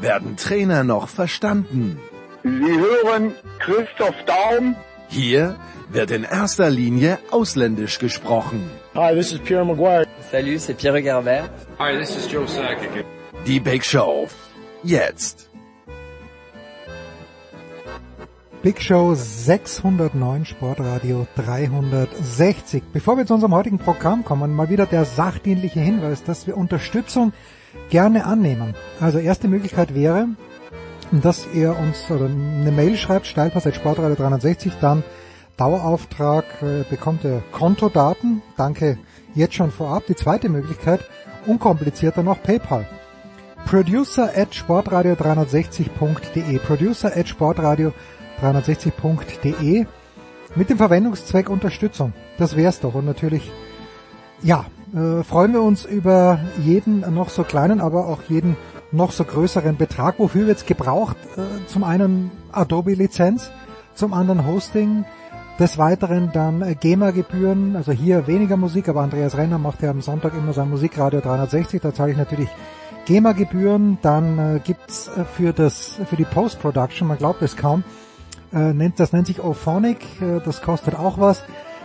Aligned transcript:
werden 0.00 0.36
Trainer 0.36 0.84
noch 0.84 1.08
verstanden. 1.08 1.98
Sie 2.42 2.48
hören 2.50 3.34
Christoph 3.58 4.14
Daum. 4.26 4.76
Hier 5.08 5.56
wird 5.90 6.10
in 6.10 6.24
erster 6.24 6.70
Linie 6.70 7.18
ausländisch 7.30 7.98
gesprochen. 7.98 8.70
Hi, 8.94 9.14
this 9.14 9.32
is 9.32 9.40
Pierre 9.40 9.64
Maguire. 9.64 10.06
Salut, 10.30 10.60
c'est 10.60 10.74
Pierre 10.74 11.02
Garbert. 11.02 11.50
Hi, 11.78 11.98
this 11.98 12.16
is 12.16 12.30
Joe 12.30 12.46
Sakic. 12.46 13.04
Die 13.46 13.60
Big 13.60 13.84
Show. 13.84 14.28
Jetzt. 14.82 15.50
Big 18.62 18.80
Show 18.82 19.14
609, 19.14 20.44
Sportradio 20.44 21.26
360. 21.34 22.82
Bevor 22.92 23.16
wir 23.16 23.24
zu 23.24 23.34
unserem 23.34 23.54
heutigen 23.54 23.78
Programm 23.78 24.22
kommen, 24.22 24.54
mal 24.54 24.68
wieder 24.68 24.84
der 24.86 25.06
sachdienliche 25.06 25.80
Hinweis, 25.80 26.24
dass 26.24 26.46
wir 26.46 26.56
Unterstützung 26.56 27.32
gerne 27.90 28.24
annehmen. 28.24 28.74
Also 29.00 29.18
erste 29.18 29.48
Möglichkeit 29.48 29.94
wäre, 29.94 30.28
dass 31.12 31.46
ihr 31.52 31.76
uns 31.76 32.10
eine 32.10 32.72
Mail 32.72 32.96
schreibt, 32.96 33.26
steilpass.sportradio 33.26 34.14
360, 34.14 34.72
dann 34.80 35.02
Dauerauftrag, 35.56 36.44
äh, 36.62 36.84
bekommt 36.88 37.24
ihr 37.24 37.42
Kontodaten. 37.52 38.42
Danke 38.56 38.96
jetzt 39.34 39.54
schon 39.54 39.70
vorab. 39.70 40.06
Die 40.06 40.14
zweite 40.14 40.48
Möglichkeit, 40.48 41.00
unkomplizierter 41.46 42.22
noch 42.22 42.42
PayPal. 42.42 42.86
Producer 43.66 44.30
at 44.34 44.52
sportradio360.de. 44.52 46.58
Producer 46.60 47.14
at 47.14 47.26
sportradio360.de 47.26 49.84
mit 50.56 50.70
dem 50.70 50.78
Verwendungszweck 50.78 51.50
Unterstützung. 51.50 52.14
Das 52.38 52.56
wär's 52.56 52.80
doch. 52.80 52.94
Und 52.94 53.04
natürlich, 53.04 53.52
ja, 54.42 54.64
äh, 54.94 55.22
freuen 55.24 55.52
wir 55.52 55.62
uns 55.62 55.84
über 55.84 56.40
jeden 56.58 57.00
noch 57.14 57.28
so 57.28 57.44
kleinen, 57.44 57.80
aber 57.80 58.06
auch 58.06 58.22
jeden 58.28 58.56
noch 58.92 59.12
so 59.12 59.24
größeren 59.24 59.76
Betrag. 59.76 60.18
Wofür 60.18 60.46
wird's 60.46 60.66
gebraucht? 60.66 61.16
Äh, 61.36 61.66
zum 61.66 61.84
einen 61.84 62.30
Adobe-Lizenz, 62.52 63.50
zum 63.94 64.12
anderen 64.12 64.46
Hosting, 64.46 65.04
des 65.60 65.76
Weiteren 65.76 66.30
dann 66.32 66.62
äh, 66.62 66.74
GEMA-Gebühren, 66.74 67.76
also 67.76 67.92
hier 67.92 68.26
weniger 68.26 68.56
Musik, 68.56 68.88
aber 68.88 69.02
Andreas 69.02 69.36
Renner 69.36 69.58
macht 69.58 69.82
ja 69.82 69.90
am 69.90 70.00
Sonntag 70.00 70.32
immer 70.34 70.54
sein 70.54 70.70
Musikradio 70.70 71.20
360, 71.20 71.82
da 71.82 71.92
zahle 71.92 72.12
ich 72.12 72.16
natürlich 72.16 72.48
GEMA-Gebühren, 73.04 73.98
dann 74.00 74.38
äh, 74.38 74.60
gibt's 74.60 75.08
äh, 75.08 75.24
für 75.24 75.52
das 75.52 76.00
für 76.06 76.16
die 76.16 76.24
Post-Production, 76.24 77.06
man 77.06 77.18
glaubt 77.18 77.42
es 77.42 77.56
kaum, 77.56 77.84
äh, 78.54 78.72
nennt, 78.72 78.98
das 78.98 79.12
nennt 79.12 79.26
sich 79.26 79.44
Ophonic, 79.44 79.98
äh, 80.22 80.40
das 80.44 80.62
kostet 80.62 80.94
auch 80.94 81.18
was. 81.18 81.44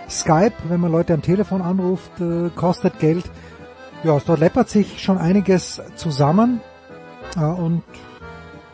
Skype, 0.10 0.54
wenn 0.70 0.80
man 0.80 0.92
Leute 0.92 1.14
am 1.14 1.22
Telefon 1.22 1.62
anruft, 1.62 2.20
äh, 2.20 2.50
kostet 2.56 3.00
Geld. 3.00 3.26
Ja, 4.04 4.20
dort 4.26 4.40
läppert 4.40 4.70
sich 4.70 5.02
schon 5.02 5.18
einiges 5.18 5.82
zusammen 5.96 6.62
äh, 7.36 7.40
und 7.40 7.84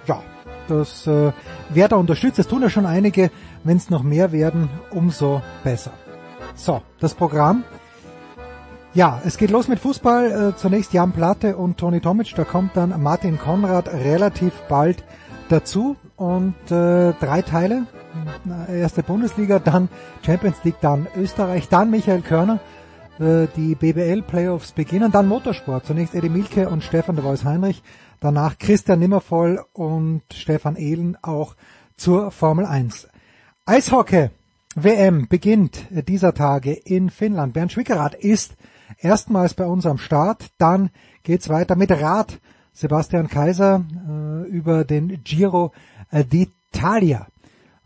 ja, 0.05 0.21
das 0.67 1.07
äh, 1.07 1.31
wer 1.69 1.87
da 1.87 1.95
unterstützt, 1.95 2.39
das 2.39 2.47
tun 2.47 2.61
ja 2.61 2.69
schon 2.69 2.85
einige. 2.85 3.31
Wenn 3.63 3.77
es 3.77 3.89
noch 3.89 4.03
mehr 4.03 4.31
werden, 4.31 4.69
umso 4.89 5.41
besser. 5.63 5.91
So, 6.55 6.81
das 6.99 7.13
Programm. 7.13 7.63
Ja, 8.93 9.21
es 9.23 9.37
geht 9.37 9.51
los 9.51 9.67
mit 9.67 9.79
Fußball. 9.79 10.49
Äh, 10.49 10.57
zunächst 10.57 10.93
Jan 10.93 11.11
Platte 11.11 11.55
und 11.55 11.77
Toni 11.77 12.01
Tomic. 12.01 12.33
Da 12.35 12.43
kommt 12.43 12.75
dann 12.75 13.01
Martin 13.01 13.37
Konrad 13.37 13.87
relativ 13.87 14.53
bald 14.67 15.03
dazu. 15.49 15.95
Und 16.17 16.55
äh, 16.71 17.13
drei 17.13 17.41
Teile. 17.41 17.85
Erste 18.67 19.03
Bundesliga, 19.03 19.59
dann 19.59 19.89
Champions 20.25 20.63
League, 20.63 20.79
dann 20.81 21.07
Österreich, 21.15 21.69
dann 21.69 21.89
Michael 21.89 22.21
Körner. 22.21 22.59
Äh, 23.19 23.47
die 23.55 23.75
BBL 23.75 24.23
Playoffs 24.23 24.71
beginnen. 24.71 25.11
Dann 25.11 25.27
Motorsport. 25.27 25.85
Zunächst 25.85 26.15
Eddie 26.15 26.29
Milke 26.29 26.69
und 26.69 26.83
Stefan 26.83 27.15
de 27.15 27.23
Vois 27.23 27.43
Heinrich. 27.43 27.83
Danach 28.19 28.57
Christian 28.57 28.99
Nimmervoll 28.99 29.63
und 29.73 30.23
Stefan 30.33 30.75
Ehlen 30.75 31.17
auch 31.21 31.55
zur 31.97 32.31
Formel 32.31 32.65
1. 32.65 33.07
Eishockey 33.65 34.29
WM 34.75 35.27
beginnt 35.27 35.85
dieser 36.07 36.33
Tage 36.33 36.71
in 36.71 37.09
Finnland. 37.09 37.53
Bernd 37.53 37.71
Schwickerath 37.71 38.15
ist 38.15 38.55
erstmals 38.99 39.53
bei 39.53 39.65
uns 39.65 39.85
am 39.85 39.97
Start. 39.97 40.49
Dann 40.57 40.89
geht's 41.23 41.49
weiter 41.49 41.75
mit 41.75 41.91
Rad. 41.91 42.39
Sebastian 42.73 43.27
Kaiser 43.27 43.83
äh, 44.07 44.47
über 44.47 44.85
den 44.85 45.23
Giro 45.23 45.73
d'Italia. 46.11 47.25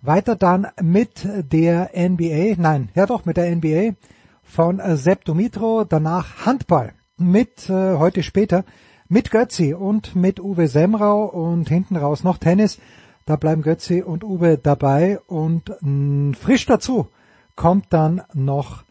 Weiter 0.06 0.36
dann 0.36 0.68
mit 0.82 1.28
der 1.52 1.92
NBA, 1.96 2.56
nein, 2.58 2.90
ja 2.96 3.06
doch, 3.06 3.26
mit 3.26 3.38
der 3.38 3.56
NBA 3.56 3.96
von 4.44 4.82
Sepp 4.98 5.26
Dumitro. 5.26 5.84
Danach 5.84 6.46
Handball 6.46 6.94
mit, 7.18 7.70
äh, 7.70 7.96
heute 7.96 8.24
später, 8.24 8.66
mit 9.08 9.32
Götzi 9.32 9.74
und 9.74 10.16
mit 10.16 10.40
Uwe 10.40 10.68
Semrau 10.68 11.26
und 11.26 11.70
hinten 11.70 11.96
raus 11.96 12.24
noch 12.24 12.38
Tennis 12.38 12.80
da 13.26 13.36
bleiben 13.36 13.64
Götzi 13.64 14.04
und 14.04 14.24
Uwe 14.24 14.58
dabei 14.58 15.20
und 15.28 15.72
mh, 15.82 16.38
frisch 16.38 16.66
dazu 16.66 17.08
kommt 17.56 17.88
dann 17.90 18.22
noch 18.34 18.84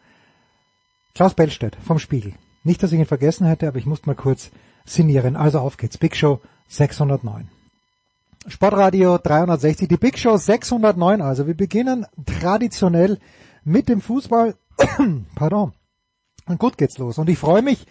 Klaus 1.14 1.34
Bellstedt 1.34 1.76
vom 1.76 2.00
Spiegel. 2.00 2.34
Nicht, 2.64 2.82
dass 2.82 2.92
ich 2.92 2.98
ihn 2.98 3.06
vergessen 3.06 3.46
hätte, 3.46 3.68
aber 3.68 3.78
ich 3.78 3.86
muss 3.86 4.06
mal 4.06 4.16
kurz 4.16 4.50
signieren. 4.84 5.36
Also 5.36 5.60
auf 5.60 5.76
geht's. 5.76 5.98
Big 5.98 6.16
Show 6.16 6.40
609. 6.68 7.48
Sportradio 8.46 9.18
360, 9.18 9.88
die 9.88 9.96
Big 9.96 10.18
Show 10.18 10.36
609. 10.36 11.22
Also 11.22 11.46
wir 11.46 11.54
beginnen 11.54 12.06
traditionell 12.26 13.18
mit 13.64 13.88
dem 13.88 14.00
Fußball. 14.00 14.54
Pardon. 15.34 15.72
Und 16.46 16.58
gut 16.58 16.76
geht's 16.76 16.98
los. 16.98 17.18
Und 17.18 17.30
ich 17.30 17.38
freue 17.38 17.62
mich, 17.62 17.86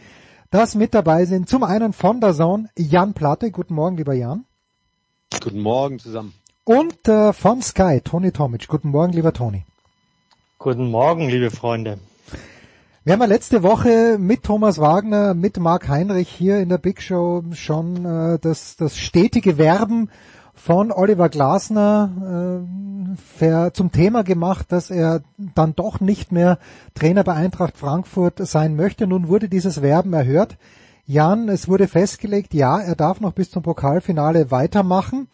dass 0.52 0.76
mit 0.76 0.94
dabei 0.94 1.26
sind 1.26 1.50
zum 1.50 1.64
einen 1.64 1.94
von 1.94 2.22
der 2.22 2.34
Zone 2.34 2.70
Jan 2.78 3.14
Platte. 3.14 3.50
Guten 3.50 3.74
Morgen, 3.74 3.98
lieber 3.98 4.14
Jan. 4.14 4.46
Guten 5.42 5.62
Morgen 5.62 5.98
zusammen. 5.98 6.34
Und 6.64 7.08
äh, 7.08 7.34
von 7.34 7.62
Sky, 7.62 8.02
Toni 8.04 8.32
Tomic. 8.32 8.68
Guten 8.68 8.90
Morgen, 8.90 9.14
lieber 9.14 9.34
Toni. 9.34 9.66
Guten 10.60 10.92
Morgen, 10.92 11.30
liebe 11.30 11.50
Freunde. 11.50 11.98
Wir 13.04 13.14
haben 13.14 13.22
ja 13.22 13.26
letzte 13.26 13.64
Woche 13.64 14.18
mit 14.18 14.44
Thomas 14.44 14.80
Wagner, 14.80 15.34
mit 15.34 15.60
Marc 15.60 15.90
Heinrich 15.90 16.30
hier 16.30 16.60
in 16.60 16.70
der 16.70 16.78
Big 16.78 17.02
Show 17.02 17.44
schon 17.52 18.06
äh, 18.06 18.40
das, 18.40 18.78
das 18.78 18.98
stetige 18.98 19.58
Werben 19.58 20.10
von 20.64 20.94
Oliver 20.94 21.28
Glasner 21.28 22.64
äh, 23.42 23.72
zum 23.74 23.92
Thema 23.92 24.24
gemacht, 24.24 24.72
dass 24.72 24.92
er 24.92 25.22
dann 25.38 25.76
doch 25.76 26.00
nicht 26.00 26.32
mehr 26.32 26.58
Trainer 26.94 27.26
bei 27.26 27.34
Eintracht 27.34 27.78
Frankfurt 27.78 28.36
sein 28.48 28.78
möchte. 28.78 29.06
Nun 29.06 29.28
wurde 29.28 29.50
dieses 29.50 29.82
Werben 29.82 30.14
erhört. 30.14 30.58
Jan, 31.06 31.50
es 31.50 31.68
wurde 31.68 31.90
festgelegt, 31.90 32.54
ja, 32.54 32.80
er 32.80 32.96
darf 32.96 33.20
noch 33.20 33.34
bis 33.34 33.52
zum 33.52 33.62
Pokalfinale 33.62 34.52
weitermachen. 34.52 35.28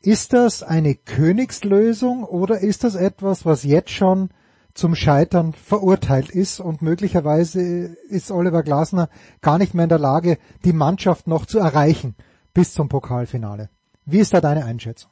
Ist 0.00 0.32
das 0.32 0.62
eine 0.62 0.94
Königslösung 0.94 2.24
oder 2.24 2.60
ist 2.60 2.84
das 2.84 2.94
etwas, 2.94 3.44
was 3.44 3.64
jetzt 3.64 3.90
schon 3.90 4.30
zum 4.72 4.94
Scheitern 4.94 5.52
verurteilt 5.52 6.30
ist 6.30 6.60
und 6.60 6.80
möglicherweise 6.80 7.60
ist 8.08 8.30
Oliver 8.30 8.62
Glasner 8.62 9.10
gar 9.42 9.58
nicht 9.58 9.74
mehr 9.74 9.84
in 9.84 9.90
der 9.90 9.98
Lage, 9.98 10.38
die 10.64 10.72
Mannschaft 10.72 11.26
noch 11.26 11.44
zu 11.44 11.58
erreichen 11.58 12.14
bis 12.54 12.72
zum 12.72 12.88
Pokalfinale? 12.88 13.68
Wie 14.06 14.18
ist 14.18 14.34
da 14.34 14.40
deine 14.40 14.64
Einschätzung? 14.64 15.10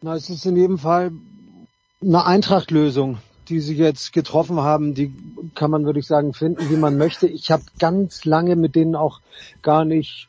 Na, 0.00 0.14
es 0.16 0.30
ist 0.30 0.44
in 0.46 0.56
jedem 0.56 0.78
Fall 0.78 1.12
eine 2.00 2.24
Eintrachtlösung 2.24 3.18
die 3.48 3.60
sie 3.60 3.76
jetzt 3.76 4.12
getroffen 4.12 4.60
haben, 4.60 4.94
die 4.94 5.12
kann 5.54 5.70
man, 5.70 5.84
würde 5.84 5.98
ich 5.98 6.06
sagen, 6.06 6.32
finden, 6.32 6.70
wie 6.70 6.76
man 6.76 6.96
möchte. 6.96 7.26
Ich 7.26 7.50
habe 7.50 7.62
ganz 7.78 8.24
lange 8.24 8.56
mit 8.56 8.74
denen 8.74 8.94
auch 8.94 9.20
gar 9.62 9.84
nicht 9.84 10.28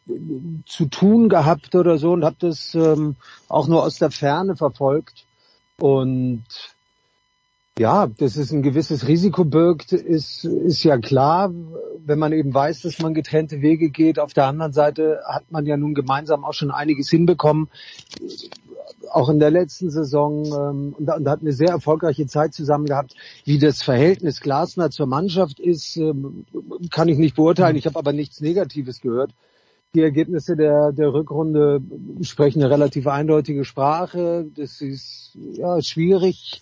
zu 0.65 0.85
tun 0.85 1.29
gehabt 1.29 1.75
oder 1.75 1.97
so 1.97 2.11
und 2.11 2.25
habe 2.25 2.35
das 2.39 2.73
ähm, 2.75 3.15
auch 3.47 3.67
nur 3.67 3.83
aus 3.83 3.97
der 3.97 4.11
Ferne 4.11 4.55
verfolgt. 4.55 5.25
Und 5.79 6.43
ja, 7.79 8.07
dass 8.07 8.35
es 8.35 8.51
ein 8.51 8.61
gewisses 8.61 9.07
Risiko 9.07 9.45
birgt, 9.45 9.93
ist, 9.93 10.45
ist 10.45 10.83
ja 10.83 10.97
klar, 10.97 11.51
wenn 12.05 12.19
man 12.19 12.31
eben 12.33 12.53
weiß, 12.53 12.81
dass 12.81 12.99
man 12.99 13.13
getrennte 13.13 13.61
Wege 13.61 13.89
geht. 13.89 14.19
Auf 14.19 14.33
der 14.33 14.45
anderen 14.45 14.73
Seite 14.73 15.21
hat 15.25 15.51
man 15.51 15.65
ja 15.65 15.77
nun 15.77 15.93
gemeinsam 15.93 16.45
auch 16.45 16.53
schon 16.53 16.71
einiges 16.71 17.09
hinbekommen 17.09 17.69
auch 19.11 19.29
in 19.29 19.39
der 19.39 19.51
letzten 19.51 19.89
Saison 19.89 20.45
ähm, 20.45 20.95
und, 20.97 21.09
und 21.09 21.29
hat 21.29 21.41
eine 21.41 21.51
sehr 21.51 21.69
erfolgreiche 21.69 22.25
Zeit 22.25 22.53
zusammen 22.53 22.85
gehabt. 22.85 23.15
Wie 23.45 23.59
das 23.59 23.83
Verhältnis 23.83 24.39
Glasner 24.39 24.89
zur 24.89 25.05
Mannschaft 25.05 25.59
ist, 25.59 25.97
ähm, 25.97 26.45
kann 26.89 27.07
ich 27.07 27.17
nicht 27.17 27.35
beurteilen. 27.35 27.75
Ich 27.75 27.85
habe 27.85 27.99
aber 27.99 28.13
nichts 28.13 28.41
Negatives 28.41 29.01
gehört. 29.01 29.31
Die 29.93 30.01
Ergebnisse 30.01 30.55
der, 30.55 30.91
der 30.91 31.13
Rückrunde 31.13 31.81
sprechen 32.21 32.63
eine 32.63 32.71
relativ 32.71 33.05
eindeutige 33.05 33.63
Sprache. 33.63 34.47
Das 34.55 34.81
ist 34.81 35.37
ja 35.53 35.81
schwierig 35.81 36.61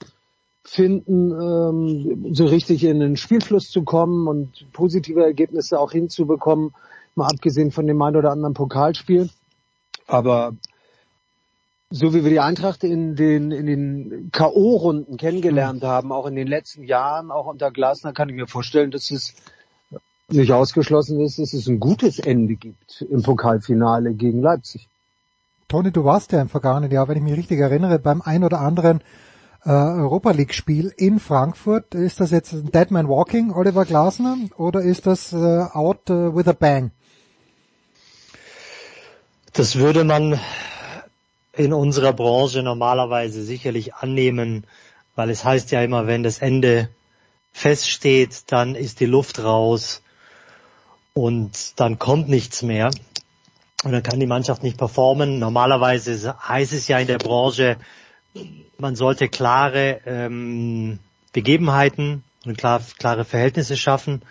finden, 0.64 1.32
ähm, 1.32 2.34
so 2.34 2.46
richtig 2.46 2.84
in 2.84 3.00
den 3.00 3.18
Spielfluss 3.18 3.70
zu 3.70 3.84
kommen 3.84 4.28
und 4.28 4.72
positive 4.74 5.24
Ergebnisse 5.24 5.80
auch 5.80 5.92
hinzubekommen, 5.92 6.74
mal 7.16 7.28
abgesehen 7.28 7.72
von 7.72 7.88
dem 7.88 8.02
ein 8.02 8.16
oder 8.16 8.32
anderen 8.32 8.54
Pokalspiel. 8.54 9.30
Aber 10.08 10.54
so 11.90 12.14
wie 12.14 12.24
wir 12.24 12.30
die 12.30 12.40
Eintracht 12.40 12.84
in 12.84 13.16
den, 13.16 13.52
in 13.52 13.66
den 13.66 14.30
K.O.-Runden 14.32 15.18
kennengelernt 15.18 15.84
haben, 15.84 16.12
auch 16.12 16.26
in 16.26 16.36
den 16.36 16.48
letzten 16.48 16.84
Jahren, 16.84 17.32
auch 17.32 17.48
unter 17.48 17.72
Glasner, 17.72 18.14
kann 18.14 18.30
ich 18.30 18.36
mir 18.36 18.48
vorstellen, 18.48 18.92
dass 18.92 19.12
es 19.12 19.36
nicht 20.30 20.52
ausgeschlossen 20.52 21.20
ist, 21.20 21.40
dass 21.40 21.54
es 21.54 21.68
ein 21.68 21.80
gutes 21.80 22.20
Ende 22.20 22.56
gibt 22.56 23.06
im 23.10 23.22
Pokalfinale 23.22 24.14
gegen 24.14 24.42
Leipzig. 24.42 24.88
Toni, 25.68 25.92
du 25.92 26.06
warst 26.06 26.32
ja 26.32 26.42
im 26.42 26.50
vergangenen 26.50 26.92
Jahr, 26.92 27.08
wenn 27.08 27.18
ich 27.18 27.24
mich 27.24 27.38
richtig 27.38 27.60
erinnere, 27.60 28.00
beim 28.00 28.22
ein 28.22 28.44
oder 28.44 28.60
anderen 28.60 29.02
äh, 29.66 29.70
Europa 29.70 30.32
League 30.32 30.54
Spiel 30.54 30.94
in 30.98 31.20
Frankfurt. 31.20 31.94
Ist 31.96 32.20
das 32.20 32.32
jetzt 32.32 32.54
ein 32.54 32.72
Dead 32.72 32.90
Man 32.92 33.08
Walking, 33.08 33.52
Oliver 33.52 33.86
Glasner, 33.86 34.38
oder 34.58 34.82
ist 34.82 35.06
das 35.08 35.34
äh, 35.34 35.38
Out 35.38 36.10
uh, 36.10 36.36
with 36.36 36.48
a 36.48 36.54
Bang? 36.54 36.92
Das 39.54 39.76
würde 39.76 40.04
man 40.04 40.40
in 41.54 41.74
unserer 41.74 42.14
Branche 42.14 42.64
normalerweise 42.64 43.44
sicherlich 43.44 43.94
annehmen, 43.96 44.66
weil 45.16 45.30
es 45.30 45.44
heißt 45.44 45.72
ja 45.72 45.82
immer, 45.82 46.08
wenn 46.08 46.24
das 46.24 46.40
Ende 46.40 46.90
feststeht, 47.52 48.44
dann 48.48 48.76
ist 48.76 49.02
die 49.02 49.06
Luft 49.06 49.44
raus 49.44 50.02
und 51.14 51.80
dann 51.80 52.00
kommt 52.00 52.30
nichts 52.30 52.62
mehr 52.64 52.92
und 53.84 53.92
dann 53.92 54.04
kann 54.04 54.22
die 54.22 54.26
Mannschaft 54.26 54.64
nicht 54.64 54.78
performen. 54.78 55.40
Normalerweise 55.40 56.36
heißt 56.48 56.72
es 56.72 56.88
ja 56.88 56.98
in 57.00 57.08
der 57.08 57.18
Branche, 57.18 57.78
man 58.78 58.96
sollte 58.96 59.30
klare 59.30 60.02
ähm, 60.06 61.00
Begebenheiten 61.34 62.24
und 62.46 62.58
klar, 62.58 62.82
klare 62.98 63.26
Verhältnisse 63.26 63.78
schaffen. 63.78 64.22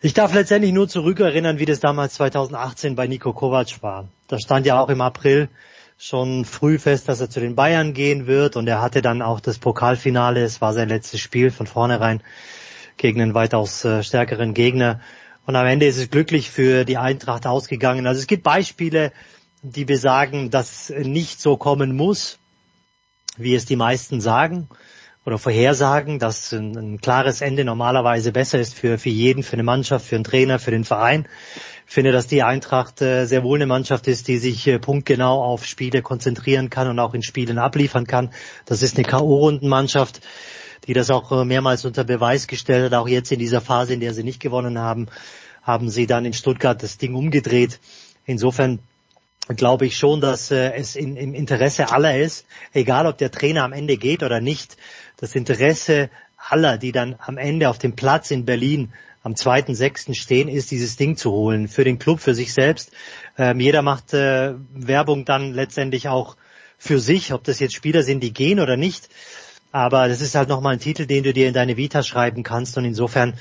Ich 0.00 0.12
darf 0.12 0.34
letztendlich 0.34 0.72
nur 0.72 0.88
zurückerinnern, 0.88 1.58
wie 1.58 1.64
das 1.64 1.80
damals 1.80 2.14
2018 2.14 2.94
bei 2.94 3.06
Nico 3.06 3.32
Kovac 3.32 3.82
war. 3.82 4.08
Da 4.28 4.38
stand 4.38 4.66
ja 4.66 4.78
auch 4.80 4.88
im 4.88 5.00
April 5.00 5.48
schon 5.96 6.44
früh 6.44 6.78
fest, 6.78 7.08
dass 7.08 7.20
er 7.20 7.30
zu 7.30 7.40
den 7.40 7.54
Bayern 7.54 7.94
gehen 7.94 8.26
wird 8.26 8.56
und 8.56 8.66
er 8.66 8.82
hatte 8.82 9.00
dann 9.00 9.22
auch 9.22 9.40
das 9.40 9.58
Pokalfinale, 9.58 10.42
es 10.42 10.60
war 10.60 10.74
sein 10.74 10.88
letztes 10.88 11.20
Spiel 11.20 11.50
von 11.50 11.66
vornherein 11.66 12.20
gegen 12.96 13.20
einen 13.20 13.34
weitaus 13.34 13.84
äh, 13.84 14.02
stärkeren 14.02 14.54
Gegner 14.54 15.00
und 15.46 15.56
am 15.56 15.66
Ende 15.66 15.86
ist 15.86 15.98
es 15.98 16.10
glücklich 16.10 16.50
für 16.50 16.84
die 16.84 16.98
Eintracht 16.98 17.46
ausgegangen. 17.46 18.06
Also 18.06 18.20
es 18.20 18.26
gibt 18.26 18.42
Beispiele, 18.42 19.12
die 19.62 19.84
besagen, 19.84 20.50
dass 20.50 20.90
nicht 20.90 21.40
so 21.40 21.56
kommen 21.56 21.96
muss, 21.96 22.38
wie 23.36 23.54
es 23.54 23.64
die 23.64 23.76
meisten 23.76 24.20
sagen 24.20 24.68
oder 25.24 25.38
vorhersagen, 25.38 26.18
dass 26.18 26.52
ein, 26.52 26.76
ein, 26.76 27.00
klares 27.00 27.40
Ende 27.40 27.64
normalerweise 27.64 28.32
besser 28.32 28.58
ist 28.58 28.74
für, 28.74 28.98
für 28.98 29.08
jeden, 29.08 29.42
für 29.42 29.54
eine 29.54 29.62
Mannschaft, 29.62 30.06
für 30.06 30.16
einen 30.16 30.24
Trainer, 30.24 30.58
für 30.58 30.70
den 30.70 30.84
Verein. 30.84 31.26
Ich 31.86 31.92
finde, 31.92 32.12
dass 32.12 32.26
die 32.26 32.42
Eintracht 32.42 33.00
äh, 33.00 33.26
sehr 33.26 33.42
wohl 33.42 33.58
eine 33.58 33.66
Mannschaft 33.66 34.06
ist, 34.06 34.28
die 34.28 34.38
sich 34.38 34.66
äh, 34.66 34.78
punktgenau 34.78 35.42
auf 35.42 35.64
Spiele 35.64 36.02
konzentrieren 36.02 36.70
kann 36.70 36.88
und 36.88 36.98
auch 36.98 37.14
in 37.14 37.22
Spielen 37.22 37.58
abliefern 37.58 38.06
kann. 38.06 38.30
Das 38.66 38.82
ist 38.82 38.96
eine 38.96 39.06
K.O.-Rundenmannschaft, 39.06 40.20
die 40.86 40.92
das 40.92 41.10
auch 41.10 41.32
äh, 41.32 41.44
mehrmals 41.44 41.84
unter 41.84 42.04
Beweis 42.04 42.46
gestellt 42.46 42.92
hat. 42.92 42.98
Auch 42.98 43.08
jetzt 43.08 43.32
in 43.32 43.38
dieser 43.38 43.60
Phase, 43.60 43.94
in 43.94 44.00
der 44.00 44.14
sie 44.14 44.24
nicht 44.24 44.40
gewonnen 44.40 44.78
haben, 44.78 45.08
haben 45.62 45.88
sie 45.88 46.06
dann 46.06 46.24
in 46.24 46.32
Stuttgart 46.32 46.82
das 46.82 46.98
Ding 46.98 47.14
umgedreht. 47.14 47.80
Insofern 48.26 48.80
glaube 49.48 49.86
ich 49.86 49.96
schon, 49.96 50.20
dass 50.20 50.50
äh, 50.50 50.72
es 50.72 50.96
in, 50.96 51.16
im 51.16 51.34
Interesse 51.34 51.92
aller 51.92 52.18
ist, 52.18 52.46
egal 52.72 53.06
ob 53.06 53.18
der 53.18 53.30
Trainer 53.30 53.64
am 53.64 53.72
Ende 53.72 53.96
geht 53.96 54.22
oder 54.22 54.40
nicht, 54.40 54.76
das 55.18 55.34
Interesse 55.34 56.10
aller, 56.36 56.78
die 56.78 56.92
dann 56.92 57.16
am 57.18 57.38
Ende 57.38 57.68
auf 57.68 57.78
dem 57.78 57.94
Platz 57.94 58.30
in 58.30 58.44
Berlin 58.44 58.92
am 59.22 59.32
2.6. 59.32 60.14
stehen, 60.14 60.48
ist 60.48 60.70
dieses 60.70 60.96
Ding 60.96 61.16
zu 61.16 61.32
holen. 61.32 61.68
Für 61.68 61.84
den 61.84 61.98
Club, 61.98 62.20
für 62.20 62.34
sich 62.34 62.52
selbst. 62.52 62.90
Ähm, 63.38 63.58
jeder 63.58 63.80
macht 63.80 64.12
äh, 64.12 64.54
Werbung 64.74 65.24
dann 65.24 65.54
letztendlich 65.54 66.08
auch 66.08 66.36
für 66.76 67.00
sich, 67.00 67.32
ob 67.32 67.42
das 67.44 67.58
jetzt 67.60 67.74
Spieler 67.74 68.02
sind, 68.02 68.22
die 68.22 68.34
gehen 68.34 68.60
oder 68.60 68.76
nicht. 68.76 69.08
Aber 69.72 70.08
das 70.08 70.20
ist 70.20 70.34
halt 70.34 70.50
nochmal 70.50 70.74
ein 70.74 70.80
Titel, 70.80 71.06
den 71.06 71.24
du 71.24 71.32
dir 71.32 71.48
in 71.48 71.54
deine 71.54 71.76
Vita 71.78 72.02
schreiben 72.02 72.42
kannst. 72.42 72.76
Und 72.76 72.84
insofern 72.84 73.34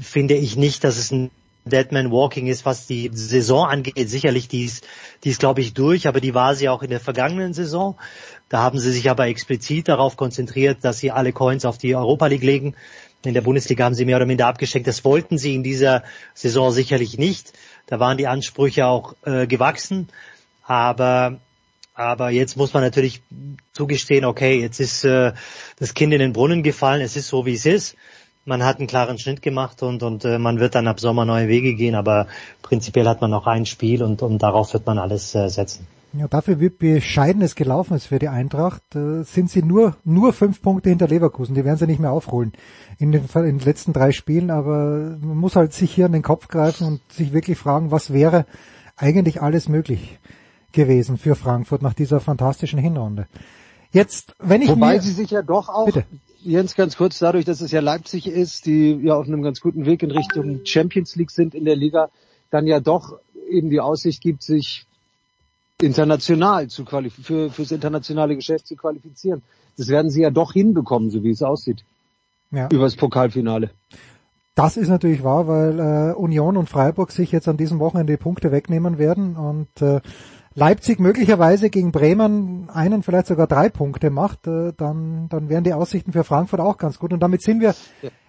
finde 0.00 0.34
ich 0.34 0.56
nicht, 0.56 0.84
dass 0.84 0.96
es 0.96 1.10
ein 1.10 1.30
Deadman 1.64 2.10
Walking 2.10 2.46
ist, 2.46 2.66
was 2.66 2.86
die 2.86 3.10
Saison 3.12 3.66
angeht. 3.66 4.08
Sicherlich, 4.08 4.48
die 4.48 4.64
ist, 4.64 4.86
die 5.24 5.30
ist, 5.30 5.40
glaube 5.40 5.60
ich, 5.60 5.74
durch, 5.74 6.06
aber 6.06 6.20
die 6.20 6.34
war 6.34 6.54
sie 6.54 6.68
auch 6.68 6.82
in 6.82 6.90
der 6.90 7.00
vergangenen 7.00 7.54
Saison. 7.54 7.96
Da 8.48 8.58
haben 8.58 8.78
sie 8.78 8.92
sich 8.92 9.08
aber 9.08 9.26
explizit 9.26 9.88
darauf 9.88 10.16
konzentriert, 10.16 10.78
dass 10.82 10.98
sie 10.98 11.10
alle 11.10 11.32
Coins 11.32 11.64
auf 11.64 11.78
die 11.78 11.96
Europa 11.96 12.26
League 12.26 12.42
legen. 12.42 12.74
In 13.24 13.32
der 13.32 13.40
Bundesliga 13.40 13.84
haben 13.84 13.94
sie 13.94 14.04
mehr 14.04 14.16
oder 14.16 14.26
minder 14.26 14.46
abgeschenkt. 14.46 14.86
Das 14.86 15.04
wollten 15.04 15.38
sie 15.38 15.54
in 15.54 15.62
dieser 15.62 16.04
Saison 16.34 16.70
sicherlich 16.70 17.16
nicht. 17.16 17.54
Da 17.86 17.98
waren 17.98 18.18
die 18.18 18.26
Ansprüche 18.26 18.86
auch 18.86 19.14
äh, 19.24 19.46
gewachsen. 19.46 20.08
Aber 20.66 21.38
aber 21.96 22.30
jetzt 22.30 22.56
muss 22.56 22.74
man 22.74 22.82
natürlich 22.82 23.22
zugestehen, 23.72 24.24
okay, 24.24 24.60
jetzt 24.60 24.80
ist 24.80 25.04
äh, 25.04 25.32
das 25.78 25.94
Kind 25.94 26.12
in 26.12 26.18
den 26.18 26.32
Brunnen 26.32 26.64
gefallen, 26.64 27.00
es 27.00 27.14
ist 27.14 27.28
so, 27.28 27.46
wie 27.46 27.54
es 27.54 27.66
ist 27.66 27.96
man 28.44 28.64
hat 28.64 28.78
einen 28.78 28.86
klaren 28.86 29.18
Schnitt 29.18 29.42
gemacht 29.42 29.82
und, 29.82 30.02
und 30.02 30.24
äh, 30.24 30.38
man 30.38 30.60
wird 30.60 30.74
dann 30.74 30.86
ab 30.86 31.00
Sommer 31.00 31.24
neue 31.24 31.48
Wege 31.48 31.74
gehen, 31.74 31.94
aber 31.94 32.26
prinzipiell 32.62 33.08
hat 33.08 33.20
man 33.20 33.30
noch 33.30 33.46
ein 33.46 33.66
Spiel 33.66 34.02
und, 34.02 34.22
und 34.22 34.42
darauf 34.42 34.72
wird 34.74 34.86
man 34.86 34.98
alles 34.98 35.34
äh, 35.34 35.48
setzen. 35.48 35.86
Ja, 36.16 36.28
dafür 36.28 36.60
wie 36.60 36.68
bescheiden 36.68 37.42
es 37.42 37.56
gelaufen 37.56 37.96
ist 37.96 38.06
für 38.06 38.20
die 38.20 38.28
Eintracht, 38.28 38.82
äh, 38.94 39.24
sind 39.24 39.50
sie 39.50 39.62
nur, 39.62 39.96
nur 40.04 40.32
fünf 40.32 40.62
Punkte 40.62 40.90
hinter 40.90 41.08
Leverkusen. 41.08 41.54
Die 41.54 41.64
werden 41.64 41.78
sie 41.78 41.86
nicht 41.86 41.98
mehr 41.98 42.12
aufholen 42.12 42.52
in 42.98 43.10
den, 43.10 43.24
in 43.34 43.58
den 43.58 43.60
letzten 43.60 43.92
drei 43.92 44.12
Spielen, 44.12 44.50
aber 44.50 45.16
man 45.20 45.36
muss 45.36 45.56
halt 45.56 45.72
sich 45.72 45.92
hier 45.92 46.06
an 46.06 46.12
den 46.12 46.22
Kopf 46.22 46.48
greifen 46.48 46.86
und 46.86 47.00
sich 47.12 47.32
wirklich 47.32 47.58
fragen, 47.58 47.90
was 47.90 48.12
wäre 48.12 48.46
eigentlich 48.96 49.42
alles 49.42 49.68
möglich 49.68 50.18
gewesen 50.70 51.18
für 51.18 51.34
Frankfurt 51.34 51.82
nach 51.82 51.94
dieser 51.94 52.20
fantastischen 52.20 52.78
Hinrunde. 52.78 53.26
Jetzt, 53.90 54.34
wenn 54.38 54.60
ich 54.62 54.68
Wobei 54.68 54.94
mir, 54.94 55.02
sie 55.02 55.12
sich 55.12 55.30
ja 55.30 55.42
doch 55.42 55.68
auch 55.68 55.86
bitte. 55.86 56.04
Jens, 56.44 56.74
ganz 56.74 56.96
kurz, 56.96 57.18
dadurch, 57.18 57.44
dass 57.44 57.60
es 57.60 57.72
ja 57.72 57.80
Leipzig 57.80 58.26
ist, 58.26 58.66
die 58.66 58.92
ja 59.02 59.14
auf 59.14 59.26
einem 59.26 59.42
ganz 59.42 59.60
guten 59.60 59.86
Weg 59.86 60.02
in 60.02 60.10
Richtung 60.10 60.60
Champions 60.64 61.16
League 61.16 61.30
sind 61.30 61.54
in 61.54 61.64
der 61.64 61.76
Liga, 61.76 62.10
dann 62.50 62.66
ja 62.66 62.80
doch 62.80 63.18
eben 63.48 63.70
die 63.70 63.80
Aussicht 63.80 64.20
gibt, 64.22 64.42
sich 64.42 64.86
international 65.80 66.68
zu 66.68 66.84
qualifizieren, 66.84 67.48
für, 67.48 67.54
fürs 67.54 67.72
internationale 67.72 68.36
Geschäft 68.36 68.66
zu 68.66 68.76
qualifizieren. 68.76 69.42
Das 69.76 69.88
werden 69.88 70.10
sie 70.10 70.22
ja 70.22 70.30
doch 70.30 70.52
hinbekommen, 70.52 71.10
so 71.10 71.24
wie 71.24 71.30
es 71.30 71.42
aussieht. 71.42 71.84
Ja. 72.50 72.68
Übers 72.70 72.96
Pokalfinale. 72.96 73.70
Das 74.54 74.76
ist 74.76 74.88
natürlich 74.88 75.24
wahr, 75.24 75.48
weil 75.48 75.80
äh, 75.80 76.14
Union 76.14 76.56
und 76.56 76.68
Freiburg 76.68 77.10
sich 77.10 77.32
jetzt 77.32 77.48
an 77.48 77.56
diesem 77.56 77.80
Wochenende 77.80 78.12
die 78.12 78.22
Punkte 78.22 78.52
wegnehmen 78.52 78.98
werden 78.98 79.36
und 79.36 79.82
äh, 79.82 80.00
Leipzig 80.56 81.00
möglicherweise 81.00 81.68
gegen 81.68 81.90
Bremen 81.90 82.70
einen, 82.70 83.02
vielleicht 83.02 83.26
sogar 83.26 83.48
drei 83.48 83.68
Punkte 83.68 84.10
macht, 84.10 84.46
äh, 84.46 84.72
dann, 84.76 85.28
dann 85.28 85.48
wären 85.48 85.64
die 85.64 85.72
Aussichten 85.72 86.12
für 86.12 86.22
Frankfurt 86.22 86.60
auch 86.60 86.78
ganz 86.78 87.00
gut. 87.00 87.12
Und 87.12 87.20
damit 87.20 87.42
sind 87.42 87.60
wir 87.60 87.74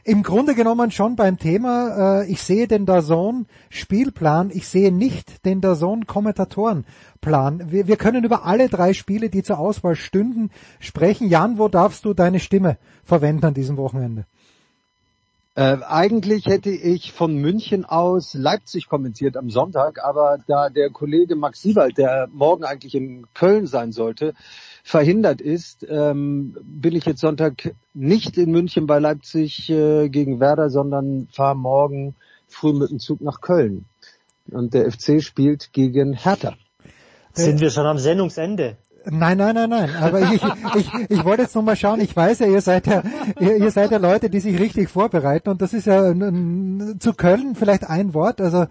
im 0.03 0.24
Grunde 0.24 0.55
genommen 0.55 0.89
schon 0.89 1.15
beim 1.15 1.38
Thema. 1.38 2.22
Äh, 2.22 2.32
ich 2.32 2.41
sehe 2.41 2.67
den 2.67 2.88
Dazon 2.88 3.46
Spielplan, 3.70 4.50
ich 4.51 4.67
sehe 4.67 4.91
nicht 4.91 5.46
den 5.46 5.62
Dazon 5.62 6.08
Kommentatorenplan. 6.08 7.72
Wir, 7.72 7.88
wir 7.88 7.98
können 7.98 8.24
über 8.24 8.44
alle 8.44 8.70
drei 8.70 8.94
Spiele, 8.94 9.29
die 9.29 9.44
zur 9.44 9.60
Auswahl 9.60 9.96
stünden, 9.96 10.50
sprechen. 10.79 11.29
Jan, 11.29 11.60
wo 11.60 11.67
darfst 11.67 12.05
du 12.05 12.15
deine 12.15 12.39
Stimme 12.39 12.77
verwenden 13.03 13.46
an 13.46 13.53
diesem 13.53 13.77
Wochenende? 13.77 14.25
Äh, 15.58 15.78
eigentlich 15.88 16.48
hätte 16.48 16.70
ich 16.70 17.14
von 17.14 17.36
München 17.36 17.86
aus 17.86 18.34
Leipzig 18.34 18.90
kommentiert 18.90 19.38
am 19.38 19.50
Sonntag, 19.50 20.04
aber 20.04 20.38
da 20.48 20.70
der 20.70 20.90
Kollege 20.90 21.38
Max 21.38 21.62
Siebald, 21.62 21.98
der 21.98 22.28
morgen 22.30 22.66
eigentlich 22.66 22.94
in 22.94 23.26
Köln 23.34 23.66
sein 23.66 23.94
sollte, 23.94 24.34
verhindert 24.84 25.40
ist, 25.40 25.88
ähm, 25.90 26.58
bin 26.62 26.94
ich 26.94 27.06
jetzt 27.06 27.22
Sonntag 27.22 27.74
nicht 27.94 28.38
in 28.38 28.52
München 28.52 28.86
bei 28.86 29.00
Leipzig 29.00 29.70
äh, 29.70 30.10
gegen 30.10 30.42
Werder, 30.42 30.70
sondern 30.70 31.30
fahre 31.32 31.56
morgen 31.56 32.16
früh 32.50 32.74
mit 32.74 32.90
dem 32.90 33.00
Zug 33.00 33.22
nach 33.22 33.40
Köln. 33.40 33.86
Und 34.52 34.74
der 34.74 34.92
FC 34.92 35.24
spielt 35.24 35.72
gegen 35.72 36.12
Hertha. 36.12 36.56
Sind 37.32 37.62
wir 37.62 37.70
schon 37.70 37.86
am 37.86 37.98
Sendungsende? 37.98 38.76
Nein, 39.10 39.38
nein, 39.38 39.56
nein, 39.56 39.70
nein. 39.70 39.90
Aber 40.02 40.22
ich, 40.22 40.44
ich, 40.76 40.92
ich 41.10 41.24
wollte 41.24 41.44
jetzt 41.44 41.56
noch 41.56 41.62
mal 41.62 41.76
schauen. 41.76 42.00
Ich 42.00 42.16
weiß 42.16 42.40
ja, 42.40 42.48
ihr 42.48 42.62
seid 42.62 42.88
ja, 42.88 43.04
ihr, 43.40 43.58
ihr 43.58 43.72
seid 43.72 43.92
ja 43.92 43.98
Leute, 43.98 44.30
die 44.30 44.40
sich 44.40 44.60
richtig 44.60 44.90
vorbereiten. 44.90 45.50
Und 45.50 45.62
das 45.62 45.74
ist 45.74 45.86
ja 45.86 46.14
zu 47.00 47.14
Köln 47.14 47.56
vielleicht 47.56 47.88
ein 47.88 48.14
Wort. 48.14 48.42
Also 48.42 48.66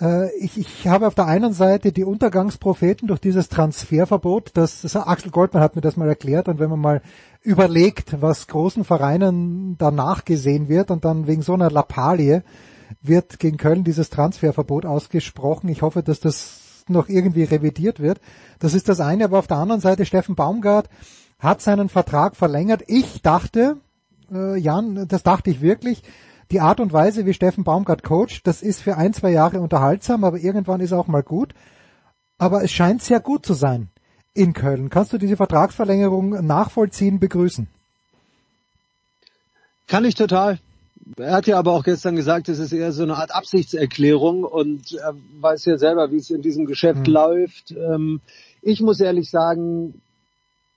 äh, 0.00 0.34
ich, 0.38 0.58
ich 0.58 0.88
habe 0.88 1.06
auf 1.06 1.14
der 1.14 1.26
einen 1.26 1.52
Seite 1.52 1.92
die 1.92 2.04
Untergangspropheten 2.04 3.08
durch 3.08 3.20
dieses 3.20 3.48
Transferverbot. 3.48 4.50
Das, 4.54 4.82
das 4.82 4.96
Axel 4.96 5.30
Goldmann 5.30 5.62
hat 5.62 5.76
mir 5.76 5.82
das 5.82 5.96
mal 5.96 6.08
erklärt. 6.08 6.48
Und 6.48 6.58
wenn 6.58 6.70
man 6.70 6.80
mal 6.80 7.02
überlegt, 7.42 8.20
was 8.20 8.46
großen 8.46 8.84
Vereinen 8.84 9.76
danach 9.78 10.24
gesehen 10.24 10.68
wird 10.68 10.90
und 10.90 11.04
dann 11.04 11.26
wegen 11.26 11.42
so 11.42 11.54
einer 11.54 11.70
Lappalie 11.70 12.42
wird 13.02 13.38
gegen 13.38 13.56
Köln 13.56 13.84
dieses 13.84 14.10
Transferverbot 14.10 14.86
ausgesprochen. 14.86 15.68
Ich 15.68 15.82
hoffe, 15.82 16.02
dass 16.02 16.20
das 16.20 16.65
noch 16.88 17.08
irgendwie 17.08 17.44
revidiert 17.44 18.00
wird. 18.00 18.20
Das 18.58 18.74
ist 18.74 18.88
das 18.88 19.00
eine, 19.00 19.24
aber 19.24 19.38
auf 19.38 19.46
der 19.46 19.58
anderen 19.58 19.80
Seite 19.80 20.04
Steffen 20.04 20.34
Baumgart 20.34 20.88
hat 21.38 21.60
seinen 21.60 21.88
Vertrag 21.88 22.36
verlängert. 22.36 22.82
Ich 22.86 23.22
dachte, 23.22 23.78
äh, 24.32 24.56
Jan, 24.58 25.06
das 25.08 25.22
dachte 25.22 25.50
ich 25.50 25.60
wirklich, 25.60 26.02
die 26.50 26.60
Art 26.60 26.80
und 26.80 26.92
Weise, 26.92 27.26
wie 27.26 27.34
Steffen 27.34 27.64
Baumgart 27.64 28.02
coacht, 28.02 28.46
das 28.46 28.62
ist 28.62 28.80
für 28.80 28.96
ein, 28.96 29.12
zwei 29.12 29.30
Jahre 29.30 29.60
unterhaltsam, 29.60 30.24
aber 30.24 30.38
irgendwann 30.38 30.80
ist 30.80 30.92
auch 30.92 31.08
mal 31.08 31.22
gut. 31.22 31.54
Aber 32.38 32.62
es 32.62 32.70
scheint 32.70 33.02
sehr 33.02 33.20
gut 33.20 33.44
zu 33.44 33.54
sein 33.54 33.88
in 34.34 34.52
Köln. 34.52 34.90
Kannst 34.90 35.12
du 35.12 35.18
diese 35.18 35.36
Vertragsverlängerung 35.36 36.46
nachvollziehen, 36.46 37.18
begrüßen? 37.18 37.68
Kann 39.86 40.04
ich 40.04 40.14
total. 40.14 40.58
Er 41.16 41.32
hat 41.32 41.46
ja 41.46 41.58
aber 41.58 41.72
auch 41.72 41.84
gestern 41.84 42.16
gesagt, 42.16 42.48
es 42.48 42.58
ist 42.58 42.72
eher 42.72 42.92
so 42.92 43.04
eine 43.04 43.16
Art 43.16 43.32
Absichtserklärung 43.32 44.42
und 44.42 44.92
er 44.92 45.14
weiß 45.40 45.64
ja 45.66 45.78
selber, 45.78 46.10
wie 46.10 46.16
es 46.16 46.30
in 46.30 46.42
diesem 46.42 46.66
Geschäft 46.66 47.06
mhm. 47.06 47.12
läuft. 47.12 47.70
Ähm, 47.70 48.20
ich 48.60 48.80
muss 48.80 48.98
ehrlich 48.98 49.30
sagen, 49.30 50.00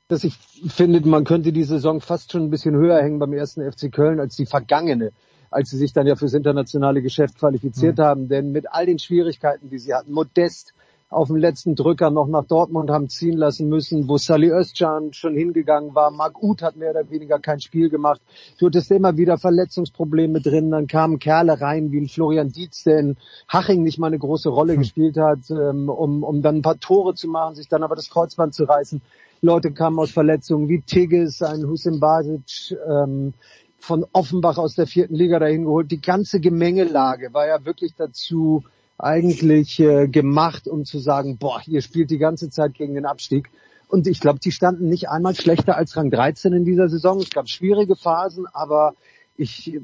dass 0.08 0.24
ich 0.24 0.36
finde, 0.68 1.02
man 1.08 1.24
könnte 1.24 1.52
die 1.52 1.64
Saison 1.64 2.02
fast 2.02 2.32
schon 2.32 2.44
ein 2.44 2.50
bisschen 2.52 2.76
höher 2.76 3.02
hängen 3.02 3.20
beim 3.20 3.34
ersten 3.34 3.62
FC 3.72 3.92
Köln 3.92 4.20
als 4.20 4.36
die 4.36 4.46
vergangene, 4.46 5.12
als 5.50 5.72
sie 5.72 5.78
sich 5.78 5.94
dann 5.94 6.06
ja 6.06 6.16
fürs 6.16 6.34
internationale 6.34 7.02
Geschäft 7.02 7.40
qualifiziert 7.40 7.98
mhm. 7.98 8.04
haben. 8.04 8.28
Denn 8.30 8.52
mit 8.52 8.72
all 8.72 8.86
den 8.86 9.00
Schwierigkeiten, 9.00 9.70
die 9.70 9.80
sie 9.80 9.96
hatten, 9.96 10.12
Modest, 10.12 10.74
auf 11.10 11.28
dem 11.28 11.38
letzten 11.38 11.76
Drücker 11.76 12.12
noch 12.12 12.28
nach 12.28 12.46
Dortmund 12.46 12.92
haben 12.92 13.10
ziehen 13.10 13.36
lassen 13.36 13.68
müssen, 13.68 14.08
wo 14.08 14.18
Sally 14.18 14.52
Özcan 14.52 15.12
schon 15.12 15.36
hingegangen 15.36 15.96
war. 15.96 16.12
Marc 16.12 16.42
Uth 16.42 16.62
hat 16.62 16.76
mehr 16.76 16.92
oder 16.92 17.10
weniger 17.10 17.40
kein 17.40 17.60
Spiel 17.60 17.90
gemacht. 17.90 18.22
Du 18.60 18.68
hattest 18.68 18.92
immer 18.92 19.18
wieder 19.18 19.40
Verletzungsprobleme 19.40 20.40
drin. 20.40 20.70
Dann 20.70 20.86
kamen 20.86 21.18
Kerle 21.18 21.60
rein 21.60 21.92
wie 21.92 22.08
Florian 22.08 22.50
Dietz, 22.50 22.84
der 22.84 23.00
in 23.00 23.18
Haching 23.48 23.82
nicht 23.82 23.98
mal 23.98 24.08
eine 24.08 24.20
große 24.20 24.50
Rolle 24.50 24.74
hm. 24.74 24.80
gespielt 24.80 25.18
hat, 25.18 25.50
ähm, 25.50 25.90
um, 25.90 26.24
um 26.24 26.44
dann 26.44 26.58
ein 26.58 26.62
paar 26.62 26.80
Tore 26.80 27.16
zu 27.16 27.28
machen, 27.28 27.56
sich 27.56 27.68
dann 27.68 27.82
aber 27.82 27.96
das 27.96 28.12
Kreuzband 28.12 28.54
zu 28.54 28.66
reißen. 28.66 29.02
Leute 29.42 29.72
kamen 29.72 29.98
aus 29.98 30.12
Verletzungen 30.12 30.68
wie 30.68 30.82
Tigges, 30.82 31.42
ein 31.42 31.66
Hussein 31.66 32.00
Basic, 32.00 32.78
ähm, 32.88 33.34
von 33.80 34.06
Offenbach 34.12 34.58
aus 34.58 34.76
der 34.76 34.86
vierten 34.86 35.16
Liga 35.16 35.40
dahin 35.40 35.64
geholt. 35.64 35.90
Die 35.90 36.02
ganze 36.02 36.40
Gemengelage 36.40 37.34
war 37.34 37.48
ja 37.48 37.66
wirklich 37.66 37.96
dazu 37.96 38.64
eigentlich 39.00 39.80
äh, 39.80 40.08
gemacht, 40.08 40.68
um 40.68 40.86
zu 40.86 41.00
sagen, 41.00 41.38
boah, 41.38 41.62
ihr 41.66 41.82
spielt 41.82 42.12
die 42.12 42.18
ganze 42.18 42.50
Zeit 42.50 42.76
gegen 42.76 42.94
den 42.94 43.06
Abstieg. 43.06 43.50
Und 43.88 44.06
ich 44.06 44.20
glaube, 44.20 44.40
die 44.40 44.52
standen 44.52 44.88
nicht 44.88 45.10
einmal 45.10 45.34
schlechter 45.34 45.76
als 45.76 45.98
Rang 45.98 46.12
13 46.12 46.54
in 46.54 46.66
dieser 46.66 46.90
Saison. 46.90 47.20
Es 47.20 47.32
gab 47.32 47.50
schwierige 47.50 47.96
Phasen, 47.96 48.46
aber 48.54 48.94
ich 49.36 49.80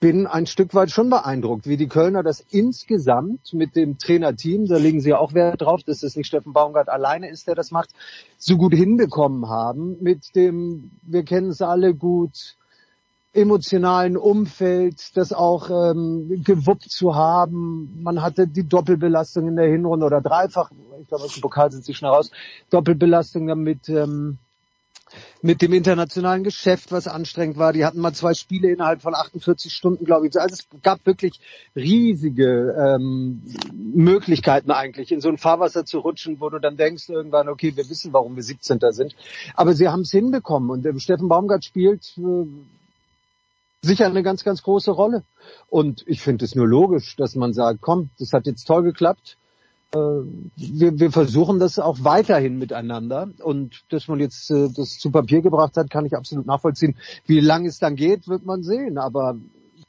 bin 0.00 0.26
ein 0.26 0.46
Stück 0.46 0.74
weit 0.74 0.90
schon 0.90 1.10
beeindruckt, 1.10 1.68
wie 1.68 1.76
die 1.76 1.86
Kölner 1.86 2.22
das 2.22 2.40
insgesamt 2.50 3.52
mit 3.52 3.76
dem 3.76 3.98
Trainerteam, 3.98 4.66
da 4.66 4.78
legen 4.78 5.02
sie 5.02 5.12
auch 5.12 5.34
Wert 5.34 5.60
drauf, 5.60 5.82
dass 5.84 6.02
es 6.02 6.16
nicht 6.16 6.26
Steffen 6.26 6.54
Baumgart 6.54 6.88
alleine 6.88 7.28
ist, 7.28 7.46
der 7.46 7.54
das 7.54 7.70
macht, 7.70 7.90
so 8.38 8.56
gut 8.56 8.74
hinbekommen 8.74 9.50
haben. 9.50 9.98
Mit 10.00 10.34
dem, 10.34 10.90
wir 11.02 11.22
kennen 11.22 11.50
es 11.50 11.60
alle 11.60 11.94
gut, 11.94 12.56
emotionalen 13.32 14.16
Umfeld, 14.16 15.16
das 15.16 15.32
auch 15.32 15.70
ähm, 15.70 16.42
gewuppt 16.44 16.90
zu 16.90 17.14
haben. 17.14 18.00
Man 18.02 18.22
hatte 18.22 18.48
die 18.48 18.68
Doppelbelastung 18.68 19.46
in 19.46 19.56
der 19.56 19.68
Hinrunde 19.68 20.06
oder 20.06 20.20
dreifach, 20.20 20.70
ich 21.00 21.08
glaube, 21.08 21.24
aus 21.24 21.34
dem 21.34 21.40
Pokal 21.40 21.70
sind 21.70 21.84
sie 21.84 21.94
schnell 21.94 22.10
raus, 22.10 22.30
Doppelbelastung 22.70 23.46
damit 23.46 23.88
ähm, 23.88 24.38
mit 25.42 25.62
dem 25.62 25.72
internationalen 25.72 26.44
Geschäft, 26.44 26.92
was 26.92 27.08
anstrengend 27.08 27.56
war. 27.56 27.72
Die 27.72 27.84
hatten 27.84 28.00
mal 28.00 28.12
zwei 28.12 28.34
Spiele 28.34 28.70
innerhalb 28.70 29.02
von 29.02 29.14
48 29.14 29.72
Stunden, 29.72 30.04
glaube 30.04 30.26
ich. 30.26 30.38
Also 30.38 30.54
es 30.54 30.82
gab 30.82 31.04
wirklich 31.06 31.40
riesige 31.74 32.74
ähm, 32.78 33.42
Möglichkeiten 33.72 34.70
eigentlich, 34.70 35.12
in 35.12 35.20
so 35.20 35.28
ein 35.28 35.38
Fahrwasser 35.38 35.84
zu 35.84 35.98
rutschen, 35.98 36.40
wo 36.40 36.48
du 36.48 36.58
dann 36.58 36.76
denkst 36.76 37.08
irgendwann, 37.08 37.48
okay, 37.48 37.76
wir 37.76 37.88
wissen, 37.88 38.12
warum 38.12 38.36
wir 38.36 38.42
17. 38.42 38.78
sind. 38.90 39.16
Aber 39.54 39.74
sie 39.74 39.88
haben 39.88 40.02
es 40.02 40.10
hinbekommen. 40.10 40.70
Und 40.70 40.86
ähm, 40.86 40.98
Steffen 40.98 41.28
Baumgart 41.28 41.64
spielt 41.64 42.16
äh, 42.18 42.46
sicher 43.82 44.06
eine 44.06 44.22
ganz, 44.22 44.44
ganz 44.44 44.62
große 44.62 44.90
Rolle. 44.90 45.24
Und 45.68 46.04
ich 46.06 46.20
finde 46.20 46.44
es 46.44 46.54
nur 46.54 46.68
logisch, 46.68 47.16
dass 47.16 47.34
man 47.34 47.52
sagt, 47.52 47.80
komm, 47.80 48.10
das 48.18 48.32
hat 48.32 48.46
jetzt 48.46 48.64
toll 48.64 48.82
geklappt. 48.82 49.38
Äh, 49.92 49.98
wir, 49.98 50.98
wir 50.98 51.10
versuchen 51.10 51.58
das 51.58 51.78
auch 51.78 51.98
weiterhin 52.02 52.58
miteinander. 52.58 53.30
Und 53.42 53.82
dass 53.90 54.08
man 54.08 54.20
jetzt 54.20 54.50
äh, 54.50 54.68
das 54.74 54.98
zu 54.98 55.10
Papier 55.10 55.42
gebracht 55.42 55.76
hat, 55.76 55.90
kann 55.90 56.06
ich 56.06 56.14
absolut 56.14 56.46
nachvollziehen. 56.46 56.96
Wie 57.26 57.40
lange 57.40 57.68
es 57.68 57.78
dann 57.78 57.96
geht, 57.96 58.28
wird 58.28 58.44
man 58.44 58.62
sehen. 58.62 58.98
Aber 58.98 59.36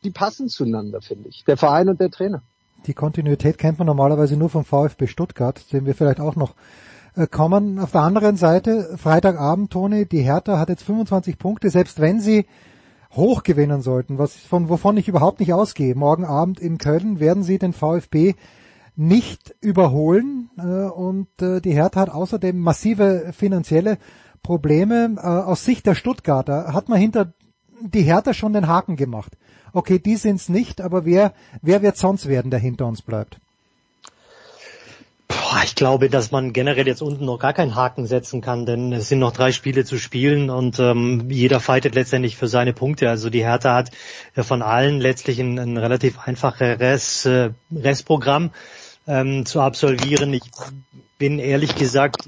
die 0.03 0.11
passen 0.11 0.47
zueinander, 0.47 1.01
finde 1.01 1.29
ich. 1.29 1.43
Der 1.45 1.57
Verein 1.57 1.89
und 1.89 1.99
der 1.99 2.09
Trainer. 2.09 2.41
Die 2.87 2.93
Kontinuität 2.93 3.59
kennt 3.59 3.77
man 3.77 3.85
normalerweise 3.85 4.35
nur 4.37 4.49
vom 4.49 4.65
VfB 4.65 5.05
Stuttgart, 5.05 5.61
den 5.71 5.85
wir 5.85 5.93
vielleicht 5.93 6.19
auch 6.19 6.35
noch 6.35 6.55
äh, 7.15 7.27
kommen. 7.27 7.77
Auf 7.77 7.91
der 7.91 8.01
anderen 8.01 8.37
Seite, 8.37 8.97
Freitagabend, 8.97 9.71
Toni, 9.71 10.07
die 10.07 10.21
Hertha 10.21 10.57
hat 10.57 10.69
jetzt 10.69 10.83
25 10.83 11.37
Punkte, 11.37 11.69
selbst 11.69 11.99
wenn 11.99 12.19
sie 12.19 12.47
hoch 13.15 13.43
gewinnen 13.43 13.81
sollten, 13.81 14.17
was 14.17 14.35
von 14.35 14.69
wovon 14.69 14.97
ich 14.97 15.07
überhaupt 15.07 15.39
nicht 15.39 15.53
ausgehe. 15.53 15.95
Morgen 15.95 16.25
Abend 16.25 16.59
in 16.59 16.77
Köln 16.77 17.19
werden 17.19 17.43
sie 17.43 17.59
den 17.59 17.73
VfB 17.73 18.35
nicht 18.95 19.55
überholen 19.61 20.49
äh, 20.57 20.61
und 20.61 21.41
äh, 21.41 21.61
die 21.61 21.73
Hertha 21.73 22.01
hat 22.01 22.09
außerdem 22.09 22.57
massive 22.57 23.31
finanzielle 23.33 23.97
Probleme. 24.43 25.15
Äh, 25.17 25.21
aus 25.21 25.65
Sicht 25.65 25.85
der 25.85 25.95
Stuttgarter 25.95 26.73
hat 26.73 26.89
man 26.89 26.99
hinter 26.99 27.33
die 27.81 28.03
Hertha 28.03 28.33
schon 28.33 28.53
den 28.53 28.67
Haken 28.67 28.95
gemacht. 28.95 29.37
Okay, 29.73 29.99
die 29.99 30.17
sind's 30.17 30.49
nicht, 30.49 30.81
aber 30.81 31.05
wer 31.05 31.33
wer 31.61 31.81
wird 31.81 31.97
sonst 31.97 32.27
werden, 32.27 32.51
der 32.51 32.59
hinter 32.59 32.85
uns 32.85 33.01
bleibt? 33.01 33.39
Boah, 35.31 35.61
ich 35.63 35.75
glaube, 35.75 36.09
dass 36.09 36.31
man 36.31 36.51
generell 36.51 36.87
jetzt 36.87 37.01
unten 37.01 37.23
noch 37.23 37.39
gar 37.39 37.53
keinen 37.53 37.75
Haken 37.75 38.05
setzen 38.05 38.41
kann, 38.41 38.65
denn 38.65 38.91
es 38.91 39.07
sind 39.07 39.19
noch 39.19 39.31
drei 39.31 39.53
Spiele 39.53 39.85
zu 39.85 39.97
spielen 39.97 40.49
und 40.49 40.77
ähm, 40.79 41.29
jeder 41.29 41.61
fightet 41.61 41.95
letztendlich 41.95 42.35
für 42.35 42.49
seine 42.49 42.73
Punkte. 42.73 43.09
Also 43.09 43.29
die 43.29 43.45
Hertha 43.45 43.73
hat 43.73 43.91
ja 44.35 44.43
von 44.43 44.61
allen 44.61 44.99
letztlich 44.99 45.39
ein, 45.39 45.57
ein 45.57 45.77
relativ 45.77 46.19
einfaches 46.19 47.25
äh, 47.25 47.51
Restprogramm 47.73 48.51
ähm, 49.07 49.45
zu 49.45 49.61
absolvieren. 49.61 50.33
Ich 50.33 50.43
bin 51.17 51.39
ehrlich 51.39 51.75
gesagt 51.75 52.27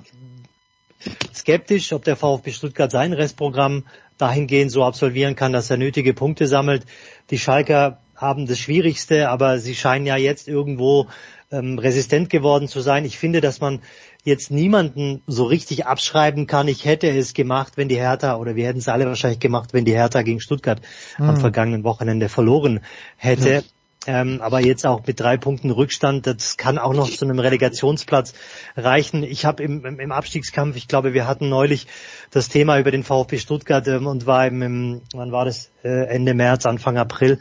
skeptisch, 1.34 1.92
ob 1.92 2.06
der 2.06 2.16
VfB 2.16 2.54
Stuttgart 2.54 2.90
sein 2.90 3.12
Restprogramm 3.12 3.84
dahingehend 4.18 4.72
so 4.72 4.86
absolvieren 4.86 5.36
kann, 5.36 5.52
dass 5.52 5.70
er 5.70 5.76
nötige 5.76 6.14
Punkte 6.14 6.48
sammelt. 6.48 6.86
Die 7.32 7.40
Schalker 7.40 8.00
haben 8.16 8.46
das 8.46 8.60
Schwierigste, 8.60 9.30
aber 9.30 9.60
sie 9.60 9.76
scheinen 9.76 10.06
ja 10.06 10.16
jetzt 10.16 10.48
irgendwo 10.48 11.08
ähm, 11.54 11.78
resistent 11.78 12.30
geworden 12.30 12.68
zu 12.68 12.82
sein. 12.82 13.06
Ich 13.06 13.18
finde, 13.18 13.40
dass 13.40 13.62
man 13.62 13.80
jetzt 14.24 14.52
niemanden 14.52 15.22
so 15.28 15.46
richtig 15.46 15.86
abschreiben 15.86 16.48
kann, 16.48 16.68
ich 16.68 16.86
hätte 16.86 17.10
es 17.10 17.34
gemacht, 17.34 17.74
wenn 17.76 17.90
die 17.90 17.98
Hertha, 17.98 18.38
oder 18.38 18.56
wir 18.56 18.68
hätten 18.68 18.80
es 18.80 18.88
alle 18.88 19.06
wahrscheinlich 19.06 19.40
gemacht, 19.40 19.74
wenn 19.74 19.86
die 19.86 19.94
Hertha 19.94 20.22
gegen 20.24 20.40
Stuttgart 20.40 20.82
mhm. 21.18 21.30
am 21.30 21.38
vergangenen 21.38 21.84
Wochenende 21.84 22.30
verloren 22.30 22.80
hätte. 23.18 23.50
Ja. 23.50 23.62
Ähm, 24.06 24.42
aber 24.42 24.60
jetzt 24.60 24.86
auch 24.86 25.06
mit 25.08 25.20
drei 25.20 25.38
Punkten 25.38 25.72
Rückstand, 25.72 26.28
das 26.28 26.58
kann 26.58 26.78
auch 26.78 26.94
noch 26.94 27.10
zu 27.10 27.24
einem 27.24 27.40
Relegationsplatz 27.40 28.34
reichen. 28.76 29.24
Ich 29.24 29.46
habe 29.46 29.64
im, 29.64 29.86
im, 29.86 30.12
Abstiegskampf, 30.12 30.76
ich 30.76 30.90
glaube, 30.90 31.14
wir 31.14 31.26
hatten 31.26 31.48
neulich 31.48 31.88
das 32.30 32.50
Thema 32.50 32.80
über 32.80 32.92
den 32.92 33.04
VfB 33.04 33.38
Stuttgart 33.38 33.88
ähm, 33.88 34.08
und 34.08 34.26
war 34.26 34.46
im, 34.46 34.62
im, 34.62 35.02
wann 35.14 35.32
war 35.32 35.46
das, 35.46 35.72
äh, 35.86 36.08
Ende 36.08 36.34
März, 36.34 36.66
Anfang 36.66 36.98
April, 36.98 37.40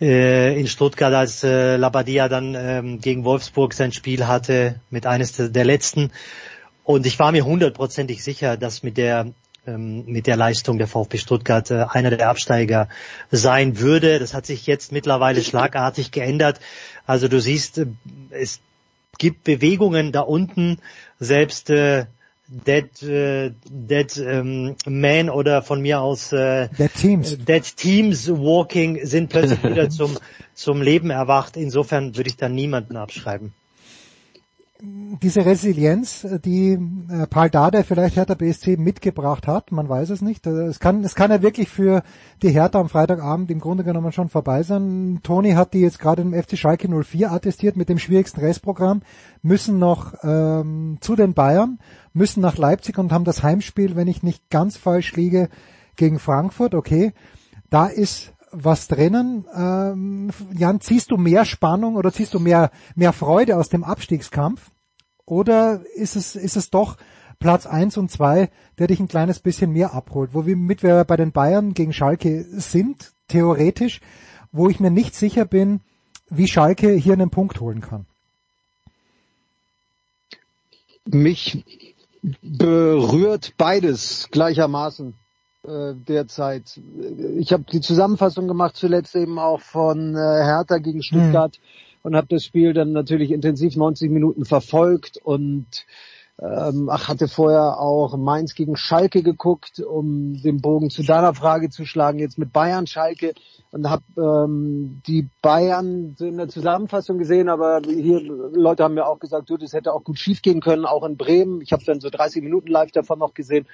äh, 0.00 0.58
in 0.58 0.66
Stuttgart, 0.66 1.12
als 1.12 1.44
äh, 1.44 1.76
Labadia 1.76 2.28
dann 2.28 2.54
ähm, 2.54 3.00
gegen 3.00 3.24
Wolfsburg 3.24 3.74
sein 3.74 3.92
Spiel 3.92 4.26
hatte, 4.26 4.80
mit 4.90 5.06
eines 5.06 5.32
der, 5.36 5.64
letzten. 5.64 6.10
Und 6.84 7.06
ich 7.06 7.18
war 7.18 7.32
mir 7.32 7.44
hundertprozentig 7.44 8.24
sicher, 8.24 8.56
dass 8.56 8.82
mit 8.82 8.96
der 8.96 9.32
ähm, 9.66 10.06
mit 10.06 10.26
der 10.26 10.36
Leistung 10.36 10.78
der 10.78 10.86
VfB 10.86 11.18
Stuttgart 11.18 11.70
äh, 11.70 11.84
einer 11.90 12.10
der 12.10 12.30
Absteiger 12.30 12.88
sein 13.30 13.78
würde. 13.78 14.18
Das 14.18 14.32
hat 14.32 14.46
sich 14.46 14.66
jetzt 14.66 14.90
mittlerweile 14.90 15.42
schlagartig 15.42 16.10
geändert. 16.12 16.60
Also 17.06 17.28
du 17.28 17.40
siehst, 17.40 17.78
äh, 17.78 17.86
es 18.30 18.60
gibt 19.18 19.44
Bewegungen 19.44 20.12
da 20.12 20.20
unten. 20.20 20.78
Selbst 21.18 21.68
äh, 21.68 22.06
Dead, 22.50 23.02
äh, 23.02 23.52
Dead 23.68 24.16
ähm, 24.18 24.74
Man 24.84 25.30
oder 25.30 25.62
von 25.62 25.80
mir 25.80 26.00
aus 26.00 26.32
äh, 26.32 26.68
Dead 26.76 26.92
Teams. 26.92 27.38
Dead 27.38 27.76
Teams 27.76 28.28
Walking 28.28 29.06
sind 29.06 29.30
plötzlich 29.30 29.62
wieder 29.70 29.88
zum, 29.88 30.18
zum 30.54 30.82
Leben 30.82 31.10
erwacht. 31.10 31.56
Insofern 31.56 32.16
würde 32.16 32.28
ich 32.28 32.36
da 32.36 32.48
niemanden 32.48 32.96
abschreiben 32.96 33.54
diese 34.82 35.44
Resilienz, 35.44 36.26
die 36.44 36.72
äh, 36.72 37.26
Paul 37.28 37.50
Dardai 37.50 37.82
vielleicht 37.82 38.16
Hertha 38.16 38.34
BSC 38.34 38.76
mitgebracht 38.76 39.46
hat, 39.46 39.72
man 39.72 39.88
weiß 39.88 40.10
es 40.10 40.22
nicht. 40.22 40.46
Also 40.46 40.62
es 40.62 40.80
kann, 40.80 41.04
es 41.04 41.14
kann 41.14 41.30
ja 41.30 41.42
wirklich 41.42 41.68
für 41.68 42.02
die 42.42 42.50
Hertha 42.50 42.80
am 42.80 42.88
Freitagabend 42.88 43.50
im 43.50 43.60
Grunde 43.60 43.84
genommen 43.84 44.12
schon 44.12 44.28
vorbei 44.28 44.62
sein. 44.62 45.20
Toni 45.22 45.52
hat 45.52 45.74
die 45.74 45.80
jetzt 45.80 45.98
gerade 45.98 46.22
im 46.22 46.32
FC 46.32 46.56
Schalke 46.56 46.88
04 46.88 47.30
attestiert 47.30 47.76
mit 47.76 47.88
dem 47.88 47.98
schwierigsten 47.98 48.40
Restprogramm, 48.40 49.02
müssen 49.42 49.78
noch 49.78 50.14
ähm, 50.22 50.98
zu 51.00 51.16
den 51.16 51.34
Bayern, 51.34 51.78
müssen 52.12 52.40
nach 52.40 52.56
Leipzig 52.56 52.98
und 52.98 53.12
haben 53.12 53.24
das 53.24 53.42
Heimspiel, 53.42 53.96
wenn 53.96 54.08
ich 54.08 54.22
nicht 54.22 54.50
ganz 54.50 54.76
falsch 54.76 55.14
liege, 55.14 55.48
gegen 55.96 56.18
Frankfurt. 56.18 56.74
Okay, 56.74 57.12
da 57.68 57.86
ist 57.86 58.32
was 58.52 58.88
drinnen. 58.88 59.46
Ähm, 59.54 60.30
Jan, 60.52 60.80
ziehst 60.80 61.10
du 61.10 61.16
mehr 61.16 61.44
Spannung 61.44 61.96
oder 61.96 62.12
ziehst 62.12 62.34
du 62.34 62.40
mehr, 62.40 62.70
mehr 62.94 63.12
Freude 63.12 63.56
aus 63.56 63.68
dem 63.68 63.84
Abstiegskampf? 63.84 64.70
Oder 65.24 65.82
ist 65.94 66.16
es, 66.16 66.34
ist 66.36 66.56
es 66.56 66.70
doch 66.70 66.96
Platz 67.38 67.66
eins 67.66 67.96
und 67.96 68.10
zwei, 68.10 68.50
der 68.78 68.88
dich 68.88 69.00
ein 69.00 69.08
kleines 69.08 69.40
bisschen 69.40 69.72
mehr 69.72 69.94
abholt? 69.94 70.30
Womit 70.32 70.82
wir 70.82 71.04
bei 71.04 71.16
den 71.16 71.32
Bayern 71.32 71.74
gegen 71.74 71.92
Schalke 71.92 72.44
sind, 72.44 73.12
theoretisch, 73.28 74.00
wo 74.52 74.68
ich 74.68 74.80
mir 74.80 74.90
nicht 74.90 75.14
sicher 75.14 75.44
bin, 75.44 75.80
wie 76.28 76.48
Schalke 76.48 76.92
hier 76.92 77.12
einen 77.12 77.30
Punkt 77.30 77.60
holen 77.60 77.80
kann. 77.80 78.06
Mich 81.04 81.64
berührt 82.42 83.54
beides 83.56 84.28
gleichermaßen 84.30 85.14
äh, 85.66 85.94
derzeit. 85.94 86.80
Ich 87.36 87.52
habe 87.52 87.64
die 87.70 87.80
Zusammenfassung 87.80 88.48
gemacht, 88.48 88.76
zuletzt 88.76 89.14
eben 89.14 89.38
auch 89.38 89.60
von 89.60 90.14
äh, 90.14 90.18
Hertha 90.18 90.78
gegen 90.78 91.02
Stuttgart 91.02 91.56
hm. 91.56 91.62
und 92.02 92.16
habe 92.16 92.28
das 92.30 92.44
Spiel 92.44 92.72
dann 92.72 92.92
natürlich 92.92 93.30
intensiv 93.30 93.76
90 93.76 94.10
Minuten 94.10 94.44
verfolgt 94.44 95.18
und 95.22 95.86
ähm, 96.40 96.88
ach, 96.90 97.08
hatte 97.08 97.28
vorher 97.28 97.78
auch 97.78 98.16
Mainz 98.16 98.54
gegen 98.54 98.74
Schalke 98.74 99.22
geguckt, 99.22 99.80
um 99.80 100.40
den 100.40 100.62
Bogen 100.62 100.88
zu 100.88 101.02
deiner 101.02 101.34
Frage 101.34 101.68
zu 101.68 101.84
schlagen, 101.84 102.18
jetzt 102.18 102.38
mit 102.38 102.52
Bayern 102.52 102.86
Schalke 102.86 103.34
und 103.70 103.90
habe 103.90 104.02
ähm, 104.16 105.02
die 105.06 105.28
Bayern 105.42 106.16
in 106.18 106.38
der 106.38 106.48
Zusammenfassung 106.48 107.18
gesehen, 107.18 107.50
aber 107.50 107.82
hier 107.84 108.22
Leute 108.22 108.84
haben 108.84 108.94
mir 108.94 109.06
auch 109.06 109.18
gesagt, 109.18 109.50
du, 109.50 109.58
das 109.58 109.74
hätte 109.74 109.92
auch 109.92 110.02
gut 110.02 110.18
schiefgehen 110.18 110.62
können, 110.62 110.86
auch 110.86 111.04
in 111.04 111.18
Bremen. 111.18 111.60
Ich 111.60 111.72
habe 111.72 111.84
dann 111.84 112.00
so 112.00 112.08
30 112.08 112.42
Minuten 112.42 112.68
live 112.68 112.90
davon 112.92 113.18
noch 113.18 113.34
gesehen. 113.34 113.66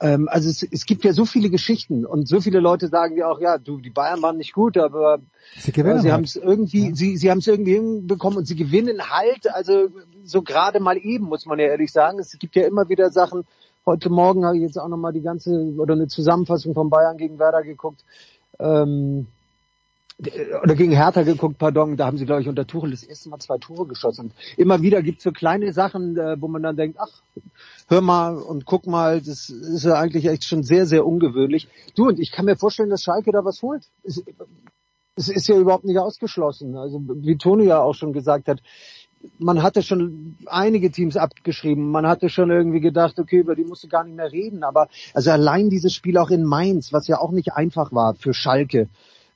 Ähm, 0.00 0.28
also 0.28 0.48
es, 0.48 0.62
es 0.62 0.86
gibt 0.86 1.04
ja 1.04 1.12
so 1.12 1.24
viele 1.24 1.50
Geschichten 1.50 2.04
und 2.04 2.26
so 2.26 2.40
viele 2.40 2.60
Leute 2.60 2.88
sagen 2.88 3.16
ja 3.16 3.28
auch, 3.28 3.40
ja, 3.40 3.58
du, 3.58 3.78
die 3.78 3.90
Bayern 3.90 4.22
waren 4.22 4.36
nicht 4.36 4.52
gut, 4.52 4.76
aber 4.76 5.20
sie, 5.56 5.70
äh, 5.70 5.98
sie 6.00 6.12
haben 6.12 6.24
es 6.24 6.36
irgendwie, 6.36 6.88
ja. 6.88 6.94
sie, 6.94 7.16
sie 7.16 7.30
haben 7.30 7.38
es 7.38 7.46
irgendwie 7.46 7.74
hinbekommen 7.74 8.38
und 8.38 8.46
sie 8.46 8.56
gewinnen 8.56 9.10
halt, 9.10 9.52
also 9.52 9.88
so 10.24 10.42
gerade 10.42 10.80
mal 10.80 10.98
eben, 10.98 11.26
muss 11.26 11.46
man 11.46 11.58
ja 11.58 11.66
ehrlich 11.66 11.92
sagen. 11.92 12.18
Es 12.18 12.36
gibt 12.38 12.56
ja 12.56 12.66
immer 12.66 12.88
wieder 12.88 13.10
Sachen. 13.10 13.44
Heute 13.86 14.10
Morgen 14.10 14.44
habe 14.44 14.56
ich 14.56 14.62
jetzt 14.62 14.78
auch 14.78 14.88
nochmal 14.88 15.12
die 15.12 15.22
ganze 15.22 15.50
oder 15.76 15.94
eine 15.94 16.08
Zusammenfassung 16.08 16.74
von 16.74 16.90
Bayern 16.90 17.16
gegen 17.16 17.38
Werder 17.38 17.62
geguckt. 17.62 18.04
Ähm, 18.58 19.26
oder 20.62 20.74
gegen 20.74 20.92
Hertha 20.92 21.22
geguckt, 21.22 21.58
pardon, 21.58 21.96
da 21.96 22.06
haben 22.06 22.18
sie, 22.18 22.26
glaube 22.26 22.42
ich, 22.42 22.48
unter 22.48 22.66
Tuchel 22.66 22.90
das 22.90 23.02
erste 23.02 23.28
Mal 23.28 23.38
zwei 23.38 23.58
Tore 23.58 23.86
geschossen. 23.86 24.32
Immer 24.56 24.82
wieder 24.82 25.02
gibt 25.02 25.18
es 25.18 25.24
so 25.24 25.32
kleine 25.32 25.72
Sachen, 25.72 26.16
äh, 26.16 26.40
wo 26.40 26.48
man 26.48 26.62
dann 26.62 26.76
denkt, 26.76 26.98
ach, 27.00 27.22
hör 27.88 28.00
mal 28.00 28.36
und 28.36 28.64
guck 28.64 28.86
mal, 28.86 29.20
das 29.20 29.50
ist 29.50 29.84
ja 29.84 29.94
eigentlich 29.94 30.26
echt 30.26 30.44
schon 30.44 30.62
sehr, 30.62 30.86
sehr 30.86 31.06
ungewöhnlich. 31.06 31.68
Du, 31.96 32.06
und 32.08 32.20
ich 32.20 32.30
kann 32.30 32.44
mir 32.44 32.56
vorstellen, 32.56 32.90
dass 32.90 33.02
Schalke 33.02 33.32
da 33.32 33.44
was 33.44 33.62
holt. 33.62 33.84
Es, 34.04 34.22
es 35.16 35.28
ist 35.28 35.48
ja 35.48 35.58
überhaupt 35.58 35.84
nicht 35.84 35.98
ausgeschlossen. 35.98 36.76
Also 36.76 37.00
wie 37.00 37.36
Toni 37.36 37.64
ja 37.64 37.80
auch 37.80 37.94
schon 37.94 38.12
gesagt 38.12 38.48
hat, 38.48 38.60
man 39.38 39.62
hatte 39.62 39.82
schon 39.82 40.36
einige 40.46 40.90
Teams 40.90 41.16
abgeschrieben. 41.16 41.90
Man 41.90 42.06
hatte 42.06 42.28
schon 42.28 42.50
irgendwie 42.50 42.80
gedacht, 42.80 43.18
okay, 43.18 43.38
über 43.38 43.54
die 43.54 43.64
musst 43.64 43.84
du 43.84 43.88
gar 43.88 44.04
nicht 44.04 44.16
mehr 44.16 44.32
reden. 44.32 44.64
Aber 44.64 44.88
also 45.14 45.30
allein 45.30 45.70
dieses 45.70 45.94
Spiel 45.94 46.18
auch 46.18 46.30
in 46.30 46.44
Mainz, 46.44 46.92
was 46.92 47.06
ja 47.06 47.18
auch 47.18 47.30
nicht 47.30 47.52
einfach 47.52 47.92
war 47.92 48.14
für 48.14 48.34
Schalke 48.34 48.88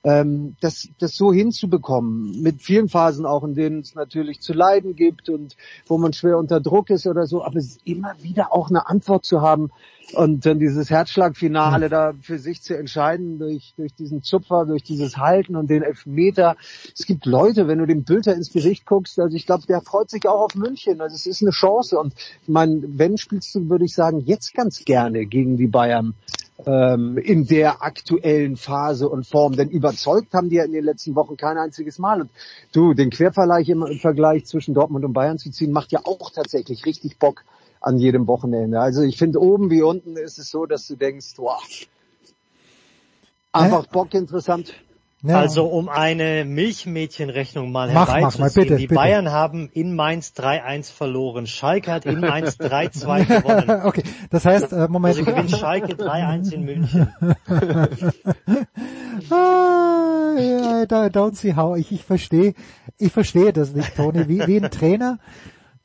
ähm, 0.04 0.56
das, 0.60 0.88
das 0.98 1.16
so 1.16 1.32
hinzubekommen, 1.32 2.42
mit 2.42 2.62
vielen 2.62 2.88
Phasen 2.88 3.26
auch, 3.26 3.44
in 3.44 3.54
denen 3.54 3.80
es 3.80 3.94
natürlich 3.94 4.40
zu 4.40 4.52
leiden 4.52 4.94
gibt 4.94 5.28
und 5.28 5.56
wo 5.86 5.98
man 5.98 6.12
schwer 6.12 6.38
unter 6.38 6.60
Druck 6.60 6.90
ist 6.90 7.06
oder 7.06 7.26
so, 7.26 7.44
aber 7.44 7.56
es 7.56 7.66
ist 7.66 7.80
immer 7.84 8.14
wieder 8.22 8.52
auch 8.52 8.70
eine 8.70 8.88
Antwort 8.88 9.24
zu 9.24 9.40
haben 9.40 9.70
und 10.14 10.46
dann 10.46 10.58
dieses 10.58 10.90
Herzschlagfinale 10.90 11.88
da 11.88 12.14
für 12.20 12.38
sich 12.38 12.62
zu 12.62 12.76
entscheiden 12.76 13.38
durch, 13.38 13.74
durch 13.76 13.94
diesen 13.94 14.22
Zupfer, 14.22 14.64
durch 14.64 14.84
dieses 14.84 15.16
Halten 15.16 15.56
und 15.56 15.68
den 15.68 15.82
Elfmeter. 15.82 16.56
Es 16.94 17.06
gibt 17.06 17.26
Leute, 17.26 17.66
wenn 17.66 17.78
du 17.78 17.86
dem 17.86 18.04
Bülter 18.04 18.34
ins 18.34 18.52
Gesicht 18.52 18.86
guckst, 18.86 19.18
also 19.18 19.36
ich 19.36 19.46
glaube, 19.46 19.66
der 19.66 19.80
freut 19.80 20.10
sich 20.10 20.28
auch 20.28 20.40
auf 20.40 20.54
München. 20.54 21.00
Also 21.00 21.16
es 21.16 21.26
ist 21.26 21.42
eine 21.42 21.50
Chance 21.50 21.98
und 21.98 22.14
ich 22.42 22.48
meine, 22.48 22.82
wenn 22.86 23.18
spielst 23.18 23.54
du, 23.54 23.68
würde 23.68 23.84
ich 23.84 23.94
sagen, 23.94 24.20
jetzt 24.20 24.54
ganz 24.54 24.84
gerne 24.84 25.26
gegen 25.26 25.56
die 25.56 25.66
Bayern 25.66 26.14
ähm, 26.64 27.18
in 27.18 27.46
der 27.46 27.82
aktuellen 27.82 28.56
Phase 28.56 29.08
und 29.08 29.26
Form. 29.26 29.56
Denn 29.56 29.68
überzeugt 29.68 30.32
haben 30.32 30.48
die 30.48 30.56
ja 30.56 30.64
in 30.64 30.72
den 30.72 30.84
letzten 30.84 31.14
Wochen 31.14 31.36
kein 31.36 31.58
einziges 31.58 31.98
Mal. 31.98 32.22
Und 32.22 32.30
du, 32.72 32.94
den 32.94 33.10
Quervergleich 33.10 33.68
im, 33.68 33.82
im 33.82 33.98
Vergleich 33.98 34.46
zwischen 34.46 34.74
Dortmund 34.74 35.04
und 35.04 35.12
Bayern 35.12 35.38
zu 35.38 35.50
ziehen, 35.50 35.72
macht 35.72 35.92
ja 35.92 36.00
auch 36.04 36.30
tatsächlich 36.30 36.86
richtig 36.86 37.18
Bock 37.18 37.44
an 37.80 37.98
jedem 37.98 38.26
Wochenende. 38.26 38.80
Also 38.80 39.02
ich 39.02 39.18
finde, 39.18 39.40
oben 39.40 39.70
wie 39.70 39.82
unten 39.82 40.16
ist 40.16 40.38
es 40.38 40.50
so, 40.50 40.66
dass 40.66 40.86
du 40.86 40.96
denkst, 40.96 41.34
wow, 41.36 41.62
einfach 43.52 43.86
Bock 43.86 44.14
interessant. 44.14 44.74
Ja. 45.26 45.40
Also 45.40 45.66
um 45.66 45.88
eine 45.88 46.44
Milchmädchenrechnung 46.44 47.72
mal 47.72 47.92
mach, 47.92 48.08
herbeizuziehen. 48.08 48.44
Mach 48.44 48.54
mal, 48.54 48.62
bitte, 48.62 48.76
die 48.76 48.86
bitte. 48.86 48.94
Bayern 48.94 49.32
haben 49.32 49.68
in 49.72 49.96
Mainz 49.96 50.34
3-1 50.36 50.92
verloren. 50.92 51.48
Schalke 51.48 51.90
hat 51.90 52.06
in 52.06 52.20
Mainz 52.20 52.56
3-2 52.60 53.24
gewonnen. 53.24 53.80
okay, 53.84 54.04
das 54.30 54.44
heißt, 54.44 54.72
äh, 54.72 54.86
Moment. 54.88 55.18
Also 55.18 55.30
gewinnt 55.30 55.50
Schalke 55.50 55.94
3-1 55.94 56.52
in 56.52 56.64
München. 56.64 57.08
ah, 59.30 60.34
yeah, 60.38 60.84
don't 60.84 61.34
see 61.34 61.56
how. 61.56 61.76
Ich, 61.76 61.90
ich 61.90 62.04
verstehe, 62.04 62.54
ich 62.96 63.12
verstehe 63.12 63.52
das 63.52 63.74
nicht, 63.74 63.96
Toni. 63.96 64.28
Wie, 64.28 64.46
wie 64.46 64.58
ein 64.58 64.70
Trainer, 64.70 65.18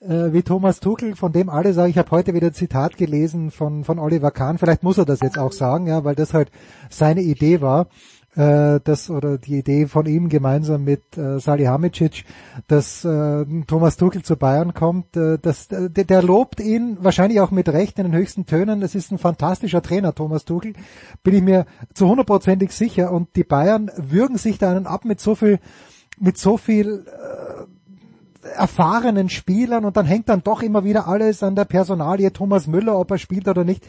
äh, 0.01 0.33
wie 0.33 0.43
Thomas 0.43 0.79
Tuchel, 0.81 1.15
von 1.15 1.31
dem 1.31 1.49
alle 1.49 1.73
sagen, 1.73 1.89
ich 1.89 1.97
habe 1.97 2.11
heute 2.11 2.35
wieder 2.35 2.47
ein 2.47 2.53
Zitat 2.53 2.95
gelesen 2.95 3.49
von, 3.49 3.83
von 3.85 3.97
Oliver 3.97 4.29
Kahn. 4.29 4.59
Vielleicht 4.59 4.83
muss 4.83 4.99
er 4.99 5.05
das 5.05 5.21
jetzt 5.21 5.39
auch 5.39 5.51
sagen, 5.51 5.87
ja, 5.87 6.03
weil 6.03 6.13
das 6.13 6.35
halt 6.35 6.51
seine 6.89 7.21
Idee 7.21 7.61
war 7.61 7.87
äh, 8.35 8.79
das 8.83 9.09
oder 9.09 9.37
die 9.37 9.57
Idee 9.57 9.87
von 9.87 10.05
ihm 10.05 10.29
gemeinsam 10.29 10.83
mit 10.83 11.17
äh, 11.17 11.39
Salihamidzic, 11.39 12.23
dass 12.67 13.03
äh, 13.03 13.45
Thomas 13.67 13.97
Tuchel 13.97 14.23
zu 14.23 14.37
Bayern 14.37 14.73
kommt, 14.73 15.17
äh, 15.17 15.37
das, 15.41 15.67
äh, 15.67 15.89
der, 15.89 16.05
der 16.05 16.23
lobt 16.23 16.59
ihn 16.59 16.97
wahrscheinlich 17.01 17.41
auch 17.41 17.51
mit 17.51 17.67
Recht 17.69 17.99
in 17.99 18.05
den 18.05 18.15
höchsten 18.15 18.45
Tönen. 18.45 18.81
Es 18.81 18.95
ist 18.95 19.11
ein 19.11 19.17
fantastischer 19.17 19.81
Trainer, 19.81 20.15
Thomas 20.15 20.45
Tuchel, 20.45 20.73
bin 21.23 21.35
ich 21.35 21.41
mir 21.41 21.65
zu 21.93 22.07
hundertprozentig 22.07 22.71
sicher. 22.71 23.11
Und 23.11 23.35
die 23.35 23.43
Bayern 23.43 23.91
würgen 23.97 24.37
sich 24.37 24.57
da 24.57 24.71
einen 24.71 24.87
ab 24.87 25.03
mit 25.03 25.19
so 25.19 25.35
viel, 25.35 25.59
mit 26.17 26.37
so 26.37 26.57
viel 26.57 27.05
äh, 27.07 28.47
erfahrenen 28.55 29.29
Spielern 29.29 29.85
und 29.85 29.97
dann 29.97 30.05
hängt 30.05 30.29
dann 30.29 30.41
doch 30.41 30.61
immer 30.61 30.83
wieder 30.83 31.07
alles 31.07 31.43
an 31.43 31.55
der 31.55 31.65
Personalie 31.65 32.31
Thomas 32.33 32.67
Müller, 32.67 32.97
ob 32.97 33.11
er 33.11 33.17
spielt 33.17 33.47
oder 33.47 33.63
nicht. 33.63 33.85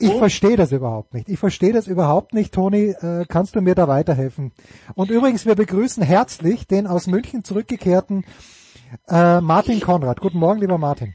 Ich 0.00 0.14
verstehe 0.14 0.56
das 0.56 0.72
überhaupt 0.72 1.14
nicht. 1.14 1.28
Ich 1.28 1.38
verstehe 1.38 1.72
das 1.72 1.86
überhaupt 1.86 2.32
nicht, 2.32 2.54
Toni. 2.54 2.94
Äh, 3.00 3.26
kannst 3.28 3.54
du 3.54 3.60
mir 3.60 3.74
da 3.74 3.86
weiterhelfen? 3.86 4.52
Und 4.94 5.10
übrigens, 5.10 5.44
wir 5.44 5.54
begrüßen 5.54 6.02
herzlich 6.02 6.66
den 6.66 6.86
aus 6.86 7.06
München 7.06 7.44
zurückgekehrten 7.44 8.24
äh, 9.08 9.40
Martin 9.40 9.80
Konrad. 9.80 10.20
Guten 10.20 10.38
Morgen, 10.38 10.60
lieber 10.60 10.78
Martin. 10.78 11.14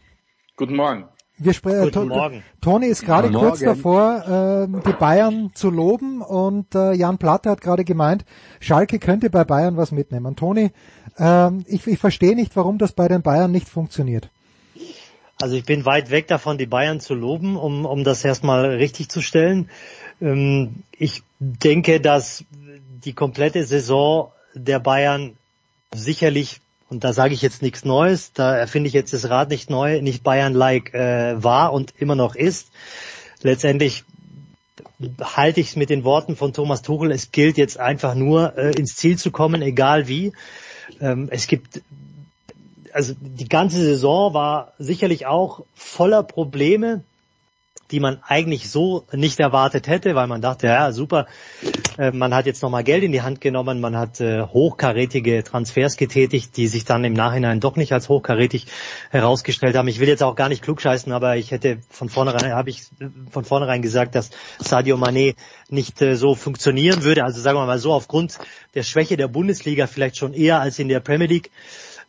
Guten 0.56 0.76
Morgen. 0.76 1.06
Wir 1.38 1.54
sprechen. 1.54 1.92
Guten 1.92 2.08
Morgen. 2.08 2.44
Toni 2.62 2.86
ist 2.86 3.04
gerade 3.04 3.30
kurz 3.32 3.60
davor, 3.60 4.68
äh, 4.70 4.82
die 4.88 4.94
Bayern 4.94 5.52
zu 5.54 5.70
loben 5.70 6.22
und 6.22 6.74
äh, 6.76 6.94
Jan 6.94 7.18
Platte 7.18 7.50
hat 7.50 7.62
gerade 7.62 7.84
gemeint, 7.84 8.24
Schalke 8.62 9.00
könnte 9.00 9.30
bei 9.30 9.44
Bayern 9.44 9.76
was 9.76 9.92
mitnehmen. 9.92 10.38
Toni, 10.38 10.72
äh, 11.18 11.52
ich, 11.66 11.86
ich 11.88 12.00
verstehe 12.00 12.36
nicht, 12.36 12.56
warum 12.56 12.78
das 12.78 12.94
bei 12.94 13.10
den 13.10 13.22
Bayern 13.22 13.52
nicht 13.52 13.68
funktioniert. 13.68 14.30
Also 15.40 15.56
ich 15.56 15.66
bin 15.66 15.86
weit 15.86 16.12
weg 16.12 16.28
davon, 16.28 16.58
die 16.58 16.66
Bayern 16.66 17.00
zu 17.00 17.14
loben, 17.14 17.58
um, 17.58 17.86
um 17.86 18.04
das 18.04 18.24
erstmal 18.24 18.66
richtig 18.76 19.10
zu 19.10 19.22
stellen. 19.22 19.70
Ähm, 20.22 20.84
ich 20.98 21.24
denke, 21.40 22.00
dass 22.00 22.46
die 23.04 23.14
komplette 23.14 23.64
Saison 23.66 24.32
der 24.54 24.80
Bayern 24.80 25.36
sicherlich, 25.94 26.62
und 26.90 27.04
da 27.04 27.14
sage 27.14 27.34
ich 27.34 27.42
jetzt 27.42 27.62
nichts 27.62 27.84
Neues, 27.84 28.32
da 28.34 28.56
erfinde 28.56 28.88
ich 28.88 28.94
jetzt 28.94 29.14
das 29.14 29.30
Rad 29.30 29.50
nicht 29.50 29.70
neu, 29.70 30.02
nicht 30.02 30.24
Bayern-like 30.24 30.94
äh, 30.94 31.44
war 31.44 31.74
und 31.74 31.94
immer 31.98 32.16
noch 32.16 32.36
ist. 32.36 32.70
Letztendlich 33.42 34.06
halte 35.22 35.60
ich 35.60 35.70
es 35.70 35.76
mit 35.76 35.90
den 35.90 36.04
Worten 36.06 36.36
von 36.38 36.54
Thomas 36.54 36.82
Tuchel, 36.82 37.12
es 37.12 37.32
gilt 37.32 37.58
jetzt 37.58 37.78
einfach 37.78 38.16
nur 38.16 38.58
äh, 38.58 38.72
ins 38.72 38.96
Ziel 38.96 39.18
zu 39.18 39.32
kommen, 39.32 39.62
egal 39.62 40.08
wie. 40.08 40.32
Ähm, 41.02 41.28
es 41.30 41.48
gibt 41.48 41.82
also 42.96 43.14
die 43.20 43.50
ganze 43.50 43.76
Saison 43.82 44.34
war 44.34 44.72
sicherlich 44.80 45.26
auch 45.26 45.66
voller 45.74 46.24
Probleme, 46.24 47.04
die 47.92 48.00
man 48.00 48.22
eigentlich 48.26 48.72
so 48.72 49.04
nicht 49.12 49.38
erwartet 49.42 49.88
hätte, 49.88 50.16
weil 50.16 50.28
man 50.28 50.42
dachte, 50.42 50.68
ja 50.68 50.94
super, 50.94 51.28
äh, 51.98 52.12
man 52.12 52.34
hat 52.34 52.46
jetzt 52.46 52.64
nochmal 52.64 52.86
Geld 52.86 53.04
in 53.04 53.12
die 53.12 53.22
Hand 53.22 53.42
genommen, 53.42 53.82
man 53.82 53.98
hat 53.98 54.22
äh, 54.22 54.44
hochkarätige 54.44 55.44
Transfers 55.44 55.98
getätigt, 55.98 56.56
die 56.56 56.68
sich 56.68 56.86
dann 56.86 57.04
im 57.04 57.12
Nachhinein 57.12 57.60
doch 57.60 57.76
nicht 57.76 57.92
als 57.92 58.08
hochkarätig 58.08 58.68
herausgestellt 59.12 59.76
haben. 59.76 59.90
Ich 59.90 60.00
will 60.00 60.08
jetzt 60.08 60.24
auch 60.24 60.38
gar 60.38 60.48
nicht 60.48 60.64
klugscheißen, 60.64 61.12
aber 61.12 61.36
ich 61.36 61.52
hätte 61.52 61.80
von 61.90 62.08
vornherein, 62.08 62.54
habe 62.54 62.70
ich 62.70 62.84
von 63.30 63.44
vornherein 63.44 63.82
gesagt, 63.82 64.16
dass 64.16 64.30
Sadio 64.60 64.96
Mané 64.96 65.36
nicht 65.68 66.02
äh, 66.02 66.16
so 66.16 66.34
funktionieren 66.34 67.04
würde. 67.04 67.26
Also 67.26 67.42
sagen 67.42 67.58
wir 67.58 67.66
mal 67.66 67.78
so, 67.78 67.92
aufgrund 67.92 68.40
der 68.74 68.84
Schwäche 68.84 69.18
der 69.18 69.28
Bundesliga 69.28 69.86
vielleicht 69.86 70.16
schon 70.16 70.34
eher 70.34 70.62
als 70.62 70.80
in 70.80 70.88
der 70.88 71.02
Premier 71.02 71.28
League. 71.28 71.52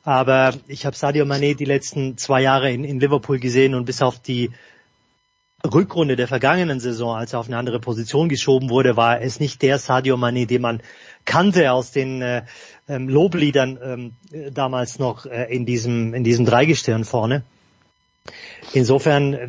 Aber 0.07 0.55
ich 0.69 0.87
habe 0.87 0.97
Sadio 0.97 1.25
Mané 1.25 1.57
die 1.57 1.64
letzten 1.64 2.16
zwei 2.16 2.40
Jahre 2.40 2.71
in, 2.71 2.85
in 2.85 3.01
Liverpool 3.01 3.40
gesehen 3.40 3.75
und 3.75 3.87
bis 3.87 4.03
auf 4.03 4.21
die 4.21 4.53
Rückrunde 5.64 6.14
der 6.14 6.29
vergangenen 6.29 6.79
Saison, 6.79 7.16
als 7.16 7.33
er 7.33 7.40
auf 7.40 7.49
eine 7.49 7.57
andere 7.57 7.81
Position 7.81 8.29
geschoben 8.29 8.71
wurde, 8.71 8.97
war 8.97 9.21
es 9.21 9.40
nicht 9.40 9.62
der 9.62 9.81
Sadio 9.81 10.16
Mane, 10.16 10.47
den 10.47 10.62
man 10.62 10.81
kannte 11.25 11.73
aus 11.73 11.90
den 11.90 12.23
äh, 12.23 12.45
ähm, 12.88 13.09
Lobliedern 13.09 13.79
ähm, 14.31 14.53
damals 14.55 15.01
noch 15.01 15.27
äh, 15.27 15.53
in 15.53 15.66
diesem 15.66 16.14
in 16.14 16.23
diesem 16.23 16.47
Dreigestirn 16.47 17.05
vorne. 17.05 17.42
Insofern, 18.75 19.35
äh, 19.35 19.49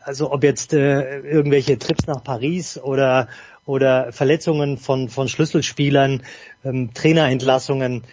also 0.00 0.32
ob 0.32 0.42
jetzt 0.42 0.72
äh, 0.72 1.18
irgendwelche 1.20 1.78
Trips 1.78 2.06
nach 2.06 2.24
Paris 2.24 2.78
oder 2.78 3.28
oder 3.66 4.10
Verletzungen 4.10 4.78
von 4.78 5.10
von 5.10 5.28
Schlüsselspielern, 5.28 6.22
ähm, 6.64 6.94
Trainerentlassungen, 6.94 8.04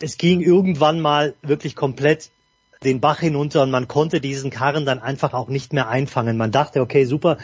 es 0.00 0.18
ging 0.18 0.40
irgendwann 0.40 1.00
mal 1.00 1.34
wirklich 1.42 1.76
komplett 1.76 2.30
den 2.84 3.00
Bach 3.00 3.20
hinunter 3.20 3.62
und 3.62 3.70
man 3.70 3.88
konnte 3.88 4.20
diesen 4.20 4.50
Karren 4.50 4.84
dann 4.84 5.00
einfach 5.00 5.32
auch 5.32 5.48
nicht 5.48 5.72
mehr 5.72 5.88
einfangen. 5.88 6.36
Man 6.36 6.52
dachte, 6.52 6.80
okay, 6.80 7.04
super, 7.04 7.38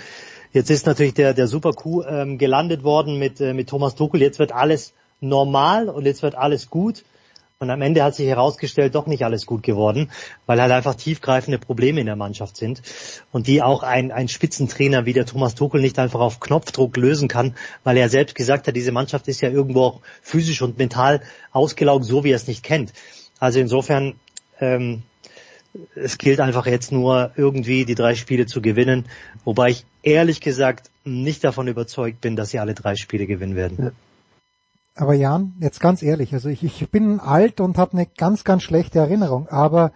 jetzt 0.52 0.70
ist 0.70 0.86
natürlich 0.86 1.14
der, 1.14 1.34
der 1.34 1.48
Super 1.48 1.72
Coup 1.72 2.04
ähm, 2.06 2.38
gelandet 2.38 2.84
worden 2.84 3.18
mit, 3.18 3.40
äh, 3.40 3.54
mit 3.54 3.68
Thomas 3.68 3.94
Tuchel, 3.94 4.20
jetzt 4.20 4.38
wird 4.38 4.52
alles 4.52 4.92
normal 5.20 5.88
und 5.88 6.06
jetzt 6.06 6.22
wird 6.22 6.34
alles 6.34 6.68
gut. 6.70 7.04
Und 7.62 7.68
am 7.68 7.82
Ende 7.82 8.02
hat 8.02 8.14
sich 8.14 8.26
herausgestellt, 8.26 8.94
doch 8.94 9.06
nicht 9.06 9.22
alles 9.22 9.44
gut 9.44 9.62
geworden, 9.62 10.10
weil 10.46 10.62
halt 10.62 10.72
einfach 10.72 10.94
tiefgreifende 10.94 11.58
Probleme 11.58 12.00
in 12.00 12.06
der 12.06 12.16
Mannschaft 12.16 12.56
sind 12.56 12.80
und 13.32 13.48
die 13.48 13.60
auch 13.60 13.82
ein, 13.82 14.12
ein 14.12 14.28
Spitzentrainer 14.28 15.04
wie 15.04 15.12
der 15.12 15.26
Thomas 15.26 15.56
Tuchel 15.56 15.82
nicht 15.82 15.98
einfach 15.98 16.20
auf 16.20 16.40
Knopfdruck 16.40 16.96
lösen 16.96 17.28
kann, 17.28 17.54
weil 17.84 17.98
er 17.98 18.08
selbst 18.08 18.34
gesagt 18.34 18.66
hat, 18.66 18.74
diese 18.74 18.92
Mannschaft 18.92 19.28
ist 19.28 19.42
ja 19.42 19.50
irgendwo 19.50 19.82
auch 19.82 20.00
physisch 20.22 20.62
und 20.62 20.78
mental 20.78 21.20
ausgelaugt, 21.52 22.06
so 22.06 22.24
wie 22.24 22.30
er 22.30 22.36
es 22.36 22.46
nicht 22.46 22.62
kennt. 22.62 22.94
Also 23.38 23.60
insofern 23.60 24.14
ähm, 24.58 25.02
es 25.94 26.16
gilt 26.16 26.40
einfach 26.40 26.64
jetzt 26.64 26.92
nur 26.92 27.30
irgendwie 27.36 27.84
die 27.84 27.94
drei 27.94 28.14
Spiele 28.14 28.46
zu 28.46 28.62
gewinnen, 28.62 29.04
wobei 29.44 29.68
ich 29.68 29.84
ehrlich 30.02 30.40
gesagt 30.40 30.90
nicht 31.04 31.44
davon 31.44 31.68
überzeugt 31.68 32.22
bin, 32.22 32.36
dass 32.36 32.52
sie 32.52 32.58
alle 32.58 32.72
drei 32.72 32.96
Spiele 32.96 33.26
gewinnen 33.26 33.54
werden. 33.54 33.92
Aber 34.94 35.14
Jan, 35.14 35.54
jetzt 35.60 35.80
ganz 35.80 36.02
ehrlich, 36.02 36.34
also 36.34 36.48
ich, 36.48 36.62
ich 36.64 36.90
bin 36.90 37.20
alt 37.20 37.60
und 37.60 37.78
habe 37.78 37.92
eine 37.92 38.06
ganz, 38.06 38.44
ganz 38.44 38.62
schlechte 38.62 38.98
Erinnerung, 38.98 39.48
aber 39.48 39.92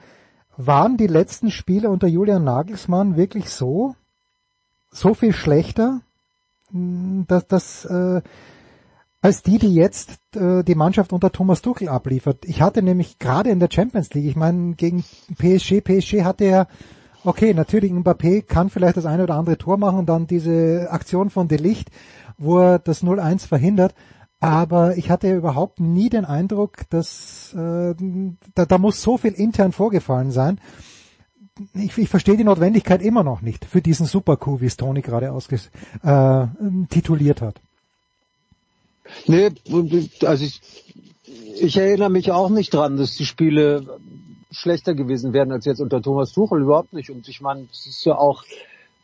waren 0.57 0.97
die 0.97 1.09
letzten 1.09 1.51
Spiele 1.51 1.91
unter 1.91 2.07
Julian 2.07 2.45
Nagelsmann 2.45 3.17
wirklich 3.17 3.51
so, 3.51 3.97
so 4.91 5.15
viel 5.15 5.33
schlechter, 5.33 6.01
dass, 6.71 7.47
dass 7.47 7.85
äh, 7.85 8.23
als 9.21 9.43
die, 9.43 9.59
die 9.59 9.75
jetzt 9.75 10.19
äh, 10.37 10.63
die 10.63 10.75
Mannschaft 10.75 11.13
unter 11.13 11.33
Thomas 11.33 11.63
Tuchel 11.63 11.89
abliefert. 11.89 12.45
Ich 12.45 12.61
hatte 12.61 12.83
nämlich 12.83 13.19
gerade 13.19 13.51
in 13.51 13.59
der 13.59 13.71
Champions 13.73 14.13
League, 14.13 14.27
ich 14.27 14.37
meine 14.37 14.75
gegen 14.75 15.03
PSG, 15.39 15.81
PSG 15.81 16.25
hatte 16.25 16.45
ja, 16.45 16.67
okay, 17.25 17.55
natürlich 17.55 17.91
Mbappé 17.91 18.43
kann 18.43 18.71
vielleicht 18.71 18.97
das 18.97 19.07
eine 19.07 19.23
oder 19.23 19.37
andere 19.37 19.57
Tor 19.57 19.79
machen 19.79 20.01
und 20.01 20.09
dann 20.11 20.27
diese 20.27 20.89
Aktion 20.91 21.31
von 21.31 21.49
De 21.49 21.59
Licht, 21.59 21.91
wo 22.37 22.59
er 22.59 22.79
das 22.79 23.03
0-1 23.03 23.47
verhindert. 23.47 23.95
Aber 24.45 24.99
ich 24.99 25.09
hatte 25.09 25.35
überhaupt 25.35 25.81
nie 25.81 26.11
den 26.11 26.27
Eindruck, 26.27 26.91
dass 26.91 27.55
äh, 27.55 27.95
da, 28.55 28.67
da 28.67 28.77
muss 28.77 29.01
so 29.01 29.17
viel 29.17 29.33
intern 29.33 29.73
vorgefallen 29.73 30.33
sein. 30.33 30.61
Ich, 31.73 31.97
ich 31.97 32.11
verstehe 32.11 32.37
die 32.37 32.45
Notwendigkeit 32.45 33.01
immer 33.01 33.25
noch 33.25 33.41
nicht 33.41 33.65
für 33.65 33.81
diesen 33.81 34.05
Super-Coup, 34.05 34.61
wie 34.61 34.67
es 34.67 34.77
Tony 34.77 35.01
gerade 35.01 35.33
ausges 35.33 35.71
äh, 36.03 36.47
tituliert 36.91 37.41
hat. 37.41 37.59
Nee, 39.27 39.51
also 40.27 40.45
ich, 40.45 40.61
ich 41.59 41.79
erinnere 41.79 42.11
mich 42.11 42.31
auch 42.31 42.51
nicht 42.51 42.75
dran, 42.75 42.99
dass 42.99 43.17
die 43.17 43.25
Spiele 43.25 43.99
schlechter 44.51 44.95
gewesen 44.95 45.33
wären 45.33 45.53
als 45.53 45.65
jetzt 45.65 45.81
unter 45.81 46.03
Thomas 46.03 46.33
Tuchel, 46.33 46.61
überhaupt 46.61 46.93
nicht. 46.93 47.09
Und 47.09 47.27
ich 47.29 47.41
meine, 47.41 47.67
es 47.73 47.87
ist 47.87 48.05
ja 48.05 48.19
auch, 48.19 48.45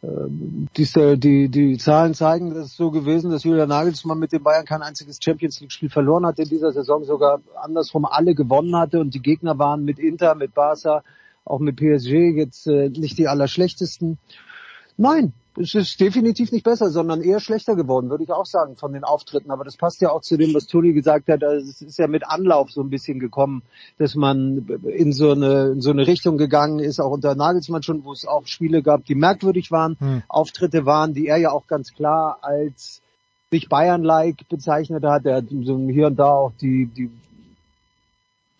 diese, 0.02 1.18
die, 1.18 1.50
die 1.50 1.76
Zahlen 1.76 2.14
zeigen, 2.14 2.54
dass 2.54 2.66
es 2.66 2.76
so 2.76 2.90
gewesen, 2.90 3.30
dass 3.30 3.44
Julian 3.44 3.68
Nagelsmann 3.68 4.18
mit 4.18 4.32
den 4.32 4.42
Bayern 4.42 4.64
kein 4.64 4.82
einziges 4.82 5.18
Champions 5.22 5.60
League 5.60 5.72
Spiel 5.72 5.90
verloren 5.90 6.24
hat 6.24 6.38
in 6.38 6.48
dieser 6.48 6.72
Saison, 6.72 7.04
sogar 7.04 7.40
andersrum 7.60 8.06
alle 8.06 8.34
gewonnen 8.34 8.76
hatte 8.76 8.98
und 9.00 9.14
die 9.14 9.20
Gegner 9.20 9.58
waren 9.58 9.84
mit 9.84 9.98
Inter, 9.98 10.34
mit 10.34 10.54
Barca, 10.54 11.02
auch 11.44 11.58
mit 11.58 11.76
PSG 11.76 12.34
jetzt 12.34 12.66
äh, 12.66 12.88
nicht 12.88 13.18
die 13.18 13.28
allerschlechtesten. 13.28 14.18
Nein, 14.96 15.34
es 15.56 15.74
ist 15.74 16.00
definitiv 16.00 16.52
nicht 16.52 16.64
besser, 16.64 16.90
sondern 16.90 17.22
eher 17.22 17.40
schlechter 17.40 17.74
geworden, 17.74 18.10
würde 18.10 18.24
ich 18.24 18.30
auch 18.30 18.46
sagen, 18.46 18.76
von 18.76 18.92
den 18.92 19.04
Auftritten. 19.04 19.50
Aber 19.50 19.64
das 19.64 19.76
passt 19.76 20.00
ja 20.00 20.10
auch 20.10 20.22
zu 20.22 20.36
dem, 20.36 20.54
was 20.54 20.66
Toni 20.66 20.92
gesagt 20.92 21.28
hat. 21.28 21.42
Also 21.42 21.68
es 21.68 21.82
ist 21.82 21.98
ja 21.98 22.06
mit 22.06 22.26
Anlauf 22.26 22.70
so 22.70 22.80
ein 22.82 22.90
bisschen 22.90 23.18
gekommen, 23.18 23.62
dass 23.98 24.14
man 24.14 24.66
in 24.84 25.12
so 25.12 25.32
eine, 25.32 25.70
in 25.72 25.80
so 25.80 25.90
eine 25.90 26.06
Richtung 26.06 26.38
gegangen 26.38 26.78
ist, 26.78 27.00
auch 27.00 27.10
unter 27.10 27.34
Nagelsmann 27.34 27.82
schon, 27.82 28.04
wo 28.04 28.12
es 28.12 28.26
auch 28.26 28.46
Spiele 28.46 28.82
gab, 28.82 29.04
die 29.04 29.14
merkwürdig 29.14 29.70
waren, 29.70 29.96
hm. 29.98 30.22
Auftritte 30.28 30.86
waren, 30.86 31.14
die 31.14 31.26
er 31.26 31.38
ja 31.38 31.50
auch 31.50 31.66
ganz 31.66 31.92
klar 31.92 32.38
als 32.42 33.02
nicht 33.50 33.68
Bayern-like 33.68 34.48
bezeichnet 34.48 35.04
hat. 35.04 35.26
Er 35.26 35.36
hat 35.36 35.46
so 35.50 35.78
hier 35.88 36.06
und 36.06 36.16
da 36.16 36.30
auch 36.30 36.52
die, 36.60 36.86
die 36.86 37.10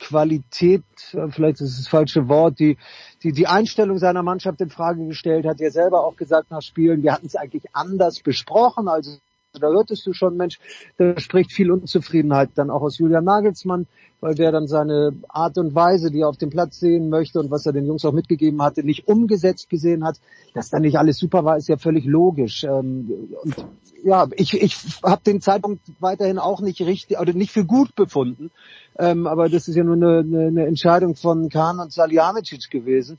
Qualität, 0.01 0.83
vielleicht 1.31 1.61
ist 1.61 1.71
es 1.71 1.77
das 1.77 1.89
falsche 1.89 2.29
Wort, 2.29 2.59
die, 2.59 2.77
die, 3.23 3.33
die 3.33 3.47
Einstellung 3.47 3.99
seiner 3.99 4.23
Mannschaft 4.23 4.61
in 4.61 4.71
Frage 4.71 5.07
gestellt, 5.07 5.47
hat 5.47 5.61
er 5.61 5.71
selber 5.71 6.05
auch 6.05 6.17
gesagt 6.17 6.51
nach 6.51 6.63
Spielen, 6.63 7.03
wir 7.03 7.13
hatten 7.13 7.27
es 7.27 7.37
eigentlich 7.37 7.65
anders 7.73 8.21
besprochen, 8.21 8.89
also 8.89 9.19
da 9.59 9.69
hörtest 9.69 10.07
du 10.07 10.13
schon, 10.13 10.37
Mensch, 10.37 10.59
da 10.97 11.19
spricht 11.19 11.53
viel 11.53 11.71
Unzufriedenheit 11.71 12.51
dann 12.55 12.71
auch 12.71 12.83
aus 12.83 12.99
Julian 12.99 13.25
Nagelsmann, 13.25 13.87
weil 14.21 14.35
der 14.35 14.53
dann 14.53 14.67
seine 14.67 15.13
Art 15.29 15.59
und 15.59 15.75
Weise, 15.75 16.11
die 16.11 16.21
er 16.21 16.29
auf 16.29 16.37
dem 16.37 16.51
Platz 16.51 16.79
sehen 16.79 17.09
möchte 17.09 17.41
und 17.41 17.51
was 17.51 17.67
er 17.67 17.73
den 17.73 17.87
Jungs 17.87 18.05
auch 18.05 18.13
mitgegeben 18.13 18.63
hatte, 18.63 18.85
nicht 18.85 19.09
umgesetzt 19.09 19.69
gesehen 19.69 20.05
hat. 20.05 20.21
Dass 20.55 20.71
dann 20.71 20.83
nicht 20.83 20.99
alles 20.99 21.19
super 21.19 21.45
war, 21.45 21.57
ist 21.57 21.69
ja 21.69 21.79
völlig 21.79 22.05
logisch. 22.05 22.65
Ähm, 22.65 23.11
und 23.43 23.67
ja, 24.05 24.29
ich, 24.37 24.55
ich 24.55 24.77
habe 25.03 25.23
den 25.25 25.41
Zeitpunkt 25.41 25.83
weiterhin 25.99 26.39
auch 26.39 26.61
nicht 26.61 26.81
richtig 26.83 27.19
oder 27.19 27.33
nicht 27.33 27.51
für 27.51 27.65
gut 27.65 27.95
befunden. 27.95 28.51
Ähm, 28.99 29.27
aber 29.27 29.49
das 29.49 29.69
ist 29.69 29.75
ja 29.75 29.85
nur 29.85 29.97
eine, 29.97 30.19
eine 30.21 30.67
Entscheidung 30.67 31.17
von 31.17 31.49
Kahn 31.49 31.81
und 31.81 31.93
Salihamidzic 31.93 32.71
gewesen. 32.71 33.19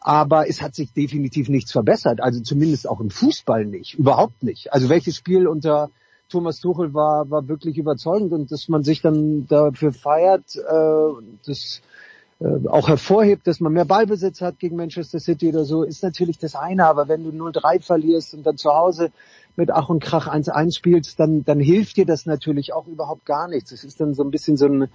Aber 0.00 0.48
es 0.48 0.62
hat 0.62 0.74
sich 0.74 0.92
definitiv 0.92 1.48
nichts 1.48 1.72
verbessert. 1.72 2.20
Also 2.20 2.40
zumindest 2.40 2.88
auch 2.88 3.00
im 3.00 3.10
Fußball 3.10 3.66
nicht. 3.66 3.94
Überhaupt 3.94 4.42
nicht. 4.42 4.72
Also 4.72 4.88
welches 4.88 5.16
Spiel 5.16 5.46
unter 5.46 5.90
Thomas 6.30 6.60
Tuchel 6.60 6.94
war, 6.94 7.30
war 7.30 7.48
wirklich 7.48 7.76
überzeugend 7.76 8.32
und 8.32 8.50
dass 8.50 8.68
man 8.68 8.82
sich 8.82 9.02
dann 9.02 9.46
dafür 9.46 9.92
feiert, 9.92 10.56
äh, 10.56 11.22
das 11.44 11.82
äh, 12.40 12.68
auch 12.68 12.88
hervorhebt, 12.88 13.46
dass 13.46 13.60
man 13.60 13.72
mehr 13.72 13.84
Ballbesitz 13.84 14.40
hat 14.40 14.58
gegen 14.58 14.76
Manchester 14.76 15.20
City 15.20 15.48
oder 15.50 15.64
so, 15.64 15.82
ist 15.82 16.02
natürlich 16.02 16.38
das 16.38 16.54
eine. 16.54 16.86
Aber 16.86 17.08
wenn 17.08 17.24
du 17.24 17.30
0-3 17.30 17.82
verlierst 17.82 18.32
und 18.32 18.46
dann 18.46 18.56
zu 18.56 18.70
Hause 18.70 19.10
mit 19.56 19.70
Ach 19.70 19.90
und 19.90 20.02
Krach 20.02 20.26
1-1 20.26 20.76
spielst, 20.76 21.20
dann, 21.20 21.44
dann 21.44 21.60
hilft 21.60 21.96
dir 21.96 22.06
das 22.06 22.24
natürlich 22.24 22.72
auch 22.72 22.86
überhaupt 22.86 23.26
gar 23.26 23.48
nichts. 23.48 23.72
Es 23.72 23.84
ist 23.84 24.00
dann 24.00 24.14
so 24.14 24.22
ein 24.22 24.30
bisschen 24.30 24.56
so 24.56 24.66
ein, 24.66 24.88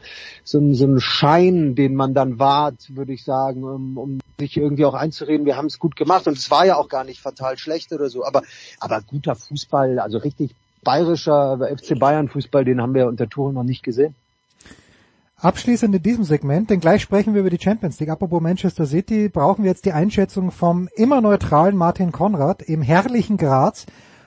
so 0.44 0.58
ein, 0.58 0.74
so 0.74 0.86
ein 0.86 1.00
Schein, 1.00 1.76
den 1.76 1.94
man 1.94 2.14
dann 2.16 2.40
wahrt, 2.40 2.96
würde 2.96 3.14
ich 3.14 3.24
sagen, 3.24 3.64
um, 3.64 3.98
um 3.98 4.20
sich 4.40 4.58
irgendwie 4.58 4.86
auch 4.86 4.94
einzureden, 4.94 5.46
wir 5.46 5.58
haben 5.58 5.68
es 5.68 5.80
gut 5.80 5.96
gemacht 5.96 6.28
und 6.28 6.38
es 6.38 6.52
war 6.52 6.66
ja 6.66 6.76
auch 6.76 6.90
gar 6.90 7.04
nicht 7.04 7.22
fatal 7.22 7.58
schlecht 7.58 7.92
oder 7.92 8.10
so, 8.10 8.26
aber, 8.26 8.42
aber 8.80 9.02
guter 9.02 9.36
Fußball, 9.36 10.00
also 10.00 10.18
richtig 10.18 10.56
bayerischer 10.84 11.60
FC 11.78 11.98
Bayern 11.98 12.30
Fußball, 12.30 12.66
den 12.66 12.82
haben 12.82 12.94
wir 12.94 13.08
unter 13.08 13.28
Tuchel 13.28 13.54
noch 13.54 13.64
nicht 13.64 13.84
gesehen. 13.84 14.16
Abschließend 15.38 15.94
in 15.94 16.02
diesem 16.02 16.24
Segment, 16.24 16.70
denn 16.70 16.80
gleich 16.80 17.02
sprechen 17.02 17.34
wir 17.34 17.42
über 17.42 17.50
die 17.50 17.62
Champions 17.62 18.00
League. 18.00 18.10
Apropos 18.10 18.42
Manchester 18.42 18.86
City, 18.86 19.30
brauchen 19.30 19.64
wir 19.64 19.72
jetzt 19.72 19.86
die 19.86 19.92
Einschätzung 19.92 20.52
vom 20.52 20.88
immer 20.96 21.22
neutralen 21.22 21.76
Martin 21.76 22.12
Konrad 22.12 22.62
im 22.62 22.82
herrlichen 22.82 23.38
Graz 23.38 23.86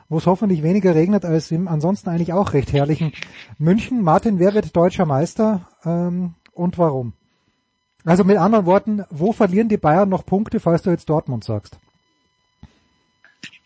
wo 0.08 0.18
es 0.18 0.26
hoffentlich 0.26 0.62
weniger 0.62 0.94
regnet 0.94 1.24
als 1.24 1.50
im 1.50 1.68
ansonsten 1.68 2.08
eigentlich 2.08 2.32
auch 2.32 2.52
recht 2.52 2.72
herrlichen 2.72 3.12
München. 3.58 4.02
Martin, 4.02 4.38
wer 4.38 4.54
wird 4.54 4.74
deutscher 4.74 5.06
Meister 5.06 5.68
ähm, 5.84 6.34
und 6.52 6.78
warum? 6.78 7.12
Also 8.08 8.24
mit 8.24 8.38
anderen 8.38 8.64
Worten, 8.64 9.04
wo 9.10 9.32
verlieren 9.32 9.68
die 9.68 9.76
Bayern 9.76 10.08
noch 10.08 10.24
Punkte, 10.24 10.60
falls 10.60 10.80
du 10.80 10.88
jetzt 10.88 11.10
Dortmund 11.10 11.44
sagst? 11.44 11.78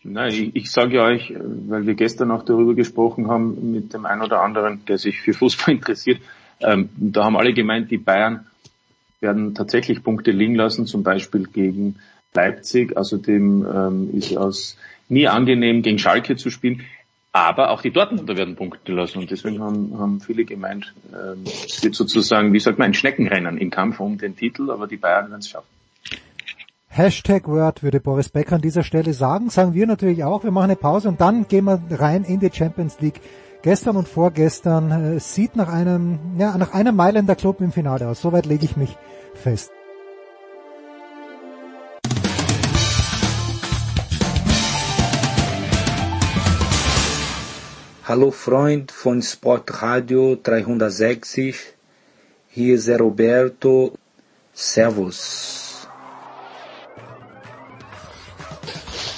Nein, 0.03 0.33
ich, 0.33 0.53
ich 0.53 0.71
sage 0.71 1.01
euch, 1.01 1.33
weil 1.39 1.87
wir 1.87 1.93
gestern 1.93 2.29
auch 2.29 2.43
darüber 2.43 2.75
gesprochen 2.75 3.29
haben 3.29 3.71
mit 3.71 3.93
dem 3.93 4.05
einen 4.05 4.21
oder 4.21 4.41
anderen, 4.41 4.83
der 4.85 4.97
sich 4.97 5.21
für 5.21 5.33
Fußball 5.33 5.73
interessiert, 5.75 6.19
ähm, 6.59 6.89
da 6.97 7.23
haben 7.23 7.37
alle 7.37 7.53
gemeint, 7.53 7.89
die 7.89 7.97
Bayern 7.97 8.45
werden 9.21 9.55
tatsächlich 9.55 10.03
Punkte 10.03 10.31
liegen 10.31 10.55
lassen, 10.55 10.87
zum 10.87 11.03
Beispiel 11.03 11.47
gegen 11.47 11.95
Leipzig. 12.33 12.97
Also 12.97 13.15
dem 13.15 13.65
ähm, 13.65 14.09
ist 14.11 14.35
aus 14.35 14.77
nie 15.07 15.29
angenehm, 15.29 15.83
gegen 15.83 15.99
Schalke 15.99 16.35
zu 16.35 16.49
spielen. 16.49 16.81
Aber 17.35 17.71
auch 17.71 17.81
die 17.81 17.89
Dortmunder 17.91 18.37
werden 18.37 18.55
Punkte 18.55 18.79
gelassen 18.85 19.17
und 19.17 19.31
deswegen 19.31 19.59
haben, 19.59 19.97
haben 19.97 20.21
viele 20.21 20.45
gemeint, 20.45 20.93
ähm, 21.11 21.43
es 21.45 21.83
wird 21.83 21.95
sozusagen, 21.95 22.53
wie 22.53 22.59
sagt 22.59 22.77
man, 22.77 22.91
ein 22.91 22.93
Schneckenrennen 22.93 23.57
im 23.57 23.71
Kampf 23.71 23.99
um 23.99 24.19
den 24.19 24.35
Titel, 24.35 24.69
aber 24.69 24.85
die 24.85 24.97
Bayern 24.97 25.31
werden 25.31 25.39
es 25.39 25.49
schaffen. 25.49 25.67
Hashtag 26.89 27.47
Word 27.47 27.81
würde 27.81 27.99
Boris 27.99 28.29
Becker 28.29 28.57
an 28.57 28.61
dieser 28.61 28.83
Stelle 28.83 29.13
sagen, 29.13 29.49
sagen 29.49 29.73
wir 29.73 29.87
natürlich 29.87 30.23
auch. 30.23 30.43
Wir 30.43 30.51
machen 30.51 30.65
eine 30.65 30.75
Pause 30.75 31.09
und 31.09 31.21
dann 31.21 31.47
gehen 31.47 31.65
wir 31.65 31.81
rein 31.89 32.23
in 32.23 32.39
die 32.39 32.51
Champions 32.53 33.01
League. 33.01 33.19
Gestern 33.63 33.95
und 33.95 34.07
vorgestern 34.07 35.15
äh, 35.15 35.19
sieht 35.19 35.55
nach 35.55 35.69
einem, 35.69 36.19
ja, 36.37 36.55
nach 36.55 36.73
einem 36.73 36.95
Mailänder 36.95 37.35
Club 37.35 37.61
im 37.61 37.71
Finale 37.71 38.07
aus. 38.07 38.21
Soweit 38.21 38.45
lege 38.45 38.65
ich 38.65 38.77
mich 38.77 38.95
fest. 39.33 39.71
Hallo 48.05 48.31
Freund 48.31 48.91
von 48.91 49.21
Sportradio 49.21 50.35
360. 50.35 51.55
Hier 52.49 52.75
ist 52.75 52.89
Roberto. 52.89 53.93
Servus. 54.53 55.87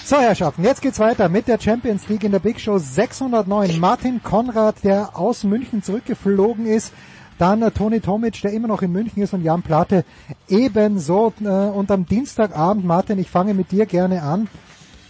So, 0.05 0.17
Herrschaften, 0.17 0.63
jetzt 0.63 0.83
geht's 0.83 0.99
weiter 0.99 1.29
mit 1.29 1.47
der 1.47 1.59
Champions 1.59 2.07
League 2.09 2.25
in 2.25 2.31
der 2.31 2.37
Big 2.37 2.59
Show 2.59 2.77
609. 2.77 3.79
Martin 3.79 4.21
Konrad, 4.21 4.75
der 4.83 5.17
aus 5.17 5.43
München 5.43 5.81
zurückgeflogen 5.81 6.67
ist. 6.67 6.93
Dann 7.39 7.63
äh, 7.63 7.71
Toni 7.71 8.01
Tomic, 8.01 8.39
der 8.43 8.53
immer 8.53 8.67
noch 8.67 8.83
in 8.83 8.91
München 8.91 9.23
ist 9.23 9.33
und 9.33 9.41
Jan 9.41 9.63
Platte 9.63 10.05
ebenso. 10.47 11.33
Äh, 11.43 11.47
und 11.47 11.89
am 11.89 12.05
Dienstagabend, 12.05 12.85
Martin, 12.85 13.17
ich 13.17 13.31
fange 13.31 13.55
mit 13.55 13.71
dir 13.71 13.87
gerne 13.87 14.21
an, 14.21 14.47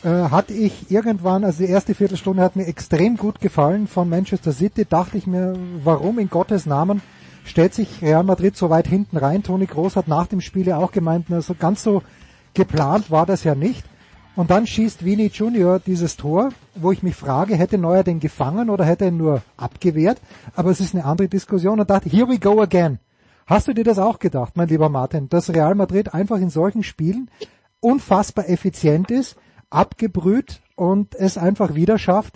äh, 0.06 0.30
hatte 0.30 0.54
ich 0.54 0.92
irgendwann, 0.92 1.44
also 1.44 1.64
die 1.64 1.70
erste 1.70 1.96
Viertelstunde 1.96 2.44
hat 2.44 2.56
mir 2.56 2.68
extrem 2.68 3.18
gut 3.18 3.40
gefallen 3.40 3.88
von 3.88 4.08
Manchester 4.08 4.52
City. 4.52 4.86
Dachte 4.86 5.18
ich 5.18 5.26
mir, 5.26 5.56
warum 5.84 6.20
in 6.20 6.30
Gottes 6.30 6.68
Namen 6.68 7.02
stellt 7.44 7.74
sich 7.74 8.04
Real 8.04 8.24
Madrid 8.24 8.56
so 8.56 8.70
weit 8.70 8.88
hinten 8.88 9.18
rein? 9.18 9.42
Toni 9.42 9.66
Groß 9.66 9.96
hat 9.96 10.08
nach 10.08 10.28
dem 10.28 10.42
Spiel 10.42 10.68
ja 10.68 10.78
auch 10.78 10.92
gemeint, 10.92 11.26
na, 11.30 11.42
so 11.42 11.56
ganz 11.56 11.82
so 11.82 12.04
geplant 12.54 13.10
war 13.10 13.26
das 13.26 13.44
ja 13.44 13.56
nicht. 13.56 13.84
Und 14.36 14.52
dann 14.52 14.68
schießt 14.68 15.04
Vini 15.04 15.32
Junior 15.34 15.80
dieses 15.80 16.18
Tor, 16.18 16.50
wo 16.76 16.92
ich 16.92 17.02
mich 17.02 17.16
frage, 17.16 17.56
hätte 17.56 17.80
Neuer 17.80 18.04
den 18.04 18.20
gefangen 18.20 18.70
oder 18.70 18.86
hätte 18.86 19.06
er 19.06 19.12
ihn 19.12 19.18
nur 19.18 19.42
abgewehrt? 19.58 20.22
Aber 20.56 20.70
es 20.70 20.82
ist 20.82 20.94
eine 20.94 21.06
andere 21.06 21.30
Diskussion 21.30 21.80
und 21.80 21.90
dachte, 21.90 22.10
here 22.10 22.30
we 22.30 22.38
go 22.38 22.62
again. 22.62 23.00
Hast 23.48 23.68
du 23.68 23.74
dir 23.74 23.84
das 23.84 23.98
auch 23.98 24.20
gedacht, 24.20 24.56
mein 24.56 24.68
lieber 24.68 24.90
Martin, 24.90 25.30
dass 25.30 25.52
Real 25.52 25.74
Madrid 25.74 26.14
einfach 26.14 26.38
in 26.38 26.50
solchen 26.50 26.84
Spielen 26.84 27.32
unfassbar 27.80 28.50
effizient 28.50 29.10
ist, 29.10 29.38
abgebrüht 29.76 30.62
und 30.76 31.16
es 31.16 31.38
einfach 31.38 31.76
wieder 31.76 31.98
schafft? 31.98 32.36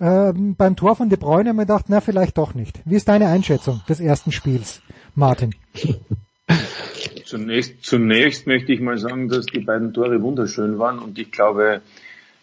Ähm, 0.00 0.54
beim 0.54 0.76
Tor 0.76 0.94
von 0.94 1.08
De 1.08 1.18
Bruyne 1.18 1.50
haben 1.50 1.56
wir 1.56 1.66
gedacht, 1.66 1.86
na 1.88 2.00
vielleicht 2.00 2.38
doch 2.38 2.54
nicht. 2.54 2.80
Wie 2.84 2.94
ist 2.94 3.08
deine 3.08 3.26
Einschätzung 3.26 3.82
des 3.88 4.00
ersten 4.00 4.30
Spiels, 4.30 4.80
Martin? 5.14 5.54
Zunächst, 7.24 7.84
zunächst 7.84 8.46
möchte 8.46 8.72
ich 8.72 8.80
mal 8.80 8.96
sagen, 8.96 9.28
dass 9.28 9.44
die 9.44 9.60
beiden 9.60 9.92
Tore 9.92 10.22
wunderschön 10.22 10.78
waren 10.78 10.98
und 10.98 11.18
ich 11.18 11.30
glaube, 11.30 11.82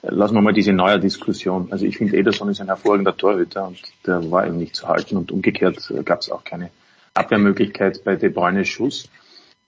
lassen 0.04 0.36
wir 0.36 0.42
mal 0.42 0.54
diese 0.54 0.74
neue 0.74 1.00
Diskussion. 1.00 1.70
Also 1.72 1.86
ich 1.86 1.98
finde, 1.98 2.16
Ederson 2.16 2.50
ist 2.50 2.62
ein 2.62 2.68
hervorragender 2.68 3.18
Torhüter 3.18 3.68
und 3.68 3.82
der 4.06 4.30
war 4.30 4.46
eben 4.46 4.58
nicht 4.58 4.76
zu 4.76 4.88
halten 4.88 5.18
und 5.18 5.32
umgekehrt 5.32 5.92
gab 6.06 6.20
es 6.20 6.30
auch 6.30 6.44
keine 6.44 6.70
Abwehrmöglichkeit 7.16 8.04
bei 8.04 8.16
De 8.16 8.30
Bruyne 8.30 8.64
Schuss 8.64 9.10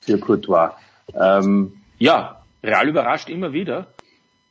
für 0.02 0.20
Courtois. 0.20 0.74
Ähm, 1.16 1.74
ja, 1.98 2.44
Real 2.64 2.88
überrascht 2.88 3.30
immer 3.30 3.54
wieder 3.54 3.88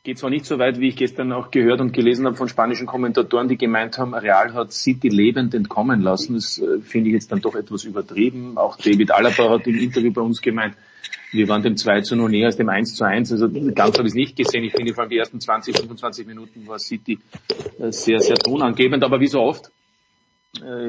geht 0.06 0.18
zwar 0.18 0.30
nicht 0.30 0.46
so 0.46 0.60
weit, 0.60 0.78
wie 0.78 0.88
ich 0.88 0.96
gestern 0.96 1.32
auch 1.32 1.50
gehört 1.50 1.80
und 1.80 1.92
gelesen 1.92 2.26
habe 2.26 2.36
von 2.36 2.48
spanischen 2.48 2.86
Kommentatoren, 2.86 3.48
die 3.48 3.56
gemeint 3.56 3.98
haben, 3.98 4.14
Real 4.14 4.54
hat 4.54 4.72
City 4.72 5.08
lebend 5.08 5.52
entkommen 5.52 6.00
lassen. 6.00 6.34
Das 6.34 6.58
äh, 6.58 6.80
finde 6.80 7.08
ich 7.08 7.14
jetzt 7.14 7.32
dann 7.32 7.40
doch 7.40 7.56
etwas 7.56 7.82
übertrieben. 7.82 8.56
Auch 8.56 8.76
David 8.76 9.10
Alaba 9.10 9.50
hat 9.50 9.66
im 9.66 9.76
Interview 9.76 10.12
bei 10.12 10.20
uns 10.20 10.40
gemeint, 10.40 10.76
wir 11.32 11.48
waren 11.48 11.62
dem 11.62 11.76
2 11.76 12.02
zu 12.02 12.14
0 12.14 12.30
näher 12.30 12.46
als 12.46 12.56
dem 12.56 12.68
1 12.68 12.94
zu 12.94 13.04
1. 13.04 13.32
Also 13.32 13.50
ganz 13.50 13.98
habe 13.98 14.06
ich 14.06 14.12
es 14.12 14.14
nicht 14.14 14.36
gesehen. 14.36 14.62
Ich 14.62 14.74
finde 14.74 14.94
vor 14.94 15.02
allem 15.02 15.10
die 15.10 15.18
ersten 15.18 15.40
20, 15.40 15.76
25 15.76 16.24
Minuten 16.24 16.68
war 16.68 16.78
City 16.78 17.18
äh, 17.80 17.90
sehr, 17.90 18.20
sehr 18.20 18.36
tonangebend. 18.36 19.02
Aber 19.02 19.18
wie 19.18 19.26
so 19.26 19.40
oft 19.40 19.72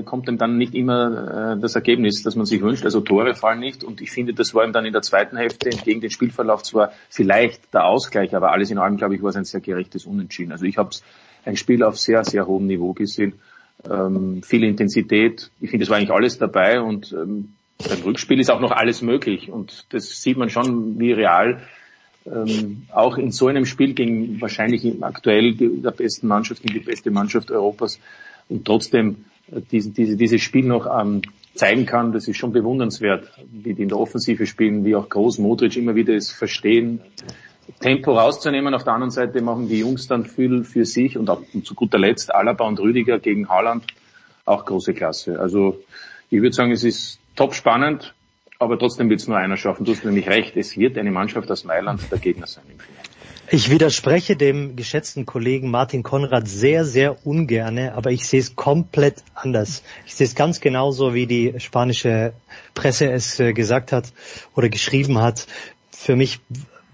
kommt 0.03 0.27
ihm 0.27 0.37
dann 0.37 0.57
nicht 0.57 0.75
immer 0.75 1.55
äh, 1.55 1.59
das 1.59 1.75
Ergebnis, 1.75 2.23
das 2.23 2.35
man 2.35 2.45
sich 2.45 2.61
wünscht. 2.61 2.85
Also 2.85 3.01
Tore 3.01 3.35
fallen 3.35 3.59
nicht. 3.59 3.83
Und 3.83 4.01
ich 4.01 4.11
finde, 4.11 4.33
das 4.33 4.53
war 4.53 4.65
ihm 4.65 4.73
dann 4.73 4.85
in 4.85 4.93
der 4.93 5.01
zweiten 5.01 5.37
Hälfte 5.37 5.69
entgegen 5.69 6.01
den 6.01 6.09
Spielverlauf 6.09 6.63
zwar 6.63 6.91
vielleicht 7.09 7.73
der 7.73 7.85
Ausgleich, 7.85 8.35
aber 8.35 8.51
alles 8.51 8.71
in 8.71 8.77
allem, 8.77 8.97
glaube 8.97 9.15
ich, 9.15 9.23
war 9.23 9.29
es 9.29 9.35
ein 9.35 9.45
sehr 9.45 9.61
gerechtes 9.61 10.05
Unentschieden. 10.05 10.51
Also 10.51 10.65
ich 10.65 10.77
habe 10.77 10.89
ein 11.45 11.57
Spiel 11.57 11.83
auf 11.83 11.97
sehr, 11.97 12.23
sehr 12.23 12.47
hohem 12.47 12.67
Niveau 12.67 12.93
gesehen. 12.93 13.33
Ähm, 13.89 14.41
viel 14.43 14.63
Intensität. 14.63 15.51
Ich 15.61 15.69
finde, 15.69 15.83
es 15.83 15.89
war 15.89 15.97
eigentlich 15.97 16.11
alles 16.11 16.37
dabei 16.37 16.81
und 16.81 17.13
ähm, 17.13 17.53
beim 17.77 18.01
Rückspiel 18.01 18.39
ist 18.39 18.49
auch 18.49 18.59
noch 18.59 18.71
alles 18.71 19.01
möglich. 19.01 19.51
Und 19.51 19.85
das 19.89 20.21
sieht 20.21 20.37
man 20.37 20.49
schon, 20.49 20.99
wie 20.99 21.13
real 21.13 21.61
ähm, 22.25 22.83
auch 22.91 23.17
in 23.17 23.31
so 23.31 23.47
einem 23.47 23.65
Spiel 23.65 23.93
gegen 23.93 24.41
wahrscheinlich 24.41 25.01
aktuell 25.01 25.53
die, 25.53 25.81
der 25.81 25.91
besten 25.91 26.27
Mannschaft, 26.27 26.61
gegen 26.61 26.73
die 26.73 26.85
beste 26.85 27.11
Mannschaft 27.11 27.51
Europas 27.51 27.99
und 28.49 28.65
trotzdem 28.65 29.25
diese, 29.47 29.91
diese, 29.91 30.17
dieses 30.17 30.41
Spiel 30.41 30.65
noch 30.65 30.87
ähm, 30.87 31.21
zeigen 31.55 31.85
kann, 31.85 32.11
das 32.11 32.27
ist 32.27 32.37
schon 32.37 32.51
bewundernswert, 32.51 33.31
wie 33.51 33.73
die 33.73 33.83
in 33.83 33.89
der 33.89 33.99
Offensive 33.99 34.45
spielen, 34.45 34.85
wie 34.85 34.95
auch 34.95 35.09
Groß 35.09 35.39
Modric 35.39 35.75
immer 35.75 35.95
wieder 35.95 36.13
es 36.13 36.31
verstehen, 36.31 37.01
Tempo 37.79 38.13
rauszunehmen. 38.17 38.73
Auf 38.73 38.83
der 38.83 38.93
anderen 38.93 39.11
Seite 39.11 39.41
machen 39.41 39.67
die 39.67 39.79
Jungs 39.79 40.07
dann 40.07 40.25
viel 40.25 40.63
für 40.63 40.85
sich 40.85 41.17
und 41.17 41.29
auch 41.29 41.41
und 41.53 41.65
zu 41.65 41.75
guter 41.75 41.99
Letzt 41.99 42.33
Alaba 42.33 42.65
und 42.65 42.79
Rüdiger 42.79 43.19
gegen 43.19 43.49
Haaland 43.49 43.85
auch 44.45 44.65
große 44.65 44.93
Klasse. 44.93 45.39
Also 45.39 45.83
ich 46.29 46.41
würde 46.41 46.55
sagen, 46.55 46.71
es 46.71 46.83
ist 46.83 47.19
top 47.35 47.53
spannend, 47.53 48.13
aber 48.59 48.79
trotzdem 48.79 49.09
wird 49.09 49.19
es 49.19 49.27
nur 49.27 49.37
einer 49.37 49.57
schaffen. 49.57 49.85
Du 49.85 49.91
hast 49.91 50.05
nämlich 50.05 50.27
recht, 50.27 50.55
es 50.55 50.77
wird 50.77 50.97
eine 50.97 51.11
Mannschaft 51.11 51.51
aus 51.51 51.63
Mailand 51.63 52.01
der 52.11 52.19
Gegner 52.19 52.47
sein 52.47 52.63
im 52.71 52.79
Finale. 52.79 53.16
Ich 53.49 53.69
widerspreche 53.69 54.35
dem 54.35 54.75
geschätzten 54.75 55.25
Kollegen 55.25 55.71
Martin 55.71 56.03
Konrad 56.03 56.49
sehr, 56.49 56.83
sehr 56.83 57.25
ungerne, 57.25 57.93
aber 57.93 58.11
ich 58.11 58.27
sehe 58.27 58.41
es 58.41 58.57
komplett 58.57 59.23
anders. 59.35 59.83
Ich 60.05 60.15
sehe 60.15 60.27
es 60.27 60.35
ganz 60.35 60.59
genauso, 60.59 61.13
wie 61.13 61.27
die 61.27 61.53
spanische 61.59 62.33
Presse 62.73 63.09
es 63.09 63.39
äh, 63.39 63.53
gesagt 63.53 63.93
hat 63.93 64.11
oder 64.53 64.67
geschrieben 64.67 65.19
hat. 65.19 65.47
Für 65.91 66.17
mich, 66.17 66.41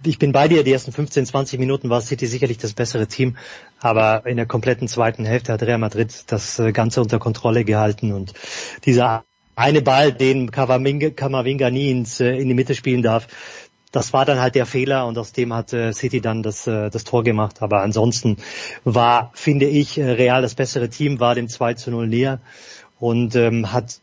ich 0.06 0.20
bin 0.20 0.32
bei 0.32 0.48
dir, 0.48 0.64
die 0.64 0.72
ersten 0.72 0.92
15, 0.92 1.26
20 1.26 1.60
Minuten 1.60 1.90
war 1.90 2.02
City 2.02 2.28
sicherlich 2.28 2.60
das 2.60 2.74
bessere 2.74 3.08
Team, 3.08 3.36
aber 3.80 4.28
in 4.28 4.38
der 4.38 4.46
kompletten 4.46 4.88
zweiten 4.88 5.26
Hälfte 5.26 5.54
hat 5.54 5.64
Real 5.64 5.80
Madrid 5.80 6.26
das 6.28 6.60
äh, 6.60 6.72
Ganze 6.72 7.02
unter 7.02 7.18
Kontrolle 7.18 7.66
gehalten 7.66 8.14
und 8.14 8.34
dieser 8.86 9.24
eine 9.56 9.82
Ball, 9.82 10.12
den 10.12 10.50
Kamavinga 10.52 11.70
nie 11.70 11.92
ins, 11.92 12.20
äh, 12.20 12.36
in 12.36 12.48
die 12.48 12.54
Mitte 12.54 12.76
spielen 12.76 13.02
darf, 13.02 13.28
das 13.94 14.12
war 14.12 14.26
dann 14.26 14.42
halt 14.42 14.56
der 14.56 14.66
Fehler 14.66 15.06
und 15.06 15.18
aus 15.20 15.32
dem 15.32 15.54
hat 15.54 15.72
äh, 15.72 15.94
City 15.94 16.20
dann 16.20 16.42
das, 16.42 16.66
äh, 16.68 16.90
das 16.90 17.04
Tor 17.04 17.24
gemacht. 17.24 17.62
Aber 17.62 17.82
ansonsten 17.82 18.38
war, 18.84 19.32
finde 19.36 19.68
ich, 19.68 20.00
äh, 20.00 20.12
Real 20.12 20.42
das 20.42 20.56
bessere 20.56 20.90
Team, 20.90 21.20
war 21.20 21.36
dem 21.36 21.48
2 21.48 21.76
zu 21.76 21.92
0 21.92 22.08
näher 22.08 22.40
und 23.00 23.36
ähm, 23.36 23.72
hat 23.72 24.02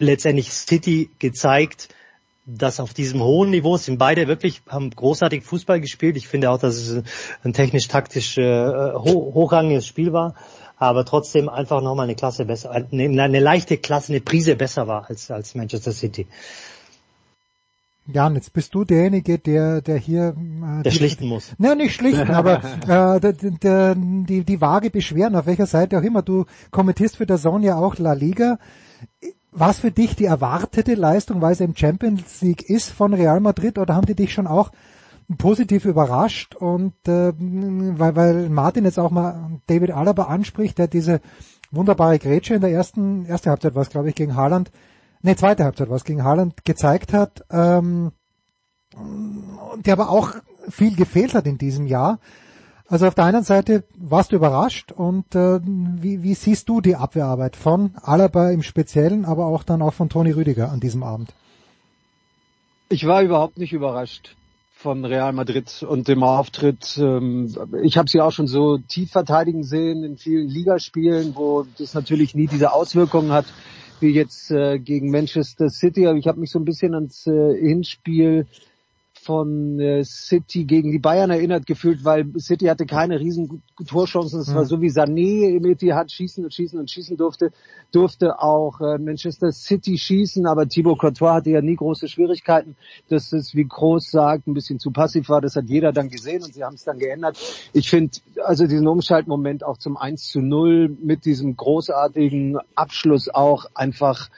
letztendlich 0.00 0.52
City 0.52 1.10
gezeigt, 1.20 1.88
dass 2.44 2.80
auf 2.80 2.92
diesem 2.92 3.22
hohen 3.22 3.50
Niveau 3.50 3.76
sind 3.76 3.98
beide 3.98 4.26
wirklich, 4.26 4.62
haben 4.68 4.90
großartig 4.90 5.44
Fußball 5.44 5.80
gespielt. 5.80 6.16
Ich 6.16 6.26
finde 6.26 6.50
auch, 6.50 6.58
dass 6.58 6.74
es 6.74 7.04
ein 7.44 7.52
technisch-taktisch 7.52 8.36
äh, 8.36 8.42
ho 8.42 9.32
hochrangiges 9.32 9.86
Spiel 9.86 10.12
war, 10.12 10.34
aber 10.76 11.04
trotzdem 11.04 11.48
einfach 11.48 11.82
nochmal 11.82 12.04
eine 12.04 12.16
Klasse 12.16 12.46
besser, 12.46 12.72
eine, 12.72 13.22
eine 13.22 13.38
leichte 13.38 13.76
Klasse, 13.76 14.12
eine 14.12 14.22
Prise 14.22 14.56
besser 14.56 14.88
war 14.88 15.08
als, 15.08 15.30
als 15.30 15.54
Manchester 15.54 15.92
City. 15.92 16.26
Jan, 18.06 18.34
jetzt 18.34 18.52
bist 18.52 18.74
du 18.74 18.84
derjenige, 18.84 19.38
der, 19.38 19.82
der 19.82 19.96
hier... 19.96 20.34
Äh, 20.36 20.82
der 20.82 20.92
die, 20.92 20.98
schlichten 20.98 21.28
muss. 21.28 21.52
Nein, 21.58 21.78
nicht 21.78 21.94
schlichten, 21.94 22.30
aber 22.30 22.62
äh, 22.88 23.34
der, 23.62 23.94
die, 23.94 24.44
die 24.44 24.60
Waage 24.60 24.90
beschweren, 24.90 25.36
auf 25.36 25.46
welcher 25.46 25.66
Seite 25.66 25.98
auch 25.98 26.02
immer. 26.02 26.22
Du 26.22 26.46
kommentierst 26.70 27.16
für 27.16 27.26
der 27.26 27.38
Zone 27.38 27.66
ja 27.66 27.76
auch 27.76 27.98
La 27.98 28.12
Liga. 28.12 28.58
Was 29.52 29.80
für 29.80 29.90
dich 29.90 30.16
die 30.16 30.26
erwartete 30.26 30.94
Leistung, 30.94 31.40
weil 31.40 31.52
es 31.52 31.60
im 31.60 31.76
Champions 31.76 32.40
League 32.40 32.68
ist 32.68 32.90
von 32.90 33.14
Real 33.14 33.40
Madrid, 33.40 33.78
oder 33.78 33.94
haben 33.94 34.06
die 34.06 34.14
dich 34.14 34.32
schon 34.32 34.46
auch 34.46 34.70
positiv 35.38 35.84
überrascht? 35.84 36.54
Und 36.54 36.94
äh, 37.06 37.32
weil, 37.36 38.16
weil 38.16 38.48
Martin 38.48 38.84
jetzt 38.84 38.98
auch 38.98 39.10
mal 39.10 39.60
David 39.66 39.90
Alaba 39.90 40.24
anspricht, 40.24 40.78
der 40.78 40.88
diese 40.88 41.20
wunderbare 41.70 42.18
Grätsche 42.18 42.54
in 42.54 42.60
der 42.60 42.70
ersten, 42.70 43.24
erste 43.26 43.50
Halbzeit 43.50 43.74
war 43.74 43.82
es, 43.82 43.90
glaube 43.90 44.08
ich, 44.08 44.14
gegen 44.14 44.36
Haaland, 44.36 44.70
ne, 45.22 45.36
zweite 45.36 45.64
Halbzeit 45.64 45.90
was 45.90 46.04
gegen 46.04 46.24
Haaland 46.24 46.64
gezeigt 46.64 47.12
hat, 47.12 47.44
ähm, 47.50 48.12
der 49.84 49.92
aber 49.92 50.10
auch 50.10 50.34
viel 50.68 50.96
gefehlt 50.96 51.34
hat 51.34 51.46
in 51.46 51.58
diesem 51.58 51.86
Jahr. 51.86 52.18
Also 52.88 53.06
auf 53.06 53.14
der 53.14 53.24
einen 53.24 53.44
Seite 53.44 53.84
warst 53.96 54.32
du 54.32 54.36
überrascht 54.36 54.90
und 54.90 55.36
äh, 55.36 55.60
wie, 55.62 56.24
wie 56.24 56.34
siehst 56.34 56.68
du 56.68 56.80
die 56.80 56.96
Abwehrarbeit 56.96 57.54
von 57.54 57.92
Alaba 58.02 58.50
im 58.50 58.64
Speziellen, 58.64 59.24
aber 59.24 59.46
auch 59.46 59.62
dann 59.62 59.80
auch 59.80 59.94
von 59.94 60.08
Toni 60.08 60.32
Rüdiger 60.32 60.72
an 60.72 60.80
diesem 60.80 61.04
Abend? 61.04 61.32
Ich 62.88 63.06
war 63.06 63.22
überhaupt 63.22 63.58
nicht 63.58 63.72
überrascht 63.72 64.34
von 64.74 65.04
Real 65.04 65.32
Madrid 65.32 65.84
und 65.88 66.08
dem 66.08 66.24
Auftritt. 66.24 66.98
Ähm, 66.98 67.54
ich 67.84 67.96
habe 67.96 68.08
sie 68.08 68.20
auch 68.20 68.32
schon 68.32 68.48
so 68.48 68.78
tief 68.78 69.12
verteidigen 69.12 69.62
sehen 69.62 70.02
in 70.02 70.16
vielen 70.16 70.48
Ligaspielen, 70.48 71.36
wo 71.36 71.66
das 71.78 71.94
natürlich 71.94 72.34
nie 72.34 72.48
diese 72.48 72.72
Auswirkungen 72.72 73.30
hat, 73.30 73.44
wie 74.00 74.10
jetzt 74.10 74.50
äh, 74.50 74.78
gegen 74.78 75.10
Manchester 75.10 75.68
City. 75.68 76.06
Aber 76.06 76.18
ich 76.18 76.26
habe 76.26 76.40
mich 76.40 76.50
so 76.50 76.58
ein 76.58 76.64
bisschen 76.64 76.94
ans 76.94 77.26
äh, 77.26 77.54
Hinspiel 77.58 78.46
von 79.30 79.78
äh, 79.78 80.02
City 80.02 80.64
gegen 80.64 80.90
die 80.90 80.98
Bayern 80.98 81.30
erinnert 81.30 81.64
gefühlt, 81.64 82.04
weil 82.04 82.26
City 82.40 82.64
hatte 82.66 82.84
keine 82.84 83.20
riesen 83.20 83.62
Torchancen. 83.86 84.40
Es 84.40 84.48
mhm. 84.48 84.54
war 84.56 84.64
so 84.64 84.80
wie 84.80 84.88
Sané 84.88 85.54
im 85.54 85.94
hat 85.94 86.10
schießen 86.10 86.42
und 86.42 86.52
schießen 86.52 86.76
und 86.80 86.90
schießen 86.90 87.16
durfte, 87.16 87.52
durfte 87.92 88.40
auch 88.42 88.80
äh, 88.80 88.98
Manchester 88.98 89.52
City 89.52 89.98
schießen, 89.98 90.46
aber 90.46 90.68
Thibaut 90.68 90.98
Courtois 90.98 91.34
hatte 91.34 91.50
ja 91.50 91.62
nie 91.62 91.76
große 91.76 92.08
Schwierigkeiten. 92.08 92.74
dass 93.08 93.32
es, 93.32 93.54
wie 93.54 93.64
Groß 93.64 94.10
sagt, 94.10 94.48
ein 94.48 94.54
bisschen 94.54 94.80
zu 94.80 94.90
passiv 94.90 95.28
war. 95.28 95.40
Das 95.40 95.54
hat 95.54 95.66
jeder 95.66 95.92
dann 95.92 96.08
gesehen 96.08 96.42
und 96.42 96.52
sie 96.52 96.64
haben 96.64 96.74
es 96.74 96.82
dann 96.82 96.98
geändert. 96.98 97.38
Ich 97.72 97.88
finde 97.88 98.18
also 98.44 98.66
diesen 98.66 98.88
Umschaltmoment 98.88 99.62
auch 99.62 99.76
zum 99.76 99.96
1 99.96 100.26
zu 100.26 100.40
0 100.40 100.96
mit 101.00 101.24
diesem 101.24 101.56
großartigen 101.56 102.58
Abschluss 102.74 103.28
auch 103.28 103.66
einfach 103.74 104.28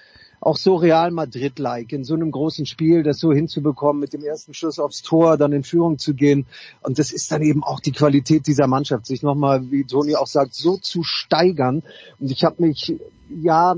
auch 0.43 0.57
so 0.57 0.75
Real 0.75 1.13
Madrid-like, 1.13 1.93
in 1.93 2.03
so 2.03 2.15
einem 2.15 2.33
großen 2.33 2.67
Spiel 2.67 3.05
das 3.05 3.21
so 3.21 3.33
hinzubekommen, 3.33 4.01
mit 4.01 4.13
dem 4.13 4.25
ersten 4.25 4.55
Schuss 4.55 4.81
aufs 4.81 5.03
Tor 5.03 5.37
dann 5.37 5.53
in 5.53 5.63
Führung 5.63 5.99
zu 5.99 6.15
gehen. 6.15 6.47
Und 6.83 6.99
das 6.99 7.13
ist 7.13 7.31
dann 7.31 7.43
eben 7.43 7.63
auch 7.63 7.79
die 7.79 7.93
Qualität 7.93 8.49
dieser 8.49 8.67
Mannschaft, 8.67 9.07
sich 9.07 9.23
nochmal, 9.23 9.71
wie 9.71 9.85
Toni 9.85 10.17
auch 10.17 10.27
sagt, 10.27 10.55
so 10.55 10.77
zu 10.79 11.05
steigern. 11.05 11.85
Und 12.19 12.33
ich 12.33 12.43
habe 12.43 12.61
mich, 12.61 12.93
ja, 13.29 13.77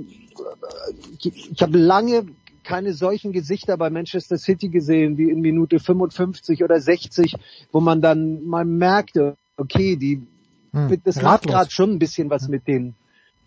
ich 1.21 1.63
habe 1.63 1.77
lange 1.77 2.29
keine 2.63 2.95
solchen 2.95 3.33
Gesichter 3.33 3.77
bei 3.77 3.91
Manchester 3.91 4.39
City 4.39 4.71
gesehen, 4.71 5.19
wie 5.19 5.31
in 5.31 5.43
Minute 5.43 5.79
55 5.79 6.65
oder 6.65 6.81
60, 6.81 7.37
wo 7.73 7.81
man 7.81 8.01
dann 8.01 8.43
mal 8.47 8.65
merkte, 8.65 9.37
okay, 9.59 9.97
die, 9.97 10.27
hm, 10.73 10.99
das 11.05 11.21
macht 11.21 11.47
gerade 11.47 11.71
schon 11.71 11.91
ein 11.91 11.99
bisschen 11.99 12.31
was 12.31 12.49
mit 12.49 12.67
denen. 12.67 12.95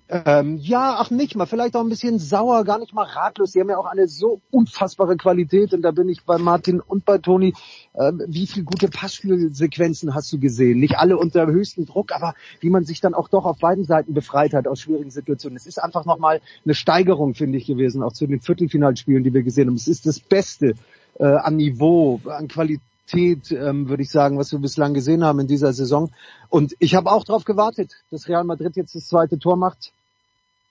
Ähm, 0.09 0.57
ja, 0.57 0.95
ach 0.99 1.11
nicht 1.11 1.35
mal, 1.35 1.45
vielleicht 1.45 1.75
auch 1.75 1.81
ein 1.81 1.89
bisschen 1.89 2.17
sauer, 2.17 2.63
gar 2.63 2.79
nicht 2.79 2.93
mal 2.93 3.03
ratlos. 3.03 3.51
Sie 3.51 3.59
haben 3.59 3.69
ja 3.69 3.77
auch 3.77 3.85
eine 3.85 4.07
so 4.07 4.39
unfassbare 4.51 5.17
Qualität 5.17 5.73
und 5.73 5.81
da 5.81 5.91
bin 5.91 6.07
ich 6.07 6.23
bei 6.23 6.37
Martin 6.37 6.79
und 6.79 7.03
bei 7.03 7.17
Toni. 7.17 7.53
Ähm, 7.93 8.23
wie 8.25 8.47
viel 8.47 8.63
gute 8.63 8.87
Passspielsequenzen 8.87 10.15
hast 10.15 10.31
du 10.31 10.39
gesehen? 10.39 10.79
Nicht 10.79 10.97
alle 10.97 11.17
unter 11.17 11.45
höchstem 11.47 11.85
Druck, 11.85 12.13
aber 12.13 12.35
wie 12.61 12.69
man 12.69 12.85
sich 12.85 13.01
dann 13.01 13.13
auch 13.13 13.27
doch 13.27 13.43
auf 13.43 13.59
beiden 13.59 13.83
Seiten 13.83 14.13
befreit 14.13 14.53
hat 14.53 14.65
aus 14.67 14.79
schwierigen 14.79 15.11
Situationen. 15.11 15.57
Es 15.57 15.67
ist 15.67 15.83
einfach 15.83 16.05
nochmal 16.05 16.39
eine 16.63 16.73
Steigerung, 16.73 17.33
finde 17.33 17.57
ich, 17.57 17.65
gewesen, 17.65 18.01
auch 18.01 18.13
zu 18.13 18.27
den 18.27 18.39
Viertelfinalspielen, 18.39 19.25
die 19.25 19.33
wir 19.33 19.43
gesehen 19.43 19.67
haben. 19.67 19.75
Es 19.75 19.89
ist 19.89 20.05
das 20.05 20.21
Beste 20.21 20.75
äh, 21.19 21.25
an 21.25 21.57
Niveau, 21.57 22.21
an 22.25 22.47
Qualität 22.47 22.81
ähm, 23.13 23.89
würde 23.89 24.03
ich 24.03 24.11
sagen, 24.11 24.37
was 24.37 24.51
wir 24.51 24.59
bislang 24.59 24.93
gesehen 24.93 25.23
haben 25.23 25.39
in 25.39 25.47
dieser 25.47 25.73
Saison. 25.73 26.11
Und 26.49 26.75
ich 26.79 26.95
habe 26.95 27.11
auch 27.11 27.23
darauf 27.23 27.45
gewartet, 27.45 27.93
dass 28.11 28.27
Real 28.27 28.43
Madrid 28.43 28.75
jetzt 28.75 28.95
das 28.95 29.07
zweite 29.07 29.39
Tor 29.39 29.55
macht. 29.55 29.91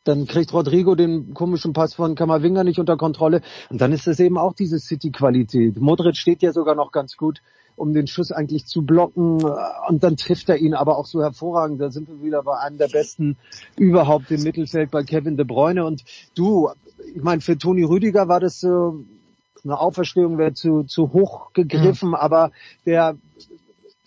Dann 0.05 0.27
kriegt 0.27 0.53
Rodrigo 0.53 0.95
den 0.95 1.35
komischen 1.35 1.73
Pass 1.73 1.95
von 1.95 2.15
Kamavinga 2.15 2.63
nicht 2.63 2.79
unter 2.79 2.97
Kontrolle. 2.97 3.43
Und 3.71 3.81
dann 3.81 3.93
ist 3.93 4.07
es 4.07 4.21
eben 4.21 4.39
auch 4.39 4.55
diese 4.55 4.79
City-Qualität. 4.79 5.81
Modric 5.81 6.17
steht 6.17 6.43
ja 6.43 6.53
sogar 6.53 6.77
noch 6.77 6.93
ganz 6.93 7.17
gut, 7.17 7.43
um 7.75 7.93
den 7.93 8.07
Schuss 8.07 8.31
eigentlich 8.31 8.67
zu 8.67 8.83
blocken. 8.83 9.43
Und 9.89 10.05
dann 10.05 10.17
trifft 10.17 10.49
er 10.49 10.59
ihn 10.59 10.75
aber 10.75 10.97
auch 10.97 11.07
so 11.07 11.23
hervorragend. 11.23 11.81
Da 11.81 11.91
sind 11.91 12.09
wir 12.09 12.23
wieder 12.23 12.45
bei 12.45 12.57
einem 12.59 12.79
der 12.79 12.89
besten 12.89 13.37
überhaupt 13.77 14.31
im 14.31 14.45
Mittelfeld 14.45 14.93
bei 14.93 15.03
Kevin 15.03 15.37
De 15.37 15.45
Bruyne. 15.45 15.85
Und 15.85 16.05
du, 16.37 16.71
ich 17.15 17.23
meine, 17.23 17.41
für 17.41 17.59
Toni 17.59 17.83
Rüdiger 17.83 18.29
war 18.29 18.39
das 18.39 18.61
so, 18.61 19.05
eine 19.67 19.79
Auferstehung 19.79 20.39
wäre 20.39 20.55
zu, 20.55 20.85
zu 20.85 21.13
hoch 21.13 21.53
gegriffen, 21.53 22.11
mhm. 22.11 22.15
aber 22.15 22.53
der 22.85 23.17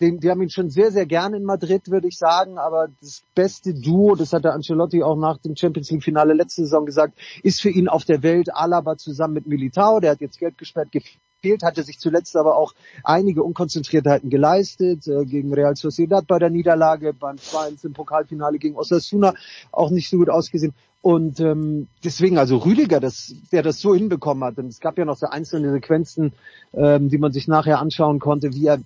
den, 0.00 0.18
die 0.18 0.30
haben 0.30 0.40
ihn 0.42 0.50
schon 0.50 0.70
sehr, 0.70 0.90
sehr 0.90 1.06
gern 1.06 1.34
in 1.34 1.44
Madrid, 1.44 1.90
würde 1.90 2.08
ich 2.08 2.16
sagen. 2.16 2.58
Aber 2.58 2.88
das 3.00 3.22
beste 3.34 3.74
Duo, 3.74 4.14
das 4.14 4.32
hat 4.32 4.44
der 4.44 4.54
Ancelotti 4.54 5.02
auch 5.02 5.16
nach 5.16 5.38
dem 5.38 5.56
Champions 5.56 5.90
League 5.90 6.02
Finale 6.02 6.32
letzte 6.32 6.62
Saison 6.62 6.86
gesagt, 6.86 7.18
ist 7.42 7.60
für 7.60 7.70
ihn 7.70 7.88
auf 7.88 8.04
der 8.04 8.22
Welt 8.22 8.54
Alaba 8.54 8.96
zusammen 8.96 9.34
mit 9.34 9.46
Militao. 9.46 10.00
Der 10.00 10.12
hat 10.12 10.20
jetzt 10.20 10.38
Geld 10.38 10.56
gesperrt 10.56 10.90
gefehlt, 10.90 11.62
hatte 11.62 11.82
sich 11.82 11.98
zuletzt 11.98 12.36
aber 12.36 12.56
auch 12.56 12.72
einige 13.04 13.42
Unkonzentriertheiten 13.42 14.30
geleistet. 14.30 15.06
Äh, 15.06 15.26
gegen 15.26 15.52
Real 15.52 15.76
Sociedad 15.76 16.26
bei 16.26 16.38
der 16.38 16.50
Niederlage, 16.50 17.12
beim 17.12 17.36
2-1 17.36 17.84
im 17.84 17.92
Pokalfinale 17.92 18.58
gegen 18.58 18.76
Osasuna 18.76 19.34
auch 19.70 19.90
nicht 19.90 20.08
so 20.08 20.16
gut 20.16 20.30
ausgesehen. 20.30 20.72
Und 21.02 21.40
ähm, 21.40 21.88
deswegen, 22.04 22.36
also 22.36 22.58
Rüdiger, 22.58 23.00
das, 23.00 23.34
der 23.52 23.62
das 23.62 23.80
so 23.80 23.94
hinbekommen 23.94 24.44
hat, 24.44 24.58
und 24.58 24.66
es 24.66 24.80
gab 24.80 24.98
ja 24.98 25.06
noch 25.06 25.16
so 25.16 25.26
einzelne 25.26 25.72
Sequenzen, 25.72 26.32
ähm, 26.74 27.08
die 27.08 27.18
man 27.18 27.32
sich 27.32 27.48
nachher 27.48 27.78
anschauen 27.78 28.18
konnte, 28.18 28.52
wie 28.52 28.66
er 28.66 28.80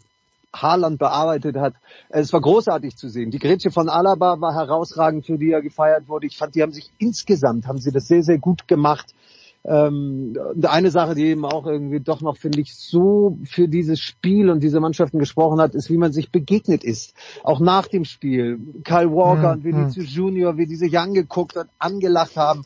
Haaland 0.54 0.98
bearbeitet 0.98 1.56
hat. 1.56 1.74
Es 2.08 2.32
war 2.32 2.40
großartig 2.40 2.96
zu 2.96 3.08
sehen. 3.08 3.32
Die 3.32 3.40
Grätsche 3.40 3.72
von 3.72 3.88
Alaba 3.88 4.40
war 4.40 4.54
herausragend, 4.54 5.26
für 5.26 5.38
die 5.38 5.50
er 5.50 5.62
gefeiert 5.62 6.08
wurde. 6.08 6.26
Ich 6.26 6.36
fand, 6.36 6.54
die 6.54 6.62
haben 6.62 6.72
sich 6.72 6.92
insgesamt, 6.98 7.66
haben 7.66 7.78
sie 7.78 7.90
das 7.90 8.06
sehr, 8.06 8.22
sehr 8.22 8.38
gut 8.38 8.68
gemacht. 8.68 9.12
Ähm, 9.66 10.36
eine 10.62 10.90
Sache, 10.90 11.14
die 11.14 11.24
eben 11.24 11.46
auch 11.46 11.66
irgendwie 11.66 12.00
doch 12.00 12.20
noch, 12.20 12.36
finde 12.36 12.60
ich, 12.60 12.76
so 12.76 13.38
für 13.44 13.66
dieses 13.66 13.98
Spiel 13.98 14.50
und 14.50 14.62
diese 14.62 14.78
Mannschaften 14.78 15.18
gesprochen 15.18 15.58
hat, 15.60 15.74
ist, 15.74 15.88
wie 15.88 15.96
man 15.96 16.12
sich 16.12 16.30
begegnet 16.30 16.84
ist. 16.84 17.14
Auch 17.42 17.60
nach 17.60 17.88
dem 17.88 18.04
Spiel. 18.04 18.58
Kyle 18.84 19.10
Walker 19.10 19.48
mhm. 19.48 19.58
und 19.58 19.64
Vinicius 19.64 20.10
mhm. 20.10 20.16
Junior, 20.16 20.58
wie 20.58 20.66
die 20.66 20.76
sich 20.76 20.98
angeguckt 20.98 21.56
und 21.56 21.68
angelacht 21.78 22.36
haben. 22.36 22.64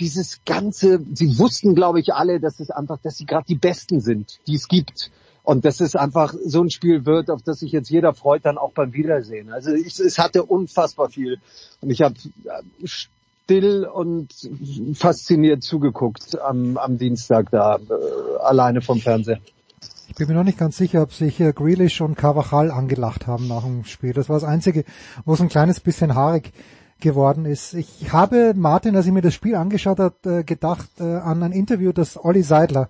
Dieses 0.00 0.40
ganze, 0.44 1.00
sie 1.12 1.38
wussten, 1.38 1.76
glaube 1.76 2.00
ich, 2.00 2.12
alle, 2.12 2.40
dass 2.40 2.58
es 2.58 2.70
einfach, 2.70 2.98
dass 3.00 3.18
sie 3.18 3.26
gerade 3.26 3.44
die 3.46 3.54
Besten 3.54 4.00
sind, 4.00 4.40
die 4.48 4.56
es 4.56 4.66
gibt. 4.66 5.12
Und 5.44 5.64
das 5.64 5.80
ist 5.80 5.96
einfach 5.96 6.34
so 6.44 6.62
ein 6.62 6.70
Spiel 6.70 7.04
wird, 7.04 7.30
auf 7.30 7.42
das 7.42 7.60
sich 7.60 7.72
jetzt 7.72 7.90
jeder 7.90 8.14
freut, 8.14 8.44
dann 8.44 8.58
auch 8.58 8.72
beim 8.72 8.92
Wiedersehen. 8.92 9.50
Also 9.50 9.72
ich, 9.72 9.98
es 9.98 10.18
hatte 10.18 10.44
unfassbar 10.44 11.10
viel. 11.10 11.38
Und 11.80 11.90
ich 11.90 12.00
habe 12.00 12.14
still 13.52 13.84
und 13.84 14.32
fasziniert 14.94 15.62
zugeguckt 15.62 16.40
am, 16.40 16.76
am 16.78 16.96
Dienstag 16.96 17.50
da 17.50 17.76
äh, 17.76 18.42
alleine 18.42 18.80
vom 18.80 18.98
Fernseher. 18.98 19.40
Ich 20.08 20.14
bin 20.16 20.28
mir 20.28 20.34
noch 20.34 20.44
nicht 20.44 20.58
ganz 20.58 20.76
sicher, 20.76 21.02
ob 21.02 21.12
sich 21.12 21.38
äh, 21.40 21.52
Grealish 21.52 22.00
und 22.00 22.16
Carvajal 22.16 22.70
angelacht 22.70 23.26
haben 23.26 23.48
nach 23.48 23.64
dem 23.64 23.84
Spiel. 23.84 24.12
Das 24.12 24.28
war 24.28 24.36
das 24.36 24.44
Einzige, 24.44 24.84
wo 25.24 25.34
es 25.34 25.40
ein 25.40 25.48
kleines 25.48 25.80
bisschen 25.80 26.14
haarig 26.14 26.52
geworden 27.00 27.44
ist. 27.44 27.74
Ich 27.74 28.12
habe, 28.12 28.54
Martin, 28.56 28.96
als 28.96 29.06
ich 29.06 29.12
mir 29.12 29.22
das 29.22 29.34
Spiel 29.34 29.54
angeschaut 29.54 29.98
habe, 29.98 30.38
äh, 30.38 30.44
gedacht 30.44 30.88
äh, 31.00 31.02
an 31.02 31.42
ein 31.42 31.52
Interview, 31.52 31.92
das 31.92 32.22
Olli 32.22 32.42
Seidler 32.42 32.88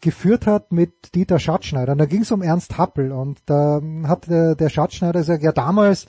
geführt 0.00 0.46
hat 0.46 0.72
mit 0.72 1.14
Dieter 1.14 1.38
Schatzschneider. 1.38 1.92
Und 1.92 1.98
da 1.98 2.06
ging 2.06 2.22
es 2.22 2.32
um 2.32 2.42
Ernst 2.42 2.76
Happel 2.76 3.12
und 3.12 3.38
da 3.46 3.80
hat 4.04 4.28
der, 4.28 4.56
der 4.56 4.68
Schatzschneider 4.68 5.20
gesagt, 5.20 5.44
ja 5.44 5.52
damals 5.52 6.08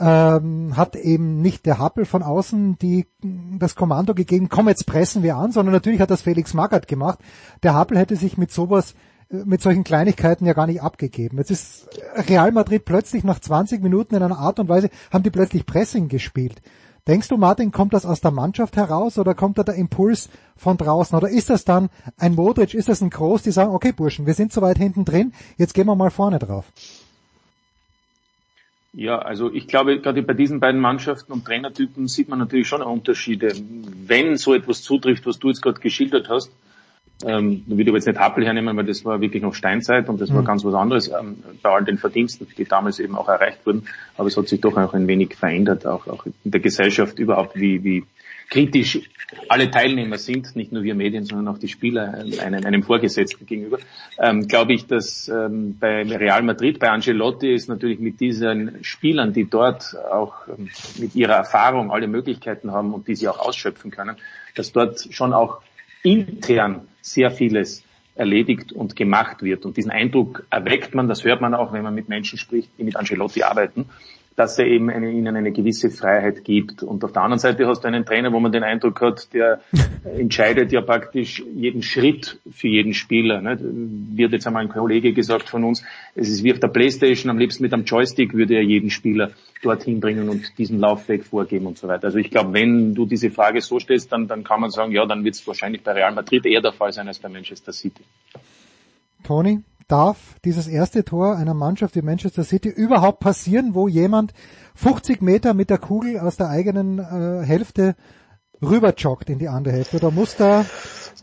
ähm, 0.00 0.76
hat 0.76 0.96
eben 0.96 1.42
nicht 1.42 1.66
der 1.66 1.78
Happel 1.78 2.06
von 2.06 2.22
außen 2.22 2.78
die, 2.78 3.06
das 3.58 3.74
Kommando 3.74 4.14
gegeben, 4.14 4.48
komm 4.48 4.68
jetzt 4.68 4.86
pressen 4.86 5.22
wir 5.22 5.36
an, 5.36 5.52
sondern 5.52 5.74
natürlich 5.74 6.00
hat 6.00 6.10
das 6.10 6.22
Felix 6.22 6.54
Magath 6.54 6.88
gemacht. 6.88 7.18
Der 7.62 7.74
Happel 7.74 7.98
hätte 7.98 8.16
sich 8.16 8.38
mit 8.38 8.50
sowas 8.50 8.94
äh, 9.30 9.44
mit 9.44 9.60
solchen 9.60 9.84
Kleinigkeiten 9.84 10.46
ja 10.46 10.54
gar 10.54 10.66
nicht 10.66 10.82
abgegeben. 10.82 11.36
Jetzt 11.36 11.50
ist 11.50 11.88
Real 12.28 12.50
Madrid 12.50 12.86
plötzlich 12.86 13.24
nach 13.24 13.40
20 13.40 13.82
Minuten 13.82 14.14
in 14.14 14.22
einer 14.22 14.38
Art 14.38 14.58
und 14.58 14.70
Weise, 14.70 14.88
haben 15.12 15.22
die 15.22 15.30
plötzlich 15.30 15.66
Pressing 15.66 16.08
gespielt. 16.08 16.62
Denkst 17.06 17.28
du, 17.28 17.36
Martin, 17.36 17.70
kommt 17.70 17.92
das 17.92 18.06
aus 18.06 18.22
der 18.22 18.30
Mannschaft 18.30 18.76
heraus 18.76 19.18
oder 19.18 19.34
kommt 19.34 19.58
da 19.58 19.64
der 19.64 19.74
Impuls 19.74 20.30
von 20.56 20.78
draußen? 20.78 21.16
Oder 21.16 21.28
ist 21.28 21.50
das 21.50 21.64
dann 21.64 21.90
ein 22.16 22.34
Modric, 22.34 22.72
ist 22.72 22.88
das 22.88 23.02
ein 23.02 23.10
Groß, 23.10 23.42
die 23.42 23.52
sagen, 23.52 23.74
okay 23.74 23.92
Burschen, 23.92 24.26
wir 24.26 24.34
sind 24.34 24.52
so 24.52 24.62
weit 24.62 24.78
hinten 24.78 25.04
drin, 25.04 25.32
jetzt 25.56 25.74
gehen 25.74 25.86
wir 25.86 25.96
mal 25.96 26.10
vorne 26.10 26.38
drauf? 26.38 26.66
Ja, 28.92 29.18
also 29.20 29.52
ich 29.52 29.68
glaube, 29.68 30.00
gerade 30.00 30.22
bei 30.22 30.34
diesen 30.34 30.58
beiden 30.58 30.80
Mannschaften 30.80 31.32
und 31.32 31.44
Trainertypen 31.44 32.08
sieht 32.08 32.28
man 32.28 32.40
natürlich 32.40 32.66
schon 32.66 32.82
Unterschiede. 32.82 33.52
Wenn 34.06 34.36
so 34.36 34.52
etwas 34.52 34.82
zutrifft, 34.82 35.26
was 35.26 35.38
du 35.38 35.48
jetzt 35.48 35.62
gerade 35.62 35.80
geschildert 35.80 36.28
hast, 36.28 36.50
ähm, 37.24 37.64
da 37.66 37.76
würde 37.76 37.90
ich 37.90 37.94
jetzt 37.94 38.06
nicht 38.06 38.18
Happel 38.18 38.44
hernehmen, 38.44 38.76
weil 38.76 38.86
das 38.86 39.04
war 39.04 39.20
wirklich 39.20 39.42
noch 39.42 39.54
Steinzeit 39.54 40.08
und 40.08 40.20
das 40.20 40.32
war 40.32 40.42
mhm. 40.42 40.46
ganz 40.46 40.64
was 40.64 40.74
anderes, 40.74 41.08
ähm, 41.08 41.42
bei 41.62 41.70
all 41.70 41.84
den 41.84 41.98
Verdiensten, 41.98 42.48
die 42.56 42.64
damals 42.64 42.98
eben 42.98 43.14
auch 43.14 43.28
erreicht 43.28 43.64
wurden. 43.66 43.86
Aber 44.16 44.28
es 44.28 44.36
hat 44.36 44.48
sich 44.48 44.60
doch 44.60 44.76
auch 44.76 44.94
ein 44.94 45.06
wenig 45.06 45.34
verändert, 45.34 45.86
auch, 45.86 46.06
auch 46.06 46.26
in 46.26 46.34
der 46.44 46.60
Gesellschaft 46.60 47.18
überhaupt, 47.18 47.56
wie, 47.56 47.84
wie 47.84 48.04
kritisch 48.48 49.00
alle 49.48 49.70
Teilnehmer 49.70 50.18
sind, 50.18 50.56
nicht 50.56 50.72
nur 50.72 50.82
wir 50.82 50.94
Medien, 50.94 51.24
sondern 51.24 51.48
auch 51.48 51.58
die 51.58 51.68
Spieler 51.68 52.14
einem, 52.14 52.64
einem 52.64 52.82
Vorgesetzten 52.82 53.46
gegenüber, 53.46 53.78
ähm, 54.18 54.48
glaube 54.48 54.72
ich, 54.72 54.86
dass 54.86 55.28
ähm, 55.28 55.76
bei 55.78 56.02
Real 56.02 56.42
Madrid, 56.42 56.78
bei 56.78 56.90
Angelotti 56.90 57.52
ist 57.52 57.68
natürlich 57.68 58.00
mit 58.00 58.20
diesen 58.20 58.82
Spielern, 58.82 59.32
die 59.32 59.48
dort 59.48 59.96
auch 60.10 60.48
ähm, 60.48 60.68
mit 60.98 61.14
ihrer 61.14 61.34
Erfahrung 61.34 61.90
alle 61.90 62.08
Möglichkeiten 62.08 62.72
haben 62.72 62.94
und 62.94 63.08
die 63.08 63.14
sie 63.14 63.28
auch 63.28 63.38
ausschöpfen 63.38 63.90
können, 63.90 64.16
dass 64.54 64.72
dort 64.72 65.06
schon 65.10 65.32
auch 65.32 65.60
intern 66.02 66.88
sehr 67.00 67.30
vieles 67.30 67.84
erledigt 68.14 68.72
und 68.72 68.96
gemacht 68.96 69.42
wird. 69.42 69.64
Und 69.64 69.76
diesen 69.76 69.90
Eindruck 69.90 70.46
erweckt 70.50 70.94
man, 70.94 71.08
das 71.08 71.24
hört 71.24 71.40
man 71.40 71.54
auch, 71.54 71.72
wenn 71.72 71.82
man 71.82 71.94
mit 71.94 72.08
Menschen 72.08 72.38
spricht, 72.38 72.70
die 72.78 72.84
mit 72.84 72.96
Angelotti 72.96 73.42
arbeiten, 73.42 73.86
dass 74.40 74.58
er 74.58 74.66
eben 74.66 74.88
eine, 74.88 75.10
ihnen 75.10 75.36
eine 75.36 75.52
gewisse 75.52 75.90
Freiheit 75.90 76.44
gibt. 76.44 76.82
Und 76.82 77.04
auf 77.04 77.12
der 77.12 77.20
anderen 77.20 77.38
Seite 77.38 77.66
hast 77.66 77.84
du 77.84 77.88
einen 77.88 78.06
Trainer, 78.06 78.32
wo 78.32 78.40
man 78.40 78.50
den 78.50 78.62
Eindruck 78.62 79.02
hat, 79.02 79.34
der 79.34 79.60
entscheidet 80.16 80.72
ja 80.72 80.80
praktisch 80.80 81.44
jeden 81.54 81.82
Schritt 81.82 82.38
für 82.50 82.68
jeden 82.68 82.94
Spieler. 82.94 83.42
Nicht? 83.42 83.60
Wird 84.16 84.32
jetzt 84.32 84.46
einmal 84.46 84.62
ein 84.62 84.70
Kollege 84.70 85.12
gesagt 85.12 85.50
von 85.50 85.62
uns, 85.62 85.84
es 86.14 86.30
ist 86.30 86.42
wie 86.42 86.54
auf 86.54 86.58
der 86.58 86.68
Playstation, 86.68 87.28
am 87.28 87.36
liebsten 87.36 87.64
mit 87.64 87.74
einem 87.74 87.84
Joystick 87.84 88.32
würde 88.32 88.54
er 88.54 88.62
jeden 88.62 88.88
Spieler 88.88 89.32
dorthin 89.62 90.00
bringen 90.00 90.30
und 90.30 90.56
diesen 90.56 90.80
Laufweg 90.80 91.26
vorgeben 91.26 91.66
und 91.66 91.76
so 91.76 91.86
weiter. 91.86 92.04
Also 92.04 92.16
ich 92.16 92.30
glaube, 92.30 92.54
wenn 92.54 92.94
du 92.94 93.04
diese 93.04 93.28
Frage 93.28 93.60
so 93.60 93.78
stellst, 93.78 94.10
dann, 94.10 94.26
dann 94.26 94.42
kann 94.42 94.62
man 94.62 94.70
sagen, 94.70 94.90
ja, 94.92 95.04
dann 95.04 95.22
wird 95.22 95.34
es 95.34 95.46
wahrscheinlich 95.46 95.82
bei 95.82 95.92
Real 95.92 96.14
Madrid 96.14 96.46
eher 96.46 96.62
der 96.62 96.72
Fall 96.72 96.92
sein 96.92 97.08
als 97.08 97.18
bei 97.18 97.28
Manchester 97.28 97.74
City. 97.74 98.02
Toni, 99.22 99.60
darf 99.90 100.36
dieses 100.44 100.66
erste 100.66 101.04
Tor 101.04 101.36
einer 101.36 101.54
Mannschaft 101.54 101.96
wie 101.96 102.02
Manchester 102.02 102.44
City 102.44 102.68
überhaupt 102.68 103.20
passieren, 103.20 103.74
wo 103.74 103.88
jemand 103.88 104.32
50 104.76 105.20
Meter 105.20 105.54
mit 105.54 105.70
der 105.70 105.78
Kugel 105.78 106.18
aus 106.18 106.36
der 106.36 106.48
eigenen 106.48 106.98
äh, 106.98 107.44
Hälfte 107.44 107.96
rüber 108.62 108.94
in 109.26 109.38
die 109.38 109.48
andere 109.48 109.74
Hälfte? 109.74 109.98
Da 109.98 110.10
muss 110.10 110.36
da, 110.36 110.64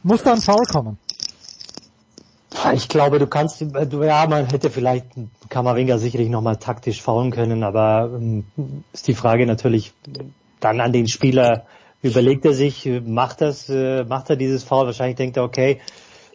muss 0.03 0.23
da 0.23 0.33
ein 0.33 0.41
Foul 0.41 0.65
kommen? 0.65 0.97
Ich 2.73 2.89
glaube, 2.89 3.19
du 3.19 3.27
kannst, 3.27 3.61
du, 3.61 4.03
ja, 4.03 4.25
man 4.27 4.47
hätte 4.47 4.69
vielleicht 4.69 5.05
Kammerwinger 5.49 5.99
sicherlich 5.99 6.29
nochmal 6.29 6.57
taktisch 6.57 7.01
faulen 7.01 7.31
können, 7.31 7.63
aber 7.63 8.09
ähm, 8.13 8.45
ist 8.93 9.07
die 9.07 9.13
Frage 9.13 9.45
natürlich 9.45 9.93
dann 10.59 10.81
an 10.81 10.91
den 10.91 11.07
Spieler, 11.07 11.65
überlegt 12.01 12.45
er 12.45 12.53
sich, 12.53 12.89
macht 13.05 13.41
das, 13.41 13.69
äh, 13.69 14.03
macht 14.05 14.29
er 14.29 14.35
dieses 14.35 14.63
Foul? 14.63 14.87
Wahrscheinlich 14.87 15.17
denkt 15.17 15.37
er, 15.37 15.43
okay, 15.43 15.79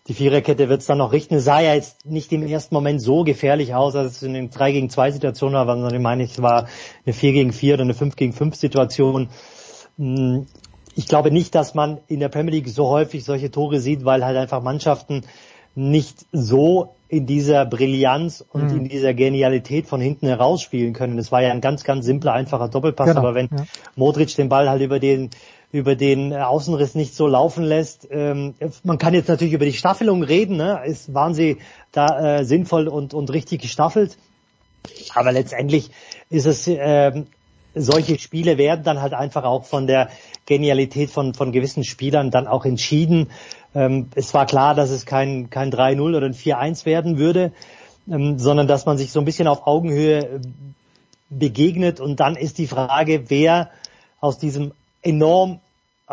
die 0.08 0.14
Viererkette 0.14 0.68
wird 0.68 0.80
es 0.80 0.86
dann 0.86 0.98
noch 0.98 1.12
richten. 1.12 1.34
Es 1.34 1.44
sah 1.44 1.60
ja 1.60 1.74
jetzt 1.74 2.04
nicht 2.04 2.32
im 2.32 2.42
ersten 2.42 2.74
Moment 2.74 3.00
so 3.00 3.22
gefährlich 3.22 3.74
aus, 3.74 3.94
als 3.94 4.16
es 4.16 4.22
in 4.22 4.34
den 4.34 4.50
3 4.50 4.72
gegen 4.72 4.90
2 4.90 5.12
Situationen 5.12 5.54
war, 5.54 5.66
sondern 5.66 5.94
ich 5.94 6.00
meine, 6.00 6.24
es 6.24 6.42
war 6.42 6.66
eine 7.06 7.12
4 7.12 7.32
gegen 7.32 7.52
4 7.52 7.74
oder 7.74 7.84
eine 7.84 7.94
5 7.94 8.16
gegen 8.16 8.32
5 8.32 8.56
Situation. 8.56 9.28
Hm, 9.98 10.46
ich 10.94 11.06
glaube 11.06 11.30
nicht, 11.30 11.54
dass 11.54 11.74
man 11.74 12.00
in 12.08 12.20
der 12.20 12.28
Premier 12.28 12.52
League 12.52 12.68
so 12.68 12.88
häufig 12.88 13.24
solche 13.24 13.50
Tore 13.50 13.80
sieht, 13.80 14.04
weil 14.04 14.24
halt 14.24 14.36
einfach 14.36 14.62
Mannschaften 14.62 15.22
nicht 15.74 16.26
so 16.32 16.94
in 17.08 17.26
dieser 17.26 17.64
Brillanz 17.64 18.44
und 18.46 18.70
mhm. 18.70 18.78
in 18.78 18.88
dieser 18.88 19.14
Genialität 19.14 19.86
von 19.86 20.00
hinten 20.00 20.26
herausspielen 20.26 20.92
können. 20.92 21.16
Das 21.16 21.30
war 21.30 21.42
ja 21.42 21.50
ein 21.50 21.60
ganz, 21.60 21.84
ganz 21.84 22.04
simpler, 22.04 22.32
einfacher 22.32 22.68
Doppelpass, 22.68 23.08
genau, 23.08 23.20
aber 23.20 23.34
wenn 23.34 23.48
ja. 23.50 23.64
Modric 23.96 24.34
den 24.36 24.48
Ball 24.48 24.68
halt 24.68 24.82
über 24.82 24.98
den 24.98 25.30
über 25.72 25.96
den 25.96 26.34
Außenriss 26.34 26.94
nicht 26.94 27.14
so 27.14 27.26
laufen 27.26 27.64
lässt. 27.64 28.06
Ähm, 28.10 28.54
man 28.84 28.98
kann 28.98 29.14
jetzt 29.14 29.28
natürlich 29.28 29.54
über 29.54 29.64
die 29.64 29.72
Staffelung 29.72 30.22
reden, 30.22 30.58
ne? 30.58 30.82
Ist, 30.84 31.14
waren 31.14 31.34
sie 31.34 31.58
da 31.92 32.40
äh, 32.40 32.44
sinnvoll 32.44 32.88
und, 32.88 33.14
und 33.14 33.32
richtig 33.32 33.62
gestaffelt? 33.62 34.18
Aber 35.14 35.32
letztendlich 35.32 35.90
ist 36.28 36.44
es, 36.44 36.68
äh, 36.68 37.22
solche 37.74 38.18
Spiele 38.18 38.58
werden 38.58 38.84
dann 38.84 39.00
halt 39.00 39.14
einfach 39.14 39.44
auch 39.44 39.64
von 39.64 39.86
der 39.86 40.10
Genialität 40.44 41.10
von, 41.10 41.32
von 41.32 41.52
gewissen 41.52 41.84
Spielern 41.84 42.30
dann 42.30 42.46
auch 42.46 42.66
entschieden. 42.66 43.30
Ähm, 43.74 44.10
es 44.14 44.34
war 44.34 44.44
klar, 44.44 44.74
dass 44.74 44.90
es 44.90 45.06
kein, 45.06 45.48
kein 45.48 45.72
3-0 45.72 46.16
oder 46.16 46.26
ein 46.26 46.34
4-1 46.34 46.84
werden 46.84 47.16
würde, 47.16 47.52
ähm, 48.10 48.38
sondern 48.38 48.66
dass 48.66 48.84
man 48.84 48.98
sich 48.98 49.10
so 49.10 49.20
ein 49.20 49.24
bisschen 49.24 49.48
auf 49.48 49.66
Augenhöhe 49.66 50.18
äh, 50.18 50.40
begegnet 51.30 51.98
und 51.98 52.20
dann 52.20 52.36
ist 52.36 52.58
die 52.58 52.66
Frage, 52.66 53.30
wer 53.30 53.70
aus 54.20 54.36
diesem 54.36 54.72
enorm 55.02 55.60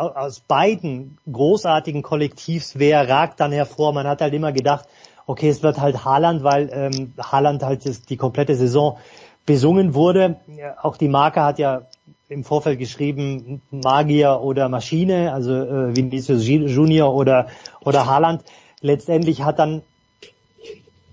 aus 0.00 0.40
beiden 0.40 1.18
großartigen 1.30 2.02
Kollektivs, 2.02 2.78
wer 2.78 3.08
ragt 3.08 3.40
dann 3.40 3.52
hervor? 3.52 3.92
Man 3.92 4.06
hat 4.06 4.20
halt 4.20 4.34
immer 4.34 4.52
gedacht, 4.52 4.86
okay, 5.26 5.48
es 5.48 5.62
wird 5.62 5.80
halt 5.80 6.04
Haaland, 6.04 6.42
weil 6.42 6.70
ähm, 6.72 7.12
Haaland 7.18 7.62
halt 7.62 8.08
die 8.08 8.16
komplette 8.16 8.54
Saison 8.54 8.98
besungen 9.46 9.94
wurde. 9.94 10.36
Auch 10.82 10.96
die 10.96 11.08
Marke 11.08 11.42
hat 11.42 11.58
ja 11.58 11.82
im 12.28 12.44
Vorfeld 12.44 12.78
geschrieben 12.78 13.60
Magier 13.70 14.40
oder 14.42 14.68
Maschine, 14.68 15.32
also 15.32 15.52
äh, 15.52 15.96
Vinicius 15.96 16.46
Junior 16.46 17.14
oder 17.14 17.48
oder 17.80 18.06
Haaland. 18.06 18.44
Letztendlich 18.80 19.42
hat 19.42 19.58
dann 19.58 19.82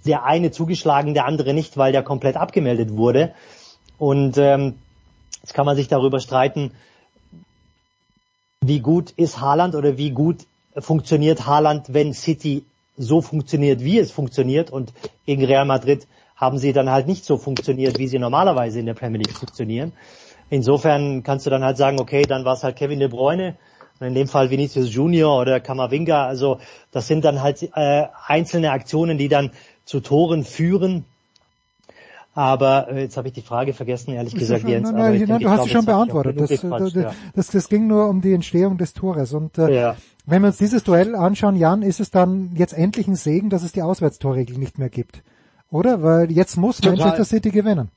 der 0.06 0.24
eine 0.24 0.52
zugeschlagen, 0.52 1.14
der 1.14 1.26
andere 1.26 1.54
nicht, 1.54 1.78
weil 1.78 1.92
der 1.92 2.04
komplett 2.04 2.38
abgemeldet 2.38 2.96
wurde. 2.96 3.34
Und 3.98 4.38
ähm, 4.38 4.76
jetzt 5.42 5.54
kann 5.54 5.66
man 5.66 5.76
sich 5.76 5.88
darüber 5.88 6.20
streiten, 6.20 6.72
wie 8.68 8.80
gut 8.80 9.12
ist 9.12 9.40
Haaland 9.40 9.76
oder 9.76 9.98
wie 9.98 10.12
gut 10.12 10.46
funktioniert 10.78 11.46
Haaland, 11.46 11.94
wenn 11.94 12.14
City 12.14 12.66
so 12.98 13.22
funktioniert, 13.22 13.84
wie 13.84 14.00
es 14.00 14.12
funktioniert 14.12 14.72
und 14.72 14.94
gegen 15.26 15.46
Real 15.46 15.66
Madrid 15.66 16.08
haben 16.36 16.58
sie 16.58 16.74
dann 16.74 16.90
halt 16.90 17.08
nicht 17.08 17.26
so 17.26 17.38
funktioniert, 17.38 17.98
wie 17.98 18.08
sie 18.08 18.20
normalerweise 18.20 18.80
in 18.80 18.86
der 18.86 18.94
Premier 18.94 19.20
League 19.20 19.36
funktionieren. 19.36 19.92
Insofern 20.50 21.24
kannst 21.24 21.46
du 21.46 21.50
dann 21.50 21.64
halt 21.64 21.78
sagen, 21.78 22.00
okay, 22.00 22.26
dann 22.26 22.46
war 22.46 22.54
es 22.54 22.64
halt 22.64 22.76
Kevin 22.76 23.00
De 23.00 23.08
Bruyne, 23.10 23.56
in 24.00 24.14
dem 24.14 24.28
Fall 24.28 24.50
Vinicius 24.50 24.94
Junior 24.94 25.42
oder 25.42 25.60
Kamavinga. 25.60 26.26
Also 26.26 26.60
das 26.92 27.08
sind 27.08 27.26
dann 27.26 27.42
halt 27.42 27.64
äh, 27.76 28.06
einzelne 28.28 28.72
Aktionen, 28.72 29.18
die 29.18 29.28
dann 29.28 29.52
zu 29.86 30.00
Toren 30.00 30.44
führen. 30.44 31.06
Aber 32.38 32.88
äh, 32.90 33.02
jetzt 33.02 33.18
habe 33.18 33.30
ich 33.30 33.34
die 33.34 33.42
Frage 33.42 33.74
vergessen, 33.74 34.12
ehrlich 34.12 34.36
gesagt, 34.36 34.62
schon, 34.62 34.70
Jens. 34.70 34.92
Nein, 34.92 35.18
nein, 35.18 35.26
nein, 35.28 35.40
du 35.40 35.50
hast 35.50 35.64
sie 35.64 35.70
schon 35.70 35.86
beantwortet. 35.86 36.40
Das, 36.40 36.50
das, 36.50 36.94
ja. 36.94 37.12
das, 37.34 37.48
das, 37.48 37.68
ging 37.68 37.88
nur 37.88 38.08
um 38.08 38.22
die 38.22 38.32
Entstehung 38.32 38.78
des 38.78 38.94
Tores. 38.94 39.34
Und 39.34 39.58
äh, 39.58 39.74
ja. 39.74 39.98
wenn 40.28 40.44
wir 40.44 40.50
uns 40.50 40.60
dieses 40.60 40.84
Duell 40.84 41.16
anschauen, 41.16 41.56
Jan, 41.56 41.82
ist 41.82 42.00
es 42.00 42.12
dann 42.12 42.52
jetzt 42.54 42.74
endlich 42.74 43.08
ein 43.08 43.16
Segen, 43.16 43.50
dass 43.50 43.64
es 43.64 43.72
die 43.72 43.82
Auswärtstorregel 43.82 44.56
nicht 44.60 44.78
mehr 44.78 44.90
gibt. 44.90 45.24
Oder? 45.72 46.04
Weil 46.04 46.32
jetzt 46.32 46.58
muss 46.58 46.78
Total. 46.78 46.98
Manchester 46.98 47.26
City 47.26 47.50
gewinnen. 47.50 47.90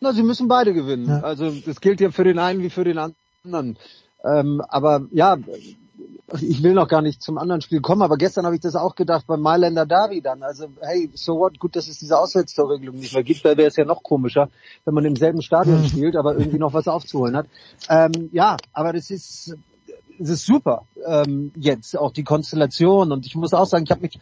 Na, 0.00 0.12
sie 0.12 0.22
müssen 0.22 0.46
beide 0.46 0.74
gewinnen. 0.74 1.08
Ja. 1.08 1.20
Also 1.20 1.50
das 1.64 1.80
gilt 1.80 2.02
ja 2.02 2.10
für 2.10 2.24
den 2.24 2.38
einen 2.38 2.60
wie 2.60 2.68
für 2.68 2.84
den 2.84 2.98
anderen. 2.98 3.78
Ähm, 4.26 4.60
aber 4.68 5.06
ja, 5.10 5.38
ich 6.40 6.62
will 6.62 6.74
noch 6.74 6.88
gar 6.88 7.02
nicht 7.02 7.22
zum 7.22 7.38
anderen 7.38 7.60
Spiel 7.60 7.80
kommen, 7.80 8.02
aber 8.02 8.16
gestern 8.16 8.46
habe 8.46 8.56
ich 8.56 8.60
das 8.60 8.74
auch 8.74 8.94
gedacht 8.96 9.26
beim 9.26 9.40
Mailänder 9.40 9.86
Derby 9.86 10.20
dann. 10.20 10.42
Also 10.42 10.66
hey, 10.80 11.10
so 11.14 11.38
what, 11.38 11.58
gut, 11.58 11.76
dass 11.76 11.88
es 11.88 11.98
diese 11.98 12.18
Auswärtstorregelung 12.18 12.96
nicht 12.96 13.14
mehr 13.14 13.22
gibt, 13.22 13.44
da 13.44 13.56
wäre 13.56 13.68
es 13.68 13.76
ja 13.76 13.84
noch 13.84 14.02
komischer, 14.02 14.48
wenn 14.84 14.94
man 14.94 15.04
im 15.04 15.16
selben 15.16 15.42
Stadion 15.42 15.82
mhm. 15.82 15.86
spielt, 15.86 16.16
aber 16.16 16.36
irgendwie 16.36 16.58
noch 16.58 16.72
was 16.72 16.88
aufzuholen 16.88 17.36
hat. 17.36 17.46
Ähm, 17.88 18.30
ja, 18.32 18.56
aber 18.72 18.92
das 18.92 19.10
ist, 19.10 19.56
das 20.18 20.30
ist 20.30 20.46
super 20.46 20.86
ähm, 21.06 21.52
jetzt, 21.56 21.96
auch 21.96 22.12
die 22.12 22.24
Konstellation. 22.24 23.12
Und 23.12 23.26
ich 23.26 23.36
muss 23.36 23.54
auch 23.54 23.66
sagen, 23.66 23.84
ich 23.84 23.90
habe 23.90 24.02
mich 24.02 24.18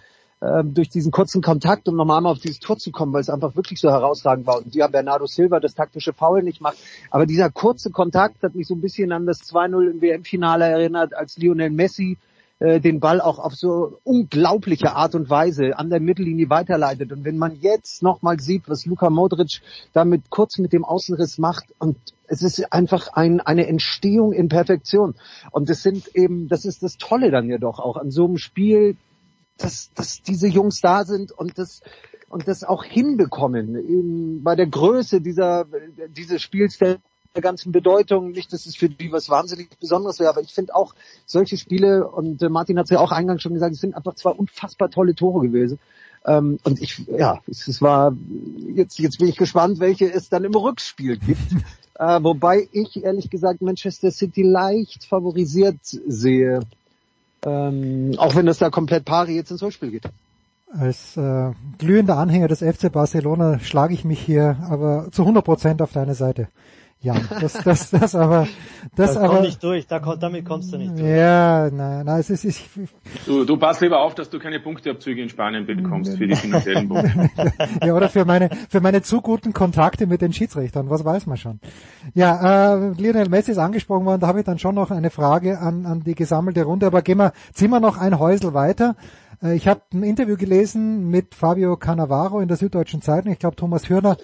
durch 0.65 0.89
diesen 0.91 1.11
kurzen 1.11 1.43
Kontakt, 1.43 1.89
um 1.89 1.97
nochmal 1.97 2.27
auf 2.27 2.39
dieses 2.39 2.61
Tor 2.61 2.77
zu 2.77 2.91
kommen, 2.91 3.13
weil 3.13 3.21
es 3.23 3.31
einfach 3.31 3.57
wirklich 3.57 3.81
so 3.81 3.91
herausragend 3.91 4.47
war. 4.47 4.59
Und 4.59 4.75
ja, 4.75 4.89
Bernardo 4.89 5.27
Silva 5.27 5.61
das 5.61 5.75
taktische 5.75 6.13
Foul 6.13 6.43
nicht 6.43 6.61
macht. 6.61 6.77
Aber 7.11 7.25
dieser 7.25 7.51
kurze 7.51 7.91
Kontakt 7.91 8.43
hat 8.43 8.55
mich 8.55 8.67
so 8.67 8.75
ein 8.75 8.81
bisschen 8.81 9.13
an 9.13 9.27
das 9.27 9.43
2-0 9.43 9.91
im 9.91 10.01
WM-Finale 10.03 10.67
erinnert, 10.67 11.15
als 11.15 11.39
Lionel 11.39 11.71
Messi 11.71 12.19
äh, 12.61 12.81
den 12.81 13.01
Ball 13.01 13.21
auch 13.21 13.39
auf 13.39 13.55
so 13.55 13.99
unglaubliche 14.05 14.95
Art 14.95 15.15
und 15.15 15.29
Weise 15.29 15.77
an 15.77 15.91
der 15.91 16.01
Mittellinie 16.01 16.51
weiterleitet. 16.51 17.13
Und 17.13 17.25
wenn 17.25 17.37
man 17.37 17.57
jetzt 17.61 18.03
nochmal 18.03 18.39
sieht, 18.39 18.69
was 18.69 18.87
Luka 18.87 19.11
Modric 19.11 19.61
damit 19.93 20.31
kurz 20.31 20.59
mit 20.59 20.73
dem 20.73 20.85
Außenriss 20.85 21.39
macht 21.39 21.65
und 21.79 21.97
es 22.27 22.43
ist 22.43 22.73
einfach 22.73 23.09
ein, 23.13 23.41
eine 23.41 23.67
Entstehung 23.67 24.33
in 24.33 24.49
Perfektion. 24.49 25.15
Und 25.51 25.69
das 25.69 25.83
sind 25.83 26.15
eben, 26.15 26.49
das 26.49 26.65
ist 26.65 26.83
das 26.83 26.97
Tolle 26.97 27.31
dann 27.31 27.49
ja 27.49 27.59
doch 27.59 27.81
auch 27.81 27.97
an 27.97 28.11
so 28.11 28.25
einem 28.25 28.39
Spiel, 28.39 28.97
dass, 29.59 29.93
dass 29.95 30.23
diese 30.23 30.49
Jungs 30.49 30.81
da 30.81 31.05
sind 31.05 31.33
und 31.33 31.59
das 31.59 31.81
und 32.29 32.49
das 32.49 32.65
auch 32.65 32.85
hinbekommen 32.85 33.77
in, 33.77 34.43
bei 34.43 34.57
der 34.57 34.67
Größe 34.67 35.21
dieser 35.21 35.67
dieses 36.09 36.43
Spiels 36.43 36.79
der 36.79 36.99
der 37.35 37.43
ganzen 37.43 37.73
Bedeutung. 37.73 38.31
Nicht, 38.31 38.53
dass 38.53 38.67
es 38.67 38.77
für 38.77 38.89
die 38.89 39.13
was 39.13 39.29
wahnsinnig 39.29 39.69
Besonderes 39.81 40.21
wäre, 40.21 40.31
aber 40.31 40.41
ich 40.41 40.55
finde 40.55 40.75
auch 40.75 40.95
solche 41.27 41.57
Spiele, 41.57 42.09
und 42.09 42.43
äh, 42.43 42.49
Martin 42.49 42.79
hat 42.79 42.85
es 42.85 42.91
ja 42.91 43.01
auch 43.01 43.13
eingangs 43.13 43.43
schon 43.43 43.55
gesagt, 43.55 43.75
es 43.75 43.81
sind 43.81 43.95
einfach 43.95 44.15
zwei 44.15 44.31
unfassbar 44.31 44.91
tolle 44.91 45.15
Tore 45.15 45.47
gewesen. 45.47 45.79
Ähm, 46.27 46.59
und 46.63 46.81
ich, 46.81 47.05
ja, 47.09 47.41
es, 47.47 47.69
es 47.69 47.83
war, 47.83 48.17
jetzt, 48.75 48.99
jetzt 48.99 49.19
bin 49.19 49.29
ich 49.29 49.37
gespannt, 49.37 49.81
welche 49.81 50.11
es 50.11 50.29
dann 50.29 50.45
im 50.45 50.55
Rückspiel 50.55 51.19
gibt. 51.19 51.41
äh, 51.99 52.23
wobei 52.23 52.69
ich 52.73 53.03
ehrlich 53.03 53.31
gesagt 53.31 53.63
Manchester 53.63 54.11
City 54.11 54.43
leicht 54.43 55.05
favorisiert 55.05 55.81
sehe. 55.83 56.61
Ähm, 57.45 58.15
auch 58.19 58.35
wenn 58.35 58.47
das 58.47 58.59
da 58.59 58.71
komplett 58.71 59.05
pari 59.05 59.35
jetzt 59.35 59.51
ins 59.51 59.63
Rückspiel 59.63 59.91
geht. 59.91 60.05
Als 60.73 61.17
äh, 61.17 61.53
glühender 61.79 62.17
Anhänger 62.19 62.49
des 62.49 62.61
FC 62.61 62.91
Barcelona 62.91 63.61
schlage 63.61 63.95
ich 63.95 64.05
mich 64.05 64.21
hier 64.21 64.57
aber 64.69 65.09
zu 65.13 65.23
100 65.23 65.45
Prozent 65.45 65.83
auf 65.83 65.93
deine 65.93 66.15
Seite. 66.15 66.49
Ja, 67.05 67.17
das, 67.39 67.53
das, 67.53 67.91
das 67.91 68.15
aber, 68.15 68.49
das, 68.97 69.13
das 69.13 69.17
aber. 69.19 69.43
nicht 69.43 69.63
durch, 69.63 69.87
da, 69.87 69.99
damit 69.99 70.47
kommst 70.47 70.73
du 70.73 70.79
nicht 70.79 70.99
durch. 70.99 71.07
Ja, 71.07 71.69
nein, 71.71 72.07
nein, 72.07 72.19
es 72.19 72.31
ist, 72.31 72.47
ich, 72.47 72.67
du, 73.27 73.45
du 73.45 73.59
passt 73.59 73.83
lieber 73.83 74.01
auf, 74.01 74.15
dass 74.15 74.31
du 74.31 74.39
keine 74.39 74.59
Punkteabzüge 74.59 75.21
in 75.21 75.29
Spanien 75.29 75.67
bekommst 75.67 76.17
für 76.17 76.27
die 76.27 76.35
finanziellen 76.35 76.89
Punkte. 76.89 77.31
ja, 77.85 77.95
oder 77.95 78.09
für 78.09 78.25
meine, 78.25 78.49
für 78.71 78.81
meine 78.81 79.03
zu 79.03 79.21
guten 79.21 79.53
Kontakte 79.53 80.07
mit 80.07 80.23
den 80.23 80.33
Schiedsrichtern, 80.33 80.89
was 80.89 81.05
weiß 81.05 81.27
man 81.27 81.37
schon. 81.37 81.61
Ja, 82.15 82.75
äh, 82.75 82.93
Lionel 82.97 83.29
Messi 83.29 83.51
ist 83.51 83.59
angesprochen 83.59 84.07
worden, 84.07 84.23
da 84.23 84.27
habe 84.27 84.39
ich 84.39 84.47
dann 84.47 84.59
schon 84.59 84.75
noch 84.75 84.91
eine 84.91 85.11
Frage 85.11 85.59
an, 85.59 85.85
an 85.85 86.05
die 86.05 86.15
gesammelte 86.15 86.63
Runde, 86.63 86.87
aber 86.87 87.03
gehen 87.03 87.19
wir, 87.19 87.33
ziehen 87.53 87.69
wir 87.69 87.81
noch 87.81 87.99
ein 87.99 88.19
Häusel 88.19 88.55
weiter. 88.55 88.97
Äh, 89.43 89.57
ich 89.57 89.69
habe 89.69 89.83
ein 89.93 90.05
Interview 90.05 90.39
gelesen 90.39 91.11
mit 91.11 91.35
Fabio 91.35 91.77
Cannavaro 91.77 92.41
in 92.41 92.49
der 92.49 92.57
Süddeutschen 92.57 93.03
Zeitung. 93.03 93.31
Ich 93.31 93.39
glaube, 93.39 93.57
Thomas 93.57 93.91
Hürner 93.91 94.17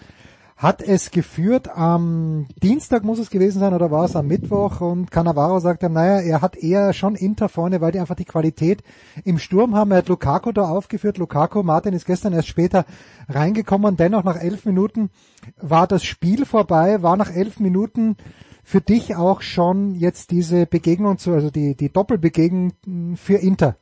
hat 0.60 0.82
es 0.82 1.10
geführt 1.10 1.74
am 1.74 2.46
Dienstag 2.62 3.02
muss 3.02 3.18
es 3.18 3.30
gewesen 3.30 3.60
sein 3.60 3.72
oder 3.72 3.90
war 3.90 4.04
es 4.04 4.14
am 4.14 4.26
Mittwoch 4.26 4.82
und 4.82 5.10
Cannavaro 5.10 5.58
sagte, 5.58 5.88
naja, 5.88 6.20
er 6.20 6.42
hat 6.42 6.54
eher 6.54 6.92
schon 6.92 7.14
Inter 7.14 7.48
vorne, 7.48 7.80
weil 7.80 7.92
die 7.92 7.98
einfach 7.98 8.14
die 8.14 8.26
Qualität 8.26 8.82
im 9.24 9.38
Sturm 9.38 9.74
haben. 9.74 9.90
Er 9.90 9.98
hat 9.98 10.10
Lukaku 10.10 10.52
da 10.52 10.68
aufgeführt. 10.68 11.16
Lukaku, 11.16 11.62
Martin 11.62 11.94
ist 11.94 12.04
gestern 12.04 12.34
erst 12.34 12.48
später 12.48 12.84
reingekommen. 13.26 13.96
Dennoch 13.96 14.22
nach 14.22 14.36
elf 14.36 14.66
Minuten 14.66 15.08
war 15.56 15.86
das 15.86 16.04
Spiel 16.04 16.44
vorbei, 16.44 17.02
war 17.02 17.16
nach 17.16 17.34
elf 17.34 17.58
Minuten 17.58 18.18
für 18.62 18.82
dich 18.82 19.16
auch 19.16 19.40
schon 19.40 19.94
jetzt 19.94 20.30
diese 20.30 20.66
Begegnung 20.66 21.16
zu, 21.16 21.32
also 21.32 21.50
die, 21.50 21.74
die 21.74 21.90
Doppelbegegnung 21.90 23.16
für 23.16 23.36
Inter 23.36 23.76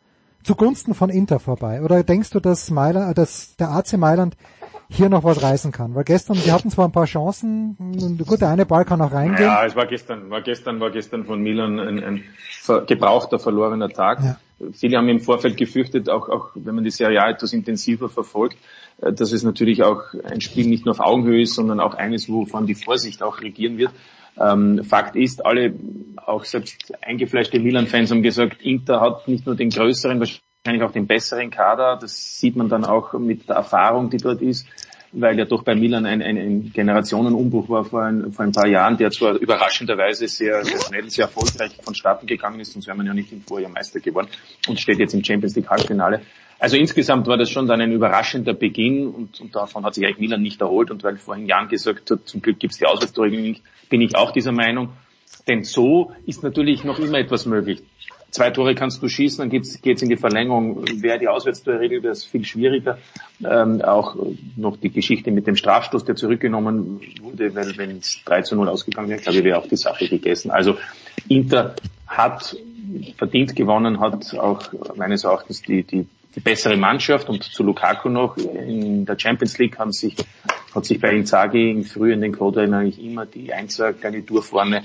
zugunsten 0.44 0.94
von 0.94 1.10
Inter 1.10 1.40
vorbei? 1.40 1.82
Oder 1.82 2.02
denkst 2.04 2.30
du, 2.30 2.40
dass, 2.40 2.70
Mailand, 2.70 3.18
dass 3.18 3.56
der 3.56 3.70
AC 3.70 3.98
Mailand 3.98 4.36
hier 4.90 5.08
noch 5.08 5.24
was 5.24 5.42
reißen 5.42 5.70
kann? 5.70 5.94
Weil 5.94 6.04
gestern, 6.04 6.36
sie 6.36 6.50
hatten 6.50 6.70
zwar 6.70 6.86
ein 6.86 6.92
paar 6.92 7.04
Chancen, 7.04 7.76
gut, 8.26 8.40
der 8.40 8.48
eine 8.48 8.66
Ball 8.66 8.84
kann 8.84 9.00
auch 9.00 9.12
reingehen. 9.12 9.42
Ja, 9.42 9.64
es 9.64 9.76
war 9.76 9.86
gestern, 9.86 10.30
war 10.30 10.42
gestern, 10.42 10.80
war 10.80 10.90
gestern 10.90 11.24
von 11.24 11.40
Milan 11.40 11.78
ein, 11.78 12.02
ein 12.02 12.24
gebrauchter, 12.86 13.38
verlorener 13.38 13.90
Tag. 13.90 14.20
Ja. 14.22 14.36
Viele 14.72 14.96
haben 14.98 15.08
im 15.08 15.20
Vorfeld 15.20 15.56
gefürchtet, 15.56 16.08
auch, 16.10 16.28
auch 16.28 16.50
wenn 16.54 16.74
man 16.74 16.84
die 16.84 16.90
Serie 16.90 17.22
A 17.22 17.30
etwas 17.30 17.52
intensiver 17.52 18.08
verfolgt, 18.08 18.56
äh, 19.00 19.12
dass 19.12 19.32
es 19.32 19.42
natürlich 19.44 19.84
auch 19.84 20.02
ein 20.24 20.40
Spiel 20.40 20.66
nicht 20.66 20.84
nur 20.84 20.94
auf 20.94 21.00
Augenhöhe 21.00 21.42
ist, 21.42 21.54
sondern 21.54 21.80
auch 21.80 21.94
eines, 21.94 22.28
wovon 22.28 22.66
die 22.66 22.74
Vorsicht 22.74 23.22
auch 23.22 23.40
regieren 23.40 23.78
wird. 23.78 23.92
Ähm, 24.40 24.84
Fakt 24.84 25.16
ist, 25.16 25.44
alle, 25.44 25.74
auch 26.16 26.44
selbst 26.44 26.92
eingefleischte 27.02 27.58
Milan-Fans 27.60 28.10
haben 28.10 28.22
gesagt, 28.22 28.62
Inter 28.62 29.00
hat 29.00 29.28
nicht 29.28 29.46
nur 29.46 29.54
den 29.54 29.70
größeren, 29.70 30.18
wahrscheinlich 30.18 30.42
auch 30.82 30.92
den 30.92 31.06
besseren 31.06 31.50
Kader. 31.50 31.98
Das 32.00 32.38
sieht 32.38 32.56
man 32.56 32.68
dann 32.68 32.84
auch 32.84 33.12
mit 33.14 33.48
der 33.48 33.56
Erfahrung, 33.56 34.10
die 34.10 34.18
dort 34.18 34.42
ist, 34.42 34.66
weil 35.12 35.38
ja 35.38 35.44
doch 35.44 35.62
bei 35.62 35.74
Milan 35.74 36.06
ein, 36.06 36.22
ein, 36.22 36.36
ein 36.36 36.72
Generationenumbruch 36.72 37.68
war 37.68 37.84
vor 37.84 38.02
ein, 38.02 38.32
vor 38.32 38.44
ein 38.44 38.52
paar 38.52 38.66
Jahren, 38.66 38.96
der 38.96 39.10
zwar 39.10 39.34
überraschenderweise 39.34 40.28
sehr, 40.28 40.64
sehr 40.64 40.80
schnell, 40.80 41.10
sehr 41.10 41.24
erfolgreich 41.24 41.72
vonstatten 41.82 42.26
gegangen 42.26 42.60
ist, 42.60 42.72
sonst 42.72 42.86
wäre 42.86 42.96
man 42.96 43.06
ja 43.06 43.14
nicht 43.14 43.32
im 43.32 43.42
Vorjahr 43.42 43.70
Meister 43.70 44.00
geworden 44.00 44.28
und 44.68 44.78
steht 44.78 44.98
jetzt 44.98 45.14
im 45.14 45.24
Champions 45.24 45.56
League 45.56 45.68
Halbfinale. 45.68 46.20
Also 46.60 46.76
insgesamt 46.76 47.26
war 47.28 47.36
das 47.36 47.50
schon 47.50 47.68
dann 47.68 47.80
ein 47.80 47.92
überraschender 47.92 48.52
Beginn 48.52 49.06
und, 49.06 49.40
und 49.40 49.54
davon 49.54 49.84
hat 49.84 49.94
sich 49.94 50.04
eigentlich 50.04 50.18
Milan 50.18 50.42
nicht 50.42 50.60
erholt 50.60 50.90
und 50.90 51.04
weil 51.04 51.16
vorhin 51.16 51.46
Jan 51.46 51.68
gesagt 51.68 52.10
hat, 52.10 52.26
zum 52.26 52.42
Glück 52.42 52.58
gibt 52.58 52.72
es 52.72 52.78
die 52.78 52.86
Auswärtstorregel 52.86 53.40
nicht, 53.40 53.62
bin 53.88 54.00
ich 54.00 54.16
auch 54.16 54.32
dieser 54.32 54.52
Meinung. 54.52 54.90
Denn 55.46 55.62
so 55.62 56.12
ist 56.26 56.42
natürlich 56.42 56.84
noch 56.84 56.98
immer 56.98 57.18
etwas 57.18 57.46
möglich. 57.46 57.82
Zwei 58.30 58.50
Tore 58.50 58.74
kannst 58.74 59.02
du 59.02 59.08
schießen, 59.08 59.38
dann 59.38 59.50
geht 59.50 59.64
es 59.64 60.02
in 60.02 60.08
die 60.08 60.16
Verlängerung. 60.16 60.84
Wäre 61.00 61.18
die 61.18 61.28
Auswärtstorregel, 61.28 62.02
wäre 62.02 62.12
es 62.12 62.24
viel 62.24 62.44
schwieriger. 62.44 62.98
Ähm, 63.42 63.80
auch 63.82 64.16
noch 64.56 64.76
die 64.76 64.90
Geschichte 64.90 65.30
mit 65.30 65.46
dem 65.46 65.56
Strafstoß, 65.56 66.04
der 66.04 66.14
zurückgenommen 66.14 67.00
wurde, 67.22 67.54
weil 67.54 67.76
wenn 67.78 67.98
es 67.98 68.20
3 68.26 68.42
zu 68.42 68.56
0 68.56 68.68
ausgegangen 68.68 69.08
wäre, 69.08 69.20
glaube 69.20 69.38
ich, 69.38 69.44
wäre 69.44 69.58
auch 69.58 69.66
die 69.66 69.76
Sache 69.76 70.08
gegessen. 70.08 70.50
Also 70.50 70.76
Inter 71.28 71.74
hat 72.06 72.56
verdient 73.16 73.56
gewonnen, 73.56 74.00
hat 74.00 74.34
auch 74.38 74.62
meines 74.96 75.24
Erachtens 75.24 75.62
die, 75.62 75.82
die 75.82 76.06
die 76.34 76.40
bessere 76.40 76.76
Mannschaft 76.76 77.28
und 77.28 77.42
zu 77.42 77.62
Lukaku 77.62 78.08
noch. 78.08 78.36
In 78.36 79.04
der 79.04 79.18
Champions 79.18 79.58
League 79.58 79.78
haben 79.78 79.92
sich, 79.92 80.14
hat 80.74 80.84
sich 80.84 81.00
bei 81.00 81.10
Inzaghi 81.10 81.82
Frühjahr 81.82 82.14
in 82.14 82.20
den 82.20 82.32
Quadren 82.32 82.74
eigentlich 82.74 83.02
immer 83.02 83.26
die 83.26 83.52
Einzelgarnitur 83.52 84.42
vorne 84.42 84.84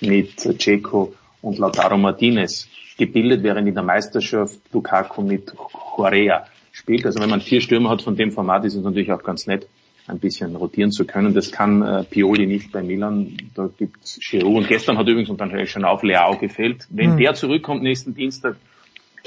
mit 0.00 0.40
Ceco 0.60 1.14
und 1.42 1.58
Lautaro 1.58 1.98
Martinez 1.98 2.68
gebildet, 2.96 3.42
während 3.42 3.68
in 3.68 3.74
der 3.74 3.82
Meisterschaft 3.82 4.60
Lukaku 4.72 5.22
mit 5.22 5.54
Correa 5.56 6.46
spielt. 6.72 7.04
Also 7.04 7.20
wenn 7.20 7.30
man 7.30 7.40
vier 7.40 7.60
Stürmer 7.60 7.90
hat 7.90 8.02
von 8.02 8.16
dem 8.16 8.30
Format, 8.32 8.64
ist 8.64 8.74
es 8.74 8.82
natürlich 8.82 9.12
auch 9.12 9.22
ganz 9.22 9.46
nett, 9.46 9.68
ein 10.06 10.18
bisschen 10.18 10.56
rotieren 10.56 10.90
zu 10.90 11.04
können. 11.04 11.34
Das 11.34 11.52
kann 11.52 11.82
äh, 11.82 12.04
Pioli 12.04 12.46
nicht 12.46 12.72
bei 12.72 12.82
Milan. 12.82 13.36
Da 13.54 13.68
gibt's 13.76 14.18
Giroud. 14.18 14.56
Und 14.56 14.68
gestern 14.68 14.98
hat 14.98 15.06
übrigens, 15.06 15.30
und 15.30 15.40
dann 15.40 15.66
schon 15.66 15.84
auf, 15.84 16.02
Leao 16.02 16.38
gefehlt. 16.38 16.86
Wenn 16.90 17.14
mhm. 17.14 17.18
der 17.18 17.34
zurückkommt 17.34 17.82
nächsten 17.82 18.14
Dienstag, 18.14 18.56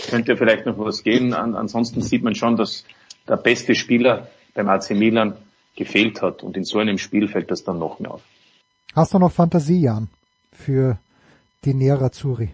könnte 0.10 0.36
vielleicht 0.36 0.66
noch 0.66 0.78
was 0.78 1.04
gehen. 1.04 1.34
An, 1.34 1.56
ansonsten 1.56 2.02
sieht 2.02 2.24
man 2.24 2.36
schon, 2.36 2.58
dass 2.58 2.86
der 3.28 3.38
beste 3.38 3.76
Spieler 3.76 4.28
beim 4.54 4.68
AC 4.68 4.92
Milan 4.92 5.38
gefehlt 5.76 6.22
hat 6.22 6.44
und 6.44 6.56
in 6.58 6.64
so 6.64 6.80
einem 6.80 6.98
Spiel 6.98 7.28
fällt 7.28 7.52
das 7.52 7.64
dann 7.64 7.80
noch 7.80 8.00
mehr 8.00 8.12
auf. 8.12 8.22
Hast 8.94 9.14
du 9.14 9.20
noch 9.20 9.32
Fantasie, 9.32 9.82
Jan, 9.82 10.08
für 10.54 10.98
die 11.66 11.74
Nerazzurri? 11.74 12.50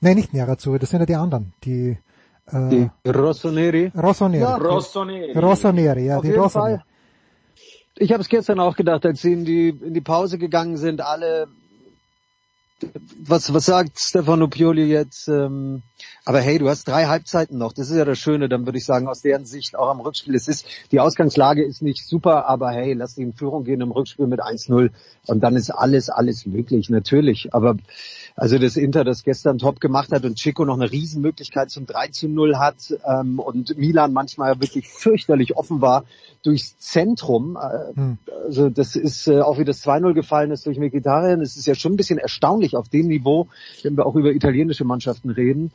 Nee, 0.00 0.14
nicht 0.14 0.34
Nerazzurri, 0.34 0.78
das 0.78 0.90
sind 0.90 1.00
ja 1.00 1.06
die 1.06 1.16
anderen, 1.16 1.52
die 1.64 1.98
äh, 2.46 2.68
die 3.04 3.08
Rossoneri. 3.08 3.92
Rossoneri. 3.96 4.42
Ja, 4.42 4.56
Rossoneri. 4.56 5.38
Rossoneri, 5.38 6.06
ja, 6.06 6.16
Auf 6.18 6.22
die 6.22 6.32
Rossoneri. 6.32 6.78
Fall. 6.78 6.84
Ich 7.96 8.12
habe 8.12 8.22
es 8.22 8.28
gestern 8.28 8.58
auch 8.58 8.74
gedacht, 8.74 9.04
als 9.06 9.22
sie 9.22 9.32
in 9.32 9.44
die, 9.44 9.68
in 9.68 9.94
die 9.94 10.00
Pause 10.00 10.38
gegangen 10.38 10.76
sind, 10.76 11.00
alle 11.00 11.46
was, 13.18 13.52
was 13.52 13.66
sagt 13.66 13.98
Stefano 13.98 14.48
Pioli 14.48 14.84
jetzt? 14.84 15.28
Ähm, 15.28 15.82
aber 16.24 16.40
hey, 16.40 16.58
du 16.58 16.68
hast 16.68 16.88
drei 16.88 17.06
Halbzeiten 17.06 17.58
noch. 17.58 17.72
Das 17.72 17.90
ist 17.90 17.96
ja 17.96 18.04
das 18.04 18.18
Schöne, 18.18 18.48
dann 18.48 18.66
würde 18.66 18.78
ich 18.78 18.84
sagen, 18.84 19.08
aus 19.08 19.22
deren 19.22 19.44
Sicht 19.44 19.76
auch 19.76 19.88
am 19.88 20.00
Rückspiel. 20.00 20.34
Es 20.34 20.48
ist, 20.48 20.66
die 20.90 21.00
Ausgangslage 21.00 21.64
ist 21.64 21.82
nicht 21.82 22.06
super, 22.06 22.48
aber 22.48 22.70
hey, 22.70 22.94
lass 22.94 23.14
dich 23.14 23.24
in 23.24 23.32
Führung 23.32 23.64
gehen 23.64 23.80
im 23.80 23.92
Rückspiel 23.92 24.26
mit 24.26 24.42
1-0 24.42 24.90
und 25.26 25.40
dann 25.40 25.56
ist 25.56 25.70
alles, 25.70 26.10
alles 26.10 26.46
möglich, 26.46 26.90
natürlich. 26.90 27.54
Aber 27.54 27.76
also 28.34 28.58
das 28.58 28.76
Inter, 28.76 29.04
das 29.04 29.24
gestern 29.24 29.58
top 29.58 29.80
gemacht 29.80 30.10
hat 30.12 30.24
und 30.24 30.36
Chico 30.36 30.64
noch 30.64 30.74
eine 30.74 30.90
Riesenmöglichkeit 30.90 31.70
zum 31.70 31.86
3 31.86 32.28
0 32.28 32.56
hat 32.56 32.94
ähm, 33.06 33.38
und 33.38 33.76
Milan 33.76 34.12
manchmal 34.12 34.60
wirklich 34.60 34.88
fürchterlich 34.88 35.56
offen 35.56 35.80
war 35.80 36.04
durchs 36.42 36.78
Zentrum. 36.78 37.56
Äh, 37.56 37.96
hm. 37.96 38.18
Also 38.44 38.70
das 38.70 38.96
ist 38.96 39.28
äh, 39.28 39.40
auch 39.40 39.58
wie 39.58 39.64
das 39.64 39.84
2-0 39.84 40.14
gefallen 40.14 40.50
ist 40.50 40.66
durch 40.66 40.78
Mkhitaryan. 40.78 41.40
Es 41.40 41.56
ist 41.56 41.66
ja 41.66 41.74
schon 41.74 41.92
ein 41.92 41.96
bisschen 41.96 42.18
erstaunlich 42.18 42.76
auf 42.76 42.88
dem 42.88 43.08
Niveau, 43.08 43.48
wenn 43.82 43.96
wir 43.96 44.06
auch 44.06 44.14
über 44.16 44.32
italienische 44.32 44.84
Mannschaften 44.84 45.30
reden 45.30 45.72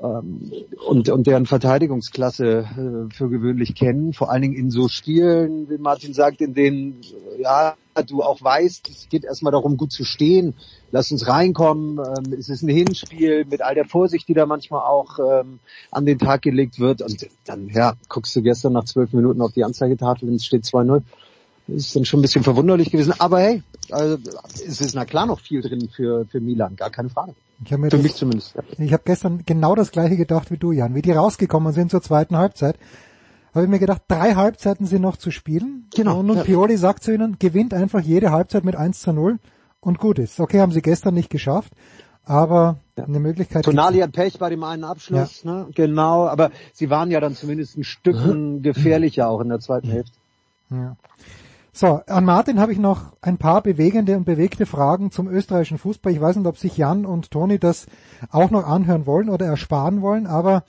ähm, 0.00 0.50
und, 0.86 1.08
und 1.08 1.26
deren 1.26 1.46
Verteidigungsklasse 1.46 2.46
äh, 2.48 3.14
für 3.14 3.28
gewöhnlich 3.28 3.74
kennen, 3.74 4.12
vor 4.12 4.30
allen 4.30 4.42
Dingen 4.42 4.54
in 4.54 4.70
so 4.70 4.88
Stilen, 4.88 5.68
wie 5.68 5.78
Martin 5.78 6.14
sagt, 6.14 6.40
in 6.40 6.54
denen 6.54 7.00
ja 7.38 7.74
du 8.02 8.22
auch 8.22 8.42
weißt, 8.42 8.88
es 8.88 9.08
geht 9.08 9.24
erstmal 9.24 9.52
darum, 9.52 9.76
gut 9.76 9.92
zu 9.92 10.04
stehen, 10.04 10.54
lass 10.90 11.10
uns 11.12 11.26
reinkommen, 11.26 11.98
ähm, 11.98 12.32
es 12.32 12.48
ist 12.48 12.62
ein 12.62 12.68
Hinspiel 12.68 13.44
mit 13.44 13.62
all 13.62 13.74
der 13.74 13.84
Vorsicht, 13.84 14.28
die 14.28 14.34
da 14.34 14.46
manchmal 14.46 14.82
auch 14.82 15.18
ähm, 15.18 15.58
an 15.90 16.06
den 16.06 16.18
Tag 16.18 16.42
gelegt 16.42 16.78
wird 16.78 17.02
und 17.02 17.26
dann, 17.44 17.68
ja, 17.68 17.94
guckst 18.08 18.34
du 18.36 18.42
gestern 18.42 18.72
nach 18.72 18.84
zwölf 18.84 19.12
Minuten 19.12 19.42
auf 19.42 19.52
die 19.52 19.64
Anzeigetafel 19.64 20.28
und 20.28 20.36
es 20.36 20.46
steht 20.46 20.64
2-0 20.64 21.02
ist 21.68 21.94
dann 21.94 22.04
schon 22.04 22.20
ein 22.20 22.22
bisschen 22.22 22.42
verwunderlich 22.42 22.90
gewesen. 22.90 23.14
Aber 23.18 23.40
hey, 23.40 23.62
also, 23.90 24.18
es 24.54 24.80
ist 24.80 24.94
na 24.94 25.04
klar 25.04 25.26
noch 25.26 25.40
viel 25.40 25.60
drin 25.60 25.88
für, 25.94 26.24
für 26.26 26.40
Milan, 26.40 26.76
gar 26.76 26.90
keine 26.90 27.10
Frage. 27.10 27.34
Ich 27.64 27.70
für 27.70 27.88
das, 27.88 28.02
mich 28.02 28.14
zumindest. 28.14 28.54
Ich 28.78 28.92
habe 28.92 29.02
gestern 29.04 29.42
genau 29.44 29.74
das 29.74 29.90
gleiche 29.90 30.16
gedacht 30.16 30.50
wie 30.50 30.56
du, 30.56 30.72
Jan. 30.72 30.94
Wie 30.94 31.02
die 31.02 31.12
rausgekommen 31.12 31.72
sind 31.72 31.90
zur 31.90 32.00
zweiten 32.00 32.36
Halbzeit, 32.36 32.76
habe 33.54 33.64
ich 33.64 33.70
mir 33.70 33.78
gedacht, 33.78 34.02
drei 34.08 34.34
Halbzeiten 34.34 34.86
sind 34.86 35.02
noch 35.02 35.16
zu 35.16 35.30
spielen. 35.30 35.86
Genau. 35.94 36.20
Und, 36.20 36.30
und 36.30 36.36
ja. 36.38 36.44
Pioli 36.44 36.76
sagt 36.76 37.02
zu 37.02 37.12
ihnen, 37.12 37.38
gewinnt 37.38 37.74
einfach 37.74 38.00
jede 38.00 38.30
Halbzeit 38.30 38.64
mit 38.64 38.76
1 38.76 39.00
zu 39.00 39.12
0 39.12 39.38
und 39.80 39.98
gut 39.98 40.18
ist. 40.18 40.40
Okay, 40.40 40.60
haben 40.60 40.72
sie 40.72 40.82
gestern 40.82 41.14
nicht 41.14 41.30
geschafft, 41.30 41.72
aber 42.24 42.78
ja. 42.96 43.04
eine 43.04 43.20
Möglichkeit. 43.20 43.64
Tonali 43.64 44.00
hat 44.00 44.12
Pech 44.12 44.38
bei 44.38 44.50
dem 44.50 44.64
einen 44.64 44.84
Abschluss, 44.84 45.42
ja. 45.44 45.52
ne? 45.52 45.66
Genau, 45.74 46.26
aber 46.26 46.50
sie 46.72 46.90
waren 46.90 47.10
ja 47.10 47.20
dann 47.20 47.34
zumindest 47.34 47.76
ein 47.76 47.84
Stück 47.84 48.16
gefährlicher 48.62 49.28
auch 49.28 49.40
in 49.40 49.48
der 49.48 49.60
zweiten 49.60 49.88
Hälfte. 49.88 50.16
Ja. 50.70 50.96
So, 51.72 52.00
an 52.08 52.24
Martin 52.24 52.58
habe 52.58 52.72
ich 52.72 52.78
noch 52.78 53.12
ein 53.20 53.38
paar 53.38 53.62
bewegende 53.62 54.16
und 54.16 54.24
bewegte 54.24 54.66
Fragen 54.66 55.12
zum 55.12 55.28
österreichischen 55.28 55.78
Fußball. 55.78 56.12
Ich 56.12 56.20
weiß 56.20 56.34
nicht, 56.34 56.46
ob 56.46 56.58
sich 56.58 56.76
Jan 56.76 57.06
und 57.06 57.30
Toni 57.30 57.60
das 57.60 57.86
auch 58.32 58.50
noch 58.50 58.66
anhören 58.66 59.06
wollen 59.06 59.30
oder 59.30 59.46
ersparen 59.46 60.02
wollen, 60.02 60.26
aber 60.26 60.64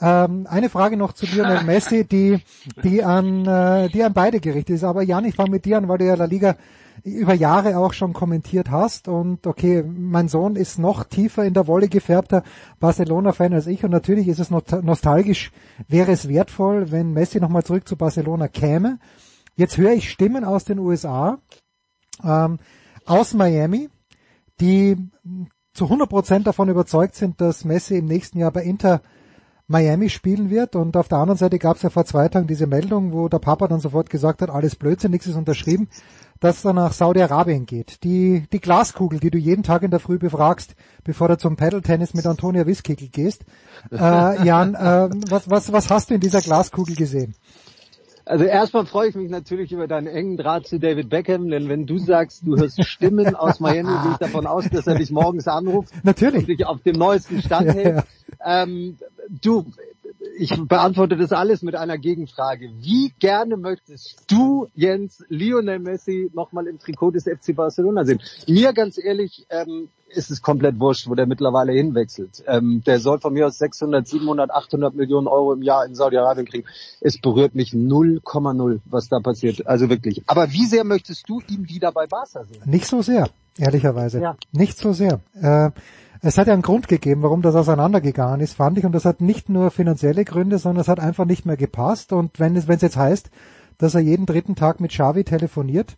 ähm, 0.00 0.46
eine 0.48 0.68
Frage 0.68 0.96
noch 0.96 1.12
zu 1.12 1.26
Lionel 1.26 1.62
Messi, 1.64 2.04
die, 2.04 2.42
die 2.82 3.02
an, 3.02 3.46
äh, 3.46 3.88
die 3.88 4.02
an 4.02 4.12
beide 4.12 4.40
gerichtet 4.40 4.76
ist. 4.76 4.84
Aber 4.84 5.02
Jan, 5.02 5.24
ich 5.24 5.34
fange 5.34 5.50
mit 5.50 5.64
dir 5.64 5.78
an, 5.78 5.88
weil 5.88 5.98
du 5.98 6.06
ja 6.06 6.14
La 6.14 6.24
Liga 6.24 6.56
über 7.04 7.34
Jahre 7.34 7.78
auch 7.78 7.92
schon 7.92 8.12
kommentiert 8.12 8.70
hast 8.70 9.08
und 9.08 9.46
okay, 9.46 9.82
mein 9.82 10.28
Sohn 10.28 10.56
ist 10.56 10.78
noch 10.78 11.04
tiefer 11.04 11.44
in 11.44 11.54
der 11.54 11.66
Wolle 11.66 11.88
gefärbter 11.88 12.42
Barcelona-Fan 12.78 13.54
als 13.54 13.66
ich 13.66 13.84
und 13.84 13.90
natürlich 13.90 14.28
ist 14.28 14.38
es 14.38 14.50
nostalgisch, 14.50 15.50
wäre 15.88 16.12
es 16.12 16.28
wertvoll, 16.28 16.90
wenn 16.90 17.12
Messi 17.12 17.40
nochmal 17.40 17.64
zurück 17.64 17.88
zu 17.88 17.96
Barcelona 17.96 18.48
käme. 18.48 18.98
Jetzt 19.56 19.78
höre 19.78 19.92
ich 19.92 20.10
Stimmen 20.10 20.44
aus 20.44 20.64
den 20.64 20.78
USA, 20.78 21.38
ähm, 22.22 22.58
aus 23.06 23.34
Miami, 23.34 23.88
die 24.60 24.96
zu 25.72 25.86
100% 25.86 26.42
davon 26.42 26.68
überzeugt 26.68 27.14
sind, 27.14 27.40
dass 27.40 27.64
Messi 27.64 27.96
im 27.96 28.06
nächsten 28.06 28.38
Jahr 28.38 28.50
bei 28.50 28.62
Inter 28.62 29.00
Miami 29.70 30.08
spielen 30.08 30.50
wird. 30.50 30.74
Und 30.74 30.96
auf 30.96 31.08
der 31.08 31.18
anderen 31.18 31.38
Seite 31.38 31.58
gab 31.58 31.76
es 31.76 31.82
ja 31.82 31.90
vor 31.90 32.04
zwei 32.04 32.28
Tagen 32.28 32.48
diese 32.48 32.66
Meldung, 32.66 33.12
wo 33.12 33.28
der 33.28 33.38
Papa 33.38 33.68
dann 33.68 33.80
sofort 33.80 34.10
gesagt 34.10 34.42
hat, 34.42 34.50
alles 34.50 34.74
Blödsinn, 34.74 35.12
nichts 35.12 35.28
ist 35.28 35.36
unterschrieben, 35.36 35.88
dass 36.40 36.64
er 36.64 36.72
nach 36.72 36.92
Saudi-Arabien 36.92 37.66
geht. 37.66 38.02
Die, 38.02 38.44
die 38.52 38.60
Glaskugel, 38.60 39.20
die 39.20 39.30
du 39.30 39.38
jeden 39.38 39.62
Tag 39.62 39.82
in 39.82 39.92
der 39.92 40.00
Früh 40.00 40.18
befragst, 40.18 40.74
bevor 41.04 41.28
du 41.28 41.38
zum 41.38 41.56
Paddle-Tennis 41.56 42.14
mit 42.14 42.26
Antonia 42.26 42.66
Wiskickel 42.66 43.08
gehst. 43.08 43.44
Äh, 43.92 43.96
Jan, 44.44 44.74
äh, 44.74 45.08
was, 45.28 45.48
was, 45.48 45.72
was 45.72 45.88
hast 45.88 46.10
du 46.10 46.14
in 46.14 46.20
dieser 46.20 46.40
Glaskugel 46.40 46.96
gesehen? 46.96 47.34
Also 48.26 48.44
erstmal 48.44 48.86
freue 48.86 49.08
ich 49.08 49.14
mich 49.14 49.30
natürlich 49.30 49.72
über 49.72 49.88
deinen 49.88 50.06
engen 50.06 50.36
Draht 50.36 50.66
zu 50.66 50.78
David 50.78 51.08
Beckham, 51.08 51.48
denn 51.48 51.68
wenn 51.68 51.86
du 51.86 51.98
sagst, 51.98 52.46
du 52.46 52.56
hörst 52.56 52.84
Stimmen 52.84 53.34
aus 53.34 53.58
Miami, 53.58 53.90
gehe 54.02 54.12
ich 54.12 54.18
davon 54.18 54.46
aus, 54.46 54.68
dass 54.70 54.86
er 54.86 54.94
dich 54.94 55.10
morgens 55.10 55.48
anruft 55.48 55.92
natürlich. 56.04 56.42
und 56.42 56.48
dich 56.48 56.66
auf 56.66 56.80
dem 56.82 56.96
neuesten 56.96 57.42
Stand 57.42 57.74
hält. 57.74 57.86
Ja, 57.86 58.04
ja. 58.44 58.62
Ähm, 58.62 58.96
du, 59.42 59.66
ich 60.38 60.56
beantworte 60.66 61.16
das 61.16 61.32
alles 61.32 61.62
mit 61.62 61.74
einer 61.74 61.98
Gegenfrage. 61.98 62.70
Wie 62.80 63.12
gerne 63.18 63.56
möchtest 63.56 64.24
du, 64.28 64.68
Jens, 64.74 65.24
Lionel 65.28 65.78
Messi 65.78 66.30
nochmal 66.34 66.66
im 66.66 66.78
Trikot 66.78 67.12
des 67.12 67.24
FC 67.24 67.54
Barcelona 67.54 68.04
sehen? 68.04 68.20
Mir 68.46 68.72
ganz 68.72 68.98
ehrlich, 69.02 69.46
ähm, 69.50 69.88
ist 70.08 70.30
es 70.30 70.42
komplett 70.42 70.80
wurscht, 70.80 71.08
wo 71.08 71.14
der 71.14 71.26
mittlerweile 71.26 71.72
hinwechselt. 71.72 72.42
Ähm, 72.46 72.82
der 72.84 73.00
soll 73.00 73.20
von 73.20 73.32
mir 73.32 73.46
aus 73.46 73.58
600, 73.58 74.06
700, 74.06 74.50
800 74.50 74.94
Millionen 74.94 75.28
Euro 75.28 75.52
im 75.52 75.62
Jahr 75.62 75.86
in 75.86 75.94
Saudi-Arabien 75.94 76.46
kriegen. 76.46 76.66
Es 77.00 77.20
berührt 77.20 77.54
mich 77.54 77.70
0,0, 77.70 78.80
was 78.86 79.08
da 79.08 79.20
passiert. 79.20 79.66
Also 79.66 79.88
wirklich. 79.88 80.22
Aber 80.26 80.50
wie 80.52 80.66
sehr 80.66 80.84
möchtest 80.84 81.28
du 81.28 81.40
ihn 81.48 81.68
wieder 81.68 81.92
bei 81.92 82.06
Barca 82.06 82.44
sehen? 82.44 82.62
Nicht 82.64 82.86
so 82.86 83.02
sehr, 83.02 83.28
ehrlicherweise. 83.56 84.20
Ja. 84.20 84.36
Nicht 84.52 84.78
so 84.78 84.92
sehr. 84.92 85.20
Äh, 85.40 85.70
es 86.22 86.36
hat 86.36 86.48
ja 86.48 86.52
einen 86.52 86.62
Grund 86.62 86.88
gegeben, 86.88 87.22
warum 87.22 87.40
das 87.42 87.54
auseinandergegangen 87.54 88.40
ist, 88.40 88.54
fand 88.54 88.78
ich. 88.78 88.84
Und 88.84 88.92
das 88.92 89.04
hat 89.04 89.20
nicht 89.20 89.48
nur 89.48 89.70
finanzielle 89.70 90.24
Gründe, 90.24 90.58
sondern 90.58 90.82
es 90.82 90.88
hat 90.88 91.00
einfach 91.00 91.24
nicht 91.24 91.46
mehr 91.46 91.56
gepasst. 91.56 92.12
Und 92.12 92.38
wenn 92.38 92.56
es, 92.56 92.68
wenn 92.68 92.76
es 92.76 92.82
jetzt 92.82 92.96
heißt, 92.96 93.30
dass 93.78 93.94
er 93.94 94.02
jeden 94.02 94.26
dritten 94.26 94.54
Tag 94.54 94.80
mit 94.80 94.90
Xavi 94.90 95.24
telefoniert, 95.24 95.96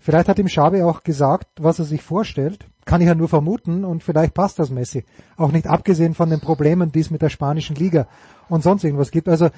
vielleicht 0.00 0.28
hat 0.28 0.40
ihm 0.40 0.46
Xavi 0.46 0.82
auch 0.82 1.04
gesagt, 1.04 1.46
was 1.60 1.78
er 1.78 1.84
sich 1.84 2.02
vorstellt. 2.02 2.66
Kann 2.84 3.00
ich 3.00 3.06
ja 3.06 3.14
nur 3.14 3.28
vermuten. 3.28 3.84
Und 3.84 4.02
vielleicht 4.02 4.34
passt 4.34 4.58
das 4.58 4.70
Messi. 4.70 5.04
Auch 5.36 5.52
nicht 5.52 5.68
abgesehen 5.68 6.14
von 6.14 6.30
den 6.30 6.40
Problemen, 6.40 6.90
die 6.90 7.00
es 7.00 7.10
mit 7.12 7.22
der 7.22 7.28
spanischen 7.28 7.76
Liga 7.76 8.08
und 8.48 8.64
sonst 8.64 8.82
irgendwas 8.82 9.12
gibt. 9.12 9.28
Also 9.28 9.50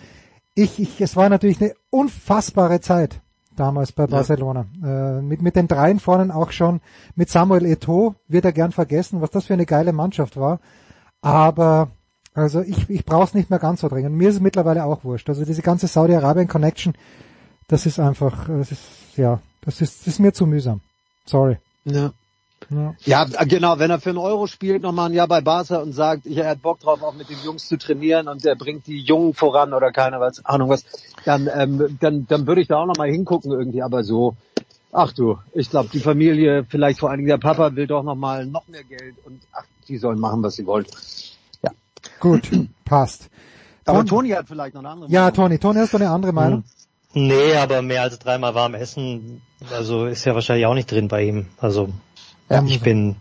ich, 0.54 0.78
ich, 0.78 1.00
es 1.00 1.16
war 1.16 1.30
natürlich 1.30 1.62
eine 1.62 1.72
unfassbare 1.88 2.80
Zeit 2.80 3.22
damals 3.56 3.92
bei 3.92 4.06
Barcelona. 4.06 4.66
Ja. 4.82 5.18
Äh, 5.18 5.22
mit, 5.22 5.42
mit 5.42 5.56
den 5.56 5.68
dreien 5.68 6.00
vorne 6.00 6.34
auch 6.34 6.52
schon, 6.52 6.80
mit 7.14 7.28
Samuel 7.28 7.66
Eto'o 7.66 8.14
wird 8.28 8.44
er 8.44 8.52
gern 8.52 8.72
vergessen, 8.72 9.20
was 9.20 9.30
das 9.30 9.46
für 9.46 9.54
eine 9.54 9.66
geile 9.66 9.92
Mannschaft 9.92 10.36
war. 10.36 10.60
Aber 11.20 11.90
also 12.34 12.62
ich, 12.62 12.88
ich 12.88 13.04
brauche 13.04 13.24
es 13.24 13.34
nicht 13.34 13.50
mehr 13.50 13.58
ganz 13.58 13.80
so 13.80 13.88
dringend. 13.88 14.16
Mir 14.16 14.30
ist 14.30 14.36
es 14.36 14.40
mittlerweile 14.40 14.84
auch 14.84 15.04
wurscht. 15.04 15.28
Also 15.28 15.44
diese 15.44 15.62
ganze 15.62 15.86
Saudi-Arabien-Connection, 15.86 16.94
das 17.68 17.86
ist 17.86 17.98
einfach, 17.98 18.48
das 18.48 18.72
ist, 18.72 18.82
ja, 19.16 19.40
das 19.60 19.80
ist, 19.80 20.00
das 20.00 20.14
ist 20.14 20.18
mir 20.18 20.32
zu 20.32 20.46
mühsam. 20.46 20.80
Sorry. 21.26 21.58
Ja. 21.84 22.12
Ja. 22.72 22.94
ja, 23.04 23.44
genau, 23.44 23.78
wenn 23.78 23.90
er 23.90 24.00
für 24.00 24.10
einen 24.10 24.18
Euro 24.18 24.46
spielt, 24.46 24.82
nochmal 24.82 25.10
ein 25.10 25.14
Jahr 25.14 25.28
bei 25.28 25.40
Barca 25.40 25.78
und 25.78 25.92
sagt, 25.92 26.26
ich, 26.26 26.38
er 26.38 26.50
hat 26.50 26.62
Bock 26.62 26.80
drauf, 26.80 27.02
auch 27.02 27.14
mit 27.14 27.28
den 27.28 27.38
Jungs 27.44 27.68
zu 27.68 27.76
trainieren 27.76 28.28
und 28.28 28.44
er 28.46 28.56
bringt 28.56 28.86
die 28.86 29.00
Jungen 29.00 29.34
voran 29.34 29.74
oder 29.74 29.92
keine 29.92 30.20
was, 30.20 30.44
Ahnung 30.44 30.70
was, 30.70 30.84
dann, 31.24 31.48
ähm, 31.54 31.98
dann, 32.00 32.26
dann 32.26 32.46
würde 32.46 32.62
ich 32.62 32.68
da 32.68 32.78
auch 32.78 32.86
nochmal 32.86 33.10
hingucken 33.10 33.52
irgendwie, 33.52 33.82
aber 33.82 34.04
so, 34.04 34.36
ach 34.90 35.12
du, 35.12 35.38
ich 35.52 35.68
glaube, 35.68 35.90
die 35.92 36.00
Familie, 36.00 36.64
vielleicht 36.68 37.00
vor 37.00 37.10
allen 37.10 37.18
Dingen 37.18 37.28
der 37.28 37.38
Papa 37.38 37.74
will 37.76 37.86
doch 37.86 38.02
nochmal 38.02 38.46
noch 38.46 38.66
mehr 38.68 38.84
Geld 38.84 39.16
und 39.24 39.40
ach, 39.52 39.64
die 39.88 39.98
sollen 39.98 40.18
machen, 40.18 40.42
was 40.42 40.54
sie 40.54 40.66
wollen. 40.66 40.86
Ja. 41.62 41.72
Gut, 42.20 42.50
passt. 42.84 43.28
Aber 43.84 43.98
Ton, 43.98 44.06
Toni 44.06 44.30
hat 44.30 44.48
vielleicht 44.48 44.74
noch 44.74 44.80
eine 44.80 44.90
andere 44.90 45.08
Meinung. 45.08 45.24
Ja, 45.24 45.30
Toni, 45.30 45.58
Toni, 45.58 45.78
hast 45.80 45.92
du 45.92 45.98
eine 45.98 46.10
andere 46.10 46.32
Meinung? 46.32 46.64
Hm. 47.12 47.26
Nee, 47.26 47.56
aber 47.56 47.82
mehr 47.82 48.02
als 48.02 48.18
dreimal 48.18 48.54
warm 48.54 48.74
essen, 48.74 49.42
also 49.70 50.06
ist 50.06 50.24
ja 50.24 50.34
wahrscheinlich 50.34 50.64
auch 50.64 50.74
nicht 50.74 50.90
drin 50.90 51.08
bei 51.08 51.24
ihm. 51.24 51.46
Also 51.58 51.90
ja, 52.48 52.64
ich 52.64 52.80
bin 52.80 53.16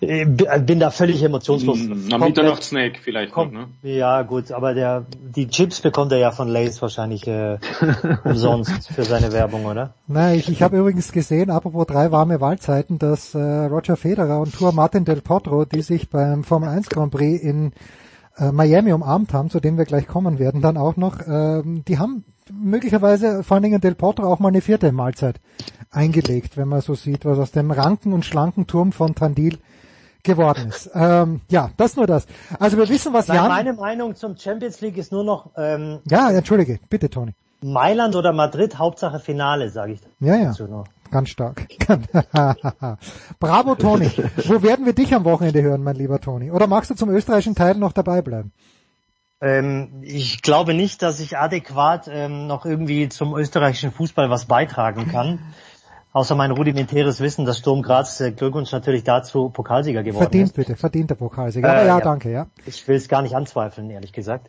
äh, 0.00 0.26
bin 0.26 0.78
da 0.78 0.90
völlig 0.90 1.22
emotionslos. 1.22 1.78
Mm, 1.78 2.12
am 2.12 2.20
Mitternachtssnack 2.20 2.98
vielleicht 3.02 3.32
kommt, 3.32 3.52
ne? 3.52 3.66
Ja, 3.82 4.22
gut, 4.22 4.52
aber 4.52 4.74
der 4.74 5.06
die 5.20 5.48
Chips 5.48 5.80
bekommt 5.80 6.12
er 6.12 6.18
ja 6.18 6.30
von 6.30 6.46
Lays 6.48 6.80
wahrscheinlich 6.80 7.26
äh, 7.26 7.58
umsonst 8.24 8.88
für 8.88 9.04
seine 9.04 9.32
Werbung, 9.32 9.64
oder? 9.64 9.94
Nein, 10.06 10.38
ich, 10.38 10.48
ich 10.48 10.62
habe 10.62 10.78
übrigens 10.78 11.10
gesehen, 11.10 11.50
apropos 11.50 11.86
drei 11.86 12.12
warme 12.12 12.40
Wahlzeiten, 12.40 12.98
dass 12.98 13.34
äh, 13.34 13.38
Roger 13.38 13.96
Federer 13.96 14.40
und 14.40 14.54
Tour 14.54 14.72
Martin 14.72 15.04
del 15.04 15.20
Potro, 15.20 15.64
die 15.64 15.82
sich 15.82 16.08
beim 16.08 16.44
Formel 16.44 16.68
1 16.68 16.90
Grand 16.90 17.10
Prix 17.10 17.42
in 17.42 17.72
äh, 18.36 18.52
Miami 18.52 18.92
umarmt 18.92 19.32
haben, 19.32 19.50
zu 19.50 19.58
dem 19.58 19.78
wir 19.78 19.84
gleich 19.84 20.06
kommen 20.06 20.38
werden, 20.38 20.60
dann 20.60 20.76
auch 20.76 20.96
noch, 20.96 21.20
äh, 21.20 21.62
die 21.64 21.98
haben 21.98 22.24
möglicherweise 22.52 23.42
vor 23.42 23.56
allen 23.56 23.64
Dingen 23.64 23.80
Del 23.80 23.94
Potro 23.94 24.24
auch 24.24 24.38
mal 24.38 24.48
eine 24.48 24.60
vierte 24.60 24.92
Mahlzeit 24.92 25.40
eingelegt, 25.90 26.56
wenn 26.56 26.68
man 26.68 26.80
so 26.80 26.94
sieht, 26.94 27.24
was 27.24 27.38
aus 27.38 27.52
dem 27.52 27.70
ranken 27.70 28.12
und 28.12 28.24
schlanken 28.24 28.66
Turm 28.66 28.92
von 28.92 29.14
Tandil 29.14 29.58
geworden 30.22 30.68
ist. 30.68 30.90
Ähm, 30.94 31.40
ja, 31.48 31.70
das 31.76 31.96
nur 31.96 32.06
das. 32.06 32.26
Also 32.58 32.76
wir 32.76 32.88
wissen, 32.88 33.12
was 33.12 33.28
Jan... 33.28 33.48
Meine 33.48 33.72
Meinung 33.72 34.14
zum 34.14 34.36
Champions 34.36 34.80
League 34.80 34.98
ist 34.98 35.12
nur 35.12 35.24
noch... 35.24 35.50
Ähm, 35.56 36.00
ja, 36.10 36.30
entschuldige, 36.30 36.80
bitte 36.88 37.08
Toni. 37.08 37.34
Mailand 37.60 38.14
oder 38.14 38.32
Madrid, 38.32 38.78
Hauptsache 38.78 39.18
Finale, 39.18 39.70
sage 39.70 39.92
ich. 39.92 40.00
Ja, 40.20 40.36
ja, 40.36 40.54
ganz 41.10 41.28
stark. 41.30 41.66
Bravo, 43.40 43.74
Toni. 43.74 44.10
Wo 44.44 44.62
werden 44.62 44.86
wir 44.86 44.92
dich 44.92 45.14
am 45.14 45.24
Wochenende 45.24 45.62
hören, 45.62 45.82
mein 45.82 45.96
lieber 45.96 46.20
Toni? 46.20 46.50
Oder 46.50 46.66
magst 46.66 46.90
du 46.90 46.94
zum 46.94 47.10
österreichischen 47.10 47.54
Teil 47.54 47.74
noch 47.74 47.92
dabei 47.92 48.22
bleiben? 48.22 48.52
Ähm, 49.40 50.02
ich 50.02 50.42
glaube 50.42 50.74
nicht, 50.74 51.02
dass 51.02 51.20
ich 51.20 51.38
adäquat 51.38 52.08
ähm, 52.12 52.46
noch 52.46 52.64
irgendwie 52.64 53.08
zum 53.08 53.36
österreichischen 53.36 53.92
Fußball 53.92 54.30
was 54.30 54.46
beitragen 54.46 55.08
kann. 55.08 55.38
Außer 56.12 56.34
mein 56.34 56.50
rudimentäres 56.50 57.20
Wissen, 57.20 57.44
dass 57.44 57.58
Sturm 57.58 57.82
Graz 57.82 58.20
äh, 58.20 58.32
Glückwunsch 58.32 58.72
natürlich 58.72 59.04
dazu 59.04 59.50
Pokalsieger 59.50 60.02
geworden 60.02 60.22
verdient, 60.22 60.48
ist. 60.48 60.54
Verdient 60.54 60.68
bitte, 60.68 60.80
verdient 60.80 61.10
der 61.10 61.14
Pokalsieger. 61.16 61.68
Aber 61.68 61.82
äh, 61.82 61.86
ja, 61.86 61.98
ja, 61.98 62.04
danke, 62.04 62.32
ja. 62.32 62.46
Ich 62.66 62.88
will 62.88 62.96
es 62.96 63.08
gar 63.08 63.22
nicht 63.22 63.36
anzweifeln, 63.36 63.90
ehrlich 63.90 64.12
gesagt. 64.12 64.48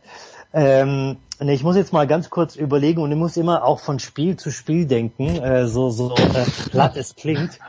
Ähm, 0.52 1.18
nee, 1.40 1.54
ich 1.54 1.64
muss 1.64 1.76
jetzt 1.76 1.94
mal 1.94 2.08
ganz 2.08 2.32
kurz 2.32 2.56
überlegen 2.56 3.02
und 3.02 3.12
ich 3.12 3.18
muss 3.18 3.38
immer 3.38 3.64
auch 3.64 3.82
von 3.82 4.00
Spiel 4.00 4.38
zu 4.38 4.52
Spiel 4.52 4.88
denken, 4.88 5.28
äh, 5.28 5.68
so 5.68 5.92
so 5.92 6.16
äh, 6.16 6.46
platt 6.72 6.98
es 6.98 7.16
klingt. 7.16 7.60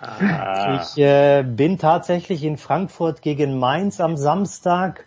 Ich 0.83 0.97
äh, 0.97 1.43
bin 1.43 1.77
tatsächlich 1.77 2.43
in 2.43 2.57
Frankfurt 2.57 3.21
gegen 3.21 3.59
Mainz 3.59 4.01
am 4.01 4.17
Samstag 4.17 5.05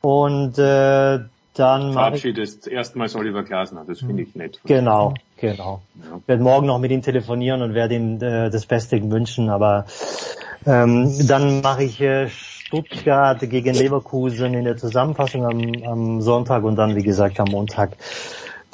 und 0.00 0.58
äh, 0.58 1.20
dann 1.58 1.92
verabschiedest 1.92 2.66
erstmals 2.68 3.14
Oliver 3.16 3.42
Glasner, 3.42 3.84
das 3.86 4.00
finde 4.00 4.22
ich 4.22 4.34
nett. 4.34 4.60
Genau, 4.64 5.14
genau. 5.38 5.82
Ja. 5.94 6.18
Ich 6.18 6.28
werde 6.28 6.42
morgen 6.42 6.66
noch 6.66 6.78
mit 6.78 6.90
ihm 6.90 7.02
telefonieren 7.02 7.62
und 7.62 7.74
werde 7.74 7.94
ihm 7.94 8.16
äh, 8.22 8.50
das 8.50 8.66
Beste 8.66 9.02
wünschen, 9.10 9.50
aber 9.50 9.86
ähm, 10.66 11.26
dann 11.26 11.60
mache 11.60 11.84
ich 11.84 12.00
äh, 12.00 12.28
Stuttgart 12.28 13.40
gegen 13.40 13.74
Leverkusen 13.74 14.54
in 14.54 14.64
der 14.64 14.76
Zusammenfassung 14.76 15.44
am, 15.44 15.82
am 15.84 16.20
Sonntag 16.20 16.64
und 16.64 16.76
dann, 16.76 16.96
wie 16.96 17.02
gesagt, 17.02 17.38
am 17.38 17.48
Montag 17.50 17.96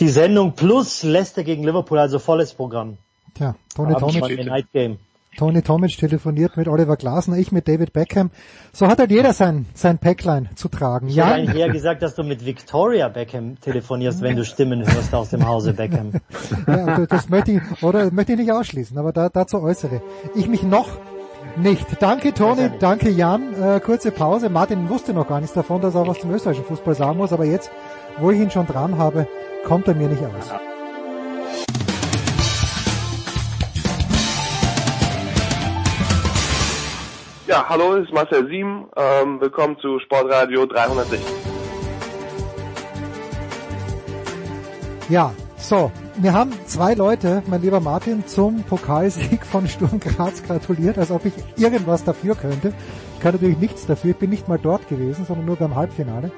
die 0.01 0.09
Sendung 0.09 0.53
plus 0.53 1.03
Leicester 1.03 1.45
gegen 1.45 1.65
Liverpool, 1.65 1.99
also 1.99 2.19
volles 2.19 2.55
Programm. 2.55 2.97
Tja, 3.35 3.55
Tony 3.75 3.95
Tomic, 3.95 4.45
Night 4.45 4.67
Game. 4.73 4.99
Tony 5.37 5.63
Tomic 5.63 5.97
telefoniert 5.97 6.57
mit 6.57 6.69
Oliver 6.69 6.97
Glasner, 6.97 7.39
ich 7.39 7.53
mit 7.53 7.67
David 7.67 7.93
Beckham. 7.93 8.31
So 8.73 8.87
hat 8.87 8.99
halt 8.99 9.11
jeder 9.11 9.33
sein, 9.33 9.67
sein 9.75 9.99
Päcklein 9.99 10.51
zu 10.55 10.69
tragen. 10.69 11.09
Ich 11.09 11.15
ja. 11.15 11.27
hätte 11.27 11.35
eigentlich 11.35 11.57
eher 11.57 11.71
gesagt, 11.71 12.03
dass 12.03 12.15
du 12.15 12.23
mit 12.23 12.45
Victoria 12.45 13.09
Beckham 13.09 13.59
telefonierst, 13.61 14.21
wenn 14.21 14.37
du 14.37 14.45
Stimmen 14.45 14.85
hörst 14.85 15.15
aus 15.15 15.31
dem 15.31 15.47
Hause 15.47 15.73
Beckham. 15.73 16.13
Ja, 16.67 17.07
das 17.07 17.29
möchte 17.29 17.53
ich, 17.53 17.83
oder 17.83 18.13
möchte 18.13 18.33
ich 18.33 18.39
nicht 18.39 18.53
ausschließen, 18.53 18.97
aber 18.99 19.13
da, 19.13 19.29
dazu 19.29 19.61
äußere 19.63 20.03
ich 20.35 20.49
mich 20.49 20.63
noch 20.63 20.89
nicht. 21.57 21.87
Danke 22.01 22.33
Toni, 22.35 22.71
danke 22.79 23.11
Jan. 23.11 23.55
Äh, 23.61 23.81
kurze 23.81 24.11
Pause. 24.11 24.49
Martin 24.49 24.89
wusste 24.89 25.13
noch 25.13 25.29
gar 25.29 25.41
nichts 25.41 25.55
davon, 25.55 25.81
dass 25.81 25.95
er 25.95 26.07
was 26.07 26.21
zum 26.21 26.31
österreichischen 26.31 26.67
Fußball 26.67 26.95
sagen 26.95 27.19
muss, 27.19 27.33
aber 27.33 27.45
jetzt, 27.45 27.71
wo 28.19 28.31
ich 28.31 28.41
ihn 28.41 28.51
schon 28.51 28.67
dran 28.67 28.99
habe, 28.99 29.27
kommt 29.65 29.89
er 29.89 29.95
mir 29.95 30.09
nicht 30.09 30.23
aus. 30.23 30.72
Ja, 37.53 37.67
hallo, 37.69 37.97
ist 37.97 38.11
Marcel 38.15 38.49
Sieben. 38.49 38.87
Ähm, 38.97 39.39
willkommen 39.39 39.77
zu 39.79 39.99
Sportradio 39.99 40.65
360. 40.65 41.21
Ja, 45.11 45.35
so, 45.59 45.93
wir 46.17 46.33
haben 46.33 46.51
zwei 46.65 46.95
Leute, 46.95 47.43
mein 47.49 47.61
lieber 47.61 47.81
Martin, 47.81 48.27
zum 48.27 48.63
Pokalsieg 48.63 49.45
von 49.45 49.69
Sturm 49.69 50.01
Graz 50.01 50.43
gratuliert, 50.43 50.97
als 50.97 51.11
ob 51.11 51.27
ich 51.27 51.35
irgendwas 51.59 52.05
dafür 52.05 52.37
könnte. 52.37 52.73
Ich 53.17 53.21
kann 53.21 53.35
natürlich 53.35 53.59
nichts 53.59 53.85
dafür, 53.85 54.13
ich 54.13 54.17
bin 54.17 54.31
nicht 54.31 54.49
mal 54.49 54.59
dort 54.59 54.89
gewesen, 54.89 55.27
sondern 55.27 55.45
nur 55.45 55.57
beim 55.57 55.77
Halbfinale. 55.77 56.31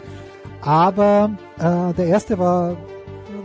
Aber 0.63 1.31
äh, 1.59 1.95
der 1.95 2.07
erste 2.07 2.41
war, 2.41 2.77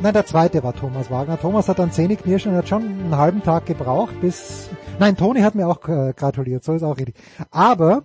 nein, 0.02 0.14
der 0.14 0.26
zweite 0.26 0.64
war 0.64 0.74
Thomas 0.74 1.12
Wagner. 1.12 1.40
Thomas 1.40 1.70
hat 1.70 1.78
dann 1.78 1.92
Zähneknirschen 1.92 2.52
und 2.52 2.58
hat 2.58 2.68
schon 2.68 2.82
einen 2.82 3.16
halben 3.16 3.44
Tag 3.44 3.68
gebraucht, 3.68 4.20
bis 4.22 4.72
Nein, 5.00 5.16
Toni 5.16 5.40
hat 5.42 5.56
mir 5.56 5.68
auch 5.68 5.88
äh, 5.88 6.14
gratuliert, 6.14 6.66
so 6.66 6.74
ist 6.74 6.84
auch 6.84 6.98
richtig. 6.98 7.16
Aber 7.52 8.04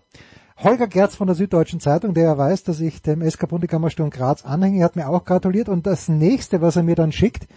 Holger 0.57 0.86
Gerz 0.86 1.16
von 1.16 1.26
der 1.26 1.34
Süddeutschen 1.34 1.80
Zeitung, 1.80 2.14
der 2.14 2.24
ja 2.24 2.38
weiß, 2.38 2.62
dass 2.62 2.78
ich 2.78 3.03
dem 3.03 3.28
SK 3.28 3.49
Bundekammersturm 3.49 4.11
Graz 4.11 4.45
anhänge, 4.45 4.84
hat 4.84 4.95
mir 4.95 5.09
auch 5.09 5.24
gratuliert. 5.24 5.68
Und 5.68 5.86
das 5.88 6.09
nächste, 6.09 6.62
was 6.62 6.76
er 6.76 6.84
mir 6.84 6.95
dann 6.95 7.11
schickt, 7.11 7.49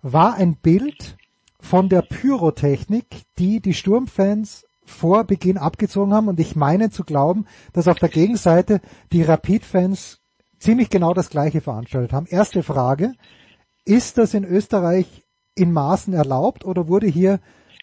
war 0.00 0.34
ein 0.34 0.56
Bild 0.56 1.18
von 1.60 1.90
der 1.90 2.00
Pyrotechnik, 2.00 3.04
die 3.38 3.60
die 3.60 3.74
Sturmfans 3.74 4.64
vor 4.82 5.24
Beginn 5.24 5.58
abgezogen 5.58 6.14
haben. 6.14 6.28
Und 6.28 6.40
ich 6.40 6.56
meine 6.56 6.88
zu 6.88 7.04
glauben, 7.04 7.44
dass 7.74 7.86
auf 7.86 7.98
der 7.98 8.08
Gegenseite 8.08 8.80
die 9.12 9.22
Rapid-Fans 9.22 10.20
ziemlich 10.58 10.88
genau 10.88 11.12
das 11.12 11.28
gleiche 11.28 11.60
veranstaltet 11.60 12.14
haben. 12.14 12.26
Erste 12.26 12.62
Frage, 12.62 13.12
ist 13.84 14.16
das 14.16 14.32
in 14.32 14.44
Österreich 14.44 15.26
in 15.54 15.70
Maßen 15.70 16.14
erlaubt 16.14 16.64
oder 16.64 16.88
wurde 16.88 17.06
hier 17.06 17.40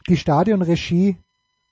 die 0.07 0.17
Stadionregie 0.17 1.17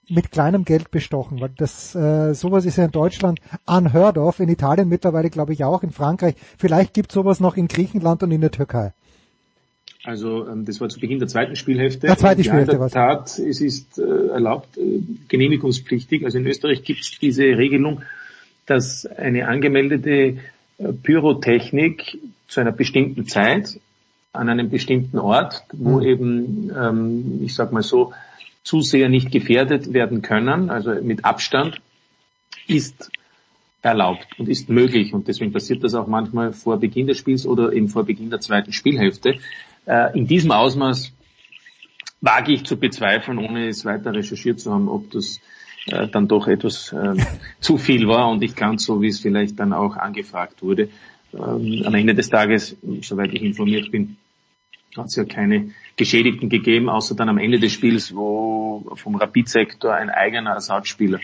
mit 0.08 0.32
kleinem 0.32 0.66
Geld 0.66 0.92
bestochen, 0.92 1.42
weil 1.42 1.52
das 1.58 1.96
äh, 1.96 2.34
sowas 2.34 2.66
ist 2.66 2.78
ja 2.78 2.86
in 2.86 2.92
Deutschland 2.92 3.40
unheard 3.66 4.18
of, 4.18 4.40
in 4.40 4.50
Italien 4.50 4.88
mittlerweile 4.88 5.30
glaube 5.30 5.54
ich 5.54 5.64
auch, 5.64 5.84
in 5.84 5.92
Frankreich. 5.92 6.36
Vielleicht 6.58 6.94
gibt 6.94 7.12
sowas 7.12 7.40
noch 7.40 7.58
in 7.58 7.68
Griechenland 7.68 8.22
und 8.22 8.32
in 8.32 8.42
der 8.42 8.52
Türkei. 8.52 8.94
Also 10.04 10.48
ähm, 10.48 10.66
das 10.66 10.80
war 10.80 10.90
zu 10.90 11.00
Beginn 11.00 11.18
der 11.20 11.28
zweiten 11.28 11.56
Spielhälfte. 11.56 12.08
Der 12.08 12.18
zweite 12.18 12.44
Spielhälfte 12.44 12.80
war 12.80 12.90
Tat, 12.90 13.40
es 13.40 13.60
ist 13.60 13.98
äh, 13.98 14.28
erlaubt, 14.28 14.78
äh, 14.78 15.00
genehmigungspflichtig. 15.28 16.24
Also 16.26 16.38
in 16.38 16.46
Österreich 16.46 16.84
gibt 16.84 17.02
es 17.02 17.18
diese 17.20 17.44
Regelung, 17.44 18.04
dass 18.68 19.06
eine 19.08 19.48
angemeldete 19.48 20.12
äh, 20.12 20.94
Pyrotechnik 21.02 22.20
zu 22.48 22.62
einer 22.62 22.72
bestimmten 22.72 23.28
Zeit 23.28 23.80
an 24.32 24.50
einem 24.50 24.70
bestimmten 24.70 25.18
Ort, 25.18 25.64
wo 25.74 26.00
mhm. 26.00 26.06
eben, 26.06 26.72
ähm, 26.78 27.42
ich 27.44 27.56
sag 27.56 27.72
mal 27.72 27.82
so, 27.82 28.14
Zuseher 28.66 29.10
nicht 29.10 29.32
gefährdet 29.32 29.94
werden 29.94 30.22
können, 30.22 30.70
also 30.70 30.94
mit 31.02 31.24
Abstand, 31.24 31.80
ist 32.68 33.12
erlaubt 33.84 34.28
und 34.40 34.50
ist 34.50 34.70
möglich. 34.70 35.14
Und 35.14 35.28
deswegen 35.28 35.54
passiert 35.54 35.84
das 35.84 35.94
auch 35.94 36.08
manchmal 36.08 36.52
vor 36.52 36.78
Beginn 36.80 37.06
des 37.06 37.20
Spiels 37.20 37.46
oder 37.46 37.72
eben 37.72 37.88
vor 37.88 38.04
Beginn 38.06 38.32
der 38.32 38.40
zweiten 38.40 38.74
Spielhälfte. 38.74 39.36
Äh, 39.86 40.18
in 40.18 40.26
diesem 40.26 40.52
Ausmaß 40.52 41.14
wage 42.22 42.54
ich 42.54 42.64
zu 42.66 42.78
bezweifeln, 42.78 43.38
ohne 43.38 43.68
es 43.68 43.86
weiter 43.86 44.14
recherchiert 44.14 44.60
zu 44.60 44.74
haben, 44.74 44.90
ob 44.90 45.12
das 45.12 45.40
äh, 45.86 46.08
dann 46.08 46.28
doch 46.28 46.48
etwas 46.48 46.92
äh, 46.92 47.14
zu 47.60 47.78
viel 47.78 48.08
war 48.08 48.30
und 48.30 48.42
ich 48.42 48.56
kann 48.56 48.80
so, 48.80 49.00
wie 49.04 49.10
es 49.10 49.20
vielleicht 49.20 49.60
dann 49.60 49.74
auch 49.74 49.96
angefragt 49.96 50.64
wurde. 50.64 50.90
Ähm, 51.34 51.84
am 51.86 51.94
Ende 51.94 52.16
des 52.16 52.30
Tages, 52.30 52.76
soweit 53.02 53.32
ich 53.32 53.44
informiert 53.44 53.92
bin, 53.92 54.18
hat 54.98 55.08
es 55.08 55.16
ja 55.16 55.26
keine 55.26 55.72
Geschädigten 55.96 56.50
gegeben, 56.50 56.90
außer 56.90 57.16
dann 57.16 57.30
am 57.30 57.38
Ende 57.38 57.60
des 57.60 57.72
Spiels, 57.72 58.16
wo 58.16 58.92
vom 58.96 59.16
Rapid-Sektor 59.16 59.94
ein 59.94 60.10
eigener 60.10 60.52
Ersatzspieler 60.52 61.20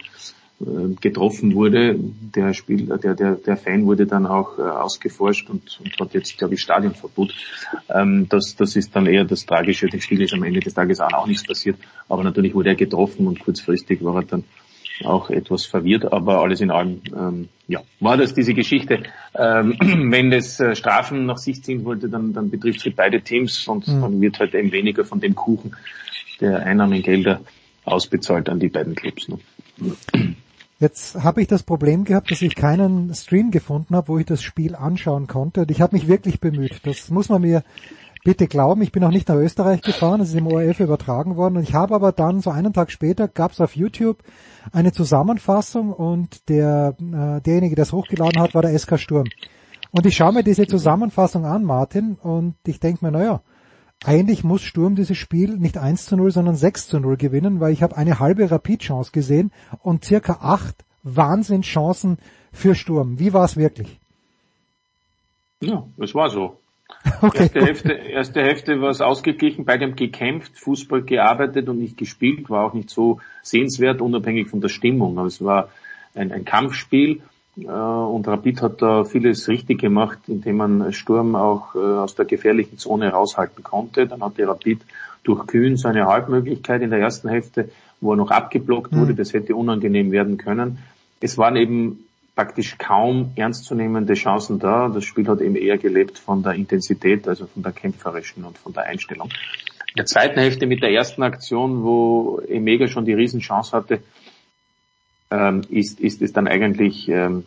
äh, 0.62 0.96
getroffen 1.00 1.56
wurde. 1.56 1.96
Der 1.98 2.54
Spieler, 2.54 2.98
der, 2.98 3.16
der, 3.16 3.36
der 3.36 3.58
Fan 3.58 3.86
wurde 3.86 4.06
dann 4.06 4.26
auch 4.26 4.60
äh, 4.60 4.62
ausgeforscht 4.62 5.50
und, 5.50 5.80
und 5.84 6.00
hat 6.00 6.14
jetzt, 6.14 6.38
glaube 6.38 6.54
ich, 6.54 6.62
Stadionverbot. 6.62 7.34
Ähm, 7.90 8.28
das, 8.30 8.56
das 8.56 8.76
ist 8.76 8.96
dann 8.96 9.08
eher 9.08 9.26
das 9.26 9.46
Tragische. 9.46 9.88
Dem 9.88 10.02
Spiel 10.02 10.22
ist 10.22 10.34
am 10.34 10.44
Ende 10.44 10.60
des 10.60 10.74
Tages 10.74 11.00
auch, 11.00 11.14
auch 11.14 11.28
nichts 11.28 11.46
passiert. 11.46 11.78
Aber 12.08 12.24
natürlich 12.24 12.54
wurde 12.54 12.70
er 12.70 12.76
getroffen 12.76 13.28
und 13.28 13.40
kurzfristig 13.40 14.04
war 14.04 14.16
er 14.18 14.24
dann 14.24 14.44
auch 15.06 15.30
etwas 15.30 15.66
verwirrt, 15.66 16.12
aber 16.12 16.42
alles 16.42 16.62
in 16.62 16.72
allem, 16.72 17.02
ähm, 17.16 17.50
ja, 17.68 17.82
war 18.00 18.18
das 18.18 18.34
diese 18.34 18.54
Geschichte. 18.54 19.04
Ähm, 19.36 19.78
wenn 20.12 20.32
es 20.32 20.60
äh, 20.60 20.76
Strafen 20.76 21.26
nach 21.26 21.38
sich 21.38 21.64
ziehen 21.64 21.86
wollte, 21.86 22.10
dann, 22.10 22.34
dann 22.34 22.50
betrifft 22.50 22.86
es 22.86 22.96
beide 22.96 23.22
Teams 23.22 23.68
und 23.68 23.88
mhm. 23.88 24.02
dann 24.02 24.22
wird 24.22 24.40
halt 24.40 24.54
eben 24.56 24.72
weniger 24.72 25.06
von 25.06 25.20
dem 25.20 25.36
Kuchen 25.36 25.76
der 26.40 26.66
Einnahmengelder 26.66 27.42
ausbezahlt 27.86 28.50
an 28.50 28.60
die 28.60 28.70
beiden 28.70 28.96
Clubs. 28.96 29.28
Ne? 29.28 29.40
Jetzt 30.80 31.24
habe 31.24 31.42
ich 31.42 31.48
das 31.48 31.62
Problem 31.62 32.06
gehabt, 32.06 32.32
dass 32.32 32.42
ich 32.42 32.56
keinen 32.56 33.14
Stream 33.14 33.52
gefunden 33.52 33.96
habe, 33.96 34.08
wo 34.08 34.18
ich 34.18 34.26
das 34.26 34.42
Spiel 34.42 34.76
anschauen 34.76 35.28
konnte. 35.28 35.62
Und 35.62 35.72
ich 35.72 35.80
habe 35.80 35.96
mich 35.96 36.08
wirklich 36.08 36.40
bemüht. 36.40 36.82
Das 36.84 37.12
muss 37.12 37.30
man 37.30 37.42
mir 37.42 37.64
bitte 38.24 38.48
glauben. 38.48 38.82
Ich 38.82 38.92
bin 38.92 39.04
auch 39.04 39.12
nicht 39.12 39.28
nach 39.28 39.36
Österreich 39.36 39.82
gefahren, 39.82 40.22
es 40.22 40.30
ist 40.30 40.36
im 40.36 40.48
ORF 40.48 40.80
übertragen 40.80 41.36
worden. 41.36 41.58
Und 41.58 41.64
ich 41.64 41.74
habe 41.74 41.96
aber 41.96 42.12
dann, 42.12 42.42
so 42.42 42.50
einen 42.50 42.74
Tag 42.74 42.92
später, 42.92 43.28
gab 43.28 43.52
es 43.52 43.62
auf 43.62 43.76
YouTube 43.76 44.24
eine 44.72 44.92
Zusammenfassung 44.92 45.92
und 45.92 46.50
der 46.50 46.96
äh, 47.00 47.42
derjenige, 47.42 47.76
der 47.76 47.84
es 47.84 47.94
hochgeladen 47.94 48.42
hat, 48.42 48.54
war 48.54 48.62
der 48.62 48.78
SK 48.78 49.00
Sturm. 49.00 49.28
Und 49.92 50.06
ich 50.06 50.16
schaue 50.16 50.34
mir 50.34 50.44
diese 50.44 50.68
Zusammenfassung 50.68 51.46
an, 51.46 51.64
Martin, 51.66 52.16
und 52.16 52.56
ich 52.66 52.80
denke 52.80 53.04
mir, 53.04 53.12
naja, 53.12 53.42
eigentlich 54.04 54.44
muss 54.44 54.62
Sturm 54.62 54.96
dieses 54.96 55.18
Spiel 55.18 55.58
nicht 55.58 55.78
1 55.78 56.06
zu 56.06 56.16
0, 56.16 56.32
sondern 56.32 56.56
6 56.56 56.88
zu 56.88 57.00
0 57.00 57.18
gewinnen, 57.18 57.60
weil 57.60 57.74
ich 57.74 57.84
habe 57.84 57.98
eine 57.98 58.20
halbe 58.20 58.50
Rapid-Chance 58.50 59.12
gesehen 59.12 59.52
und 59.84 60.06
circa 60.06 60.40
acht 60.42 60.86
Wahnsinnschancen 61.04 62.18
für 62.52 62.74
Sturm. 62.74 63.20
Wie 63.20 63.34
war 63.34 63.46
es 63.46 63.58
wirklich? 63.58 64.00
Ja, 65.62 65.86
es 65.98 66.16
war 66.16 66.30
so. 66.30 66.58
Okay, 67.22 67.44
erste, 67.44 67.62
Hälfte, 67.62 67.92
erste 67.94 68.42
Hälfte 68.42 68.82
war 68.82 68.90
es 68.90 69.02
ausgeglichen, 69.02 69.66
beide 69.66 69.86
haben 69.86 69.96
gekämpft, 69.96 70.58
Fußball 70.58 71.04
gearbeitet 71.04 71.70
und 71.70 71.80
nicht 71.80 71.98
gespielt, 71.98 72.50
war 72.50 72.66
auch 72.66 72.74
nicht 72.74 72.90
so 72.90 73.20
sehenswert, 73.44 74.02
unabhängig 74.02 74.50
von 74.50 74.62
der 74.62 74.70
Stimmung. 74.70 75.18
Aber 75.18 75.28
es 75.28 75.44
war 75.44 75.70
ein, 76.16 76.32
ein 76.32 76.46
Kampfspiel 76.46 77.22
äh, 77.58 77.68
und 77.68 78.28
Rapid 78.28 78.62
hat 78.62 78.82
da 78.82 79.04
vieles 79.04 79.48
richtig 79.48 79.80
gemacht, 79.80 80.20
indem 80.28 80.58
man 80.58 80.94
Sturm 80.94 81.36
auch 81.36 81.76
äh, 81.76 81.80
aus 81.80 82.16
der 82.16 82.26
gefährlichen 82.26 82.78
Zone 82.78 83.10
raushalten 83.10 83.64
konnte. 83.64 84.08
Dann 84.08 84.24
hatte 84.24 84.48
Rapid 84.48 84.82
durch 85.24 85.46
Kühn 85.48 85.78
so 85.78 85.88
eine 85.88 86.06
Halbmöglichkeit 86.06 86.82
in 86.82 86.90
der 86.90 87.00
ersten 87.00 87.30
Hälfte, 87.30 87.70
wo 88.00 88.14
er 88.14 88.18
noch 88.18 88.32
abgeblockt 88.32 88.96
wurde. 88.96 89.14
Mhm. 89.14 89.18
Das 89.18 89.34
hätte 89.34 89.56
unangenehm 89.56 90.12
werden 90.12 90.38
können. 90.38 90.80
Es 91.20 91.38
waren 91.38 91.56
eben 91.56 92.06
praktisch 92.42 92.80
kaum 92.80 93.34
ernstzunehmende 93.36 94.16
Chancen 94.16 94.58
da. 94.58 94.90
Das 94.90 95.04
Spiel 95.04 95.28
hat 95.28 95.42
eben 95.42 95.56
eher 95.56 95.78
gelebt 95.78 96.18
von 96.18 96.42
der 96.42 96.54
Intensität, 96.54 97.28
also 97.28 97.46
von 97.46 97.62
der 97.62 97.72
kämpferischen 97.72 98.46
und 98.46 98.58
von 98.58 98.74
der 98.74 98.86
Einstellung. 98.86 99.30
In 99.90 99.98
der 99.98 100.06
zweiten 100.06 100.40
Hälfte 100.40 100.66
mit 100.66 100.82
der 100.82 100.90
ersten 100.90 101.22
Aktion, 101.22 101.84
wo 101.84 102.42
Emega 102.48 102.88
schon 102.88 103.06
die 103.06 103.14
Riesenchance 103.14 103.74
hatte, 103.74 104.00
ähm, 105.30 105.62
ist, 105.70 106.00
ist 106.00 106.24
es 106.24 106.34
dann 106.34 106.48
eigentlich 106.48 107.08
ähm, 107.10 107.44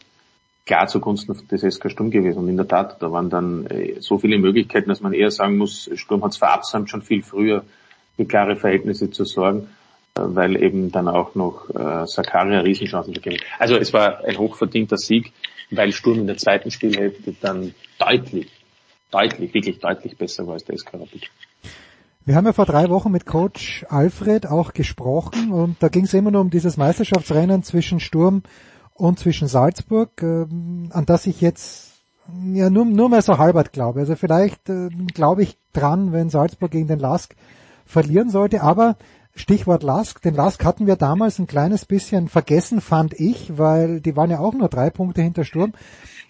klar 0.65 0.87
zugunsten 0.87 1.37
des 1.49 1.63
SK 1.75 1.91
Sturm 1.91 2.13
gewesen. 2.13 2.39
Und 2.39 2.49
in 2.49 2.57
der 2.57 2.69
Tat, 2.69 3.03
da 3.03 3.11
waren 3.11 3.31
dann 3.31 3.67
äh, 3.67 3.97
so 3.99 4.19
viele 4.19 4.39
Möglichkeiten, 4.39 4.91
dass 4.91 5.01
man 5.01 5.13
eher 5.13 5.33
sagen 5.33 5.57
muss, 5.57 5.91
Sturm 5.97 6.23
hat 6.23 6.31
es 6.31 6.37
verabsäumt, 6.37 6.89
schon 6.89 7.03
viel 7.03 7.25
früher 7.25 7.65
für 8.15 8.27
klare 8.27 8.55
Verhältnisse 8.55 9.11
zu 9.11 9.25
sorgen, 9.25 9.67
weil 10.17 10.63
eben 10.63 10.93
dann 10.93 11.09
auch 11.09 11.35
noch 11.35 11.69
äh, 11.71 12.07
Sakaria 12.07 12.61
Riesenchancen 12.61 13.13
gegeben 13.13 13.43
Also 13.59 13.77
es 13.77 13.93
war 13.93 14.25
ein 14.25 14.39
hochverdienter 14.39 14.97
Sieg, 14.97 15.33
weil 15.71 15.93
Sturm 15.93 16.21
in 16.21 16.27
der 16.27 16.37
zweiten 16.37 16.71
Spielhälfte 16.71 17.35
dann 17.41 17.75
deutlich, 17.99 18.49
deutlich, 19.11 19.53
wirklich 19.55 19.81
deutlich 19.81 20.17
besser 20.17 20.47
war 20.47 20.55
als 20.55 20.65
der 20.65 20.79
SK. 20.79 20.93
Wir 22.25 22.37
haben 22.37 22.47
ja 22.47 22.53
vor 22.53 22.65
drei 22.65 22.89
Wochen 22.91 23.11
mit 23.11 23.27
Coach 23.27 23.85
Alfred 23.89 24.47
auch 24.47 24.73
gesprochen 24.73 25.53
und 25.53 25.83
da 25.83 25.89
ging 25.89 26.05
es 26.05 26.15
immer 26.15 26.31
nur 26.31 26.43
um 26.43 26.51
dieses 26.51 26.77
Meisterschaftsrennen 26.77 27.63
zwischen 27.65 27.99
Sturm 27.99 28.45
und 28.95 29.19
zwischen 29.19 29.49
Salzburg, 29.49 30.23
äh, 30.23 30.47
an 30.91 31.05
das 31.07 31.27
ich 31.27 31.41
jetzt 31.41 31.91
ja 32.53 32.71
nur, 32.71 32.85
nur 32.85 33.09
mehr 33.09 33.21
so 33.21 33.39
halbert 33.39 33.73
glaube. 33.73 34.01
Also 34.01 34.15
vielleicht 34.15 34.71
äh, 34.71 34.89
glaube 35.13 35.43
ich 35.43 35.59
dran, 35.73 36.13
wenn 36.13 36.31
Salzburg 36.31 36.71
gegen 36.71 36.87
den 36.87 37.01
Lask 37.01 37.35
verlieren 37.85 38.31
sollte, 38.31 38.63
aber 38.63 38.97
Stichwort 39.37 39.83
Lask, 39.83 40.23
den 40.23 40.35
Lask 40.35 40.65
hatten 40.65 40.87
wir 40.87 40.95
damals 40.95 41.41
ein 41.41 41.49
kleines 41.49 41.87
bisschen 41.87 42.29
vergessen, 42.29 42.81
fand 42.81 43.15
ich, 43.15 43.59
weil 43.59 44.01
die 44.01 44.15
waren 44.17 44.31
ja 44.31 44.39
auch 44.39 44.55
nur 44.55 44.69
drei 44.69 44.91
Punkte 44.91 45.23
hinter 45.23 45.45
Sturm. 45.45 45.73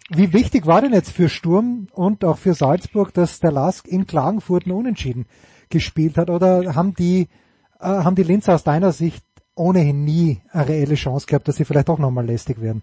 Wie 0.08 0.32
wichtig 0.32 0.66
war 0.66 0.80
denn 0.80 0.94
jetzt 0.94 1.10
für 1.10 1.28
Sturm 1.28 1.88
und 1.92 2.24
auch 2.24 2.38
für 2.38 2.54
Salzburg, 2.54 3.12
dass 3.12 3.40
der 3.40 3.52
Lask 3.52 3.86
in 3.86 4.06
Klagenfurt 4.06 4.66
unentschieden 4.66 5.26
gespielt 5.68 6.16
hat? 6.16 6.30
Oder 6.30 6.74
haben 6.74 6.94
die, 6.94 7.28
äh, 7.78 7.86
haben 7.86 8.16
die 8.16 8.22
Linzer 8.22 8.54
aus 8.54 8.64
deiner 8.64 8.92
Sicht 8.92 9.24
ohnehin 9.54 10.04
nie 10.04 10.40
eine 10.50 10.68
reelle 10.68 10.94
Chance 10.94 11.26
gehabt, 11.26 11.46
dass 11.46 11.56
sie 11.56 11.64
vielleicht 11.66 11.90
auch 11.90 11.98
nochmal 11.98 12.26
lästig 12.26 12.60
werden? 12.60 12.82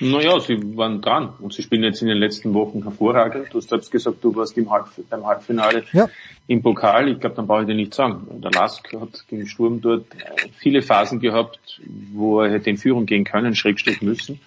Naja, 0.00 0.40
sie 0.40 0.76
waren 0.78 1.02
dran 1.02 1.34
und 1.40 1.52
sie 1.52 1.62
spielen 1.62 1.84
jetzt 1.84 2.00
in 2.00 2.08
den 2.08 2.16
letzten 2.16 2.54
Wochen 2.54 2.82
hervorragend. 2.82 3.48
Du 3.52 3.58
hast 3.58 3.68
selbst 3.68 3.90
gesagt, 3.90 4.24
du 4.24 4.34
warst 4.34 4.56
im 4.56 4.70
Halb 4.70 4.86
beim 5.10 5.26
Halbfinale 5.26 5.84
ja. 5.92 6.08
im 6.46 6.62
Pokal. 6.62 7.08
Ich 7.10 7.20
glaube, 7.20 7.36
dann 7.36 7.46
brauche 7.46 7.62
ich 7.62 7.66
dir 7.66 7.74
nicht 7.74 7.92
sagen. 7.92 8.40
Der 8.40 8.50
Lask 8.50 8.90
hat 8.94 9.28
gegen 9.28 9.46
Sturm 9.46 9.82
dort 9.82 10.06
viele 10.56 10.80
Phasen 10.80 11.20
gehabt, 11.20 11.80
wo 12.14 12.40
er 12.40 12.50
hätte 12.50 12.70
in 12.70 12.78
Führung 12.78 13.04
gehen 13.04 13.24
können, 13.24 13.54
Schrägstrich 13.54 14.00
müssen. 14.00 14.40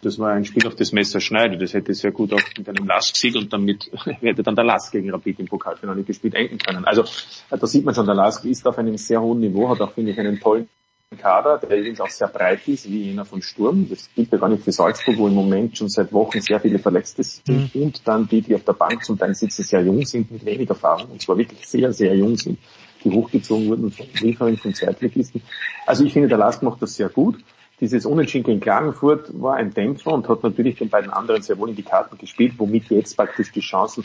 Das 0.00 0.18
war 0.18 0.32
ein 0.32 0.44
Spiel 0.46 0.66
auf 0.66 0.76
das 0.76 0.92
Messer 0.92 1.20
Schneide. 1.20 1.58
Das 1.58 1.74
hätte 1.74 1.92
sehr 1.92 2.12
gut 2.12 2.32
auch 2.32 2.40
mit 2.56 2.66
einem 2.66 2.86
Lask-Sieg 2.86 3.36
und 3.36 3.52
damit 3.52 3.90
hätte 4.20 4.42
dann 4.42 4.54
der 4.54 4.64
Lask 4.64 4.92
gegen 4.92 5.10
Rapid 5.10 5.40
im 5.40 5.46
Pokalfinale 5.46 6.04
gespielt 6.04 6.34
enden 6.34 6.56
können. 6.58 6.86
Also 6.86 7.04
da 7.50 7.66
sieht 7.66 7.84
man 7.84 7.94
schon, 7.94 8.06
der 8.06 8.14
Lask 8.14 8.44
ist 8.46 8.66
auf 8.66 8.78
einem 8.78 8.96
sehr 8.96 9.20
hohen 9.20 9.40
Niveau, 9.40 9.68
hat 9.68 9.80
auch, 9.82 9.92
finde 9.92 10.12
ich, 10.12 10.18
einen 10.18 10.40
tollen 10.40 10.68
Kader, 11.16 11.58
der 11.58 11.78
übrigens 11.78 12.00
auch 12.00 12.08
sehr 12.08 12.26
breit 12.26 12.66
ist, 12.66 12.90
wie 12.90 13.04
jener 13.04 13.24
von 13.24 13.40
Sturm. 13.40 13.88
Das 13.88 14.12
gilt 14.12 14.32
ja 14.32 14.38
gar 14.38 14.48
nicht 14.48 14.64
für 14.64 14.72
Salzburg, 14.72 15.16
wo 15.18 15.28
im 15.28 15.34
Moment 15.34 15.78
schon 15.78 15.88
seit 15.88 16.12
Wochen 16.12 16.40
sehr 16.40 16.58
viele 16.58 16.80
Verletzte 16.80 17.22
sind 17.22 17.72
mhm. 17.72 17.82
und 17.82 18.08
dann 18.08 18.26
die, 18.26 18.42
die 18.42 18.56
auf 18.56 18.64
der 18.64 18.72
Bank 18.72 19.04
zum 19.04 19.16
Teil 19.16 19.32
sitzen, 19.36 19.62
sehr 19.62 19.82
jung 19.82 20.04
sind, 20.04 20.32
mit 20.32 20.44
wenig 20.44 20.68
Erfahrung, 20.68 21.12
und 21.12 21.22
zwar 21.22 21.38
wirklich 21.38 21.64
sehr, 21.64 21.92
sehr 21.92 22.16
jung 22.16 22.36
sind, 22.36 22.58
die 23.04 23.10
hochgezogen 23.10 23.68
wurden 23.68 23.92
von 23.92 24.06
Liefering, 24.20 24.56
von 24.56 24.74
Zweitligisten. 24.74 25.42
Also 25.86 26.04
ich 26.04 26.12
finde, 26.12 26.26
der 26.26 26.38
Lask 26.38 26.62
macht 26.64 26.82
das 26.82 26.96
sehr 26.96 27.08
gut. 27.08 27.36
Dieses 27.80 28.04
Unentschieden 28.04 28.50
in 28.50 28.60
Klagenfurt 28.60 29.30
war 29.40 29.54
ein 29.54 29.72
Dämpfer 29.72 30.12
und 30.12 30.28
hat 30.28 30.42
natürlich 30.42 30.76
den 30.76 30.88
beiden 30.88 31.10
anderen 31.10 31.42
sehr 31.42 31.56
wohl 31.56 31.68
in 31.68 31.76
die 31.76 31.84
Karten 31.84 32.18
gespielt, 32.18 32.54
womit 32.56 32.90
jetzt 32.90 33.16
praktisch 33.16 33.52
die 33.52 33.60
Chancen 33.60 34.04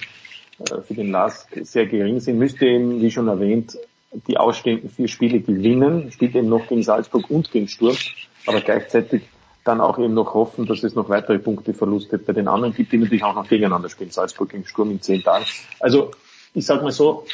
äh, 0.60 0.82
für 0.82 0.94
den 0.94 1.10
Lask 1.10 1.50
sehr 1.64 1.88
gering 1.88 2.20
sind. 2.20 2.38
Müsste 2.38 2.68
eben, 2.68 3.02
wie 3.02 3.10
schon 3.10 3.28
erwähnt, 3.28 3.76
die 4.12 4.38
ausstehenden 4.38 4.90
vier 4.90 5.08
Spiele 5.08 5.40
gewinnen, 5.40 6.12
spielt 6.12 6.36
eben 6.36 6.50
noch 6.50 6.68
gegen 6.68 6.84
Salzburg 6.84 7.30
und 7.30 7.52
gegen 7.52 7.68
Sturm, 7.68 7.96
aber 8.46 8.62
gleichzeitig 8.62 9.24
dann 9.64 9.80
auch 9.80 10.00
eben 10.00 10.14
noch 10.14 10.34
hoffen, 10.34 10.66
dass 10.66 10.84
es 10.84 10.96
noch 10.96 11.10
weitere 11.10 11.40
Punkteverluste 11.40 12.18
bei 12.18 12.34
den 12.34 12.48
anderen 12.48 12.74
gibt, 12.74 12.92
die 12.92 12.98
natürlich 12.98 13.24
auch 13.24 13.36
noch 13.36 13.48
gegeneinander 13.48 13.90
spielen. 13.90 14.10
Salzburg 14.10 14.50
gegen 14.50 14.66
Sturm 14.66 14.92
in 14.92 15.02
zehn 15.02 15.22
Tagen. 15.22 15.46
Also 15.80 16.12
ich 16.54 16.66
sage 16.66 16.84
mal 16.84 16.92
so, 16.92 17.26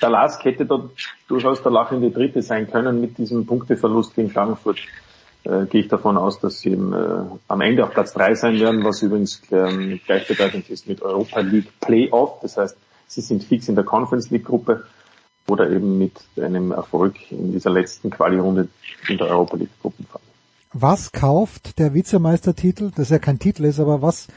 der 0.00 0.10
Lask 0.10 0.42
hätte 0.44 0.64
dort 0.64 0.92
durchaus 1.28 1.62
der 1.62 1.72
lachende 1.72 2.10
Dritte 2.10 2.40
sein 2.42 2.70
können 2.70 3.00
mit 3.00 3.18
diesem 3.18 3.46
Punkteverlust 3.46 4.14
gegen 4.14 4.30
Klagenfurt. 4.30 4.78
Äh, 5.44 5.66
gehe 5.66 5.82
ich 5.82 5.88
davon 5.88 6.16
aus, 6.16 6.38
dass 6.38 6.60
sie 6.60 6.70
eben, 6.70 6.92
äh, 6.92 7.22
am 7.48 7.60
Ende 7.60 7.84
auf 7.84 7.90
Platz 7.90 8.12
drei 8.12 8.34
sein 8.34 8.60
werden, 8.60 8.84
was 8.84 9.02
übrigens 9.02 9.42
ähm, 9.50 10.00
gleichbedeutend 10.06 10.68
ist 10.70 10.86
mit 10.86 11.02
Europa 11.02 11.40
League 11.40 11.80
Playoff. 11.80 12.40
Das 12.40 12.56
heißt, 12.56 12.76
sie 13.06 13.20
sind 13.22 13.44
fix 13.44 13.68
in 13.68 13.74
der 13.74 13.84
Conference 13.84 14.30
League 14.30 14.44
Gruppe 14.44 14.84
oder 15.50 15.70
eben 15.70 15.98
mit 15.98 16.12
einem 16.40 16.72
Erfolg 16.72 17.30
in 17.30 17.52
dieser 17.52 17.70
letzten 17.70 18.10
Quali-Runde 18.10 18.68
in 19.08 19.18
der 19.18 19.28
Europa 19.28 19.56
League 19.56 19.70
Gruppenphase. 19.82 20.24
Was 20.72 21.10
kauft 21.10 21.78
der 21.78 21.94
Vizemeistertitel? 21.94 22.90
Das 22.90 23.06
ist 23.06 23.10
ja 23.10 23.18
kein 23.18 23.38
Titel 23.38 23.64
ist, 23.64 23.80
aber 23.80 24.02
was, 24.02 24.28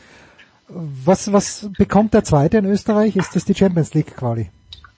was, 0.68 1.32
was 1.32 1.70
bekommt 1.78 2.14
der 2.14 2.24
Zweite 2.24 2.58
in 2.58 2.66
Österreich? 2.66 3.16
Ist 3.16 3.36
das 3.36 3.46
die 3.46 3.54
Champions 3.54 3.94
League 3.94 4.16
Quali? 4.18 4.50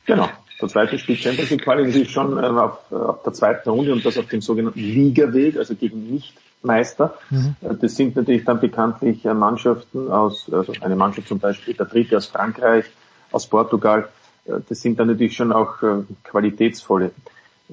Genau. 0.06 0.30
Der 0.62 0.70
zweite 0.70 0.98
spielt 0.98 1.20
Champions 1.20 1.50
League 1.50 1.64
Quali 1.64 1.86
natürlich 1.86 2.12
schon 2.12 2.38
äh, 2.38 2.48
auf, 2.48 2.90
auf 2.92 3.24
der 3.24 3.34
zweiten 3.34 3.70
Runde 3.70 3.92
und 3.92 4.06
das 4.06 4.18
auf 4.18 4.28
dem 4.28 4.40
sogenannten 4.40 4.80
Ligaweg, 4.80 5.58
also 5.58 5.76
gegen 5.76 6.10
Nichtmeister. 6.10 7.16
Mhm. 7.30 7.56
Äh, 7.62 7.76
das 7.76 7.98
sind 7.98 8.16
natürlich 8.16 8.46
dann 8.46 8.62
bekanntlich 8.62 9.26
äh, 9.26 9.34
Mannschaften 9.34 10.10
aus, 10.10 10.50
also 10.52 10.72
eine 10.80 10.96
Mannschaft 10.96 11.28
zum 11.28 11.40
Beispiel, 11.40 11.74
der 11.74 11.88
dritte 11.88 12.16
aus 12.16 12.28
Frankreich, 12.28 12.86
aus 13.32 13.48
Portugal. 13.48 14.08
Äh, 14.46 14.60
das 14.68 14.82
sind 14.82 15.00
dann 15.00 15.08
natürlich 15.08 15.36
schon 15.36 15.52
auch 15.52 15.76
qualitätsvolle 16.24 17.12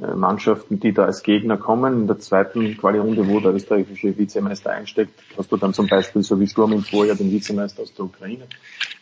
äh, 0.00 0.14
Mannschaften, 0.14 0.80
die 0.80 0.92
da 0.92 1.04
als 1.04 1.22
Gegner 1.22 1.58
kommen. 1.58 2.02
In 2.02 2.06
der 2.06 2.18
zweiten 2.18 2.78
Quali-Runde, 2.78 3.28
wo 3.28 3.40
der 3.40 3.52
österreichische 3.52 4.16
Vizemeister 4.16 4.70
einsteckt, 4.70 5.12
hast 5.36 5.52
du 5.52 5.58
dann 5.58 5.74
zum 5.74 5.86
Beispiel 5.86 6.22
so 6.22 6.40
wie 6.40 6.46
Sturm 6.46 6.72
im 6.72 6.82
Vorjahr 6.82 7.14
den 7.14 7.30
Vizemeister 7.30 7.82
aus 7.82 7.92
der 7.92 8.06
Ukraine 8.06 8.44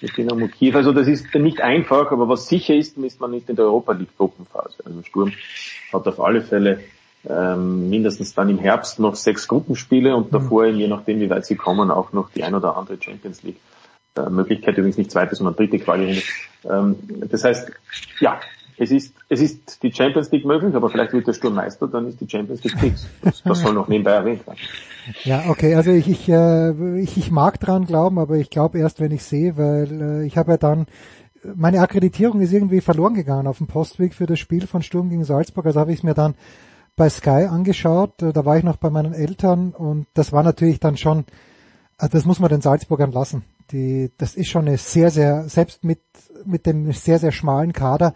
mit 0.00 0.16
Dynamo 0.16 0.48
Kiew. 0.48 0.76
Also 0.76 0.92
das 0.92 1.06
ist 1.06 1.32
nicht 1.34 1.60
einfach, 1.60 2.10
aber 2.10 2.28
was 2.28 2.48
sicher 2.48 2.74
ist, 2.74 2.98
ist 2.98 3.20
man 3.20 3.30
nicht 3.30 3.48
in 3.48 3.54
der 3.54 3.66
Europa 3.66 3.92
League 3.92 4.16
Gruppenphase. 4.16 4.84
Also 4.84 5.02
Sturm 5.04 5.32
hat 5.92 6.08
auf 6.08 6.18
alle 6.18 6.40
Fälle 6.40 6.80
ähm, 7.28 7.88
mindestens 7.88 8.34
dann 8.34 8.48
im 8.48 8.58
Herbst 8.58 8.98
noch 8.98 9.14
sechs 9.14 9.46
Gruppenspiele 9.46 10.16
und 10.16 10.34
davor, 10.34 10.66
je 10.66 10.88
nachdem 10.88 11.20
wie 11.20 11.30
weit 11.30 11.46
sie 11.46 11.54
kommen, 11.54 11.92
auch 11.92 12.12
noch 12.12 12.30
die 12.30 12.42
ein 12.42 12.54
oder 12.54 12.76
andere 12.76 13.00
Champions 13.00 13.44
League 13.44 13.56
äh, 13.56 13.69
Möglichkeit, 14.28 14.76
übrigens 14.76 14.98
nicht 14.98 15.10
zweite, 15.10 15.34
sondern 15.34 15.56
dritte 15.56 15.78
Quali-Runde. 15.78 16.22
Ähm, 16.68 16.96
das 17.30 17.44
heißt, 17.44 17.70
ja, 18.20 18.40
es 18.80 18.90
ist, 18.90 19.14
es 19.28 19.40
ist 19.42 19.82
die 19.82 19.92
Champions 19.92 20.30
League 20.30 20.46
möglich, 20.46 20.74
aber 20.74 20.88
vielleicht 20.88 21.12
wird 21.12 21.26
der 21.26 21.34
Sturm 21.34 21.54
Meister, 21.54 21.86
dann 21.86 22.08
ist 22.08 22.18
die 22.20 22.28
Champions 22.28 22.64
League 22.64 22.78
fix. 22.78 23.06
Das, 23.22 23.42
das 23.42 23.60
soll 23.60 23.74
noch 23.74 23.88
nebenbei 23.88 24.12
erwähnt 24.12 24.46
werden. 24.46 24.58
Ja, 25.24 25.44
okay, 25.48 25.74
also 25.74 25.90
ich, 25.90 26.08
ich, 26.08 26.28
äh, 26.30 26.98
ich, 26.98 27.18
ich 27.18 27.30
mag 27.30 27.60
dran 27.60 27.84
glauben, 27.84 28.18
aber 28.18 28.36
ich 28.36 28.48
glaube 28.48 28.78
erst, 28.78 29.00
wenn 29.00 29.12
ich 29.12 29.22
sehe, 29.22 29.58
weil 29.58 30.00
äh, 30.00 30.26
ich 30.26 30.38
habe 30.38 30.52
ja 30.52 30.56
dann, 30.56 30.86
meine 31.54 31.80
Akkreditierung 31.80 32.40
ist 32.40 32.52
irgendwie 32.52 32.80
verloren 32.80 33.14
gegangen 33.14 33.46
auf 33.46 33.58
dem 33.58 33.66
Postweg 33.66 34.14
für 34.14 34.26
das 34.26 34.38
Spiel 34.38 34.66
von 34.66 34.82
Sturm 34.82 35.10
gegen 35.10 35.24
Salzburg, 35.24 35.66
also 35.66 35.78
habe 35.78 35.92
ich 35.92 35.98
es 35.98 36.02
mir 36.02 36.14
dann 36.14 36.34
bei 36.96 37.10
Sky 37.10 37.46
angeschaut, 37.50 38.22
äh, 38.22 38.32
da 38.32 38.46
war 38.46 38.56
ich 38.56 38.64
noch 38.64 38.76
bei 38.76 38.88
meinen 38.88 39.12
Eltern 39.12 39.72
und 39.72 40.06
das 40.14 40.32
war 40.32 40.42
natürlich 40.42 40.80
dann 40.80 40.96
schon, 40.96 41.24
also 41.98 42.12
das 42.12 42.24
muss 42.24 42.40
man 42.40 42.48
den 42.48 42.62
Salzburgern 42.62 43.12
lassen. 43.12 43.44
Die, 43.72 44.10
das 44.18 44.34
ist 44.34 44.48
schon 44.48 44.66
eine 44.66 44.78
sehr, 44.78 45.10
sehr, 45.10 45.48
selbst 45.48 45.84
mit, 45.84 46.00
mit 46.44 46.66
dem 46.66 46.92
sehr, 46.92 47.18
sehr 47.18 47.32
schmalen 47.32 47.72
Kader, 47.72 48.14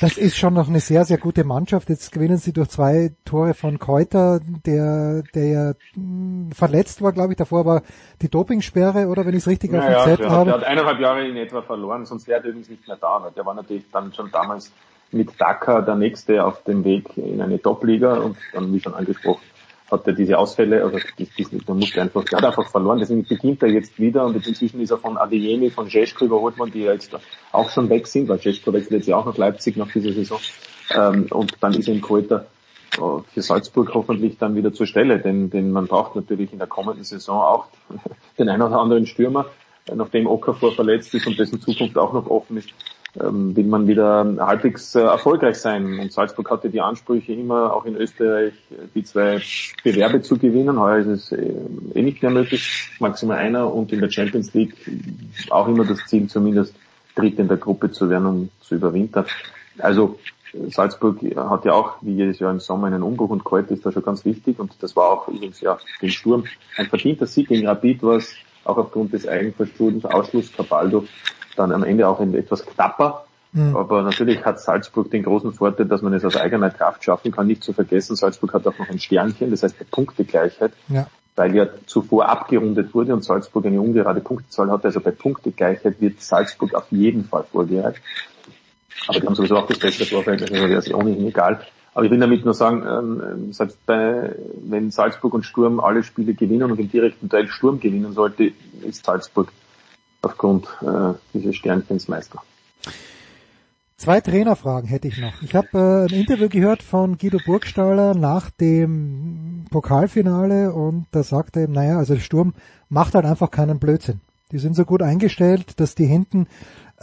das 0.00 0.16
ist 0.16 0.36
schon 0.36 0.54
noch 0.54 0.68
eine 0.68 0.80
sehr, 0.80 1.04
sehr 1.04 1.18
gute 1.18 1.44
Mannschaft. 1.44 1.88
Jetzt 1.88 2.10
gewinnen 2.10 2.38
sie 2.38 2.52
durch 2.52 2.68
zwei 2.68 3.12
Tore 3.24 3.54
von 3.54 3.78
Keuter, 3.78 4.40
der, 4.66 5.22
der 5.34 5.46
ja 5.46 5.72
hm, 5.94 6.50
verletzt 6.52 7.00
war, 7.02 7.12
glaube 7.12 7.32
ich, 7.32 7.36
davor 7.36 7.64
war 7.64 7.82
die 8.20 8.28
Dopingsperre, 8.28 9.06
oder 9.06 9.24
wenn 9.24 9.34
ich 9.34 9.42
es 9.42 9.46
richtig 9.46 9.72
naja, 9.72 9.98
auf 9.98 10.04
dem 10.04 10.16
Zettel 10.16 10.30
habe. 10.30 10.50
Er 10.50 10.56
hat 10.56 10.64
eineinhalb 10.64 11.00
Jahre 11.00 11.26
in 11.28 11.36
etwa 11.36 11.62
verloren, 11.62 12.06
sonst 12.06 12.26
wäre 12.26 12.40
er 12.40 12.46
übrigens 12.46 12.68
nicht 12.68 12.86
mehr 12.88 12.96
da. 12.96 13.30
Der 13.36 13.46
war 13.46 13.54
natürlich 13.54 13.84
dann 13.92 14.12
schon 14.12 14.30
damals 14.32 14.72
mit 15.12 15.30
Dakar 15.38 15.82
der 15.82 15.94
nächste 15.94 16.44
auf 16.44 16.64
dem 16.64 16.82
Weg 16.84 17.16
in 17.16 17.40
eine 17.40 17.60
Top-Liga 17.60 18.14
und 18.14 18.36
dann, 18.52 18.72
wie 18.72 18.80
schon 18.80 18.94
angesprochen, 18.94 19.42
hat 19.94 20.06
er 20.06 20.12
diese 20.12 20.38
Ausfälle, 20.38 20.82
also 20.84 20.98
der 20.98 21.74
musste 21.74 22.02
einfach, 22.02 22.24
der 22.24 22.38
hat 22.38 22.46
einfach 22.46 22.70
verloren, 22.70 22.98
deswegen 22.98 23.24
beginnt 23.24 23.62
er 23.62 23.70
jetzt 23.70 23.98
wieder 23.98 24.24
und 24.26 24.34
inzwischen 24.36 24.80
ist 24.80 24.90
er 24.90 24.98
von 24.98 25.16
Adeyemi, 25.16 25.70
von 25.70 25.88
Jeschko 25.88 26.26
überholt 26.26 26.58
worden, 26.58 26.72
die 26.72 26.80
jetzt 26.80 27.16
auch 27.52 27.70
schon 27.70 27.88
weg 27.88 28.06
sind, 28.06 28.28
weil 28.28 28.38
Jeschko 28.38 28.72
wechselt 28.72 28.92
jetzt 28.92 29.06
ja 29.06 29.16
auch 29.16 29.26
nach 29.26 29.36
Leipzig 29.36 29.76
nach 29.76 29.90
dieser 29.90 30.12
Saison. 30.12 30.38
Ähm, 30.94 31.26
und 31.30 31.54
dann 31.60 31.72
ist 31.74 31.88
er 31.88 31.94
im 31.94 32.02
Kreuter 32.02 32.46
äh, 32.96 33.22
für 33.32 33.42
Salzburg 33.42 33.92
hoffentlich 33.94 34.38
dann 34.38 34.54
wieder 34.56 34.72
zur 34.72 34.86
Stelle, 34.86 35.18
denn, 35.18 35.50
denn 35.50 35.72
man 35.72 35.86
braucht 35.86 36.16
natürlich 36.16 36.52
in 36.52 36.58
der 36.58 36.68
kommenden 36.68 37.04
Saison 37.04 37.40
auch 37.40 37.66
den 38.38 38.48
einen 38.48 38.62
oder 38.62 38.78
anderen 38.78 39.06
Stürmer, 39.06 39.46
nachdem 39.92 40.26
Okafor 40.26 40.72
verletzt 40.72 41.14
ist 41.14 41.26
und 41.26 41.38
dessen 41.38 41.60
Zukunft 41.60 41.96
auch 41.96 42.12
noch 42.12 42.26
offen 42.28 42.56
ist, 42.56 42.70
ähm, 43.20 43.54
will 43.54 43.64
man 43.64 43.86
wieder 43.86 44.36
halbwegs 44.40 44.94
äh, 44.94 45.00
erfolgreich 45.00 45.56
sein. 45.56 45.98
Und 46.00 46.12
Salzburg 46.12 46.50
hatte 46.50 46.70
die 46.70 46.80
Ansprüche 46.80 47.32
immer, 47.32 47.72
auch 47.72 47.84
in 47.84 47.96
Österreich, 47.96 48.54
die 48.94 49.04
zwei 49.04 49.40
Bewerbe 49.82 50.22
zu 50.22 50.36
gewinnen. 50.36 50.80
Heuer 50.80 50.98
ist 50.98 51.06
es 51.06 51.32
äh, 51.32 51.54
eh 51.94 52.02
nicht 52.02 52.22
mehr 52.22 52.32
möglich, 52.32 52.90
maximal 52.98 53.38
einer. 53.38 53.72
Und 53.72 53.92
in 53.92 54.00
der 54.00 54.10
Champions 54.10 54.52
League 54.54 54.74
auch 55.50 55.68
immer 55.68 55.84
das 55.84 56.04
Ziel, 56.06 56.26
zumindest 56.28 56.74
Dritt 57.14 57.38
in 57.38 57.48
der 57.48 57.58
Gruppe 57.58 57.90
zu 57.90 58.10
werden, 58.10 58.26
um 58.26 58.50
zu 58.60 58.74
überwintern. 58.74 59.26
Also 59.78 60.18
Salzburg 60.70 61.18
hat 61.36 61.64
ja 61.64 61.72
auch 61.72 61.96
wie 62.00 62.14
jedes 62.14 62.38
Jahr 62.38 62.52
im 62.52 62.60
Sommer 62.60 62.86
einen 62.86 63.02
Umbruch 63.02 63.30
und 63.30 63.44
Kreuz 63.44 63.70
ist 63.70 63.84
da 63.84 63.92
schon 63.92 64.02
ganz 64.02 64.24
wichtig 64.24 64.58
und 64.58 64.72
das 64.80 64.94
war 64.94 65.10
auch 65.10 65.28
übrigens 65.28 65.60
ja 65.60 65.78
den 66.00 66.10
Sturm 66.10 66.44
ein 66.76 66.86
verdienter 66.86 67.26
Sieg 67.26 67.48
gegen 67.48 67.66
Rapid 67.66 68.02
war 68.02 68.16
es 68.16 68.34
auch 68.64 68.76
aufgrund 68.76 69.12
des 69.12 69.26
Eigenverschuldens 69.26 70.04
Ausschluss 70.04 70.52
Cabaldo 70.52 71.04
dann 71.56 71.72
am 71.72 71.84
Ende 71.84 72.08
auch 72.08 72.20
etwas 72.20 72.64
knapper. 72.64 73.24
Mhm. 73.52 73.76
Aber 73.76 74.02
natürlich 74.02 74.44
hat 74.44 74.60
Salzburg 74.60 75.10
den 75.10 75.22
großen 75.22 75.52
Vorteil, 75.52 75.86
dass 75.86 76.02
man 76.02 76.12
es 76.12 76.24
aus 76.24 76.36
eigener 76.36 76.70
Kraft 76.70 77.04
schaffen 77.04 77.30
kann. 77.30 77.46
Nicht 77.46 77.62
zu 77.62 77.72
vergessen, 77.72 78.16
Salzburg 78.16 78.52
hat 78.52 78.66
auch 78.66 78.78
noch 78.78 78.88
ein 78.88 78.98
Sternchen, 78.98 79.50
das 79.50 79.62
heißt 79.62 79.90
Punktegleichheit, 79.92 80.72
ja. 80.88 81.06
weil 81.36 81.54
ja 81.54 81.68
zuvor 81.86 82.28
abgerundet 82.28 82.94
wurde 82.94 83.14
und 83.14 83.22
Salzburg 83.22 83.66
eine 83.66 83.80
ungerade 83.80 84.20
Punktezahl 84.20 84.70
hatte. 84.70 84.88
Also 84.88 85.00
bei 85.00 85.12
Punktegleichheit 85.12 86.00
wird 86.00 86.20
Salzburg 86.20 86.74
auf 86.74 86.90
jeden 86.90 87.24
Fall 87.24 87.44
vorgereicht. 87.44 88.02
Aber 89.06 89.20
die 89.20 89.26
haben 89.26 89.34
sowieso 89.36 89.56
auch 89.56 89.68
das 89.68 89.78
beste 89.78 90.04
Torverhältnis, 90.04 90.50
also 90.50 90.68
wäre 90.68 90.78
es 90.78 90.92
ohnehin 90.92 91.26
egal. 91.26 91.60
Aber 91.94 92.04
ich 92.06 92.10
will 92.10 92.18
damit 92.18 92.44
nur 92.44 92.54
sagen, 92.54 92.84
ähm, 92.88 93.52
selbst 93.52 93.78
bei, 93.86 94.34
wenn 94.64 94.90
Salzburg 94.90 95.32
und 95.32 95.44
Sturm 95.44 95.78
alle 95.78 96.02
Spiele 96.02 96.34
gewinnen 96.34 96.72
und 96.72 96.80
im 96.80 96.90
direkten 96.90 97.28
Teil 97.28 97.46
Sturm 97.46 97.78
gewinnen 97.78 98.12
sollte, 98.14 98.50
ist 98.82 99.06
Salzburg 99.06 99.52
aufgrund 100.24 100.66
äh, 100.82 101.14
dieses 101.32 101.56
Sternchens 101.56 102.08
Meister. 102.08 102.42
Zwei 103.96 104.20
Trainerfragen 104.20 104.88
hätte 104.88 105.08
ich 105.08 105.18
noch. 105.18 105.40
Ich 105.42 105.54
habe 105.54 105.68
äh, 106.08 106.12
ein 106.12 106.20
Interview 106.20 106.48
gehört 106.48 106.82
von 106.82 107.16
Guido 107.16 107.38
Burgstaller 107.44 108.14
nach 108.14 108.50
dem 108.50 109.64
Pokalfinale 109.70 110.72
und 110.72 111.06
da 111.12 111.22
sagte 111.22 111.60
er, 111.60 111.68
naja, 111.68 111.98
also 111.98 112.16
Sturm 112.16 112.54
macht 112.88 113.14
halt 113.14 113.24
einfach 113.24 113.50
keinen 113.50 113.78
Blödsinn. 113.78 114.20
Die 114.52 114.58
sind 114.58 114.76
so 114.76 114.84
gut 114.84 115.00
eingestellt, 115.00 115.80
dass 115.80 115.94
die 115.94 116.06
hinten 116.06 116.48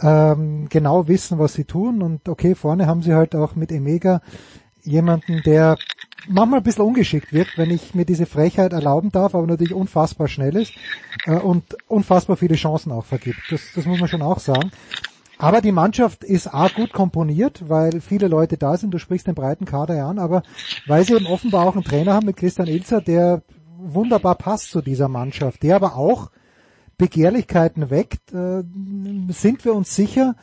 ähm, 0.00 0.68
genau 0.68 1.08
wissen, 1.08 1.38
was 1.38 1.54
sie 1.54 1.64
tun 1.64 2.02
und 2.02 2.28
okay, 2.28 2.54
vorne 2.54 2.86
haben 2.86 3.02
sie 3.02 3.14
halt 3.14 3.34
auch 3.34 3.56
mit 3.56 3.72
Emega 3.72 4.20
jemanden, 4.82 5.42
der 5.44 5.78
manchmal 6.28 6.60
ein 6.60 6.64
bisschen 6.64 6.84
ungeschickt 6.84 7.32
wirkt, 7.32 7.58
wenn 7.58 7.70
ich 7.70 7.94
mir 7.94 8.04
diese 8.04 8.26
Frechheit 8.26 8.72
erlauben 8.72 9.10
darf, 9.10 9.34
aber 9.34 9.46
natürlich 9.46 9.74
unfassbar 9.74 10.28
schnell 10.28 10.56
ist 10.56 10.72
äh, 11.26 11.36
und 11.36 11.76
unfassbar 11.88 12.36
viele 12.36 12.54
Chancen 12.54 12.92
auch 12.92 13.04
vergibt. 13.04 13.40
Das, 13.50 13.60
das 13.74 13.86
muss 13.86 14.00
man 14.00 14.08
schon 14.08 14.22
auch 14.22 14.38
sagen. 14.38 14.70
Aber 15.38 15.60
die 15.60 15.72
Mannschaft 15.72 16.22
ist 16.22 16.46
A 16.54 16.68
gut 16.68 16.92
komponiert, 16.92 17.68
weil 17.68 18.00
viele 18.00 18.28
Leute 18.28 18.56
da 18.58 18.76
sind, 18.76 18.92
du 18.92 18.98
sprichst 18.98 19.26
den 19.26 19.34
breiten 19.34 19.64
Kader 19.64 20.04
an, 20.06 20.18
aber 20.18 20.42
weil 20.86 21.04
sie 21.04 21.14
eben 21.14 21.26
offenbar 21.26 21.66
auch 21.66 21.74
einen 21.74 21.84
Trainer 21.84 22.14
haben 22.14 22.26
mit 22.26 22.36
Christian 22.36 22.68
Ilzer, 22.68 23.00
der 23.00 23.42
wunderbar 23.76 24.36
passt 24.36 24.70
zu 24.70 24.82
dieser 24.82 25.08
Mannschaft, 25.08 25.62
der 25.62 25.76
aber 25.76 25.96
auch 25.96 26.30
Begehrlichkeiten 26.96 27.90
weckt, 27.90 28.32
äh, 28.32 28.62
sind 29.32 29.64
wir 29.64 29.74
uns 29.74 29.96
sicher, 29.96 30.36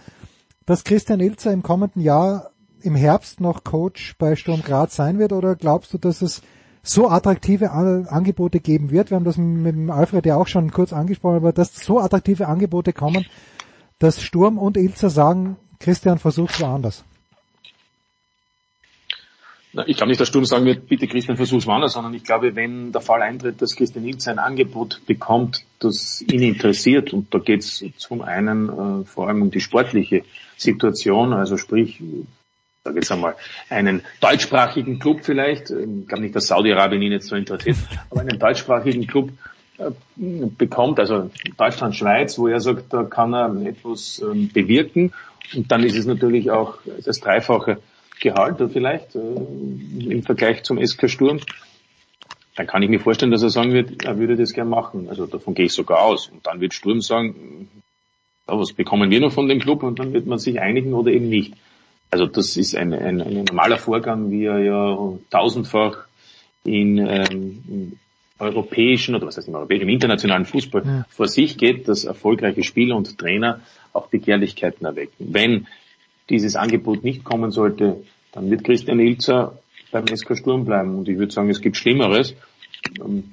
dass 0.65 0.83
Christian 0.83 1.21
Ilzer 1.21 1.53
im 1.53 1.63
kommenden 1.63 2.01
Jahr 2.01 2.51
im 2.81 2.95
Herbst 2.95 3.41
noch 3.41 3.63
Coach 3.63 4.15
bei 4.17 4.35
Sturm 4.35 4.61
Graz 4.61 4.95
sein 4.95 5.19
wird 5.19 5.33
oder 5.33 5.55
glaubst 5.55 5.93
du, 5.93 5.97
dass 5.97 6.21
es 6.21 6.41
so 6.81 7.09
attraktive 7.09 7.71
Angebote 7.71 8.59
geben 8.59 8.91
wird? 8.91 9.09
Wir 9.09 9.15
haben 9.15 9.25
das 9.25 9.37
mit 9.37 9.89
Alfred 9.89 10.25
ja 10.25 10.35
auch 10.35 10.47
schon 10.47 10.71
kurz 10.71 10.93
angesprochen, 10.93 11.37
aber 11.37 11.51
dass 11.51 11.75
so 11.75 11.99
attraktive 11.99 12.47
Angebote 12.47 12.93
kommen, 12.93 13.25
dass 13.99 14.21
Sturm 14.21 14.57
und 14.57 14.77
Ilzer 14.77 15.09
sagen, 15.09 15.57
Christian 15.79 16.19
versucht 16.19 16.59
woanders. 16.59 17.03
Ich 19.85 19.97
glaube 19.97 20.09
nicht, 20.09 20.19
dass 20.19 20.27
Sturm 20.27 20.45
sagen 20.45 20.65
wird, 20.65 20.87
bitte 20.87 21.07
Christian 21.07 21.37
versuch's 21.37 21.67
woanders, 21.67 21.93
sondern 21.93 22.15
ich 22.15 22.23
glaube, 22.23 22.55
wenn 22.55 22.91
der 22.91 23.01
Fall 23.01 23.21
eintritt, 23.21 23.61
dass 23.61 23.75
Christian 23.75 24.03
Ilzer 24.03 24.31
ein 24.31 24.39
Angebot 24.39 25.01
bekommt, 25.05 25.63
das 25.77 26.21
ihn 26.21 26.41
interessiert, 26.41 27.13
und 27.13 27.33
da 27.33 27.37
geht 27.37 27.59
es 27.59 27.85
zum 27.97 28.23
einen 28.23 29.01
äh, 29.01 29.05
vor 29.05 29.27
allem 29.27 29.43
um 29.43 29.51
die 29.51 29.61
sportliche 29.61 30.23
Situation, 30.57 31.33
also 31.33 31.57
sprich 31.57 32.01
sage 32.83 32.95
jetzt 32.95 33.11
einmal, 33.11 33.35
einen 33.69 34.01
deutschsprachigen 34.21 34.99
Club 34.99 35.21
vielleicht, 35.23 35.69
ich 35.69 36.07
glaube 36.07 36.21
nicht, 36.21 36.35
dass 36.35 36.47
Saudi-Arabien 36.47 37.01
ihn 37.01 37.11
jetzt 37.11 37.27
so 37.27 37.35
interessiert, 37.35 37.77
aber 38.09 38.21
einen 38.21 38.39
deutschsprachigen 38.39 39.05
Club, 39.05 39.31
äh, 39.77 39.91
bekommt, 40.57 40.99
also 40.99 41.29
Deutschland, 41.57 41.95
Schweiz, 41.95 42.37
wo 42.37 42.47
er 42.47 42.59
sagt, 42.59 42.93
da 42.93 43.03
kann 43.03 43.33
er 43.33 43.53
etwas 43.65 44.21
ähm, 44.21 44.49
bewirken. 44.53 45.13
Und 45.55 45.71
dann 45.71 45.83
ist 45.83 45.97
es 45.97 46.05
natürlich 46.05 46.51
auch 46.51 46.79
das 47.05 47.19
dreifache 47.19 47.77
Gehalt 48.21 48.57
vielleicht 48.71 49.15
äh, 49.15 49.19
im 49.19 50.23
Vergleich 50.23 50.63
zum 50.63 50.85
SK 50.85 51.09
Sturm. 51.09 51.39
Dann 52.55 52.67
kann 52.67 52.83
ich 52.83 52.89
mir 52.89 52.99
vorstellen, 52.99 53.31
dass 53.31 53.41
er 53.41 53.49
sagen 53.49 53.71
wird, 53.71 54.03
er 54.03 54.17
würde 54.17 54.35
das 54.35 54.51
gern 54.51 54.69
machen. 54.69 55.07
Also 55.07 55.25
davon 55.25 55.53
gehe 55.53 55.65
ich 55.65 55.73
sogar 55.73 56.01
aus. 56.01 56.27
Und 56.27 56.45
dann 56.45 56.59
wird 56.59 56.73
Sturm 56.73 56.99
sagen, 56.99 57.69
was 58.45 58.73
bekommen 58.73 59.09
wir 59.11 59.21
noch 59.21 59.31
von 59.31 59.47
dem 59.47 59.59
Club? 59.59 59.83
Und 59.83 59.99
dann 59.99 60.11
wird 60.11 60.27
man 60.27 60.39
sich 60.39 60.59
einigen 60.59 60.93
oder 60.93 61.11
eben 61.11 61.29
nicht. 61.29 61.53
Also 62.11 62.25
das 62.25 62.57
ist 62.57 62.75
ein, 62.75 62.93
ein, 62.93 63.21
ein 63.21 63.43
normaler 63.45 63.77
Vorgang, 63.77 64.31
wie 64.31 64.45
er 64.45 64.59
ja 64.59 64.97
tausendfach 65.29 66.05
in, 66.63 66.97
ähm, 66.97 67.63
in 67.67 67.99
europäischen 68.39 69.15
oder 69.15 69.27
was 69.27 69.37
heißt 69.37 69.47
im 69.47 69.55
europäischen, 69.55 69.83
im 69.83 69.89
internationalen 69.89 70.45
Fußball 70.45 70.83
ja. 70.85 71.05
vor 71.09 71.27
sich 71.27 71.57
geht, 71.57 71.87
dass 71.87 72.05
erfolgreiche 72.05 72.63
Spieler 72.63 72.95
und 72.95 73.17
Trainer 73.17 73.61
auch 73.93 74.07
Begehrlichkeiten 74.07 74.85
erwecken. 74.85 75.33
Wenn 75.33 75.67
dieses 76.29 76.55
Angebot 76.55 77.03
nicht 77.03 77.23
kommen 77.23 77.51
sollte, 77.51 77.97
dann 78.31 78.49
wird 78.49 78.63
Christian 78.63 78.99
Ilzer 78.99 79.59
beim 79.91 80.05
SK 80.07 80.37
Sturm 80.37 80.65
bleiben. 80.65 80.97
Und 80.97 81.09
ich 81.09 81.17
würde 81.17 81.33
sagen, 81.33 81.49
es 81.49 81.61
gibt 81.61 81.77
Schlimmeres. 81.77 82.35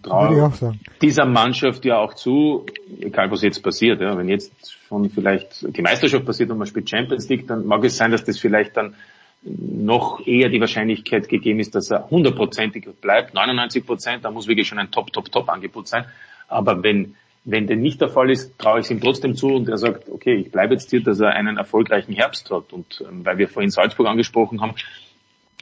Traue 0.02 0.52
dieser 1.00 1.24
Mannschaft 1.24 1.84
ja 1.84 1.98
auch 1.98 2.14
zu, 2.14 2.66
egal 3.00 3.30
was 3.30 3.42
jetzt 3.42 3.62
passiert. 3.62 4.00
Ja. 4.00 4.16
Wenn 4.16 4.28
jetzt 4.28 4.52
schon 4.88 5.10
vielleicht 5.10 5.76
die 5.76 5.82
Meisterschaft 5.82 6.24
passiert 6.24 6.50
und 6.50 6.58
man 6.58 6.66
spielt 6.66 6.88
Champions 6.88 7.28
League, 7.28 7.46
dann 7.46 7.66
mag 7.66 7.84
es 7.84 7.96
sein, 7.96 8.10
dass 8.10 8.24
das 8.24 8.38
vielleicht 8.38 8.76
dann 8.76 8.94
noch 9.42 10.26
eher 10.26 10.48
die 10.48 10.60
Wahrscheinlichkeit 10.60 11.28
gegeben 11.28 11.60
ist, 11.60 11.74
dass 11.74 11.90
er 11.90 12.10
hundertprozentig 12.10 12.88
bleibt, 13.00 13.34
99 13.34 13.86
Prozent, 13.86 14.24
da 14.24 14.30
muss 14.30 14.48
wirklich 14.48 14.66
schon 14.66 14.78
ein 14.78 14.90
Top, 14.90 15.12
Top, 15.12 15.30
Top 15.30 15.48
Angebot 15.48 15.86
sein. 15.86 16.06
Aber 16.48 16.82
wenn, 16.82 17.14
wenn 17.44 17.66
denn 17.66 17.80
nicht 17.80 18.00
der 18.00 18.08
Fall 18.08 18.30
ist, 18.30 18.58
traue 18.58 18.80
ich 18.80 18.86
es 18.86 18.90
ihm 18.90 19.00
trotzdem 19.00 19.36
zu 19.36 19.48
und 19.48 19.68
er 19.68 19.78
sagt, 19.78 20.08
okay, 20.08 20.34
ich 20.34 20.50
bleibe 20.50 20.74
jetzt 20.74 20.90
hier, 20.90 21.02
dass 21.02 21.20
er 21.20 21.30
einen 21.30 21.58
erfolgreichen 21.58 22.12
Herbst 22.12 22.50
hat. 22.50 22.72
Und 22.72 23.04
ähm, 23.08 23.24
weil 23.24 23.38
wir 23.38 23.48
vorhin 23.48 23.70
Salzburg 23.70 24.08
angesprochen 24.08 24.60
haben, 24.60 24.74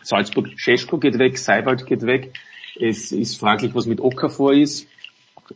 Salzburg, 0.03 0.49
Scheschko 0.57 0.99
geht 0.99 1.19
weg, 1.19 1.39
Seiwald 1.39 1.87
geht 1.87 2.03
weg. 2.03 2.33
Es 2.81 3.13
ist 3.13 3.39
fraglich, 3.39 3.75
was 3.75 3.87
mit 3.87 4.01
Okafor 4.01 4.53
ist. 4.53 4.89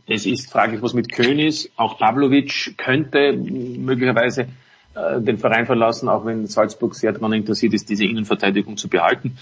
Es 0.07 0.27
ist 0.27 0.51
fraglich, 0.51 0.83
was 0.83 0.95
mit 0.95 1.11
Köhn 1.11 1.39
ist. 1.39 1.71
Auch 1.77 1.99
Pavlovic 1.99 2.77
könnte 2.77 3.33
möglicherweise 3.33 4.49
äh, 4.95 5.21
den 5.21 5.39
Verein 5.39 5.67
verlassen, 5.67 6.09
auch 6.09 6.25
wenn 6.27 6.47
Salzburg 6.47 6.95
sehr 6.95 7.13
daran 7.13 7.33
interessiert 7.33 7.75
ist, 7.75 7.89
diese 7.89 8.05
Innenverteidigung 8.05 8.77
zu 8.77 8.89
behalten. 8.89 9.39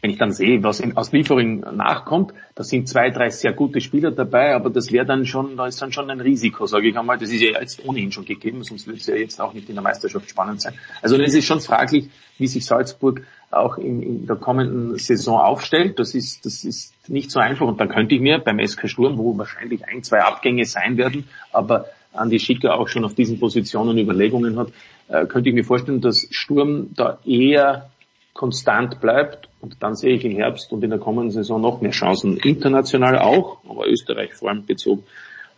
Wenn 0.00 0.10
ich 0.10 0.18
dann 0.18 0.32
sehe, 0.32 0.62
was 0.62 0.80
in, 0.80 0.96
aus 0.96 1.12
Liefering 1.12 1.60
nachkommt, 1.60 2.32
da 2.54 2.64
sind 2.64 2.88
zwei, 2.88 3.10
drei 3.10 3.28
sehr 3.28 3.52
gute 3.52 3.82
Spieler 3.82 4.10
dabei, 4.10 4.54
aber 4.54 4.70
das 4.70 4.90
wäre 4.92 5.04
dann 5.04 5.26
schon, 5.26 5.58
da 5.58 5.66
ist 5.66 5.82
dann 5.82 5.92
schon 5.92 6.10
ein 6.10 6.20
Risiko, 6.20 6.66
sage 6.66 6.88
ich 6.88 6.96
einmal. 6.96 7.18
Das 7.18 7.30
ist 7.30 7.42
ja 7.42 7.60
jetzt 7.60 7.86
ohnehin 7.86 8.10
schon 8.10 8.24
gegeben, 8.24 8.62
sonst 8.62 8.86
wird 8.86 8.96
es 8.96 9.06
ja 9.06 9.14
jetzt 9.14 9.40
auch 9.40 9.52
nicht 9.52 9.68
in 9.68 9.74
der 9.74 9.84
Meisterschaft 9.84 10.30
spannend 10.30 10.62
sein. 10.62 10.74
Also 11.02 11.16
es 11.16 11.34
ist 11.34 11.44
schon 11.44 11.60
fraglich, 11.60 12.08
wie 12.38 12.46
sich 12.46 12.64
Salzburg 12.64 13.22
auch 13.50 13.76
in, 13.76 14.02
in 14.02 14.26
der 14.26 14.36
kommenden 14.36 14.96
Saison 14.96 15.38
aufstellt. 15.38 15.98
Das 15.98 16.14
ist, 16.14 16.46
das 16.46 16.64
ist 16.64 16.94
nicht 17.08 17.30
so 17.30 17.40
einfach. 17.40 17.66
Und 17.66 17.78
dann 17.78 17.90
könnte 17.90 18.14
ich 18.14 18.22
mir 18.22 18.38
beim 18.38 18.64
SK 18.66 18.88
Sturm, 18.88 19.18
wo 19.18 19.36
wahrscheinlich 19.36 19.86
ein, 19.86 20.02
zwei 20.02 20.20
Abgänge 20.20 20.64
sein 20.64 20.96
werden, 20.96 21.28
aber 21.52 21.86
Andi 22.14 22.38
Schicker 22.40 22.78
auch 22.78 22.88
schon 22.88 23.04
auf 23.04 23.14
diesen 23.14 23.38
Positionen 23.38 23.98
Überlegungen 23.98 24.58
hat, 24.58 24.68
äh, 25.08 25.26
könnte 25.26 25.50
ich 25.50 25.54
mir 25.54 25.64
vorstellen, 25.64 26.00
dass 26.00 26.26
Sturm 26.30 26.88
da 26.96 27.18
eher 27.24 27.90
konstant 28.32 29.00
bleibt 29.00 29.49
und 29.60 29.82
dann 29.82 29.94
sehe 29.94 30.14
ich 30.14 30.24
im 30.24 30.32
Herbst 30.32 30.72
und 30.72 30.82
in 30.82 30.90
der 30.90 30.98
kommenden 30.98 31.30
Saison 31.30 31.60
noch 31.60 31.80
mehr 31.80 31.90
Chancen, 31.90 32.36
international 32.38 33.18
auch, 33.18 33.58
aber 33.68 33.86
Österreich 33.86 34.34
vor 34.34 34.48
allem 34.48 34.64
bezogen, 34.64 35.04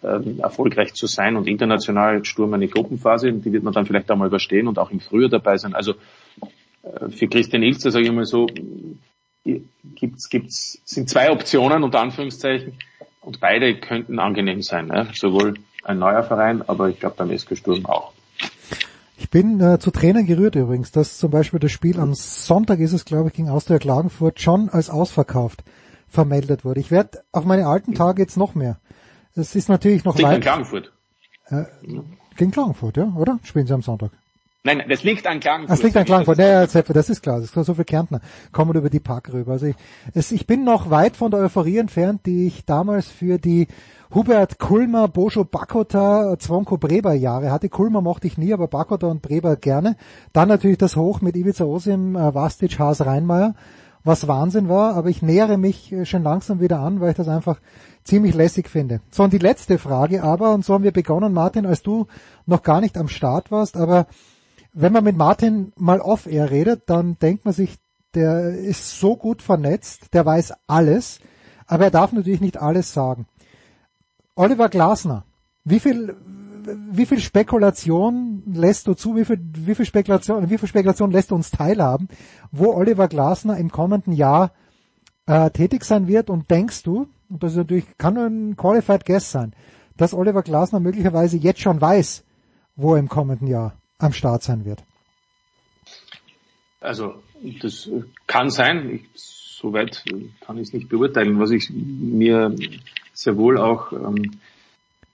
ähm, 0.02 0.40
erfolgreich 0.40 0.94
zu 0.94 1.06
sein 1.06 1.36
und 1.36 1.46
international 1.46 2.24
Sturm 2.24 2.54
eine 2.54 2.68
Gruppenphase, 2.68 3.32
die 3.32 3.52
wird 3.52 3.62
man 3.62 3.72
dann 3.72 3.86
vielleicht 3.86 4.10
einmal 4.10 4.28
überstehen 4.28 4.66
und 4.66 4.78
auch 4.78 4.90
im 4.90 5.00
Frühjahr 5.00 5.30
dabei 5.30 5.56
sein. 5.56 5.74
Also 5.74 5.94
äh, 6.82 7.08
für 7.10 7.28
Christian 7.28 7.62
Ilzer, 7.62 7.92
sage 7.92 8.06
ich 8.06 8.12
mal 8.12 8.24
so, 8.24 8.48
gibt's, 9.44 10.28
gibt's, 10.28 10.80
sind 10.84 11.08
zwei 11.08 11.30
Optionen 11.30 11.84
unter 11.84 12.00
Anführungszeichen 12.00 12.74
und 13.20 13.40
beide 13.40 13.76
könnten 13.76 14.18
angenehm 14.18 14.62
sein. 14.62 14.86
Ne? 14.88 15.08
Sowohl 15.14 15.54
ein 15.84 15.98
neuer 15.98 16.22
Verein, 16.22 16.62
aber 16.66 16.88
ich 16.88 16.98
glaube 16.98 17.16
beim 17.18 17.36
SK 17.36 17.56
Sturm 17.56 17.86
auch. 17.86 18.11
Ich 19.34 19.40
bin 19.40 19.62
äh, 19.62 19.78
zu 19.78 19.90
Tränen 19.90 20.26
gerührt 20.26 20.56
übrigens, 20.56 20.92
dass 20.92 21.16
zum 21.16 21.30
Beispiel 21.30 21.58
das 21.58 21.72
Spiel 21.72 21.98
am 21.98 22.12
Sonntag 22.12 22.80
ist 22.80 22.92
es, 22.92 23.06
glaube 23.06 23.30
ich, 23.30 23.34
gegen 23.34 23.48
Austria 23.48 23.78
Klagenfurt 23.78 24.42
schon 24.42 24.68
als 24.68 24.90
ausverkauft 24.90 25.64
vermeldet 26.06 26.66
wurde. 26.66 26.80
Ich 26.80 26.90
werde 26.90 27.24
auf 27.32 27.46
meine 27.46 27.66
alten 27.66 27.94
Tage 27.94 28.20
jetzt 28.20 28.36
noch 28.36 28.54
mehr. 28.54 28.78
Es 29.34 29.56
ist 29.56 29.70
natürlich 29.70 30.04
noch 30.04 30.16
Gegen 30.16 30.28
weit. 30.28 30.42
Klagenfurt. 30.42 30.92
Äh, 31.46 31.64
gegen 32.36 32.50
Klagenfurt, 32.50 32.98
ja, 32.98 33.10
oder? 33.16 33.38
Spielen 33.42 33.66
sie 33.66 33.72
am 33.72 33.80
Sonntag? 33.80 34.10
Nein, 34.64 34.84
das 34.88 35.02
liegt 35.02 35.26
an 35.26 35.40
Klagenfurt. 35.40 35.76
Das 35.76 35.82
liegt 35.82 35.96
an 35.96 36.04
Klagenfurt. 36.04 36.38
Ja, 36.38 36.64
ja, 36.64 36.66
das 36.66 37.10
ist 37.10 37.20
klar. 37.20 37.40
Das 37.40 37.50
ist 37.50 37.66
so 37.66 37.74
viel 37.74 37.84
Kärntner 37.84 38.20
kommen 38.52 38.76
über 38.76 38.90
die 38.90 39.00
Park 39.00 39.32
rüber. 39.32 39.52
Also 39.52 39.66
ich, 39.66 39.74
es, 40.14 40.30
ich 40.30 40.46
bin 40.46 40.62
noch 40.62 40.88
weit 40.88 41.16
von 41.16 41.32
der 41.32 41.40
Euphorie 41.40 41.78
entfernt, 41.78 42.26
die 42.26 42.46
ich 42.46 42.64
damals 42.64 43.08
für 43.08 43.38
die 43.38 43.66
Hubert 44.14 44.60
Kulmer, 44.60 45.08
Bojo 45.08 45.42
Bakota, 45.44 46.36
Zwonko 46.38 46.76
Breber 46.76 47.12
Jahre 47.12 47.50
hatte. 47.50 47.68
Kulmer 47.70 48.02
mochte 48.02 48.28
ich 48.28 48.38
nie, 48.38 48.52
aber 48.52 48.68
Bakota 48.68 49.08
und 49.08 49.20
Breber 49.20 49.56
gerne. 49.56 49.96
Dann 50.32 50.48
natürlich 50.48 50.78
das 50.78 50.94
Hoch 50.94 51.22
mit 51.22 51.34
Ivica 51.34 51.64
Osim, 51.64 52.14
äh, 52.14 52.32
Vastic, 52.32 52.78
Haas, 52.78 53.04
Reinmeier, 53.04 53.56
was 54.04 54.28
Wahnsinn 54.28 54.68
war, 54.68 54.94
aber 54.94 55.08
ich 55.08 55.22
nähere 55.22 55.58
mich 55.58 55.92
äh, 55.92 56.04
schon 56.04 56.22
langsam 56.22 56.60
wieder 56.60 56.78
an, 56.78 57.00
weil 57.00 57.10
ich 57.10 57.16
das 57.16 57.28
einfach 57.28 57.58
ziemlich 58.04 58.34
lässig 58.34 58.68
finde. 58.68 59.00
So, 59.10 59.24
und 59.24 59.32
die 59.32 59.38
letzte 59.38 59.78
Frage 59.78 60.22
aber, 60.22 60.52
und 60.54 60.64
so 60.64 60.74
haben 60.74 60.84
wir 60.84 60.92
begonnen, 60.92 61.32
Martin, 61.32 61.66
als 61.66 61.82
du 61.82 62.06
noch 62.46 62.62
gar 62.62 62.80
nicht 62.80 62.96
am 62.96 63.08
Start 63.08 63.50
warst, 63.50 63.76
aber 63.76 64.06
wenn 64.72 64.92
man 64.92 65.04
mit 65.04 65.16
Martin 65.16 65.72
mal 65.76 66.00
off-air 66.00 66.50
redet, 66.50 66.88
dann 66.88 67.18
denkt 67.18 67.44
man 67.44 67.54
sich, 67.54 67.78
der 68.14 68.50
ist 68.50 68.98
so 68.98 69.16
gut 69.16 69.42
vernetzt, 69.42 70.12
der 70.14 70.26
weiß 70.26 70.54
alles, 70.66 71.20
aber 71.66 71.84
er 71.84 71.90
darf 71.90 72.12
natürlich 72.12 72.40
nicht 72.40 72.60
alles 72.60 72.92
sagen. 72.92 73.26
Oliver 74.34 74.68
Glasner, 74.68 75.24
wie 75.64 75.80
viel, 75.80 76.16
wie 76.90 77.06
viel 77.06 77.20
Spekulation 77.20 78.42
lässt 78.46 78.86
du 78.86 78.94
zu, 78.94 79.16
wie 79.16 79.24
viel, 79.24 79.40
wie 79.54 79.74
viel 79.74 79.86
Spekulation, 79.86 80.48
wie 80.50 80.58
viel 80.58 80.68
Spekulation 80.68 81.10
lässt 81.10 81.30
du 81.30 81.34
uns 81.34 81.50
teilhaben, 81.50 82.08
wo 82.50 82.72
Oliver 82.72 83.08
Glasner 83.08 83.58
im 83.58 83.70
kommenden 83.70 84.12
Jahr 84.12 84.52
äh, 85.26 85.50
tätig 85.50 85.84
sein 85.84 86.06
wird 86.06 86.30
und 86.30 86.50
denkst 86.50 86.82
du, 86.82 87.08
und 87.28 87.42
das 87.42 87.52
ist 87.52 87.58
natürlich, 87.58 87.86
kann 87.98 88.14
nur 88.14 88.26
ein 88.26 88.56
Qualified 88.56 89.04
Guess 89.04 89.30
sein, 89.30 89.52
dass 89.96 90.14
Oliver 90.14 90.42
Glasner 90.42 90.80
möglicherweise 90.80 91.36
jetzt 91.36 91.60
schon 91.60 91.80
weiß, 91.80 92.24
wo 92.76 92.94
er 92.94 93.00
im 93.00 93.08
kommenden 93.08 93.46
Jahr 93.46 93.74
am 94.02 94.12
Start 94.12 94.42
sein 94.42 94.64
wird? 94.64 94.82
Also, 96.80 97.22
das 97.60 97.88
kann 98.26 98.50
sein. 98.50 98.90
Ich, 98.90 99.02
soweit 99.14 100.04
kann 100.40 100.58
ich 100.58 100.68
es 100.68 100.72
nicht 100.72 100.88
beurteilen. 100.88 101.38
Was 101.38 101.50
ich 101.50 101.70
mir 101.70 102.54
sehr 103.12 103.36
wohl 103.36 103.58
auch 103.58 103.92
ähm, 103.92 104.40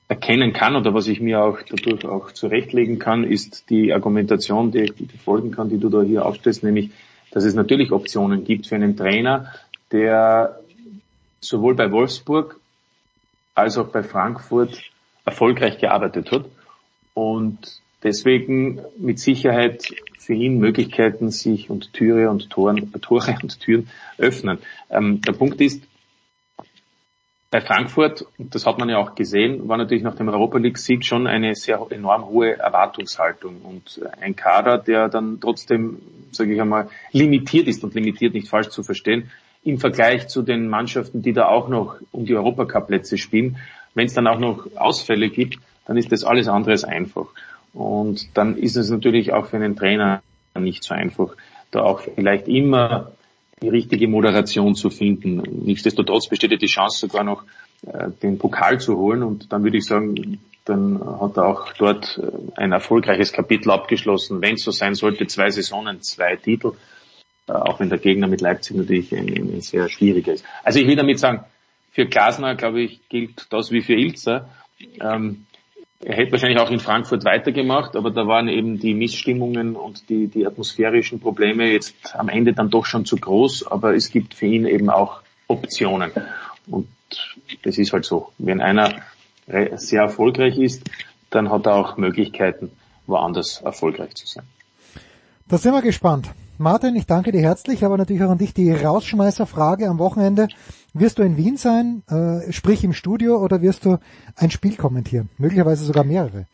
erkennen 0.09 0.55
kann 0.55 0.75
oder 0.75 0.95
was 0.95 1.07
ich 1.07 1.21
mir 1.21 1.43
auch 1.43 1.59
dadurch 1.69 2.07
auch 2.07 2.33
zurechtlegen 2.33 2.99
kann, 2.99 3.25
ist 3.25 3.69
die 3.69 3.93
Argumentation, 3.93 4.73
die, 4.73 4.87
die 4.87 5.19
folgen 5.19 5.51
kann, 5.51 5.69
die 5.69 5.79
du 5.79 5.91
da 5.91 6.03
hier 6.03 6.25
aufstellst, 6.25 6.65
nämlich, 6.65 6.91
dass 7.31 7.45
es 7.45 7.55
natürlich 7.55 7.93
Optionen 7.93 8.45
gibt 8.45 8.67
für 8.67 8.77
einen 8.77 8.97
Trainer, 8.97 9.53
der 9.93 10.61
sowohl 11.41 11.75
bei 11.75 11.93
Wolfsburg 11.93 12.59
als 13.55 13.77
auch 13.77 13.89
bei 13.89 14.03
Frankfurt 14.03 14.81
erfolgreich 15.27 15.79
gearbeitet 15.79 16.31
hat 16.33 16.47
und 17.13 17.81
deswegen 18.03 18.81
mit 18.99 19.19
Sicherheit 19.19 19.95
für 20.19 20.35
ihn 20.35 20.59
Möglichkeiten 20.59 21.31
sich 21.31 21.71
und 21.71 21.93
Türe 21.95 22.31
und 22.31 22.51
Toren, 22.51 22.93
Tore 23.01 23.39
und 23.43 23.61
Türen 23.61 23.89
öffnen. 24.19 24.59
Ähm, 24.91 25.21
der 25.23 25.33
Punkt 25.33 25.61
ist, 25.61 25.83
bei 27.51 27.63
Frankfurt, 27.63 28.27
und 28.37 28.55
das 28.55 28.67
hat 28.67 28.79
man 28.79 28.91
ja 28.91 28.99
auch 28.99 29.15
gesehen, 29.15 29.69
war 29.69 29.79
natürlich 29.79 30.03
nach 30.03 30.17
dem 30.17 30.29
Europa 30.29 30.59
League-Sieg 30.59 31.05
schon 31.05 31.27
eine 31.27 31.55
sehr 31.55 31.81
enorm 31.89 32.27
hohe 32.27 32.59
Erwartungshaltung 32.59 33.63
und 33.63 34.03
ein 34.21 34.37
Kader, 34.37 34.77
der 34.77 35.09
dann 35.09 35.41
trotzdem, 35.41 35.99
sage 36.31 36.53
ich 36.53 36.61
einmal, 36.61 36.91
limitiert 37.13 37.67
ist 37.67 37.83
und 37.85 37.95
limitiert 37.95 38.35
nicht 38.35 38.49
falsch 38.49 38.69
zu 38.69 38.83
verstehen, 38.83 39.31
im 39.65 39.79
Vergleich 39.79 40.29
zu 40.29 40.43
den 40.43 40.69
Mannschaften, 40.69 41.23
die 41.23 41.33
da 41.33 41.49
auch 41.49 41.71
noch 41.71 41.97
um 42.13 42.27
die 42.27 42.35
Europacup-Plätze 42.35 43.17
spielen. 43.17 43.57
Wenn 43.95 44.07
es 44.07 44.15
dann 44.15 44.27
auch 44.27 44.39
noch 44.39 44.67
Ausfälle 44.77 45.31
gibt, 45.31 45.59
dann 45.87 45.97
ist 45.97 46.13
das 46.13 46.25
alles 46.25 46.49
andere 46.49 46.73
als 46.73 46.85
einfach. 46.85 47.29
Und 47.73 48.37
dann 48.37 48.57
ist 48.57 48.77
es 48.77 48.91
natürlich 48.91 49.33
auch 49.33 49.47
für 49.47 49.57
einen 49.57 49.77
Trainer 49.77 50.23
nicht 50.59 50.85
so 50.85 50.95
einfach, 50.95 51.37
da 51.71 51.83
auch 51.83 52.01
vielleicht 52.01 52.49
immer 52.49 53.13
die 53.63 53.69
richtige 53.69 54.09
Moderation 54.09 54.75
zu 54.75 54.91
finden. 54.91 55.43
Nichtsdestotrotz 55.65 56.29
besteht 56.29 56.53
ja 56.53 56.57
die 56.57 56.67
Chance 56.67 57.07
sogar 57.07 57.25
noch, 57.25 57.45
äh, 57.87 58.11
den 58.23 58.39
Pokal 58.39 58.81
zu 58.81 58.97
holen 58.97 59.23
und 59.23 59.53
dann 59.53 59.63
würde 59.63 59.79
ich 59.79 59.85
sagen, 59.85 60.41
dann 60.65 61.01
hat 61.21 61.37
er 61.37 61.47
auch 61.47 61.73
dort 61.73 62.19
äh, 62.19 62.61
ein 62.61 62.73
erfolgreiches 62.73 63.33
Kapitel 63.33 63.71
abgeschlossen. 63.71 64.43
Wenn 64.43 64.55
es 64.55 64.65
so 64.65 64.71
sein 64.71 64.95
sollte, 64.95 65.27
zwei 65.27 65.51
Saisonen, 65.51 66.03
zwei 66.03 66.37
Titel, 66.37 66.73
äh, 67.49 67.53
auch 67.53 67.81
wenn 67.81 67.89
der 67.89 67.99
Gegner 67.99 68.29
mit 68.29 68.41
Leipzig 68.41 68.77
natürlich 68.77 69.15
ein, 69.15 69.29
ein 69.29 69.61
sehr 69.61 69.89
schwieriger 69.89 70.33
ist. 70.33 70.45
Also 70.63 70.81
ich 70.81 70.87
will 70.87 70.97
damit 70.97 71.19
sagen, 71.19 71.45
für 71.93 72.07
Glasner, 72.07 72.55
glaube 72.55 72.83
ich, 72.83 73.09
gilt 73.09 73.47
das 73.51 73.71
wie 73.71 73.83
für 73.83 73.95
Ilzer. 73.95 74.49
Ähm, 75.01 75.47
er 76.01 76.17
hätte 76.17 76.33
wahrscheinlich 76.33 76.61
auch 76.61 76.71
in 76.71 76.79
Frankfurt 76.79 77.25
weitergemacht, 77.25 77.97
aber 77.97 78.11
da 78.11 78.27
waren 78.27 78.49
eben 78.49 78.79
die 78.79 78.95
Missstimmungen 78.95 79.75
und 79.75 80.09
die, 80.09 80.29
die 80.29 80.47
atmosphärischen 80.47 81.19
Probleme 81.19 81.73
jetzt 81.73 82.15
am 82.15 82.29
Ende 82.29 82.53
dann 82.53 82.71
doch 82.71 82.87
schon 82.87 83.05
zu 83.05 83.17
groß, 83.17 83.67
aber 83.67 83.95
es 83.95 84.11
gibt 84.11 84.35
für 84.35 84.47
ihn 84.47 84.65
eben 84.65 84.91
auch 84.91 85.21
Optionen. 85.49 86.13
Und 86.69 86.89
das 87.63 87.79
ist 87.79 87.93
halt 87.93 88.05
so. 88.05 88.29
Wenn 88.39 88.61
einer 88.61 88.95
sehr 89.77 90.03
erfolgreich 90.03 90.59
ist, 90.59 90.83
dann 91.31 91.51
hat 91.51 91.67
er 91.67 91.75
auch 91.75 91.97
Möglichkeiten, 91.97 92.71
woanders 93.07 93.61
erfolgreich 93.63 94.15
zu 94.15 94.27
sein. 94.27 94.45
Da 95.49 95.59
sind 95.59 95.73
wir 95.73 95.83
gespannt. 95.83 96.29
Martin, 96.59 96.95
ich 96.97 97.07
danke 97.07 97.33
dir 97.33 97.41
herzlich, 97.41 97.85
aber 97.85 97.97
natürlich 97.97 98.23
auch 98.23 98.31
an 98.31 98.39
dich 98.39 98.53
die 98.53 98.73
Rausschmeißerfrage 98.73 99.89
am 99.89 99.99
Wochenende. 99.99 100.49
Wirst 100.95 101.19
du 101.19 101.23
in 101.23 101.37
Wien 101.37 101.57
sein, 101.57 102.03
äh, 102.09 102.51
sprich 102.53 102.83
im 102.83 102.93
Studio, 102.93 103.43
oder 103.43 103.63
wirst 103.63 103.85
du 103.85 103.99
ein 104.37 104.51
Spiel 104.51 104.77
kommentieren? 104.77 105.29
Möglicherweise 105.39 105.85
sogar 105.85 106.05
mehrere. 106.05 106.47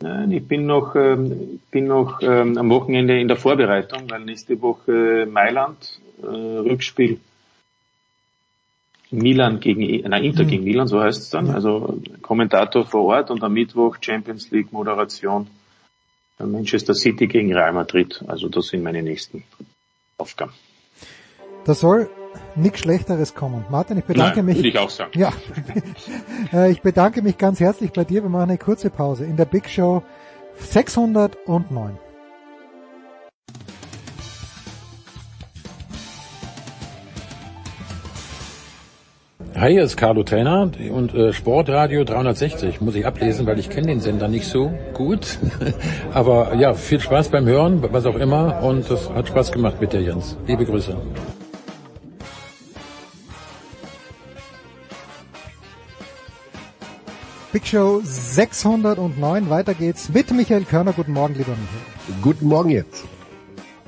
Nein, 0.00 0.30
ich 0.30 0.46
bin 0.46 0.66
noch, 0.66 0.94
ähm, 0.94 1.60
bin 1.70 1.86
noch 1.86 2.20
ähm, 2.22 2.56
am 2.56 2.70
Wochenende 2.70 3.20
in 3.20 3.28
der 3.28 3.36
Vorbereitung, 3.36 4.08
weil 4.10 4.24
nächste 4.24 4.60
Woche 4.60 5.26
Mailand, 5.30 6.00
äh, 6.22 6.26
Rückspiel 6.26 7.18
Milan 9.10 9.60
gegen, 9.60 10.08
nein, 10.08 10.24
Inter 10.24 10.44
mhm. 10.44 10.48
gegen 10.48 10.64
Milan, 10.64 10.86
so 10.86 11.00
heißt 11.00 11.20
es 11.20 11.30
dann. 11.30 11.50
Also 11.50 12.00
Kommentator 12.20 12.84
vor 12.84 13.04
Ort 13.06 13.30
und 13.30 13.42
am 13.42 13.54
Mittwoch 13.54 13.96
Champions 14.00 14.50
League 14.50 14.72
Moderation 14.72 15.48
Manchester 16.38 16.94
City 16.94 17.26
gegen 17.26 17.52
Real 17.52 17.72
Madrid. 17.72 18.22
Also 18.28 18.48
das 18.48 18.68
sind 18.68 18.82
meine 18.82 19.02
nächsten 19.02 19.42
Aufgaben. 20.18 20.52
Da 21.64 21.74
soll 21.74 22.08
nichts 22.54 22.80
Schlechteres 22.80 23.34
kommen. 23.34 23.64
Martin, 23.70 23.98
ich 23.98 24.04
bedanke 24.04 24.38
Nein, 24.38 24.46
mich. 24.46 24.56
Würde 24.56 24.68
ich 24.68 24.78
auch 24.78 24.90
sagen. 24.90 25.10
Ja. 25.14 25.32
Äh, 26.52 26.70
ich 26.70 26.80
bedanke 26.80 27.20
mich 27.20 27.36
ganz 27.36 27.60
herzlich 27.60 27.92
bei 27.92 28.04
dir. 28.04 28.22
Wir 28.22 28.30
machen 28.30 28.48
eine 28.48 28.58
kurze 28.58 28.88
Pause 28.88 29.26
in 29.26 29.36
der 29.36 29.44
Big 29.44 29.68
Show 29.68 30.02
609. 30.58 31.98
Hi, 39.58 39.72
hier 39.72 39.82
ist 39.82 39.96
Carlo 39.96 40.22
Trainer 40.22 40.70
und 40.92 41.12
äh, 41.14 41.32
Sportradio 41.32 42.04
360 42.04 42.80
muss 42.80 42.94
ich 42.94 43.04
ablesen, 43.04 43.44
weil 43.44 43.58
ich 43.58 43.68
kenne 43.68 43.88
den 43.88 43.98
Sender 43.98 44.28
nicht 44.28 44.46
so 44.46 44.72
gut. 44.94 45.38
Aber 46.14 46.54
ja, 46.54 46.74
viel 46.74 47.00
Spaß 47.00 47.30
beim 47.30 47.44
Hören, 47.46 47.82
was 47.90 48.06
auch 48.06 48.14
immer. 48.14 48.62
Und 48.62 48.88
das 48.88 49.10
hat 49.10 49.26
Spaß 49.26 49.50
gemacht 49.50 49.80
mit 49.80 49.92
dir, 49.92 50.00
Jens. 50.00 50.36
Liebe 50.46 50.64
Grüße. 50.64 50.96
Big 57.50 57.66
Show 57.66 58.02
609. 58.04 59.48
Weiter 59.48 59.72
geht's 59.72 60.10
mit 60.10 60.30
Michael 60.32 60.64
Körner. 60.64 60.92
Guten 60.92 61.12
Morgen, 61.12 61.32
lieber 61.32 61.52
Michael. 61.52 62.20
Guten 62.20 62.46
Morgen 62.46 62.68
jetzt. 62.68 63.04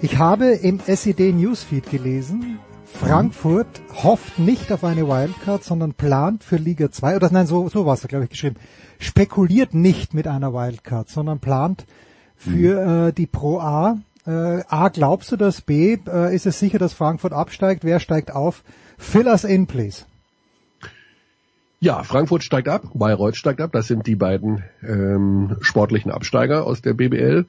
Ich 0.01 0.17
habe 0.17 0.53
im 0.53 0.81
SED 0.81 1.35
Newsfeed 1.35 1.91
gelesen, 1.91 2.59
Frankfurt 2.87 3.83
hofft 4.03 4.39
nicht 4.39 4.73
auf 4.73 4.83
eine 4.83 5.07
Wildcard, 5.07 5.63
sondern 5.63 5.93
plant 5.93 6.43
für 6.43 6.57
Liga 6.57 6.91
2, 6.91 7.17
oder 7.17 7.29
nein, 7.31 7.47
so, 7.47 7.69
so 7.69 7.85
war 7.85 7.95
es, 7.95 8.09
glaube 8.09 8.25
ich, 8.25 8.31
geschrieben, 8.31 8.57
spekuliert 8.99 9.75
nicht 9.75 10.15
mit 10.15 10.27
einer 10.27 10.55
Wildcard, 10.55 11.11
sondern 11.11 11.39
plant 11.39 11.85
für 12.37 12.87
mhm. 12.87 13.09
äh, 13.09 13.13
die 13.13 13.27
Pro 13.27 13.59
A. 13.59 13.99
Äh, 14.27 14.63
A, 14.69 14.89
glaubst 14.89 15.33
du 15.33 15.37
das? 15.37 15.61
B, 15.61 15.99
äh, 16.07 16.35
ist 16.35 16.47
es 16.47 16.59
sicher, 16.59 16.79
dass 16.79 16.95
Frankfurt 16.95 17.35
absteigt? 17.35 17.85
Wer 17.85 18.01
steigt 18.01 18.35
auf? 18.35 18.65
Fill 18.97 19.27
us 19.27 19.45
in, 19.45 19.67
please. 19.67 20.05
Ja, 21.81 22.03
Frankfurt 22.03 22.45
steigt 22.45 22.69
ab, 22.69 22.91
Bayreuth 22.95 23.37
steigt 23.37 23.61
ab. 23.61 23.73
Das 23.73 23.87
sind 23.87 24.07
die 24.07 24.17
beiden 24.17 24.63
ähm, 24.83 25.57
sportlichen 25.63 26.11
Absteiger 26.11 26.67
aus 26.67 26.83
der 26.83 26.93
BBL. 26.93 27.47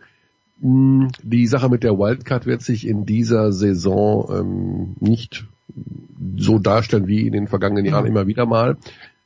Hm, 0.61 1.09
die 1.21 1.47
Sache 1.47 1.69
mit 1.69 1.83
der 1.83 1.99
Wildcard 1.99 2.45
wird 2.45 2.61
sich 2.61 2.87
in 2.87 3.05
dieser 3.05 3.51
Saison 3.51 4.29
ähm, 4.31 4.95
nicht 5.01 5.45
so 6.37 6.59
darstellen 6.59 7.07
wie 7.07 7.27
in 7.27 7.33
den 7.33 7.47
vergangenen 7.47 7.85
Jahren 7.85 8.05
immer 8.05 8.27
wieder 8.27 8.45
mal, 8.45 8.77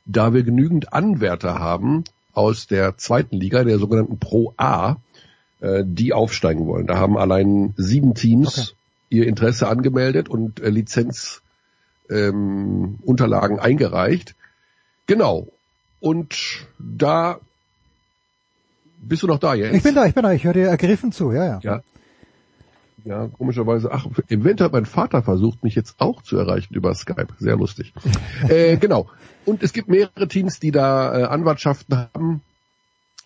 da 0.06 0.34
wir 0.34 0.42
genügend 0.42 0.92
Anwärter 0.92 1.58
haben 1.58 2.04
aus 2.32 2.66
der 2.66 2.96
zweiten 2.96 3.36
Liga, 3.36 3.64
der 3.64 3.78
sogenannten 3.78 4.18
Pro 4.18 4.54
A, 4.56 4.96
äh, 5.60 5.84
die 5.86 6.12
aufsteigen 6.12 6.66
wollen. 6.66 6.86
Da 6.86 6.96
haben 6.96 7.16
allein 7.16 7.74
sieben 7.76 8.14
Teams 8.14 8.58
okay. 8.58 8.70
ihr 9.10 9.26
Interesse 9.26 9.68
angemeldet 9.68 10.28
und 10.28 10.60
äh, 10.60 10.68
Lizenzunterlagen 10.68 13.56
ähm, 13.56 13.60
eingereicht. 13.60 14.34
Genau. 15.06 15.48
Und 16.00 16.66
da 16.78 17.40
bist 18.98 19.22
du 19.22 19.26
noch 19.26 19.38
da 19.38 19.54
jetzt? 19.54 19.74
Ich 19.74 19.82
bin 19.82 19.94
da, 19.94 20.06
ich 20.06 20.14
bin 20.14 20.22
da, 20.22 20.32
ich 20.32 20.44
höre 20.44 20.52
dir 20.52 20.68
ergriffen 20.68 21.12
zu, 21.12 21.32
ja, 21.32 21.44
ja. 21.44 21.60
Ja. 21.62 21.82
Ja, 23.04 23.28
komischerweise, 23.28 23.92
ach, 23.92 24.06
im 24.26 24.42
Winter 24.42 24.64
hat 24.64 24.72
mein 24.72 24.84
Vater 24.84 25.22
versucht, 25.22 25.62
mich 25.62 25.76
jetzt 25.76 26.00
auch 26.00 26.22
zu 26.22 26.36
erreichen 26.36 26.74
über 26.74 26.92
Skype. 26.92 27.28
Sehr 27.38 27.56
lustig. 27.56 27.94
äh, 28.48 28.76
genau. 28.78 29.08
Und 29.44 29.62
es 29.62 29.72
gibt 29.72 29.88
mehrere 29.88 30.26
Teams, 30.26 30.58
die 30.58 30.72
da 30.72 31.16
äh, 31.16 31.22
Anwartschaften 31.22 31.96
haben. 31.96 32.42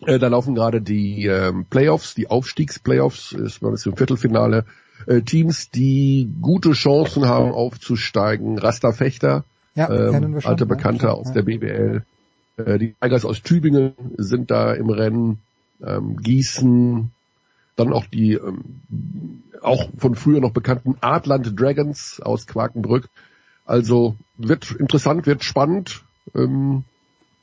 Äh, 0.05 0.19
da 0.19 0.27
laufen 0.27 0.53
gerade 0.53 0.81
die 0.81 1.25
äh, 1.25 1.51
Playoffs, 1.67 2.13
die 2.13 2.29
Aufstiegsplayoffs, 2.29 3.31
ist 3.31 3.63
man 3.63 3.73
ist 3.73 3.87
im 3.87 3.97
Viertelfinale. 3.97 4.65
Äh, 5.07 5.21
Teams, 5.21 5.71
die 5.71 6.29
gute 6.41 6.73
Chancen 6.73 7.25
haben 7.25 7.51
aufzusteigen. 7.51 8.59
Rasta 8.59 8.91
Fechter, 8.91 9.45
ja, 9.75 9.89
ähm, 9.89 10.39
alte 10.43 10.65
Bekannte 10.65 11.07
ja, 11.07 11.13
aus 11.13 11.31
der 11.31 11.43
BWL. 11.43 12.03
Äh, 12.57 12.79
die 12.79 12.95
Tigers 12.99 13.25
aus 13.25 13.41
Tübingen 13.41 13.93
sind 14.17 14.51
da 14.51 14.73
im 14.73 14.89
Rennen 14.89 15.39
ähm, 15.83 16.17
Gießen, 16.17 17.11
dann 17.75 17.93
auch 17.93 18.05
die 18.05 18.33
ähm, 18.33 19.43
auch 19.61 19.89
von 19.97 20.15
früher 20.15 20.41
noch 20.41 20.51
bekannten 20.51 20.95
Artland 21.01 21.59
Dragons 21.59 22.19
aus 22.21 22.47
Quakenbrück. 22.47 23.09
Also 23.65 24.15
wird 24.37 24.71
interessant, 24.71 25.25
wird 25.25 25.43
spannend 25.43 26.03
ähm, 26.35 26.83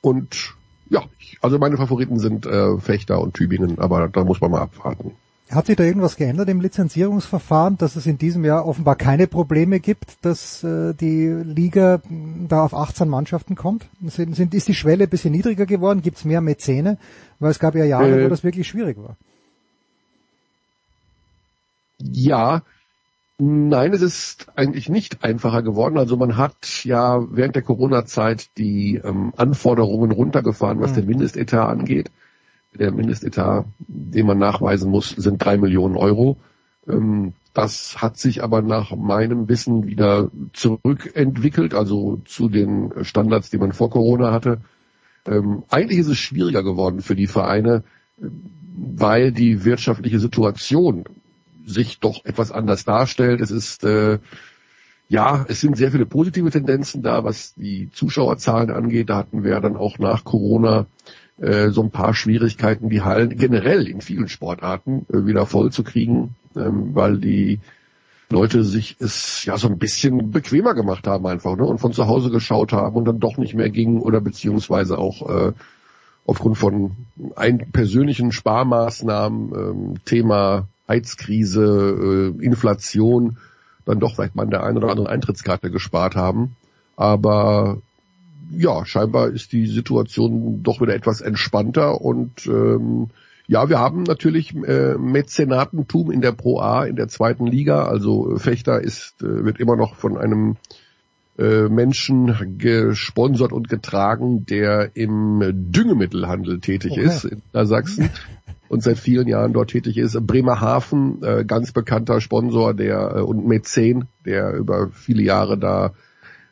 und 0.00 0.54
ja, 0.90 1.04
ich, 1.18 1.38
also 1.42 1.58
meine 1.58 1.76
Favoriten 1.76 2.18
sind 2.18 2.46
äh, 2.46 2.78
Fechter 2.78 3.20
und 3.20 3.34
Tübingen, 3.34 3.78
aber 3.78 4.08
da 4.08 4.24
muss 4.24 4.40
man 4.40 4.50
mal 4.50 4.62
abwarten. 4.62 5.12
Hat 5.50 5.66
sich 5.66 5.76
da 5.76 5.84
irgendwas 5.84 6.16
geändert 6.16 6.50
im 6.50 6.60
Lizenzierungsverfahren, 6.60 7.78
dass 7.78 7.96
es 7.96 8.06
in 8.06 8.18
diesem 8.18 8.44
Jahr 8.44 8.66
offenbar 8.66 8.96
keine 8.96 9.26
Probleme 9.26 9.80
gibt, 9.80 10.18
dass 10.22 10.62
äh, 10.62 10.92
die 10.92 11.26
Liga 11.26 12.02
da 12.46 12.64
auf 12.64 12.74
18 12.74 13.08
Mannschaften 13.08 13.54
kommt? 13.54 13.86
Sind, 14.04 14.36
sind, 14.36 14.52
ist 14.52 14.68
die 14.68 14.74
Schwelle 14.74 15.04
ein 15.04 15.10
bisschen 15.10 15.32
niedriger 15.32 15.64
geworden? 15.64 16.02
Gibt 16.02 16.18
es 16.18 16.26
mehr 16.26 16.42
Mäzene? 16.42 16.98
Weil 17.38 17.50
es 17.50 17.58
gab 17.58 17.74
ja 17.74 17.84
Jahre, 17.84 18.20
äh, 18.20 18.24
wo 18.24 18.28
das 18.28 18.44
wirklich 18.44 18.68
schwierig 18.68 18.98
war. 18.98 19.16
Ja, 21.98 22.62
nein, 23.38 23.94
es 23.94 24.02
ist 24.02 24.48
eigentlich 24.54 24.90
nicht 24.90 25.24
einfacher 25.24 25.62
geworden. 25.62 25.96
Also 25.96 26.18
man 26.18 26.36
hat 26.36 26.84
ja 26.84 27.24
während 27.30 27.56
der 27.56 27.62
Corona-Zeit 27.62 28.50
die 28.58 29.00
ähm, 29.02 29.32
Anforderungen 29.36 30.12
runtergefahren, 30.12 30.80
was 30.80 30.90
mhm. 30.90 30.96
den 30.96 31.06
Mindestetat 31.06 31.70
angeht 31.70 32.10
der 32.74 32.92
Mindestetat, 32.92 33.66
den 33.78 34.26
man 34.26 34.38
nachweisen 34.38 34.90
muss, 34.90 35.10
sind 35.10 35.38
drei 35.38 35.56
Millionen 35.56 35.96
Euro. 35.96 36.38
Ähm, 36.86 37.32
das 37.54 38.00
hat 38.00 38.18
sich 38.18 38.42
aber 38.42 38.62
nach 38.62 38.94
meinem 38.94 39.48
Wissen 39.48 39.86
wieder 39.86 40.30
zurückentwickelt, 40.52 41.74
also 41.74 42.20
zu 42.24 42.48
den 42.48 42.92
Standards, 43.02 43.50
die 43.50 43.58
man 43.58 43.72
vor 43.72 43.90
Corona 43.90 44.32
hatte. 44.32 44.60
Ähm, 45.26 45.64
eigentlich 45.68 45.98
ist 45.98 46.08
es 46.08 46.18
schwieriger 46.18 46.62
geworden 46.62 47.00
für 47.00 47.16
die 47.16 47.26
Vereine, 47.26 47.82
weil 48.16 49.32
die 49.32 49.64
wirtschaftliche 49.64 50.20
Situation 50.20 51.04
sich 51.66 51.98
doch 51.98 52.24
etwas 52.24 52.52
anders 52.52 52.84
darstellt. 52.84 53.40
Es 53.40 53.50
ist 53.50 53.84
äh, 53.84 54.18
ja, 55.08 55.46
es 55.48 55.60
sind 55.60 55.76
sehr 55.76 55.90
viele 55.90 56.06
positive 56.06 56.50
Tendenzen 56.50 57.02
da, 57.02 57.24
was 57.24 57.54
die 57.54 57.90
Zuschauerzahlen 57.92 58.70
angeht. 58.70 59.08
Da 59.08 59.16
hatten 59.16 59.42
wir 59.42 59.58
dann 59.60 59.76
auch 59.76 59.98
nach 59.98 60.24
Corona 60.24 60.86
äh, 61.38 61.70
so 61.70 61.82
ein 61.82 61.90
paar 61.90 62.14
Schwierigkeiten, 62.14 62.88
die 62.88 63.02
Hallen 63.02 63.36
generell 63.36 63.86
in 63.86 64.00
vielen 64.00 64.28
Sportarten 64.28 65.06
äh, 65.12 65.26
wieder 65.26 65.46
voll 65.46 65.70
zu 65.70 65.84
kriegen, 65.84 66.34
ähm, 66.56 66.94
weil 66.94 67.18
die 67.18 67.60
Leute 68.30 68.62
sich 68.62 68.96
es 69.00 69.44
ja 69.44 69.56
so 69.56 69.68
ein 69.68 69.78
bisschen 69.78 70.30
bequemer 70.30 70.74
gemacht 70.74 71.06
haben 71.06 71.26
einfach 71.26 71.56
ne? 71.56 71.64
und 71.64 71.78
von 71.78 71.92
zu 71.92 72.06
Hause 72.06 72.30
geschaut 72.30 72.72
haben 72.72 72.96
und 72.96 73.06
dann 73.06 73.20
doch 73.20 73.38
nicht 73.38 73.54
mehr 73.54 73.70
gingen 73.70 74.00
oder 74.00 74.20
beziehungsweise 74.20 74.98
auch 74.98 75.28
äh, 75.28 75.52
aufgrund 76.26 76.58
von 76.58 76.92
ein 77.36 77.70
persönlichen 77.72 78.32
Sparmaßnahmen, 78.32 79.52
ähm, 79.54 79.94
Thema 80.04 80.68
Heizkrise, 80.86 82.34
äh, 82.38 82.44
Inflation, 82.44 83.38
dann 83.86 84.00
doch 84.00 84.14
vielleicht 84.14 84.34
mal 84.34 84.42
an 84.42 84.50
der 84.50 84.64
einen 84.64 84.76
oder 84.76 84.90
anderen 84.90 85.08
Eintrittskarte 85.08 85.70
gespart 85.70 86.16
haben. 86.16 86.56
Aber 86.96 87.78
ja, 88.50 88.84
scheinbar 88.84 89.28
ist 89.28 89.52
die 89.52 89.66
Situation 89.66 90.62
doch 90.62 90.80
wieder 90.80 90.94
etwas 90.94 91.20
entspannter 91.20 92.00
und 92.00 92.46
ähm, 92.46 93.08
ja, 93.50 93.70
wir 93.70 93.78
haben 93.78 94.02
natürlich 94.02 94.54
äh, 94.54 94.98
Mäzenatentum 94.98 96.10
in 96.10 96.20
der 96.20 96.32
Pro 96.32 96.60
A, 96.60 96.84
in 96.84 96.96
der 96.96 97.08
zweiten 97.08 97.46
Liga. 97.46 97.86
Also 97.86 98.36
Fechter 98.36 98.82
ist, 98.82 99.22
äh, 99.22 99.44
wird 99.44 99.58
immer 99.58 99.74
noch 99.74 99.96
von 99.96 100.18
einem 100.18 100.56
äh, 101.38 101.68
Menschen 101.68 102.58
gesponsert 102.58 103.52
und 103.52 103.70
getragen, 103.70 104.44
der 104.44 104.90
im 104.96 105.40
Düngemittelhandel 105.72 106.60
tätig 106.60 106.92
okay. 106.92 107.04
ist 107.04 107.24
in 107.24 107.40
Sachsen 107.66 108.10
und 108.68 108.82
seit 108.82 108.98
vielen 108.98 109.26
Jahren 109.26 109.54
dort 109.54 109.70
tätig 109.70 109.96
ist. 109.96 110.20
Bremerhaven, 110.26 111.22
äh, 111.22 111.44
ganz 111.46 111.72
bekannter 111.72 112.20
Sponsor 112.20 112.74
der 112.74 113.16
äh, 113.16 113.20
und 113.20 113.46
Mäzen, 113.46 114.08
der 114.26 114.52
über 114.54 114.90
viele 114.90 115.22
Jahre 115.22 115.56
da 115.56 115.94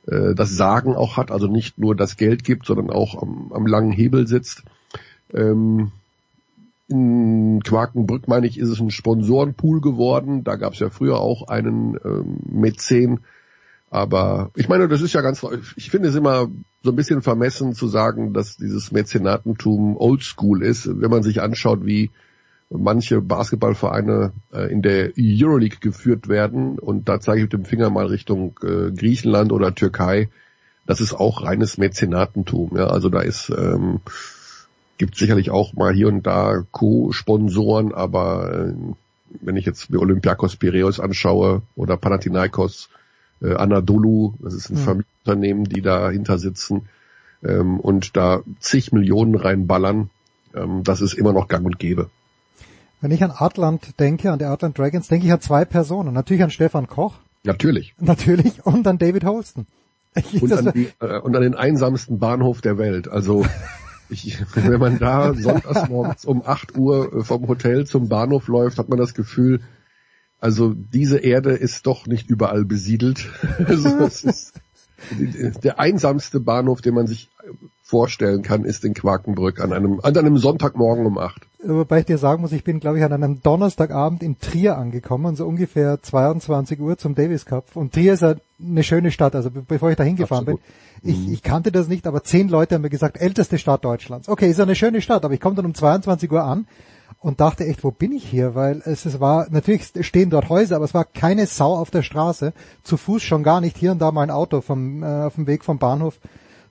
äh, 0.07 0.35
das 0.35 0.51
Sagen 0.57 0.95
auch 0.95 1.17
hat, 1.17 1.31
also 1.31 1.47
nicht 1.47 1.79
nur 1.79 1.95
das 1.95 2.17
Geld 2.17 2.45
gibt, 2.45 2.67
sondern 2.67 2.91
auch 2.91 3.21
am, 3.21 3.53
am 3.53 3.67
langen 3.67 3.93
Hebel 3.93 4.27
sitzt. 4.27 4.63
Ähm, 5.33 5.93
in 6.89 7.63
Quakenbrück, 7.65 8.29
meine 8.29 8.47
ich, 8.47 8.59
ist 8.59 8.69
es 8.69 8.81
ein 8.81 8.91
Sponsorenpool 8.91 9.81
geworden. 9.81 10.45
Da 10.45 10.57
gab 10.57 10.75
es 10.75 10.79
ja 10.79 10.89
früher 10.89 11.19
auch 11.19 11.49
einen 11.49 11.99
ähm, 12.05 12.39
Mäzen. 12.49 13.21
Aber 13.91 14.51
ich 14.55 14.69
meine, 14.69 14.89
das 14.89 15.01
ist 15.01 15.13
ja 15.13 15.21
ganz, 15.21 15.45
ich 15.77 15.91
finde 15.91 16.09
es 16.09 16.15
immer 16.15 16.49
so 16.83 16.91
ein 16.91 16.97
bisschen 16.97 17.23
vermessen 17.23 17.75
zu 17.75 17.89
sagen, 17.89 18.33
dass 18.33 18.57
dieses 18.57 18.93
Mäzenatentum 18.93 19.97
oldschool 19.97 20.63
ist. 20.63 20.89
Wenn 21.01 21.11
man 21.11 21.23
sich 21.23 21.43
anschaut, 21.43 21.85
wie 21.85 22.11
manche 22.71 23.21
Basketballvereine 23.21 24.33
äh, 24.53 24.71
in 24.73 24.83
der 24.83 25.13
Euroleague 25.19 25.79
geführt 25.81 26.29
werden, 26.29 26.79
und 26.79 27.09
da 27.09 27.21
zeige 27.21 27.39
ich 27.39 27.45
mit 27.45 27.53
dem 27.53 27.65
Finger 27.65 27.91
mal 27.91 28.07
Richtung 28.07 28.59
äh, 28.63 28.91
Griechenland 28.91 29.53
oder 29.53 29.75
Türkei, 29.75 30.29
das 30.87 31.01
ist 31.01 31.15
auch 31.15 31.43
reines 31.43 31.79
Mäzenatentum. 31.79 32.77
Ja? 32.77 32.87
Also 32.89 33.09
da 33.09 33.21
ist 33.21 33.51
ähm, 33.51 34.01
gibt 34.99 35.17
sicherlich 35.17 35.51
auch 35.51 35.75
mal 35.75 35.93
hier 35.93 36.09
und 36.09 36.27
da 36.27 36.63
Co-Sponsoren, 36.71 37.93
aber 37.93 38.69
äh, 38.69 38.75
wenn 39.41 39.57
ich 39.57 39.67
jetzt 39.67 39.91
mir 39.91 40.01
Olympiakos 40.01 40.57
Piraeus 40.57 41.01
anschaue 41.01 41.63
oder 41.75 41.97
Panathinaikos, 41.97 42.89
äh, 43.43 43.55
Anadolu, 43.55 44.35
das 44.41 44.55
ist 44.55 44.71
ein 44.71 44.77
mhm. 44.77 44.85
Familienunternehmen, 44.85 45.65
die 45.65 45.83
dahinter 45.83 46.39
sitzen 46.39 46.89
ähm, 47.45 47.81
und 47.81 48.17
da 48.17 48.43
zig 48.61 48.93
Millionen 48.93 49.35
reinballern, 49.35 50.11
ähm, 50.55 50.83
das 50.85 51.01
ist 51.01 51.15
immer 51.15 51.33
noch 51.33 51.49
gang 51.49 51.67
und 51.67 51.79
gäbe. 51.79 52.09
Wenn 53.01 53.11
ich 53.11 53.23
an 53.23 53.33
Atlant 53.35 53.99
denke, 54.01 54.33
an 54.33 54.39
die 54.39 54.45
Atlant 54.45 54.79
Dragons, 54.79 55.09
denke 55.09 55.27
ich 55.27 55.33
an 55.33 55.41
zwei 55.41 55.65
Personen. 55.65 56.15
Natürlich 56.15 56.43
an 56.43 56.51
Stefan 56.51 56.87
Koch. 56.87 57.15
Natürlich. 57.45 57.95
Natürlich 57.99 58.65
und 58.65 58.87
an 58.87 58.99
David 58.99 59.25
Holston. 59.25 59.67
und, 60.41 60.53
an 60.53 60.73
die, 60.75 60.89
äh, 61.01 61.19
und 61.21 61.37
an 61.37 61.43
den 61.43 61.55
einsamsten 61.55 62.19
Bahnhof 62.19 62.61
der 62.61 62.79
Welt. 62.79 63.09
Also 63.09 63.45
Ich, 64.09 64.39
wenn 64.55 64.81
man 64.81 64.99
da 64.99 65.35
sonntags 65.35 65.89
morgens 65.89 66.25
um 66.25 66.43
8 66.45 66.77
Uhr 66.77 67.13
äh, 67.13 67.25
vom 67.25 67.49
Hotel 67.49 67.87
zum 67.87 68.09
Bahnhof 68.09 68.49
läuft, 68.49 68.79
hat 68.79 68.89
man 68.89 68.99
das 68.99 69.15
Gefühl, 69.15 69.61
also 70.41 70.75
diese 70.75 71.19
Erde 71.19 71.53
ist 71.53 71.87
doch 71.87 72.07
nicht 72.07 72.29
überall 72.29 72.65
besiedelt. 72.65 73.29
also 73.67 73.89
es 74.01 74.25
ist 74.25 74.55
der 75.65 75.81
einsamste 75.81 76.41
Bahnhof, 76.41 76.81
den 76.81 76.95
man 76.95 77.07
sich 77.07 77.31
vorstellen 77.87 78.43
kann, 78.43 78.65
ist 78.65 78.85
in 78.85 78.95
Quakenbrück 78.95 79.61
an 79.61 79.73
einem, 79.73 80.01
an 80.03 80.17
einem 80.17 80.39
Sonntagmorgen 80.39 81.07
um 81.07 81.19
acht. 81.19 81.47
Wobei 81.63 82.01
ich 82.01 82.07
dir 82.07 82.19
sagen 82.19 82.43
muss, 82.43 82.51
ich 82.51 82.65
bin, 82.65 82.81
glaube 82.81 82.99
ich, 82.99 83.05
an 83.05 83.13
einem 83.13 83.43
Donnerstagabend 83.43 84.25
in 84.25 84.41
Trier 84.41 84.77
angekommen, 84.77 85.37
so 85.37 85.47
ungefähr 85.47 86.03
22 86.03 86.81
Uhr 86.81 86.99
zum 86.99 87.15
Davis 87.15 87.45
Cup. 87.45 87.77
Und 87.77 87.93
Trier 87.93 88.15
ist 88.15 88.23
ja 88.23 88.35
eine 88.61 88.83
schöne 88.83 89.13
Stadt, 89.13 89.37
also 89.37 89.51
bevor 89.51 89.91
ich 89.91 89.97
da 89.97 90.03
hingefahren 90.03 90.47
bin. 90.47 90.59
Ich, 91.03 91.17
mhm. 91.17 91.33
ich 91.33 91.45
kannte 91.45 91.71
das 91.71 91.87
nicht, 91.87 92.09
aber 92.09 92.25
zehn 92.25 92.49
Leute 92.49 92.75
haben 92.75 92.83
mir 92.83 92.91
gesagt, 92.91 93.21
älteste 93.21 93.57
Stadt 93.57 93.85
Deutschlands. 93.85 94.29
Okay, 94.29 94.51
ist 94.51 94.57
ja 94.57 94.65
eine 94.65 94.75
schöne 94.75 95.01
Stadt, 95.01 95.25
aber 95.25 95.35
ich 95.35 95.41
komme 95.41 95.55
dann 95.55 95.67
um 95.67 95.75
22 95.75 96.31
Uhr 96.33 96.43
an 96.43 96.67
und 97.21 97.41
dachte 97.41 97.65
echt, 97.67 97.85
wo 97.85 97.93
bin 97.93 98.11
ich 98.11 98.25
hier? 98.25 98.57
Weil 98.57 98.83
es, 98.85 99.07
es 99.07 99.21
war, 99.21 99.47
natürlich 99.51 99.93
stehen 100.01 100.31
dort 100.31 100.49
Häuser, 100.49 100.75
aber 100.75 100.87
es 100.87 100.95
war 100.95 101.05
keine 101.05 101.47
Sau 101.47 101.77
auf 101.77 101.93
der 101.93 102.03
Straße. 102.03 102.53
Zu 102.83 102.97
Fuß 102.97 103.23
schon 103.23 103.45
gar 103.45 103.61
nicht. 103.61 103.77
Hier 103.77 103.93
und 103.93 104.01
da 104.01 104.11
mal 104.11 104.23
ein 104.23 104.31
Auto 104.31 104.61
vom, 104.61 105.05
äh, 105.05 105.07
auf 105.07 105.37
dem 105.37 105.47
Weg 105.47 105.65
vom 105.65 105.79
Bahnhof 105.79 106.19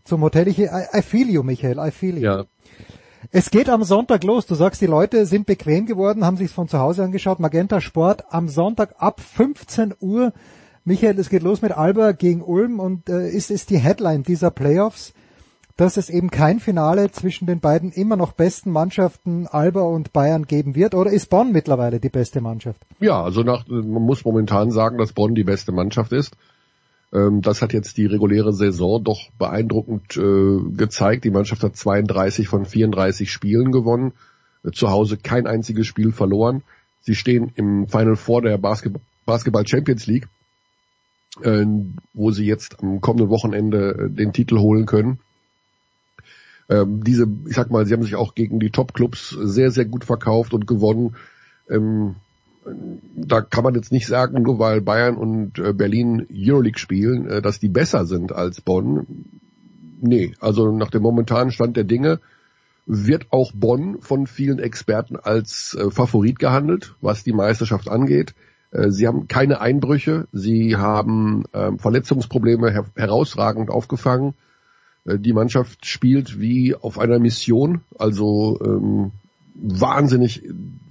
zum 0.06 0.22
Hotel. 0.22 0.48
Ich, 0.48 0.60
I, 0.60 0.70
I 0.94 1.02
feel 1.02 1.30
you, 1.30 1.44
Michael, 1.44 1.80
I 1.80 1.92
feel 1.92 2.16
you. 2.16 2.24
Ja. 2.24 2.46
Es 3.32 3.52
geht 3.52 3.70
am 3.70 3.84
Sonntag 3.84 4.24
los. 4.24 4.46
Du 4.46 4.56
sagst, 4.56 4.80
die 4.82 4.86
Leute 4.86 5.26
sind 5.26 5.46
bequem 5.46 5.86
geworden, 5.86 6.24
haben 6.24 6.38
sich 6.38 6.52
von 6.52 6.68
zu 6.68 6.80
Hause 6.80 7.04
angeschaut. 7.04 7.40
Magenta 7.40 7.82
Sport 7.82 8.24
am 8.30 8.48
Sonntag 8.48 8.96
ab 9.00 9.20
15 9.20 9.96
Uhr. 10.00 10.32
Michael, 10.86 11.20
es 11.20 11.30
geht 11.30 11.44
los 11.44 11.62
mit 11.62 11.72
Alba 11.72 12.12
gegen 12.14 12.42
Ulm 12.44 12.80
und 12.80 13.10
äh, 13.10 13.28
ist 13.28 13.52
es 13.52 13.66
die 13.66 13.80
Headline 13.80 14.24
dieser 14.24 14.52
Playoffs 14.52 15.14
dass 15.78 15.98
es 15.98 16.10
eben 16.10 16.30
kein 16.32 16.60
Finale 16.60 17.12
zwischen 17.12 17.48
den 17.48 17.60
beiden 17.60 17.92
immer 17.92 18.16
noch 18.16 18.32
besten 18.32 18.72
Mannschaften 18.72 19.48
Alba 19.48 19.82
und 19.82 20.14
Bayern 20.14 20.46
geben 20.46 20.76
wird? 20.76 20.96
Oder 20.96 21.12
ist 21.12 21.30
Bonn 21.30 21.52
mittlerweile 21.52 22.00
die 22.00 22.10
beste 22.10 22.40
Mannschaft? 22.40 22.82
Ja, 23.00 23.22
also 23.22 23.42
nach, 23.42 23.68
man 23.68 24.04
muss 24.04 24.24
momentan 24.24 24.72
sagen, 24.72 24.98
dass 24.98 25.12
Bonn 25.12 25.36
die 25.36 25.44
beste 25.44 25.74
Mannschaft 25.74 26.14
ist. 26.14 26.38
Ähm, 27.14 27.42
das 27.42 27.62
hat 27.62 27.74
jetzt 27.74 27.98
die 27.98 28.06
reguläre 28.06 28.54
Saison 28.54 29.04
doch 29.04 29.30
beeindruckend 29.38 30.18
äh, 30.18 30.60
gezeigt. 30.76 31.24
Die 31.24 31.32
Mannschaft 31.32 31.64
hat 31.64 31.76
32 31.76 32.48
von 32.48 32.66
34 32.66 33.32
Spielen 33.32 33.72
gewonnen, 33.72 34.14
äh, 34.64 34.72
zu 34.72 34.90
Hause 34.90 35.18
kein 35.18 35.48
einziges 35.48 35.88
Spiel 35.88 36.12
verloren. 36.12 36.64
Sie 37.02 37.16
stehen 37.16 37.52
im 37.56 37.88
Final 37.88 38.16
Four 38.16 38.42
der 38.42 38.58
Basketball, 38.58 39.02
Basketball 39.26 39.68
Champions 39.68 40.08
League, 40.08 40.28
äh, 41.42 41.66
wo 42.14 42.32
sie 42.32 42.46
jetzt 42.46 42.82
am 42.82 43.02
kommenden 43.02 43.30
Wochenende 43.30 44.10
den 44.10 44.34
Titel 44.34 44.58
holen 44.58 44.86
können 44.86 45.20
ähm, 46.70 47.04
diese, 47.04 47.28
ich 47.48 47.56
sag 47.56 47.70
mal, 47.70 47.86
sie 47.86 47.94
haben 47.94 48.04
sich 48.04 48.16
auch 48.16 48.34
gegen 48.36 48.60
die 48.60 48.72
Top-Clubs 48.72 49.30
sehr, 49.30 49.72
sehr 49.72 49.86
gut 49.86 50.04
verkauft 50.04 50.54
und 50.54 50.66
gewonnen. 50.66 51.16
Ähm, 51.70 52.16
da 53.16 53.42
kann 53.42 53.64
man 53.64 53.76
jetzt 53.76 53.92
nicht 53.92 54.08
sagen, 54.08 54.42
nur 54.42 54.60
weil 54.60 54.82
Bayern 54.82 55.18
und 55.18 55.60
äh, 55.60 55.74
Berlin 55.74 56.26
Euroleague 56.32 56.80
spielen, 56.80 57.28
äh, 57.28 57.42
dass 57.42 57.60
die 57.60 57.70
besser 57.70 58.06
sind 58.06 58.32
als 58.32 58.62
Bonn. 58.62 59.26
Nee, 60.02 60.34
also 60.40 60.72
nach 60.72 60.90
dem 60.90 61.04
momentanen 61.04 61.52
Stand 61.52 61.78
der 61.78 61.84
Dinge 61.84 62.20
wird 62.86 63.28
auch 63.32 63.52
Bonn 63.54 64.00
von 64.02 64.28
vielen 64.28 64.60
Experten 64.60 65.16
als 65.16 65.76
äh, 65.80 65.90
Favorit 65.90 66.40
gehandelt, 66.40 66.96
was 67.02 67.24
die 67.24 67.34
Meisterschaft 67.34 67.90
angeht. 67.90 68.34
Sie 68.90 69.08
haben 69.08 69.30
keine 69.30 69.62
Einbrüche, 69.62 70.28
sie 70.34 70.76
haben 70.76 71.46
ähm, 71.54 71.80
Verletzungsprobleme 71.80 72.72
her 72.72 72.84
herausragend 72.98 73.70
aufgefangen. 73.70 74.34
Die 75.06 75.32
Mannschaft 75.32 75.86
spielt 75.86 76.42
wie 76.42 76.76
auf 76.76 77.00
einer 77.00 77.20
Mission, 77.20 77.82
also 77.98 78.60
ähm, 78.62 79.12
wahnsinnig 79.56 80.44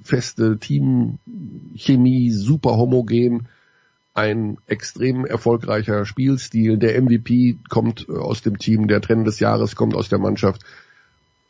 feste 0.03 0.59
Teamchemie, 0.59 2.31
super 2.31 2.77
homogen, 2.77 3.49
ein 4.15 4.59
extrem 4.67 5.27
erfolgreicher 5.27 6.07
Spielstil. 6.07 6.79
Der 6.79 7.01
MVP 7.01 7.59
kommt 7.69 8.07
äh, 8.09 8.13
aus 8.13 8.43
dem 8.43 8.59
Team, 8.59 8.87
der 8.87 9.01
Trainer 9.01 9.25
des 9.25 9.41
Jahres 9.41 9.77
kommt 9.77 9.95
aus 9.95 10.09
der 10.09 10.19
Mannschaft. 10.19 10.63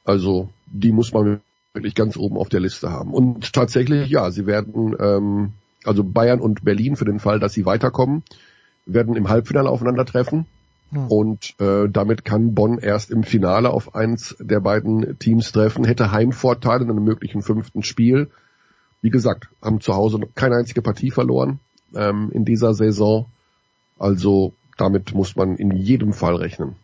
Also 0.05 0.49
die 0.67 0.93
muss 0.93 1.13
man 1.13 1.41
wirklich 1.75 1.95
ganz 1.95 2.17
oben 2.17 2.37
auf 2.37 2.49
der 2.49 2.61
Liste 2.61 2.91
haben. 2.91 3.13
Und 3.13 3.53
tatsächlich, 3.53 4.09
ja, 4.09 4.31
sie 4.31 4.47
werden, 4.47 4.97
ähm, 4.99 5.53
also 5.85 6.05
Bayern 6.05 6.41
und 6.41 6.65
Berlin 6.65 6.97
für 6.97 7.05
den 7.05 7.19
Fall, 7.19 7.41
dass 7.41 7.53
sie 7.53 7.67
weiterkommen, 7.67 8.23
werden 8.87 9.17
im 9.17 9.29
Halbfinale 9.29 9.69
aufeinandertreffen. 9.69 10.47
Hm. 10.95 11.09
Und 11.09 11.55
äh, 11.61 11.89
damit 11.89 12.25
kann 12.25 12.55
Bonn 12.55 12.79
erst 12.79 13.11
im 13.11 13.25
Finale 13.25 13.71
auf 13.71 13.95
eins 13.95 14.37
der 14.39 14.61
beiden 14.61 15.19
Teams 15.19 15.53
treffen, 15.53 15.85
hätte 15.85 16.13
Heimvorteil 16.13 16.83
in 16.83 16.91
einem 16.91 17.05
möglichen 17.05 17.43
fünften 17.43 17.83
Spiel. 17.83 18.31
Wie 19.03 19.11
gesagt, 19.11 19.49
haben 19.61 19.81
zu 19.81 19.95
Hause 19.95 20.19
noch 20.19 20.29
keine 20.35 20.57
einzige 20.57 20.83
Partie 20.83 21.11
verloren 21.11 21.59
ähm, 21.95 22.31
in 22.33 22.45
dieser 22.45 22.75
Saison. 22.75 23.27
Also 23.99 24.55
damit 24.77 25.15
muss 25.15 25.37
man 25.37 25.57
in 25.57 25.73
jedem 25.73 26.13
Fall 26.13 26.37
rechnen. 26.37 26.77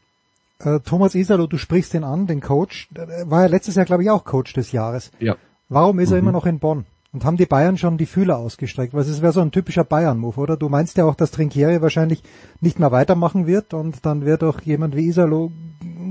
Äh, 0.59 0.81
Thomas 0.81 1.15
Isalo, 1.15 1.47
du 1.47 1.57
sprichst 1.57 1.95
den 1.95 2.05
an, 2.05 2.27
den 2.27 2.41
Coach. 2.41 2.89
War 3.24 3.43
ja 3.43 3.47
letztes 3.47 3.77
Jahr, 3.77 3.87
glaube 3.87 4.03
ich, 4.03 4.11
auch 4.11 4.24
Coach 4.24 4.53
des 4.53 4.73
Jahres. 4.73 5.11
Ja. 5.19 5.37
Warum 5.69 5.99
ist 6.01 6.11
er 6.11 6.16
mhm. 6.16 6.28
immer 6.28 6.32
noch 6.32 6.47
in 6.47 6.59
Bonn? 6.59 6.85
Und 7.12 7.24
haben 7.24 7.37
die 7.37 7.47
Bayern 7.47 7.77
schon 7.77 7.99
die 7.99 8.07
Fühler 8.07 8.39
ausgestreckt? 8.39 8.95
Weil 8.95 9.01
es 9.01 9.20
wäre 9.20 9.32
so 9.32 9.41
ein 9.41 9.51
typischer 9.51 9.82
Bayern-Move, 9.82 10.39
oder? 10.39 10.57
Du 10.57 10.69
meinst 10.69 10.97
ja 10.97 11.05
auch, 11.05 11.16
dass 11.16 11.32
Trinkieri 11.32 11.82
wahrscheinlich 11.82 12.23
nicht 12.61 12.78
mehr 12.78 12.93
weitermachen 12.93 13.47
wird 13.49 13.74
und 13.74 14.07
dann 14.07 14.24
wird 14.24 14.45
auch 14.45 14.61
jemand 14.61 14.95
wie 14.95 15.07
Isalo 15.07 15.51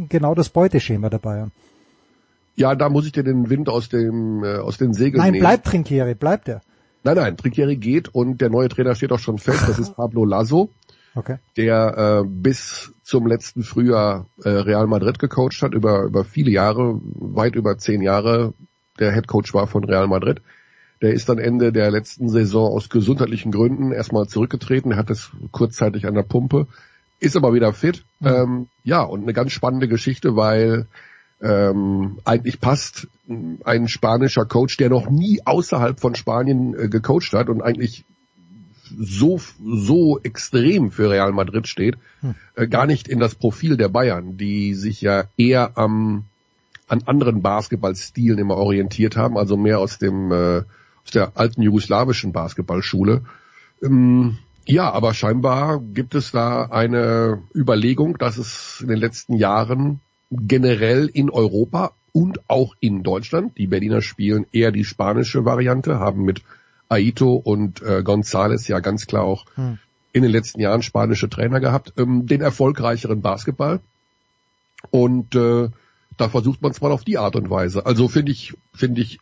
genau 0.09 0.35
das 0.35 0.49
Beuteschema 0.49 1.09
der 1.09 1.19
Bayern. 1.19 1.51
Ja, 2.55 2.75
da 2.75 2.89
muss 2.89 3.05
ich 3.05 3.13
dir 3.13 3.23
den 3.23 3.49
Wind 3.49 3.69
aus 3.69 3.87
dem 3.87 4.43
äh, 4.43 4.57
aus 4.57 4.77
den 4.77 4.93
Segeln 4.93 5.21
nein, 5.21 5.31
nehmen. 5.31 5.43
Nein, 5.43 5.53
bleibt 5.53 5.67
Trinkieri, 5.67 6.15
bleibt 6.15 6.49
er. 6.49 6.61
Nein, 7.05 7.15
nein, 7.15 7.37
Trinkieri 7.37 7.77
geht 7.77 8.09
und 8.09 8.41
der 8.41 8.49
neue 8.49 8.67
Trainer 8.67 8.95
steht 8.95 9.13
auch 9.13 9.19
schon 9.19 9.37
fest, 9.37 9.63
das 9.67 9.79
ist 9.79 9.95
Pablo 9.95 10.25
Lasso. 10.25 10.69
Okay. 11.15 11.37
Der 11.55 12.21
äh, 12.23 12.27
bis 12.27 12.93
zum 13.03 13.25
letzten 13.25 13.63
Frühjahr 13.63 14.25
äh, 14.43 14.49
Real 14.49 14.87
Madrid 14.87 15.19
gecoacht 15.19 15.61
hat, 15.61 15.73
über, 15.73 16.03
über 16.03 16.25
viele 16.25 16.51
Jahre, 16.51 16.99
weit 17.03 17.55
über 17.55 17.77
zehn 17.77 18.01
Jahre 18.01 18.53
der 18.99 19.13
Head 19.13 19.27
Coach 19.27 19.53
war 19.53 19.67
von 19.67 19.85
Real 19.85 20.07
Madrid. 20.07 20.41
Der 21.01 21.13
ist 21.13 21.29
dann 21.29 21.37
Ende 21.37 21.71
der 21.71 21.91
letzten 21.91 22.29
Saison 22.29 22.71
aus 22.71 22.89
gesundheitlichen 22.89 23.51
Gründen 23.51 23.91
erstmal 23.91 24.27
zurückgetreten. 24.27 24.91
Er 24.91 24.97
hat 24.97 25.09
es 25.09 25.31
kurzzeitig 25.51 26.05
an 26.05 26.13
der 26.13 26.23
Pumpe, 26.23 26.67
ist 27.19 27.37
aber 27.37 27.53
wieder 27.53 27.73
fit. 27.73 28.03
Mhm. 28.19 28.27
Ähm, 28.27 28.67
ja, 28.83 29.01
und 29.01 29.23
eine 29.23 29.33
ganz 29.33 29.51
spannende 29.51 29.87
Geschichte, 29.87 30.35
weil 30.35 30.87
ähm, 31.41 32.19
eigentlich 32.25 32.59
passt 32.59 33.07
ein 33.63 33.87
spanischer 33.87 34.45
Coach, 34.45 34.77
der 34.77 34.89
noch 34.89 35.09
nie 35.09 35.41
außerhalb 35.45 35.99
von 35.99 36.15
Spanien 36.15 36.77
äh, 36.77 36.89
gecoacht 36.89 37.31
hat 37.33 37.49
und 37.49 37.61
eigentlich 37.61 38.03
so, 38.97 39.39
so 39.63 40.19
extrem 40.19 40.91
für 40.91 41.09
Real 41.09 41.31
Madrid 41.31 41.67
steht, 41.67 41.95
hm. 42.21 42.35
äh, 42.55 42.67
gar 42.67 42.85
nicht 42.85 43.07
in 43.07 43.19
das 43.19 43.35
Profil 43.35 43.77
der 43.77 43.89
Bayern, 43.89 44.37
die 44.37 44.73
sich 44.73 45.01
ja 45.01 45.25
eher 45.37 45.77
am, 45.77 46.25
an 46.87 47.03
anderen 47.05 47.41
Basketballstilen 47.41 48.39
immer 48.39 48.57
orientiert 48.57 49.15
haben, 49.15 49.37
also 49.37 49.57
mehr 49.57 49.79
aus 49.79 49.97
dem, 49.99 50.31
äh, 50.31 50.63
der 51.15 51.33
alten 51.35 51.61
jugoslawischen 51.61 52.31
Basketballschule. 52.31 53.23
Ähm, 53.81 54.37
ja, 54.65 54.91
aber 54.91 55.13
scheinbar 55.13 55.79
gibt 55.79 56.13
es 56.15 56.31
da 56.31 56.65
eine 56.65 57.41
Überlegung, 57.55 58.17
dass 58.17 58.37
es 58.37 58.81
in 58.81 58.89
den 58.89 58.99
letzten 58.99 59.35
Jahren 59.35 59.99
generell 60.29 61.09
in 61.11 61.29
Europa 61.29 61.93
und 62.11 62.39
auch 62.49 62.75
in 62.79 63.03
Deutschland, 63.03 63.57
die 63.57 63.67
Berliner 63.67 64.01
spielen 64.01 64.45
eher 64.51 64.71
die 64.71 64.85
spanische 64.85 65.45
Variante, 65.45 65.99
haben 65.99 66.23
mit 66.23 66.43
Aito 66.87 67.33
und 67.35 67.81
äh, 67.81 68.01
González 68.03 68.67
ja 68.67 68.79
ganz 68.79 69.05
klar 69.05 69.23
auch 69.23 69.45
hm. 69.55 69.77
in 70.11 70.23
den 70.23 70.31
letzten 70.31 70.59
Jahren 70.59 70.81
spanische 70.81 71.29
Trainer 71.29 71.59
gehabt, 71.59 71.93
ähm, 71.97 72.25
den 72.27 72.41
erfolgreicheren 72.41 73.21
Basketball. 73.21 73.79
Und 74.91 75.35
äh, 75.35 75.69
da 76.17 76.29
versucht 76.29 76.61
man 76.61 76.71
es 76.71 76.81
mal 76.81 76.91
auf 76.91 77.03
die 77.03 77.17
Art 77.17 77.35
und 77.35 77.49
Weise. 77.49 77.85
Also 77.85 78.07
finde 78.07 78.31
ich, 78.31 78.53
finde 78.73 79.01
ich 79.01 79.19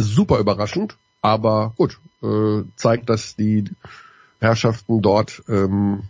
super 0.00 0.38
überraschend, 0.38 0.96
aber 1.22 1.72
gut, 1.76 1.98
äh, 2.22 2.62
zeigt, 2.76 3.08
dass 3.08 3.36
die 3.36 3.64
Herrschaften 4.40 5.02
dort, 5.02 5.42
ähm, 5.48 6.04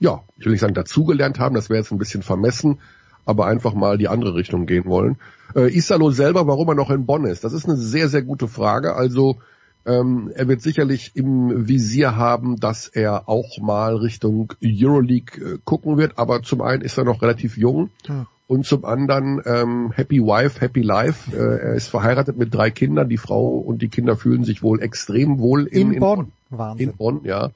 ja, 0.00 0.22
ich 0.36 0.44
will 0.44 0.52
nicht 0.52 0.60
sagen 0.60 0.74
dazugelernt 0.74 1.38
haben, 1.38 1.54
das 1.54 1.70
wäre 1.70 1.78
jetzt 1.78 1.92
ein 1.92 1.98
bisschen 1.98 2.22
vermessen, 2.22 2.78
aber 3.24 3.46
einfach 3.46 3.74
mal 3.74 3.98
die 3.98 4.08
andere 4.08 4.34
Richtung 4.34 4.66
gehen 4.66 4.84
wollen. 4.86 5.16
Äh, 5.54 5.76
Isalo 5.76 6.10
selber, 6.10 6.46
warum 6.46 6.68
er 6.68 6.74
noch 6.74 6.90
in 6.90 7.06
Bonn 7.06 7.24
ist, 7.24 7.44
das 7.44 7.52
ist 7.52 7.66
eine 7.66 7.76
sehr, 7.76 8.08
sehr 8.08 8.22
gute 8.22 8.48
Frage. 8.48 8.94
Also 8.94 9.38
ähm, 9.84 10.30
er 10.34 10.48
wird 10.48 10.62
sicherlich 10.62 11.12
im 11.14 11.68
Visier 11.68 12.16
haben, 12.16 12.58
dass 12.58 12.86
er 12.88 13.28
auch 13.28 13.58
mal 13.58 13.96
Richtung 13.96 14.52
Euroleague 14.62 15.54
äh, 15.54 15.58
gucken 15.64 15.98
wird, 15.98 16.18
aber 16.18 16.42
zum 16.42 16.62
einen 16.62 16.82
ist 16.82 16.98
er 16.98 17.04
noch 17.04 17.22
relativ 17.22 17.56
jung 17.56 17.90
hm. 18.06 18.26
Und 18.52 18.66
zum 18.66 18.84
anderen 18.84 19.40
ähm, 19.46 19.92
Happy 19.92 20.20
Wife, 20.20 20.60
Happy 20.60 20.82
Life. 20.82 21.34
Äh, 21.34 21.68
er 21.68 21.74
ist 21.74 21.88
verheiratet 21.88 22.36
mit 22.36 22.52
drei 22.52 22.70
Kindern, 22.70 23.08
die 23.08 23.16
Frau 23.16 23.56
und 23.56 23.80
die 23.80 23.88
Kinder 23.88 24.14
fühlen 24.14 24.44
sich 24.44 24.62
wohl 24.62 24.82
extrem 24.82 25.38
wohl 25.38 25.64
in, 25.64 25.90
in 25.90 26.00
Bonn. 26.00 26.32
In, 26.50 26.58
Wahnsinn. 26.58 26.90
In 26.90 26.96
Bonn, 26.98 27.20
ja. 27.24 27.50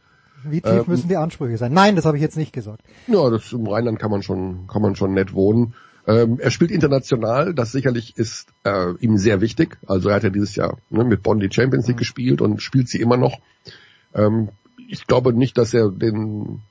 Wie 0.44 0.62
tief 0.62 0.72
ähm, 0.72 0.84
müssen 0.86 1.08
die 1.08 1.18
Ansprüche 1.18 1.58
sein? 1.58 1.74
Nein, 1.74 1.96
das 1.96 2.06
habe 2.06 2.16
ich 2.16 2.22
jetzt 2.22 2.38
nicht 2.38 2.54
gesagt. 2.54 2.80
Ja, 3.08 3.28
das 3.28 3.52
im 3.52 3.66
Rheinland 3.66 3.98
kann 3.98 4.10
man 4.10 4.22
schon, 4.22 4.68
kann 4.68 4.80
man 4.80 4.96
schon 4.96 5.12
nett 5.12 5.34
wohnen. 5.34 5.74
Ähm, 6.06 6.38
er 6.40 6.50
spielt 6.50 6.70
international, 6.70 7.52
das 7.52 7.72
sicherlich 7.72 8.16
ist 8.16 8.48
äh, 8.64 8.94
ihm 8.98 9.18
sehr 9.18 9.42
wichtig. 9.42 9.76
Also 9.86 10.08
er 10.08 10.14
hat 10.14 10.22
ja 10.22 10.30
dieses 10.30 10.56
Jahr 10.56 10.78
ne, 10.88 11.04
mit 11.04 11.22
Bonn 11.22 11.40
die 11.40 11.52
Champions 11.52 11.86
League 11.88 11.96
mhm. 11.96 12.00
gespielt 12.00 12.40
und 12.40 12.62
spielt 12.62 12.88
sie 12.88 13.02
immer 13.02 13.18
noch. 13.18 13.38
Ähm, 14.14 14.48
ich 14.88 15.06
glaube 15.06 15.34
nicht, 15.34 15.58
dass 15.58 15.74
er 15.74 15.90
den 15.90 16.62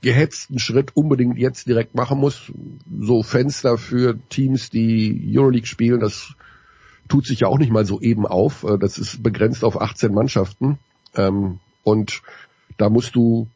gehetzten 0.00 0.58
Schritt 0.58 0.96
unbedingt 0.96 1.38
jetzt 1.38 1.66
direkt 1.66 1.94
machen 1.94 2.18
muss. 2.18 2.52
So 3.00 3.22
Fenster 3.22 3.78
für 3.78 4.18
Teams, 4.28 4.70
die 4.70 5.32
Euroleague 5.36 5.66
spielen, 5.66 6.00
das 6.00 6.34
tut 7.08 7.26
sich 7.26 7.40
ja 7.40 7.48
auch 7.48 7.58
nicht 7.58 7.72
mal 7.72 7.84
so 7.84 8.00
eben 8.00 8.26
auf. 8.26 8.64
Äh, 8.64 8.78
das 8.78 8.98
ist 8.98 9.22
begrenzt 9.22 9.64
auf 9.64 9.80
18 9.80 10.12
Mannschaften. 10.12 10.78
Ähm, 11.14 11.60
und 11.82 12.22
da 12.78 12.90
musst 12.90 13.14
du 13.14 13.48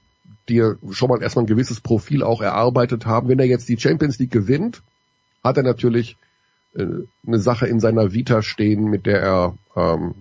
dir 0.49 0.79
schon 0.91 1.09
mal 1.09 1.23
erstmal 1.23 1.45
ein 1.45 1.49
gewisses 1.49 1.81
Profil 1.81 2.23
auch 2.23 2.41
erarbeitet 2.41 3.07
haben. 3.07 3.29
Wenn 3.29 3.39
er 3.39 3.47
jetzt 3.47 3.69
die 3.69 3.79
Champions 3.79 4.19
League 4.19 4.31
gewinnt, 4.31 4.83
hat 5.43 5.57
er 5.57 5.63
natürlich 5.63 6.17
äh, 6.75 6.87
eine 7.27 7.39
Sache 7.39 7.67
in 7.67 7.81
seiner 7.81 8.13
Vita 8.13 8.43
stehen, 8.43 8.85
mit 8.85 9.07
der 9.07 9.23
er 9.23 9.59
ähm, 9.77 10.15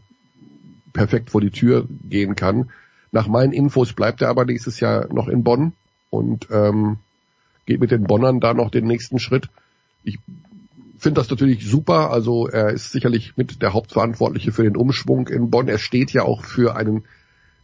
perfekt 0.93 1.29
vor 1.29 1.41
die 1.41 1.51
Tür 1.51 1.87
gehen 2.09 2.35
kann. 2.35 2.71
Nach 3.11 3.27
meinen 3.27 3.53
Infos 3.53 3.93
bleibt 3.93 4.21
er 4.21 4.29
aber 4.29 4.45
nächstes 4.45 4.79
Jahr 4.79 5.11
noch 5.11 5.27
in 5.27 5.43
Bonn 5.43 5.73
und 6.09 6.47
ähm, 6.51 6.97
geht 7.65 7.79
mit 7.79 7.91
den 7.91 8.03
Bonnern 8.03 8.39
da 8.39 8.53
noch 8.53 8.71
den 8.71 8.85
nächsten 8.85 9.19
Schritt. 9.19 9.49
Ich 10.03 10.19
finde 10.97 11.21
das 11.21 11.29
natürlich 11.29 11.65
super. 11.65 12.11
Also 12.11 12.47
er 12.47 12.69
ist 12.69 12.91
sicherlich 12.91 13.37
mit 13.37 13.61
der 13.61 13.73
Hauptverantwortliche 13.73 14.51
für 14.51 14.63
den 14.63 14.75
Umschwung 14.75 15.27
in 15.27 15.49
Bonn. 15.49 15.67
Er 15.67 15.77
steht 15.77 16.11
ja 16.11 16.23
auch 16.23 16.43
für 16.43 16.75
einen 16.75 17.03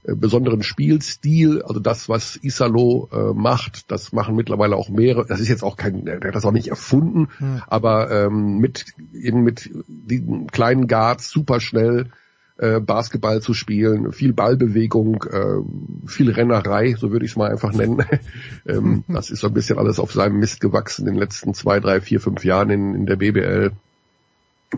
äh, 0.03 0.15
besonderen 0.15 0.63
Spielstil, 0.63 1.61
also 1.63 1.79
das, 1.79 2.07
was 2.07 2.37
Isalo 2.37 3.09
äh, 3.11 3.33
macht, 3.33 3.91
das 3.91 4.13
machen 4.13 4.35
mittlerweile 4.35 4.75
auch 4.75 4.89
mehrere, 4.89 5.25
das 5.25 5.39
ist 5.39 5.49
jetzt 5.49 5.63
auch 5.63 5.77
kein, 5.77 6.05
der 6.05 6.19
hat 6.21 6.35
das 6.35 6.45
auch 6.45 6.51
nicht 6.51 6.67
erfunden, 6.67 7.29
hm. 7.37 7.61
aber 7.67 8.11
ähm, 8.11 8.59
mit 8.59 8.85
eben 9.13 9.43
mit 9.43 9.71
den 9.87 10.47
kleinen 10.47 10.87
Guards 10.87 11.29
super 11.29 11.59
schnell 11.59 12.11
äh, 12.57 12.79
Basketball 12.79 13.41
zu 13.41 13.53
spielen, 13.53 14.11
viel 14.13 14.33
Ballbewegung, 14.33 15.23
äh, 15.23 16.07
viel 16.07 16.31
Rennerei, 16.31 16.95
so 16.95 17.11
würde 17.11 17.25
ich 17.25 17.31
es 17.31 17.37
mal 17.37 17.51
einfach 17.51 17.73
nennen. 17.73 18.05
ähm, 18.65 19.03
das 19.07 19.29
ist 19.29 19.41
so 19.41 19.47
ein 19.47 19.53
bisschen 19.53 19.77
alles 19.77 19.99
auf 19.99 20.13
seinem 20.13 20.39
Mist 20.39 20.61
gewachsen 20.61 21.07
in 21.07 21.15
den 21.15 21.19
letzten 21.19 21.53
zwei, 21.53 21.79
drei, 21.79 21.99
vier, 21.99 22.21
fünf 22.21 22.45
Jahren 22.45 22.69
in, 22.69 22.95
in 22.95 23.05
der 23.05 23.17
BBL. 23.17 23.71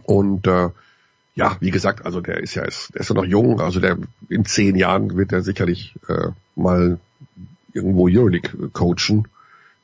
Und 0.04 0.48
äh, 0.48 0.70
ja, 1.36 1.56
wie 1.60 1.70
gesagt, 1.70 2.04
also 2.04 2.20
der 2.20 2.40
ist 2.40 2.56
ja, 2.56 2.64
ist, 2.64 2.95
der 2.95 3.02
ist 3.02 3.10
ja 3.10 3.16
noch 3.16 3.26
jung, 3.26 3.62
also 3.62 3.80
der 3.80 3.98
in 4.28 4.45
zehn 4.45 4.76
Jahren 4.76 5.16
wird 5.16 5.32
er 5.32 5.44
sicherlich 5.44 5.94
äh, 6.08 6.30
mal 6.56 6.99
irgendwo 7.74 8.08
Euroleague 8.10 8.70
coachen. 8.74 9.28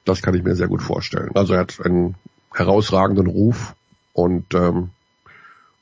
Das 0.04 0.24
kann 0.24 0.34
ich 0.34 0.44
mir 0.44 0.56
sehr 0.56 0.68
gut 0.68 0.82
vorstellen. 0.82 1.30
Also 1.36 1.54
er 1.54 1.60
hat 1.60 1.80
einen 1.86 2.16
herausragenden 2.54 3.28
Ruf 3.28 3.76
und 4.14 4.54
ähm, 4.56 4.90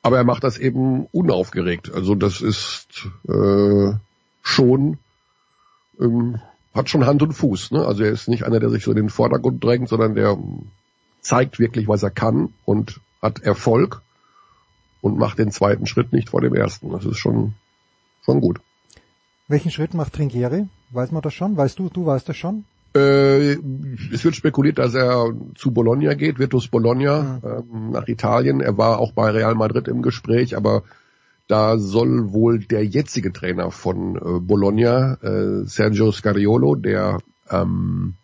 aber 0.02 0.18
er 0.18 0.24
macht 0.24 0.44
das 0.44 0.58
eben 0.58 1.06
unaufgeregt. 1.08 1.92
Also 1.94 2.16
das 2.16 2.42
ist 2.42 3.08
äh, 3.28 3.94
schon 4.42 4.98
ähm, 6.00 6.40
hat 6.74 6.90
schon 6.90 7.06
Hand 7.06 7.22
und 7.22 7.34
Fuß. 7.34 7.72
Ne? 7.72 7.86
Also 7.86 8.04
er 8.04 8.12
ist 8.12 8.28
nicht 8.28 8.44
einer, 8.44 8.60
der 8.60 8.70
sich 8.70 8.84
so 8.84 8.92
in 8.92 8.98
den 8.98 9.10
Vordergrund 9.10 9.64
drängt, 9.64 9.90
sondern 9.90 10.16
der 10.16 10.38
zeigt 11.22 11.60
wirklich, 11.60 11.88
was 11.88 12.04
er 12.04 12.12
kann 12.12 12.54
und 12.66 13.00
hat 13.22 13.42
Erfolg 13.42 14.02
und 15.02 15.18
macht 15.18 15.40
den 15.40 15.52
zweiten 15.52 15.86
Schritt 15.86 16.14
nicht 16.14 16.30
vor 16.30 16.42
dem 16.42 16.56
ersten. 16.56 16.92
Das 16.92 17.06
ist 17.06 17.18
schon, 17.18 17.54
schon 18.24 18.42
gut. 18.42 18.62
Welchen 19.48 19.72
Schritt 19.72 19.94
macht 19.94 20.14
Trinkieri? 20.14 20.68
Weiß 20.92 21.12
man 21.12 21.22
das 21.22 21.34
schon? 21.34 21.58
Weißt 21.58 21.78
du, 21.78 21.90
du 21.90 22.06
weißt 22.06 22.28
das 22.28 22.38
schon? 22.38 22.66
Äh, 22.94 23.54
es 24.14 24.24
wird 24.24 24.36
spekuliert, 24.36 24.78
dass 24.78 24.94
er 24.94 25.34
zu 25.56 25.72
Bologna 25.72 26.14
geht, 26.14 26.40
Virtus 26.40 26.68
Bologna, 26.68 27.40
mhm. 27.42 27.48
ähm, 27.48 27.92
nach 27.92 28.08
Italien. 28.08 28.62
Er 28.62 28.78
war 28.78 29.00
auch 29.00 29.14
bei 29.14 29.30
Real 29.30 29.56
Madrid 29.56 29.88
im 29.88 30.02
Gespräch, 30.02 30.58
aber 30.58 30.84
da 31.48 31.78
soll 31.78 32.32
wohl 32.32 32.60
der 32.60 32.86
jetzige 32.86 33.34
Trainer 33.34 33.72
von 33.72 34.16
äh, 34.16 34.40
Bologna, 34.40 35.18
äh, 35.22 35.66
Sergio 35.66 36.12
Scariolo, 36.12 36.76
der 36.76 37.20
ähm, 37.50 38.16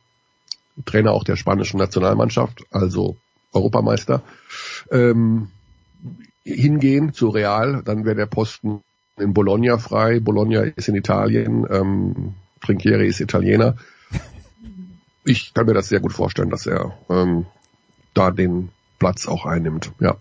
Trainer 0.85 1.11
auch 1.11 1.23
der 1.23 1.35
spanischen 1.35 1.77
Nationalmannschaft, 1.77 2.63
also 2.71 3.17
Europameister, 3.53 4.21
ähm, 4.91 5.49
hingehen 6.43 7.13
zu 7.13 7.29
Real, 7.29 7.81
dann 7.83 8.05
wäre 8.05 8.15
der 8.15 8.25
Posten 8.27 8.81
in 9.17 9.33
Bologna 9.33 9.77
frei. 9.77 10.19
Bologna 10.19 10.61
ist 10.61 10.87
in 10.87 10.95
Italien, 10.95 11.65
ähm, 11.69 12.35
Trinkieri 12.61 13.07
ist 13.07 13.19
Italiener. 13.19 13.75
Ich 15.27 15.53
kann 15.53 15.65
mir 15.65 15.73
das 15.73 15.89
sehr 15.89 15.99
gut 15.99 16.13
vorstellen, 16.13 16.49
dass 16.49 16.65
er 16.65 16.97
ähm, 17.09 17.45
da 18.13 18.31
den 18.31 18.69
Platz 18.99 19.27
auch 19.27 19.45
einnimmt. 19.45 19.91
Ja. 19.99 20.15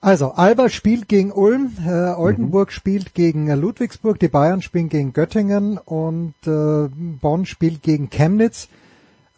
Also 0.00 0.32
Alba 0.32 0.68
spielt 0.68 1.08
gegen 1.08 1.32
Ulm, 1.32 1.72
äh, 1.86 2.12
Oldenburg 2.12 2.68
mhm. 2.68 2.72
spielt 2.72 3.14
gegen 3.14 3.48
äh, 3.48 3.54
Ludwigsburg, 3.54 4.18
die 4.18 4.28
Bayern 4.28 4.62
spielen 4.62 4.90
gegen 4.90 5.12
Göttingen 5.12 5.78
und 5.78 6.34
äh, 6.46 6.88
Bonn 7.20 7.46
spielt 7.46 7.82
gegen 7.82 8.10
Chemnitz 8.10 8.68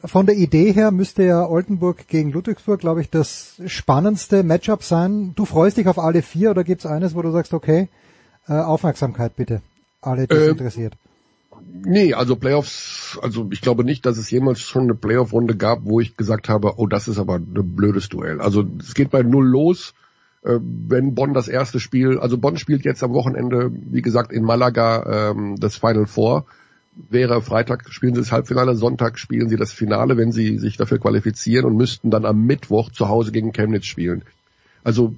von 0.05 0.27
der 0.27 0.37
Idee 0.37 0.73
her 0.73 0.91
müsste 0.91 1.25
ja 1.25 1.47
Oldenburg 1.47 2.07
gegen 2.09 2.31
Ludwigsburg, 2.31 2.81
glaube 2.81 3.01
ich, 3.01 3.11
das 3.11 3.61
spannendste 3.67 4.43
Matchup 4.43 4.83
sein. 4.83 5.33
Du 5.35 5.45
freust 5.45 5.77
dich 5.77 5.89
auf 5.89 5.99
alle 5.99 6.23
vier 6.23 6.51
oder 6.51 6.65
gibt 6.65 6.85
es 6.85 6.91
eines, 6.91 7.15
wo 7.15 7.23
du 7.23 7.31
sagst, 7.31 7.55
okay, 7.55 7.89
äh, 8.49 8.53
Aufmerksamkeit 8.53 9.37
bitte, 9.37 9.63
alle, 10.01 10.27
die 10.27 10.35
äh, 10.35 10.51
interessiert? 10.51 10.95
Nee, 11.85 12.15
also 12.15 12.37
Playoffs, 12.37 13.19
also 13.23 13.49
ich 13.53 13.61
glaube 13.61 13.85
nicht, 13.85 14.07
dass 14.07 14.19
es 14.19 14.31
jemals 14.31 14.61
schon 14.61 14.85
eine 14.85 14.95
Playoff-Runde 14.95 15.57
gab, 15.57 15.85
wo 15.85 16.01
ich 16.01 16.17
gesagt 16.17 16.49
habe, 16.49 16.75
oh, 16.79 16.87
das 16.87 17.09
ist 17.09 17.19
aber 17.19 17.37
ein 17.37 17.77
blödes 17.77 18.09
Duell. 18.09 18.41
Also 18.41 18.65
es 18.81 18.95
geht 18.95 19.11
bei 19.11 19.23
Null 19.23 19.47
los, 19.47 19.95
äh, 20.43 20.59
wenn 20.61 21.15
Bonn 21.15 21.35
das 21.35 21.49
erste 21.49 21.79
Spiel, 21.81 22.19
also 22.19 22.39
Bonn 22.39 22.57
spielt 22.57 22.85
jetzt 22.85 23.03
am 23.03 23.13
Wochenende, 23.13 23.71
wie 23.73 24.03
gesagt, 24.03 24.33
in 24.33 24.43
Malaga 24.45 25.31
ähm, 25.31 25.57
das 25.59 25.77
Final 25.77 26.07
Four 26.07 26.47
wäre 27.11 27.43
Freitag 27.43 27.93
spielen 27.93 28.15
sie 28.15 28.23
das 28.23 28.33
Halbfinale, 28.33 28.75
Sonntag 28.75 29.19
spielen 29.19 29.49
sie 29.49 29.57
das 29.57 29.73
Finale, 29.73 30.17
wenn 30.17 30.33
sie 30.33 30.59
sich 30.59 30.77
dafür 30.77 30.99
qualifizieren 30.99 31.67
und 31.67 31.77
müssten 31.77 32.11
dann 32.11 32.25
am 32.25 32.47
Mittwoch 32.47 32.91
zu 32.91 33.09
Hause 33.09 33.33
gegen 33.33 33.53
Chemnitz 33.53 33.85
spielen. 33.85 34.23
Also 34.83 35.15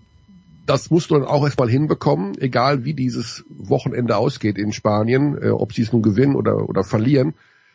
das 0.68 0.90
musst 0.90 1.10
du 1.10 1.14
dann 1.14 1.24
auch 1.24 1.44
erstmal 1.44 1.70
hinbekommen, 1.70 2.36
egal 2.38 2.84
wie 2.84 2.92
dieses 2.92 3.44
Wochenende 3.48 4.16
ausgeht 4.16 4.58
in 4.58 4.72
Spanien, 4.72 5.40
äh, 5.40 5.48
ob 5.48 5.72
sie 5.72 5.82
es 5.82 5.92
nun 5.92 6.02
gewinnen 6.02 6.36
oder, 6.36 6.68
oder 6.68 6.84
verlieren, 6.84 7.34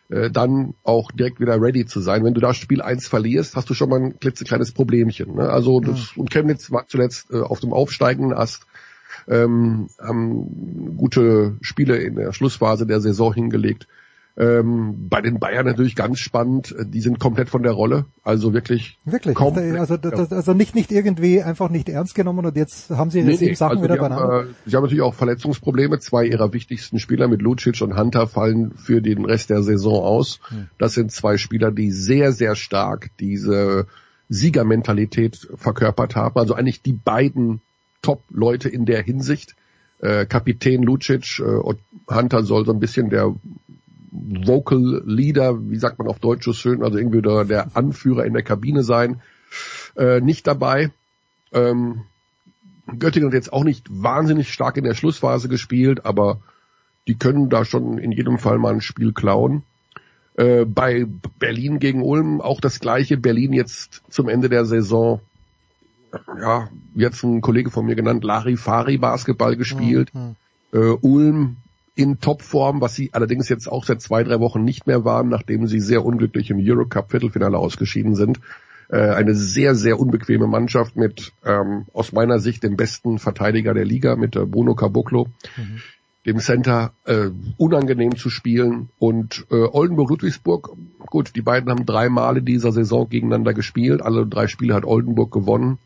äh, 0.09 0.29
dann 0.29 0.75
auch 0.83 1.11
direkt 1.11 1.39
wieder 1.39 1.59
ready 1.59 1.85
zu 1.87 2.01
sein. 2.01 2.23
Wenn 2.23 2.35
du 2.35 2.41
da 2.41 2.53
Spiel 2.53 2.81
1 2.81 3.07
verlierst, 3.07 3.55
hast 3.55 3.69
du 3.69 3.73
schon 3.73 3.89
mal 3.89 3.99
ein 3.99 4.19
klitzekleines 4.19 4.73
Problemchen. 4.73 5.35
Ne? 5.35 5.49
Also 5.49 5.79
das, 5.79 6.15
und 6.15 6.29
Chemnitz 6.29 6.71
war 6.71 6.87
zuletzt 6.87 7.31
äh, 7.31 7.41
auf 7.41 7.59
dem 7.59 7.73
aufsteigenden 7.73 8.37
Ast 8.37 8.67
ähm, 9.27 9.87
haben 9.99 10.97
gute 10.97 11.57
Spiele 11.61 11.97
in 11.97 12.15
der 12.15 12.33
Schlussphase 12.33 12.85
der 12.85 13.01
Saison 13.01 13.33
hingelegt. 13.33 13.87
Ähm, 14.35 15.09
bei 15.09 15.21
den 15.21 15.39
Bayern 15.39 15.63
natürlich 15.63 15.95
ganz 15.95 16.17
spannend, 16.17 16.73
die 16.85 17.01
sind 17.01 17.19
komplett 17.19 17.49
von 17.49 17.61
der 17.61 17.73
Rolle, 17.73 18.05
also 18.23 18.51
wirklich. 18.51 18.97
Wirklich, 19.05 19.35
komplett, 19.35 19.77
also, 19.77 19.95
das, 19.95 20.31
also 20.31 20.55
nicht 20.55 20.73
nicht 20.73 20.91
irgendwie 20.91 21.43
einfach 21.43 21.69
nicht 21.69 21.87
ernst 21.87 22.15
genommen 22.15 22.43
und 22.43 22.55
jetzt 22.55 22.89
haben 22.89 23.11
sie 23.11 23.21
nee, 23.21 23.35
sieben 23.35 23.55
Sachen 23.55 23.77
also 23.77 23.83
wieder 23.83 23.97
beieinander. 23.97 24.33
Haben, 24.33 24.47
äh, 24.47 24.53
sie 24.65 24.75
haben 24.75 24.83
natürlich 24.83 25.03
auch 25.03 25.13
Verletzungsprobleme, 25.13 25.99
zwei 25.99 26.25
ihrer 26.25 26.51
wichtigsten 26.51 26.97
Spieler 26.97 27.27
mit 27.27 27.43
Lucic 27.43 27.79
und 27.83 27.95
Hunter 27.95 28.25
fallen 28.25 28.71
für 28.71 29.03
den 29.03 29.23
Rest 29.23 29.51
der 29.51 29.61
Saison 29.61 30.03
aus. 30.03 30.39
Hm. 30.49 30.67
Das 30.79 30.95
sind 30.95 31.11
zwei 31.11 31.37
Spieler, 31.37 31.71
die 31.71 31.91
sehr, 31.91 32.31
sehr 32.31 32.55
stark 32.55 33.11
diese 33.19 33.85
Siegermentalität 34.29 35.47
verkörpert 35.53 36.15
haben, 36.15 36.39
also 36.39 36.55
eigentlich 36.55 36.81
die 36.81 36.93
beiden 36.93 37.61
Top-Leute 38.01 38.67
in 38.67 38.85
der 38.85 39.03
Hinsicht. 39.03 39.55
Äh, 39.99 40.25
Kapitän 40.25 40.81
Lucic 40.81 41.39
äh, 41.39 41.43
und 41.43 41.79
Hunter 42.09 42.41
soll 42.43 42.65
so 42.65 42.73
ein 42.73 42.79
bisschen 42.79 43.11
der 43.11 43.35
Vocal 44.13 45.01
Leader, 45.05 45.69
wie 45.69 45.77
sagt 45.77 45.97
man 45.97 46.07
auf 46.07 46.19
Deutsch 46.19 46.45
so 46.45 46.53
schön, 46.53 46.83
also 46.83 46.97
irgendwie 46.97 47.21
der, 47.21 47.45
der 47.45 47.75
Anführer 47.75 48.25
in 48.25 48.33
der 48.33 48.43
Kabine 48.43 48.83
sein, 48.83 49.21
äh, 49.95 50.21
nicht 50.21 50.45
dabei. 50.45 50.91
Ähm, 51.51 52.03
Göttingen 52.99 53.29
hat 53.29 53.33
jetzt 53.33 53.51
auch 53.51 53.63
nicht 53.63 53.87
wahnsinnig 53.89 54.53
stark 54.53 54.77
in 54.77 54.83
der 54.83 54.93
Schlussphase 54.93 55.49
gespielt, 55.49 56.05
aber 56.05 56.41
die 57.07 57.15
können 57.15 57.49
da 57.49 57.65
schon 57.65 57.97
in 57.97 58.11
jedem 58.11 58.37
Fall 58.37 58.59
mal 58.59 58.73
ein 58.73 58.81
Spiel 58.81 59.13
klauen. 59.13 59.63
Äh, 60.35 60.65
bei 60.65 61.05
Berlin 61.39 61.79
gegen 61.79 62.03
Ulm 62.03 62.39
auch 62.39 62.61
das 62.61 62.79
gleiche. 62.79 63.17
Berlin 63.17 63.53
jetzt 63.53 64.03
zum 64.09 64.29
Ende 64.29 64.49
der 64.49 64.65
Saison, 64.65 65.21
ja, 66.39 66.69
jetzt 66.93 67.23
ein 67.23 67.41
Kollege 67.41 67.71
von 67.71 67.85
mir 67.85 67.95
genannt, 67.95 68.23
Larifari 68.23 68.97
Basketball 68.97 69.55
gespielt. 69.55 70.13
Mhm. 70.13 70.35
Äh, 70.71 70.97
Ulm 71.01 71.57
in 71.95 72.19
Topform, 72.19 72.81
was 72.81 72.95
sie 72.95 73.11
allerdings 73.13 73.49
jetzt 73.49 73.67
auch 73.67 73.83
seit 73.83 74.01
zwei, 74.01 74.23
drei 74.23 74.39
Wochen 74.39 74.63
nicht 74.63 74.87
mehr 74.87 75.05
waren, 75.05 75.29
nachdem 75.29 75.67
sie 75.67 75.79
sehr 75.79 76.03
unglücklich 76.03 76.49
im 76.49 76.57
Eurocup 76.59 77.11
Viertelfinale 77.11 77.57
ausgeschieden 77.57 78.15
sind. 78.15 78.39
Äh, 78.89 79.09
eine 79.09 79.35
sehr, 79.35 79.75
sehr 79.75 79.99
unbequeme 79.99 80.47
Mannschaft 80.47 80.95
mit 80.95 81.33
ähm, 81.45 81.85
aus 81.93 82.11
meiner 82.11 82.39
Sicht 82.39 82.63
dem 82.63 82.75
besten 82.75 83.19
Verteidiger 83.19 83.73
der 83.73 83.85
Liga, 83.85 84.15
mit 84.15 84.35
äh, 84.35 84.45
Bruno 84.45 84.75
Caboclo, 84.75 85.27
mhm. 85.55 85.81
dem 86.25 86.39
Center, 86.39 86.93
äh, 87.05 87.29
unangenehm 87.57 88.15
zu 88.15 88.29
spielen. 88.29 88.89
Und 88.97 89.45
äh, 89.51 89.55
Oldenburg-Ludwigsburg, 89.55 90.75
gut, 91.07 91.35
die 91.35 91.41
beiden 91.41 91.69
haben 91.69 91.85
drei 91.85 92.09
Male 92.09 92.41
dieser 92.41 92.71
Saison 92.71 93.07
gegeneinander 93.07 93.53
gespielt. 93.53 94.01
Alle 94.01 94.25
drei 94.25 94.47
Spiele 94.47 94.73
hat 94.73 94.85
Oldenburg 94.85 95.31
gewonnen. 95.31 95.77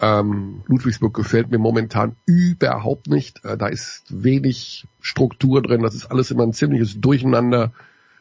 Ähm, 0.00 0.62
Ludwigsburg 0.66 1.14
gefällt 1.14 1.50
mir 1.50 1.58
momentan 1.58 2.16
überhaupt 2.24 3.06
nicht. 3.06 3.44
Äh, 3.44 3.58
da 3.58 3.66
ist 3.66 4.04
wenig 4.08 4.86
Struktur 5.00 5.62
drin. 5.62 5.82
Das 5.82 5.94
ist 5.94 6.06
alles 6.06 6.30
immer 6.30 6.44
ein 6.44 6.54
ziemliches 6.54 7.00
Durcheinander. 7.00 7.72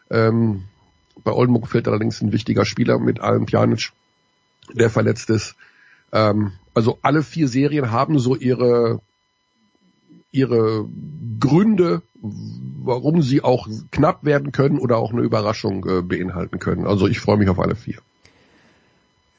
Ähm, 0.09 0.63
bei 1.23 1.31
Oldenburg 1.31 1.67
fehlt 1.67 1.87
allerdings 1.87 2.21
ein 2.21 2.31
wichtiger 2.33 2.65
Spieler 2.65 2.99
mit 2.99 3.21
Alan 3.21 3.45
Pjanic, 3.45 3.91
der 4.73 4.89
verletzt 4.89 5.29
ist. 5.29 5.55
Ähm, 6.11 6.51
also 6.73 6.99
alle 7.01 7.23
vier 7.23 7.47
Serien 7.47 7.91
haben 7.91 8.19
so 8.19 8.35
ihre 8.35 9.01
ihre 10.31 10.87
Gründe, 11.39 12.03
warum 12.21 13.21
sie 13.21 13.41
auch 13.41 13.67
knapp 13.91 14.23
werden 14.25 14.51
können 14.51 14.77
oder 14.77 14.97
auch 14.97 15.11
eine 15.11 15.21
Überraschung 15.21 15.85
äh, 15.87 16.01
beinhalten 16.01 16.59
können. 16.59 16.85
Also 16.85 17.07
ich 17.07 17.19
freue 17.19 17.37
mich 17.37 17.49
auf 17.49 17.59
alle 17.59 17.75
vier. 17.75 17.99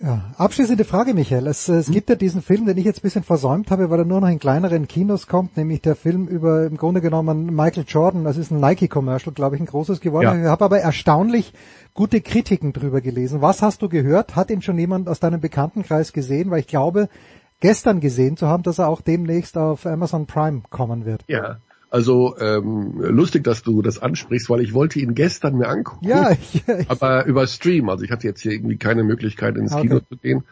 Ja, 0.02 0.32
abschließende 0.38 0.84
Frage, 0.84 1.12
Michael. 1.12 1.46
Es, 1.46 1.68
es 1.68 1.88
hm? 1.88 1.94
gibt 1.94 2.08
ja 2.08 2.16
diesen 2.16 2.40
Film, 2.40 2.64
den 2.64 2.78
ich 2.78 2.86
jetzt 2.86 3.00
ein 3.00 3.02
bisschen 3.02 3.22
versäumt 3.22 3.70
habe, 3.70 3.90
weil 3.90 3.98
er 3.98 4.04
nur 4.06 4.22
noch 4.22 4.28
in 4.28 4.38
kleineren 4.38 4.88
Kinos 4.88 5.26
kommt, 5.26 5.58
nämlich 5.58 5.82
der 5.82 5.94
Film 5.94 6.26
über 6.26 6.64
im 6.64 6.78
Grunde 6.78 7.02
genommen 7.02 7.54
Michael 7.54 7.84
Jordan. 7.86 8.24
Das 8.24 8.38
ist 8.38 8.50
ein 8.50 8.60
Nike-Commercial, 8.60 9.34
glaube 9.34 9.56
ich, 9.56 9.62
ein 9.62 9.66
großes 9.66 10.00
geworden. 10.00 10.24
Ja. 10.24 10.42
Ich 10.42 10.48
habe 10.48 10.64
aber 10.64 10.80
erstaunlich 10.80 11.52
gute 11.92 12.22
Kritiken 12.22 12.72
drüber 12.72 13.02
gelesen. 13.02 13.42
Was 13.42 13.60
hast 13.60 13.82
du 13.82 13.90
gehört? 13.90 14.36
Hat 14.36 14.50
ihn 14.50 14.62
schon 14.62 14.78
jemand 14.78 15.06
aus 15.06 15.20
deinem 15.20 15.40
Bekanntenkreis 15.40 16.14
gesehen? 16.14 16.50
Weil 16.50 16.60
ich 16.60 16.66
glaube, 16.66 17.10
gestern 17.60 18.00
gesehen 18.00 18.38
zu 18.38 18.46
haben, 18.46 18.62
dass 18.62 18.78
er 18.78 18.88
auch 18.88 19.02
demnächst 19.02 19.58
auf 19.58 19.84
Amazon 19.84 20.24
Prime 20.24 20.62
kommen 20.70 21.04
wird. 21.04 21.24
Ja, 21.26 21.58
also 21.90 22.38
ähm, 22.38 22.94
lustig, 23.00 23.42
dass 23.42 23.64
du 23.64 23.82
das 23.82 23.98
ansprichst, 23.98 24.48
weil 24.48 24.60
ich 24.60 24.72
wollte 24.72 25.00
ihn 25.00 25.14
gestern 25.14 25.58
mir 25.58 25.68
angucken. 25.68 26.06
Ja, 26.06 26.30
ich, 26.52 26.62
ich, 26.66 26.90
aber 26.90 27.26
über 27.26 27.46
Stream. 27.48 27.88
Also 27.88 28.04
ich 28.04 28.12
hatte 28.12 28.28
jetzt 28.28 28.40
hier 28.40 28.52
irgendwie 28.52 28.76
keine 28.76 29.02
Möglichkeit 29.02 29.56
ins 29.56 29.72
okay. 29.72 29.88
Kino 29.88 30.00
zu 30.00 30.16
gehen 30.16 30.44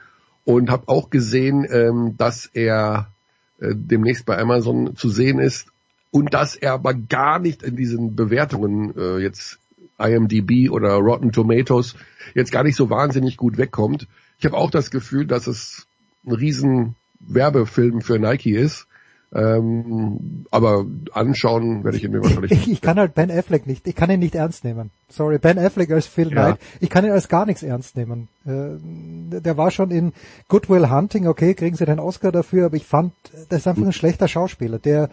und 0.44 0.68
habe 0.68 0.88
auch 0.88 1.10
gesehen, 1.10 1.64
ähm, 1.70 2.16
dass 2.18 2.46
er 2.46 3.12
äh, 3.60 3.72
demnächst 3.72 4.26
bei 4.26 4.36
Amazon 4.36 4.96
zu 4.96 5.08
sehen 5.08 5.38
ist 5.38 5.68
und 6.10 6.34
dass 6.34 6.56
er 6.56 6.72
aber 6.72 6.94
gar 6.94 7.38
nicht 7.38 7.62
in 7.62 7.76
diesen 7.76 8.16
Bewertungen 8.16 8.96
äh, 8.96 9.18
jetzt 9.18 9.58
IMDb 9.96 10.70
oder 10.70 10.94
Rotten 10.94 11.30
Tomatoes 11.30 11.94
jetzt 12.34 12.50
gar 12.50 12.64
nicht 12.64 12.76
so 12.76 12.90
wahnsinnig 12.90 13.36
gut 13.36 13.58
wegkommt. 13.58 14.08
Ich 14.40 14.44
habe 14.44 14.56
auch 14.56 14.72
das 14.72 14.90
Gefühl, 14.90 15.24
dass 15.24 15.46
es 15.46 15.86
ein 16.26 16.32
riesen 16.32 16.96
Werbefilm 17.20 18.00
für 18.00 18.18
Nike 18.18 18.56
ist 18.56 18.87
ähm, 19.34 20.46
aber 20.50 20.86
anschauen 21.12 21.84
werde 21.84 21.98
ich 21.98 22.04
ihn 22.04 22.12
mir 22.12 22.22
wahrscheinlich 22.22 22.50
nicht. 22.50 22.68
Ich 22.68 22.80
kann 22.80 22.98
halt 22.98 23.14
Ben 23.14 23.30
Affleck 23.30 23.66
nicht, 23.66 23.86
ich 23.86 23.94
kann 23.94 24.10
ihn 24.10 24.20
nicht 24.20 24.34
ernst 24.34 24.64
nehmen. 24.64 24.90
Sorry, 25.10 25.38
Ben 25.38 25.58
Affleck 25.58 25.90
als 25.90 26.06
Phil 26.06 26.32
ja. 26.32 26.32
Knight, 26.32 26.60
ich 26.80 26.88
kann 26.88 27.04
ihn 27.04 27.10
als 27.10 27.28
gar 27.28 27.44
nichts 27.44 27.62
ernst 27.62 27.96
nehmen. 27.96 28.28
Äh, 28.46 29.40
der 29.40 29.56
war 29.56 29.70
schon 29.70 29.90
in 29.90 30.12
Goodwill 30.48 30.88
Hunting, 30.90 31.26
okay, 31.26 31.54
kriegen 31.54 31.76
sie 31.76 31.84
den 31.84 32.00
Oscar 32.00 32.32
dafür, 32.32 32.66
aber 32.66 32.76
ich 32.76 32.86
fand, 32.86 33.12
das 33.50 33.60
ist 33.60 33.68
einfach 33.68 33.84
ein 33.84 33.92
schlechter 33.92 34.28
Schauspieler, 34.28 34.78
der 34.78 35.10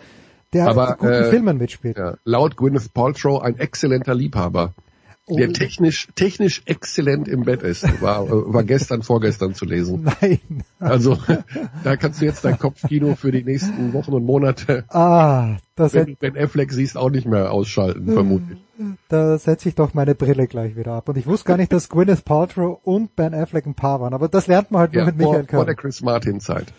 der 0.54 0.68
aber, 0.68 0.96
guten 0.98 1.12
äh, 1.12 1.30
Filmen 1.30 1.58
mitspielt. 1.58 1.98
Ja, 1.98 2.16
laut 2.24 2.56
Gwyneth 2.56 2.94
Paltrow 2.94 3.42
ein 3.42 3.58
exzellenter 3.58 4.16
Liebhaber 4.16 4.74
der 5.28 5.54
technisch, 5.54 6.08
technisch 6.14 6.62
exzellent 6.66 7.28
im 7.28 7.46
Bett 7.46 7.64
ist, 7.64 8.02
war, 8.02 8.30
war 8.30 8.64
gestern, 8.64 9.02
vorgestern 9.02 9.56
zu 9.56 9.66
lesen. 9.66 10.08
Nein. 10.22 10.40
Also, 10.80 11.18
da 11.84 11.98
kannst 11.98 12.22
du 12.22 12.26
jetzt 12.26 12.46
dein 12.46 12.60
Kopfkino 12.60 13.16
für 13.16 13.32
die 13.32 13.44
nächsten 13.44 13.94
Wochen 13.94 14.14
und 14.14 14.24
Monate, 14.24 14.86
ah, 14.90 15.58
das 15.76 15.94
wenn, 15.94 16.16
wenn 16.20 16.38
Affleck 16.38 16.72
siehst, 16.72 16.96
auch 16.96 17.10
nicht 17.10 17.26
mehr 17.26 17.52
ausschalten, 17.52 18.12
vermutlich. 18.12 18.60
Da 19.08 19.38
setze 19.38 19.70
ich 19.70 19.76
doch 19.76 19.94
meine 19.94 20.16
Brille 20.16 20.48
gleich 20.48 20.76
wieder 20.76 20.94
ab. 20.94 21.10
Und 21.10 21.18
ich 21.18 21.26
wusste 21.26 21.48
gar 21.48 21.58
nicht, 21.58 21.72
dass 21.72 21.90
Gwyneth 21.90 22.26
Paltrow 22.26 22.80
und 22.84 23.16
Ben 23.16 23.34
Affleck 23.34 23.66
ein 23.66 23.74
Paar 23.74 24.02
waren, 24.02 24.14
aber 24.14 24.28
das 24.28 24.48
lernt 24.48 24.70
man 24.70 24.82
halt 24.82 24.94
nur 24.94 25.02
ja, 25.02 25.06
mit 25.08 25.18
Michael 25.18 25.46
vor, 25.46 25.60
vor 25.60 25.66
der 25.66 25.76
Chris 25.76 26.02
Martin 26.02 26.40
Zeit. 26.40 26.72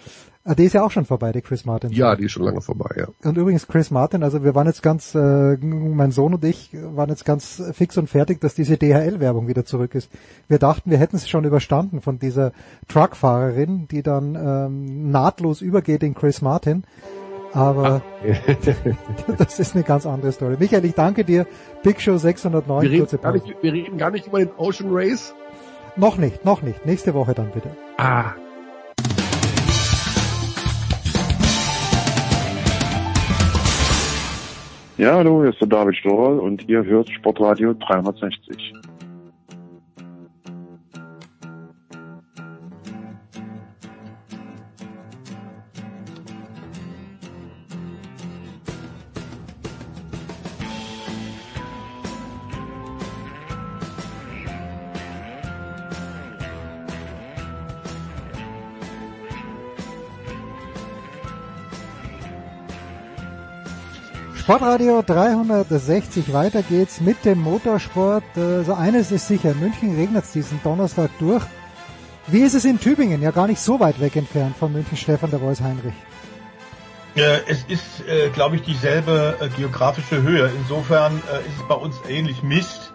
Ah, 0.49 0.55
die 0.55 0.63
ist 0.63 0.75
ja 0.75 0.85
auch 0.85 0.93
schon 0.93 1.05
vorbei, 1.05 1.33
die 1.33 1.41
Chris 1.41 1.65
Martin. 1.65 1.91
Ja, 1.91 2.15
die 2.15 2.27
ist 2.27 2.33
schon 2.33 2.45
lange 2.45 2.61
vorbei, 2.61 2.95
ja. 2.97 3.09
Und 3.25 3.37
übrigens 3.37 3.67
Chris 3.67 3.91
Martin, 3.91 4.23
also 4.23 4.45
wir 4.45 4.55
waren 4.55 4.69
jetzt 4.69 4.81
ganz, 4.81 5.13
äh, 5.13 5.57
mein 5.57 6.13
Sohn 6.13 6.35
und 6.35 6.45
ich 6.45 6.71
waren 6.73 7.09
jetzt 7.09 7.25
ganz 7.25 7.61
fix 7.73 7.99
und 7.99 8.09
fertig, 8.09 8.41
dass 8.41 8.55
diese 8.55 8.77
DHL-Werbung 8.77 9.49
wieder 9.49 9.65
zurück 9.65 9.97
ist. 9.97 10.09
Wir 10.47 10.61
dachten, 10.61 10.89
wir 10.89 10.99
hätten 10.99 11.17
es 11.17 11.29
schon 11.29 11.45
überstanden 11.45 12.01
von 12.01 12.21
dieser 12.21 12.53
Truckfahrerin, 12.87 13.89
die 13.89 14.05
dann 14.05 14.37
ähm, 14.37 15.11
nahtlos 15.11 15.63
übergeht 15.63 16.05
in 16.05 16.15
Chris 16.15 16.41
Martin. 16.43 16.85
Aber 17.53 18.03
ah. 18.23 19.33
das 19.39 19.59
ist 19.59 19.75
eine 19.75 19.83
ganz 19.83 20.07
andere 20.07 20.31
Story. 20.31 20.59
Michael, 20.61 20.85
ich 20.85 20.95
danke 20.95 21.25
dir. 21.25 21.49
Big 21.83 22.01
Show 22.01 22.19
609. 22.19 22.83
Wir 22.83 22.91
reden, 22.93 23.21
gar 23.21 23.33
nicht, 23.33 23.47
wir 23.63 23.73
reden 23.73 23.99
gar 23.99 24.11
nicht 24.13 24.29
über 24.29 24.39
den 24.39 24.51
Ocean 24.59 24.91
Race. 24.93 25.35
Noch 25.97 26.19
nicht, 26.19 26.45
noch 26.45 26.63
nicht. 26.63 26.87
Nächste 26.87 27.15
Woche 27.15 27.35
dann 27.35 27.51
bitte. 27.51 27.71
Ah, 27.97 28.35
Ja, 34.99 35.17
hallo, 35.17 35.43
hier 35.43 35.51
ist 35.51 35.61
der 35.61 35.69
David 35.69 35.95
Storer 35.97 36.43
und 36.43 36.67
ihr 36.71 36.83
hört 36.83 37.11
Sportradio 37.11 37.75
360. 37.75 38.73
Sportradio 64.47 65.03
360, 65.03 66.33
weiter 66.33 66.63
geht's 66.63 67.01
mit 67.01 67.25
dem 67.25 67.41
Motorsport. 67.43 68.23
Äh, 68.37 68.63
so 68.63 68.75
eines 68.75 69.11
ist 69.11 69.27
sicher, 69.27 69.51
in 69.51 69.59
München 69.59 69.97
regnet 69.97 70.23
es 70.23 70.31
diesen 70.31 70.61
Donnerstag 70.63 71.11
durch. 71.19 71.43
Wie 72.29 72.43
ist 72.43 72.55
es 72.55 72.65
in 72.65 72.79
Tübingen? 72.79 73.21
Ja, 73.23 73.33
gar 73.33 73.49
nicht 73.49 73.59
so 73.59 73.81
weit 73.81 73.99
weg 73.99 74.15
entfernt 74.15 74.57
von 74.57 74.73
München, 74.73 74.97
Stefan 74.97 75.33
der 75.33 75.41
Voice 75.41 75.61
Heinrich. 75.61 75.97
Es 77.17 77.65
ist, 77.65 78.07
äh, 78.07 78.29
glaube 78.29 78.55
ich, 78.55 78.63
dieselbe 78.63 79.35
äh, 79.41 79.49
geografische 79.49 80.23
Höhe. 80.23 80.49
Insofern 80.61 81.21
äh, 81.29 81.41
ist 81.41 81.57
es 81.59 81.67
bei 81.67 81.75
uns 81.75 81.97
ähnlich 82.09 82.45
Mist. 82.45 82.93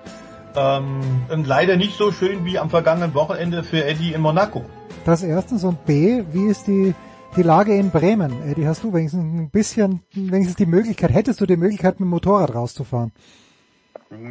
Ähm, 0.55 1.01
und 1.29 1.45
leider 1.47 1.75
nicht 1.75 1.97
so 1.97 2.13
schön 2.13 2.45
wie 2.45 2.59
am 2.59 2.69
vergangenen 2.69 3.13
Wochenende 3.13 3.65
für 3.65 3.83
Eddie 3.83 4.13
in 4.13 4.21
Monaco. 4.21 4.63
Das 5.03 5.21
erstens 5.21 5.65
und 5.65 5.85
B, 5.85 6.23
wie 6.31 6.45
ist 6.45 6.67
die 6.67 6.95
die 7.35 7.43
Lage 7.43 7.73
in 7.73 7.91
Bremen. 7.91 8.33
Eddie, 8.49 8.67
hast 8.67 8.83
du 8.83 8.93
wenigstens 8.93 9.23
ein 9.23 9.49
bisschen, 9.49 10.01
wenigstens 10.13 10.57
die 10.57 10.65
Möglichkeit, 10.65 11.13
hättest 11.13 11.39
du 11.39 11.45
die 11.45 11.57
Möglichkeit, 11.57 11.99
mit 11.99 12.07
dem 12.07 12.09
Motorrad 12.09 12.53
rauszufahren? 12.53 13.11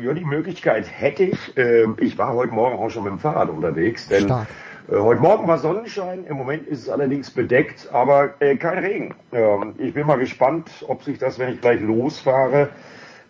Ja, 0.02 0.12
die 0.12 0.24
Möglichkeit 0.24 0.86
hätte 0.90 1.24
ich. 1.24 1.38
Ähm, 1.56 1.96
ich 2.00 2.18
war 2.18 2.34
heute 2.34 2.52
Morgen 2.52 2.78
auch 2.78 2.90
schon 2.90 3.04
mit 3.04 3.12
dem 3.12 3.18
Fahrrad 3.18 3.48
unterwegs, 3.48 4.08
denn 4.08 4.24
Stark. 4.24 4.48
Äh, 4.90 4.96
heute 4.96 5.22
Morgen 5.22 5.48
war 5.48 5.56
Sonnenschein, 5.58 6.24
im 6.24 6.36
Moment 6.36 6.66
ist 6.66 6.82
es 6.82 6.88
allerdings 6.90 7.30
bedeckt, 7.30 7.88
aber 7.90 8.34
äh, 8.40 8.56
kein 8.56 8.78
Regen. 8.78 9.14
Ähm, 9.32 9.74
ich 9.78 9.94
bin 9.94 10.06
mal 10.06 10.18
gespannt, 10.18 10.70
ob 10.86 11.02
sich 11.02 11.18
das, 11.18 11.38
wenn 11.38 11.54
ich 11.54 11.60
gleich 11.62 11.80
losfahre, 11.80 12.68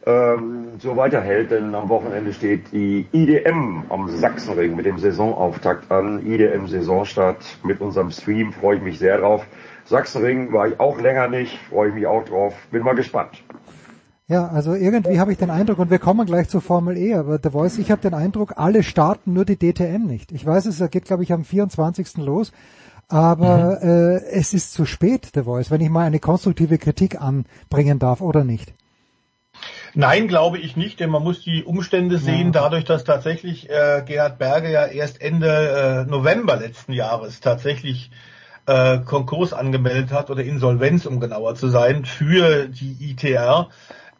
ähm, 0.06 0.68
so 0.78 0.96
weiterhält, 0.96 1.50
denn 1.50 1.74
am 1.74 1.88
Wochenende 1.88 2.32
steht 2.32 2.72
die 2.72 3.06
IDM 3.12 3.84
am 3.90 4.08
Sachsenring 4.08 4.74
mit 4.76 4.86
dem 4.86 4.98
Saisonauftakt 4.98 5.90
an. 5.90 6.24
IDM 6.26 6.66
Saisonstart 6.66 7.44
mit 7.64 7.80
unserem 7.80 8.10
Stream, 8.10 8.52
freue 8.52 8.76
ich 8.76 8.82
mich 8.82 8.98
sehr 8.98 9.18
drauf. 9.18 9.46
Sachsenring 9.84 10.52
war 10.52 10.68
ich 10.68 10.80
auch 10.80 11.00
länger 11.00 11.28
nicht, 11.28 11.58
freue 11.68 11.88
ich 11.88 11.94
mich 11.94 12.06
auch 12.06 12.24
drauf, 12.24 12.54
bin 12.70 12.82
mal 12.82 12.94
gespannt. 12.94 13.42
Ja, 14.28 14.46
also 14.46 14.74
irgendwie 14.74 15.18
habe 15.18 15.32
ich 15.32 15.38
den 15.38 15.50
Eindruck, 15.50 15.80
und 15.80 15.90
wir 15.90 15.98
kommen 15.98 16.24
gleich 16.24 16.48
zur 16.48 16.60
Formel 16.60 16.96
E, 16.96 17.14
aber 17.14 17.40
der 17.40 17.50
Voice, 17.50 17.78
ich 17.78 17.90
habe 17.90 18.00
den 18.00 18.14
Eindruck, 18.14 18.54
alle 18.56 18.84
starten 18.84 19.32
nur 19.32 19.44
die 19.44 19.56
DTM 19.56 20.06
nicht. 20.06 20.30
Ich 20.30 20.46
weiß, 20.46 20.66
es 20.66 20.90
geht, 20.90 21.06
glaube 21.06 21.24
ich, 21.24 21.32
am 21.32 21.44
24. 21.44 22.18
los, 22.18 22.52
aber 23.08 23.80
mhm. 23.82 23.88
äh, 23.88 24.16
es 24.30 24.54
ist 24.54 24.72
zu 24.72 24.86
spät, 24.86 25.34
der 25.34 25.44
Voice, 25.44 25.72
wenn 25.72 25.80
ich 25.80 25.90
mal 25.90 26.06
eine 26.06 26.20
konstruktive 26.20 26.78
Kritik 26.78 27.20
anbringen 27.20 27.98
darf, 27.98 28.20
oder 28.20 28.44
nicht? 28.44 28.72
Nein, 29.94 30.28
glaube 30.28 30.58
ich 30.58 30.76
nicht, 30.76 31.00
denn 31.00 31.10
man 31.10 31.22
muss 31.22 31.42
die 31.42 31.64
Umstände 31.64 32.18
sehen, 32.18 32.46
ja. 32.46 32.62
dadurch, 32.62 32.84
dass 32.84 33.04
tatsächlich 33.04 33.68
äh, 33.68 34.02
Gerhard 34.06 34.38
Berge 34.38 34.70
ja 34.70 34.86
erst 34.86 35.20
Ende 35.20 36.06
äh, 36.06 36.10
November 36.10 36.56
letzten 36.56 36.92
Jahres 36.92 37.40
tatsächlich 37.40 38.10
äh, 38.66 38.98
Konkurs 38.98 39.52
angemeldet 39.52 40.12
hat 40.12 40.30
oder 40.30 40.44
Insolvenz, 40.44 41.06
um 41.06 41.18
genauer 41.18 41.56
zu 41.56 41.68
sein, 41.68 42.04
für 42.04 42.68
die 42.68 43.10
ITR 43.10 43.68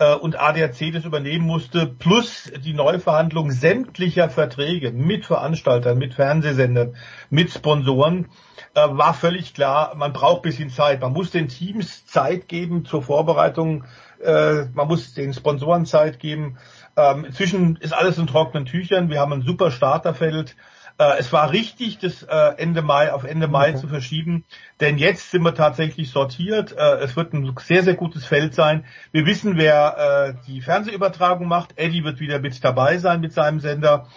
äh, 0.01 0.15
und 0.15 0.41
ADAC 0.41 0.93
das 0.93 1.05
übernehmen 1.05 1.47
musste, 1.47 1.87
plus 1.87 2.51
die 2.65 2.73
Neuverhandlung 2.73 3.53
sämtlicher 3.53 4.29
Verträge 4.29 4.91
mit 4.91 5.25
Veranstaltern, 5.25 5.99
mit 5.99 6.15
Fernsehsendern, 6.15 6.97
mit 7.29 7.53
Sponsoren, 7.53 8.27
äh, 8.75 8.81
war 8.89 9.15
völlig 9.15 9.55
klar, 9.55 9.95
man 9.95 10.13
braucht 10.13 10.43
bisschen 10.43 10.71
Zeit. 10.71 11.01
Man 11.01 11.13
muss 11.13 11.31
den 11.31 11.49
Teams 11.49 12.07
Zeit 12.07 12.49
geben 12.49 12.85
zur 12.85 13.03
Vorbereitung, 13.03 13.85
äh, 14.21 14.67
man 14.73 14.89
muss 14.89 15.15
den 15.15 15.33
Sponsoren 15.33 15.87
Zeit 15.87 16.19
geben. 16.19 16.59
Ähm, 16.97 17.25
inzwischen 17.25 17.77
ist 17.77 17.93
alles 17.93 18.19
in 18.19 18.27
trockenen 18.27 18.67
Tüchern. 18.67 19.11
Wir 19.11 19.21
haben 19.21 19.33
ein 19.33 19.43
super 19.43 19.71
Starterfeld. 19.71 20.57
Äh, 20.99 21.19
es 21.19 21.33
war 21.33 21.51
richtig, 21.51 21.99
das 21.99 22.23
äh, 22.25 22.55
Ende 22.59 22.83
Mai 22.83 23.13
auf 23.13 23.25
Ende 23.25 23.49
Mai 23.49 23.71
okay. 23.71 23.81
zu 23.81 23.89
verschieben, 23.89 24.45
denn 24.81 24.99
jetzt 24.99 25.31
sind 25.31 25.43
wir 25.43 25.55
tatsächlich 25.55 26.11
sortiert. 26.11 26.77
Äh, 26.77 26.99
es 26.99 27.17
wird 27.17 27.33
ein 27.33 27.55
sehr, 27.59 27.83
sehr 27.83 27.95
gutes 27.95 28.27
Feld 28.27 28.55
sein. 28.55 28.85
Wir 29.11 29.25
wissen, 29.25 29.57
wer 29.57 30.35
die 30.47 30.61
Fernsehübertragung 30.61 31.49
macht. 31.49 31.79
Eddie 31.79 32.05
wird 32.05 32.21
wieder 32.21 32.39
mit 32.39 32.63
dabei 32.63 32.99
sein 32.99 33.21
mit 33.21 33.33
seinem 33.33 33.61
Sender. 33.61 34.09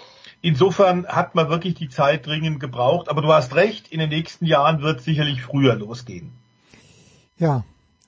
Insofern 0.42 1.08
hat 1.08 1.36
man 1.36 1.50
wirklich 1.50 1.76
die 1.76 1.88
Zeit 1.88 2.28
dringend 2.28 2.60
gebraucht. 2.60 3.08
Aber 3.08 3.22
du 3.22 3.32
hast 3.32 3.56
recht, 3.56 3.88
in 3.88 4.00
den 4.00 4.10
nächsten 4.10 4.46
Jahren 4.46 4.82
wird 4.82 5.00
es 5.00 5.06
sicherlich 5.06 5.42
früher 5.42 5.76
losgehen. 5.76 6.34
Ja, 7.38 7.64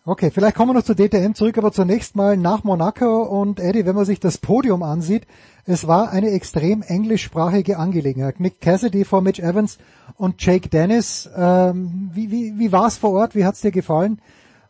Okay, 0.07 0.29
vielleicht 0.29 0.55
kommen 0.55 0.69
wir 0.69 0.75
noch 0.75 0.83
zur 0.83 0.93
DTM 0.93 1.33
zurück, 1.33 1.57
aber 1.57 1.71
zunächst 1.71 2.15
mal 2.15 2.37
nach 2.37 2.63
Monaco 2.63 3.23
und 3.23 3.59
Eddie, 3.59 3.87
wenn 3.87 3.95
man 3.95 4.05
sich 4.05 4.19
das 4.19 4.37
Podium 4.37 4.83
ansieht, 4.83 5.25
es 5.65 5.87
war 5.87 6.11
eine 6.11 6.29
extrem 6.29 6.83
englischsprachige 6.83 7.79
Angelegenheit. 7.79 8.39
Nick 8.39 8.61
Cassidy 8.61 9.03
vor 9.03 9.23
Mitch 9.23 9.41
Evans 9.41 9.79
und 10.15 10.45
Jake 10.45 10.69
Dennis. 10.69 11.27
Ähm, 11.35 12.11
wie 12.13 12.29
wie, 12.29 12.53
wie 12.55 12.71
war 12.71 12.85
es 12.85 12.99
vor 12.99 13.13
Ort? 13.13 13.33
Wie 13.33 13.45
hat's 13.45 13.61
dir 13.61 13.71
gefallen? 13.71 14.21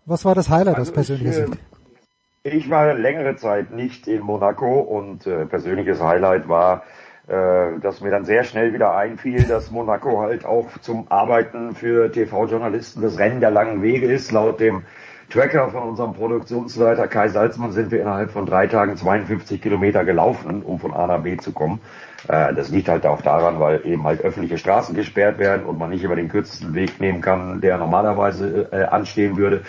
Was 0.05 0.23
war 0.23 0.35
das 0.35 0.49
Highlight 0.49 0.77
also 0.77 0.91
aus 0.91 0.93
persönlicher 0.93 1.33
Sicht? 1.33 1.57
Ich 2.43 2.69
war 2.69 2.93
längere 2.93 3.35
Zeit 3.35 3.71
nicht 3.71 4.07
in 4.07 4.21
Monaco 4.21 4.79
und 4.79 5.27
äh, 5.27 5.45
persönliches 5.47 5.99
Highlight 6.01 6.47
war, 6.47 6.83
äh, 7.27 7.77
dass 7.81 7.99
mir 7.99 8.11
dann 8.11 8.23
sehr 8.23 8.45
schnell 8.45 8.71
wieder 8.71 8.95
einfiel, 8.95 9.43
dass 9.43 9.69
Monaco 9.69 10.21
halt 10.21 10.45
auch 10.45 10.77
zum 10.79 11.11
Arbeiten 11.11 11.75
für 11.75 12.09
TV-Journalisten 12.09 13.01
das 13.01 13.19
Rennen 13.19 13.41
der 13.41 13.51
langen 13.51 13.81
Wege 13.81 14.09
ist, 14.09 14.31
laut 14.31 14.61
dem 14.61 14.83
Tracker 15.29 15.69
von 15.69 15.83
unserem 15.83 16.13
Produktionsleiter 16.13 17.07
Kai 17.07 17.27
Salzmann 17.29 17.71
sind 17.71 17.91
wir 17.91 18.01
innerhalb 18.01 18.31
von 18.31 18.45
drei 18.45 18.67
Tagen 18.67 18.95
52 18.95 19.61
Kilometer 19.61 20.05
gelaufen, 20.05 20.61
um 20.61 20.79
von 20.79 20.93
A 20.93 21.07
nach 21.07 21.21
B 21.21 21.37
zu 21.37 21.51
kommen. 21.51 21.81
Äh, 22.27 22.53
das 22.53 22.69
liegt 22.69 22.89
halt 22.89 23.05
auch 23.05 23.21
daran, 23.21 23.59
weil 23.59 23.85
eben 23.85 24.03
halt 24.03 24.21
öffentliche 24.21 24.57
Straßen 24.57 24.95
gesperrt 24.95 25.39
werden 25.39 25.65
und 25.65 25.77
man 25.77 25.89
nicht 25.89 26.03
über 26.03 26.15
den 26.15 26.29
kürzesten 26.29 26.73
Weg 26.73 26.99
nehmen 26.99 27.21
kann, 27.21 27.61
der 27.61 27.77
normalerweise 27.77 28.69
äh, 28.71 28.83
anstehen 28.83 29.37
würde. 29.37 29.63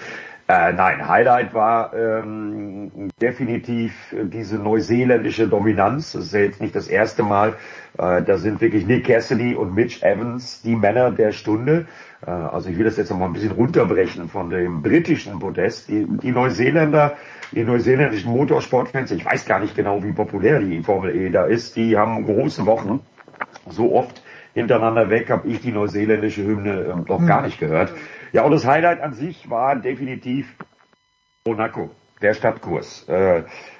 Äh, 0.48 0.72
nein, 0.74 1.08
Highlight 1.08 1.54
war 1.54 1.92
ähm, 1.92 3.10
definitiv 3.20 3.92
diese 4.12 4.58
neuseeländische 4.58 5.48
Dominanz. 5.48 6.12
Das 6.12 6.26
ist 6.26 6.34
ja 6.34 6.40
jetzt 6.40 6.60
nicht 6.60 6.76
das 6.76 6.86
erste 6.86 7.24
Mal. 7.24 7.54
Äh, 7.98 8.22
da 8.22 8.38
sind 8.38 8.60
wirklich 8.60 8.86
Nick 8.86 9.06
Cassidy 9.06 9.56
und 9.56 9.74
Mitch 9.74 10.06
Evans 10.06 10.62
die 10.62 10.76
Männer 10.76 11.10
der 11.10 11.32
Stunde. 11.32 11.86
Äh, 12.24 12.30
also 12.30 12.68
ich 12.70 12.78
will 12.78 12.84
das 12.84 12.96
jetzt 12.96 13.10
noch 13.10 13.18
mal 13.18 13.26
ein 13.26 13.32
bisschen 13.32 13.52
runterbrechen 13.52 14.28
von 14.28 14.50
dem 14.50 14.82
britischen 14.82 15.38
Podest. 15.38 15.88
Die, 15.88 16.06
die 16.06 16.30
Neuseeländer, 16.30 17.16
die 17.52 17.64
neuseeländischen 17.64 18.30
Motorsportfans, 18.32 19.10
ich 19.10 19.24
weiß 19.24 19.46
gar 19.46 19.60
nicht 19.60 19.74
genau, 19.74 20.02
wie 20.02 20.12
populär 20.12 20.60
die 20.60 20.82
Formel 20.82 21.14
E 21.14 21.30
da 21.30 21.44
ist, 21.44 21.76
die 21.76 21.96
haben 21.96 22.24
große 22.24 22.66
Wochen. 22.66 23.00
So 23.68 23.94
oft 23.94 24.22
hintereinander 24.54 25.10
weg 25.10 25.30
habe 25.30 25.48
ich 25.48 25.60
die 25.60 25.72
neuseeländische 25.72 26.42
Hymne 26.42 26.84
äh, 26.84 27.08
noch 27.08 27.26
gar 27.26 27.42
nicht 27.42 27.58
gehört. 27.58 27.92
Ja, 28.32 28.42
und 28.42 28.52
das 28.52 28.66
Highlight 28.66 29.00
an 29.00 29.12
sich 29.12 29.48
war 29.50 29.76
definitiv 29.76 30.54
Monaco, 31.46 31.90
der 32.22 32.34
Stadtkurs. 32.34 33.06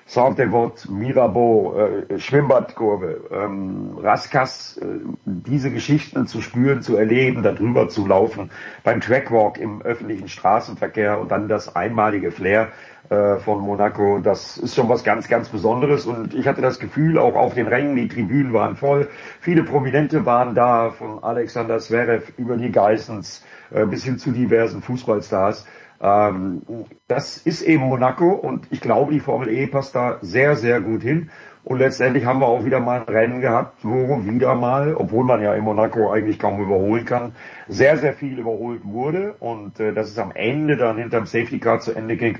Äh, 0.06 0.08
Saint-Devot, 0.08 0.88
Mirabeau, 0.88 1.74
äh, 1.76 2.18
Schwimmbadkurve, 2.18 3.22
ähm, 3.30 3.98
Raskas, 3.98 4.76
äh, 4.78 4.84
diese 5.24 5.70
Geschichten 5.70 6.26
zu 6.26 6.40
spüren, 6.40 6.82
zu 6.82 6.96
erleben, 6.96 7.42
darüber 7.42 7.88
zu 7.88 8.06
laufen, 8.06 8.50
beim 8.84 9.00
Trackwalk 9.00 9.58
im 9.58 9.82
öffentlichen 9.82 10.28
Straßenverkehr 10.28 11.20
und 11.20 11.30
dann 11.30 11.48
das 11.48 11.74
einmalige 11.74 12.30
Flair 12.30 12.68
äh, 13.08 13.36
von 13.36 13.60
Monaco, 13.60 14.18
das 14.18 14.58
ist 14.58 14.74
schon 14.74 14.88
was 14.88 15.04
ganz, 15.04 15.28
ganz 15.28 15.48
Besonderes 15.48 16.06
und 16.06 16.34
ich 16.34 16.46
hatte 16.46 16.60
das 16.60 16.78
Gefühl, 16.78 17.18
auch 17.18 17.34
auf 17.34 17.54
den 17.54 17.66
Rängen, 17.66 17.96
die 17.96 18.08
Tribünen 18.08 18.52
waren 18.52 18.76
voll, 18.76 19.08
viele 19.40 19.64
Prominente 19.64 20.24
waren 20.24 20.54
da, 20.54 20.90
von 20.90 21.22
Alexander 21.22 21.78
Zverev 21.78 22.32
über 22.36 22.56
die 22.56 22.70
Geissens, 22.70 23.44
äh, 23.70 23.84
bis 23.86 24.04
hin 24.04 24.18
zu 24.18 24.30
diversen 24.30 24.82
Fußballstars. 24.82 25.66
Ähm, 26.00 26.62
das 27.08 27.38
ist 27.38 27.62
eben 27.62 27.84
Monaco 27.84 28.30
und 28.30 28.66
ich 28.70 28.80
glaube, 28.80 29.12
die 29.12 29.20
Formel 29.20 29.48
E 29.48 29.66
passt 29.66 29.94
da 29.94 30.18
sehr, 30.20 30.56
sehr 30.56 30.80
gut 30.80 31.02
hin. 31.02 31.30
Und 31.64 31.80
letztendlich 31.80 32.24
haben 32.24 32.38
wir 32.38 32.46
auch 32.46 32.64
wieder 32.64 32.78
mal 32.78 33.00
ein 33.00 33.12
Rennen 33.12 33.40
gehabt, 33.40 33.78
wo 33.82 34.24
wieder 34.24 34.54
mal, 34.54 34.94
obwohl 34.94 35.24
man 35.24 35.42
ja 35.42 35.52
in 35.54 35.64
Monaco 35.64 36.12
eigentlich 36.12 36.38
kaum 36.38 36.60
überholen 36.60 37.04
kann, 37.04 37.32
sehr, 37.66 37.96
sehr 37.96 38.12
viel 38.12 38.38
überholt 38.38 38.82
wurde 38.84 39.34
und 39.40 39.80
äh, 39.80 39.92
dass 39.92 40.08
es 40.08 40.18
am 40.18 40.30
Ende 40.32 40.76
dann 40.76 40.96
hinterm 40.96 41.26
Safety 41.26 41.58
Car 41.58 41.80
zu 41.80 41.92
Ende 41.92 42.16
ging. 42.16 42.38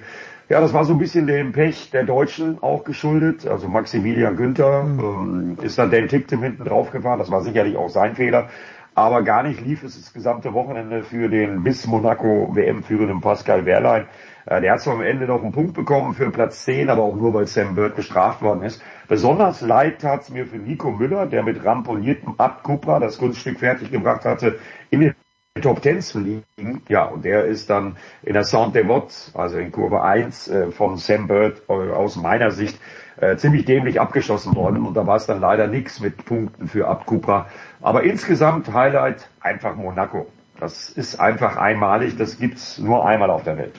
Ja, 0.49 0.61
das 0.61 0.73
war 0.73 0.85
so 0.85 0.93
ein 0.93 1.01
bisschen 1.01 1.27
dem 1.27 1.51
Pech 1.51 1.91
der 1.91 2.05
Deutschen 2.05 2.63
auch 2.63 2.85
geschuldet. 2.85 3.49
Also 3.49 3.67
Maximilian 3.67 4.37
Günther 4.37 4.85
mhm. 4.85 5.01
ähm, 5.01 5.59
ist 5.61 5.77
dann 5.77 5.91
den 5.91 6.07
Tick 6.07 6.31
hinten 6.31 6.63
drauf 6.63 6.93
gefahren. 6.93 7.19
Das 7.19 7.33
war 7.33 7.43
sicherlich 7.43 7.77
auch 7.77 7.89
sein 7.89 8.15
Fehler. 8.15 8.49
Aber 8.97 9.23
gar 9.23 9.43
nicht 9.43 9.61
lief 9.61 9.83
es 9.83 10.01
das 10.01 10.15
gesamte 10.15 10.55
Wochenende 10.55 11.03
für 11.03 11.29
den 11.29 11.63
bis 11.63 11.87
Monaco 11.87 12.49
WM-führenden 12.57 13.21
Pascal 13.21 13.67
Wehrlein. 13.67 14.07
Äh, 14.47 14.63
der 14.63 14.73
hat 14.73 14.81
zwar 14.81 14.95
am 14.95 15.03
Ende 15.03 15.27
noch 15.27 15.43
einen 15.43 15.53
Punkt 15.53 15.75
bekommen 15.75 16.15
für 16.15 16.31
Platz 16.31 16.65
10, 16.65 16.89
aber 16.89 17.03
auch 17.03 17.15
nur, 17.15 17.35
weil 17.35 17.47
Sam 17.47 17.75
Bird 17.75 17.95
bestraft 17.95 18.41
worden 18.41 18.63
ist. 18.63 18.83
Besonders 19.07 19.61
leid 19.61 20.01
tat 20.01 20.23
es 20.23 20.31
mir 20.31 20.47
für 20.47 20.57
Nico 20.57 20.91
Müller, 20.91 21.27
der 21.27 21.43
mit 21.43 21.63
ramponiertem 21.63 22.37
Abt 22.39 22.65
Cupra 22.65 22.99
das 22.99 23.19
Kunststück 23.19 23.59
fertiggebracht 23.59 24.25
hatte, 24.25 24.59
in 24.89 25.01
den 25.01 25.15
Top 25.61 25.83
10 25.83 26.01
zu 26.01 26.19
liegen. 26.19 26.81
Ja, 26.89 27.05
und 27.05 27.23
der 27.23 27.45
ist 27.45 27.69
dann 27.69 27.99
in 28.23 28.33
der 28.33 28.45
Saint-Devot, 28.45 29.31
also 29.35 29.59
in 29.59 29.73
Kurve 29.73 30.05
1 30.05 30.49
äh, 30.49 30.71
von 30.71 30.97
Sam 30.97 31.27
Bird 31.27 31.61
äh, 31.69 31.73
aus 31.73 32.17
meiner 32.17 32.51
Sicht 32.51 32.81
äh, 33.19 33.37
ziemlich 33.37 33.65
dämlich 33.65 34.01
abgeschossen 34.01 34.55
worden 34.55 34.85
und 34.85 34.95
da 34.95 35.07
war 35.07 35.17
es 35.17 35.27
dann 35.27 35.41
leider 35.41 35.67
nichts 35.67 36.01
mit 36.01 36.25
Punkten 36.25 36.69
für 36.69 36.89
Abcupra. 36.89 37.47
Aber 37.81 38.03
insgesamt 38.03 38.73
Highlight 38.73 39.29
einfach 39.41 39.77
Monaco. 39.77 40.27
Das 40.59 40.91
ist 40.91 41.21
einfach 41.21 41.57
einmalig, 41.57 42.17
das 42.17 42.39
gibt's 42.39 42.79
nur 42.79 43.07
einmal 43.07 43.31
auf 43.31 43.45
der 43.45 43.59
Welt. 43.59 43.75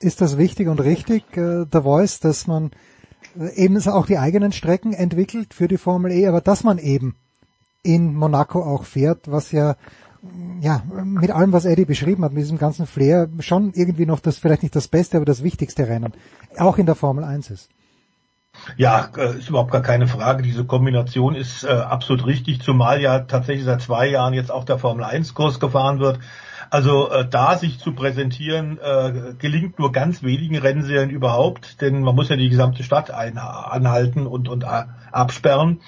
Ist 0.00 0.20
das 0.20 0.36
wichtig 0.36 0.68
und 0.68 0.80
richtig, 0.80 1.36
äh, 1.36 1.64
The 1.70 1.82
Voice, 1.82 2.20
dass 2.20 2.46
man 2.46 2.72
äh, 3.38 3.54
eben 3.54 3.80
auch 3.86 4.06
die 4.06 4.18
eigenen 4.18 4.52
Strecken 4.52 4.92
entwickelt 4.92 5.54
für 5.54 5.68
die 5.68 5.78
Formel 5.78 6.12
E, 6.12 6.26
aber 6.26 6.40
dass 6.40 6.64
man 6.64 6.78
eben 6.78 7.16
in 7.84 8.14
Monaco 8.14 8.62
auch 8.62 8.84
fährt, 8.84 9.30
was 9.30 9.52
ja 9.52 9.76
ja, 10.60 10.82
mit 11.04 11.32
allem, 11.32 11.52
was 11.52 11.64
Eddie 11.64 11.84
beschrieben 11.84 12.24
hat, 12.24 12.32
mit 12.32 12.42
diesem 12.42 12.58
ganzen 12.58 12.86
Flair, 12.86 13.28
schon 13.40 13.72
irgendwie 13.74 14.06
noch 14.06 14.20
das, 14.20 14.38
vielleicht 14.38 14.62
nicht 14.62 14.76
das 14.76 14.86
beste, 14.86 15.16
aber 15.16 15.26
das 15.26 15.42
wichtigste 15.42 15.88
Rennen, 15.88 16.12
auch 16.56 16.78
in 16.78 16.86
der 16.86 16.94
Formel 16.94 17.24
1 17.24 17.50
ist. 17.50 17.68
Ja, 18.76 19.08
äh, 19.16 19.38
ist 19.38 19.48
überhaupt 19.48 19.72
gar 19.72 19.82
keine 19.82 20.06
Frage. 20.06 20.42
Diese 20.42 20.64
Kombination 20.64 21.34
ist 21.34 21.64
äh, 21.64 21.68
absolut 21.68 22.26
richtig, 22.26 22.62
zumal 22.62 23.00
ja 23.00 23.20
tatsächlich 23.20 23.64
seit 23.64 23.82
zwei 23.82 24.08
Jahren 24.08 24.34
jetzt 24.34 24.50
auch 24.50 24.64
der 24.64 24.78
Formel 24.78 25.04
1 25.04 25.34
Kurs 25.34 25.60
gefahren 25.60 25.98
wird. 26.00 26.18
Also 26.70 27.10
äh, 27.10 27.28
da 27.28 27.58
sich 27.58 27.78
zu 27.78 27.92
präsentieren, 27.92 28.78
äh, 28.78 29.34
gelingt 29.38 29.78
nur 29.78 29.92
ganz 29.92 30.22
wenigen 30.22 30.56
Rennserien 30.56 31.10
überhaupt, 31.10 31.82
denn 31.82 32.00
man 32.00 32.14
muss 32.14 32.30
ja 32.30 32.36
die 32.36 32.48
gesamte 32.48 32.82
Stadt 32.82 33.10
ein, 33.10 33.36
anhalten 33.36 34.26
und, 34.26 34.48
und 34.48 34.64
äh, 34.64 34.84
absperren. 35.10 35.80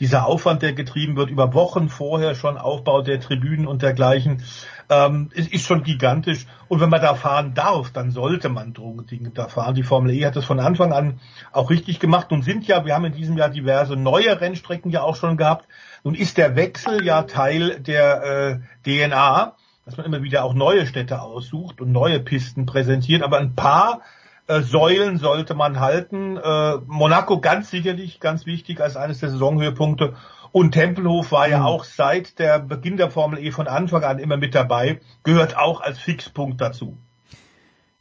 Dieser 0.00 0.26
Aufwand, 0.26 0.62
der 0.62 0.72
getrieben 0.72 1.16
wird, 1.16 1.30
über 1.30 1.54
Wochen 1.54 1.88
vorher 1.88 2.34
schon 2.34 2.56
Aufbau 2.56 3.02
der 3.02 3.20
Tribünen 3.20 3.68
und 3.68 3.82
dergleichen, 3.82 4.42
ähm, 4.88 5.30
ist, 5.34 5.52
ist 5.52 5.66
schon 5.66 5.82
gigantisch. 5.82 6.46
Und 6.68 6.80
wenn 6.80 6.90
man 6.90 7.00
da 7.00 7.14
fahren 7.14 7.54
darf, 7.54 7.90
dann 7.90 8.10
sollte 8.10 8.48
man 8.48 8.72
Drogendinge 8.72 9.30
da 9.30 9.48
fahren. 9.48 9.74
Die 9.74 9.82
Formel 9.82 10.12
E 10.12 10.24
hat 10.26 10.36
das 10.36 10.44
von 10.44 10.60
Anfang 10.60 10.92
an 10.92 11.20
auch 11.52 11.70
richtig 11.70 12.00
gemacht. 12.00 12.30
Nun 12.30 12.42
sind 12.42 12.66
ja, 12.66 12.84
wir 12.84 12.94
haben 12.94 13.04
in 13.04 13.14
diesem 13.14 13.36
Jahr 13.36 13.50
diverse 13.50 13.96
neue 13.96 14.40
Rennstrecken 14.40 14.90
ja 14.90 15.02
auch 15.02 15.16
schon 15.16 15.36
gehabt. 15.36 15.66
Nun 16.04 16.14
ist 16.14 16.38
der 16.38 16.56
Wechsel 16.56 17.04
ja 17.04 17.22
Teil 17.22 17.80
der 17.80 18.60
äh, 18.84 19.00
DNA 19.06 19.54
dass 19.84 19.96
man 19.96 20.06
immer 20.06 20.22
wieder 20.22 20.44
auch 20.44 20.54
neue 20.54 20.86
Städte 20.86 21.20
aussucht 21.22 21.80
und 21.80 21.92
neue 21.92 22.20
Pisten 22.20 22.66
präsentiert. 22.66 23.22
Aber 23.22 23.38
ein 23.38 23.54
paar 23.54 24.02
äh, 24.46 24.60
Säulen 24.60 25.18
sollte 25.18 25.54
man 25.54 25.80
halten. 25.80 26.36
Äh, 26.36 26.76
Monaco 26.86 27.40
ganz 27.40 27.70
sicherlich 27.70 28.20
ganz 28.20 28.46
wichtig 28.46 28.80
als 28.80 28.96
eines 28.96 29.20
der 29.20 29.30
Saisonhöhepunkte. 29.30 30.14
Und 30.52 30.72
Tempelhof 30.72 31.32
war 31.32 31.48
ja 31.48 31.60
mhm. 31.60 31.64
auch 31.66 31.84
seit 31.84 32.38
der 32.38 32.58
Beginn 32.58 32.96
der 32.96 33.10
Formel 33.10 33.38
E 33.38 33.50
von 33.50 33.66
Anfang 33.66 34.04
an 34.04 34.18
immer 34.18 34.36
mit 34.36 34.54
dabei, 34.54 35.00
gehört 35.24 35.56
auch 35.56 35.80
als 35.80 35.98
Fixpunkt 35.98 36.60
dazu. 36.60 36.96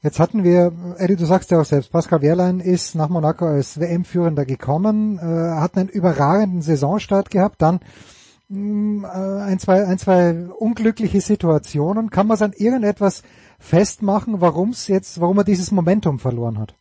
Jetzt 0.04 0.20
hatten 0.20 0.44
wir, 0.44 0.72
Eddie, 0.98 1.16
du 1.16 1.26
sagst 1.26 1.52
ja 1.52 1.62
auch 1.62 1.66
selbst, 1.66 1.92
Pascal 1.92 2.22
Wehrlein 2.22 2.60
ist 2.60 2.96
nach 2.96 3.10
Monaco 3.10 3.46
als 3.46 3.80
WM-Führender 3.80 4.46
gekommen, 4.46 5.20
äh, 5.20 5.60
hat 5.60 5.78
einen 5.78 5.90
überragenden 5.90 6.62
Saisonstart 6.62 7.30
gehabt, 7.30 7.62
dann 7.62 7.80
Mm, 8.52 9.06
äh, 9.06 9.08
ein, 9.08 9.60
zwei, 9.60 9.86
ein, 9.86 9.98
zwei 9.98 10.50
unglückliche 10.60 11.22
Situationen. 11.22 12.10
Kann 12.10 12.28
man 12.28 12.36
es 12.36 12.42
an 12.42 12.52
irgendetwas 12.52 13.24
festmachen, 13.60 14.42
warum 14.42 14.72
es 14.72 14.90
jetzt, 14.90 15.22
warum 15.22 15.38
er 15.38 15.46
dieses 15.46 15.72
Momentum 15.72 16.20
verloren 16.20 16.60
hat? 16.60 16.76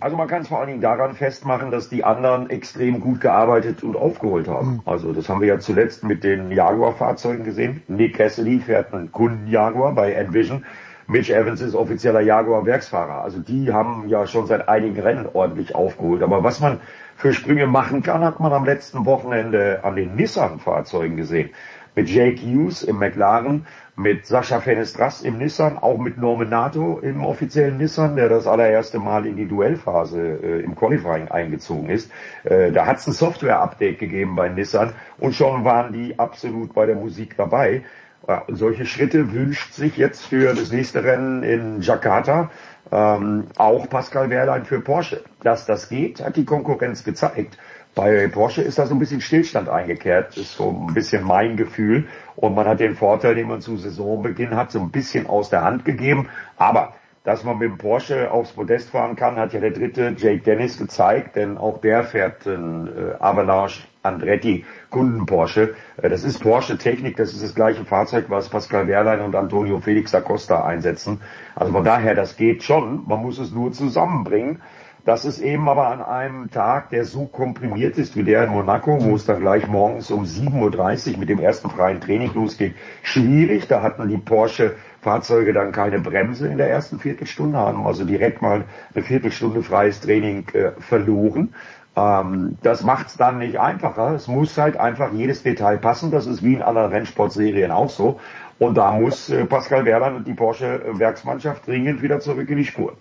Also 0.00 0.16
man 0.16 0.28
kann 0.28 0.40
es 0.40 0.48
vor 0.48 0.58
allen 0.58 0.68
Dingen 0.68 0.80
daran 0.80 1.14
festmachen, 1.14 1.70
dass 1.70 1.90
die 1.90 2.04
anderen 2.04 2.48
extrem 2.48 3.00
gut 3.00 3.20
gearbeitet 3.20 3.82
und 3.82 3.96
aufgeholt 3.96 4.48
haben. 4.48 4.72
Mhm. 4.72 4.80
Also 4.86 5.12
das 5.12 5.28
haben 5.28 5.42
wir 5.42 5.48
ja 5.48 5.58
zuletzt 5.58 6.04
mit 6.04 6.24
den 6.24 6.50
Jaguar-Fahrzeugen 6.50 7.44
gesehen. 7.44 7.82
Nick 7.86 8.16
Cassidy 8.16 8.60
fährt 8.60 8.94
einen 8.94 9.12
Kunden-Jaguar 9.12 9.94
bei 9.94 10.14
Envision. 10.14 10.64
Mitch 11.06 11.30
Evans 11.34 11.60
ist 11.60 11.74
offizieller 11.74 12.20
Jaguar-Werksfahrer. 12.20 13.22
Also 13.22 13.40
die 13.40 13.72
haben 13.72 14.08
ja 14.08 14.26
schon 14.26 14.46
seit 14.46 14.68
einigen 14.70 14.98
Rennen 14.98 15.28
ordentlich 15.30 15.74
aufgeholt. 15.74 16.22
Aber 16.22 16.42
was 16.44 16.60
man 16.60 16.80
für 17.16 17.34
Sprünge 17.34 17.66
machen 17.66 18.02
kann, 18.02 18.24
hat 18.24 18.40
man 18.40 18.54
am 18.54 18.64
letzten 18.64 19.04
Wochenende 19.04 19.80
an 19.82 19.96
den 19.96 20.14
Nissan-Fahrzeugen 20.14 21.16
gesehen. 21.16 21.50
Mit 21.94 22.08
Jake 22.08 22.40
Hughes 22.40 22.82
im 22.82 22.98
McLaren, 22.98 23.66
mit 24.00 24.26
Sascha 24.26 24.60
Fenestras 24.60 25.20
im 25.20 25.36
Nissan, 25.36 25.76
auch 25.76 25.98
mit 25.98 26.16
Norman 26.16 26.48
Nato 26.48 26.98
im 27.02 27.22
offiziellen 27.22 27.76
Nissan, 27.76 28.16
der 28.16 28.30
das 28.30 28.46
allererste 28.46 28.98
Mal 28.98 29.26
in 29.26 29.36
die 29.36 29.46
Duellphase 29.46 30.40
äh, 30.42 30.60
im 30.60 30.74
Qualifying 30.74 31.28
eingezogen 31.28 31.90
ist. 31.90 32.10
Äh, 32.44 32.72
da 32.72 32.86
hat 32.86 32.96
es 32.96 33.06
ein 33.06 33.12
Software-Update 33.12 33.98
gegeben 33.98 34.36
bei 34.36 34.48
Nissan 34.48 34.94
und 35.18 35.34
schon 35.34 35.64
waren 35.64 35.92
die 35.92 36.18
absolut 36.18 36.72
bei 36.72 36.86
der 36.86 36.96
Musik 36.96 37.36
dabei. 37.36 37.82
Ja, 38.26 38.44
solche 38.48 38.86
Schritte 38.86 39.32
wünscht 39.32 39.74
sich 39.74 39.98
jetzt 39.98 40.24
für 40.24 40.54
das 40.54 40.72
nächste 40.72 41.04
Rennen 41.04 41.42
in 41.42 41.82
Jakarta 41.82 42.50
ähm, 42.92 43.48
auch 43.56 43.88
Pascal 43.88 44.30
Wehrlein 44.30 44.64
für 44.64 44.80
Porsche. 44.80 45.22
Dass 45.42 45.66
das 45.66 45.88
geht, 45.88 46.24
hat 46.24 46.36
die 46.36 46.44
Konkurrenz 46.44 47.04
gezeigt. 47.04 47.58
Bei 48.00 48.28
Porsche 48.28 48.62
ist 48.62 48.78
da 48.78 48.86
so 48.86 48.94
ein 48.94 48.98
bisschen 48.98 49.20
Stillstand 49.20 49.68
eingekehrt, 49.68 50.34
ist 50.38 50.56
so 50.56 50.70
ein 50.88 50.94
bisschen 50.94 51.22
mein 51.22 51.58
Gefühl. 51.58 52.08
Und 52.34 52.54
man 52.54 52.66
hat 52.66 52.80
den 52.80 52.94
Vorteil, 52.94 53.34
den 53.34 53.46
man 53.46 53.60
zu 53.60 53.76
Saisonbeginn 53.76 54.56
hat, 54.56 54.72
so 54.72 54.80
ein 54.80 54.90
bisschen 54.90 55.26
aus 55.26 55.50
der 55.50 55.64
Hand 55.64 55.84
gegeben. 55.84 56.30
Aber 56.56 56.94
dass 57.24 57.44
man 57.44 57.58
mit 57.58 57.68
dem 57.68 57.76
Porsche 57.76 58.30
aufs 58.30 58.52
Podest 58.52 58.88
fahren 58.88 59.16
kann, 59.16 59.36
hat 59.36 59.52
ja 59.52 59.60
der 59.60 59.72
dritte 59.72 60.14
Jake 60.16 60.42
Dennis 60.42 60.78
gezeigt, 60.78 61.36
denn 61.36 61.58
auch 61.58 61.82
der 61.82 62.04
fährt 62.04 62.46
einen 62.46 62.88
äh, 62.88 63.22
Avalanche 63.22 63.82
Andretti 64.02 64.64
Kunden 64.88 65.26
Porsche. 65.26 65.74
Äh, 66.00 66.08
das 66.08 66.24
ist 66.24 66.40
Porsche 66.40 66.78
Technik, 66.78 67.16
das 67.16 67.34
ist 67.34 67.42
das 67.42 67.54
gleiche 67.54 67.84
Fahrzeug, 67.84 68.24
was 68.28 68.48
Pascal 68.48 68.88
Wehrlein 68.88 69.20
und 69.20 69.36
Antonio 69.36 69.78
Felix 69.78 70.12
da 70.12 70.22
Costa 70.22 70.64
einsetzen. 70.64 71.20
Also 71.54 71.70
von 71.70 71.84
daher, 71.84 72.14
das 72.14 72.38
geht 72.38 72.62
schon, 72.62 73.04
man 73.06 73.20
muss 73.20 73.38
es 73.38 73.52
nur 73.52 73.72
zusammenbringen. 73.72 74.62
Das 75.04 75.24
ist 75.24 75.40
eben 75.40 75.68
aber 75.68 75.88
an 75.88 76.02
einem 76.02 76.50
Tag, 76.50 76.90
der 76.90 77.04
so 77.04 77.26
komprimiert 77.26 77.96
ist 77.96 78.16
wie 78.16 78.22
der 78.22 78.44
in 78.44 78.50
Monaco, 78.50 79.02
wo 79.02 79.16
es 79.16 79.24
dann 79.24 79.40
gleich 79.40 79.66
morgens 79.66 80.10
um 80.10 80.24
7.30 80.24 81.12
Uhr 81.12 81.18
mit 81.18 81.28
dem 81.28 81.38
ersten 81.38 81.70
freien 81.70 82.00
Training 82.00 82.32
losgeht, 82.34 82.74
schwierig. 83.02 83.66
Da 83.66 83.82
hatten 83.82 84.08
die 84.08 84.18
Porsche 84.18 84.76
Fahrzeuge 85.00 85.54
dann 85.54 85.72
keine 85.72 86.00
Bremse 86.00 86.48
in 86.48 86.58
der 86.58 86.68
ersten 86.68 86.98
Viertelstunde, 86.98 87.56
haben 87.56 87.86
also 87.86 88.04
direkt 88.04 88.42
mal 88.42 88.64
eine 88.94 89.02
Viertelstunde 89.02 89.62
freies 89.62 90.00
Training 90.00 90.46
äh, 90.52 90.72
verloren. 90.78 91.54
Ähm, 91.96 92.58
das 92.62 92.82
macht 92.82 93.08
es 93.08 93.16
dann 93.16 93.38
nicht 93.38 93.58
einfacher. 93.58 94.14
Es 94.14 94.28
muss 94.28 94.56
halt 94.58 94.76
einfach 94.76 95.12
jedes 95.12 95.42
Detail 95.42 95.78
passen. 95.78 96.10
Das 96.10 96.26
ist 96.26 96.42
wie 96.42 96.54
in 96.54 96.62
anderen 96.62 96.92
Rennsportserien 96.92 97.70
auch 97.70 97.90
so. 97.90 98.20
Und 98.58 98.76
da 98.76 98.92
muss 98.92 99.30
äh, 99.30 99.46
Pascal 99.46 99.86
Wehrlein 99.86 100.16
und 100.16 100.26
die 100.26 100.34
Porsche 100.34 100.82
Werksmannschaft 100.92 101.66
dringend 101.66 102.02
wieder 102.02 102.20
zurück 102.20 102.48
in 102.50 102.58
die 102.58 102.66
Spur. 102.66 102.94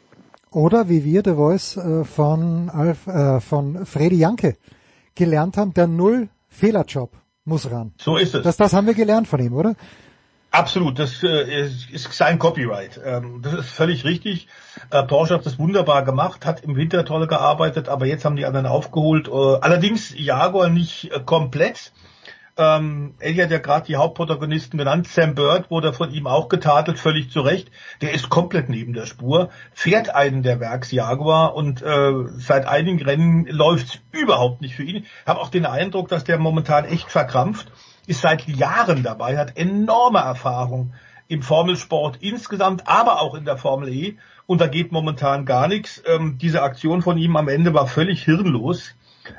Oder 0.51 0.89
wie 0.89 1.03
wir 1.03 1.21
The 1.23 1.33
Voice 1.33 1.77
äh, 1.77 2.03
von, 2.03 2.69
Alf, 2.69 3.07
äh, 3.07 3.39
von 3.39 3.85
Freddy 3.85 4.17
Janke 4.17 4.55
gelernt 5.15 5.57
haben, 5.57 5.73
der 5.73 5.87
Null-Fehlerjob 5.87 7.11
muss 7.45 7.69
ran. 7.69 7.93
So 7.97 8.17
ist 8.17 8.33
es. 8.33 8.43
Das, 8.43 8.57
das 8.57 8.73
haben 8.73 8.87
wir 8.87 8.93
gelernt 8.93 9.27
von 9.27 9.39
ihm, 9.39 9.53
oder? 9.53 9.75
Absolut, 10.51 10.97
das 10.97 11.21
äh, 11.21 11.67
ist 11.91 12.11
sein 12.11 12.39
Copyright. 12.39 12.99
Ähm, 13.05 13.41
das 13.43 13.53
ist 13.53 13.69
völlig 13.69 14.03
richtig. 14.03 14.47
Äh, 14.89 15.03
Porsche 15.03 15.35
hat 15.35 15.45
das 15.45 15.59
wunderbar 15.59 16.03
gemacht, 16.03 16.43
hat 16.45 16.63
im 16.63 16.75
Winter 16.75 17.05
toll 17.05 17.27
gearbeitet, 17.27 17.87
aber 17.87 18.07
jetzt 18.07 18.25
haben 18.25 18.35
die 18.35 18.45
anderen 18.45 18.65
aufgeholt. 18.65 19.27
Äh, 19.27 19.31
allerdings 19.31 20.11
Jaguar 20.17 20.69
nicht 20.69 21.11
äh, 21.11 21.19
komplett. 21.19 21.91
Ähm, 22.59 23.13
Eddie 23.19 23.41
hat 23.41 23.51
ja 23.51 23.59
gerade 23.59 23.85
die 23.85 23.95
Hauptprotagonisten 23.95 24.77
genannt. 24.77 25.07
Sam 25.07 25.33
Bird 25.33 25.71
wurde 25.71 25.93
von 25.93 26.11
ihm 26.11 26.27
auch 26.27 26.49
getadelt, 26.49 26.99
völlig 26.99 27.31
zu 27.31 27.39
Recht. 27.39 27.71
Der 28.01 28.13
ist 28.13 28.29
komplett 28.29 28.67
neben 28.67 28.91
der 28.91 29.05
Spur, 29.05 29.49
fährt 29.71 30.13
einen 30.13 30.43
der 30.43 30.59
Werks 30.59 30.91
Jaguar 30.91 31.55
und 31.55 31.81
äh, 31.81 32.11
seit 32.35 32.67
einigen 32.67 33.01
Rennen 33.01 33.47
läuft's 33.47 33.99
überhaupt 34.11 34.59
nicht 34.59 34.75
für 34.75 34.83
ihn. 34.83 34.97
Ich 34.97 35.25
habe 35.25 35.39
auch 35.39 35.47
den 35.47 35.65
Eindruck, 35.65 36.09
dass 36.09 36.25
der 36.25 36.37
momentan 36.37 36.83
echt 36.83 37.09
verkrampft, 37.09 37.71
ist 38.07 38.19
seit 38.19 38.45
Jahren 38.45 39.03
dabei, 39.03 39.37
hat 39.37 39.55
enorme 39.55 40.19
Erfahrung 40.19 40.93
im 41.29 41.43
Formelsport 41.43 42.17
insgesamt, 42.19 42.87
aber 42.87 43.21
auch 43.21 43.35
in 43.35 43.45
der 43.45 43.55
Formel 43.55 43.87
E. 43.87 44.17
Und 44.47 44.59
da 44.59 44.67
geht 44.67 44.91
momentan 44.91 45.45
gar 45.45 45.69
nichts. 45.69 46.03
Ähm, 46.05 46.37
diese 46.41 46.61
Aktion 46.61 47.03
von 47.03 47.17
ihm 47.17 47.37
am 47.37 47.47
Ende 47.47 47.73
war 47.73 47.87
völlig 47.87 48.23
hirnlos 48.23 48.95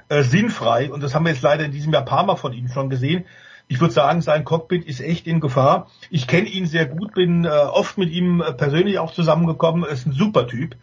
äh, 0.09 0.23
sinnfrei. 0.23 0.91
Und 0.91 1.03
das 1.03 1.15
haben 1.15 1.25
wir 1.25 1.33
jetzt 1.33 1.43
leider 1.43 1.65
in 1.65 1.73
diesem 1.73 1.93
Jahr 1.93 2.05
paar 2.05 2.25
Mal 2.25 2.37
von 2.37 2.53
ihm 2.53 2.69
schon 2.69 2.91
gesehen. 2.91 3.25
Ich 3.69 3.81
würde 3.81 3.95
sagen, 3.95 4.21
sein 4.21 4.45
Cockpit 4.45 4.85
ist 4.85 5.01
echt 5.01 5.29
in 5.29 5.39
Gefahr. 5.39 5.87
Ich 6.11 6.27
kenne 6.27 6.49
ihn 6.49 6.67
sehr 6.67 6.87
gut, 6.87 7.15
bin 7.15 7.45
äh, 7.45 7.49
oft 7.49 7.99
mit 7.99 8.11
ihm 8.11 8.41
äh, 8.41 8.53
persönlich 8.53 8.99
auch 8.99 9.13
zusammengekommen. 9.13 9.85
Er 9.85 9.91
ist 9.91 10.07
ein 10.07 10.13
super 10.13 10.49
Typ. 10.49 10.75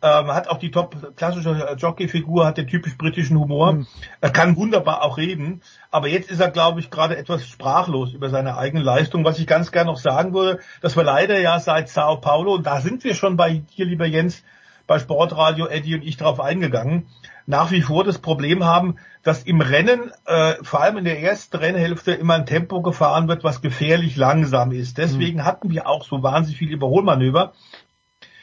Ähm, 0.00 0.28
hat 0.28 0.46
auch 0.48 0.58
die 0.58 0.70
top 0.70 1.16
klassische 1.16 1.74
Jockey-Figur, 1.76 2.46
hat 2.46 2.58
den 2.58 2.68
typisch 2.68 2.96
britischen 2.96 3.36
Humor. 3.36 3.72
Mhm. 3.72 3.86
Er 4.20 4.30
kann 4.30 4.56
wunderbar 4.56 5.02
auch 5.02 5.16
reden. 5.16 5.60
Aber 5.90 6.06
jetzt 6.06 6.30
ist 6.30 6.38
er, 6.38 6.50
glaube 6.50 6.78
ich, 6.78 6.90
gerade 6.90 7.16
etwas 7.16 7.44
sprachlos 7.48 8.12
über 8.12 8.30
seine 8.30 8.56
eigene 8.56 8.84
Leistung. 8.84 9.24
Was 9.24 9.40
ich 9.40 9.48
ganz 9.48 9.72
gerne 9.72 9.90
noch 9.90 9.98
sagen 9.98 10.32
würde, 10.32 10.60
dass 10.82 10.96
wir 10.96 11.02
leider 11.02 11.40
ja 11.40 11.58
seit 11.58 11.88
Sao 11.88 12.18
Paulo, 12.18 12.54
und 12.54 12.66
da 12.66 12.80
sind 12.80 13.02
wir 13.02 13.16
schon 13.16 13.36
bei 13.36 13.62
dir, 13.76 13.86
lieber 13.86 14.06
Jens, 14.06 14.44
bei 14.86 15.00
Sportradio 15.00 15.66
Eddie 15.66 15.96
und 15.96 16.02
ich 16.02 16.16
drauf 16.16 16.38
eingegangen, 16.38 17.08
nach 17.46 17.70
wie 17.70 17.82
vor 17.82 18.04
das 18.04 18.18
Problem 18.18 18.64
haben, 18.64 18.96
dass 19.22 19.44
im 19.44 19.60
Rennen, 19.60 20.12
äh, 20.26 20.54
vor 20.62 20.82
allem 20.82 20.98
in 20.98 21.04
der 21.04 21.20
ersten 21.20 21.56
Rennhälfte, 21.56 22.12
immer 22.12 22.34
ein 22.34 22.46
Tempo 22.46 22.82
gefahren 22.82 23.28
wird, 23.28 23.44
was 23.44 23.62
gefährlich 23.62 24.16
langsam 24.16 24.72
ist. 24.72 24.98
Deswegen 24.98 25.38
mhm. 25.38 25.44
hatten 25.44 25.70
wir 25.70 25.86
auch 25.86 26.04
so 26.04 26.22
wahnsinnig 26.22 26.58
viele 26.58 26.74
Überholmanöver. 26.74 27.52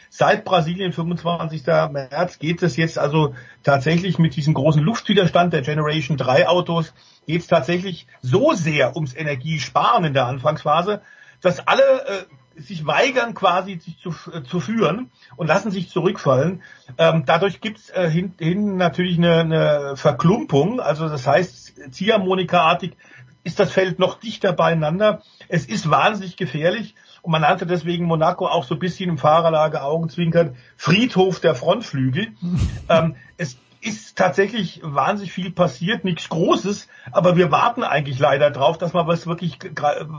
Seit 0.10 0.46
Brasilien 0.46 0.94
25. 0.94 1.66
März 1.66 2.38
geht 2.38 2.62
es 2.62 2.78
jetzt 2.78 3.00
also 3.00 3.34
tatsächlich 3.64 4.20
mit 4.20 4.36
diesem 4.36 4.54
großen 4.54 4.82
Luftwiderstand 4.82 5.54
der 5.54 5.64
Generation 5.64 6.18
3 6.18 6.48
Autos, 6.48 6.94
geht 7.26 7.42
es 7.42 7.48
tatsächlich 7.48 8.08
so 8.22 8.54
sehr 8.54 8.96
ums 8.96 9.16
Energiesparen 9.16 10.06
in 10.06 10.14
der 10.14 10.28
Anfangsphase, 10.28 11.02
dass 11.42 11.68
alle 11.68 11.82
äh, 11.82 12.26
sich 12.56 12.86
weigern 12.86 13.34
quasi 13.34 13.80
sich 13.80 13.98
zu, 14.00 14.14
äh, 14.32 14.44
zu 14.44 14.60
führen 14.60 15.12
und 15.36 15.48
lassen 15.48 15.72
sich 15.72 15.90
zurückfallen. 15.90 16.62
Ähm, 16.98 17.24
dadurch 17.26 17.62
gibt 17.62 17.80
es 17.80 17.90
äh, 17.90 18.10
hin, 18.10 18.34
hin 18.40 18.78
natürlich 18.78 19.18
eine, 19.18 19.40
eine 19.40 19.98
Verklumpung, 19.98 20.80
also 20.80 21.10
das 21.10 21.26
heißt 21.28 21.94
Ziehharmonika-artig 21.94 22.96
ist 23.44 23.60
das 23.60 23.72
Feld 23.72 24.00
noch 24.00 24.20
dichter 24.20 24.54
beieinander. 24.54 25.22
Es 25.50 25.66
ist 25.66 25.90
wahnsinnig 25.90 26.38
gefährlich 26.38 26.96
und 27.22 27.32
man 27.32 27.42
nannte 27.42 27.66
deswegen 27.66 28.06
Monaco 28.06 28.48
auch 28.48 28.64
so 28.64 28.76
ein 28.76 28.80
bisschen 28.80 29.10
im 29.10 29.18
Fahrerlager 29.18 29.84
Augenzwinkern 29.84 30.56
Friedhof 30.78 31.40
der 31.40 31.56
Frontflügel. 31.56 32.30
ähm, 32.90 33.16
es 33.38 33.58
ist 33.84 34.18
tatsächlich 34.18 34.80
wahnsinnig 34.82 35.34
viel 35.34 35.52
passiert, 35.52 36.06
nichts 36.06 36.30
Großes, 36.30 36.88
aber 37.12 37.36
wir 37.36 37.52
warten 37.52 37.84
eigentlich 37.84 38.18
leider 38.18 38.50
drauf, 38.50 38.78
dass 38.78 38.94
mal 38.94 39.08
was 39.08 39.28
wirklich 39.28 39.60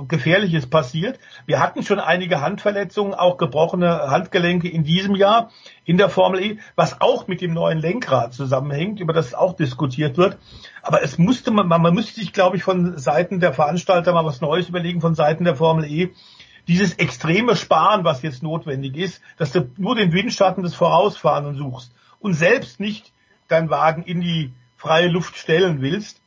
Gefährliches 0.09 0.67
passiert. 0.67 1.19
Wir 1.47 1.61
hatten 1.61 1.83
schon 1.83 1.99
einige 1.99 2.43
Handverletzungen, 2.43 3.15
auch 3.15 3.39
gebrochene 3.39 4.11
Handgelenke 4.11 4.69
in 4.69 4.85
diesem 4.85 5.15
Jahr 5.15 5.51
in 5.87 5.97
der 5.97 6.11
Formel 6.11 6.43
E, 6.43 6.59
was 6.77 7.01
auch 7.01 7.27
mit 7.27 7.41
dem 7.41 7.55
neuen 7.55 7.79
Lenkrad 7.79 8.35
zusammenhängt, 8.35 9.01
über 9.01 9.15
das 9.15 9.33
auch 9.33 9.55
diskutiert 9.55 10.19
wird. 10.19 10.37
Aber 10.83 11.03
es 11.03 11.17
musste 11.17 11.51
man, 11.51 11.67
man 11.67 11.95
müsste 11.95 12.21
sich, 12.21 12.35
glaube 12.35 12.59
ich, 12.59 12.63
von 12.63 12.99
Seiten 12.99 13.41
der 13.41 13.55
Veranstalter 13.55 14.13
mal 14.13 14.27
was 14.27 14.43
Neues 14.43 14.69
überlegen, 14.69 15.01
von 15.01 15.15
Seiten 15.15 15.45
der 15.45 15.57
Formel 15.57 15.87
E, 15.87 16.13
dieses 16.69 16.95
extreme 16.95 17.57
Sparen, 17.57 18.05
was 18.05 18.21
jetzt 18.21 18.43
notwendig 18.43 18.97
ist, 18.97 19.23
dass 19.39 19.53
du 19.53 19.71
nur 19.79 19.97
den 19.97 20.13
Windschatten 20.13 20.63
des 20.63 20.75
Vorausfahrenden 20.75 21.57
suchst 21.57 21.93
und 22.21 22.35
selbst 22.35 22.79
nicht 22.81 23.14
deinen 23.49 23.71
Wagen 23.71 24.03
in 24.03 24.21
die 24.21 24.53
freie 24.77 25.09
Luft 25.09 25.37
stellen 25.37 25.81
willst, 25.81 26.21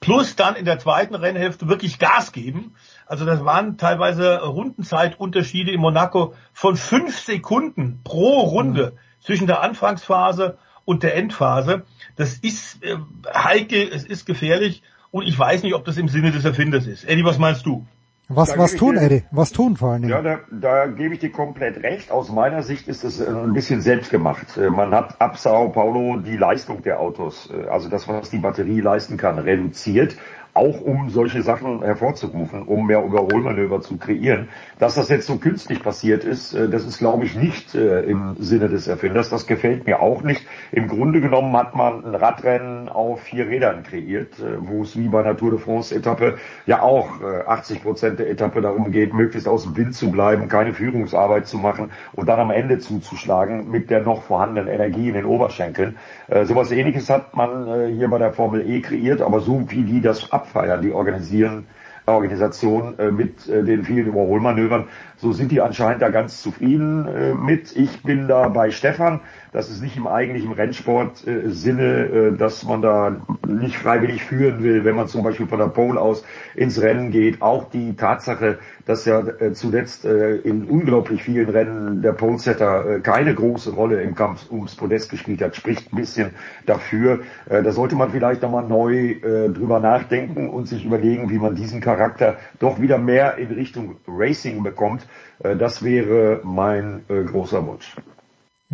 plus 0.00 0.36
dann 0.36 0.56
in 0.56 0.64
der 0.64 0.78
zweiten 0.78 1.14
Rennhälfte 1.14 1.68
wirklich 1.68 1.98
Gas 1.98 2.32
geben. 2.32 2.74
Also 3.06 3.24
das 3.24 3.44
waren 3.44 3.78
teilweise 3.78 4.42
Rundenzeitunterschiede 4.42 5.72
in 5.72 5.80
Monaco 5.80 6.34
von 6.52 6.76
fünf 6.76 7.18
Sekunden 7.18 8.00
pro 8.04 8.40
Runde 8.40 8.92
mhm. 8.92 9.24
zwischen 9.24 9.46
der 9.46 9.62
Anfangsphase 9.62 10.58
und 10.84 11.02
der 11.02 11.16
Endphase. 11.16 11.84
Das 12.16 12.34
ist 12.34 12.82
äh, 12.82 12.96
heikel, 13.32 13.88
es 13.92 14.04
ist 14.04 14.26
gefährlich 14.26 14.82
und 15.10 15.26
ich 15.26 15.38
weiß 15.38 15.62
nicht, 15.62 15.74
ob 15.74 15.84
das 15.84 15.96
im 15.96 16.08
Sinne 16.08 16.32
des 16.32 16.44
Erfinders 16.44 16.86
ist. 16.86 17.04
Eddie, 17.04 17.24
was 17.24 17.38
meinst 17.38 17.66
du? 17.66 17.86
Was, 18.28 18.56
was 18.56 18.76
tun, 18.76 18.94
dir, 18.94 19.02
Eddie? 19.02 19.24
Was 19.30 19.52
tun 19.52 19.76
vor 19.76 19.90
allen 19.90 20.02
Dingen? 20.02 20.12
Ja, 20.12 20.22
da, 20.22 20.40
da 20.50 20.86
gebe 20.86 21.14
ich 21.14 21.20
dir 21.20 21.30
komplett 21.30 21.82
recht. 21.82 22.10
Aus 22.10 22.30
meiner 22.30 22.62
Sicht 22.62 22.88
ist 22.88 23.04
es 23.04 23.20
äh, 23.20 23.28
ein 23.28 23.52
bisschen 23.52 23.80
selbstgemacht. 23.80 24.56
Äh, 24.56 24.70
man 24.70 24.94
hat 24.94 25.20
ab 25.20 25.36
Sao 25.36 25.68
Paulo 25.68 26.18
die 26.18 26.36
Leistung 26.36 26.82
der 26.82 27.00
Autos, 27.00 27.50
äh, 27.50 27.68
also 27.68 27.88
das, 27.88 28.08
was 28.08 28.30
die 28.30 28.38
Batterie 28.38 28.80
leisten 28.80 29.16
kann, 29.16 29.38
reduziert 29.38 30.16
auch 30.54 30.82
um 30.82 31.08
solche 31.08 31.42
Sachen 31.42 31.82
hervorzurufen, 31.82 32.62
um 32.64 32.86
mehr 32.86 33.02
Überholmanöver 33.02 33.80
zu 33.80 33.96
kreieren. 33.96 34.48
Dass 34.78 34.96
das 34.96 35.08
jetzt 35.08 35.26
so 35.26 35.36
künstlich 35.38 35.82
passiert 35.82 36.24
ist, 36.24 36.52
äh, 36.52 36.68
das 36.68 36.84
ist, 36.84 36.98
glaube 36.98 37.24
ich, 37.24 37.36
nicht 37.36 37.74
äh, 37.74 38.02
im 38.02 38.36
Sinne 38.38 38.68
des 38.68 38.86
Erfinders. 38.86 39.30
Das 39.30 39.46
gefällt 39.46 39.86
mir 39.86 40.00
auch 40.00 40.22
nicht. 40.22 40.46
Im 40.70 40.88
Grunde 40.88 41.22
genommen 41.22 41.56
hat 41.56 41.74
man 41.74 42.04
ein 42.04 42.14
Radrennen 42.14 42.90
auf 42.90 43.22
vier 43.22 43.48
Rädern 43.48 43.82
kreiert, 43.82 44.38
äh, 44.40 44.58
wo 44.58 44.82
es 44.82 44.94
wie 44.94 45.08
bei 45.08 45.20
einer 45.20 45.36
Tour 45.36 45.52
de 45.52 45.58
France-Etappe 45.58 46.36
ja 46.66 46.82
auch 46.82 47.08
80 47.46 47.82
Prozent 47.82 48.18
der 48.18 48.30
Etappe 48.30 48.60
darum 48.60 48.90
geht, 48.90 49.14
möglichst 49.14 49.48
aus 49.48 49.64
dem 49.64 49.76
Wind 49.76 49.94
zu 49.94 50.10
bleiben, 50.10 50.48
keine 50.48 50.74
Führungsarbeit 50.74 51.46
zu 51.46 51.58
machen 51.58 51.90
und 52.12 52.28
dann 52.28 52.40
am 52.40 52.50
Ende 52.50 52.78
zuzuschlagen 52.78 53.70
mit 53.70 53.90
der 53.90 54.02
noch 54.02 54.22
vorhandenen 54.22 54.68
Energie 54.68 55.08
in 55.08 55.14
den 55.14 55.24
Oberschenkeln. 55.24 55.96
Sowas 56.44 56.70
ähnliches 56.72 57.10
hat 57.10 57.36
man 57.36 57.90
hier 57.94 58.08
bei 58.08 58.18
der 58.18 58.32
Formel 58.32 58.68
E 58.68 58.80
kreiert, 58.80 59.20
aber 59.20 59.40
so 59.40 59.70
wie 59.70 59.84
die 59.84 60.00
das 60.00 60.32
abfeiern. 60.42 60.82
Die 60.82 60.92
organisieren 60.92 61.66
Organisation 62.06 62.98
äh, 62.98 63.10
mit 63.10 63.48
äh, 63.48 63.62
den 63.62 63.84
vielen 63.84 64.06
Überholmanövern. 64.06 64.88
So 65.16 65.32
sind 65.32 65.52
die 65.52 65.60
anscheinend 65.60 66.02
da 66.02 66.10
ganz 66.10 66.42
zufrieden 66.42 67.06
äh, 67.06 67.34
mit. 67.34 67.76
Ich 67.76 68.02
bin 68.02 68.28
da 68.28 68.48
bei 68.48 68.70
Stefan. 68.70 69.20
Das 69.52 69.68
ist 69.68 69.82
nicht 69.82 69.98
im 69.98 70.06
eigentlichen 70.06 70.52
Rennsport-Sinne, 70.52 71.82
äh, 71.84 72.36
dass 72.38 72.64
man 72.64 72.80
da 72.80 73.16
nicht 73.46 73.76
freiwillig 73.76 74.24
führen 74.24 74.62
will, 74.62 74.86
wenn 74.86 74.96
man 74.96 75.08
zum 75.08 75.22
Beispiel 75.22 75.46
von 75.46 75.58
der 75.58 75.66
Pole 75.66 76.00
aus 76.00 76.24
ins 76.54 76.80
Rennen 76.80 77.10
geht. 77.10 77.42
Auch 77.42 77.68
die 77.68 77.94
Tatsache, 77.94 78.58
dass 78.86 79.04
ja 79.04 79.20
äh, 79.20 79.52
zuletzt 79.52 80.06
äh, 80.06 80.36
in 80.36 80.64
unglaublich 80.64 81.22
vielen 81.22 81.50
Rennen 81.50 82.00
der 82.00 82.12
Polesetter 82.12 83.00
keine 83.00 83.34
große 83.34 83.72
Rolle 83.72 84.00
im 84.00 84.14
Kampf 84.14 84.50
ums 84.50 84.74
Podest 84.74 85.10
gespielt 85.10 85.42
hat, 85.42 85.54
spricht 85.54 85.92
ein 85.92 85.96
bisschen 85.96 86.30
dafür. 86.64 87.20
Da 87.46 87.70
sollte 87.72 87.94
man 87.94 88.10
vielleicht 88.10 88.42
nochmal 88.42 88.66
neu 88.66 89.16
drüber 89.20 89.80
nachdenken 89.80 90.48
und 90.48 90.66
sich 90.66 90.84
überlegen, 90.84 91.30
wie 91.30 91.38
man 91.38 91.54
diesen 91.54 91.80
Charakter 91.80 92.36
doch 92.58 92.80
wieder 92.80 92.98
mehr 92.98 93.36
in 93.36 93.48
Richtung 93.48 93.96
Racing 94.06 94.62
bekommt. 94.62 95.06
Das 95.40 95.82
wäre 95.82 96.40
mein 96.44 97.02
großer 97.08 97.66
Wunsch. 97.66 97.96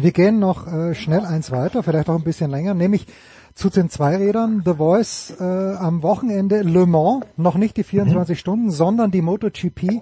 Wir 0.01 0.13
gehen 0.13 0.39
noch 0.39 0.73
äh, 0.73 0.95
schnell 0.95 1.27
eins 1.27 1.51
weiter, 1.51 1.83
vielleicht 1.83 2.09
auch 2.09 2.15
ein 2.15 2.23
bisschen 2.23 2.53
länger, 2.53 2.73
nämlich 2.73 3.07
zu 3.55 3.69
den 3.69 3.91
Zweirädern. 3.91 4.63
The 4.65 4.75
Voice 4.75 5.35
äh, 5.41 5.43
am 5.43 6.05
Wochenende 6.05 6.63
Le 6.63 6.87
Mans, 6.87 7.25
noch 7.37 7.57
nicht 7.57 7.77
die 7.77 7.83
24 7.83 8.37
mhm. 8.37 8.39
Stunden, 8.39 8.71
sondern 8.71 9.11
die 9.11 9.23
MotoGP 9.23 10.01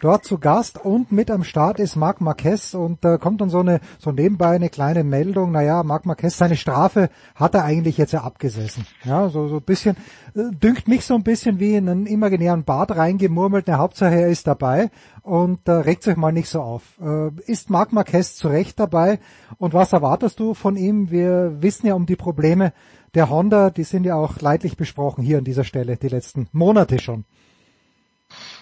dort 0.00 0.24
zu 0.24 0.38
Gast 0.38 0.84
und 0.84 1.12
mit 1.12 1.30
am 1.30 1.44
Start 1.44 1.80
ist 1.80 1.96
Marc 1.96 2.20
Marquez 2.20 2.74
und 2.74 3.04
da 3.04 3.14
äh, 3.14 3.18
kommt 3.18 3.40
dann 3.40 3.50
so 3.50 3.60
eine 3.60 3.80
so 3.98 4.12
nebenbei 4.12 4.50
eine 4.50 4.68
kleine 4.68 5.04
Meldung, 5.04 5.52
naja, 5.52 5.82
Marc 5.82 6.06
Marquez, 6.06 6.36
seine 6.36 6.56
Strafe 6.56 7.10
hat 7.34 7.54
er 7.54 7.64
eigentlich 7.64 7.98
jetzt 7.98 8.12
ja 8.12 8.22
abgesessen. 8.22 8.86
Ja, 9.04 9.28
so 9.28 9.48
so 9.48 9.56
ein 9.56 9.62
bisschen 9.62 9.96
äh, 10.34 10.50
dünkt 10.50 10.88
mich 10.88 11.04
so 11.04 11.14
ein 11.14 11.24
bisschen 11.24 11.58
wie 11.58 11.74
in 11.74 11.88
einen 11.88 12.06
imaginären 12.06 12.64
Bad 12.64 12.96
reingemurmelt, 12.96 13.68
eine 13.68 13.78
Hauptsache 13.78 14.14
er 14.14 14.28
ist 14.28 14.46
dabei 14.46 14.90
und 15.22 15.66
äh, 15.68 15.72
regt 15.72 16.06
euch 16.06 16.16
mal 16.16 16.32
nicht 16.32 16.48
so 16.48 16.60
auf. 16.60 16.82
Äh, 17.00 17.30
ist 17.50 17.70
Marc 17.70 17.92
Marquez 17.92 18.36
zu 18.36 18.48
Recht 18.48 18.78
dabei 18.78 19.18
und 19.58 19.74
was 19.74 19.92
erwartest 19.92 20.38
du 20.40 20.54
von 20.54 20.76
ihm? 20.76 21.10
Wir 21.10 21.56
wissen 21.60 21.86
ja 21.86 21.94
um 21.94 22.06
die 22.06 22.16
Probleme 22.16 22.72
der 23.14 23.30
Honda, 23.30 23.70
die 23.70 23.84
sind 23.84 24.04
ja 24.04 24.16
auch 24.16 24.40
leidlich 24.40 24.76
besprochen 24.76 25.24
hier 25.24 25.38
an 25.38 25.44
dieser 25.44 25.64
Stelle 25.64 25.96
die 25.96 26.08
letzten 26.08 26.48
Monate 26.52 26.98
schon 27.00 27.24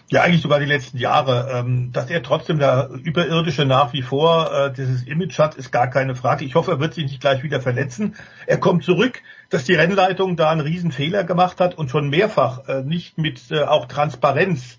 ja 0.09 0.23
eigentlich 0.23 0.43
sogar 0.43 0.61
die 0.61 0.67
letzten 0.67 0.99
Jahre, 0.99 1.51
ähm, 1.53 1.91
dass 1.93 2.11
er 2.11 2.23
trotzdem 2.23 2.59
der 2.59 2.91
Überirdische 3.03 3.65
nach 3.65 3.93
wie 3.93 4.03
vor 4.03 4.53
äh, 4.53 4.73
dieses 4.73 5.03
Image 5.03 5.39
hat, 5.39 5.57
ist 5.57 5.73
gar 5.73 5.89
keine 5.89 6.15
Frage. 6.15 6.45
Ich 6.45 6.55
hoffe, 6.55 6.73
er 6.73 6.81
wird 6.81 6.95
sich 6.95 7.05
nicht 7.05 7.21
gleich 7.21 7.43
wieder 7.43 7.61
verletzen. 7.61 8.15
Er 8.47 8.59
kommt 8.59 8.85
zurück, 8.85 9.21
dass 9.51 9.65
die 9.65 9.75
Rennleitung 9.75 10.37
da 10.37 10.51
einen 10.51 10.61
Riesenfehler 10.61 11.25
gemacht 11.25 11.61
hat 11.61 11.77
und 11.77 11.91
schon 11.91 12.09
mehrfach 12.09 12.69
äh, 12.69 12.83
nicht 12.83 13.19
mit 13.19 13.51
äh, 13.51 13.63
auch 13.63 13.87
Transparenz 13.87 14.79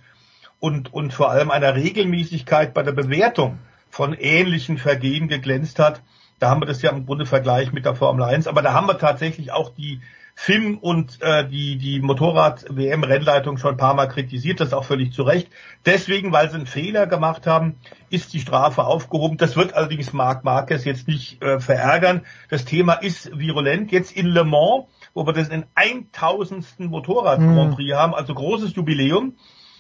und, 0.60 0.94
und 0.94 1.14
vor 1.14 1.30
allem 1.30 1.52
einer 1.52 1.76
Regelmäßigkeit 1.76 2.74
bei 2.74 2.84
der 2.84 2.94
Bewertung 2.94 3.60
von 3.90 4.14
ähnlichen 4.14 4.78
Vergehen 4.78 5.28
geglänzt 5.28 5.80
hat. 5.80 6.02
Da 6.40 6.50
haben 6.50 6.62
wir 6.62 6.68
das 6.68 6.82
ja 6.82 6.92
im 6.92 7.06
Grunde 7.06 7.26
Vergleich 7.26 7.74
mit 7.74 7.86
der 7.86 7.96
Formel 7.96 8.24
1, 8.24 8.48
aber 8.48 8.62
da 8.62 8.74
haben 8.74 8.88
wir 8.88 8.98
tatsächlich 8.98 9.52
auch 9.52 9.74
die 9.74 10.02
FIM 10.40 10.78
und 10.78 11.20
äh, 11.24 11.48
die, 11.50 11.80
die 11.80 12.00
Motorrad-WM-Rennleitung 12.00 13.58
schon 13.58 13.72
ein 13.72 13.78
paar 13.78 13.96
Mal 13.96 14.06
kritisiert, 14.06 14.60
das 14.60 14.72
auch 14.72 14.84
völlig 14.84 15.12
zu 15.12 15.24
Recht. 15.24 15.50
Deswegen, 15.84 16.32
weil 16.32 16.48
sie 16.48 16.58
einen 16.58 16.68
Fehler 16.68 17.08
gemacht 17.08 17.48
haben, 17.48 17.80
ist 18.12 18.34
die 18.34 18.40
Strafe 18.40 18.84
aufgehoben. 18.84 19.38
Das 19.38 19.56
wird 19.56 19.74
allerdings 19.74 20.14
Marc 20.14 20.44
Marquez 20.44 20.86
jetzt 20.86 21.08
nicht 21.08 21.42
äh, 21.42 21.60
verärgern. 21.60 22.22
Das 22.50 22.66
Thema 22.66 22.94
ist 22.94 23.36
virulent. 23.36 23.92
Jetzt 23.92 24.16
in 24.16 24.28
Le 24.28 24.44
Mans, 24.44 24.86
wo 25.16 25.26
wir 25.26 25.34
das 25.34 25.50
in 25.50 25.66
1000. 25.74 26.82
Motorrad-Grand 26.82 27.76
Prix 27.76 27.90
mhm. 27.90 27.98
haben, 27.98 28.14
also 28.14 28.36
großes 28.36 28.76
Jubiläum 28.76 29.34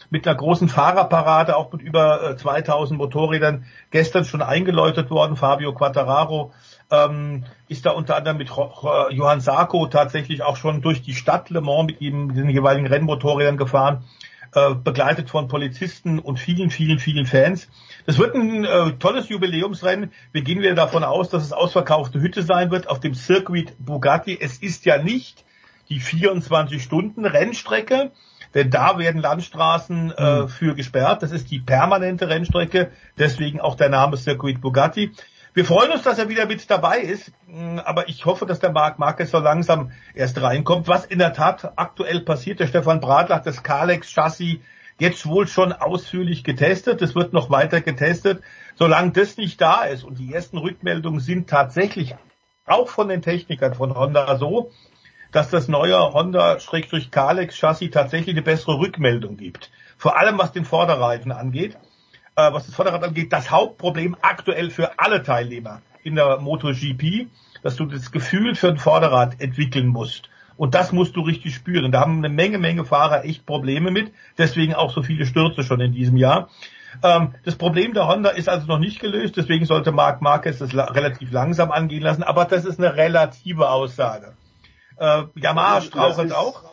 mit 0.09 0.27
einer 0.27 0.38
großen 0.38 0.69
Fahrerparade, 0.69 1.55
auch 1.55 1.71
mit 1.71 1.84
über 1.84 2.35
2000 2.35 2.97
äh, 2.97 2.97
Motorrädern, 2.97 3.65
gestern 3.91 4.25
schon 4.25 4.41
eingeläutet 4.41 5.11
worden. 5.11 5.35
Fabio 5.35 5.73
Quattararo 5.73 6.51
ähm, 6.91 7.43
ist 7.68 7.85
da 7.85 7.91
unter 7.91 8.15
anderem 8.15 8.38
mit 8.38 8.49
Johann 8.49 9.41
Sarko 9.41 9.88
tatsächlich 9.88 10.43
auch 10.43 10.55
schon 10.55 10.81
durch 10.81 11.01
die 11.01 11.15
Stadt 11.15 11.49
Le 11.49 11.61
Mans 11.61 11.88
mit 11.88 12.01
ihm, 12.01 12.27
mit 12.27 12.38
den 12.38 12.49
jeweiligen 12.49 12.88
Rennmotorrädern 12.88 13.57
gefahren, 13.57 14.03
äh, 14.55 14.73
begleitet 14.76 15.30
von 15.30 15.47
Polizisten 15.47 16.19
und 16.19 16.39
vielen, 16.39 16.69
vielen, 16.69 16.99
vielen 16.99 17.26
Fans. 17.26 17.68
Das 18.05 18.18
wird 18.18 18.35
ein 18.35 18.64
äh, 18.64 18.93
tolles 18.93 19.27
Jubiläumsrennen. 19.27 20.11
Wir 20.31 20.41
gehen 20.41 20.59
wieder 20.59 20.76
davon 20.76 21.03
aus, 21.03 21.30
dass 21.30 21.43
es 21.43 21.51
ausverkaufte 21.51 22.22
Hütte 22.22 22.41
sein 22.41 22.72
wird 22.72 22.89
auf 22.89 23.01
dem 23.01 23.14
Circuit 23.14 23.76
Bugatti. 23.80 24.38
Es 24.39 24.59
ist 24.59 24.85
ja 24.85 25.01
nicht 25.01 25.43
die 25.89 25.99
24 25.99 26.81
Stunden 26.81 27.26
Rennstrecke, 27.26 28.11
denn 28.53 28.69
da 28.69 28.97
werden 28.97 29.22
Landstraßen 29.22 30.11
äh, 30.11 30.39
hm. 30.39 30.49
für 30.49 30.76
gesperrt. 30.76 31.23
Das 31.23 31.31
ist 31.31 31.51
die 31.51 31.59
permanente 31.59 32.30
Rennstrecke, 32.30 32.91
deswegen 33.18 33.59
auch 33.59 33.76
der 33.76 33.89
Name 33.89 34.15
Circuit 34.15 34.61
Bugatti. 34.61 35.11
Wir 35.57 35.65
freuen 35.65 35.89
uns, 35.91 36.03
dass 36.03 36.19
er 36.19 36.29
wieder 36.29 36.45
mit 36.45 36.69
dabei 36.69 36.99
ist, 36.99 37.31
mm, 37.47 37.79
aber 37.79 38.09
ich 38.09 38.25
hoffe, 38.25 38.45
dass 38.45 38.59
der 38.59 38.71
Marc 38.71 38.99
Marquez 38.99 39.31
so 39.31 39.39
langsam 39.39 39.91
erst 40.13 40.39
reinkommt. 40.39 40.88
Was 40.88 41.03
in 41.03 41.17
der 41.17 41.34
Tat 41.34 41.73
aktuell 41.77 42.19
passiert, 42.19 42.59
der 42.59 42.67
Stefan 42.67 42.99
Bradler 42.99 43.38
hat 43.38 43.47
das 43.47 43.63
Kalex-Chassis 43.63 44.59
jetzt 44.99 45.25
wohl 45.25 45.47
schon 45.47 45.73
ausführlich 45.73 46.43
getestet. 46.43 47.01
Es 47.01 47.15
wird 47.15 47.34
noch 47.34 47.49
weiter 47.49 47.81
getestet. 47.81 48.43
Solange 48.75 49.13
das 49.13 49.38
nicht 49.38 49.59
da 49.59 49.81
ist 49.85 50.03
und 50.03 50.19
die 50.19 50.31
ersten 50.31 50.59
Rückmeldungen 50.59 51.21
sind 51.21 51.49
tatsächlich 51.49 52.13
auch 52.67 52.89
von 52.89 53.07
den 53.07 53.23
Technikern 53.23 53.73
von 53.73 53.95
Honda 53.95 54.38
so, 54.38 54.69
dass 55.31 55.49
das 55.49 55.67
neue 55.67 55.97
Honda-Kalex-Chassis 55.97 57.89
tatsächlich 57.89 58.35
eine 58.35 58.43
bessere 58.43 58.77
Rückmeldung 58.77 59.38
gibt. 59.38 59.71
Vor 59.97 60.19
allem 60.19 60.38
was 60.38 60.51
den 60.51 60.65
Vorderreifen 60.65 61.31
angeht 61.31 61.79
äh, 62.38 62.53
was 62.53 62.68
das 62.68 62.76
Vorderrad 62.76 63.03
angeht, 63.03 63.34
das 63.34 63.51
Hauptproblem 63.51 64.15
aktuell 64.22 64.69
für 64.69 64.99
alle 64.99 65.23
Teilnehmer 65.23 65.81
in 66.03 66.15
der 66.15 66.38
MotoGP, 66.38 67.27
dass 67.64 67.76
du 67.76 67.85
das 67.85 68.11
Gefühl 68.11 68.55
für 68.55 68.69
ein 68.69 68.77
Vorderrad 68.77 69.41
entwickeln 69.41 69.88
musst. 69.88 70.30
Und 70.55 70.73
das 70.73 70.91
musst 70.91 71.15
du 71.15 71.22
richtig 71.22 71.53
spüren. 71.53 71.91
Da 71.91 71.99
haben 71.99 72.18
eine 72.18 72.30
Menge, 72.30 72.57
Menge 72.57 72.85
Fahrer 72.85 73.26
echt 73.26 73.45
Probleme 73.45 73.91
mit. 73.91 74.11
Deswegen 74.38 74.73
auch 74.73 74.91
so 74.91 75.03
viele 75.03 75.26
Stürze 75.26 75.64
schon 75.64 75.81
in 75.81 75.91
diesem 75.91 76.18
Jahr. 76.18 76.49
Ähm, 77.03 77.35
das 77.43 77.55
Problem 77.55 77.93
der 77.93 78.07
Honda 78.07 78.30
ist 78.30 78.49
also 78.49 78.65
noch 78.68 78.80
nicht 78.80 78.99
gelöst, 78.99 79.35
deswegen 79.38 79.65
sollte 79.65 79.91
Marc 79.91 80.22
Marquez 80.22 80.59
das 80.59 80.73
la 80.73 80.85
relativ 80.85 81.31
langsam 81.31 81.72
angehen 81.72 82.01
lassen, 82.01 82.23
aber 82.23 82.45
das 82.45 82.65
ist 82.65 82.80
eine 82.80 82.95
relative 82.95 83.69
Aussage. 83.69 84.34
Äh, 84.97 85.23
Yamaha 85.35 85.81
strauchelt 85.81 86.34
auch. 86.34 86.64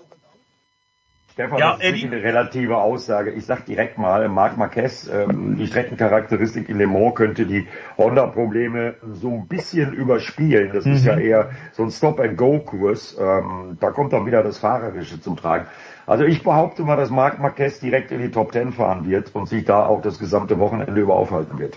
Stefan, 1.34 1.58
ja, 1.58 1.76
das 1.76 1.96
ist 1.96 2.04
eine 2.04 2.22
relative 2.22 2.76
Aussage. 2.76 3.32
Ich 3.32 3.44
sag 3.44 3.66
direkt 3.66 3.98
mal, 3.98 4.28
Marc 4.28 4.56
Marquez, 4.56 5.10
ähm, 5.12 5.56
die 5.58 5.66
Streckencharakteristik 5.66 6.68
in 6.68 6.78
Le 6.78 6.86
Mans 6.86 7.16
könnte 7.16 7.44
die 7.44 7.66
Honda-Probleme 7.98 8.94
so 9.14 9.30
ein 9.30 9.48
bisschen 9.48 9.94
überspielen. 9.94 10.70
Das 10.72 10.84
mhm. 10.84 10.92
ist 10.92 11.04
ja 11.04 11.18
eher 11.18 11.50
so 11.72 11.82
ein 11.82 11.90
Stop-and-Go-Kurs. 11.90 13.18
Ähm, 13.20 13.76
da 13.80 13.90
kommt 13.90 14.12
dann 14.12 14.26
wieder 14.26 14.44
das 14.44 14.58
Fahrerische 14.58 15.20
zum 15.20 15.36
Tragen. 15.36 15.66
Also 16.06 16.22
ich 16.22 16.44
behaupte 16.44 16.84
mal, 16.84 16.96
dass 16.96 17.10
Marc 17.10 17.40
Marquez 17.40 17.80
direkt 17.80 18.12
in 18.12 18.20
die 18.20 18.30
Top 18.30 18.52
Ten 18.52 18.72
fahren 18.72 19.04
wird 19.10 19.34
und 19.34 19.48
sich 19.48 19.64
da 19.64 19.86
auch 19.86 20.02
das 20.02 20.20
gesamte 20.20 20.60
Wochenende 20.60 21.00
über 21.00 21.16
aufhalten 21.16 21.58
wird. 21.58 21.76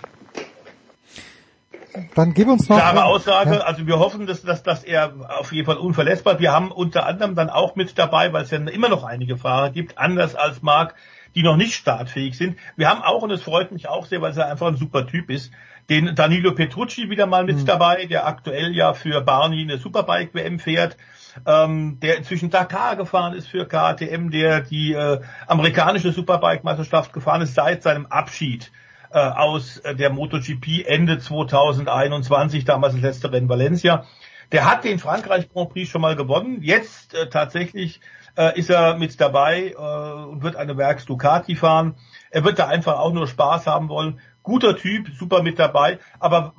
Dann 2.15 2.33
gib 2.33 2.47
uns 2.47 2.69
noch. 2.69 2.77
Klare 2.77 3.05
Aussage. 3.05 3.55
Ja. 3.55 3.59
Also 3.61 3.87
wir 3.87 3.99
hoffen, 3.99 4.25
dass, 4.27 4.41
dass, 4.41 4.63
dass 4.63 4.83
er 4.83 5.13
auf 5.39 5.51
jeden 5.51 5.65
Fall 5.65 5.77
unverletzbar. 5.77 6.39
Wir 6.39 6.51
haben 6.51 6.71
unter 6.71 7.05
anderem 7.05 7.35
dann 7.35 7.49
auch 7.49 7.75
mit 7.75 7.97
dabei, 7.97 8.33
weil 8.33 8.43
es 8.43 8.51
ja 8.51 8.57
immer 8.57 8.89
noch 8.89 9.03
einige 9.03 9.37
Fahrer 9.37 9.69
gibt, 9.69 9.97
anders 9.97 10.35
als 10.35 10.61
Marc, 10.61 10.95
die 11.35 11.43
noch 11.43 11.57
nicht 11.57 11.75
startfähig 11.75 12.37
sind. 12.37 12.57
Wir 12.75 12.89
haben 12.89 13.01
auch, 13.01 13.21
und 13.21 13.31
es 13.31 13.43
freut 13.43 13.71
mich 13.71 13.87
auch 13.87 14.05
sehr, 14.05 14.21
weil 14.21 14.37
er 14.37 14.49
einfach 14.49 14.67
ein 14.67 14.77
super 14.77 15.05
Typ 15.05 15.29
ist, 15.29 15.51
den 15.89 16.15
Danilo 16.15 16.53
Petrucci 16.53 17.09
wieder 17.09 17.27
mal 17.27 17.45
mit 17.45 17.57
mhm. 17.57 17.65
dabei, 17.65 18.05
der 18.05 18.27
aktuell 18.27 18.75
ja 18.75 18.93
für 18.93 19.21
Barney 19.21 19.61
eine 19.61 19.77
Superbike-WM 19.77 20.59
fährt, 20.59 20.97
ähm, 21.45 21.99
der 22.01 22.17
inzwischen 22.17 22.49
Dakar 22.49 22.95
gefahren 22.95 23.33
ist 23.33 23.47
für 23.47 23.65
KTM, 23.65 24.31
der 24.31 24.61
die 24.61 24.93
äh, 24.93 25.21
amerikanische 25.45 26.11
Superbike-Meisterschaft 26.11 27.13
gefahren 27.13 27.41
ist 27.41 27.53
seit 27.53 27.83
seinem 27.83 28.07
Abschied 28.07 28.71
äh, 29.11 29.19
aus 29.19 29.77
äh, 29.79 29.95
der 29.95 30.09
MotoGP 30.09 30.85
Ende 30.85 31.19
2021, 31.19 32.65
damals 32.65 32.93
das 32.93 33.01
letzte 33.01 33.31
Rennen 33.31 33.49
Valencia. 33.49 34.05
Der 34.51 34.69
hat 34.69 34.83
den 34.83 34.99
Frankreich 34.99 35.49
Grand 35.51 35.69
Prix 35.69 35.89
schon 35.89 36.01
mal 36.01 36.15
gewonnen. 36.15 36.59
Jetzt 36.61 37.13
äh, 37.13 37.29
tatsächlich 37.29 37.99
äh, 38.37 38.57
ist 38.57 38.69
er 38.69 38.97
mit 38.97 39.19
dabei 39.19 39.71
äh, 39.71 40.23
und 40.29 40.43
wird 40.43 40.55
eine 40.55 40.77
Werks 40.77 41.05
Ducati 41.05 41.55
fahren. 41.55 41.95
Er 42.29 42.43
wird 42.43 42.59
da 42.59 42.67
einfach 42.67 42.99
auch 42.99 43.11
nur 43.11 43.27
Spaß 43.27 43.67
haben 43.67 43.89
wollen. 43.89 44.19
Guter 44.43 44.77
Typ, 44.77 45.09
super 45.13 45.43
mit 45.43 45.59
dabei. 45.59 45.99
Aber 46.19 46.53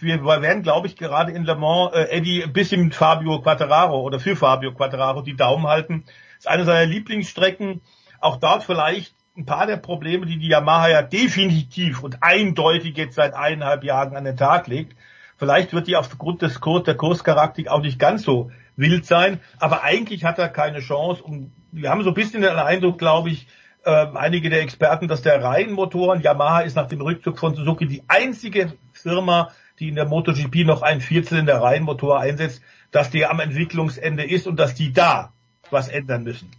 wir 0.00 0.24
werden, 0.24 0.62
glaube 0.62 0.86
ich, 0.86 0.96
gerade 0.96 1.32
in 1.32 1.44
Le 1.44 1.56
Mans 1.56 1.92
äh, 1.92 2.04
Eddie 2.04 2.42
ein 2.44 2.54
bisschen 2.54 2.84
mit 2.84 2.94
Fabio 2.94 3.42
Quattararo 3.42 4.00
oder 4.00 4.20
für 4.20 4.34
Fabio 4.34 4.72
Quattararo 4.72 5.20
die 5.20 5.36
Daumen 5.36 5.66
halten. 5.66 6.04
Das 6.06 6.46
ist 6.46 6.48
eine 6.48 6.64
seiner 6.64 6.86
Lieblingsstrecken. 6.86 7.82
Auch 8.20 8.36
dort 8.36 8.64
vielleicht 8.64 9.14
ein 9.38 9.46
paar 9.46 9.66
der 9.66 9.76
Probleme, 9.76 10.26
die 10.26 10.38
die 10.38 10.48
Yamaha 10.48 10.88
ja 10.88 11.02
definitiv 11.02 12.02
und 12.02 12.22
eindeutig 12.22 12.96
jetzt 12.96 13.14
seit 13.14 13.34
eineinhalb 13.34 13.84
Jahren 13.84 14.16
an 14.16 14.24
den 14.24 14.36
Tag 14.36 14.66
legt. 14.66 14.96
Vielleicht 15.36 15.72
wird 15.72 15.86
die 15.86 15.96
aufgrund 15.96 16.42
des 16.42 16.60
Kurs, 16.60 16.82
der 16.82 16.96
Kurscharakteristik 16.96 17.68
auch 17.68 17.80
nicht 17.80 18.00
ganz 18.00 18.24
so 18.24 18.50
wild 18.76 19.06
sein, 19.06 19.40
aber 19.60 19.84
eigentlich 19.84 20.24
hat 20.24 20.38
er 20.40 20.48
keine 20.48 20.80
Chance. 20.80 21.22
Und 21.22 21.52
wir 21.70 21.88
haben 21.88 22.02
so 22.02 22.10
ein 22.10 22.14
bisschen 22.14 22.42
den 22.42 22.56
Eindruck, 22.56 22.98
glaube 22.98 23.30
ich, 23.30 23.46
äh, 23.84 24.06
einige 24.14 24.50
der 24.50 24.62
Experten, 24.62 25.06
dass 25.06 25.22
der 25.22 25.42
Reihenmotoren, 25.42 26.20
Yamaha 26.20 26.60
ist 26.60 26.74
nach 26.74 26.88
dem 26.88 27.00
Rückzug 27.00 27.38
von 27.38 27.54
Suzuki 27.54 27.86
die 27.86 28.02
einzige 28.08 28.72
Firma, 28.92 29.52
die 29.78 29.88
in 29.88 29.94
der 29.94 30.06
MotoGP 30.06 30.64
noch 30.64 30.82
einen 30.82 31.00
Vierzylinder 31.00 31.62
Reihenmotor 31.62 32.18
einsetzt, 32.18 32.60
dass 32.90 33.10
die 33.10 33.24
am 33.24 33.38
Entwicklungsende 33.38 34.24
ist 34.24 34.48
und 34.48 34.58
dass 34.58 34.74
die 34.74 34.92
da 34.92 35.32
was 35.70 35.88
ändern 35.88 36.24
müssen. 36.24 36.50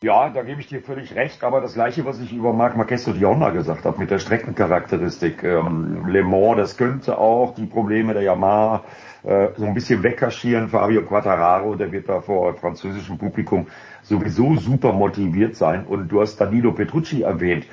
Ja, 0.00 0.30
da 0.30 0.44
gebe 0.44 0.60
ich 0.60 0.68
dir 0.68 0.80
völlig 0.80 1.16
recht, 1.16 1.42
aber 1.42 1.60
das 1.60 1.74
gleiche, 1.74 2.04
was 2.04 2.20
ich 2.20 2.32
über 2.32 2.52
Marc 2.52 2.76
Marquez 2.76 3.08
und 3.08 3.20
Honda 3.20 3.50
gesagt 3.50 3.84
habe, 3.84 3.98
mit 3.98 4.12
der 4.12 4.20
Streckencharakteristik. 4.20 5.42
Ähm, 5.42 6.06
Le 6.06 6.22
Mans, 6.22 6.56
das 6.56 6.76
könnte 6.76 7.18
auch 7.18 7.52
die 7.56 7.66
Probleme 7.66 8.14
der 8.14 8.22
Yamaha 8.22 8.84
äh, 9.24 9.48
so 9.56 9.64
ein 9.64 9.74
bisschen 9.74 10.04
wegkaschieren. 10.04 10.68
Fabio 10.68 11.04
Quattararo, 11.04 11.74
der 11.74 11.90
wird 11.90 12.08
da 12.08 12.20
vor 12.20 12.54
französischem 12.54 13.18
Publikum 13.18 13.66
sowieso 14.02 14.54
super 14.54 14.92
motiviert 14.92 15.56
sein. 15.56 15.84
Und 15.84 16.06
du 16.06 16.20
hast 16.20 16.36
Danilo 16.36 16.70
Petrucci 16.70 17.22
erwähnt. 17.22 17.66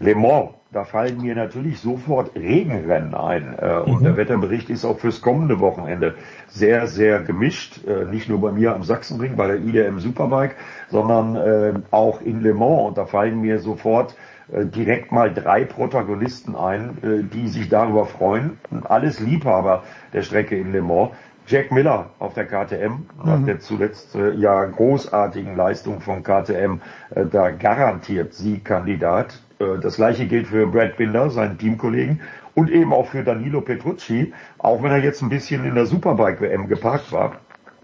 Le 0.00 0.14
Mans, 0.14 0.50
da 0.72 0.84
fallen 0.84 1.20
mir 1.20 1.34
natürlich 1.34 1.80
sofort 1.80 2.36
Regenrennen 2.36 3.14
ein. 3.14 3.56
Äh, 3.58 3.80
und 3.84 4.00
mhm. 4.00 4.04
der 4.04 4.16
Wetterbericht 4.16 4.70
ist 4.70 4.84
auch 4.84 4.98
fürs 4.98 5.20
kommende 5.20 5.58
Wochenende 5.60 6.14
sehr, 6.48 6.86
sehr 6.86 7.20
gemischt. 7.20 7.84
Äh, 7.86 8.04
nicht 8.04 8.28
nur 8.28 8.40
bei 8.40 8.52
mir 8.52 8.74
am 8.74 8.84
Sachsenring, 8.84 9.36
bei 9.36 9.48
der 9.48 9.56
IDM 9.56 9.98
Superbike, 9.98 10.56
sondern 10.88 11.36
äh, 11.36 11.72
auch 11.90 12.20
in 12.20 12.40
Le 12.40 12.54
Mans. 12.54 12.88
Und 12.88 12.98
da 12.98 13.06
fallen 13.06 13.40
mir 13.40 13.58
sofort 13.58 14.14
direkt 14.52 15.12
mal 15.12 15.32
drei 15.32 15.64
Protagonisten 15.64 16.56
ein, 16.56 17.28
die 17.32 17.46
sich 17.46 17.68
darüber 17.68 18.04
freuen. 18.04 18.58
Alles 18.82 19.20
Liebhaber 19.20 19.84
der 20.12 20.22
Strecke 20.22 20.58
in 20.58 20.72
Le 20.72 20.82
Mans. 20.82 21.10
Jack 21.50 21.72
Miller 21.72 22.10
auf 22.20 22.34
der 22.34 22.46
KTM, 22.46 23.06
mhm. 23.24 23.46
der 23.46 23.58
zuletzt 23.58 24.14
äh, 24.14 24.32
ja 24.34 24.64
großartigen 24.64 25.56
Leistungen 25.56 26.00
von 26.00 26.22
KTM 26.22 26.80
äh, 27.10 27.26
da 27.26 27.50
garantiert 27.50 28.34
Siegkandidat. 28.34 29.40
Äh, 29.60 29.78
das 29.80 29.96
gleiche 29.96 30.26
gilt 30.26 30.48
für 30.48 30.66
Brad 30.66 30.96
Binder, 30.96 31.30
seinen 31.30 31.58
Teamkollegen, 31.58 32.20
und 32.54 32.70
eben 32.70 32.92
auch 32.92 33.06
für 33.06 33.22
Danilo 33.22 33.60
Petrucci, 33.60 34.32
auch 34.58 34.82
wenn 34.82 34.90
er 34.90 34.98
jetzt 34.98 35.22
ein 35.22 35.28
bisschen 35.28 35.64
in 35.64 35.74
der 35.74 35.86
Superbike-WM 35.86 36.66
geparkt 36.68 37.12
war. 37.12 37.36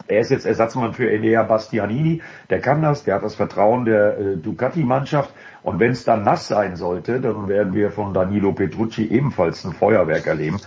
Er 0.08 0.20
ist 0.20 0.30
jetzt 0.30 0.46
Ersatzmann 0.46 0.92
für 0.92 1.10
Enea 1.10 1.42
Bastianini, 1.42 2.22
der 2.50 2.60
kann 2.60 2.82
das, 2.82 3.04
der 3.04 3.16
hat 3.16 3.24
das 3.24 3.34
Vertrauen 3.34 3.84
der 3.84 4.18
äh, 4.18 4.36
Ducati-Mannschaft 4.36 5.32
und 5.62 5.80
wenn 5.80 5.92
es 5.92 6.04
dann 6.04 6.22
nass 6.22 6.46
sein 6.46 6.76
sollte, 6.76 7.20
dann 7.20 7.48
werden 7.48 7.74
wir 7.74 7.90
von 7.90 8.14
Danilo 8.14 8.52
Petrucci 8.52 9.06
ebenfalls 9.06 9.64
ein 9.64 9.72
Feuerwerk 9.72 10.26
erleben. 10.26 10.60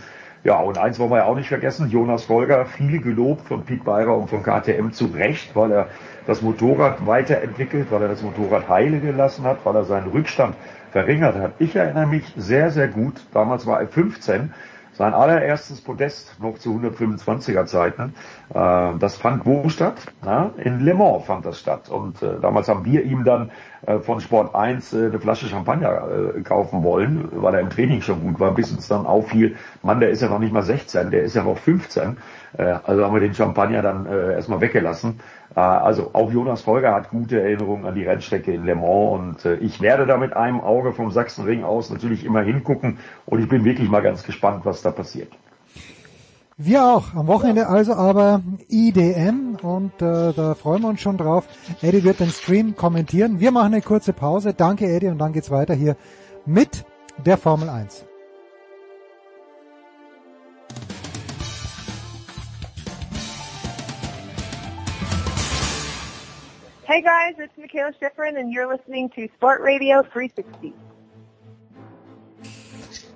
Ja, 0.43 0.57
und 0.59 0.77
eins 0.77 0.99
wollen 0.99 1.11
wir 1.11 1.17
ja 1.17 1.25
auch 1.25 1.35
nicht 1.35 1.49
vergessen, 1.49 1.89
Jonas 1.89 2.23
Folger, 2.25 2.65
viel 2.65 3.01
gelobt 3.01 3.47
von 3.47 3.63
Pete 3.65 3.83
Beirer 3.83 4.17
und 4.17 4.29
von 4.29 4.41
KTM 4.41 4.91
zu 4.91 5.07
Recht, 5.07 5.53
weil 5.53 5.71
er 5.71 5.89
das 6.27 6.41
Motorrad 6.41 7.05
weiterentwickelt, 7.05 7.91
weil 7.91 8.03
er 8.03 8.07
das 8.07 8.21
Motorrad 8.21 8.69
heile 8.69 8.99
gelassen 8.99 9.43
hat, 9.43 9.65
weil 9.65 9.75
er 9.75 9.83
seinen 9.83 10.09
Rückstand 10.11 10.55
verringert 10.91 11.35
hat. 11.35 11.53
Ich 11.59 11.75
erinnere 11.75 12.07
mich 12.07 12.23
sehr, 12.35 12.71
sehr 12.71 12.87
gut, 12.87 13.15
damals 13.33 13.65
war 13.65 13.79
er 13.79 13.87
15, 13.87 14.53
sein 14.99 15.13
allererstes 15.13 15.79
Podest 15.79 16.41
noch 16.41 16.57
zu 16.57 16.77
125er 16.77 17.65
Zeiten. 17.65 18.15
Äh, 18.53 18.97
das 18.99 19.15
fand 19.15 19.45
wo 19.45 19.69
statt? 19.69 19.95
Na, 20.23 20.51
in 20.57 20.81
Le 20.81 20.93
Mans 20.93 21.25
fand 21.25 21.45
das 21.45 21.57
statt. 21.57 21.87
Und 21.87 22.21
äh, 22.21 22.39
damals 22.41 22.67
haben 22.67 22.83
wir 22.83 23.03
ihm 23.03 23.23
dann 23.23 23.51
von 24.01 24.19
Sport 24.19 24.55
1 24.55 24.93
äh, 24.93 25.05
eine 25.05 25.19
Flasche 25.19 25.47
Champagner 25.47 26.35
äh, 26.35 26.41
kaufen 26.41 26.83
wollen, 26.83 27.29
weil 27.31 27.53
er 27.53 27.61
im 27.61 27.69
Training 27.69 28.01
schon 28.01 28.21
gut 28.21 28.39
war, 28.39 28.53
bis 28.53 28.71
uns 28.71 28.87
dann 28.87 29.05
auffiel, 29.05 29.55
Mann, 29.83 29.99
der 29.99 30.09
ist 30.09 30.21
ja 30.21 30.29
noch 30.29 30.39
nicht 30.39 30.53
mal 30.53 30.63
16, 30.63 31.11
der 31.11 31.23
ist 31.23 31.35
ja 31.35 31.43
noch 31.43 31.57
15. 31.57 32.17
Äh, 32.57 32.63
also 32.83 33.05
haben 33.05 33.13
wir 33.13 33.21
den 33.21 33.33
Champagner 33.33 33.81
dann 33.81 34.05
äh, 34.05 34.33
erstmal 34.33 34.61
weggelassen. 34.61 35.19
Äh, 35.55 35.59
also 35.59 36.11
auch 36.13 36.31
Jonas 36.31 36.61
Folger 36.61 36.93
hat 36.93 37.09
gute 37.09 37.41
Erinnerungen 37.41 37.85
an 37.85 37.95
die 37.95 38.05
Rennstrecke 38.05 38.51
in 38.51 38.65
Le 38.65 38.75
Mans 38.75 39.45
und 39.45 39.45
äh, 39.45 39.55
ich 39.55 39.81
werde 39.81 40.05
da 40.05 40.17
mit 40.17 40.33
einem 40.33 40.61
Auge 40.61 40.93
vom 40.93 41.11
Sachsenring 41.11 41.63
aus 41.63 41.89
natürlich 41.89 42.25
immer 42.25 42.41
hingucken 42.41 42.99
und 43.25 43.39
ich 43.39 43.47
bin 43.47 43.63
wirklich 43.63 43.89
mal 43.89 44.01
ganz 44.01 44.23
gespannt, 44.23 44.65
was 44.65 44.81
da 44.81 44.91
passiert. 44.91 45.31
Wir 46.61 46.83
auch. 46.83 47.15
Am 47.15 47.27
Wochenende 47.27 47.67
also 47.67 47.93
aber 47.93 48.41
IDM 48.67 49.55
und 49.61 49.93
äh, 50.01 50.33
da 50.33 50.55
freuen 50.55 50.81
wir 50.81 50.89
uns 50.89 50.99
schon 50.99 51.17
drauf. 51.17 51.47
Eddie 51.81 52.03
wird 52.03 52.19
den 52.19 52.31
Stream 52.31 52.75
kommentieren. 52.75 53.39
Wir 53.39 53.51
machen 53.51 53.73
eine 53.73 53.81
kurze 53.81 54.11
Pause. 54.11 54.53
Danke 54.53 54.85
Eddie 54.85 55.07
und 55.07 55.19
dann 55.19 55.31
geht's 55.31 55.51
weiter 55.51 55.73
hier 55.73 55.95
mit 56.45 56.83
der 57.25 57.37
Formel 57.37 57.69
1. 57.69 58.05
Hey 66.83 67.01
guys, 67.01 67.39
it's 67.39 67.55
Michaela 67.55 67.93
Schifrin 67.93 68.35
and 68.35 68.53
you're 68.53 68.67
listening 68.67 69.09
to 69.11 69.29
Sport 69.37 69.61
Radio 69.61 70.03
360. 70.11 70.73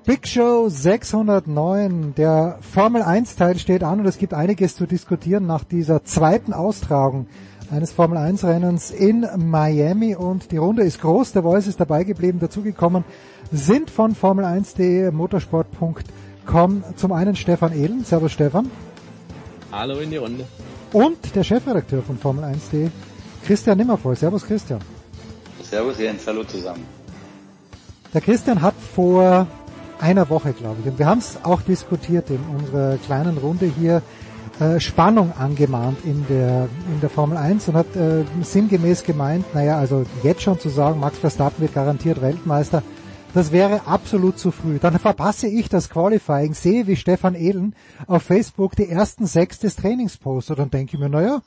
Big 0.06 0.28
Show 0.28 0.68
609, 0.68 2.14
der 2.16 2.60
Formel 2.60 3.02
1 3.02 3.38
Teil 3.38 3.58
steht 3.58 3.84
an 3.84 4.02
und 4.02 4.06
es 4.06 4.18
gibt 4.18 4.34
einiges 4.34 4.76
zu 4.76 4.86
diskutieren 4.86 5.46
nach 5.46 5.64
dieser 5.64 6.04
zweiten 6.04 6.52
Austragung 6.52 7.28
eines 7.72 7.94
Formel 7.94 8.18
1 8.18 8.44
Rennens 8.44 8.92
in 8.92 9.26
Miami 9.38 10.14
und 10.14 10.52
die 10.52 10.58
Runde 10.58 10.84
ist 10.84 11.00
groß, 11.00 11.32
der 11.32 11.44
Voice 11.44 11.68
ist 11.68 11.80
dabei 11.80 12.04
geblieben, 12.04 12.40
dazugekommen 12.42 13.06
sind 13.50 13.90
von 13.90 14.14
Formel1.de, 14.14 15.10
motorsport.com 15.12 16.84
zum 16.98 17.12
einen 17.14 17.38
Stefan 17.38 17.72
Ehlen, 17.72 18.04
Servus 18.04 18.34
Stefan. 18.34 18.70
Hallo 19.72 20.00
in 20.00 20.12
die 20.12 20.18
Runde. 20.18 20.46
Und 20.92 21.34
der 21.34 21.46
Chefredakteur 21.46 22.02
von 22.02 22.20
Formel1.de, 22.20 22.90
Christian 23.46 23.78
Nimmervoll. 23.78 24.18
Servus 24.18 24.46
Christian. 24.46 24.82
Servus 25.62 25.98
Jens, 25.98 26.28
hallo 26.28 26.44
zusammen. 26.44 26.84
Der 28.14 28.20
Christian 28.20 28.62
hat 28.62 28.76
vor 28.76 29.48
einer 30.00 30.30
Woche, 30.30 30.54
glaube 30.54 30.78
ich, 30.82 30.90
und 30.90 31.00
wir 31.00 31.06
haben 31.06 31.20
es 31.20 31.40
auch 31.44 31.62
diskutiert 31.62 32.30
in 32.30 32.40
unserer 32.56 32.98
kleinen 32.98 33.38
Runde 33.38 33.66
hier, 33.66 34.02
äh, 34.60 34.80
Spannung 34.80 35.34
angemahnt 35.34 35.98
in 36.06 36.26
der, 36.28 36.68
in 36.94 37.02
der 37.02 37.10
Formel 37.10 37.38
1 37.38 37.70
und 37.70 37.76
hat 37.76 37.96
äh, 37.96 38.24
sinngemäß 38.42 39.04
gemeint, 39.04 39.46
naja, 39.56 39.78
also 39.78 40.06
jetzt 40.22 40.44
schon 40.44 40.60
zu 40.60 40.70
sagen, 40.70 41.00
Max 41.00 41.18
Verstappen 41.18 41.62
wird 41.62 41.74
garantiert 41.74 42.22
Weltmeister, 42.22 42.84
das 43.34 43.52
wäre 43.52 43.88
absolut 43.88 44.38
zu 44.38 44.52
früh. 44.52 44.78
Dann 44.78 45.00
verpasse 45.00 45.48
ich 45.48 45.70
das 45.70 45.90
Qualifying, 45.90 46.54
sehe 46.54 46.86
wie 46.86 46.96
Stefan 46.96 47.34
Ehlen 47.34 47.76
auf 48.06 48.22
Facebook 48.22 48.76
die 48.76 48.88
ersten 48.88 49.26
sechs 49.26 49.58
des 49.58 49.76
Trainings 49.76 50.18
postet 50.18 50.60
und 50.60 50.72
denke 50.72 51.00
mir, 51.00 51.10
naja, 51.10 51.42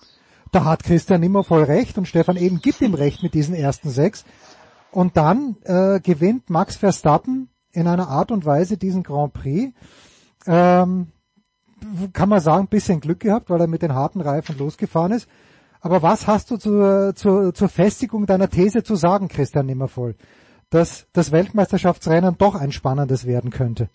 da 0.51 0.65
hat 0.65 0.83
Christian 0.83 1.23
immer 1.23 1.45
voll 1.45 1.63
recht 1.63 1.99
und 1.99 2.09
Stefan 2.09 2.37
Ehlen 2.37 2.61
gibt 2.61 2.81
ihm 2.81 2.95
recht 2.95 3.23
mit 3.23 3.35
diesen 3.35 3.55
ersten 3.55 3.91
sechs. 3.91 4.25
Und 4.91 5.17
dann 5.17 5.57
äh, 5.65 6.01
gewinnt 6.01 6.51
Max 6.51 6.77
Verstappen 6.77 7.51
in 7.77 7.87
einer 7.87 8.09
Art 8.09 8.33
und 8.33 8.47
Weise 8.47 8.79
diesen 8.79 9.03
Grand 9.03 9.35
Prix. 9.35 9.73
Ähm, 10.47 11.09
kann 12.15 12.29
man 12.29 12.41
sagen, 12.41 12.69
bisschen 12.69 13.01
Glück 13.01 13.21
gehabt, 13.21 13.51
weil 13.51 13.61
er 13.61 13.67
mit 13.67 13.83
den 13.83 13.95
harten 13.95 14.23
Reifen 14.23 14.57
losgefahren 14.59 15.13
ist. 15.13 15.29
Aber 15.81 16.03
was 16.03 16.27
hast 16.27 16.51
du 16.51 16.57
zur, 16.57 17.15
zur, 17.15 17.53
zur 17.53 17.69
Festigung 17.69 18.27
deiner 18.27 18.49
These 18.49 18.83
zu 18.83 18.97
sagen, 18.97 19.29
Christian 19.29 19.67
Nimmervoll? 19.67 20.17
Dass 20.71 21.07
das 21.13 21.33
Weltmeisterschaftsrennen 21.33 22.37
doch 22.39 22.55
ein 22.55 22.73
spannendes 22.73 23.27
werden 23.27 23.51
könnte? 23.51 23.89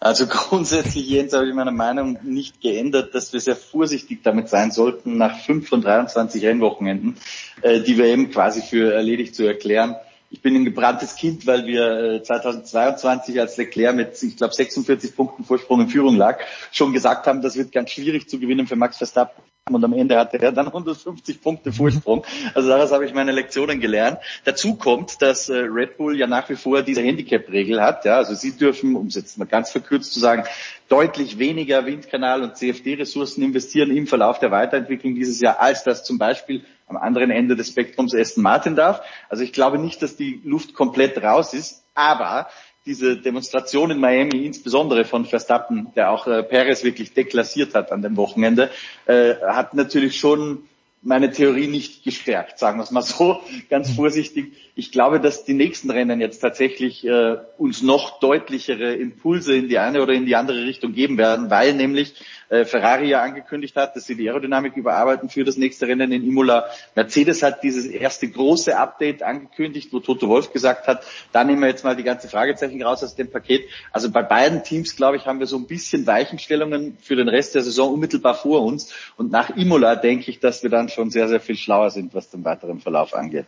Also 0.00 0.26
grundsätzlich, 0.26 1.08
Jens, 1.08 1.34
habe 1.34 1.46
ich 1.46 1.54
meine 1.54 1.72
Meinung 1.72 2.18
nicht 2.22 2.60
geändert, 2.62 3.14
dass 3.14 3.32
wir 3.32 3.40
sehr 3.40 3.56
vorsichtig 3.56 4.22
damit 4.22 4.48
sein 4.48 4.70
sollten, 4.70 5.18
nach 5.18 5.38
5 5.40 5.68
von 5.68 5.82
23 5.82 6.44
Rennwochenenden, 6.44 7.16
äh, 7.60 7.80
die 7.80 7.98
wir 7.98 8.06
eben 8.06 8.30
quasi 8.30 8.62
für 8.62 8.94
erledigt 8.94 9.34
zu 9.34 9.44
erklären, 9.44 9.96
ich 10.30 10.42
bin 10.42 10.54
ein 10.54 10.64
gebranntes 10.64 11.16
Kind, 11.16 11.46
weil 11.46 11.66
wir 11.66 12.22
2022, 12.22 13.36
äh, 13.36 13.40
als 13.40 13.56
Leclerc 13.56 13.94
mit, 13.94 14.22
ich 14.22 14.36
glaube, 14.36 14.54
46 14.54 15.14
Punkten 15.14 15.44
Vorsprung 15.44 15.82
in 15.82 15.88
Führung 15.88 16.16
lag, 16.16 16.40
schon 16.72 16.92
gesagt 16.92 17.26
haben, 17.26 17.42
das 17.42 17.56
wird 17.56 17.72
ganz 17.72 17.90
schwierig 17.90 18.28
zu 18.28 18.38
gewinnen 18.38 18.66
für 18.66 18.76
Max 18.76 18.98
Verstappen. 18.98 19.42
Und 19.68 19.82
am 19.82 19.94
Ende 19.94 20.16
hatte 20.16 20.40
er 20.40 20.52
dann 20.52 20.66
150 20.68 21.42
Punkte 21.42 21.72
Vorsprung. 21.72 22.24
Also 22.54 22.68
daraus 22.68 22.92
habe 22.92 23.04
ich 23.04 23.12
meine 23.14 23.32
Lektionen 23.32 23.80
gelernt. 23.80 24.18
Dazu 24.44 24.76
kommt, 24.76 25.20
dass 25.20 25.48
äh, 25.48 25.56
Red 25.56 25.96
Bull 25.96 26.16
ja 26.16 26.28
nach 26.28 26.48
wie 26.48 26.54
vor 26.54 26.82
diese 26.82 27.02
Handicap-Regel 27.02 27.80
hat. 27.82 28.04
Ja, 28.04 28.16
also 28.16 28.34
sie 28.34 28.56
dürfen, 28.56 28.94
um 28.94 29.08
es 29.08 29.16
jetzt 29.16 29.38
mal 29.38 29.44
ganz 29.44 29.70
verkürzt 29.70 30.12
zu 30.12 30.20
sagen, 30.20 30.44
deutlich 30.88 31.40
weniger 31.40 31.84
Windkanal- 31.84 32.42
und 32.42 32.56
CFD-Ressourcen 32.56 33.42
investieren 33.42 33.90
im 33.90 34.06
Verlauf 34.06 34.38
der 34.38 34.52
Weiterentwicklung 34.52 35.16
dieses 35.16 35.40
Jahr, 35.40 35.60
als 35.60 35.82
das 35.82 36.04
zum 36.04 36.18
Beispiel 36.18 36.64
am 36.86 36.96
anderen 36.96 37.30
Ende 37.30 37.56
des 37.56 37.68
Spektrums 37.68 38.14
Aston 38.14 38.42
Martin 38.42 38.76
darf. 38.76 39.02
Also 39.28 39.42
ich 39.42 39.52
glaube 39.52 39.78
nicht, 39.78 40.02
dass 40.02 40.16
die 40.16 40.40
Luft 40.44 40.74
komplett 40.74 41.22
raus 41.22 41.52
ist, 41.52 41.82
aber 41.94 42.48
diese 42.86 43.16
Demonstration 43.16 43.90
in 43.90 43.98
Miami, 43.98 44.46
insbesondere 44.46 45.04
von 45.04 45.24
Verstappen, 45.24 45.88
der 45.96 46.10
auch 46.12 46.28
äh, 46.28 46.42
Perez 46.44 46.84
wirklich 46.84 47.12
deklassiert 47.12 47.74
hat 47.74 47.90
an 47.90 48.02
dem 48.02 48.16
Wochenende, 48.16 48.70
äh, 49.06 49.34
hat 49.44 49.74
natürlich 49.74 50.18
schon 50.18 50.62
meine 51.02 51.30
Theorie 51.30 51.68
nicht 51.68 52.04
gestärkt, 52.04 52.58
sagen 52.58 52.78
wir 52.78 52.82
es 52.82 52.90
mal 52.90 53.02
so, 53.02 53.40
ganz 53.70 53.90
vorsichtig. 53.90 54.52
Ich 54.74 54.92
glaube, 54.92 55.20
dass 55.20 55.44
die 55.44 55.54
nächsten 55.54 55.90
Rennen 55.90 56.20
jetzt 56.20 56.38
tatsächlich 56.38 57.04
äh, 57.06 57.36
uns 57.58 57.82
noch 57.82 58.20
deutlichere 58.20 58.94
Impulse 58.94 59.56
in 59.56 59.68
die 59.68 59.78
eine 59.78 60.02
oder 60.02 60.14
in 60.14 60.26
die 60.26 60.36
andere 60.36 60.64
Richtung 60.64 60.92
geben 60.92 61.18
werden, 61.18 61.50
weil 61.50 61.74
nämlich 61.74 62.14
äh, 62.48 62.64
Ferrari 62.64 63.08
ja 63.08 63.22
angekündigt 63.22 63.76
hat, 63.76 63.96
dass 63.96 64.06
sie 64.06 64.14
die 64.14 64.28
Aerodynamik 64.28 64.76
überarbeiten 64.76 65.28
für 65.28 65.44
das 65.44 65.56
nächste 65.56 65.86
Rennen 65.86 66.12
in 66.12 66.24
Imola. 66.24 66.66
Mercedes 66.94 67.42
hat 67.42 67.62
dieses 67.62 67.86
erste 67.86 68.28
große 68.28 68.76
Update 68.76 69.22
angekündigt, 69.22 69.92
wo 69.92 70.00
Toto 70.00 70.28
Wolf 70.28 70.52
gesagt 70.52 70.86
hat, 70.86 71.04
da 71.32 71.44
nehmen 71.44 71.60
wir 71.60 71.68
jetzt 71.68 71.84
mal 71.84 71.96
die 71.96 72.02
ganze 72.04 72.28
Fragezeichen 72.28 72.82
raus 72.82 73.02
aus 73.02 73.14
dem 73.14 73.30
Paket. 73.30 73.68
Also 73.92 74.10
bei 74.10 74.22
beiden 74.22 74.62
Teams, 74.62 74.96
glaube 74.96 75.16
ich, 75.16 75.26
haben 75.26 75.40
wir 75.40 75.46
so 75.46 75.56
ein 75.56 75.66
bisschen 75.66 76.06
Weichenstellungen 76.06 76.96
für 77.00 77.16
den 77.16 77.28
Rest 77.28 77.54
der 77.54 77.62
Saison 77.62 77.92
unmittelbar 77.94 78.34
vor 78.34 78.62
uns. 78.62 78.92
Und 79.16 79.30
nach 79.32 79.50
Imola 79.50 79.96
denke 79.96 80.30
ich, 80.30 80.40
dass 80.40 80.62
wir 80.62 80.70
dann 80.70 80.88
schon 80.88 81.10
sehr, 81.10 81.28
sehr 81.28 81.40
viel 81.40 81.56
schlauer 81.56 81.90
sind, 81.90 82.14
was 82.14 82.30
den 82.30 82.44
weiteren 82.44 82.80
Verlauf 82.80 83.14
angeht. 83.14 83.46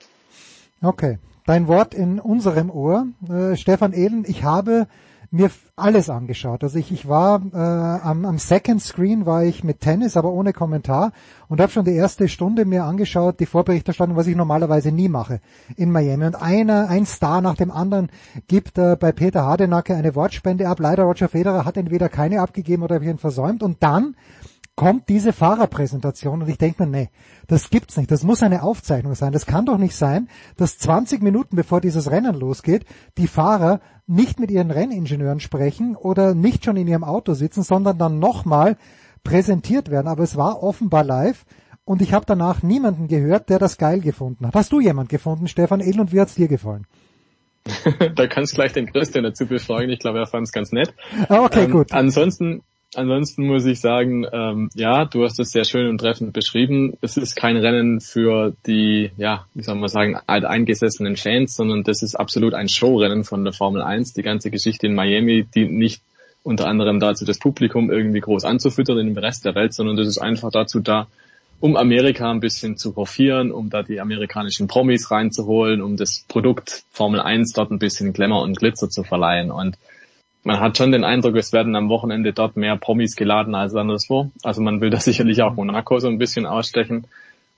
Okay. 0.82 1.18
Dein 1.46 1.66
Wort 1.66 1.94
in 1.94 2.20
unserem 2.20 2.70
Ohr. 2.70 3.06
Äh, 3.26 3.56
Stefan 3.56 3.94
Ehlen, 3.94 4.24
ich 4.28 4.42
habe 4.42 4.86
mir 5.30 5.50
alles 5.76 6.08
angeschaut. 6.08 6.62
Also 6.62 6.78
ich, 6.78 6.90
ich 6.90 7.08
war 7.08 7.42
äh, 7.52 7.56
am, 7.56 8.24
am 8.24 8.38
Second 8.38 8.80
Screen 8.80 9.26
war 9.26 9.44
ich 9.44 9.62
mit 9.62 9.80
Tennis, 9.80 10.16
aber 10.16 10.32
ohne 10.32 10.52
Kommentar 10.52 11.12
und 11.48 11.60
habe 11.60 11.70
schon 11.70 11.84
die 11.84 11.94
erste 11.94 12.28
Stunde 12.28 12.64
mir 12.64 12.84
angeschaut, 12.84 13.38
die 13.40 13.46
Vorberichterstattung, 13.46 14.16
was 14.16 14.26
ich 14.26 14.36
normalerweise 14.36 14.90
nie 14.90 15.08
mache 15.08 15.40
in 15.76 15.90
Miami. 15.90 16.24
Und 16.24 16.36
einer, 16.36 16.88
ein 16.88 17.04
Star 17.04 17.42
nach 17.42 17.56
dem 17.56 17.70
anderen 17.70 18.08
gibt 18.46 18.78
äh, 18.78 18.96
bei 18.98 19.12
Peter 19.12 19.44
Hardenacke 19.44 19.94
eine 19.94 20.14
Wortspende 20.14 20.68
ab. 20.68 20.80
Leider 20.80 21.04
Roger 21.04 21.28
Federer 21.28 21.64
hat 21.64 21.76
entweder 21.76 22.08
keine 22.08 22.40
abgegeben 22.40 22.82
oder 22.82 22.94
habe 22.94 23.04
ich 23.04 23.10
ihn 23.10 23.18
versäumt. 23.18 23.62
Und 23.62 23.82
dann 23.82 24.16
kommt 24.78 25.08
diese 25.08 25.32
Fahrerpräsentation 25.32 26.40
und 26.40 26.48
ich 26.48 26.56
denke 26.56 26.86
mir, 26.86 26.88
nee, 26.88 27.10
das 27.48 27.68
gibt's 27.68 27.96
nicht. 27.96 28.12
Das 28.12 28.22
muss 28.22 28.44
eine 28.44 28.62
Aufzeichnung 28.62 29.16
sein. 29.16 29.32
Das 29.32 29.44
kann 29.44 29.66
doch 29.66 29.76
nicht 29.76 29.96
sein, 29.96 30.28
dass 30.56 30.78
20 30.78 31.20
Minuten 31.20 31.56
bevor 31.56 31.80
dieses 31.80 32.12
Rennen 32.12 32.36
losgeht, 32.36 32.84
die 33.16 33.26
Fahrer 33.26 33.80
nicht 34.06 34.38
mit 34.38 34.52
ihren 34.52 34.70
Renningenieuren 34.70 35.40
sprechen 35.40 35.96
oder 35.96 36.32
nicht 36.32 36.64
schon 36.64 36.76
in 36.76 36.86
ihrem 36.86 37.02
Auto 37.02 37.34
sitzen, 37.34 37.64
sondern 37.64 37.98
dann 37.98 38.20
nochmal 38.20 38.76
präsentiert 39.24 39.90
werden. 39.90 40.06
Aber 40.06 40.22
es 40.22 40.36
war 40.36 40.62
offenbar 40.62 41.02
live 41.02 41.44
und 41.84 42.00
ich 42.00 42.12
habe 42.12 42.24
danach 42.24 42.62
niemanden 42.62 43.08
gehört, 43.08 43.50
der 43.50 43.58
das 43.58 43.78
geil 43.78 43.98
gefunden 43.98 44.46
hat. 44.46 44.54
Hast 44.54 44.70
du 44.70 44.78
jemand 44.78 45.08
gefunden, 45.08 45.48
Stefan 45.48 45.80
Edel, 45.80 46.02
und 46.02 46.12
wie 46.12 46.20
hat's 46.20 46.36
dir 46.36 46.46
gefallen? 46.46 46.86
da 48.14 48.28
kannst 48.28 48.52
du 48.52 48.54
gleich 48.54 48.74
den 48.74 48.86
Christian 48.86 49.24
dazu 49.24 49.44
befragen. 49.44 49.90
Ich 49.90 49.98
glaube, 49.98 50.20
er 50.20 50.26
fand 50.26 50.46
es 50.46 50.52
ganz 50.52 50.70
nett. 50.70 50.94
Ah, 51.28 51.42
okay, 51.42 51.64
ähm, 51.64 51.72
gut. 51.72 51.92
Ansonsten 51.92 52.62
ansonsten 52.94 53.46
muss 53.46 53.66
ich 53.66 53.80
sagen, 53.80 54.26
ähm, 54.32 54.70
ja, 54.74 55.04
du 55.04 55.24
hast 55.24 55.38
es 55.38 55.50
sehr 55.50 55.64
schön 55.64 55.88
und 55.88 55.98
treffend 55.98 56.32
beschrieben. 56.32 56.96
Es 57.00 57.16
ist 57.16 57.36
kein 57.36 57.56
Rennen 57.56 58.00
für 58.00 58.54
die, 58.66 59.10
ja, 59.16 59.46
wie 59.54 59.62
soll 59.62 59.76
man 59.76 59.88
sagen, 59.88 60.18
alteingesessenen 60.26 61.16
Fans, 61.16 61.54
sondern 61.54 61.84
das 61.84 62.02
ist 62.02 62.14
absolut 62.14 62.54
ein 62.54 62.68
Showrennen 62.68 63.24
von 63.24 63.44
der 63.44 63.52
Formel 63.52 63.82
1. 63.82 64.14
Die 64.14 64.22
ganze 64.22 64.50
Geschichte 64.50 64.86
in 64.86 64.94
Miami 64.94 65.44
dient 65.44 65.72
nicht 65.72 66.02
unter 66.42 66.66
anderem 66.66 66.98
dazu, 67.00 67.24
das 67.24 67.38
Publikum 67.38 67.90
irgendwie 67.90 68.20
groß 68.20 68.44
anzufüttern 68.44 68.98
in 68.98 69.06
dem 69.08 69.18
Rest 69.18 69.44
der 69.44 69.54
Welt, 69.54 69.74
sondern 69.74 69.96
das 69.96 70.06
ist 70.06 70.18
einfach 70.18 70.50
dazu 70.50 70.80
da, 70.80 71.08
um 71.60 71.76
Amerika 71.76 72.30
ein 72.30 72.40
bisschen 72.40 72.76
zu 72.76 72.94
hofieren, 72.96 73.50
um 73.50 73.68
da 73.68 73.82
die 73.82 74.00
amerikanischen 74.00 74.68
Promis 74.68 75.10
reinzuholen, 75.10 75.82
um 75.82 75.96
das 75.96 76.24
Produkt 76.28 76.84
Formel 76.92 77.20
1 77.20 77.52
dort 77.52 77.70
ein 77.70 77.78
bisschen 77.78 78.12
Glamour 78.12 78.42
und 78.42 78.58
Glitzer 78.58 78.88
zu 78.88 79.02
verleihen. 79.02 79.50
Und 79.50 79.76
man 80.44 80.60
hat 80.60 80.78
schon 80.78 80.92
den 80.92 81.04
Eindruck, 81.04 81.36
es 81.36 81.52
werden 81.52 81.76
am 81.76 81.88
Wochenende 81.88 82.32
dort 82.32 82.56
mehr 82.56 82.76
Promis 82.76 83.16
geladen 83.16 83.54
als 83.54 83.74
anderswo. 83.74 84.30
Also 84.42 84.62
man 84.62 84.80
will 84.80 84.90
da 84.90 85.00
sicherlich 85.00 85.42
auch 85.42 85.54
Monaco 85.54 85.98
so 85.98 86.08
ein 86.08 86.18
bisschen 86.18 86.46
ausstechen. 86.46 87.06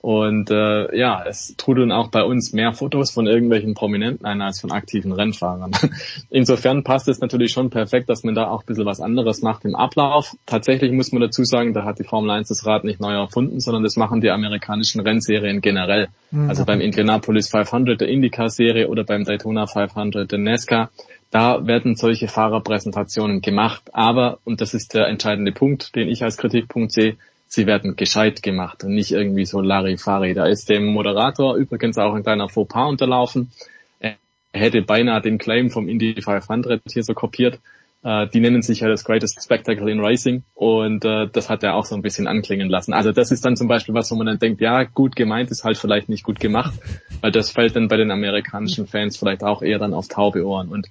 Und 0.03 0.51
äh, 0.51 0.97
ja, 0.97 1.23
es 1.27 1.55
trudeln 1.59 1.93
auch 1.93 2.09
bei 2.09 2.23
uns 2.23 2.55
mehr 2.55 2.73
Fotos 2.73 3.11
von 3.11 3.27
irgendwelchen 3.27 3.75
Prominenten 3.75 4.25
ein 4.25 4.41
als 4.41 4.59
von 4.59 4.73
aktiven 4.73 5.13
Rennfahrern. 5.13 5.73
Insofern 6.31 6.85
passt 6.85 7.07
es 7.09 7.21
natürlich 7.21 7.53
schon 7.53 7.69
perfekt, 7.69 8.09
dass 8.09 8.25
man 8.25 8.35
da 8.35 8.49
auch 8.49 8.63
ein 8.63 8.67
bisschen 8.67 8.87
was 8.87 9.03
anderes 9.03 9.43
macht 9.43 9.67
im 9.67 9.75
Ablauf. 9.75 10.35
Tatsächlich 10.47 10.91
muss 10.93 11.13
man 11.13 11.21
dazu 11.21 11.45
sagen, 11.45 11.75
da 11.75 11.85
hat 11.85 11.99
die 11.99 12.05
Formel 12.05 12.31
1 12.31 12.49
das 12.49 12.65
Rad 12.65 12.85
nicht 12.85 12.99
neu 12.99 13.13
erfunden, 13.13 13.61
sondern 13.61 13.83
das 13.83 13.97
machen 13.97 14.23
die 14.23 14.31
amerikanischen 14.31 15.03
Rennserien 15.03 15.61
generell. 15.61 16.09
Mhm. 16.31 16.49
Also 16.49 16.65
beim 16.65 16.81
Indianapolis 16.81 17.51
500 17.51 18.01
der 18.01 18.09
IndyCar-Serie 18.09 18.89
oder 18.89 19.05
beim 19.05 19.25
Daytona 19.25 19.67
500 19.67 20.33
der 20.33 20.39
NASCAR 20.39 20.89
da 21.31 21.67
werden 21.67 21.95
solche 21.95 22.29
Fahrerpräsentationen 22.29 23.41
gemacht, 23.41 23.83
aber, 23.93 24.39
und 24.45 24.61
das 24.61 24.75
ist 24.75 24.95
der 24.95 25.07
entscheidende 25.07 25.53
Punkt, 25.53 25.95
den 25.95 26.09
ich 26.09 26.25
als 26.25 26.37
Kritikpunkt 26.37 26.93
sehe, 26.93 27.17
sie 27.47 27.67
werden 27.67 27.97
gescheit 27.97 28.43
gemacht 28.43 28.85
und 28.85 28.95
nicht 28.95 29.13
irgendwie 29.13 29.45
so 29.45 29.61
Larifari. 29.61 30.35
Da 30.35 30.47
ist 30.47 30.69
dem 30.69 30.87
Moderator 30.87 31.57
übrigens 31.57 31.99
auch 31.99 32.15
ein 32.15 32.23
kleiner 32.23 32.49
Fauxpas 32.49 32.89
unterlaufen. 32.89 33.51
Er 33.99 34.17
hätte 34.53 34.83
beinahe 34.83 35.21
den 35.21 35.39
Claim 35.39 35.71
vom 35.71 35.89
Indy 35.89 36.21
500 36.21 36.83
hier 36.93 37.05
so 37.05 37.15
kopiert. 37.15 37.61
Äh, 38.03 38.29
die 38.29 38.41
nennen 38.41 38.63
sich 38.63 38.81
ja 38.81 38.89
das 38.89 39.05
Greatest 39.05 39.43
Spectacle 39.43 39.91
in 39.91 40.01
Racing 40.01 40.43
und 40.55 41.05
äh, 41.05 41.29
das 41.31 41.51
hat 41.51 41.63
er 41.63 41.75
auch 41.75 41.85
so 41.85 41.95
ein 41.95 42.03
bisschen 42.03 42.27
anklingen 42.27 42.71
lassen. 42.71 42.93
Also 42.93 43.13
das 43.13 43.31
ist 43.31 43.45
dann 43.45 43.57
zum 43.57 43.69
Beispiel 43.69 43.95
was, 43.95 44.11
wo 44.11 44.17
man 44.17 44.27
dann 44.27 44.39
denkt, 44.39 44.61
ja, 44.61 44.85
gut 44.85 45.17
gemeint 45.17 45.51
ist 45.51 45.65
halt 45.65 45.77
vielleicht 45.77 46.09
nicht 46.09 46.25
gut 46.25 46.41
gemacht, 46.41 46.73
weil 47.21 47.31
das 47.31 47.51
fällt 47.51 47.77
dann 47.77 47.89
bei 47.89 47.97
den 47.97 48.11
amerikanischen 48.11 48.87
Fans 48.87 49.17
vielleicht 49.17 49.45
auch 49.45 49.61
eher 49.63 49.79
dann 49.79 49.93
auf 49.93 50.09
taube 50.09 50.47
Ohren. 50.47 50.69
Und 50.69 50.89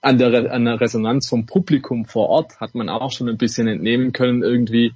an 0.00 0.18
der, 0.18 0.52
an 0.52 0.64
der 0.64 0.80
Resonanz 0.80 1.28
vom 1.28 1.46
Publikum 1.46 2.04
vor 2.04 2.28
Ort 2.28 2.60
hat 2.60 2.74
man 2.74 2.88
auch 2.88 3.12
schon 3.12 3.28
ein 3.28 3.38
bisschen 3.38 3.66
entnehmen 3.66 4.12
können, 4.12 4.42
irgendwie, 4.42 4.92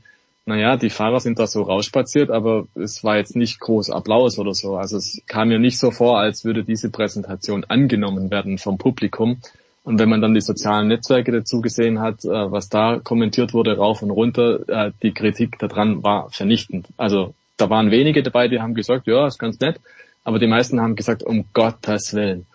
naja, 0.47 0.77
die 0.77 0.91
Fahrer 0.91 1.21
sind 1.21 1.39
da 1.39 1.47
so 1.47 1.63
rausspaziert, 1.63 2.31
aber 2.31 2.67
es 2.75 3.03
war 3.03 3.17
jetzt 3.17 3.37
nicht 3.37 3.61
groß 3.61 3.91
Applaus 3.91 4.39
oder 4.39 4.55
so. 4.55 4.77
Also 4.77 4.97
es 4.97 5.21
kam 5.27 5.49
mir 5.49 5.59
nicht 5.59 5.79
so 5.79 5.91
vor, 5.91 6.19
als 6.19 6.45
würde 6.45 6.65
diese 6.65 6.91
Präsentation 6.91 7.65
angenommen 7.65 8.31
werden 8.31 8.59
vom 8.59 8.79
Publikum. 8.79 9.39
Und 9.85 9.99
wenn 9.99 10.09
man 10.09 10.21
dann 10.21 10.35
die 10.35 10.41
sozialen 10.41 10.89
Netzwerke 10.89 11.33
dazu 11.33 11.61
gesehen 11.61 12.01
hat, 12.01 12.25
äh, 12.25 12.29
was 12.29 12.69
da 12.69 13.01
kommentiert 13.03 13.53
wurde, 13.53 13.77
rauf 13.77 14.03
und 14.03 14.13
runter, 14.13 14.69
äh, 14.69 14.93
die 15.03 15.13
Kritik 15.13 15.59
daran 15.59 16.05
war 16.05 16.31
vernichtend. 16.31 16.87
Also 16.97 17.35
da 17.57 17.69
waren 17.69 17.91
wenige 17.91 18.23
dabei, 18.23 18.47
die 18.47 18.61
haben 18.61 18.75
gesagt, 18.75 19.09
ja, 19.09 19.27
ist 19.27 19.39
ganz 19.39 19.59
nett, 19.59 19.81
aber 20.23 20.39
die 20.39 20.47
meisten 20.47 20.81
haben 20.81 20.95
gesagt, 20.95 21.25
um 21.25 21.47
Gottes 21.53 22.15
Willen. 22.15 22.47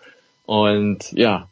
Und 0.46 1.12
ja, 1.12 1.48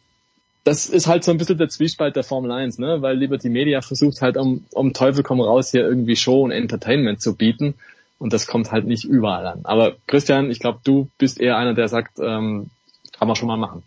das 0.66 0.88
ist 0.88 1.06
halt 1.06 1.22
so 1.22 1.30
ein 1.30 1.38
bisschen 1.38 1.58
der 1.58 1.68
Zwiespalt 1.68 2.16
der 2.16 2.24
Formel 2.24 2.50
1, 2.50 2.78
ne? 2.78 3.00
weil 3.00 3.16
Liberty 3.16 3.48
Media 3.48 3.82
versucht 3.82 4.20
halt 4.20 4.36
um, 4.36 4.64
um 4.72 4.92
Teufel 4.92 5.22
komm 5.22 5.40
raus 5.40 5.70
hier 5.70 5.82
irgendwie 5.82 6.16
Show 6.16 6.42
und 6.42 6.50
Entertainment 6.50 7.22
zu 7.22 7.36
bieten 7.36 7.74
und 8.18 8.32
das 8.32 8.48
kommt 8.48 8.72
halt 8.72 8.84
nicht 8.84 9.04
überall 9.04 9.46
an. 9.46 9.60
Aber 9.62 9.94
Christian, 10.08 10.50
ich 10.50 10.58
glaube, 10.58 10.80
du 10.82 11.08
bist 11.18 11.40
eher 11.40 11.56
einer, 11.56 11.74
der 11.74 11.86
sagt, 11.86 12.18
ähm, 12.18 12.70
kann 13.16 13.28
man 13.28 13.36
schon 13.36 13.46
mal 13.46 13.56
machen. 13.56 13.84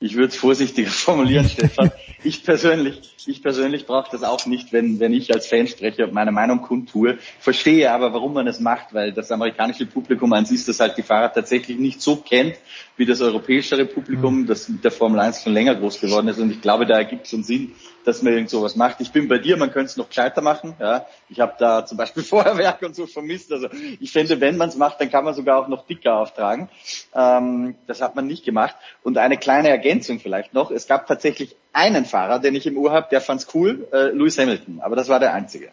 ich 0.00 0.16
würde 0.16 0.28
es 0.28 0.36
vorsichtiger 0.36 0.90
formulieren, 0.90 1.48
Stefan. 1.48 1.90
Ich 2.26 2.42
persönlich, 2.42 3.14
ich 3.26 3.42
persönlich 3.42 3.84
brauche 3.84 4.10
das 4.10 4.22
auch 4.22 4.46
nicht, 4.46 4.72
wenn, 4.72 4.98
wenn 4.98 5.12
ich 5.12 5.34
als 5.34 5.46
Fansprecher 5.46 6.06
meine 6.06 6.32
Meinung 6.32 6.62
kundtue. 6.62 7.18
Verstehe 7.38 7.92
aber, 7.92 8.14
warum 8.14 8.32
man 8.32 8.46
es 8.46 8.60
macht, 8.60 8.94
weil 8.94 9.12
das 9.12 9.30
amerikanische 9.30 9.84
Publikum 9.84 10.32
an 10.32 10.46
sich 10.46 10.64
das 10.64 10.80
halt 10.80 10.96
die 10.96 11.02
Fahrer 11.02 11.34
tatsächlich 11.34 11.78
nicht 11.78 12.00
so 12.00 12.16
kennt, 12.16 12.54
wie 12.96 13.06
das 13.06 13.20
europäischere 13.20 13.86
Publikum, 13.86 14.40
mhm. 14.40 14.46
das 14.46 14.68
mit 14.68 14.84
der 14.84 14.90
Formel 14.90 15.18
1 15.18 15.42
schon 15.42 15.52
länger 15.52 15.74
groß 15.74 16.00
geworden 16.00 16.28
ist. 16.28 16.38
Und 16.38 16.50
ich 16.50 16.60
glaube, 16.60 16.86
da 16.86 16.96
ergibt 16.96 17.24
es 17.24 17.30
schon 17.30 17.42
Sinn, 17.42 17.72
dass 18.04 18.22
man 18.22 18.32
irgend 18.32 18.50
sowas 18.50 18.76
macht. 18.76 19.00
Ich 19.00 19.10
bin 19.10 19.26
bei 19.26 19.38
dir, 19.38 19.56
man 19.56 19.72
könnte 19.72 19.86
es 19.86 19.96
noch 19.96 20.08
gescheiter 20.08 20.42
machen. 20.42 20.74
Ja. 20.78 21.06
Ich 21.28 21.40
habe 21.40 21.54
da 21.58 21.84
zum 21.84 21.98
Beispiel 21.98 22.22
Feuerwerk 22.22 22.82
und 22.82 22.94
so 22.94 23.06
vermisst. 23.06 23.52
Also 23.52 23.68
ich 24.00 24.12
finde, 24.12 24.40
wenn 24.40 24.56
man 24.56 24.68
es 24.68 24.76
macht, 24.76 25.00
dann 25.00 25.10
kann 25.10 25.24
man 25.24 25.34
sogar 25.34 25.58
auch 25.58 25.68
noch 25.68 25.86
dicker 25.86 26.16
auftragen. 26.16 26.68
Ähm, 27.14 27.74
das 27.86 28.00
hat 28.00 28.14
man 28.14 28.26
nicht 28.26 28.44
gemacht. 28.44 28.76
Und 29.02 29.18
eine 29.18 29.36
kleine 29.36 29.70
Ergänzung 29.70 30.20
vielleicht 30.20 30.54
noch. 30.54 30.70
Es 30.70 30.86
gab 30.86 31.06
tatsächlich 31.06 31.56
einen 31.72 32.04
Fahrer, 32.04 32.38
den 32.38 32.54
ich 32.54 32.66
im 32.66 32.76
Uhr 32.76 32.92
habe, 32.92 33.08
der 33.10 33.20
fand's 33.20 33.48
cool, 33.54 33.88
äh, 33.92 34.10
Lewis 34.10 34.38
Hamilton. 34.38 34.80
Aber 34.80 34.94
das 34.94 35.08
war 35.08 35.18
der 35.18 35.34
einzige. 35.34 35.70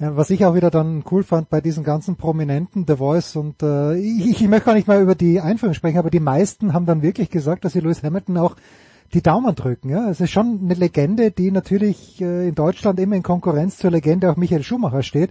Ja, 0.00 0.16
was 0.16 0.30
ich 0.30 0.44
auch 0.44 0.56
wieder 0.56 0.72
dann 0.72 1.04
cool 1.12 1.22
fand 1.22 1.50
bei 1.50 1.60
diesen 1.60 1.84
ganzen 1.84 2.16
Prominenten, 2.16 2.84
The 2.86 2.96
Voice 2.96 3.36
und 3.36 3.62
äh, 3.62 3.94
ich, 3.94 4.40
ich 4.40 4.48
möchte 4.48 4.66
gar 4.66 4.74
nicht 4.74 4.88
mal 4.88 5.00
über 5.00 5.14
die 5.14 5.40
Einführung 5.40 5.74
sprechen, 5.74 5.98
aber 5.98 6.10
die 6.10 6.18
meisten 6.18 6.72
haben 6.72 6.84
dann 6.84 7.02
wirklich 7.02 7.30
gesagt, 7.30 7.64
dass 7.64 7.74
sie 7.74 7.80
Lewis 7.80 8.02
Hamilton 8.02 8.38
auch 8.38 8.56
die 9.12 9.22
Daumen 9.22 9.54
drücken. 9.54 9.90
Ja, 9.90 10.10
es 10.10 10.20
ist 10.20 10.32
schon 10.32 10.62
eine 10.64 10.74
Legende, 10.74 11.30
die 11.30 11.52
natürlich 11.52 12.20
äh, 12.20 12.48
in 12.48 12.56
Deutschland 12.56 12.98
immer 12.98 13.14
in 13.14 13.22
Konkurrenz 13.22 13.76
zur 13.76 13.92
Legende 13.92 14.32
auch 14.32 14.36
Michael 14.36 14.64
Schumacher 14.64 15.04
steht. 15.04 15.30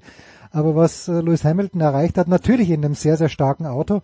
Aber 0.52 0.78
was 0.78 1.10
äh, 1.10 1.20
Lewis 1.20 1.44
Hamilton 1.44 1.82
erreicht 1.82 2.18
hat, 2.18 2.30
natürlich 2.30 2.70
in 2.70 2.86
einem 2.86 2.96
sehr 2.96 3.18
sehr 3.18 3.30
starken 3.30 3.66
Auto, 3.66 4.02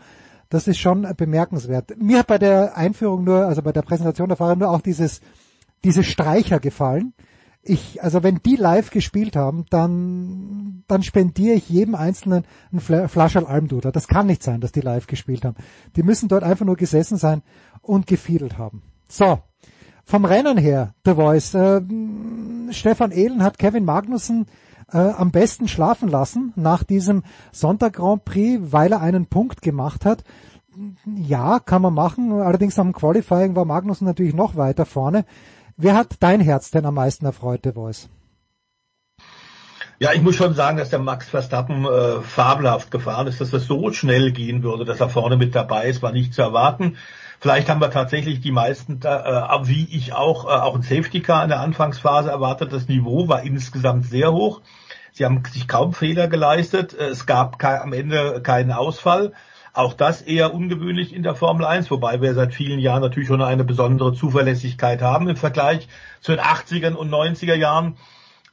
das 0.50 0.68
ist 0.68 0.80
schon 0.80 1.08
bemerkenswert. 1.16 1.96
Mir 1.98 2.20
hat 2.20 2.28
bei 2.28 2.38
der 2.38 2.76
Einführung 2.76 3.24
nur, 3.24 3.46
also 3.46 3.62
bei 3.62 3.72
der 3.72 3.84
Präsentation 3.84 4.28
der 4.28 4.36
Fahrer 4.36 4.58
nur 4.58 4.72
auch 4.72 4.82
dieses 4.82 5.22
diese 5.86 6.04
Streicher 6.04 6.60
gefallen 6.60 7.14
ich, 7.62 8.02
also 8.04 8.24
wenn 8.24 8.38
die 8.38 8.56
live 8.56 8.90
gespielt 8.90 9.36
haben, 9.36 9.66
dann, 9.70 10.84
dann 10.88 11.04
spendiere 11.04 11.56
ich 11.56 11.70
jedem 11.70 11.96
Einzelnen 11.96 12.46
einen 12.72 13.10
Flascherl 13.10 13.46
Almduder. 13.46 13.92
Das 13.92 14.08
kann 14.08 14.28
nicht 14.28 14.44
sein, 14.44 14.62
dass 14.62 14.72
die 14.72 14.82
live 14.82 15.08
gespielt 15.08 15.46
haben. 15.46 15.58
Die 15.96 16.04
müssen 16.04 16.30
dort 16.30 16.44
einfach 16.44 16.66
nur 16.66 16.78
gesessen 16.78 17.18
sein 17.18 17.42
und 17.82 18.08
gefiedelt 18.08 18.58
haben. 18.58 18.82
So. 19.08 19.40
Vom 20.06 20.26
Rennen 20.26 20.58
her, 20.58 20.96
The 21.06 21.14
Voice. 21.14 21.54
Äh, 21.54 21.82
Stefan 22.72 23.12
Ehlen 23.12 23.44
hat 23.44 23.60
Kevin 23.60 23.86
Magnussen 23.86 24.48
äh, 24.92 24.98
am 24.98 25.30
besten 25.30 25.68
schlafen 25.68 26.10
lassen 26.10 26.52
nach 26.56 26.84
diesem 26.84 27.22
Sonntag 27.52 27.94
Grand 27.94 28.26
Prix, 28.26 28.72
weil 28.72 28.92
er 28.92 29.02
einen 29.02 29.28
Punkt 29.28 29.62
gemacht 29.62 30.06
hat. 30.06 30.24
Ja, 31.06 31.60
kann 31.60 31.84
man 31.84 31.94
machen. 31.94 32.32
Allerdings 32.32 32.80
am 32.80 32.94
Qualifying 32.94 33.56
war 33.56 33.66
Magnussen 33.66 34.08
natürlich 34.08 34.34
noch 34.34 34.56
weiter 34.56 34.86
vorne. 34.86 35.26
Wer 35.82 35.96
hat 35.96 36.18
dein 36.20 36.42
Herz 36.42 36.72
denn 36.72 36.86
am 36.86 36.96
meisten 36.96 37.26
erfreut, 37.26 37.62
The 37.64 37.72
Voice? 37.72 38.10
Ja, 39.98 40.12
ich 40.12 40.22
muss 40.22 40.36
schon 40.36 40.54
sagen, 40.54 40.78
dass 40.78 40.90
der 40.90 41.00
Max 41.00 41.30
Verstappen 41.30 41.86
äh, 41.86 42.20
fabelhaft 42.20 42.92
gefahren 42.92 43.28
ist, 43.28 43.40
dass 43.40 43.54
es 43.54 43.66
so 43.66 43.94
schnell 43.94 44.34
gehen 44.34 44.62
würde, 44.62 44.84
dass 44.84 45.00
er 45.00 45.08
vorne 45.08 45.38
mit 45.38 45.56
dabei 45.56 45.88
ist, 45.88 46.02
war 46.02 46.12
nicht 46.12 46.34
zu 46.34 46.42
erwarten. 46.42 46.98
Vielleicht 47.40 47.70
haben 47.70 47.80
wir 47.80 47.92
tatsächlich 47.92 48.42
die 48.42 48.52
meisten, 48.52 49.00
äh, 49.02 49.08
wie 49.64 49.88
ich 49.96 50.12
auch, 50.12 50.44
äh, 50.44 50.50
auch 50.50 50.76
ein 50.76 50.82
Safety 50.82 51.22
Car 51.22 51.44
in 51.44 51.50
der 51.50 51.62
Anfangsphase 51.62 52.30
erwartet. 52.30 52.74
Das 52.74 52.90
Niveau 52.90 53.30
war 53.30 53.44
insgesamt 53.44 54.06
sehr 54.06 54.34
hoch. 54.34 54.60
Sie 55.14 55.24
haben 55.24 55.46
sich 55.46 55.70
kaum 55.70 55.94
Fehler 55.94 56.28
geleistet. 56.28 56.94
Es 56.94 57.26
gab 57.26 57.64
am 57.64 57.94
Ende 57.94 58.42
keinen 58.42 58.74
Ausfall. 58.74 59.32
Auch 59.74 59.94
das 59.94 60.22
eher 60.22 60.54
ungewöhnlich 60.54 61.14
in 61.14 61.24
der 61.24 61.36
Formel 61.36 61.66
1, 61.66 61.92
wobei 61.92 62.22
wir 62.22 62.34
seit 62.34 62.54
vielen 62.54 62.80
Jahren 62.80 63.02
natürlich 63.02 63.28
schon 63.28 63.42
eine 63.42 63.64
besondere 63.64 64.14
Zuverlässigkeit 64.14 65.02
haben 65.02 65.30
im 65.30 65.36
Vergleich 65.36 65.88
zu 66.22 66.32
den 66.32 66.42
80er 66.42 66.94
und 66.94 67.10
90er 67.10 67.56
Jahren. 67.56 67.98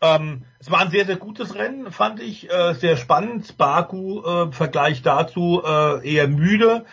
Ähm, 0.03 0.43
es 0.59 0.71
war 0.71 0.81
ein 0.81 0.91
sehr, 0.91 1.07
sehr 1.07 1.17
gutes 1.17 1.55
Rennen, 1.55 1.91
fand 1.91 2.21
ich, 2.21 2.51
äh, 2.51 2.75
sehr 2.75 2.97
spannend. 2.97 3.57
Baku 3.57 4.23
äh, 4.23 4.43
im 4.43 4.53
Vergleich 4.53 5.03
dazu 5.03 5.63
äh, 5.65 6.07
eher 6.07 6.29
müde, 6.29 6.85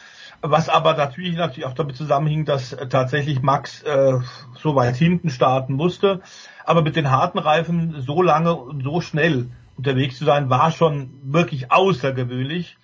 was 0.41 0.69
aber 0.69 0.95
natürlich 0.95 1.35
natürlich 1.35 1.65
auch 1.65 1.73
damit 1.73 1.97
zusammenhing, 1.97 2.45
dass 2.45 2.75
tatsächlich 2.89 3.41
Max 3.41 3.83
äh, 3.83 4.19
so 4.55 4.75
weit 4.75 4.95
hinten 4.95 5.29
starten 5.29 5.73
musste. 5.73 6.21
Aber 6.63 6.81
mit 6.81 6.95
den 6.95 7.11
harten 7.11 7.39
Reifen 7.39 8.01
so 8.01 8.21
lange 8.21 8.55
und 8.55 8.83
so 8.83 9.01
schnell 9.01 9.49
unterwegs 9.75 10.17
zu 10.17 10.23
sein, 10.23 10.49
war 10.49 10.71
schon 10.71 11.19
wirklich 11.23 11.71
außergewöhnlich 11.71 12.77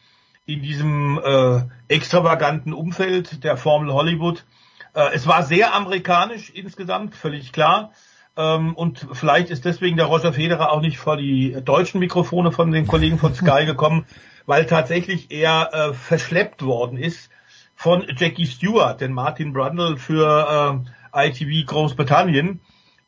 in 0.49 0.63
diesem 0.63 1.19
äh, 1.23 1.61
extravaganten 1.87 2.73
Umfeld 2.73 3.43
der 3.43 3.55
Formel 3.55 3.93
Hollywood. 3.93 4.45
Äh, 4.95 5.13
es 5.13 5.27
war 5.27 5.43
sehr 5.43 5.75
amerikanisch 5.75 6.49
insgesamt, 6.49 7.15
völlig 7.15 7.53
klar. 7.53 7.91
Ähm, 8.35 8.73
und 8.73 9.05
vielleicht 9.13 9.51
ist 9.51 9.65
deswegen 9.65 9.95
der 9.95 10.07
Roger 10.07 10.33
Federer 10.33 10.71
auch 10.71 10.81
nicht 10.81 10.97
vor 10.97 11.17
die 11.17 11.55
deutschen 11.63 11.99
Mikrofone 11.99 12.51
von 12.51 12.71
den 12.71 12.87
Kollegen 12.87 13.19
von 13.19 13.33
Sky 13.35 13.65
gekommen, 13.67 14.05
weil 14.47 14.65
tatsächlich 14.65 15.29
er 15.29 15.69
äh, 15.71 15.93
verschleppt 15.93 16.63
worden 16.63 16.97
ist 16.97 17.29
von 17.75 18.03
Jackie 18.17 18.47
Stewart, 18.47 18.99
denn 19.01 19.13
Martin 19.13 19.53
Brundle 19.53 19.97
für 19.97 20.83
äh, 21.13 21.27
ITV 21.27 21.67
Großbritannien 21.67 22.59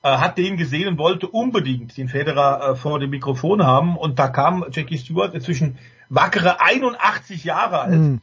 äh, 0.03 0.09
hat 0.09 0.37
den 0.37 0.57
gesehen 0.57 0.87
und 0.87 0.99
wollte 0.99 1.27
unbedingt 1.27 1.97
den 1.97 2.07
Federer 2.07 2.69
äh, 2.69 2.75
vor 2.75 2.99
dem 2.99 3.09
Mikrofon 3.09 3.65
haben 3.65 3.97
und 3.97 4.19
da 4.19 4.27
kam 4.27 4.63
Jackie 4.71 4.99
Stewart 4.99 5.33
inzwischen 5.33 5.79
wackere 6.11 6.61
81 6.61 7.43
Jahre 7.45 7.79
alt, 7.79 7.99
mhm. 7.99 8.21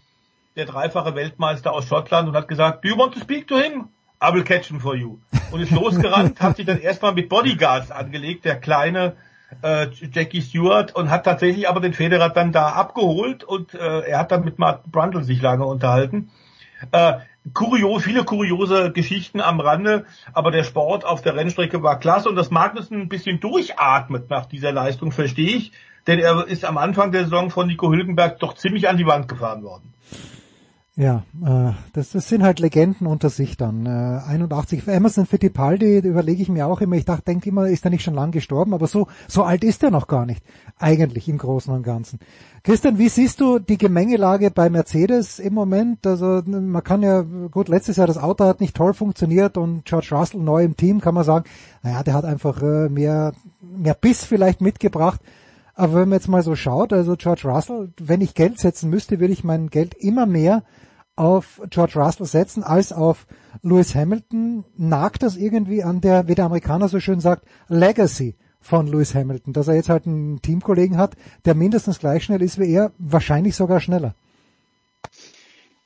der 0.56 0.66
dreifache 0.66 1.14
Weltmeister 1.14 1.72
aus 1.72 1.86
Schottland 1.86 2.28
und 2.28 2.36
hat 2.36 2.46
gesagt, 2.46 2.84
do 2.84 2.88
you 2.88 2.98
want 2.98 3.14
to 3.14 3.20
speak 3.20 3.48
to 3.48 3.58
him? 3.58 3.88
I 4.22 4.32
will 4.34 4.44
catch 4.44 4.66
him 4.66 4.80
for 4.80 4.94
you. 4.94 5.18
Und 5.50 5.60
ist 5.60 5.72
losgerannt, 5.72 6.40
hat 6.40 6.56
sich 6.56 6.66
dann 6.66 6.80
erstmal 6.80 7.14
mit 7.14 7.28
Bodyguards 7.28 7.90
angelegt, 7.90 8.44
der 8.44 8.56
kleine 8.56 9.16
äh, 9.62 9.86
Jackie 10.12 10.42
Stewart, 10.42 10.94
und 10.94 11.10
hat 11.10 11.24
tatsächlich 11.24 11.68
aber 11.68 11.80
den 11.80 11.94
Federer 11.94 12.28
dann 12.28 12.52
da 12.52 12.68
abgeholt 12.68 13.42
und 13.42 13.74
äh, 13.74 14.00
er 14.00 14.18
hat 14.18 14.32
dann 14.32 14.44
mit 14.44 14.58
Mark 14.58 14.84
Brundle 14.84 15.24
sich 15.24 15.40
lange 15.40 15.64
unterhalten. 15.64 16.30
Äh, 16.92 17.14
kurio, 17.54 17.98
viele 18.00 18.24
kuriose 18.24 18.92
Geschichten 18.92 19.40
am 19.40 19.60
Rande, 19.60 20.04
aber 20.34 20.50
der 20.50 20.64
Sport 20.64 21.06
auf 21.06 21.22
der 21.22 21.36
Rennstrecke 21.36 21.82
war 21.82 21.98
klasse 21.98 22.28
und 22.28 22.36
das 22.36 22.50
Magnussen 22.50 23.00
ein 23.00 23.08
bisschen 23.08 23.40
durchatmet 23.40 24.28
nach 24.28 24.44
dieser 24.44 24.72
Leistung, 24.72 25.10
verstehe 25.10 25.56
ich 25.56 25.72
denn 26.08 26.18
er 26.18 26.48
ist 26.48 26.64
am 26.64 26.78
Anfang 26.78 27.12
der 27.12 27.24
Saison 27.24 27.50
von 27.50 27.68
Nico 27.68 27.92
Hülkenberg 27.92 28.40
doch 28.40 28.54
ziemlich 28.54 28.88
an 28.88 28.96
die 28.96 29.06
Wand 29.06 29.28
gefahren 29.28 29.62
worden. 29.62 29.92
Ja, 30.96 31.22
äh, 31.46 31.74
das, 31.92 32.10
das 32.10 32.28
sind 32.28 32.42
halt 32.42 32.58
Legenden 32.58 33.06
unter 33.06 33.30
sich 33.30 33.56
dann. 33.56 33.86
Äh, 33.86 34.20
81. 34.28 34.88
Emerson 34.88 35.26
Fittipaldi 35.26 35.98
überlege 35.98 36.42
ich 36.42 36.48
mir 36.48 36.66
auch 36.66 36.80
immer. 36.80 36.96
Ich 36.96 37.04
dachte, 37.04 37.22
denke 37.22 37.50
immer, 37.50 37.68
ist 37.68 37.84
er 37.84 37.92
nicht 37.92 38.02
schon 38.02 38.14
lang 38.14 38.32
gestorben? 38.32 38.74
Aber 38.74 38.88
so 38.88 39.06
so 39.28 39.44
alt 39.44 39.62
ist 39.62 39.84
er 39.84 39.92
noch 39.92 40.08
gar 40.08 40.26
nicht. 40.26 40.42
Eigentlich 40.76 41.28
im 41.28 41.38
Großen 41.38 41.72
und 41.72 41.84
Ganzen. 41.84 42.18
Christian, 42.64 42.98
wie 42.98 43.08
siehst 43.08 43.40
du 43.40 43.60
die 43.60 43.78
Gemengelage 43.78 44.50
bei 44.50 44.70
Mercedes 44.70 45.38
im 45.38 45.54
Moment? 45.54 46.04
Also 46.04 46.42
man 46.44 46.82
kann 46.82 47.02
ja 47.04 47.20
gut 47.20 47.68
letztes 47.68 47.96
Jahr 47.96 48.08
das 48.08 48.18
Auto 48.18 48.44
hat 48.44 48.60
nicht 48.60 48.74
toll 48.74 48.92
funktioniert 48.92 49.56
und 49.56 49.84
George 49.84 50.08
Russell 50.10 50.40
neu 50.40 50.64
im 50.64 50.76
Team 50.76 51.00
kann 51.00 51.14
man 51.14 51.22
sagen, 51.22 51.44
naja, 51.84 52.02
der 52.02 52.14
hat 52.14 52.24
einfach 52.24 52.60
äh, 52.60 52.88
mehr 52.88 53.34
mehr 53.60 53.94
Biss 53.94 54.24
vielleicht 54.24 54.60
mitgebracht. 54.60 55.20
Aber 55.78 55.94
wenn 55.94 56.08
man 56.08 56.18
jetzt 56.18 56.26
mal 56.26 56.42
so 56.42 56.56
schaut, 56.56 56.92
also 56.92 57.14
George 57.14 57.42
Russell, 57.44 57.92
wenn 58.00 58.20
ich 58.20 58.34
Geld 58.34 58.58
setzen 58.58 58.90
müsste, 58.90 59.20
würde 59.20 59.32
ich 59.32 59.44
mein 59.44 59.70
Geld 59.70 59.94
immer 59.94 60.26
mehr 60.26 60.64
auf 61.14 61.62
George 61.70 62.00
Russell 62.00 62.26
setzen 62.26 62.64
als 62.64 62.92
auf 62.92 63.28
Lewis 63.62 63.94
Hamilton. 63.94 64.64
Nagt 64.76 65.22
das 65.22 65.36
irgendwie 65.36 65.84
an 65.84 66.00
der, 66.00 66.26
wie 66.26 66.34
der 66.34 66.46
Amerikaner 66.46 66.88
so 66.88 66.98
schön 66.98 67.20
sagt, 67.20 67.46
Legacy 67.68 68.34
von 68.60 68.88
Lewis 68.88 69.14
Hamilton, 69.14 69.52
dass 69.52 69.68
er 69.68 69.76
jetzt 69.76 69.88
halt 69.88 70.04
einen 70.08 70.42
Teamkollegen 70.42 70.96
hat, 70.96 71.14
der 71.44 71.54
mindestens 71.54 72.00
gleich 72.00 72.24
schnell 72.24 72.42
ist 72.42 72.58
wie 72.58 72.72
er, 72.72 72.90
wahrscheinlich 72.98 73.54
sogar 73.54 73.78
schneller. 73.78 74.16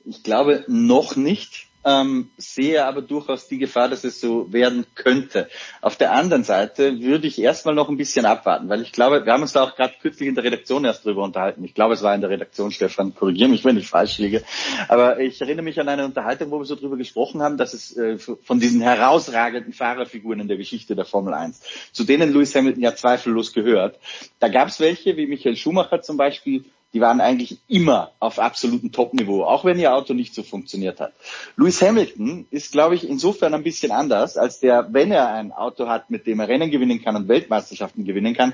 Ich 0.05 0.23
glaube 0.23 0.65
noch 0.67 1.15
nicht 1.15 1.67
ähm, 1.85 2.31
sehe 2.37 2.85
aber 2.85 3.01
durchaus 3.01 3.47
die 3.47 3.57
Gefahr, 3.57 3.89
dass 3.89 4.03
es 4.03 4.21
so 4.21 4.51
werden 4.51 4.85
könnte. 4.95 5.49
Auf 5.81 5.95
der 5.95 6.13
anderen 6.13 6.43
Seite 6.43 6.99
würde 6.99 7.27
ich 7.27 7.39
erstmal 7.39 7.75
noch 7.75 7.89
ein 7.89 7.97
bisschen 7.97 8.25
abwarten, 8.25 8.69
weil 8.69 8.81
ich 8.81 8.91
glaube, 8.91 9.25
wir 9.25 9.33
haben 9.33 9.41
uns 9.41 9.53
da 9.53 9.63
auch 9.63 9.75
gerade 9.75 9.93
kürzlich 10.01 10.29
in 10.29 10.35
der 10.35 10.43
Redaktion 10.43 10.85
erst 10.85 11.05
drüber 11.05 11.23
unterhalten. 11.23 11.63
Ich 11.63 11.73
glaube, 11.73 11.93
es 11.93 12.03
war 12.03 12.15
in 12.15 12.21
der 12.21 12.29
Redaktion, 12.29 12.71
Stefan, 12.71 13.13
korrigiere 13.13 13.49
mich, 13.49 13.65
wenn 13.65 13.77
ich 13.77 13.87
falsch 13.87 14.17
liege. 14.17 14.43
Aber 14.87 15.19
ich 15.19 15.41
erinnere 15.41 15.63
mich 15.63 15.79
an 15.79 15.89
eine 15.89 16.05
Unterhaltung, 16.05 16.51
wo 16.51 16.59
wir 16.59 16.65
so 16.65 16.75
drüber 16.75 16.97
gesprochen 16.97 17.41
haben, 17.41 17.57
dass 17.57 17.73
es 17.73 17.95
äh, 17.97 18.17
von 18.17 18.59
diesen 18.59 18.81
herausragenden 18.81 19.73
Fahrerfiguren 19.73 20.39
in 20.39 20.47
der 20.47 20.57
Geschichte 20.57 20.95
der 20.95 21.05
Formel 21.05 21.33
1, 21.33 21.61
zu 21.91 22.03
denen 22.03 22.33
Lewis 22.33 22.55
Hamilton 22.55 22.81
ja 22.81 22.95
zweifellos 22.95 23.53
gehört, 23.53 23.99
da 24.39 24.47
gab 24.47 24.69
es 24.69 24.79
welche, 24.79 25.17
wie 25.17 25.27
Michael 25.27 25.55
Schumacher 25.55 26.01
zum 26.01 26.17
Beispiel, 26.17 26.65
die 26.93 27.01
waren 27.01 27.21
eigentlich 27.21 27.59
immer 27.67 28.11
auf 28.19 28.39
absolutem 28.39 28.91
Top-Niveau, 28.91 29.43
auch 29.43 29.65
wenn 29.65 29.79
ihr 29.79 29.93
Auto 29.95 30.13
nicht 30.13 30.35
so 30.35 30.43
funktioniert 30.43 30.99
hat. 30.99 31.13
Lewis 31.57 31.81
Hamilton 31.81 32.45
ist, 32.51 32.71
glaube 32.71 32.95
ich, 32.95 33.09
insofern 33.09 33.53
ein 33.53 33.63
bisschen 33.63 33.91
anders, 33.91 34.37
als 34.37 34.59
der, 34.59 34.93
wenn 34.93 35.11
er 35.11 35.29
ein 35.29 35.51
Auto 35.51 35.87
hat, 35.87 36.09
mit 36.09 36.27
dem 36.27 36.39
er 36.39 36.47
Rennen 36.47 36.69
gewinnen 36.69 37.03
kann 37.03 37.15
und 37.15 37.27
Weltmeisterschaften 37.27 38.05
gewinnen 38.05 38.35
kann, 38.35 38.53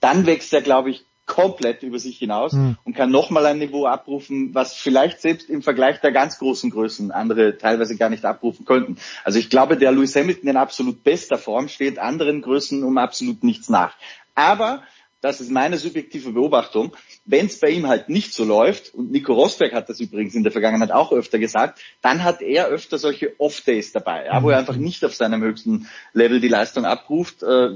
dann 0.00 0.26
wächst 0.26 0.52
er, 0.52 0.62
glaube 0.62 0.90
ich, 0.90 1.04
komplett 1.26 1.84
über 1.84 2.00
sich 2.00 2.18
hinaus 2.18 2.52
mhm. 2.52 2.76
und 2.84 2.96
kann 2.96 3.10
nochmal 3.10 3.46
ein 3.46 3.58
Niveau 3.58 3.86
abrufen, 3.86 4.52
was 4.52 4.74
vielleicht 4.74 5.20
selbst 5.20 5.48
im 5.48 5.62
Vergleich 5.62 6.00
der 6.00 6.10
ganz 6.10 6.38
großen 6.38 6.70
Größen 6.70 7.12
andere 7.12 7.56
teilweise 7.56 7.96
gar 7.96 8.10
nicht 8.10 8.24
abrufen 8.24 8.64
könnten. 8.64 8.96
Also 9.22 9.38
ich 9.38 9.48
glaube, 9.48 9.76
der 9.76 9.92
Lewis 9.92 10.16
Hamilton 10.16 10.48
in 10.48 10.56
absolut 10.56 11.04
bester 11.04 11.38
Form 11.38 11.68
steht 11.68 12.00
anderen 12.00 12.42
Größen 12.42 12.82
um 12.82 12.98
absolut 12.98 13.44
nichts 13.44 13.68
nach. 13.68 13.94
Aber 14.34 14.82
das 15.20 15.40
ist 15.40 15.50
meine 15.50 15.76
subjektive 15.76 16.32
Beobachtung, 16.32 16.96
wenn 17.26 17.46
es 17.46 17.60
bei 17.60 17.70
ihm 17.70 17.86
halt 17.86 18.08
nicht 18.08 18.32
so 18.32 18.44
läuft, 18.44 18.94
und 18.94 19.10
Nico 19.10 19.34
Rosberg 19.34 19.72
hat 19.72 19.88
das 19.88 20.00
übrigens 20.00 20.34
in 20.34 20.42
der 20.42 20.52
Vergangenheit 20.52 20.90
auch 20.92 21.12
öfter 21.12 21.38
gesagt, 21.38 21.80
dann 22.00 22.24
hat 22.24 22.40
er 22.40 22.68
öfter 22.68 22.96
solche 22.96 23.38
Off-Days 23.38 23.92
dabei, 23.92 24.26
ja, 24.26 24.42
wo 24.42 24.50
er 24.50 24.58
einfach 24.58 24.76
nicht 24.76 25.04
auf 25.04 25.14
seinem 25.14 25.42
höchsten 25.42 25.88
Level 26.14 26.40
die 26.40 26.48
Leistung 26.48 26.86
abruft. 26.86 27.42
Äh, 27.42 27.70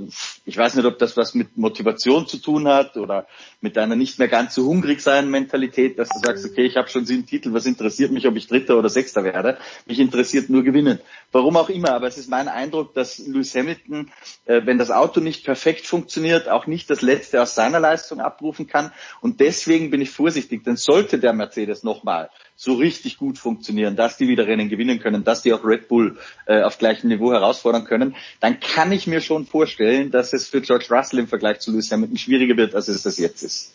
ich 0.46 0.56
weiß 0.56 0.74
nicht, 0.74 0.86
ob 0.86 0.98
das 0.98 1.16
was 1.16 1.34
mit 1.34 1.56
Motivation 1.56 2.26
zu 2.26 2.38
tun 2.38 2.66
hat 2.66 2.96
oder 2.96 3.26
mit 3.60 3.76
einer 3.76 3.96
nicht 3.96 4.18
mehr 4.18 4.28
ganz 4.28 4.54
so 4.54 4.64
hungrig 4.66 5.00
sein 5.00 5.30
Mentalität, 5.30 5.98
dass 5.98 6.08
du 6.08 6.18
sagst, 6.20 6.44
okay, 6.46 6.64
ich 6.64 6.76
habe 6.76 6.88
schon 6.88 7.04
sieben 7.04 7.26
Titel, 7.26 7.52
was 7.52 7.66
interessiert 7.66 8.10
mich, 8.10 8.26
ob 8.26 8.36
ich 8.36 8.46
Dritter 8.46 8.78
oder 8.78 8.88
Sechster 8.88 9.22
werde? 9.24 9.58
Mich 9.86 9.98
interessiert 9.98 10.48
nur 10.48 10.62
gewinnen. 10.62 10.98
Warum 11.32 11.56
auch 11.56 11.68
immer, 11.68 11.92
aber 11.92 12.06
es 12.06 12.16
ist 12.16 12.30
mein 12.30 12.48
Eindruck, 12.48 12.94
dass 12.94 13.18
Lewis 13.18 13.54
Hamilton, 13.54 14.10
äh, 14.46 14.62
wenn 14.64 14.78
das 14.78 14.90
Auto 14.90 15.20
nicht 15.20 15.44
perfekt 15.44 15.86
funktioniert, 15.86 16.48
auch 16.48 16.66
nicht 16.66 16.88
das 16.88 17.02
Letzte 17.02 17.33
aus 17.42 17.54
seiner 17.54 17.80
Leistung 17.80 18.20
abrufen 18.20 18.66
kann 18.66 18.92
und 19.20 19.40
deswegen 19.40 19.90
bin 19.90 20.00
ich 20.00 20.10
vorsichtig, 20.10 20.64
denn 20.64 20.76
sollte 20.76 21.18
der 21.18 21.32
Mercedes 21.32 21.82
nochmal 21.82 22.30
so 22.56 22.74
richtig 22.74 23.16
gut 23.18 23.38
funktionieren, 23.38 23.96
dass 23.96 24.16
die 24.16 24.28
wieder 24.28 24.46
Rennen 24.46 24.68
gewinnen 24.68 25.00
können, 25.00 25.24
dass 25.24 25.42
die 25.42 25.52
auch 25.52 25.64
Red 25.64 25.88
Bull 25.88 26.18
äh, 26.46 26.62
auf 26.62 26.78
gleichem 26.78 27.08
Niveau 27.08 27.32
herausfordern 27.32 27.84
können, 27.84 28.14
dann 28.40 28.60
kann 28.60 28.92
ich 28.92 29.06
mir 29.06 29.20
schon 29.20 29.46
vorstellen, 29.46 30.10
dass 30.10 30.32
es 30.32 30.48
für 30.48 30.60
George 30.60 30.86
Russell 30.90 31.18
im 31.18 31.28
Vergleich 31.28 31.60
zu 31.60 31.72
Lewis 31.72 31.90
Hamilton 31.90 32.16
schwieriger 32.16 32.56
wird, 32.56 32.74
als 32.74 32.88
es 32.88 33.02
das 33.02 33.18
jetzt 33.18 33.42
ist. 33.42 33.74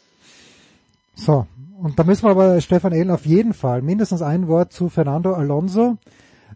So, 1.15 1.47
und 1.81 1.99
da 1.99 2.03
müssen 2.03 2.23
wir 2.23 2.31
aber 2.31 2.59
Stefan 2.61 2.93
Ehlen 2.93 3.11
auf 3.11 3.25
jeden 3.25 3.53
Fall 3.53 3.81
mindestens 3.81 4.21
ein 4.21 4.47
Wort 4.47 4.71
zu 4.71 4.89
Fernando 4.89 5.33
Alonso 5.33 5.97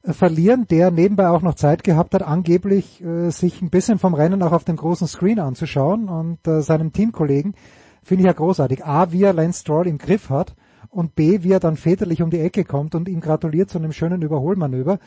verlieren, 0.03 0.67
der 0.67 0.91
nebenbei 0.91 1.30
auch 1.30 1.41
noch 1.41 1.55
Zeit 1.55 1.84
gehabt 1.84 2.13
hat, 2.13 2.23
angeblich 2.23 3.01
äh, 3.01 3.30
sich 3.30 3.61
ein 3.61 3.69
bisschen 3.69 3.99
vom 3.99 4.13
Rennen 4.13 4.43
auch 4.43 4.51
auf 4.51 4.65
dem 4.65 4.75
großen 4.75 5.07
Screen 5.07 5.39
anzuschauen 5.39 6.09
und 6.09 6.45
äh, 6.47 6.61
seinem 6.61 6.91
Teamkollegen 6.91 7.55
finde 8.03 8.23
ich 8.23 8.27
ja 8.27 8.34
großartig. 8.34 8.85
A, 8.85 9.11
wie 9.11 9.23
er 9.23 9.34
Lance 9.34 9.61
Stroll 9.61 9.88
im 9.88 9.97
Griff 9.97 10.30
hat 10.30 10.55
und 10.89 11.15
B, 11.15 11.43
wie 11.43 11.53
er 11.53 11.61
dann 11.61 11.77
väterlich 11.77 12.21
um 12.21 12.30
die 12.30 12.39
Ecke 12.39 12.65
kommt 12.65 12.95
und 12.95 13.07
ihm 13.07 13.21
gratuliert 13.21 13.69
zu 13.69 13.77
einem 13.77 13.93
schönen 13.93 14.21
Überholmanöver. 14.21 14.99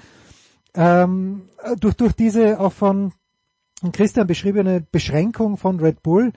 Ähm, 0.75 1.43
durch, 1.79 1.95
durch 1.95 2.13
diese 2.15 2.59
auch 2.59 2.73
von 2.73 3.13
Christian 3.93 4.27
beschriebene 4.27 4.85
Beschränkung 4.91 5.59
von 5.59 5.79
Red 5.79 6.03
Bull 6.03 6.33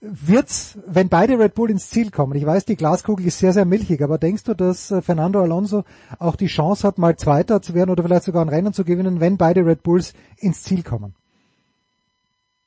wird's, 0.00 0.78
wenn 0.86 1.08
beide 1.08 1.38
Red 1.38 1.54
Bull 1.54 1.70
ins 1.70 1.90
Ziel 1.90 2.10
kommen, 2.10 2.34
ich 2.36 2.46
weiß, 2.46 2.64
die 2.64 2.76
Glaskugel 2.76 3.26
ist 3.26 3.38
sehr, 3.38 3.52
sehr 3.52 3.64
milchig, 3.66 4.02
aber 4.02 4.18
denkst 4.18 4.44
du, 4.44 4.54
dass 4.54 4.90
äh, 4.90 5.02
Fernando 5.02 5.42
Alonso 5.42 5.84
auch 6.18 6.36
die 6.36 6.46
Chance 6.46 6.86
hat, 6.86 6.98
mal 6.98 7.16
Zweiter 7.16 7.60
zu 7.60 7.74
werden 7.74 7.90
oder 7.90 8.02
vielleicht 8.02 8.24
sogar 8.24 8.42
ein 8.42 8.48
Rennen 8.48 8.72
zu 8.72 8.84
gewinnen, 8.84 9.20
wenn 9.20 9.36
beide 9.36 9.64
Red 9.64 9.82
Bulls 9.82 10.14
ins 10.38 10.62
Ziel 10.62 10.82
kommen? 10.82 11.14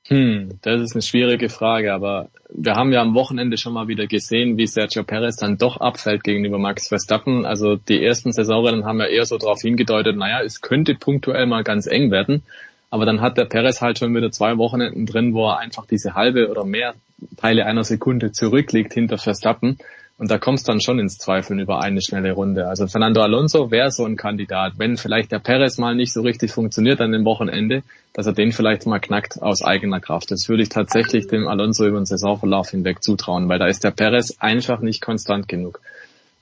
Hm, 0.08 0.60
das 0.62 0.82
ist 0.82 0.96
eine 0.96 1.02
schwierige 1.02 1.48
Frage, 1.48 1.94
aber 1.94 2.30
wir 2.50 2.76
haben 2.76 2.92
ja 2.92 3.02
am 3.02 3.16
Wochenende 3.16 3.58
schon 3.58 3.72
mal 3.72 3.88
wieder 3.88 4.06
gesehen, 4.06 4.58
wie 4.58 4.68
Sergio 4.68 5.04
Perez 5.04 5.38
dann 5.38 5.58
doch 5.58 5.78
abfällt 5.78 6.26
gegenüber 6.26 6.60
Max 6.60 6.90
Verstappen. 6.90 7.46
Also 7.46 7.78
die 7.78 8.04
ersten 8.04 8.34
Saisonrennen 8.34 8.84
haben 8.84 9.00
ja 9.00 9.06
eher 9.06 9.26
so 9.26 9.38
darauf 9.38 9.62
hingedeutet, 9.62 10.18
naja, 10.18 10.42
es 10.42 10.60
könnte 10.60 10.96
punktuell 10.96 11.46
mal 11.46 11.64
ganz 11.64 11.88
eng 11.88 12.12
werden. 12.12 12.44
Aber 12.90 13.06
dann 13.06 13.22
hat 13.22 13.38
der 13.38 13.46
Perez 13.46 13.82
halt 13.82 13.98
schon 13.98 14.14
wieder 14.14 14.30
zwei 14.30 14.58
Wochenenden 14.58 15.06
drin, 15.06 15.34
wo 15.34 15.48
er 15.48 15.60
einfach 15.60 15.86
diese 15.88 16.16
halbe 16.16 16.52
oder 16.52 16.66
mehr 16.66 16.94
Teile 17.38 17.66
einer 17.66 17.84
Sekunde 17.84 18.32
zurückliegt 18.32 18.94
hinter 18.94 19.18
Verstappen. 19.18 19.78
Und 20.18 20.30
da 20.30 20.38
kommst 20.38 20.70
dann 20.70 20.80
schon 20.80 21.00
ins 21.00 21.18
Zweifeln 21.18 21.60
über 21.60 21.82
eine 21.82 22.00
schnelle 22.02 22.34
Runde. 22.34 22.68
Also 22.68 22.88
Fernando 22.88 23.22
Alonso 23.22 23.72
wäre 23.72 23.92
so 23.92 24.06
ein 24.06 24.16
Kandidat, 24.16 24.74
wenn 24.78 24.96
vielleicht 24.96 25.32
der 25.32 25.40
Perez 25.40 25.80
mal 25.80 25.96
nicht 25.96 26.14
so 26.14 26.22
richtig 26.22 26.52
funktioniert 26.52 27.02
an 27.02 27.12
dem 27.12 27.26
Wochenende, 27.26 27.82
dass 28.14 28.28
er 28.28 28.34
den 28.34 28.52
vielleicht 28.52 28.86
mal 28.86 29.00
knackt 29.00 29.42
aus 29.42 29.64
eigener 29.64 30.00
Kraft. 30.00 30.30
Das 30.30 30.48
würde 30.48 30.64
ich 30.64 30.70
tatsächlich 30.70 31.28
dem 31.28 31.48
Alonso 31.48 31.88
über 31.88 32.00
den 32.00 32.06
Saisonverlauf 32.06 32.70
hinweg 32.70 33.02
zutrauen, 33.02 33.50
weil 33.50 33.58
da 33.60 33.66
ist 33.66 33.84
der 33.84 33.92
Perez 33.92 34.38
einfach 34.40 34.82
nicht 34.82 35.02
konstant 35.02 35.48
genug. 35.48 35.82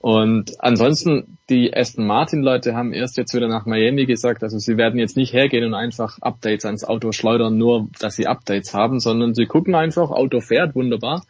Und 0.01 0.53
ansonsten, 0.59 1.37
die 1.49 1.75
Aston 1.75 2.07
Martin 2.07 2.41
Leute 2.41 2.73
haben 2.73 2.91
erst 2.91 3.17
jetzt 3.17 3.35
wieder 3.35 3.47
nach 3.47 3.67
Miami 3.67 4.07
gesagt, 4.07 4.41
also 4.41 4.57
sie 4.57 4.77
werden 4.77 4.99
jetzt 4.99 5.15
nicht 5.15 5.31
hergehen 5.31 5.63
und 5.63 5.75
einfach 5.75 6.17
Updates 6.21 6.65
ans 6.65 6.83
Auto 6.83 7.11
schleudern, 7.11 7.57
nur 7.57 7.87
dass 7.99 8.15
sie 8.15 8.25
Updates 8.25 8.73
haben, 8.73 8.99
sondern 8.99 9.35
sie 9.35 9.45
gucken 9.45 9.75
einfach, 9.75 10.09
Auto 10.09 10.41
fährt 10.41 10.73
wunderbar 10.73 11.23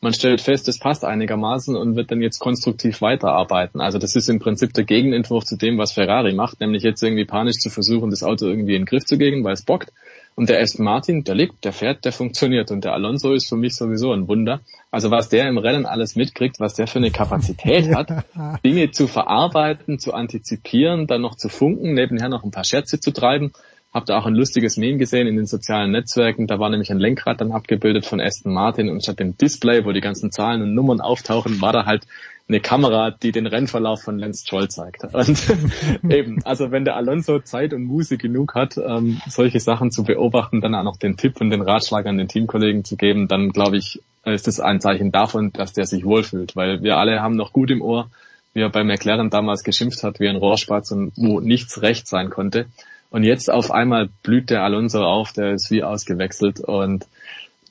man 0.00 0.12
stellt 0.12 0.40
fest, 0.40 0.68
es 0.68 0.78
passt 0.78 1.04
einigermaßen 1.04 1.74
und 1.74 1.96
wird 1.96 2.10
dann 2.10 2.22
jetzt 2.22 2.38
konstruktiv 2.38 3.00
weiterarbeiten. 3.00 3.80
Also 3.80 3.98
das 3.98 4.14
ist 4.14 4.28
im 4.28 4.38
Prinzip 4.38 4.72
der 4.72 4.84
Gegenentwurf 4.84 5.44
zu 5.44 5.56
dem, 5.56 5.78
was 5.78 5.92
Ferrari 5.92 6.32
macht, 6.32 6.60
nämlich 6.60 6.82
jetzt 6.82 7.02
irgendwie 7.02 7.24
panisch 7.24 7.58
zu 7.58 7.70
versuchen, 7.70 8.10
das 8.10 8.22
Auto 8.22 8.46
irgendwie 8.46 8.76
in 8.76 8.82
den 8.82 8.86
Griff 8.86 9.04
zu 9.04 9.18
geben, 9.18 9.42
weil 9.42 9.54
es 9.54 9.62
bockt. 9.62 9.92
Und 10.38 10.48
der 10.48 10.60
Aston 10.60 10.84
Martin, 10.84 11.24
der 11.24 11.34
lebt, 11.34 11.64
der 11.64 11.72
fährt, 11.72 12.04
der 12.04 12.12
funktioniert. 12.12 12.70
Und 12.70 12.84
der 12.84 12.92
Alonso 12.92 13.32
ist 13.32 13.48
für 13.48 13.56
mich 13.56 13.74
sowieso 13.74 14.12
ein 14.12 14.28
Wunder. 14.28 14.60
Also 14.92 15.10
was 15.10 15.28
der 15.28 15.48
im 15.48 15.58
Rennen 15.58 15.84
alles 15.84 16.14
mitkriegt, 16.14 16.60
was 16.60 16.74
der 16.74 16.86
für 16.86 17.00
eine 17.00 17.10
Kapazität 17.10 17.92
hat, 17.96 18.24
Dinge 18.64 18.92
zu 18.92 19.08
verarbeiten, 19.08 19.98
zu 19.98 20.14
antizipieren, 20.14 21.08
dann 21.08 21.22
noch 21.22 21.34
zu 21.34 21.48
funken, 21.48 21.92
nebenher 21.92 22.28
noch 22.28 22.44
ein 22.44 22.52
paar 22.52 22.62
Scherze 22.62 23.00
zu 23.00 23.10
treiben 23.10 23.50
hab 23.92 24.04
da 24.04 24.18
auch 24.18 24.26
ein 24.26 24.34
lustiges 24.34 24.76
Meme 24.76 24.98
gesehen 24.98 25.26
in 25.26 25.36
den 25.36 25.46
sozialen 25.46 25.90
Netzwerken. 25.90 26.46
Da 26.46 26.58
war 26.58 26.68
nämlich 26.68 26.90
ein 26.90 26.98
Lenkrad 26.98 27.40
dann 27.40 27.52
abgebildet 27.52 28.04
von 28.04 28.20
Aston 28.20 28.52
Martin 28.52 28.90
und 28.90 29.02
statt 29.02 29.18
dem 29.18 29.36
Display, 29.36 29.84
wo 29.84 29.92
die 29.92 30.02
ganzen 30.02 30.30
Zahlen 30.30 30.60
und 30.62 30.74
Nummern 30.74 31.00
auftauchen, 31.00 31.60
war 31.62 31.72
da 31.72 31.86
halt 31.86 32.06
eine 32.48 32.60
Kamera, 32.60 33.10
die 33.10 33.30
den 33.30 33.46
Rennverlauf 33.46 34.02
von 34.02 34.18
Lance 34.18 34.44
Stroll 34.46 34.68
zeigt. 34.68 35.04
Und 35.12 35.38
eben, 36.10 36.42
also 36.44 36.70
wenn 36.70 36.84
der 36.84 36.96
Alonso 36.96 37.40
Zeit 37.40 37.74
und 37.74 37.84
Muße 37.84 38.16
genug 38.16 38.54
hat, 38.54 38.78
ähm, 38.78 39.20
solche 39.28 39.60
Sachen 39.60 39.90
zu 39.90 40.02
beobachten, 40.02 40.60
dann 40.60 40.74
auch 40.74 40.82
noch 40.82 40.96
den 40.96 41.16
Tipp 41.16 41.40
und 41.40 41.50
den 41.50 41.60
Ratschlag 41.60 42.06
an 42.06 42.16
den 42.16 42.28
Teamkollegen 42.28 42.84
zu 42.84 42.96
geben, 42.96 43.28
dann 43.28 43.50
glaube 43.50 43.76
ich, 43.76 44.00
ist 44.24 44.46
das 44.46 44.60
ein 44.60 44.80
Zeichen 44.80 45.12
davon, 45.12 45.52
dass 45.52 45.72
der 45.74 45.86
sich 45.86 46.04
wohlfühlt, 46.04 46.56
weil 46.56 46.82
wir 46.82 46.96
alle 46.96 47.20
haben 47.20 47.36
noch 47.36 47.52
gut 47.52 47.70
im 47.70 47.82
Ohr, 47.82 48.10
wie 48.54 48.60
er 48.60 48.70
bei 48.70 48.82
McLaren 48.82 49.30
damals 49.30 49.62
geschimpft 49.62 50.02
hat, 50.02 50.18
wie 50.18 50.28
ein 50.28 50.36
Rohrspatz 50.36 50.90
und 50.90 51.12
wo 51.16 51.40
nichts 51.40 51.82
recht 51.82 52.08
sein 52.08 52.30
konnte. 52.30 52.66
Und 53.10 53.24
jetzt 53.24 53.50
auf 53.50 53.70
einmal 53.70 54.08
blüht 54.22 54.50
der 54.50 54.62
Alonso 54.62 55.02
auf, 55.02 55.32
der 55.32 55.52
ist 55.52 55.70
wie 55.70 55.82
ausgewechselt 55.82 56.60
und 56.60 57.06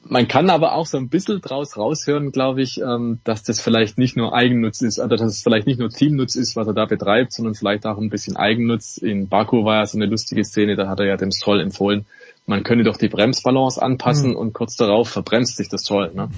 man 0.10 0.28
kann 0.28 0.50
aber 0.50 0.74
auch 0.74 0.86
so 0.86 0.98
ein 0.98 1.10
bisschen 1.10 1.42
draus 1.42 1.78
raushören, 1.78 2.32
glaube 2.32 2.62
ich, 2.62 2.80
ähm, 2.82 3.20
dass 3.24 3.44
das 3.44 3.60
vielleicht 3.60 3.98
nicht 3.98 4.18
nur 4.18 4.34
Eigennutz 4.34 4.82
ist, 4.82 5.00
oder 5.00 5.18
dass 5.18 5.34
es 5.34 5.42
vielleicht 5.42 5.68
nicht 5.68 5.80
nur 5.80 5.90
Teamnutz 5.90 6.36
ist, 6.36 6.56
was 6.56 6.68
er 6.68 6.74
da 6.74 6.86
betreibt, 6.86 7.34
sondern 7.34 7.56
vielleicht 7.56 7.86
auch 7.86 7.98
ein 7.98 8.10
bisschen 8.10 8.38
Eigennutz. 8.38 8.98
In 8.98 9.28
Baku 9.28 9.64
war 9.66 9.78
ja 9.78 9.86
so 9.86 9.98
eine 9.98 10.06
lustige 10.06 10.44
Szene, 10.44 10.76
da 10.76 10.88
hat 10.88 11.00
er 11.00 11.06
ja 11.06 11.18
dem 11.18 11.32
Stroll 11.32 11.62
empfohlen, 11.62 12.06
man 12.46 12.64
könne 12.64 12.84
doch 12.84 12.98
die 12.98 13.10
Bremsbalance 13.10 13.82
anpassen 13.82 14.32
mhm. 14.32 14.38
und 14.38 14.54
kurz 14.54 14.76
darauf 14.76 15.10
verbremst 15.10 15.58
sich 15.58 15.70
das 15.70 15.84
Stroll. 15.84 16.12
Ne? 16.14 16.30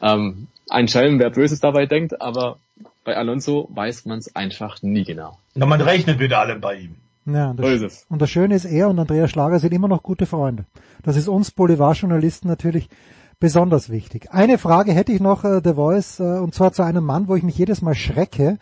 Ähm, 0.00 0.46
ein 0.68 0.88
Schelm, 0.88 1.18
wer 1.18 1.30
Böses 1.30 1.60
dabei 1.60 1.86
denkt, 1.86 2.20
aber 2.20 2.58
bei 3.04 3.16
Alonso 3.16 3.68
weiß 3.72 4.06
man 4.06 4.18
es 4.18 4.34
einfach 4.34 4.82
nie 4.82 5.04
genau. 5.04 5.38
Na, 5.54 5.66
man 5.66 5.80
rechnet 5.80 6.18
mit 6.18 6.32
allem 6.32 6.60
bei 6.60 6.76
ihm. 6.76 6.94
Ja, 7.26 7.50
und 7.50 7.60
das, 7.60 7.80
so 7.80 8.06
und 8.08 8.22
das 8.22 8.30
Schöne 8.30 8.54
ist, 8.54 8.64
er 8.64 8.88
und 8.88 8.98
Andreas 9.00 9.30
Schlager 9.30 9.58
sind 9.58 9.74
immer 9.74 9.88
noch 9.88 10.04
gute 10.04 10.26
Freunde. 10.26 10.64
Das 11.02 11.16
ist 11.16 11.26
uns 11.26 11.50
Boulevardjournalisten 11.50 12.48
natürlich 12.48 12.88
besonders 13.38 13.90
wichtig. 13.90 14.32
Eine 14.32 14.58
Frage 14.58 14.92
hätte 14.92 15.12
ich 15.12 15.20
noch, 15.20 15.44
äh, 15.44 15.60
The 15.62 15.74
Voice, 15.74 16.20
äh, 16.20 16.38
und 16.38 16.54
zwar 16.54 16.72
zu 16.72 16.82
einem 16.82 17.04
Mann, 17.04 17.28
wo 17.28 17.36
ich 17.36 17.42
mich 17.42 17.58
jedes 17.58 17.82
Mal 17.82 17.94
schrecke, 17.94 18.58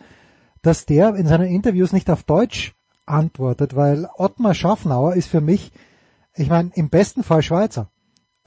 dass 0.61 0.85
der 0.85 1.15
in 1.15 1.27
seinen 1.27 1.47
Interviews 1.47 1.93
nicht 1.93 2.09
auf 2.09 2.23
Deutsch 2.23 2.73
antwortet, 3.05 3.75
weil 3.75 4.09
Ottmar 4.17 4.53
Schaffnauer 4.53 5.13
ist 5.13 5.27
für 5.27 5.41
mich, 5.41 5.71
ich 6.33 6.49
meine, 6.49 6.71
im 6.73 6.89
besten 6.89 7.23
Fall 7.23 7.43
Schweizer. 7.43 7.89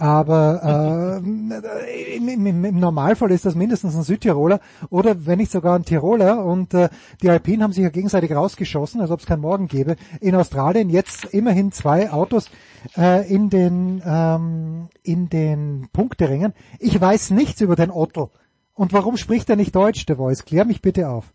Aber 0.00 1.20
äh, 1.20 2.16
im, 2.16 2.28
im, 2.28 2.64
im, 2.64 2.78
Normalfall 2.78 3.32
ist 3.32 3.44
das 3.44 3.56
mindestens 3.56 3.96
ein 3.96 4.04
Südtiroler 4.04 4.60
oder 4.90 5.26
wenn 5.26 5.38
nicht 5.38 5.50
sogar 5.50 5.74
ein 5.74 5.84
Tiroler. 5.84 6.44
Und 6.44 6.72
äh, 6.72 6.88
die 7.20 7.28
Alpinen 7.28 7.64
haben 7.64 7.72
sich 7.72 7.82
ja 7.82 7.88
gegenseitig 7.88 8.30
rausgeschossen, 8.30 9.00
als 9.00 9.10
ob 9.10 9.18
es 9.18 9.26
kein 9.26 9.40
Morgen 9.40 9.66
gäbe. 9.66 9.96
In 10.20 10.36
Australien 10.36 10.88
jetzt 10.88 11.24
immerhin 11.24 11.72
zwei 11.72 12.12
Autos 12.12 12.48
äh, 12.96 13.28
in 13.28 13.50
den 13.50 14.00
ähm, 14.06 14.88
in 15.02 15.30
den 15.30 15.88
Punkterängen. 15.92 16.54
Ich 16.78 17.00
weiß 17.00 17.30
nichts 17.30 17.60
über 17.60 17.74
den 17.74 17.90
Otto. 17.90 18.30
Und 18.74 18.92
warum 18.92 19.16
spricht 19.16 19.50
er 19.50 19.56
nicht 19.56 19.74
Deutsch, 19.74 20.06
der 20.06 20.16
Voice? 20.16 20.44
Klär 20.44 20.64
mich 20.64 20.80
bitte 20.80 21.08
auf. 21.08 21.32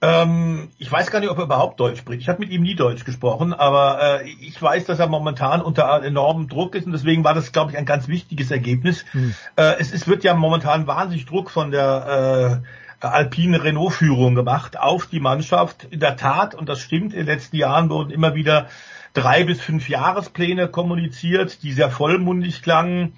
Ähm, 0.00 0.68
ich 0.78 0.90
weiß 0.90 1.10
gar 1.10 1.18
nicht, 1.18 1.30
ob 1.30 1.38
er 1.38 1.44
überhaupt 1.44 1.80
Deutsch 1.80 1.98
spricht. 1.98 2.22
Ich 2.22 2.28
habe 2.28 2.38
mit 2.40 2.50
ihm 2.50 2.62
nie 2.62 2.76
Deutsch 2.76 3.04
gesprochen, 3.04 3.52
aber 3.52 4.22
äh, 4.22 4.28
ich 4.28 4.60
weiß, 4.60 4.84
dass 4.84 5.00
er 5.00 5.08
momentan 5.08 5.60
unter 5.60 6.02
enormem 6.04 6.48
Druck 6.48 6.76
ist 6.76 6.86
und 6.86 6.92
deswegen 6.92 7.24
war 7.24 7.34
das, 7.34 7.50
glaube 7.50 7.72
ich, 7.72 7.78
ein 7.78 7.84
ganz 7.84 8.06
wichtiges 8.06 8.50
Ergebnis. 8.52 9.04
Hm. 9.10 9.34
Äh, 9.56 9.74
es, 9.80 9.92
es, 9.92 10.06
wird 10.06 10.22
ja 10.22 10.34
momentan 10.34 10.86
wahnsinnig 10.86 11.26
Druck 11.26 11.50
von 11.50 11.72
der 11.72 12.62
äh, 13.00 13.06
alpine 13.06 13.62
Renault-Führung 13.62 14.36
gemacht 14.36 14.78
auf 14.78 15.06
die 15.06 15.20
Mannschaft. 15.20 15.88
In 15.90 15.98
der 15.98 16.16
Tat, 16.16 16.54
und 16.54 16.68
das 16.68 16.80
stimmt, 16.80 17.12
in 17.12 17.20
den 17.20 17.26
letzten 17.26 17.56
Jahren 17.56 17.90
wurden 17.90 18.10
immer 18.10 18.36
wieder 18.36 18.68
drei 19.14 19.44
bis 19.44 19.60
fünf 19.60 19.88
Jahrespläne 19.88 20.68
kommuniziert, 20.68 21.62
die 21.64 21.72
sehr 21.72 21.90
vollmundig 21.90 22.62
klangen. 22.62 23.14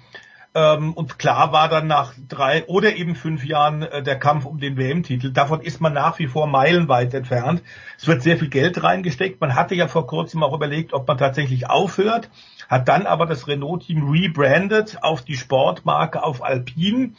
Ähm, 0.53 0.93
und 0.93 1.17
klar 1.17 1.53
war 1.53 1.69
dann 1.69 1.87
nach 1.87 2.13
drei 2.27 2.65
oder 2.65 2.95
eben 2.95 3.15
fünf 3.15 3.45
Jahren 3.45 3.83
äh, 3.83 4.03
der 4.03 4.19
Kampf 4.19 4.45
um 4.45 4.59
den 4.59 4.75
WM-Titel. 4.75 5.31
Davon 5.31 5.61
ist 5.61 5.79
man 5.79 5.93
nach 5.93 6.19
wie 6.19 6.27
vor 6.27 6.45
meilenweit 6.45 7.13
entfernt. 7.13 7.61
Es 7.97 8.07
wird 8.07 8.21
sehr 8.21 8.37
viel 8.37 8.49
Geld 8.49 8.83
reingesteckt. 8.83 9.39
Man 9.39 9.55
hatte 9.55 9.75
ja 9.75 9.87
vor 9.87 10.07
kurzem 10.07 10.43
auch 10.43 10.53
überlegt, 10.53 10.93
ob 10.93 11.07
man 11.07 11.17
tatsächlich 11.17 11.69
aufhört, 11.69 12.29
hat 12.67 12.89
dann 12.89 13.05
aber 13.05 13.25
das 13.25 13.47
Renault-Team 13.47 14.09
rebrandet 14.09 14.97
auf 15.01 15.21
die 15.21 15.37
Sportmarke 15.37 16.21
auf 16.21 16.43
Alpine 16.43 17.11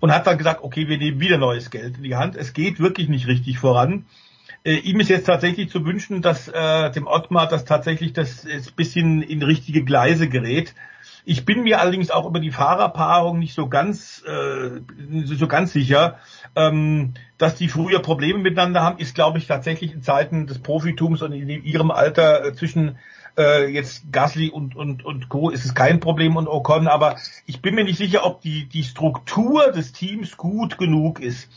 und 0.00 0.10
hat 0.10 0.26
dann 0.26 0.38
gesagt, 0.38 0.64
okay, 0.64 0.88
wir 0.88 0.96
nehmen 0.96 1.20
wieder 1.20 1.36
neues 1.36 1.70
Geld 1.70 1.98
in 1.98 2.04
die 2.04 2.16
Hand. 2.16 2.36
Es 2.36 2.54
geht 2.54 2.80
wirklich 2.80 3.08
nicht 3.10 3.26
richtig 3.26 3.58
voran. 3.58 4.06
Äh, 4.64 4.76
ihm 4.76 4.98
ist 5.00 5.10
jetzt 5.10 5.26
tatsächlich 5.26 5.68
zu 5.70 5.84
wünschen, 5.84 6.22
dass 6.22 6.48
äh, 6.48 6.90
dem 6.90 7.06
Ottmar 7.06 7.48
das 7.48 7.66
tatsächlich 7.66 8.14
das 8.14 8.44
ist 8.44 8.76
bisschen 8.76 9.20
in 9.20 9.42
richtige 9.42 9.84
Gleise 9.84 10.28
gerät. 10.28 10.74
Ich 11.24 11.44
bin 11.44 11.62
mir 11.62 11.80
allerdings 11.80 12.10
auch 12.10 12.26
über 12.26 12.40
die 12.40 12.50
Fahrerpaarung 12.50 13.38
nicht 13.38 13.54
so 13.54 13.68
ganz 13.68 14.24
äh, 14.26 14.80
so 15.24 15.46
ganz 15.46 15.72
sicher. 15.72 16.18
Ähm, 16.56 17.14
dass 17.38 17.56
die 17.56 17.68
früher 17.68 18.00
Probleme 18.00 18.38
miteinander 18.38 18.82
haben, 18.82 18.98
ist, 18.98 19.14
glaube 19.14 19.38
ich, 19.38 19.46
tatsächlich 19.46 19.92
in 19.92 20.02
Zeiten 20.02 20.46
des 20.46 20.60
Profitums 20.60 21.22
und 21.22 21.32
in 21.32 21.48
ihrem 21.48 21.90
Alter 21.90 22.44
äh, 22.44 22.54
zwischen 22.54 22.98
äh, 23.36 23.66
jetzt 23.66 24.12
Gasly 24.12 24.50
und, 24.50 24.76
und, 24.76 25.04
und 25.04 25.28
Co. 25.28 25.50
ist 25.50 25.64
es 25.64 25.74
kein 25.74 26.00
Problem 26.00 26.36
und 26.36 26.48
Ocon, 26.48 26.86
aber 26.86 27.16
ich 27.46 27.62
bin 27.62 27.74
mir 27.74 27.84
nicht 27.84 27.98
sicher, 27.98 28.24
ob 28.24 28.40
die, 28.40 28.66
die 28.66 28.84
Struktur 28.84 29.72
des 29.72 29.92
Teams 29.92 30.36
gut 30.36 30.78
genug 30.78 31.20
ist, 31.20 31.50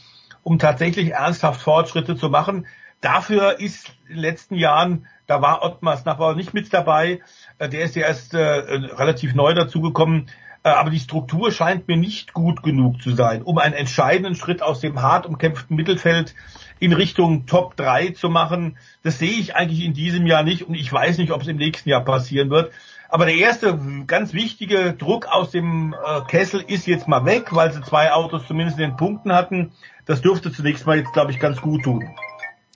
um 0.43 0.59
tatsächlich 0.59 1.11
ernsthaft 1.11 1.61
Fortschritte 1.61 2.15
zu 2.15 2.29
machen. 2.29 2.65
Dafür 3.05 3.59
ist 3.59 3.93
in 4.07 4.15
den 4.15 4.21
letzten 4.23 4.55
Jahren, 4.55 5.05
da 5.27 5.39
war 5.39 5.61
Ottmar 5.61 5.95
Snapper 5.95 6.33
nicht 6.33 6.55
mit 6.55 6.73
dabei, 6.73 7.21
äh, 7.59 7.69
der 7.69 7.81
ist 7.81 7.95
ja 7.95 8.07
erst 8.07 8.33
äh, 8.33 8.39
relativ 8.39 9.35
neu 9.35 9.53
dazugekommen, 9.53 10.27
äh, 10.63 10.69
aber 10.69 10.89
die 10.89 10.99
Struktur 10.99 11.51
scheint 11.51 11.87
mir 11.87 11.97
nicht 11.97 12.33
gut 12.33 12.63
genug 12.63 13.03
zu 13.03 13.13
sein, 13.13 13.43
um 13.43 13.59
einen 13.59 13.75
entscheidenden 13.75 14.33
Schritt 14.33 14.63
aus 14.63 14.79
dem 14.79 15.03
hart 15.03 15.27
umkämpften 15.27 15.75
Mittelfeld 15.75 16.33
in 16.79 16.93
Richtung 16.93 17.45
Top 17.45 17.75
3 17.75 18.09
zu 18.09 18.27
machen. 18.27 18.75
Das 19.03 19.19
sehe 19.19 19.39
ich 19.39 19.55
eigentlich 19.55 19.85
in 19.85 19.93
diesem 19.93 20.25
Jahr 20.25 20.41
nicht 20.41 20.63
und 20.63 20.73
ich 20.73 20.91
weiß 20.91 21.19
nicht, 21.19 21.31
ob 21.31 21.43
es 21.43 21.47
im 21.47 21.57
nächsten 21.57 21.89
Jahr 21.89 22.03
passieren 22.03 22.49
wird. 22.49 22.71
Aber 23.07 23.25
der 23.25 23.35
erste 23.35 23.79
ganz 24.07 24.33
wichtige 24.33 24.93
Druck 24.93 25.27
aus 25.27 25.51
dem 25.51 25.93
äh, 25.93 26.21
Kessel 26.27 26.63
ist 26.67 26.87
jetzt 26.87 27.07
mal 27.07 27.23
weg, 27.23 27.53
weil 27.53 27.71
sie 27.71 27.83
zwei 27.83 28.11
Autos 28.11 28.47
zumindest 28.47 28.79
in 28.79 28.89
den 28.89 28.97
Punkten 28.97 29.31
hatten. 29.31 29.73
Das 30.07 30.23
dürfte 30.23 30.51
zunächst 30.51 30.87
mal 30.87 30.97
jetzt, 30.97 31.13
glaube 31.13 31.31
ich, 31.31 31.39
ganz 31.39 31.61
gut 31.61 31.83
tun. 31.83 32.03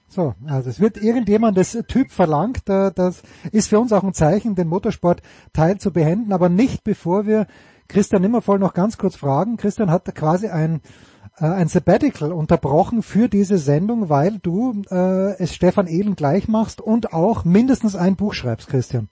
So, 0.10 0.34
also 0.48 0.72
es 0.72 0.80
wird 0.80 0.98
irgendjemand 0.98 1.56
das 1.56 1.78
Typ 1.88 2.12
verlangt, 2.12 2.68
äh, 2.68 2.92
das 2.94 3.22
ist 3.52 3.68
für 3.68 3.80
uns 3.80 3.94
auch 3.94 4.04
ein 4.04 4.16
Zeichen, 4.16 4.56
den 4.56 4.68
Motorsport-Teil 4.68 5.78
zu 5.78 5.94
beenden, 5.94 6.34
aber 6.34 6.50
nicht 6.50 6.84
bevor 6.84 7.28
wir 7.28 7.46
Christian 7.88 8.24
Nimmervoll 8.24 8.58
noch 8.58 8.74
ganz 8.74 8.98
kurz 8.98 9.16
fragen. 9.16 9.58
Christian 9.58 9.92
hat 9.92 10.14
quasi 10.16 10.48
ein, 10.48 10.82
äh, 11.38 11.46
ein 11.46 11.68
Sabbatical 11.68 12.32
unterbrochen 12.32 13.04
für 13.04 13.30
diese 13.30 13.60
Sendung, 13.60 14.10
weil 14.10 14.40
du 14.40 14.82
äh, 14.90 15.38
es 15.38 15.54
Stefan 15.54 15.86
Ehlen 15.86 16.16
gleich 16.16 16.48
machst 16.48 16.82
und 16.82 17.14
auch 17.14 17.46
mindestens 17.46 17.96
ein 17.96 18.16
Buch 18.16 18.34
schreibst, 18.34 18.68
Christian. 18.68 19.10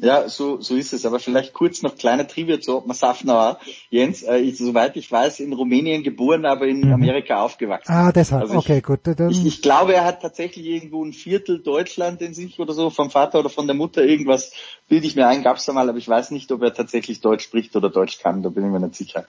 Ja, 0.00 0.28
so, 0.28 0.60
so 0.60 0.76
ist 0.76 0.92
es. 0.92 1.04
Aber 1.04 1.18
vielleicht 1.18 1.52
kurz 1.52 1.82
noch 1.82 1.96
kleine 1.96 2.26
Trivia 2.26 2.60
zu 2.60 2.76
Ottmar 2.76 2.94
Safnauer. 2.94 3.58
Jens, 3.90 4.22
äh, 4.22 4.38
ist, 4.38 4.58
soweit 4.58 4.96
ich 4.96 5.10
weiß, 5.10 5.40
in 5.40 5.52
Rumänien 5.52 6.04
geboren, 6.04 6.46
aber 6.46 6.66
in 6.68 6.82
mhm. 6.82 6.92
Amerika 6.92 7.42
aufgewachsen. 7.42 7.90
Ah, 7.90 8.12
deshalb. 8.12 8.42
Also 8.42 8.58
okay, 8.58 8.80
gut. 8.80 9.00
Dann 9.02 9.30
ich, 9.30 9.44
ich 9.44 9.60
glaube, 9.60 9.94
er 9.94 10.04
hat 10.04 10.22
tatsächlich 10.22 10.66
irgendwo 10.66 11.04
ein 11.04 11.12
Viertel 11.12 11.60
Deutschland 11.60 12.22
in 12.22 12.32
sich 12.32 12.60
oder 12.60 12.74
so, 12.74 12.90
vom 12.90 13.10
Vater 13.10 13.40
oder 13.40 13.50
von 13.50 13.66
der 13.66 13.74
Mutter. 13.74 14.04
Irgendwas 14.04 14.52
bilde 14.88 15.06
ich 15.06 15.16
mir 15.16 15.26
ein, 15.26 15.42
gab's 15.42 15.64
da 15.64 15.72
mal, 15.72 15.88
aber 15.88 15.98
ich 15.98 16.08
weiß 16.08 16.30
nicht, 16.30 16.52
ob 16.52 16.62
er 16.62 16.72
tatsächlich 16.72 17.20
Deutsch 17.20 17.42
spricht 17.42 17.74
oder 17.74 17.90
Deutsch 17.90 18.20
kann. 18.20 18.44
Da 18.44 18.50
bin 18.50 18.64
ich 18.64 18.70
mir 18.70 18.80
nicht 18.80 18.94
sicher. 18.94 19.26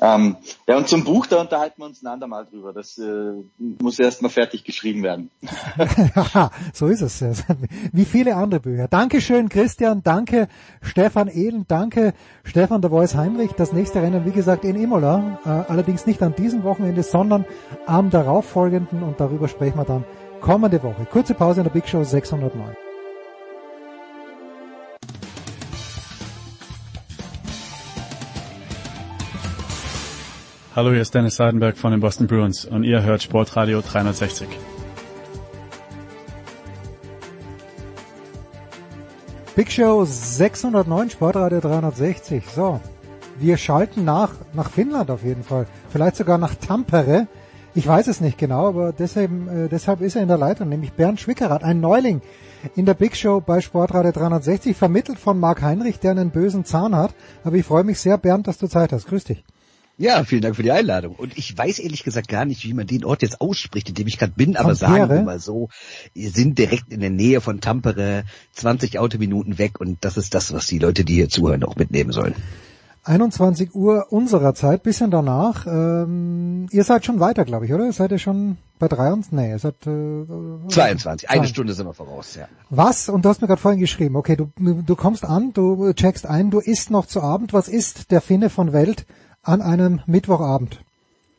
Ähm, 0.00 0.36
ja, 0.66 0.76
und 0.78 0.88
zum 0.88 1.04
Buch, 1.04 1.26
da 1.26 1.40
unterhalten 1.40 1.82
wir 1.82 1.86
uns 1.86 2.02
ein 2.02 2.06
andermal 2.06 2.46
drüber. 2.46 2.72
Das 2.72 2.96
äh, 2.98 3.32
muss 3.58 3.98
erst 3.98 4.22
mal 4.22 4.30
fertig 4.30 4.64
geschrieben 4.64 5.02
werden. 5.02 5.30
so 6.72 6.86
ist 6.86 7.02
es. 7.02 7.44
Wie 7.92 8.06
viele 8.06 8.36
andere 8.36 8.60
Bücher. 8.60 8.88
Dankeschön, 8.88 9.48
Christian. 9.48 10.02
Danke, 10.02 10.48
Stefan 10.80 11.28
Ehlen. 11.28 11.66
Danke, 11.68 12.14
Stefan 12.44 12.80
der 12.80 12.90
Voice 12.90 13.14
Heinrich. 13.14 13.52
Das 13.52 13.72
nächste 13.72 14.00
Rennen, 14.00 14.24
wie 14.24 14.32
gesagt, 14.32 14.64
in 14.64 14.76
Imola. 14.76 15.38
Äh, 15.44 15.70
allerdings 15.70 16.06
nicht 16.06 16.22
an 16.22 16.34
diesem 16.34 16.64
Wochenende, 16.64 17.02
sondern 17.02 17.44
am 17.86 18.08
darauffolgenden. 18.10 19.02
Und 19.02 19.20
darüber 19.20 19.48
sprechen 19.48 19.78
wir 19.78 19.84
dann 19.84 20.04
kommende 20.40 20.82
Woche. 20.82 21.06
Kurze 21.10 21.34
Pause 21.34 21.60
in 21.60 21.64
der 21.64 21.72
Big 21.72 21.86
Show 21.86 22.02
609. 22.02 22.89
Hallo, 30.80 30.92
hier 30.92 31.02
ist 31.02 31.14
Dennis 31.14 31.36
Seidenberg 31.36 31.76
von 31.76 31.90
den 31.90 32.00
Boston 32.00 32.26
Bruins 32.26 32.64
und 32.64 32.84
ihr 32.84 33.02
hört 33.02 33.22
Sportradio 33.22 33.82
360. 33.82 34.48
Big 39.54 39.70
Show 39.70 40.06
609, 40.06 41.10
Sportradio 41.10 41.60
360. 41.60 42.44
So, 42.48 42.80
wir 43.38 43.58
schalten 43.58 44.06
nach, 44.06 44.30
nach 44.54 44.70
Finnland 44.70 45.10
auf 45.10 45.22
jeden 45.22 45.44
Fall. 45.44 45.66
Vielleicht 45.90 46.16
sogar 46.16 46.38
nach 46.38 46.54
Tampere. 46.54 47.26
Ich 47.74 47.86
weiß 47.86 48.06
es 48.06 48.22
nicht 48.22 48.38
genau, 48.38 48.68
aber 48.68 48.94
deshalb, 48.94 49.30
äh, 49.30 49.68
deshalb 49.68 50.00
ist 50.00 50.16
er 50.16 50.22
in 50.22 50.28
der 50.28 50.38
Leitung, 50.38 50.70
nämlich 50.70 50.94
Bernd 50.94 51.20
Schwickerath, 51.20 51.62
ein 51.62 51.82
Neuling 51.82 52.22
in 52.74 52.86
der 52.86 52.94
Big 52.94 53.18
Show 53.18 53.42
bei 53.42 53.60
Sportradio 53.60 54.12
360, 54.12 54.74
vermittelt 54.74 55.18
von 55.18 55.38
Marc 55.38 55.60
Heinrich, 55.60 55.98
der 55.98 56.12
einen 56.12 56.30
bösen 56.30 56.64
Zahn 56.64 56.96
hat. 56.96 57.14
Aber 57.44 57.56
ich 57.56 57.66
freue 57.66 57.84
mich 57.84 58.00
sehr, 58.00 58.16
Bernd, 58.16 58.46
dass 58.46 58.56
du 58.56 58.66
Zeit 58.66 58.94
hast. 58.94 59.08
Grüß 59.08 59.24
dich. 59.24 59.44
Ja, 60.00 60.24
vielen 60.24 60.40
Dank 60.40 60.56
für 60.56 60.62
die 60.62 60.72
Einladung. 60.72 61.14
Und 61.14 61.36
ich 61.36 61.56
weiß 61.56 61.78
ehrlich 61.78 62.04
gesagt 62.04 62.26
gar 62.26 62.46
nicht, 62.46 62.64
wie 62.64 62.72
man 62.72 62.86
den 62.86 63.04
Ort 63.04 63.20
jetzt 63.20 63.42
ausspricht, 63.42 63.86
in 63.90 63.94
dem 63.94 64.06
ich 64.06 64.16
gerade 64.16 64.32
bin, 64.34 64.56
aber 64.56 64.74
sagen 64.74 65.10
wir 65.10 65.20
mal 65.20 65.38
so, 65.38 65.68
wir 66.14 66.30
sind 66.30 66.58
direkt 66.58 66.90
in 66.90 67.00
der 67.00 67.10
Nähe 67.10 67.42
von 67.42 67.60
Tampere, 67.60 68.24
20 68.54 68.98
Autominuten 68.98 69.58
weg 69.58 69.78
und 69.78 70.02
das 70.02 70.16
ist 70.16 70.32
das, 70.32 70.54
was 70.54 70.66
die 70.66 70.78
Leute, 70.78 71.04
die 71.04 71.16
hier 71.16 71.28
zuhören, 71.28 71.62
auch 71.64 71.76
mitnehmen 71.76 72.12
sollen. 72.12 72.34
21 73.04 73.74
Uhr 73.74 74.06
unserer 74.10 74.54
Zeit, 74.54 74.82
bisschen 74.82 75.10
danach. 75.10 75.66
Ähm, 75.66 76.66
ihr 76.70 76.84
seid 76.84 77.04
schon 77.04 77.20
weiter, 77.20 77.44
glaube 77.44 77.66
ich, 77.66 77.72
oder? 77.74 77.92
Seid 77.92 78.10
ihr 78.10 78.18
schon 78.18 78.56
bei 78.78 78.88
23? 78.88 79.32
Nee, 79.32 79.50
ihr 79.50 79.58
seid 79.58 79.86
äh, 79.86 80.68
22. 80.68 81.28
Eine 81.28 81.46
Stunde 81.46 81.74
sind 81.74 81.84
wir 81.84 81.94
voraus, 81.94 82.36
ja. 82.36 82.48
Was? 82.70 83.10
Und 83.10 83.26
du 83.26 83.28
hast 83.28 83.42
mir 83.42 83.48
gerade 83.48 83.60
vorhin 83.60 83.80
geschrieben, 83.80 84.16
okay, 84.16 84.36
du, 84.36 84.50
du 84.56 84.96
kommst 84.96 85.26
an, 85.26 85.52
du 85.52 85.92
checkst 85.92 86.24
ein, 86.24 86.50
du 86.50 86.58
isst 86.58 86.90
noch 86.90 87.04
zu 87.04 87.20
Abend. 87.20 87.52
Was 87.52 87.68
ist 87.68 88.10
der 88.10 88.22
Finne 88.22 88.48
von 88.48 88.72
Welt 88.72 89.04
an 89.42 89.62
einem 89.62 90.00
Mittwochabend? 90.06 90.80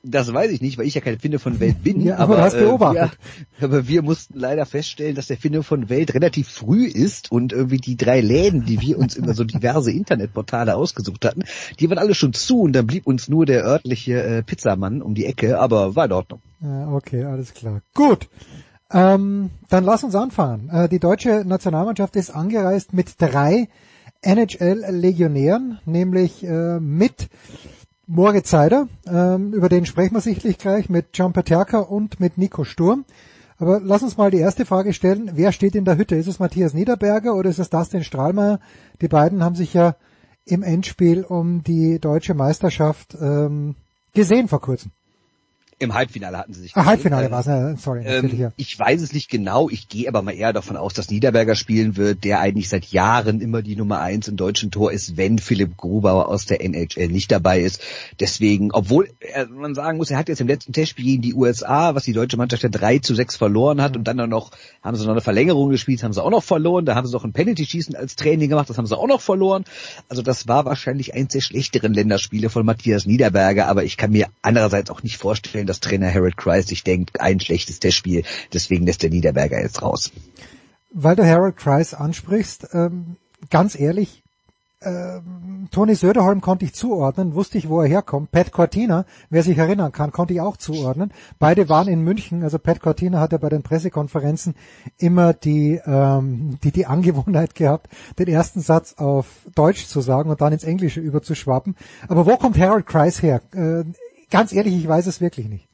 Das 0.04 0.34
weiß 0.34 0.50
ich 0.50 0.62
nicht, 0.62 0.80
weil 0.80 0.88
ich 0.88 0.96
ja 0.96 1.02
kein 1.02 1.20
Finne 1.20 1.38
von 1.38 1.60
Welt 1.60 1.84
bin. 1.84 2.02
ja, 2.06 2.18
aber, 2.18 2.36
aber 2.36 2.44
hast 2.44 2.58
beobachtet. 2.58 3.12
Äh, 3.12 3.60
wir, 3.60 3.68
aber 3.68 3.88
wir 3.88 4.02
mussten 4.02 4.40
leider 4.40 4.66
feststellen, 4.66 5.16
dass 5.16 5.28
der 5.28 5.38
Finne 5.38 5.62
von 5.62 5.90
Welt 5.90 6.16
relativ 6.16 6.48
früh 6.48 6.86
ist 6.86 7.32
und 7.32 7.54
irgendwie 7.54 7.78
die 7.78 7.98
drei 7.98 8.20
Läden, 8.20 8.66
die 8.66 8.82
wir 8.82 8.98
uns 8.98 9.16
über 9.16 9.34
so 9.36 9.44
diverse 9.44 9.92
Internetportale 9.92 10.76
ausgesucht 10.76 11.24
hatten, 11.24 11.44
die 11.80 11.90
waren 11.90 12.00
alle 12.00 12.16
schon 12.16 12.34
zu 12.34 12.62
und 12.62 12.74
dann 12.74 12.88
blieb 12.88 13.06
uns 13.06 13.30
nur 13.30 13.46
der 13.46 13.64
örtliche 13.64 14.24
äh, 14.24 14.44
Pizzamann 14.44 15.04
um 15.04 15.14
die 15.14 15.26
Ecke, 15.26 15.60
aber 15.60 15.96
war 15.96 16.06
in 16.06 16.12
Ordnung. 16.14 16.42
Ja, 16.62 16.92
okay, 16.92 17.24
alles 17.24 17.54
klar. 17.54 17.82
Gut. 17.94 18.28
Ähm, 18.92 19.52
dann 19.70 19.86
lass 19.86 20.04
uns 20.04 20.16
anfangen. 20.16 20.70
Äh, 20.70 20.90
die 20.90 21.00
deutsche 21.00 21.44
Nationalmannschaft 21.46 22.16
ist 22.16 22.32
angereist 22.32 22.94
mit 22.94 23.22
drei 23.22 23.70
NHL-Legionären, 24.22 25.80
nämlich 25.86 26.44
äh, 26.44 26.80
mit 26.80 27.30
Moritz 28.14 28.50
Seider, 28.50 28.90
ähm, 29.08 29.54
über 29.54 29.70
den 29.70 29.86
sprechen 29.86 30.16
wir 30.16 30.20
sicherlich 30.20 30.58
gleich, 30.58 30.90
mit 30.90 31.12
John 31.14 31.32
Peterka 31.32 31.80
und 31.80 32.20
mit 32.20 32.38
Nico 32.38 32.66
Sturm. 32.66 33.06
Aber 33.58 33.80
lass 33.80 34.04
uns 34.04 34.18
mal 34.18 34.30
die 34.30 34.40
erste 34.40 34.66
Frage 34.66 34.92
stellen. 34.92 35.32
Wer 35.36 35.54
steht 35.54 35.76
in 35.76 35.86
der 35.86 35.98
Hütte? 35.98 36.18
Ist 36.18 36.28
es 36.28 36.38
Matthias 36.38 36.74
Niederberger 36.74 37.36
oder 37.36 37.50
ist 37.50 37.60
es 37.60 37.70
Dustin 37.70 38.04
Strahlmeier? 38.04 38.60
Die 39.00 39.08
beiden 39.08 39.42
haben 39.42 39.56
sich 39.56 39.74
ja 39.74 39.96
im 40.44 40.62
Endspiel 40.62 41.24
um 41.24 41.64
die 41.64 42.00
deutsche 42.00 42.34
Meisterschaft 42.34 43.16
ähm, 43.18 43.76
gesehen 44.14 44.50
vor 44.50 44.60
kurzem. 44.60 44.92
Im 45.82 45.96
Halbfinale 45.96 46.38
hatten 46.38 46.54
sie 46.54 46.62
sich. 46.62 46.76
Ah, 46.76 46.86
Halbfinale 46.86 47.32
war 47.32 47.40
es, 47.40 47.48
ja, 47.48 47.76
sorry. 47.76 48.04
Ähm. 48.06 48.52
Ich 48.56 48.78
weiß 48.78 49.02
es 49.02 49.14
nicht 49.14 49.32
genau, 49.32 49.68
ich 49.68 49.88
gehe 49.88 50.08
aber 50.08 50.22
mal 50.22 50.34
eher 50.34 50.54
davon 50.54 50.78
aus, 50.78 50.94
dass 50.94 51.10
Niederberger 51.10 51.56
spielen 51.56 51.98
wird, 51.98 52.24
der 52.24 52.40
eigentlich 52.40 52.70
seit 52.70 52.86
Jahren 52.86 53.42
immer 53.42 53.64
die 53.64 53.76
Nummer 53.76 54.00
eins 54.00 54.28
im 54.28 54.38
deutschen 54.38 54.70
Tor 54.70 54.92
ist, 54.92 55.18
wenn 55.18 55.40
Philipp 55.40 55.78
Grubauer 55.78 56.28
aus 56.30 56.46
der 56.46 56.64
NHL 56.64 57.08
nicht 57.08 57.32
dabei 57.32 57.62
ist. 57.62 57.82
Deswegen, 58.20 58.72
obwohl 58.72 59.10
äh, 59.22 59.46
man 59.46 59.74
sagen 59.74 59.98
muss, 59.98 60.12
er 60.12 60.20
hat 60.20 60.30
jetzt 60.30 60.40
im 60.40 60.48
letzten 60.48 60.72
Testspiel 60.72 61.06
gegen 61.06 61.24
die 61.24 61.34
USA, 61.34 61.96
was 61.96 62.04
die 62.04 62.14
deutsche 62.14 62.38
Mannschaft 62.38 62.62
ja 62.62 62.70
3 62.70 63.00
zu 63.00 63.16
6 63.16 63.38
verloren 63.38 63.82
hat 63.82 63.94
mhm. 63.94 63.98
und 63.98 64.04
dann 64.08 64.30
noch, 64.30 64.52
haben 64.84 64.96
sie 64.96 65.06
noch 65.06 65.14
eine 65.14 65.22
Verlängerung 65.22 65.72
gespielt, 65.72 66.04
haben 66.04 66.14
sie 66.14 66.24
auch 66.24 66.30
noch 66.30 66.44
verloren, 66.44 66.86
da 66.86 66.94
haben 66.94 67.08
sie 67.08 67.14
noch 67.14 67.24
ein 67.24 67.34
Penalty-Schießen 67.34 67.96
als 67.96 68.16
Training 68.16 68.50
gemacht, 68.50 68.70
das 68.70 68.78
haben 68.78 68.86
sie 68.86 68.96
auch 68.96 69.08
noch 69.08 69.22
verloren. 69.22 69.64
Also 70.10 70.22
das 70.22 70.48
war 70.48 70.66
wahrscheinlich 70.66 71.16
eins 71.16 71.34
der 71.34 71.42
schlechteren 71.42 71.96
Länderspiele 71.96 72.52
von 72.52 72.68
Matthias 72.68 73.08
Niederberger, 73.08 73.68
aber 73.68 73.84
ich 73.84 73.98
kann 73.98 74.12
mir 74.12 74.28
andererseits 74.44 74.92
auch 74.92 75.02
nicht 75.02 75.18
vorstellen, 75.18 75.71
dass 75.72 75.80
Trainer 75.80 76.14
Harold 76.14 76.36
Kreis 76.36 76.68
sich 76.68 76.84
denkt, 76.84 77.22
ein 77.22 77.40
schlechtes 77.40 77.80
Testspiel, 77.80 78.24
deswegen 78.52 78.86
lässt 78.86 79.04
der 79.04 79.10
Niederberger 79.10 79.62
jetzt 79.62 79.82
raus. 79.82 80.12
Weil 80.94 81.16
du 81.16 81.26
Harold 81.26 81.56
Kreis 81.56 81.94
ansprichst, 81.94 82.68
ähm, 82.74 83.16
ganz 83.50 83.80
ehrlich, 83.80 84.22
ähm, 84.84 85.68
Toni 85.72 85.96
Söderholm 85.96 86.42
konnte 86.42 86.66
ich 86.66 86.74
zuordnen, 86.74 87.36
wusste 87.36 87.58
ich, 87.58 87.70
wo 87.70 87.82
er 87.82 87.88
herkommt. 87.88 88.32
Pat 88.32 88.52
Cortina, 88.52 89.06
wer 89.30 89.44
sich 89.44 89.58
erinnern 89.58 89.92
kann, 89.92 90.12
konnte 90.12 90.34
ich 90.34 90.42
auch 90.42 90.58
zuordnen. 90.58 91.14
Beide 91.40 91.70
waren 91.70 91.88
in 91.88 92.02
München. 92.02 92.44
Also 92.44 92.58
Pat 92.60 92.82
Cortina 92.82 93.20
hat 93.20 93.32
ja 93.32 93.38
bei 93.38 93.50
den 93.50 93.62
Pressekonferenzen 93.62 94.56
immer 94.98 95.34
die, 95.34 95.80
ähm, 95.86 96.58
die, 96.64 96.72
die 96.72 96.88
Angewohnheit 96.88 97.56
gehabt, 97.56 97.88
den 98.18 98.28
ersten 98.28 98.60
Satz 98.60 98.96
auf 98.98 99.28
Deutsch 99.56 99.86
zu 99.86 100.02
sagen 100.02 100.32
und 100.32 100.42
dann 100.42 100.52
ins 100.52 100.64
Englische 100.64 101.00
überzuschwappen. 101.00 101.76
Aber 102.08 102.26
wo 102.26 102.36
kommt 102.38 102.58
Harold 102.60 102.88
Kreis 102.88 103.22
her? 103.22 103.42
Äh, 103.54 103.84
ganz 104.32 104.54
ehrlich, 104.54 104.76
ich 104.76 104.88
weiß 104.88 105.06
es 105.06 105.22
wirklich 105.22 105.48
nicht. 105.48 105.68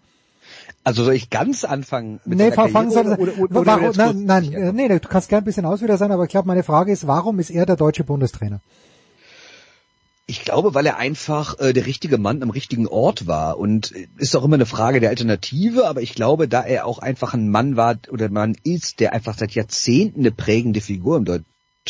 Also 0.84 1.04
soll 1.04 1.16
ich 1.16 1.30
ganz 1.30 1.64
anfangen 1.64 2.20
mit 2.26 2.38
nee, 2.38 2.52
fangen 2.52 2.92
oder, 2.92 3.20
oder, 3.20 3.40
oder, 3.40 3.66
warum, 3.66 3.92
nein, 3.96 4.24
nein, 4.24 4.54
äh, 4.54 4.72
nee, 4.72 4.88
du 4.88 5.00
kannst 5.00 5.30
gern 5.30 5.42
ein 5.42 5.46
bisschen 5.46 5.66
ausführlicher 5.66 5.98
sein, 5.98 6.12
aber 6.12 6.24
ich 6.24 6.30
glaube, 6.30 6.48
meine 6.48 6.64
Frage 6.64 6.92
ist, 6.92 7.08
warum 7.08 7.40
ist 7.40 7.50
er 7.50 7.66
der 7.66 7.76
deutsche 7.76 8.04
Bundestrainer? 8.04 8.62
Ich 10.28 10.44
glaube, 10.44 10.74
weil 10.74 10.86
er 10.86 10.98
einfach 10.98 11.60
äh, 11.60 11.74
der 11.74 11.86
richtige 11.86 12.18
Mann 12.18 12.42
am 12.44 12.50
richtigen 12.50 12.88
Ort 12.88 13.28
war 13.28 13.58
und 13.58 13.94
äh, 13.96 14.08
ist 14.18 14.36
auch 14.36 14.44
immer 14.44 14.56
eine 14.56 14.66
Frage 14.66 15.00
der 15.00 15.10
Alternative, 15.10 15.88
aber 15.88 16.02
ich 16.02 16.16
glaube, 16.16 16.48
da 16.48 16.62
er 16.64 16.86
auch 16.86 17.00
einfach 17.00 17.34
ein 17.34 17.50
Mann 17.50 17.76
war 17.76 17.98
oder 18.10 18.30
Mann 18.30 18.56
ist, 18.64 19.00
der 19.00 19.14
einfach 19.14 19.38
seit 19.38 19.52
Jahrzehnten 19.52 20.22
eine 20.22 20.32
prägende 20.32 20.82
Figur 20.82 21.18
im 21.18 21.26
deutschen 21.26 21.46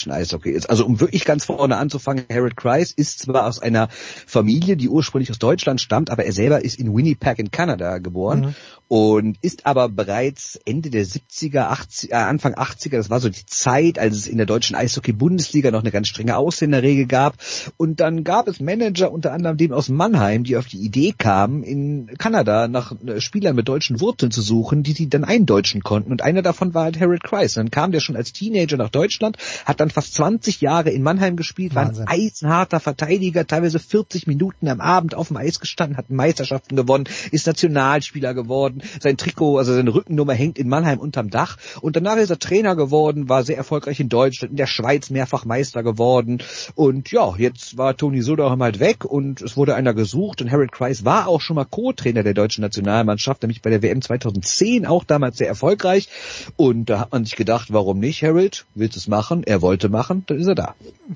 Eishockey 0.05 0.51
ist. 0.51 0.69
Also 0.69 0.85
um 0.85 0.99
wirklich 0.99 1.25
ganz 1.25 1.45
vorne 1.45 1.77
anzufangen, 1.77 2.25
Harold 2.31 2.55
Kreis 2.55 2.91
ist 2.91 3.19
zwar 3.19 3.47
aus 3.47 3.59
einer 3.59 3.87
Familie, 3.89 4.77
die 4.77 4.89
ursprünglich 4.89 5.31
aus 5.31 5.39
Deutschland 5.39 5.81
stammt, 5.81 6.09
aber 6.09 6.25
er 6.25 6.33
selber 6.33 6.63
ist 6.63 6.79
in 6.79 6.95
Winnipeg 6.95 7.39
in 7.39 7.51
Kanada 7.51 7.97
geboren 7.97 8.39
mhm. 8.39 8.55
Und 8.87 9.37
ist 9.41 9.65
aber 9.65 9.89
bereits 9.89 10.59
Ende 10.65 10.91
der 10.91 11.05
70er, 11.05 11.69
80, 11.69 12.11
äh, 12.11 12.15
Anfang 12.15 12.53
80er, 12.53 12.97
das 12.97 13.09
war 13.09 13.19
so 13.19 13.29
die 13.29 13.45
Zeit, 13.45 13.97
als 13.97 14.15
es 14.15 14.27
in 14.27 14.37
der 14.37 14.45
deutschen 14.45 14.75
Eishockey-Bundesliga 14.75 15.71
noch 15.71 15.81
eine 15.81 15.91
ganz 15.91 16.07
strenge 16.07 16.37
Ausländerregel 16.37 17.07
gab. 17.07 17.37
Und 17.77 17.99
dann 17.99 18.23
gab 18.23 18.47
es 18.47 18.59
Manager, 18.59 19.11
unter 19.11 19.33
anderem 19.33 19.57
dem 19.57 19.73
aus 19.73 19.89
Mannheim, 19.89 20.43
die 20.43 20.57
auf 20.57 20.67
die 20.67 20.79
Idee 20.79 21.13
kamen, 21.17 21.63
in 21.63 22.11
Kanada 22.17 22.67
nach 22.67 22.93
äh, 23.05 23.19
Spielern 23.19 23.55
mit 23.55 23.67
deutschen 23.67 23.99
Wurzeln 23.99 24.31
zu 24.31 24.41
suchen, 24.41 24.83
die 24.83 24.93
sie 24.93 25.09
dann 25.09 25.23
eindeutschen 25.23 25.81
konnten. 25.81 26.11
Und 26.11 26.21
einer 26.21 26.43
davon 26.43 26.75
war 26.75 26.83
halt 26.83 26.99
Harold 26.99 27.23
Kreis. 27.23 27.53
dann 27.53 27.71
kam 27.71 27.91
der 27.91 27.99
schon 27.99 28.15
als 28.15 28.31
Teenager 28.31 28.77
nach 28.77 28.89
Deutschland, 28.89 29.37
hat 29.65 29.79
dann 29.79 29.87
dann 29.87 29.93
fast 29.93 30.13
20 30.15 30.61
Jahre 30.61 30.89
in 30.89 31.01
Mannheim 31.01 31.35
gespielt, 31.35 31.75
Wahnsinn. 31.75 32.05
war 32.05 32.13
ein 32.13 32.19
eisenharter 32.19 32.79
Verteidiger, 32.79 33.47
teilweise 33.47 33.79
40 33.79 34.27
Minuten 34.27 34.67
am 34.67 34.81
Abend 34.81 35.15
auf 35.15 35.29
dem 35.29 35.37
Eis 35.37 35.59
gestanden, 35.59 35.97
hat 35.97 36.09
Meisterschaften 36.09 36.75
gewonnen, 36.75 37.05
ist 37.31 37.47
Nationalspieler 37.47 38.33
geworden, 38.33 38.76
sein 38.99 39.17
Trikot, 39.17 39.57
also 39.57 39.73
seine 39.73 39.93
Rückennummer 39.93 40.33
hängt 40.33 40.57
in 40.57 40.69
Mannheim 40.69 40.99
unterm 40.99 41.29
Dach 41.29 41.57
und 41.81 41.95
danach 41.95 42.17
ist 42.17 42.29
er 42.29 42.39
Trainer 42.39 42.75
geworden, 42.75 43.29
war 43.29 43.43
sehr 43.43 43.57
erfolgreich 43.57 43.99
in 43.99 44.09
Deutschland, 44.09 44.51
in 44.51 44.57
der 44.57 44.67
Schweiz 44.67 45.09
mehrfach 45.09 45.45
Meister 45.45 45.83
geworden 45.83 46.39
und 46.75 47.11
ja, 47.11 47.33
jetzt 47.37 47.77
war 47.77 47.95
Toni 47.95 48.21
Soderheim 48.21 48.61
halt 48.61 48.79
weg 48.79 49.05
und 49.05 49.41
es 49.41 49.57
wurde 49.57 49.75
einer 49.75 49.93
gesucht 49.93 50.41
und 50.41 50.51
Harold 50.51 50.71
Kreis 50.71 51.05
war 51.05 51.27
auch 51.27 51.41
schon 51.41 51.55
mal 51.55 51.65
Co-Trainer 51.65 52.23
der 52.23 52.33
deutschen 52.33 52.61
Nationalmannschaft, 52.61 53.41
nämlich 53.41 53.61
bei 53.61 53.69
der 53.69 53.81
WM 53.81 54.01
2010 54.01 54.85
auch 54.85 55.03
damals 55.03 55.37
sehr 55.37 55.47
erfolgreich 55.47 56.09
und 56.55 56.89
da 56.89 56.99
hat 56.99 57.11
man 57.11 57.25
sich 57.25 57.35
gedacht, 57.35 57.71
warum 57.71 57.99
nicht, 57.99 58.23
Harold, 58.23 58.65
willst 58.75 58.95
du 58.95 58.99
es 58.99 59.07
machen? 59.07 59.43
Er 59.43 59.61
wollte 59.61 59.89
machen, 59.89 60.23
dann 60.27 60.39
ist 60.39 60.47
er 60.47 60.55
da. 60.55 60.75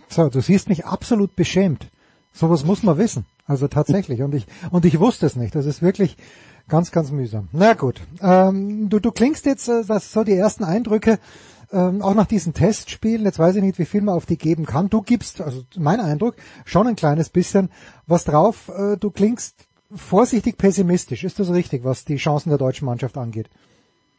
So, 0.10 0.30
du 0.30 0.42
siehst 0.42 0.70
mich 0.70 0.86
absolut 0.86 1.36
beschämt. 1.36 1.88
Sowas 2.34 2.64
muss 2.64 2.84
man 2.84 2.98
wissen. 2.98 3.26
Also 3.52 3.68
tatsächlich. 3.68 4.22
Und 4.22 4.34
ich, 4.34 4.48
und 4.72 4.86
ich 4.86 4.98
wusste 4.98 5.26
es 5.26 5.36
nicht. 5.36 5.56
Das 5.56 5.65
ist 5.65 5.82
wirklich 5.82 6.15
ganz, 6.69 6.94
ganz 6.94 7.11
mühsam. 7.11 7.49
Na 7.52 7.73
gut. 7.73 7.99
Ähm, 8.22 8.90
du, 8.90 8.99
du 8.99 9.11
klingst 9.11 9.45
jetzt, 9.45 9.68
äh, 9.68 9.84
das 9.84 10.14
so 10.14 10.23
die 10.23 10.36
ersten 10.36 10.64
Eindrücke, 10.64 11.19
ähm, 11.73 12.02
auch 12.02 12.14
nach 12.14 12.28
diesen 12.28 12.53
Testspielen, 12.53 13.26
jetzt 13.26 13.40
weiß 13.40 13.57
ich 13.57 13.61
nicht, 13.61 13.78
wie 13.78 13.84
viel 13.84 14.03
man 14.03 14.15
auf 14.15 14.26
die 14.26 14.38
geben 14.38 14.65
kann. 14.65 14.90
Du 14.90 15.02
gibst, 15.02 15.41
also 15.41 15.64
mein 15.78 15.99
Eindruck, 15.99 16.36
schon 16.64 16.88
ein 16.88 16.95
kleines 16.95 17.28
bisschen 17.28 17.69
was 18.07 18.23
drauf. 18.23 18.69
Äh, 18.69 18.95
du 18.95 19.11
klingst 19.11 19.68
vorsichtig 19.94 20.57
pessimistisch. 20.57 21.26
Ist 21.26 21.40
das 21.40 21.52
richtig, 21.52 21.84
was 21.84 22.06
die 22.06 22.15
Chancen 22.15 22.52
der 22.52 22.57
deutschen 22.57 22.86
Mannschaft 22.86 23.18
angeht? 23.18 23.49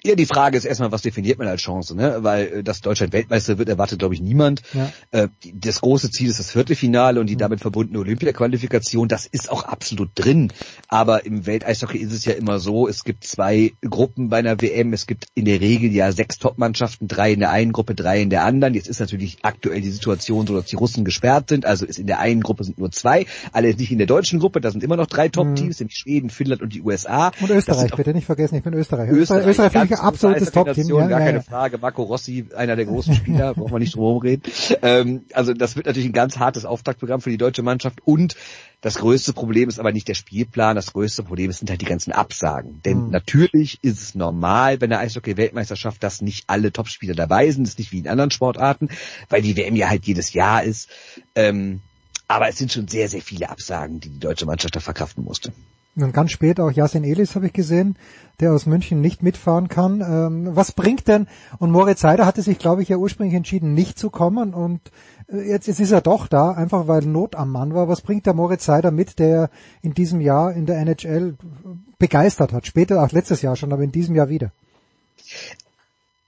Ja, 0.04 0.16
die 0.16 0.26
Frage 0.26 0.58
ist 0.58 0.64
erstmal, 0.64 0.90
was 0.90 1.02
definiert 1.02 1.38
man 1.38 1.46
als 1.46 1.62
Chance, 1.62 1.94
ne? 1.94 2.18
Weil 2.22 2.46
äh, 2.46 2.62
dass 2.64 2.80
Deutschland 2.80 3.12
Weltmeister 3.12 3.58
wird, 3.58 3.68
erwartet, 3.68 4.00
glaube 4.00 4.14
ich, 4.14 4.20
niemand. 4.20 4.62
Ja. 4.74 4.92
Äh, 5.12 5.28
das 5.54 5.80
große 5.80 6.10
Ziel 6.10 6.28
ist 6.28 6.40
das 6.40 6.50
Viertelfinale 6.50 7.20
und 7.20 7.28
die 7.28 7.36
damit 7.36 7.60
verbundene 7.60 8.00
Olympiaqualifikation. 8.00 9.06
Das 9.06 9.26
ist 9.26 9.48
auch 9.48 9.62
absolut 9.62 10.10
drin. 10.16 10.52
Aber 10.88 11.24
im 11.24 11.46
Welteishockey 11.46 11.98
ist 11.98 12.12
es 12.12 12.24
ja 12.24 12.32
immer 12.32 12.58
so, 12.58 12.88
es 12.88 13.04
gibt 13.04 13.22
zwei 13.22 13.74
Gruppen 13.88 14.28
bei 14.28 14.38
einer 14.38 14.60
WM. 14.60 14.92
Es 14.92 15.06
gibt 15.06 15.28
in 15.34 15.44
der 15.44 15.60
Regel 15.60 15.92
ja 15.92 16.10
sechs 16.10 16.38
Top-Mannschaften, 16.38 17.06
drei 17.06 17.32
in 17.32 17.38
der 17.38 17.50
einen 17.50 17.72
Gruppe, 17.72 17.94
drei 17.94 18.20
in 18.22 18.30
der 18.30 18.44
anderen. 18.44 18.74
Jetzt 18.74 18.88
ist 18.88 18.98
natürlich 18.98 19.38
aktuell 19.42 19.82
die 19.82 19.90
Situation 19.90 20.48
so, 20.48 20.56
dass 20.56 20.66
die 20.66 20.76
Russen 20.76 21.04
gesperrt 21.04 21.50
sind. 21.50 21.64
Also 21.64 21.86
ist 21.86 22.00
in 22.00 22.08
der 22.08 22.18
einen 22.18 22.40
Gruppe 22.40 22.64
sind 22.64 22.76
nur 22.76 22.90
zwei. 22.90 23.26
Alle 23.52 23.72
nicht 23.72 23.92
in 23.92 23.98
der 23.98 24.08
deutschen 24.08 24.40
Gruppe. 24.40 24.60
Da 24.60 24.72
sind 24.72 24.82
immer 24.82 24.96
noch 24.96 25.06
drei 25.06 25.28
Top-Teams, 25.28 25.78
mhm. 25.78 25.84
nämlich 25.84 25.96
Schweden, 25.96 26.28
Finnland 26.28 26.60
und 26.60 26.74
die 26.74 26.82
USA. 26.82 27.30
Und 27.40 27.50
Österreich, 27.50 27.94
bitte 27.94 28.12
nicht 28.12 28.26
vergessen, 28.26 28.56
ich 28.56 28.64
bin 28.64 28.74
Österreicher. 28.74 29.12
Österreich, 29.12 29.46
Österreich, 29.46 29.72
Österreich 29.72 29.91
absolutes 30.01 30.52
Top-Team. 30.52 30.89
Ja, 30.89 31.06
gar 31.06 31.10
ja, 31.10 31.19
keine 31.19 31.39
ja. 31.39 31.43
Frage. 31.43 31.78
Marco 31.78 32.02
Rossi, 32.02 32.47
einer 32.56 32.77
der 32.77 32.86
großen 32.86 33.14
Spieler, 33.14 33.55
braucht 33.55 33.73
man 33.73 33.81
nicht 33.81 33.94
drum 33.94 34.19
reden. 34.19 34.43
Ähm, 34.82 35.24
also 35.32 35.55
das 35.55 35.77
wird 35.77 35.86
natürlich 35.86 36.09
ein 36.09 36.12
ganz 36.12 36.39
hartes 36.39 36.64
Auftaktprogramm 36.64 37.20
für 37.20 37.31
die 37.31 37.39
deutsche 37.39 37.62
Mannschaft 37.62 38.01
und 38.05 38.36
das 38.82 38.97
größte 38.97 39.32
Problem 39.32 39.69
ist 39.69 39.78
aber 39.78 39.93
nicht 39.93 40.09
der 40.09 40.14
Spielplan, 40.14 40.74
das 40.74 40.93
größte 40.93 41.23
Problem 41.23 41.52
sind 41.52 41.70
halt 41.70 41.81
die 41.81 41.86
ganzen 41.86 42.12
Absagen. 42.12 42.82
Denn 42.85 43.05
mhm. 43.05 43.10
natürlich 43.10 43.78
ist 43.82 44.01
es 44.01 44.14
normal 44.16 44.77
bei 44.78 44.89
der 44.89 44.98
Eishockey-Weltmeisterschaft, 44.98 46.02
dass 46.02 46.20
nicht 46.20 46.44
alle 46.48 46.73
Topspieler 46.73 47.14
dabei 47.14 47.48
sind, 47.51 47.64
das 47.64 47.74
ist 47.74 47.78
nicht 47.78 47.93
wie 47.93 48.01
in 48.01 48.09
anderen 48.09 48.32
Sportarten, 48.32 48.89
weil 49.28 49.40
die 49.40 49.56
WM 49.56 49.77
ja 49.77 49.89
halt 49.89 50.05
jedes 50.05 50.32
Jahr 50.32 50.64
ist. 50.64 50.89
Ähm, 51.36 51.81
aber 52.27 52.48
es 52.48 52.59
sind 52.59 52.73
schon 52.73 52.89
sehr, 52.89 53.09
sehr 53.09 53.23
viele 53.23 53.51
Absagen, 53.51 54.01
die 54.01 54.09
die 54.09 54.19
deutsche 54.19 54.47
Mannschaft 54.47 54.74
da 54.74 54.81
verkraften 54.81 55.23
musste. 55.23 55.52
Und 55.94 56.14
ganz 56.14 56.31
spät 56.31 56.59
auch 56.59 56.70
Jasin 56.70 57.05
Elis 57.05 57.35
habe 57.35 57.47
ich 57.47 57.52
gesehen, 57.52 57.97
der 58.40 58.52
aus 58.52 58.64
München 58.64 59.02
nicht 59.02 59.23
mitfahren 59.23 59.69
kann. 59.69 60.01
Ähm, 60.01 60.56
was 60.56 60.73
bringt 60.73 61.06
denn, 61.06 61.27
und 61.59 61.70
Moritz 61.70 62.01
Seider 62.01 62.24
hatte 62.24 62.40
sich, 62.40 62.59
glaube 62.59 62.82
ich, 62.82 62.89
ja 62.89 62.97
ursprünglich 62.97 63.35
entschieden, 63.35 63.74
nicht 63.74 63.98
zu 63.98 64.09
kommen 64.09 64.55
und 64.55 64.81
äh, 65.28 65.51
jetzt, 65.51 65.66
jetzt 65.66 65.81
ist 65.81 65.93
er 65.93 66.01
doch 66.01 66.28
da, 66.28 66.52
einfach 66.52 66.89
weil 66.89 67.02
Not 67.02 67.36
am 67.36 67.51
Mann 67.51 67.74
war. 67.74 67.89
Was 67.89 68.01
bringt 68.01 68.24
der 68.24 68.32
Moritz 68.32 68.64
Seider 68.64 68.90
mit, 68.90 69.19
der 69.19 69.51
in 69.82 69.93
diesem 69.93 70.23
Jahr 70.23 70.55
in 70.55 70.64
der 70.64 70.78
NHL 70.78 71.36
begeistert 71.98 72.55
hat? 72.55 72.66
Später, 72.66 73.02
auch 73.02 73.12
letztes 73.12 73.43
Jahr 73.43 73.56
schon, 73.56 73.73
aber 73.73 73.82
in 73.82 73.93
diesem 73.93 74.14
Jahr 74.14 74.31
wieder. 74.31 74.51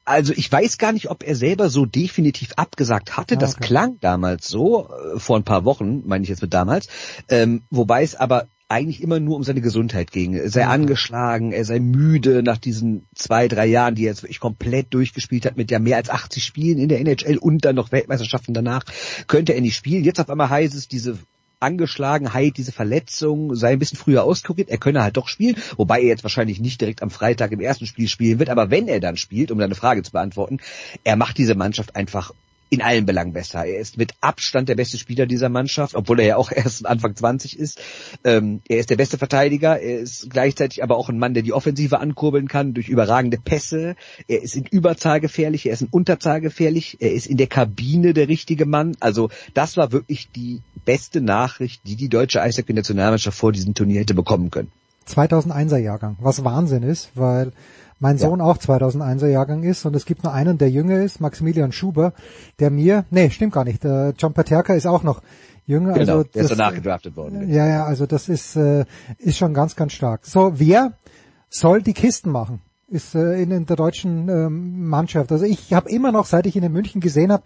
Also 0.05 0.35
ich 0.37 0.53
weiß 0.53 0.77
gar 0.77 0.93
nicht, 0.93 1.11
ob 1.11 1.27
er 1.27 1.35
selber 1.35 1.71
so 1.71 1.87
definitiv 1.87 2.53
abgesagt 2.57 3.17
hatte. 3.17 3.39
Das 3.39 3.55
okay. 3.55 3.65
klang 3.65 3.97
damals 4.03 4.47
so, 4.47 4.91
äh, 4.91 5.19
vor 5.19 5.39
ein 5.39 5.45
paar 5.45 5.65
Wochen, 5.65 6.03
meine 6.07 6.23
ich 6.25 6.29
jetzt 6.29 6.43
mit 6.43 6.53
damals. 6.53 6.89
Ähm, 7.31 7.63
wobei 7.71 8.03
es 8.03 8.15
aber 8.15 8.47
eigentlich 8.69 9.03
immer 9.03 9.21
nur 9.21 9.37
um 9.37 9.45
seine 9.45 9.61
Gesundheit 9.61 10.11
ging. 10.11 10.35
Er 10.35 10.49
sei 10.49 10.65
mhm. 10.65 10.71
angeschlagen, 10.71 11.53
er 11.53 11.65
sei 11.65 11.81
müde 11.81 12.43
nach 12.43 12.59
diesen 12.59 13.07
zwei, 13.15 13.47
drei 13.49 13.67
Jahren, 13.67 13.95
die 13.95 14.05
er 14.05 14.11
jetzt 14.11 14.23
wirklich 14.23 14.41
komplett 14.41 14.93
durchgespielt 14.95 15.47
hat 15.47 15.57
mit 15.57 15.71
ja 15.71 15.79
mehr 15.79 15.97
als 15.97 16.11
80 16.11 16.43
Spielen 16.45 16.79
in 16.79 16.89
der 16.89 17.01
NHL 17.01 17.37
und 17.39 17.65
dann 17.65 17.77
noch 17.77 17.93
Weltmeisterschaften 17.93 18.55
danach, 18.55 18.85
könnte 19.27 19.55
er 19.55 19.61
nicht 19.61 19.77
spielen. 19.77 20.05
Jetzt 20.05 20.21
auf 20.21 20.31
einmal 20.31 20.51
heißt 20.51 20.75
es, 20.75 20.89
diese 20.89 21.19
Angeschlagenheit, 21.61 22.57
diese 22.57 22.73
Verletzung 22.73 23.55
sei 23.55 23.73
ein 23.73 23.79
bisschen 23.79 23.99
früher 23.99 24.25
auskuriert. 24.25 24.69
Er 24.69 24.79
könne 24.79 25.03
halt 25.03 25.17
doch 25.17 25.29
spielen, 25.29 25.57
wobei 25.77 26.01
er 26.01 26.09
jetzt 26.09 26.23
wahrscheinlich 26.23 26.61
nicht 26.61 26.81
direkt 26.81 27.03
am 27.03 27.11
Freitag 27.11 27.53
im 27.53 27.61
ersten 27.61 27.87
Spiel 27.87 28.09
spielen 28.09 28.39
wird. 28.39 28.51
Aber 28.51 28.71
wenn 28.71 28.89
er 28.89 29.01
dann 29.01 29.17
spielt, 29.17 29.51
um 29.51 29.59
deine 29.59 29.75
Frage 29.75 30.03
zu 30.03 30.13
beantworten, 30.13 30.59
er 31.05 31.17
macht 31.17 31.39
diese 31.39 31.55
Mannschaft 31.55 31.97
einfach 31.97 32.33
in 32.71 32.83
allen 32.83 33.07
Belangen 33.07 33.33
besser. 33.33 33.65
Er 33.65 33.79
ist 33.79 33.99
mit 33.99 34.13
Abstand 34.21 34.69
der 34.69 34.75
beste 34.75 34.99
Spieler 34.99 35.27
dieser 35.27 35.49
Mannschaft, 35.49 35.95
obwohl 35.95 36.21
er 36.21 36.27
ja 36.27 36.37
auch 36.37 36.51
erst 36.55 36.87
Anfang 36.87 37.15
20 37.15 37.59
ist. 37.59 37.81
Ähm, 38.25 38.61
er 38.69 38.79
ist 38.79 38.91
der 38.91 38.97
beste 38.97 39.19
Verteidiger. 39.19 39.81
Er 39.81 40.01
ist 40.01 40.31
gleichzeitig 40.31 40.83
aber 40.83 40.97
auch 40.97 41.09
ein 41.09 41.19
Mann, 41.19 41.35
der 41.35 41.43
die 41.43 41.53
Offensive 41.53 41.99
ankurbeln 41.99 42.49
kann 42.49 42.75
durch 42.75 42.89
überragende 42.89 43.39
Pässe. 43.39 43.97
Er 44.29 44.43
ist 44.43 44.57
in 44.57 44.65
Überzahl 44.65 45.21
gefährlich. 45.21 45.67
Er 45.67 45.73
ist 45.73 45.83
in 45.83 45.89
Unterzahl 45.89 46.41
gefährlich. 46.41 46.97
Er 47.01 47.13
ist 47.13 47.27
in 47.27 47.37
der 47.37 47.47
Kabine 47.47 48.15
der 48.15 48.29
richtige 48.29 48.67
Mann. 48.67 48.97
Also 49.01 49.31
das 49.55 49.77
war 49.77 49.93
wirklich 49.93 50.31
die 50.31 50.61
beste 50.85 51.21
Nachricht, 51.21 51.83
die 51.87 51.97
die 51.97 52.09
deutsche 52.09 52.43
Eishockey-Nationalmannschaft 52.43 53.39
vor 53.39 53.53
diesem 53.53 53.75
Turnier 53.75 54.01
hätte 54.01 54.15
bekommen 54.15 54.51
können. 54.51 54.71
2001er 55.09 55.77
Jahrgang, 55.77 56.17
was 56.21 56.45
Wahnsinn 56.45 56.83
ist, 56.83 57.11
weil 57.15 57.53
mein 58.05 58.19
Sohn 58.19 58.41
ja. 58.41 58.45
auch 58.45 58.59
2001er 58.59 59.29
Jahrgang 59.29 59.63
ist 59.63 59.87
und 59.87 59.97
es 59.97 60.05
gibt 60.05 60.25
nur 60.25 60.33
einen, 60.35 60.59
der 60.59 60.69
jünger 60.69 61.01
ist, 61.01 61.23
Maximilian 61.23 61.73
Schuber, 61.73 62.13
der 62.59 62.71
mir, 62.71 63.07
nee, 63.11 63.31
stimmt 63.31 63.55
gar 63.55 63.65
nicht, 63.65 63.83
der 63.83 64.13
John 64.19 64.35
Paterka 64.35 64.75
ist 64.75 64.87
auch 64.87 65.03
noch 65.03 65.23
jünger. 65.65 65.95
Genau, 65.95 66.19
also 66.19 66.23
der 66.25 66.43
ist 66.43 66.51
danach 66.51 66.75
gedraftet 66.75 67.17
worden. 67.17 67.49
Ja, 67.49 67.67
ja, 67.67 67.85
also 67.87 68.05
das 68.05 68.29
ist, 68.29 68.57
äh, 68.57 68.85
ist 69.17 69.39
schon 69.39 69.55
ganz, 69.55 69.75
ganz 69.75 69.95
stark. 69.95 70.27
So, 70.27 70.53
wer 70.57 70.93
soll 71.49 71.81
die 71.81 71.95
Kisten 71.95 72.31
machen? 72.31 72.61
Ist 72.89 73.15
äh, 73.15 73.41
in, 73.41 73.51
in 73.51 73.65
der 73.65 73.77
deutschen 73.77 74.29
ähm, 74.29 74.87
Mannschaft. 74.87 75.33
Also 75.33 75.47
ich 75.47 75.73
habe 75.73 75.89
immer 75.89 76.13
noch, 76.13 76.27
seit 76.27 76.45
ich 76.45 76.57
ihn 76.57 76.63
in 76.63 76.73
München 76.73 77.01
gesehen 77.01 77.33
habe, 77.33 77.43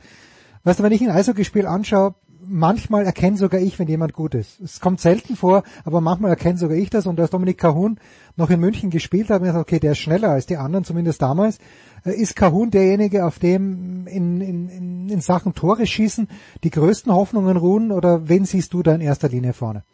weißt 0.65 0.81
du, 0.81 0.83
wenn 0.83 0.91
ich 0.91 1.03
ein 1.03 1.11
Eishockeyspiel 1.11 1.67
anschaue, 1.67 2.17
manchmal 2.49 3.05
erkenne 3.05 3.37
sogar 3.37 3.61
ich, 3.61 3.79
wenn 3.79 3.89
jemand 3.89 4.13
gut 4.13 4.35
ist. 4.35 4.61
Es 4.61 4.81
kommt 4.81 5.01
selten 5.01 5.37
vor, 5.37 5.63
aber 5.85 6.01
manchmal 6.01 6.31
erkenne 6.31 6.59
sogar 6.59 6.77
ich 6.77 6.91
das. 6.91 7.07
Und 7.07 7.21
als 7.21 7.31
Dominik 7.31 7.59
Cahun 7.59 7.99
noch 8.37 8.51
in 8.51 8.61
München 8.61 8.91
gespielt 8.91 9.29
hat, 9.29 9.37
habe 9.37 9.47
ich 9.47 9.51
gesagt, 9.51 9.69
okay, 9.69 9.79
der 9.79 9.93
ist 9.93 9.99
schneller 9.99 10.31
als 10.31 10.47
die 10.47 10.57
anderen, 10.57 10.85
zumindest 10.85 11.23
damals. 11.23 11.59
Äh, 12.05 12.21
ist 12.21 12.37
Cahun 12.37 12.71
derjenige, 12.71 13.25
auf 13.25 13.39
dem 13.39 14.07
in, 14.07 14.41
in, 14.41 15.09
in, 15.09 15.21
Sachen 15.21 15.55
Tore 15.55 15.87
schießen 15.87 16.29
die 16.65 16.71
größten 16.71 17.13
Hoffnungen 17.13 17.57
ruhen? 17.57 17.93
Oder 17.93 18.29
wen 18.29 18.45
siehst 18.45 18.73
du 18.73 18.83
da 18.83 18.95
in 18.95 19.01
erster 19.01 19.29
Linie 19.29 19.53
vorne? 19.53 19.85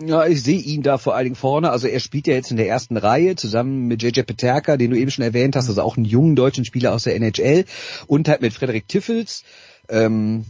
Ja, 0.00 0.26
ich 0.26 0.44
sehe 0.44 0.60
ihn 0.60 0.82
da 0.82 0.96
vor 0.96 1.16
allen 1.16 1.24
Dingen 1.24 1.36
vorne. 1.36 1.70
Also 1.70 1.88
er 1.88 1.98
spielt 1.98 2.28
ja 2.28 2.34
jetzt 2.34 2.52
in 2.52 2.56
der 2.56 2.68
ersten 2.68 2.96
Reihe 2.96 3.34
zusammen 3.34 3.88
mit 3.88 4.02
JJ 4.02 4.22
Peterka, 4.22 4.76
den 4.76 4.92
du 4.92 4.98
eben 4.98 5.10
schon 5.10 5.24
erwähnt 5.24 5.56
hast, 5.56 5.68
also 5.68 5.82
auch 5.82 5.96
einen 5.96 6.06
jungen 6.06 6.36
deutschen 6.36 6.64
Spieler 6.64 6.94
aus 6.94 7.02
der 7.02 7.16
NHL 7.16 7.64
und 8.06 8.28
halt 8.28 8.40
mit 8.40 8.52
Frederik 8.52 8.86
Tiffels. 8.86 9.42
Ähm, 9.88 10.44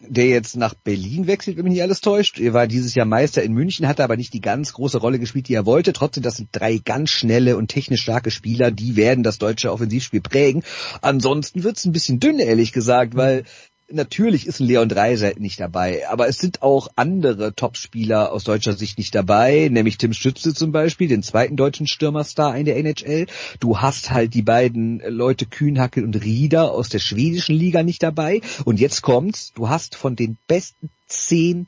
der 0.00 0.26
jetzt 0.26 0.56
nach 0.56 0.74
Berlin 0.74 1.26
wechselt, 1.26 1.56
wenn 1.56 1.64
mich 1.64 1.74
nicht 1.74 1.82
alles 1.82 2.00
täuscht. 2.00 2.40
Er 2.40 2.54
war 2.54 2.66
dieses 2.66 2.94
Jahr 2.94 3.06
Meister 3.06 3.42
in 3.42 3.52
München, 3.52 3.86
hatte 3.86 4.02
aber 4.02 4.16
nicht 4.16 4.32
die 4.32 4.40
ganz 4.40 4.72
große 4.72 4.98
Rolle 4.98 5.18
gespielt, 5.18 5.48
die 5.48 5.54
er 5.54 5.66
wollte. 5.66 5.92
Trotzdem, 5.92 6.22
das 6.22 6.36
sind 6.36 6.48
drei 6.52 6.78
ganz 6.78 7.10
schnelle 7.10 7.56
und 7.56 7.68
technisch 7.68 8.02
starke 8.02 8.30
Spieler, 8.30 8.70
die 8.70 8.96
werden 8.96 9.22
das 9.22 9.38
deutsche 9.38 9.70
Offensivspiel 9.70 10.22
prägen. 10.22 10.62
Ansonsten 11.02 11.62
wird's 11.64 11.84
ein 11.84 11.92
bisschen 11.92 12.18
dünn, 12.18 12.38
ehrlich 12.38 12.72
gesagt, 12.72 13.14
weil 13.14 13.44
natürlich 13.92 14.46
ist 14.46 14.60
ein 14.60 14.66
Leon 14.66 14.88
Dreiseit 14.88 15.40
nicht 15.40 15.60
dabei, 15.60 16.08
aber 16.08 16.28
es 16.28 16.38
sind 16.38 16.62
auch 16.62 16.88
andere 16.96 17.54
Topspieler 17.54 18.32
aus 18.32 18.44
deutscher 18.44 18.74
Sicht 18.74 18.98
nicht 18.98 19.14
dabei, 19.14 19.68
nämlich 19.70 19.98
Tim 19.98 20.12
Stütze 20.12 20.54
zum 20.54 20.72
Beispiel, 20.72 21.08
den 21.08 21.22
zweiten 21.22 21.56
deutschen 21.56 21.86
Stürmerstar 21.86 22.56
in 22.56 22.64
der 22.64 22.76
NHL. 22.76 23.26
Du 23.58 23.78
hast 23.78 24.10
halt 24.10 24.34
die 24.34 24.42
beiden 24.42 25.00
Leute 25.06 25.46
Kühnhackel 25.46 26.04
und 26.04 26.22
Rieder 26.22 26.72
aus 26.72 26.88
der 26.88 26.98
schwedischen 26.98 27.54
Liga 27.54 27.82
nicht 27.82 28.02
dabei. 28.02 28.40
Und 28.64 28.80
jetzt 28.80 29.02
kommt's, 29.02 29.52
du 29.54 29.68
hast 29.68 29.96
von 29.96 30.16
den 30.16 30.36
besten 30.46 30.90
zehn 31.06 31.66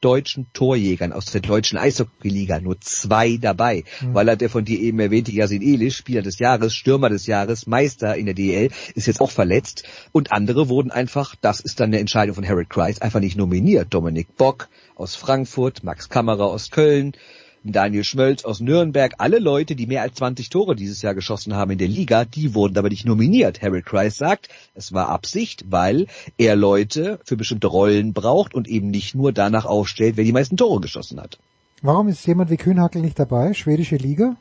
deutschen 0.00 0.52
Torjägern 0.52 1.12
aus 1.12 1.26
der 1.26 1.40
deutschen 1.40 1.78
Eishockeyliga 1.78 2.60
nur 2.60 2.80
zwei 2.80 3.36
dabei, 3.36 3.84
mhm. 4.00 4.14
weil 4.14 4.28
er 4.28 4.36
der 4.36 4.50
von 4.50 4.64
dir 4.64 4.80
eben 4.80 4.98
erwähnte 5.00 5.32
Yasin 5.32 5.62
Elish, 5.62 5.96
Spieler 5.96 6.22
des 6.22 6.38
Jahres, 6.38 6.74
Stürmer 6.74 7.08
des 7.08 7.26
Jahres, 7.26 7.66
Meister 7.66 8.16
in 8.16 8.26
der 8.26 8.34
DL, 8.34 8.70
ist 8.94 9.06
jetzt 9.06 9.20
auch 9.20 9.30
verletzt 9.30 9.84
und 10.12 10.32
andere 10.32 10.68
wurden 10.68 10.90
einfach, 10.90 11.34
das 11.40 11.60
ist 11.60 11.80
dann 11.80 11.90
eine 11.90 12.00
Entscheidung 12.00 12.34
von 12.34 12.46
Harry 12.46 12.66
Kreis, 12.66 13.00
einfach 13.00 13.20
nicht 13.20 13.36
nominiert. 13.36 13.92
Dominik 13.92 14.36
Bock 14.36 14.68
aus 14.94 15.16
Frankfurt, 15.16 15.84
Max 15.84 16.08
Kammerer 16.08 16.46
aus 16.46 16.70
Köln, 16.70 17.12
Daniel 17.62 18.04
Schmölz 18.04 18.44
aus 18.44 18.60
Nürnberg, 18.60 19.14
alle 19.18 19.38
Leute, 19.38 19.76
die 19.76 19.86
mehr 19.86 20.02
als 20.02 20.14
20 20.14 20.48
Tore 20.48 20.74
dieses 20.74 21.02
Jahr 21.02 21.14
geschossen 21.14 21.54
haben 21.54 21.72
in 21.72 21.78
der 21.78 21.88
Liga, 21.88 22.24
die 22.24 22.54
wurden 22.54 22.78
aber 22.78 22.88
nicht 22.88 23.04
nominiert. 23.04 23.60
Harry 23.60 23.82
Kreis 23.82 24.16
sagt, 24.16 24.48
es 24.74 24.92
war 24.92 25.10
Absicht, 25.10 25.66
weil 25.68 26.06
er 26.38 26.56
Leute 26.56 27.20
für 27.24 27.36
bestimmte 27.36 27.66
Rollen 27.66 28.14
braucht 28.14 28.54
und 28.54 28.66
eben 28.66 28.88
nicht 28.88 29.14
nur 29.14 29.32
danach 29.32 29.66
aufstellt, 29.66 30.16
wer 30.16 30.24
die 30.24 30.32
meisten 30.32 30.56
Tore 30.56 30.80
geschossen 30.80 31.20
hat. 31.20 31.38
Warum 31.82 32.08
ist 32.08 32.26
jemand 32.26 32.50
wie 32.50 32.56
Kühnhackel 32.56 33.02
nicht 33.02 33.18
dabei? 33.18 33.52
Schwedische 33.52 33.96
Liga? 33.96 34.36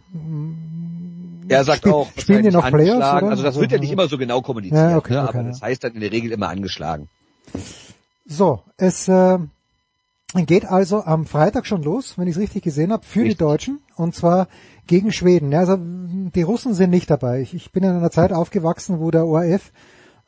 Er 1.47 1.63
sagt 1.63 1.79
Spiel, 1.79 1.91
auch, 1.91 2.07
spielen 2.17 2.43
die 2.43 2.51
noch 2.51 2.69
Playoffs? 2.69 2.97
Oder? 2.97 3.29
Also 3.29 3.43
das 3.43 3.59
wird 3.59 3.71
ja 3.71 3.79
nicht 3.79 3.91
immer 3.91 4.07
so 4.07 4.17
genau 4.17 4.41
kommuniziert, 4.41 4.91
ja, 4.91 4.97
okay, 4.97 5.13
ne? 5.13 5.23
okay, 5.23 5.37
aber 5.37 5.43
das 5.47 5.61
heißt 5.61 5.83
dann 5.83 5.93
in 5.93 6.01
der 6.01 6.11
Regel 6.11 6.31
immer 6.31 6.49
angeschlagen. 6.49 7.09
So, 8.25 8.61
es 8.77 9.07
äh, 9.07 9.39
geht 10.33 10.65
also 10.65 11.03
am 11.03 11.25
Freitag 11.25 11.65
schon 11.65 11.83
los, 11.83 12.17
wenn 12.17 12.27
ich 12.27 12.35
es 12.35 12.41
richtig 12.41 12.63
gesehen 12.63 12.91
habe, 12.91 13.05
für 13.05 13.21
richtig. 13.21 13.37
die 13.37 13.43
Deutschen 13.43 13.79
und 13.95 14.15
zwar 14.15 14.47
gegen 14.85 15.11
Schweden. 15.11 15.51
Ja, 15.51 15.59
also 15.59 15.77
die 15.79 16.41
Russen 16.41 16.73
sind 16.73 16.91
nicht 16.91 17.09
dabei. 17.09 17.41
Ich, 17.41 17.53
ich 17.53 17.71
bin 17.71 17.83
in 17.83 17.91
einer 17.91 18.11
Zeit 18.11 18.31
aufgewachsen, 18.31 18.99
wo 18.99 19.11
der 19.11 19.25
ORF 19.25 19.71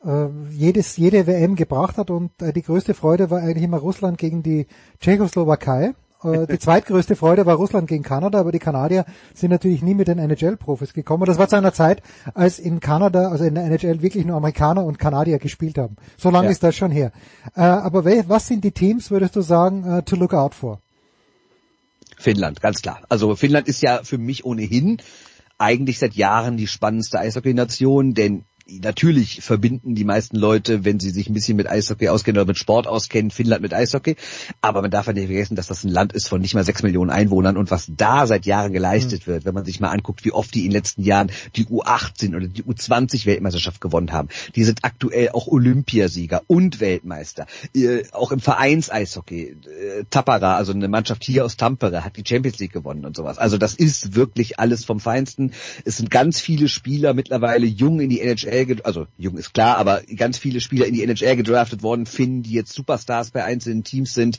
äh, 0.03 0.27
jedes, 0.49 0.97
jede 0.97 1.27
WM 1.27 1.55
gebracht 1.55 1.97
hat 1.97 2.09
und 2.09 2.41
äh, 2.41 2.53
die 2.53 2.63
größte 2.63 2.93
Freude 2.93 3.29
war 3.29 3.41
eigentlich 3.41 3.63
immer 3.63 3.77
Russland 3.77 4.17
gegen 4.17 4.43
die 4.43 4.67
Tschechoslowakei. 4.99 5.93
Äh, 6.23 6.47
die 6.47 6.59
zweitgrößte 6.59 7.15
Freude 7.15 7.45
war 7.45 7.55
Russland 7.55 7.87
gegen 7.87 8.03
Kanada, 8.03 8.39
aber 8.39 8.51
die 8.51 8.59
Kanadier 8.59 9.05
sind 9.33 9.51
natürlich 9.51 9.81
nie 9.81 9.93
mit 9.93 10.07
den 10.07 10.19
NHL-Profis 10.19 10.93
gekommen. 10.93 11.23
Und 11.23 11.29
das 11.29 11.37
war 11.37 11.47
zu 11.47 11.55
einer 11.55 11.73
Zeit, 11.73 12.01
als 12.33 12.59
in 12.59 12.79
Kanada, 12.79 13.29
also 13.29 13.43
in 13.43 13.55
der 13.55 13.65
NHL 13.65 14.01
wirklich 14.01 14.25
nur 14.25 14.37
Amerikaner 14.37 14.83
und 14.83 14.99
Kanadier 14.99 15.39
gespielt 15.39 15.77
haben. 15.77 15.95
So 16.17 16.29
lange 16.29 16.45
ja. 16.45 16.51
ist 16.51 16.63
das 16.63 16.75
schon 16.75 16.91
her. 16.91 17.11
Äh, 17.55 17.61
aber 17.61 18.05
was 18.05 18.47
sind 18.47 18.63
die 18.63 18.71
Teams, 18.71 19.11
würdest 19.11 19.35
du 19.35 19.41
sagen, 19.41 19.83
uh, 19.85 20.01
to 20.01 20.15
look 20.15 20.33
out 20.33 20.53
for? 20.55 20.79
Finnland, 22.17 22.61
ganz 22.61 22.81
klar. 22.81 23.01
Also 23.09 23.35
Finnland 23.35 23.67
ist 23.67 23.81
ja 23.81 24.03
für 24.03 24.17
mich 24.17 24.45
ohnehin 24.45 24.97
eigentlich 25.57 25.99
seit 25.99 26.15
Jahren 26.15 26.57
die 26.57 26.67
spannendste 26.67 27.19
Eishockey-Nation, 27.19 28.13
denn 28.13 28.45
natürlich 28.67 29.41
verbinden 29.41 29.95
die 29.95 30.03
meisten 30.03 30.37
Leute, 30.37 30.85
wenn 30.85 30.99
sie 30.99 31.09
sich 31.09 31.29
ein 31.29 31.33
bisschen 31.33 31.57
mit 31.57 31.69
Eishockey 31.69 32.09
auskennen 32.09 32.39
oder 32.39 32.47
mit 32.47 32.57
Sport 32.57 32.87
auskennen, 32.87 33.31
Finnland 33.31 33.61
mit 33.61 33.73
Eishockey. 33.73 34.15
Aber 34.61 34.81
man 34.81 34.91
darf 34.91 35.07
ja 35.07 35.13
nicht 35.13 35.27
vergessen, 35.27 35.55
dass 35.55 35.67
das 35.67 35.83
ein 35.83 35.89
Land 35.89 36.13
ist 36.13 36.27
von 36.27 36.41
nicht 36.41 36.53
mal 36.53 36.63
sechs 36.63 36.83
Millionen 36.83 37.09
Einwohnern 37.09 37.57
und 37.57 37.71
was 37.71 37.91
da 37.95 38.27
seit 38.27 38.45
Jahren 38.45 38.73
geleistet 38.73 39.27
mhm. 39.27 39.31
wird, 39.31 39.45
wenn 39.45 39.53
man 39.53 39.65
sich 39.65 39.79
mal 39.79 39.89
anguckt, 39.89 40.23
wie 40.25 40.31
oft 40.31 40.53
die 40.53 40.61
in 40.61 40.71
den 40.71 40.73
letzten 40.73 41.03
Jahren 41.03 41.31
die 41.55 41.65
U18 41.65 42.35
oder 42.35 42.47
die 42.47 42.63
U20 42.63 43.25
Weltmeisterschaft 43.25 43.81
gewonnen 43.81 44.11
haben. 44.11 44.29
Die 44.55 44.63
sind 44.63 44.83
aktuell 44.83 45.29
auch 45.29 45.47
Olympiasieger 45.47 46.43
und 46.47 46.79
Weltmeister. 46.79 47.47
Äh, 47.75 48.03
auch 48.11 48.31
im 48.31 48.39
Vereins-Eishockey. 48.39 49.41
Äh, 49.43 50.03
Tappara, 50.09 50.55
also 50.55 50.71
eine 50.71 50.87
Mannschaft 50.87 51.23
hier 51.23 51.45
aus 51.45 51.57
Tampere, 51.57 52.05
hat 52.05 52.17
die 52.17 52.23
Champions 52.25 52.59
League 52.59 52.73
gewonnen 52.73 53.05
und 53.05 53.15
sowas. 53.15 53.37
Also 53.37 53.57
das 53.57 53.73
ist 53.73 54.15
wirklich 54.15 54.59
alles 54.59 54.85
vom 54.85 54.99
Feinsten. 54.99 55.51
Es 55.85 55.97
sind 55.97 56.11
ganz 56.11 56.39
viele 56.39 56.67
Spieler 56.67 57.13
mittlerweile 57.13 57.65
jung 57.65 57.99
in 57.99 58.09
die 58.09 58.21
NHL 58.21 58.60
NHL, 58.61 58.81
also 58.83 59.07
jung 59.17 59.37
ist 59.37 59.53
klar, 59.53 59.77
aber 59.77 60.01
ganz 60.15 60.37
viele 60.37 60.61
Spieler 60.61 60.85
in 60.85 60.93
die 60.93 61.03
NHL 61.03 61.35
gedraftet 61.35 61.83
worden, 61.83 62.05
Finn, 62.05 62.43
die 62.43 62.51
jetzt 62.51 62.73
Superstars 62.73 63.31
bei 63.31 63.43
einzelnen 63.43 63.83
Teams 63.83 64.13
sind. 64.13 64.37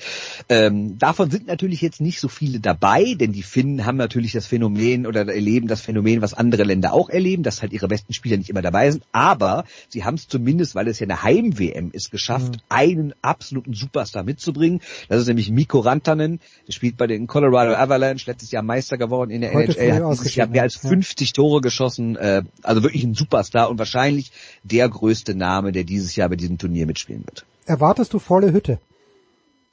Ähm, 0.48 0.98
davon 0.98 1.30
sind 1.30 1.46
natürlich 1.46 1.80
jetzt 1.80 2.00
nicht 2.00 2.20
so 2.20 2.28
viele 2.28 2.60
dabei, 2.60 3.14
denn 3.14 3.32
die 3.32 3.42
Finnen 3.42 3.86
haben 3.86 3.96
natürlich 3.96 4.32
das 4.32 4.46
Phänomen 4.46 5.06
oder 5.06 5.26
erleben 5.26 5.68
das 5.68 5.80
Phänomen, 5.80 6.22
was 6.22 6.34
andere 6.34 6.64
Länder 6.64 6.92
auch 6.92 7.08
erleben, 7.08 7.42
dass 7.42 7.62
halt 7.62 7.72
ihre 7.72 7.88
besten 7.88 8.12
Spieler 8.12 8.36
nicht 8.36 8.50
immer 8.50 8.62
dabei 8.62 8.90
sind. 8.90 9.04
Aber 9.12 9.64
sie 9.88 10.04
haben 10.04 10.14
es 10.14 10.28
zumindest, 10.28 10.74
weil 10.74 10.88
es 10.88 11.00
ja 11.00 11.06
eine 11.06 11.22
Heim-WM 11.22 11.90
ist, 11.92 12.10
geschafft, 12.10 12.56
mhm. 12.56 12.62
einen 12.68 13.14
absoluten 13.22 13.74
Superstar 13.74 14.22
mitzubringen. 14.22 14.80
Das 15.08 15.20
ist 15.20 15.28
nämlich 15.28 15.50
Mikko 15.50 15.80
Rantanen, 15.80 16.40
der 16.66 16.72
spielt 16.72 16.96
bei 16.96 17.06
den 17.06 17.26
Colorado 17.26 17.74
Avalanche, 17.74 18.30
letztes 18.30 18.50
Jahr 18.50 18.62
Meister 18.62 18.98
geworden 18.98 19.30
in 19.30 19.40
der 19.40 19.52
Heute 19.54 19.78
NHL, 19.78 20.04
hat 20.04 20.12
dieses 20.12 20.34
Jahr 20.34 20.48
mehr 20.48 20.62
als 20.62 20.76
50 20.76 21.28
ja. 21.28 21.32
Tore 21.32 21.60
geschossen, 21.60 22.16
äh, 22.16 22.42
also 22.62 22.82
wirklich 22.82 23.04
ein 23.04 23.14
Superstar 23.14 23.70
und 23.70 23.78
wahrscheinlich 23.78 24.01
wahrscheinlich 24.02 24.32
der 24.62 24.88
größte 24.88 25.34
Name, 25.34 25.72
der 25.72 25.84
dieses 25.84 26.16
Jahr 26.16 26.28
bei 26.28 26.36
diesem 26.36 26.58
Turnier 26.58 26.86
mitspielen 26.86 27.24
wird. 27.24 27.44
Erwartest 27.66 28.12
du 28.12 28.18
volle 28.18 28.52
Hütte? 28.52 28.78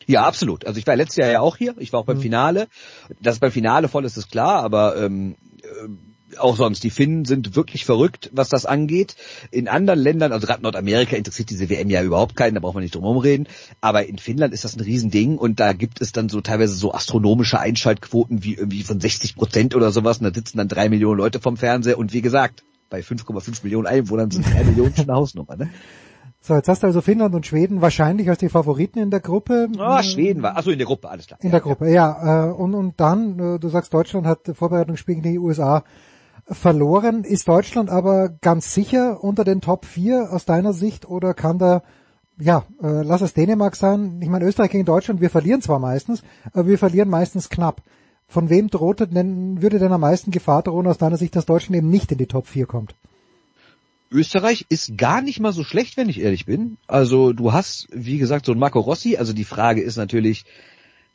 Ja, 0.06 0.26
absolut. 0.26 0.65
Also 0.65 0.80
ich 0.80 0.88
war 0.88 0.95
letztes 0.95 1.18
Jahr 1.18 1.31
ja 1.31 1.39
auch 1.41 1.57
hier. 1.57 1.76
Ich 1.77 1.93
war 1.93 1.99
auch 1.99 2.06
beim 2.06 2.18
mhm. 2.18 2.22
Finale. 2.22 2.68
Dass 3.22 3.39
beim 3.39 3.51
Finale 3.51 3.88
voll 3.88 4.06
ist, 4.06 4.18
ist 4.18 4.31
klar, 4.31 4.64
aber 4.64 4.97
ähm, 4.97 5.35
äh, 5.61 6.38
auch 6.38 6.56
sonst. 6.56 6.84
Die 6.84 6.89
Finnen 6.89 7.26
sind 7.26 7.56
wirklich 7.56 7.85
verrückt, 7.85 8.30
was 8.34 8.49
das 8.49 8.65
angeht. 8.65 9.15
In 9.51 9.68
anderen 9.68 9.99
Ländern, 9.99 10.31
also 10.31 10.47
gerade 10.47 10.61
Nordamerika 10.61 11.15
interessiert 11.15 11.49
diese 11.49 11.69
WM 11.69 11.89
ja 11.89 12.03
überhaupt 12.03 12.35
keinen, 12.35 12.53
da 12.53 12.60
braucht 12.60 12.76
man 12.76 12.84
nicht 12.84 12.95
drum 12.95 13.18
reden. 13.18 13.47
Aber 13.81 14.06
in 14.06 14.18
Finnland 14.18 14.53
ist 14.53 14.64
das 14.64 14.76
ein 14.76 14.81
Riesending 14.81 15.38
und 15.38 15.60
da 15.60 15.73
gibt 15.73 16.01
es 16.01 16.11
dann 16.11 16.30
so 16.30 16.41
teilweise 16.41 16.73
so 16.73 16.93
astronomische 16.93 17.60
Einschaltquoten 17.60 18.43
wie 18.43 18.56
irgendwie 18.56 18.84
von 18.84 18.99
60 18.99 19.35
Prozent 19.35 19.76
oder 19.76 19.91
sowas 19.91 20.19
und 20.19 20.26
da 20.26 20.34
sitzen 20.34 20.57
dann 20.57 20.68
drei 20.68 20.89
Millionen 20.89 21.18
Leute 21.18 21.39
vom 21.39 21.57
Fernseher 21.57 21.97
und 21.97 22.14
wie 22.14 22.22
gesagt, 22.22 22.64
bei 22.90 22.99
5,5 23.02 23.64
Millionen 23.64 23.88
Einwohnern 23.88 24.32
sind 24.32 24.45
drei 24.45 24.64
Millionen 24.64 24.95
schon 24.95 25.10
eine 25.10 25.18
Hausnummer, 25.18 25.56
ne? 25.56 25.70
So, 26.41 26.56
jetzt 26.56 26.70
hast 26.70 26.84
du 26.84 26.88
also 26.88 27.02
Finnland 27.02 27.36
und 27.36 27.45
Schweden 27.45 27.82
wahrscheinlich 27.82 28.30
als 28.30 28.40
die 28.40 28.48
Favoriten 28.48 28.99
in 28.99 29.11
der 29.11 29.20
Gruppe. 29.20 29.68
Ah, 29.78 29.99
oh, 29.99 30.03
Schweden 30.03 30.41
war, 30.41 30.56
also 30.56 30.72
in 30.72 30.78
der 30.78 30.88
Gruppe, 30.88 31.10
alles 31.10 31.28
klar. 31.28 31.38
In 31.41 31.52
der 31.52 31.60
Gruppe, 31.60 31.91
ja. 31.91 32.48
Äh, 32.48 32.52
und, 32.53 32.74
und 32.76 32.99
dann, 32.99 33.38
äh, 33.40 33.60
du 33.60 33.68
sagst, 33.68 33.94
Deutschland 33.94 34.26
hat 34.26 34.49
Vorbereitungsspiel 34.53 35.16
gegen 35.16 35.34
die 35.34 35.40
USA 35.40 35.84
verloren. 36.45 37.26
Ist 37.26 37.48
Deutschland 37.48 37.90
aber 37.90 38.30
ganz 38.30 38.74
sicher 38.74 39.22
unter 39.24 39.44
den 39.44 39.60
Top 39.60 39.86
4 39.86 40.32
aus 40.32 40.45
deiner 40.45 40.72
Sicht 40.72 41.07
oder 41.07 41.34
kann 41.34 41.60
da, 41.60 41.84
ja, 42.40 42.64
äh, 42.82 43.03
lass 43.03 43.22
es 43.22 43.34
Dänemark 43.34 43.76
sein. 43.76 44.22
Ich 44.22 44.30
meine, 44.30 44.45
Österreich 44.45 44.72
gegen 44.72 44.86
Deutschland, 44.86 45.20
wir 45.20 45.30
verlieren 45.30 45.61
zwar 45.61 45.80
meistens, 45.80 46.24
aber 46.53 46.68
wir 46.68 46.78
verlieren 46.78 47.10
meistens 47.10 47.49
knapp. 47.49 47.82
Von 48.30 48.51
wem 48.51 48.69
drohte 48.69 49.07
denn, 49.07 49.60
würde 49.60 49.80
denn 49.80 49.91
am 49.91 50.01
meisten 50.01 50.30
Gefahr 50.30 50.61
drohen 50.61 50.85
aus 50.85 50.99
deiner 50.99 51.18
Sicht, 51.18 51.35
dass 51.35 51.47
Deutschland 51.47 51.77
eben 51.77 51.89
nicht 51.89 52.11
in 52.11 52.19
die 52.19 52.27
Top 52.27 52.45
4 52.45 52.68
kommt? 52.68 52.93
Österreich 54.11 54.68
ist 54.69 54.97
gar 54.97 55.22
nicht 55.22 55.39
mal 55.39 55.51
so 55.51 55.64
schlecht, 55.64 55.97
wenn 55.97 56.10
ich 56.10 56.22
ehrlich 56.22 56.45
bin. 56.45 56.77
Also 56.85 57.34
du 57.34 57.53
hast, 57.53 57.88
wie 57.91 58.19
gesagt, 58.19 58.45
so 58.45 58.51
ein 58.51 58.60
Marco 58.60 58.80
Rossi. 58.80 59.18
Also 59.18 59.34
die 59.34 59.45
Frage 59.45 59.81
ist 59.81 59.97
natürlich, 59.97 60.45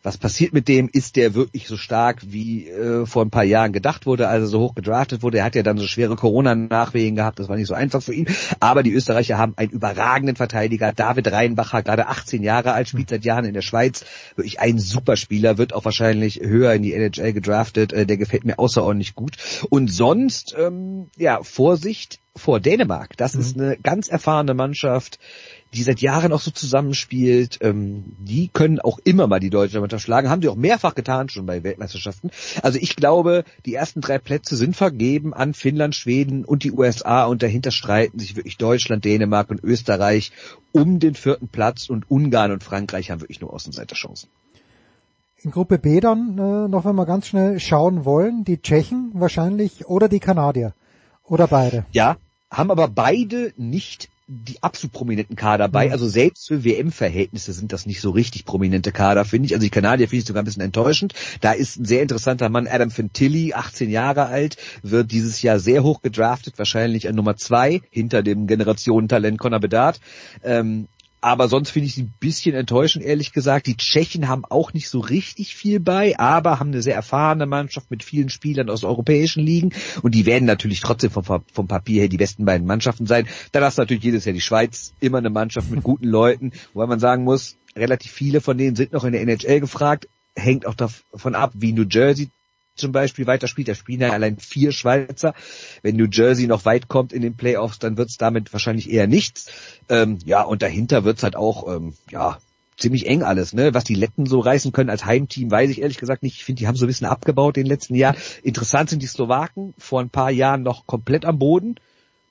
was 0.04 0.18
passiert 0.18 0.52
mit 0.52 0.68
dem? 0.68 0.90
Ist 0.92 1.16
der 1.16 1.34
wirklich 1.34 1.66
so 1.66 1.78
stark, 1.78 2.20
wie 2.26 2.68
äh, 2.68 3.06
vor 3.06 3.24
ein 3.24 3.30
paar 3.30 3.42
Jahren 3.42 3.72
gedacht 3.72 4.04
wurde, 4.04 4.28
als 4.28 4.42
er 4.42 4.46
so 4.48 4.60
hoch 4.60 4.74
gedraftet 4.74 5.22
wurde? 5.22 5.38
Er 5.38 5.44
hat 5.44 5.54
ja 5.54 5.62
dann 5.62 5.78
so 5.78 5.86
schwere 5.86 6.14
Corona-Nachwehen 6.14 7.16
gehabt, 7.16 7.38
das 7.38 7.48
war 7.48 7.56
nicht 7.56 7.68
so 7.68 7.74
einfach 7.74 8.02
für 8.02 8.12
ihn. 8.12 8.26
Aber 8.60 8.82
die 8.82 8.92
Österreicher 8.92 9.38
haben 9.38 9.54
einen 9.56 9.70
überragenden 9.70 10.36
Verteidiger, 10.36 10.92
David 10.92 11.32
Reinbacher, 11.32 11.82
gerade 11.82 12.06
18 12.08 12.42
Jahre 12.42 12.72
alt, 12.74 12.90
spielt 12.90 13.08
seit 13.08 13.24
Jahren 13.24 13.46
in 13.46 13.54
der 13.54 13.62
Schweiz. 13.62 14.04
Wirklich 14.36 14.60
ein 14.60 14.78
Superspieler, 14.78 15.56
wird 15.56 15.72
auch 15.72 15.86
wahrscheinlich 15.86 16.40
höher 16.40 16.74
in 16.74 16.82
die 16.82 16.92
NHL 16.92 17.32
gedraftet. 17.32 17.94
Äh, 17.94 18.04
der 18.04 18.18
gefällt 18.18 18.44
mir 18.44 18.58
außerordentlich 18.58 19.14
gut. 19.14 19.38
Und 19.70 19.88
sonst, 19.88 20.54
ähm, 20.58 21.08
ja, 21.16 21.42
Vorsicht, 21.42 22.20
vor 22.36 22.60
Dänemark. 22.60 23.16
Das 23.16 23.34
mhm. 23.34 23.40
ist 23.40 23.58
eine 23.58 23.76
ganz 23.76 24.08
erfahrene 24.08 24.54
Mannschaft, 24.54 25.18
die 25.74 25.82
seit 25.82 26.00
Jahren 26.00 26.32
auch 26.32 26.40
so 26.40 26.50
zusammenspielt. 26.50 27.58
Ähm, 27.60 28.04
die 28.18 28.48
können 28.48 28.80
auch 28.80 28.98
immer 29.04 29.26
mal 29.26 29.40
die 29.40 29.50
deutsche 29.50 29.80
Mannschaft 29.80 30.04
schlagen, 30.04 30.30
haben 30.30 30.42
sie 30.42 30.48
auch 30.48 30.56
mehrfach 30.56 30.94
getan 30.94 31.28
schon 31.28 31.46
bei 31.46 31.62
Weltmeisterschaften. 31.62 32.30
Also 32.62 32.78
ich 32.80 32.96
glaube, 32.96 33.44
die 33.66 33.74
ersten 33.74 34.00
drei 34.00 34.18
Plätze 34.18 34.56
sind 34.56 34.76
vergeben 34.76 35.34
an 35.34 35.54
Finnland, 35.54 35.94
Schweden 35.94 36.44
und 36.44 36.64
die 36.64 36.72
USA 36.72 37.24
und 37.24 37.42
dahinter 37.42 37.70
streiten 37.70 38.18
sich 38.18 38.36
wirklich 38.36 38.56
Deutschland, 38.56 39.04
Dänemark 39.04 39.50
und 39.50 39.62
Österreich 39.62 40.32
um 40.72 40.98
den 40.98 41.14
vierten 41.14 41.48
Platz 41.48 41.88
und 41.88 42.10
Ungarn 42.10 42.52
und 42.52 42.64
Frankreich 42.64 43.10
haben 43.10 43.20
wirklich 43.20 43.40
nur 43.40 43.52
Außenseiterchancen. 43.52 44.28
In 45.42 45.50
Gruppe 45.50 45.78
B 45.78 46.00
dann, 46.00 46.38
äh, 46.38 46.68
noch 46.68 46.84
wenn 46.86 46.96
wir 46.96 47.04
ganz 47.04 47.26
schnell 47.26 47.60
schauen 47.60 48.04
wollen, 48.04 48.44
die 48.44 48.62
Tschechen 48.62 49.10
wahrscheinlich 49.14 49.86
oder 49.86 50.08
die 50.08 50.20
Kanadier. 50.20 50.72
Oder 51.22 51.46
beide. 51.48 51.84
Ja, 51.92 52.16
haben 52.50 52.70
aber 52.70 52.88
beide 52.88 53.52
nicht 53.56 54.08
die 54.26 54.62
absolut 54.62 54.92
prominenten 54.92 55.36
Kader 55.36 55.68
bei. 55.68 55.86
Mhm. 55.86 55.92
Also 55.92 56.08
selbst 56.08 56.48
für 56.48 56.64
WM-Verhältnisse 56.64 57.52
sind 57.52 57.72
das 57.72 57.84
nicht 57.84 58.00
so 58.00 58.10
richtig 58.10 58.46
prominente 58.46 58.90
Kader, 58.90 59.24
finde 59.24 59.46
ich. 59.46 59.54
Also 59.54 59.64
die 59.64 59.70
Kanadier 59.70 60.08
finde 60.08 60.20
ich 60.20 60.26
sogar 60.26 60.42
ein 60.42 60.46
bisschen 60.46 60.62
enttäuschend. 60.62 61.12
Da 61.40 61.52
ist 61.52 61.78
ein 61.78 61.84
sehr 61.84 62.00
interessanter 62.00 62.48
Mann, 62.48 62.66
Adam 62.66 62.90
Fantilli, 62.90 63.52
18 63.52 63.90
Jahre 63.90 64.26
alt, 64.26 64.56
wird 64.82 65.12
dieses 65.12 65.42
Jahr 65.42 65.58
sehr 65.58 65.82
hoch 65.82 66.00
gedraftet, 66.00 66.58
wahrscheinlich 66.58 67.06
an 67.06 67.14
Nummer 67.14 67.36
zwei 67.36 67.82
hinter 67.90 68.22
dem 68.22 68.46
Generationentalent 68.46 69.38
Conor 69.38 69.60
Bedard. 69.60 70.00
Ähm, 70.42 70.88
aber 71.24 71.48
sonst 71.48 71.70
finde 71.70 71.86
ich 71.86 71.94
sie 71.94 72.02
ein 72.02 72.14
bisschen 72.20 72.54
enttäuschend, 72.54 73.02
ehrlich 73.02 73.32
gesagt. 73.32 73.66
Die 73.66 73.78
Tschechen 73.78 74.28
haben 74.28 74.44
auch 74.44 74.74
nicht 74.74 74.90
so 74.90 75.00
richtig 75.00 75.56
viel 75.56 75.80
bei, 75.80 76.18
aber 76.18 76.60
haben 76.60 76.68
eine 76.68 76.82
sehr 76.82 76.94
erfahrene 76.94 77.46
Mannschaft 77.46 77.90
mit 77.90 78.04
vielen 78.04 78.28
Spielern 78.28 78.68
aus 78.68 78.84
europäischen 78.84 79.42
Ligen 79.42 79.72
und 80.02 80.14
die 80.14 80.26
werden 80.26 80.44
natürlich 80.44 80.82
trotzdem 80.82 81.10
vom, 81.10 81.24
vom 81.24 81.66
Papier 81.66 82.02
her 82.02 82.10
die 82.10 82.18
besten 82.18 82.44
beiden 82.44 82.66
Mannschaften 82.66 83.06
sein. 83.06 83.26
Dann 83.52 83.64
hast 83.64 83.78
du 83.78 83.82
natürlich 83.82 84.04
jedes 84.04 84.26
Jahr 84.26 84.34
die 84.34 84.42
Schweiz, 84.42 84.92
immer 85.00 85.16
eine 85.16 85.30
Mannschaft 85.30 85.70
mit 85.70 85.82
guten 85.82 86.08
Leuten, 86.08 86.52
wobei 86.74 86.88
man 86.88 87.00
sagen 87.00 87.24
muss, 87.24 87.56
relativ 87.74 88.12
viele 88.12 88.42
von 88.42 88.58
denen 88.58 88.76
sind 88.76 88.92
noch 88.92 89.04
in 89.04 89.12
der 89.12 89.22
NHL 89.22 89.60
gefragt, 89.60 90.08
hängt 90.36 90.66
auch 90.66 90.74
davon 90.74 91.34
ab, 91.34 91.52
wie 91.54 91.72
New 91.72 91.86
Jersey 91.88 92.28
zum 92.74 92.92
Beispiel 92.92 93.26
weiter 93.26 93.48
spielt. 93.48 93.68
Da 93.68 93.74
spielen 93.74 94.00
ja 94.00 94.10
allein 94.10 94.38
vier 94.38 94.72
Schweizer. 94.72 95.34
Wenn 95.82 95.96
New 95.96 96.08
Jersey 96.10 96.46
noch 96.46 96.64
weit 96.64 96.88
kommt 96.88 97.12
in 97.12 97.22
den 97.22 97.36
Playoffs, 97.36 97.78
dann 97.78 97.96
wird 97.96 98.10
es 98.10 98.16
damit 98.16 98.52
wahrscheinlich 98.52 98.90
eher 98.90 99.06
nichts. 99.06 99.46
Ähm, 99.88 100.18
ja, 100.24 100.42
und 100.42 100.62
dahinter 100.62 101.04
wird 101.04 101.18
es 101.18 101.22
halt 101.22 101.36
auch, 101.36 101.74
ähm, 101.74 101.94
ja, 102.10 102.38
ziemlich 102.76 103.06
eng 103.06 103.22
alles, 103.22 103.52
ne? 103.52 103.72
Was 103.72 103.84
die 103.84 103.94
Letten 103.94 104.26
so 104.26 104.40
reißen 104.40 104.72
können 104.72 104.90
als 104.90 105.04
Heimteam, 105.04 105.50
weiß 105.50 105.70
ich 105.70 105.80
ehrlich 105.80 105.98
gesagt 105.98 106.22
nicht. 106.22 106.36
Ich 106.36 106.44
finde, 106.44 106.60
die 106.60 106.66
haben 106.66 106.76
so 106.76 106.84
ein 106.84 106.88
bisschen 106.88 107.06
abgebaut 107.06 107.56
in 107.56 107.64
den 107.64 107.70
letzten 107.70 107.94
Jahren. 107.94 108.16
Interessant 108.42 108.90
sind 108.90 109.02
die 109.02 109.06
Slowaken, 109.06 109.74
vor 109.78 110.00
ein 110.00 110.10
paar 110.10 110.30
Jahren 110.30 110.62
noch 110.62 110.86
komplett 110.86 111.24
am 111.24 111.38
Boden. 111.38 111.76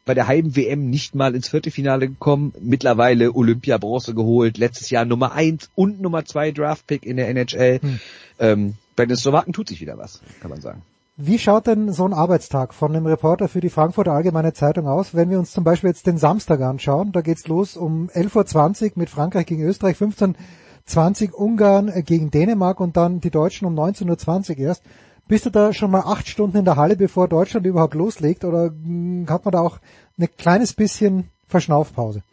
Bei 0.05 0.13
der 0.13 0.27
Heim-WM 0.27 0.89
nicht 0.89 1.15
mal 1.15 1.33
ins 1.33 1.47
Viertelfinale 1.47 2.09
gekommen, 2.09 2.53
mittlerweile 2.59 3.33
Olympia-Bronze 3.33 4.13
geholt, 4.13 4.57
letztes 4.57 4.89
Jahr 4.89 5.05
Nummer 5.05 5.31
eins 5.31 5.69
und 5.75 6.01
Nummer 6.01 6.25
zwei 6.25 6.51
Draft-Pick 6.51 7.05
in 7.05 7.15
der 7.15 7.29
NHL. 7.29 7.79
Hm. 7.81 7.99
Ähm, 8.37 8.73
bei 8.95 9.05
den 9.05 9.17
Slowaken 9.17 9.53
tut 9.53 9.69
sich 9.69 9.81
wieder 9.81 9.97
was, 9.97 10.21
kann 10.41 10.49
man 10.49 10.61
sagen. 10.61 10.81
Wie 11.15 11.37
schaut 11.37 11.67
denn 11.67 11.93
so 11.93 12.05
ein 12.05 12.13
Arbeitstag 12.13 12.73
von 12.73 12.95
einem 12.95 13.05
Reporter 13.05 13.47
für 13.47 13.61
die 13.61 13.69
Frankfurter 13.69 14.13
Allgemeine 14.13 14.53
Zeitung 14.53 14.87
aus? 14.87 15.13
Wenn 15.13 15.29
wir 15.29 15.37
uns 15.37 15.51
zum 15.51 15.63
Beispiel 15.63 15.89
jetzt 15.89 16.07
den 16.07 16.17
Samstag 16.17 16.61
anschauen, 16.61 17.11
da 17.11 17.21
geht's 17.21 17.47
los 17.47 17.77
um 17.77 18.09
11.20 18.09 18.83
Uhr 18.83 18.91
mit 18.95 19.11
Frankreich 19.11 19.45
gegen 19.45 19.61
Österreich, 19.61 19.97
15.20 19.97 21.33
Uhr 21.33 21.39
Ungarn 21.39 21.91
gegen 22.03 22.31
Dänemark 22.31 22.79
und 22.79 22.97
dann 22.97 23.19
die 23.19 23.29
Deutschen 23.29 23.67
um 23.67 23.77
19.20 23.77 24.51
Uhr 24.51 24.57
erst. 24.57 24.83
Bist 25.27 25.45
du 25.45 25.51
da 25.51 25.71
schon 25.71 25.91
mal 25.91 26.01
acht 26.01 26.27
Stunden 26.27 26.57
in 26.57 26.65
der 26.65 26.77
Halle, 26.77 26.95
bevor 26.95 27.27
Deutschland 27.27 27.67
überhaupt 27.67 27.93
loslegt 27.93 28.43
oder 28.43 28.65
hm, 28.65 29.27
hat 29.29 29.45
man 29.45 29.51
da 29.51 29.59
auch 29.59 29.77
ein 30.17 30.27
kleines 30.35 30.73
bisschen 30.73 31.29
Verschnaufpause? 31.47 32.23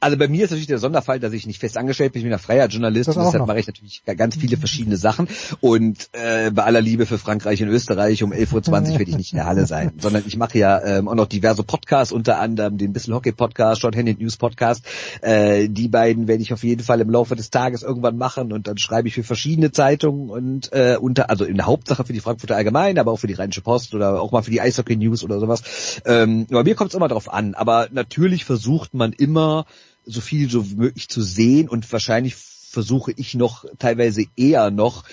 Also 0.00 0.16
bei 0.16 0.28
mir 0.28 0.44
ist 0.44 0.50
natürlich 0.50 0.66
der 0.66 0.78
Sonderfall, 0.78 1.20
dass 1.20 1.32
ich 1.32 1.46
nicht 1.46 1.60
fest 1.60 1.76
angestellt 1.76 2.12
bin, 2.12 2.20
ich 2.20 2.24
bin 2.24 2.32
ein 2.32 2.38
freier 2.38 2.68
Journalist 2.68 3.08
und 3.08 3.16
deshalb 3.16 3.40
noch. 3.40 3.46
mache 3.46 3.60
ich 3.60 3.66
natürlich 3.66 4.02
ganz 4.04 4.36
viele 4.36 4.56
verschiedene 4.56 4.96
Sachen 4.96 5.28
und 5.60 6.08
äh, 6.12 6.50
bei 6.50 6.64
aller 6.64 6.80
Liebe 6.80 7.06
für 7.06 7.18
Frankreich 7.18 7.62
und 7.62 7.68
Österreich 7.68 8.22
um 8.22 8.32
11.20 8.32 8.92
Uhr 8.92 8.98
werde 8.98 9.10
ich 9.10 9.16
nicht 9.16 9.32
in 9.32 9.36
der 9.36 9.46
Halle 9.46 9.66
sein, 9.66 9.92
sondern 9.98 10.24
ich 10.26 10.36
mache 10.36 10.58
ja 10.58 10.82
ähm, 10.82 11.08
auch 11.08 11.14
noch 11.14 11.26
diverse 11.26 11.62
Podcasts, 11.62 12.12
unter 12.12 12.38
anderem 12.38 12.78
den 12.78 12.92
Bissel 12.92 13.14
Hockey 13.14 13.32
Podcast, 13.32 13.80
Shorthanded 13.80 14.20
News 14.20 14.36
Podcast. 14.36 14.84
Äh, 15.20 15.68
die 15.68 15.88
beiden 15.88 16.28
werde 16.28 16.42
ich 16.42 16.52
auf 16.52 16.64
jeden 16.64 16.82
Fall 16.82 17.00
im 17.00 17.10
Laufe 17.10 17.36
des 17.36 17.50
Tages 17.50 17.82
irgendwann 17.82 18.16
machen 18.16 18.52
und 18.52 18.66
dann 18.66 18.78
schreibe 18.78 19.08
ich 19.08 19.14
für 19.14 19.22
verschiedene 19.22 19.72
Zeitungen 19.72 20.30
und 20.30 20.72
äh, 20.72 20.96
unter, 21.00 21.30
also 21.30 21.44
in 21.44 21.56
der 21.56 21.66
Hauptsache 21.66 22.04
für 22.04 22.12
die 22.12 22.20
Frankfurter 22.20 22.56
Allgemein, 22.56 22.98
aber 22.98 23.12
auch 23.12 23.18
für 23.18 23.26
die 23.26 23.34
Rheinische 23.34 23.60
Post 23.60 23.94
oder 23.94 24.20
auch 24.20 24.32
mal 24.32 24.42
für 24.42 24.50
die 24.50 24.60
Eishockey 24.60 24.96
News 24.96 25.24
oder 25.24 25.40
sowas. 25.40 26.00
Ähm, 26.04 26.46
bei 26.50 26.62
mir 26.62 26.74
kommt 26.74 26.90
es 26.90 26.94
immer 26.94 27.08
drauf 27.08 27.32
an, 27.32 27.54
aber 27.54 27.88
natürlich 27.90 28.44
versucht 28.44 28.94
man 28.94 29.12
immer 29.12 29.66
so 30.04 30.20
viel 30.20 30.50
so 30.50 30.64
möglich 30.76 31.08
zu 31.08 31.22
sehen 31.22 31.68
und 31.68 31.90
wahrscheinlich 31.92 32.34
versuche 32.34 33.12
ich 33.16 33.34
noch 33.34 33.66
teilweise 33.78 34.24
eher 34.34 34.70
noch 34.70 35.04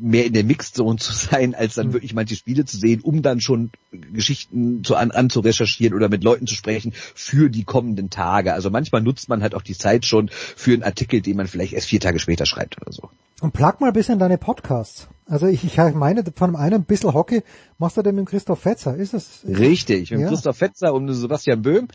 mehr 0.00 0.26
in 0.26 0.32
der 0.32 0.44
Mixed-Zone 0.44 0.98
zu 0.98 1.12
sein, 1.30 1.54
als 1.54 1.74
dann 1.74 1.88
mhm. 1.88 1.92
wirklich 1.92 2.14
manche 2.14 2.36
Spiele 2.36 2.64
zu 2.64 2.76
sehen, 2.76 3.00
um 3.00 3.22
dann 3.22 3.40
schon 3.40 3.70
Geschichten 3.92 4.82
zu 4.84 4.96
an, 4.96 5.10
an 5.10 5.30
zu 5.30 5.40
recherchieren 5.40 5.94
oder 5.94 6.08
mit 6.08 6.24
Leuten 6.24 6.46
zu 6.46 6.54
sprechen 6.54 6.92
für 7.14 7.50
die 7.50 7.64
kommenden 7.64 8.10
Tage. 8.10 8.52
Also 8.52 8.70
manchmal 8.70 9.02
nutzt 9.02 9.28
man 9.28 9.42
halt 9.42 9.54
auch 9.54 9.62
die 9.62 9.76
Zeit 9.76 10.06
schon 10.06 10.28
für 10.30 10.72
einen 10.72 10.82
Artikel, 10.82 11.20
den 11.20 11.36
man 11.36 11.46
vielleicht 11.46 11.72
erst 11.72 11.88
vier 11.88 12.00
Tage 12.00 12.18
später 12.18 12.46
schreibt 12.46 12.80
oder 12.80 12.92
so. 12.92 13.10
Und 13.40 13.52
plag 13.52 13.80
mal 13.80 13.88
ein 13.88 13.92
bisschen 13.92 14.18
deine 14.18 14.36
Podcasts. 14.36 15.08
Also 15.30 15.46
ich, 15.46 15.62
ich 15.62 15.76
meine, 15.94 16.24
von 16.34 16.56
einem 16.56 16.84
bisschen 16.84 17.12
Hockey 17.12 17.42
machst 17.76 17.98
du 17.98 18.02
denn 18.02 18.14
mit 18.14 18.26
Christoph 18.26 18.60
Fetzer, 18.60 18.96
ist 18.96 19.12
es? 19.12 19.44
Richtig, 19.46 20.10
mit 20.10 20.20
ja. 20.20 20.28
Christoph 20.28 20.56
Fetzer 20.56 20.94
und 20.94 21.12
Sebastian 21.12 21.60
Böhm. 21.60 21.88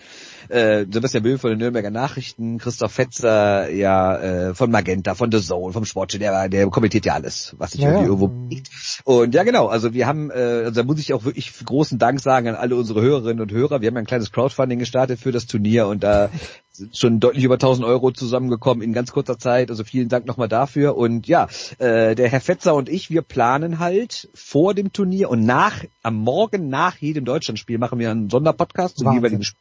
Äh, 0.49 0.85
Sebastian 0.89 1.23
Böhm 1.23 1.39
von 1.39 1.49
den 1.49 1.57
Nürnberger 1.57 1.89
Nachrichten, 1.89 2.59
Christoph 2.59 2.91
Fetzer 2.91 3.71
ja 3.71 4.17
äh, 4.19 4.53
von 4.53 4.69
Magenta, 4.69 5.15
von 5.15 5.31
The 5.31 5.41
Zone, 5.41 5.73
vom 5.73 5.83
Sport, 5.83 6.13
der, 6.13 6.47
der 6.47 6.69
kommentiert 6.69 7.05
ja 7.05 7.15
alles, 7.15 7.55
was 7.57 7.71
sich 7.71 7.81
ja, 7.81 7.89
irgendwie 7.89 8.05
irgendwo 8.05 8.27
biegt. 8.27 8.69
Und 9.03 9.33
ja 9.33 9.43
genau, 9.43 9.65
also 9.65 9.93
wir 9.93 10.05
haben, 10.05 10.29
äh, 10.29 10.63
also 10.65 10.81
da 10.81 10.83
muss 10.83 10.99
ich 10.99 11.11
auch 11.13 11.25
wirklich 11.25 11.51
großen 11.65 11.97
Dank 11.97 12.19
sagen 12.19 12.49
an 12.49 12.55
alle 12.55 12.75
unsere 12.75 13.01
Hörerinnen 13.01 13.41
und 13.41 13.51
Hörer. 13.51 13.81
Wir 13.81 13.87
haben 13.87 13.97
ein 13.97 14.05
kleines 14.05 14.31
Crowdfunding 14.31 14.77
gestartet 14.77 15.19
für 15.19 15.31
das 15.31 15.47
Turnier 15.47 15.87
und 15.87 16.03
da 16.03 16.29
sind 16.75 16.97
schon 16.97 17.19
deutlich 17.19 17.43
über 17.43 17.55
1000 17.55 17.85
Euro 17.85 18.11
zusammengekommen 18.11 18.81
in 18.83 18.93
ganz 18.93 19.11
kurzer 19.11 19.37
Zeit. 19.37 19.69
Also 19.69 19.83
vielen 19.83 20.09
Dank 20.09 20.25
nochmal 20.25 20.49
dafür. 20.49 20.97
Und 20.97 21.27
ja, 21.27 21.47
äh, 21.77 22.15
der 22.15 22.29
Herr 22.29 22.41
Fetzer 22.41 22.73
und 22.73 22.89
ich, 22.89 23.11
wir 23.11 23.21
planen 23.21 23.77
halt 23.77 24.29
vor 24.33 24.73
dem 24.73 24.91
Turnier 24.91 25.29
und 25.29 25.45
nach, 25.45 25.83
am 26.01 26.15
Morgen 26.15 26.69
nach 26.69 26.97
jedem 26.97 27.25
Deutschlandspiel 27.25 27.77
machen 27.77 27.99
wir 27.99 28.09
einen 28.09 28.29
Sonderpodcast 28.29 28.97
zum 28.97 29.13
jeweiligen 29.13 29.43
Spiel 29.43 29.59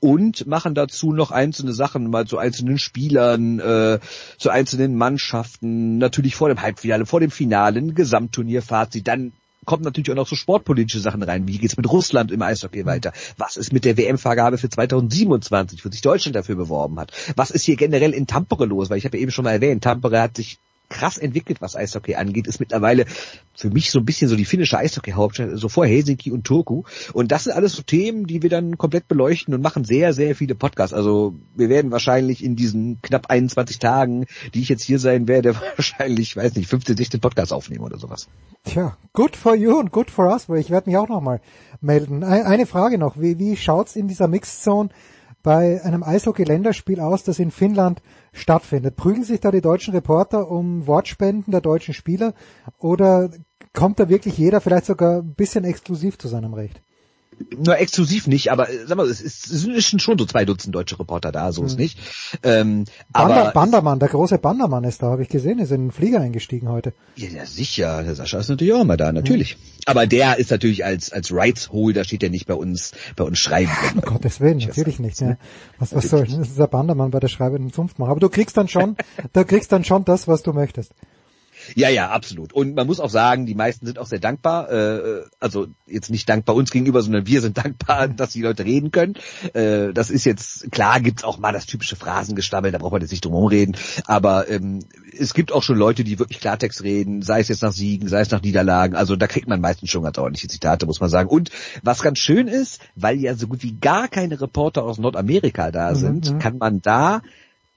und 0.00 0.46
machen 0.46 0.74
dazu 0.74 1.12
noch 1.12 1.30
einzelne 1.30 1.72
Sachen, 1.72 2.08
mal 2.08 2.26
zu 2.26 2.38
einzelnen 2.38 2.78
Spielern, 2.78 3.58
äh, 3.58 3.98
zu 4.38 4.50
einzelnen 4.50 4.96
Mannschaften, 4.96 5.98
natürlich 5.98 6.36
vor 6.36 6.48
dem 6.48 6.62
Halbfinale, 6.62 7.04
vor 7.04 7.20
dem 7.20 7.30
Finale, 7.30 7.80
ein 7.80 7.94
Gesamtturnierfazit, 7.94 9.06
dann 9.06 9.32
kommen 9.64 9.82
natürlich 9.82 10.10
auch 10.10 10.16
noch 10.16 10.26
so 10.26 10.36
sportpolitische 10.36 11.00
Sachen 11.00 11.22
rein. 11.22 11.46
Wie 11.46 11.58
geht's 11.58 11.76
mit 11.76 11.90
Russland 11.90 12.30
im 12.30 12.42
Eishockey 12.42 12.86
weiter? 12.86 13.12
Was 13.36 13.56
ist 13.56 13.72
mit 13.72 13.84
der 13.84 13.96
WM-Vergabe 13.96 14.58
für 14.58 14.68
2027, 14.68 15.84
wo 15.84 15.90
sich 15.90 16.00
Deutschland 16.00 16.36
dafür 16.36 16.56
beworben 16.56 16.98
hat? 16.98 17.12
Was 17.36 17.50
ist 17.50 17.64
hier 17.64 17.76
generell 17.76 18.12
in 18.12 18.26
Tampere 18.26 18.64
los? 18.64 18.90
Weil 18.90 18.98
ich 18.98 19.04
habe 19.04 19.16
ja 19.16 19.22
eben 19.22 19.30
schon 19.30 19.44
mal 19.44 19.52
erwähnt, 19.52 19.84
Tampere 19.84 20.20
hat 20.20 20.36
sich 20.36 20.58
krass 20.88 21.18
entwickelt, 21.18 21.60
was 21.60 21.76
Eishockey 21.76 22.14
angeht, 22.14 22.46
ist 22.46 22.60
mittlerweile 22.60 23.06
für 23.54 23.70
mich 23.70 23.90
so 23.90 23.98
ein 23.98 24.04
bisschen 24.04 24.28
so 24.28 24.36
die 24.36 24.44
finnische 24.44 24.78
Eishockey-Hauptstadt, 24.78 25.50
so 25.54 25.68
vor 25.68 25.86
Helsinki 25.86 26.30
und 26.30 26.44
Turku. 26.44 26.84
Und 27.12 27.32
das 27.32 27.44
sind 27.44 27.54
alles 27.54 27.72
so 27.72 27.82
Themen, 27.82 28.26
die 28.26 28.42
wir 28.42 28.50
dann 28.50 28.78
komplett 28.78 29.08
beleuchten 29.08 29.54
und 29.54 29.60
machen 29.60 29.84
sehr, 29.84 30.12
sehr 30.12 30.34
viele 30.34 30.54
Podcasts. 30.54 30.94
Also 30.94 31.34
wir 31.56 31.68
werden 31.68 31.90
wahrscheinlich 31.90 32.42
in 32.44 32.56
diesen 32.56 33.00
knapp 33.02 33.30
21 33.30 33.78
Tagen, 33.78 34.26
die 34.54 34.62
ich 34.62 34.68
jetzt 34.68 34.82
hier 34.82 34.98
sein 34.98 35.28
werde, 35.28 35.54
wahrscheinlich, 35.76 36.36
weiß 36.36 36.54
nicht, 36.54 36.68
15, 36.68 36.96
16 36.96 37.20
Podcasts 37.20 37.52
aufnehmen 37.52 37.84
oder 37.84 37.98
sowas. 37.98 38.28
Tja, 38.64 38.96
good 39.12 39.36
for 39.36 39.54
you 39.54 39.78
und 39.78 39.92
good 39.92 40.10
for 40.10 40.26
us, 40.26 40.48
weil 40.48 40.58
ich 40.58 40.70
werde 40.70 40.88
mich 40.88 40.96
auch 40.96 41.08
nochmal 41.08 41.40
melden. 41.80 42.24
Eine 42.24 42.66
Frage 42.66 42.98
noch, 42.98 43.20
wie, 43.20 43.38
wie 43.38 43.56
schaut's 43.56 43.96
in 43.96 44.08
dieser 44.08 44.28
Mixed 44.28 44.62
Zone 44.62 44.90
bei 45.48 45.82
einem 45.82 46.02
Eishockey-Länderspiel 46.02 47.00
aus, 47.00 47.24
das 47.24 47.38
in 47.38 47.50
Finnland 47.50 48.02
stattfindet. 48.34 48.96
Prügeln 48.96 49.24
sich 49.24 49.40
da 49.40 49.50
die 49.50 49.62
deutschen 49.62 49.94
Reporter 49.94 50.50
um 50.50 50.86
Wortspenden 50.86 51.52
der 51.52 51.62
deutschen 51.62 51.94
Spieler 51.94 52.34
oder 52.76 53.30
kommt 53.72 53.98
da 53.98 54.10
wirklich 54.10 54.36
jeder 54.36 54.60
vielleicht 54.60 54.84
sogar 54.84 55.22
ein 55.22 55.32
bisschen 55.32 55.64
exklusiv 55.64 56.18
zu 56.18 56.28
seinem 56.28 56.52
Recht? 56.52 56.82
Nur 57.56 57.78
exklusiv 57.78 58.26
nicht, 58.26 58.50
aber 58.50 58.68
äh, 58.68 58.86
sag 58.86 58.96
mal, 58.96 59.06
es, 59.06 59.20
ist, 59.20 59.50
es 59.50 59.62
sind 59.62 60.02
schon 60.02 60.18
so 60.18 60.24
zwei 60.24 60.44
Dutzend 60.44 60.74
deutsche 60.74 60.98
Reporter 60.98 61.32
da, 61.32 61.52
so 61.52 61.64
ist 61.64 61.74
mhm. 61.74 61.82
nicht. 61.82 61.98
Ähm, 62.42 62.84
Bander, 63.12 63.36
aber 63.36 63.50
Bandermann, 63.52 63.98
der 63.98 64.08
große 64.08 64.38
Bandermann 64.38 64.84
ist 64.84 65.02
da, 65.02 65.06
habe 65.06 65.22
ich 65.22 65.28
gesehen, 65.28 65.58
ist 65.58 65.70
in 65.70 65.86
den 65.86 65.92
Flieger 65.92 66.20
eingestiegen 66.20 66.68
heute. 66.68 66.92
Ja, 67.16 67.28
ja 67.28 67.46
sicher, 67.46 68.02
der 68.02 68.14
Sascha 68.14 68.38
ist 68.38 68.48
natürlich 68.48 68.74
auch 68.74 68.82
immer 68.82 68.96
da, 68.96 69.12
natürlich. 69.12 69.56
Mhm. 69.56 69.60
Aber 69.86 70.06
der 70.06 70.38
ist 70.38 70.50
natürlich 70.50 70.84
als 70.84 71.12
als 71.12 71.32
Rights 71.32 71.70
Holder 71.70 72.04
steht 72.04 72.22
er 72.22 72.30
nicht 72.30 72.46
bei 72.46 72.54
uns 72.54 72.92
bei 73.16 73.24
uns 73.24 73.38
schreiben. 73.38 73.70
Um 73.94 74.00
Gottes 74.02 74.40
Willen, 74.40 74.58
natürlich 74.58 74.98
nicht. 74.98 75.20
Ja. 75.20 75.36
Was, 75.78 75.94
was 75.94 76.10
soll 76.10 76.26
das 76.26 76.56
der 76.56 76.66
Bandermann 76.66 77.10
bei 77.10 77.20
der 77.20 77.28
schreibenden 77.28 77.72
Zunft 77.72 77.98
machen? 77.98 78.10
Aber 78.10 78.20
du 78.20 78.28
kriegst 78.28 78.56
dann 78.56 78.68
schon, 78.68 78.96
du 79.32 79.44
kriegst 79.44 79.70
dann 79.70 79.84
schon 79.84 80.04
das, 80.04 80.26
was 80.26 80.42
du 80.42 80.52
möchtest. 80.52 80.92
Ja, 81.74 81.88
ja, 81.88 82.10
absolut. 82.10 82.52
Und 82.52 82.74
man 82.74 82.86
muss 82.86 83.00
auch 83.00 83.10
sagen, 83.10 83.46
die 83.46 83.54
meisten 83.54 83.86
sind 83.86 83.98
auch 83.98 84.06
sehr 84.06 84.18
dankbar. 84.18 84.70
Äh, 84.70 85.22
also 85.40 85.68
jetzt 85.86 86.10
nicht 86.10 86.28
dankbar 86.28 86.56
uns 86.56 86.70
gegenüber, 86.70 87.02
sondern 87.02 87.26
wir 87.26 87.40
sind 87.40 87.58
dankbar, 87.64 88.08
dass 88.08 88.30
die 88.30 88.42
Leute 88.42 88.64
reden 88.64 88.90
können. 88.90 89.14
Äh, 89.54 89.92
das 89.92 90.10
ist 90.10 90.24
jetzt, 90.24 90.70
klar 90.70 91.00
gibt's 91.00 91.24
auch 91.24 91.38
mal 91.38 91.52
das 91.52 91.66
typische 91.66 91.96
Phrasengestammel, 91.96 92.72
da 92.72 92.78
braucht 92.78 92.92
man 92.92 93.00
jetzt 93.00 93.10
nicht 93.10 93.24
drum 93.24 93.46
reden. 93.46 93.76
Aber 94.04 94.48
ähm, 94.48 94.80
es 95.18 95.34
gibt 95.34 95.52
auch 95.52 95.62
schon 95.62 95.76
Leute, 95.76 96.04
die 96.04 96.18
wirklich 96.18 96.40
Klartext 96.40 96.82
reden, 96.82 97.22
sei 97.22 97.40
es 97.40 97.48
jetzt 97.48 97.62
nach 97.62 97.72
Siegen, 97.72 98.08
sei 98.08 98.20
es 98.20 98.30
nach 98.30 98.42
Niederlagen. 98.42 98.94
Also 98.94 99.16
da 99.16 99.26
kriegt 99.26 99.48
man 99.48 99.60
meistens 99.60 99.90
schon 99.90 100.02
ganz 100.02 100.18
ordentliche 100.18 100.48
Zitate, 100.48 100.86
muss 100.86 101.00
man 101.00 101.10
sagen. 101.10 101.28
Und 101.28 101.50
was 101.82 102.02
ganz 102.02 102.18
schön 102.18 102.48
ist, 102.48 102.80
weil 102.94 103.18
ja 103.18 103.34
so 103.34 103.46
gut 103.46 103.62
wie 103.62 103.76
gar 103.78 104.08
keine 104.08 104.40
Reporter 104.40 104.84
aus 104.84 104.98
Nordamerika 104.98 105.70
da 105.70 105.94
sind, 105.94 106.32
mhm. 106.32 106.38
kann 106.38 106.58
man 106.58 106.80
da 106.80 107.22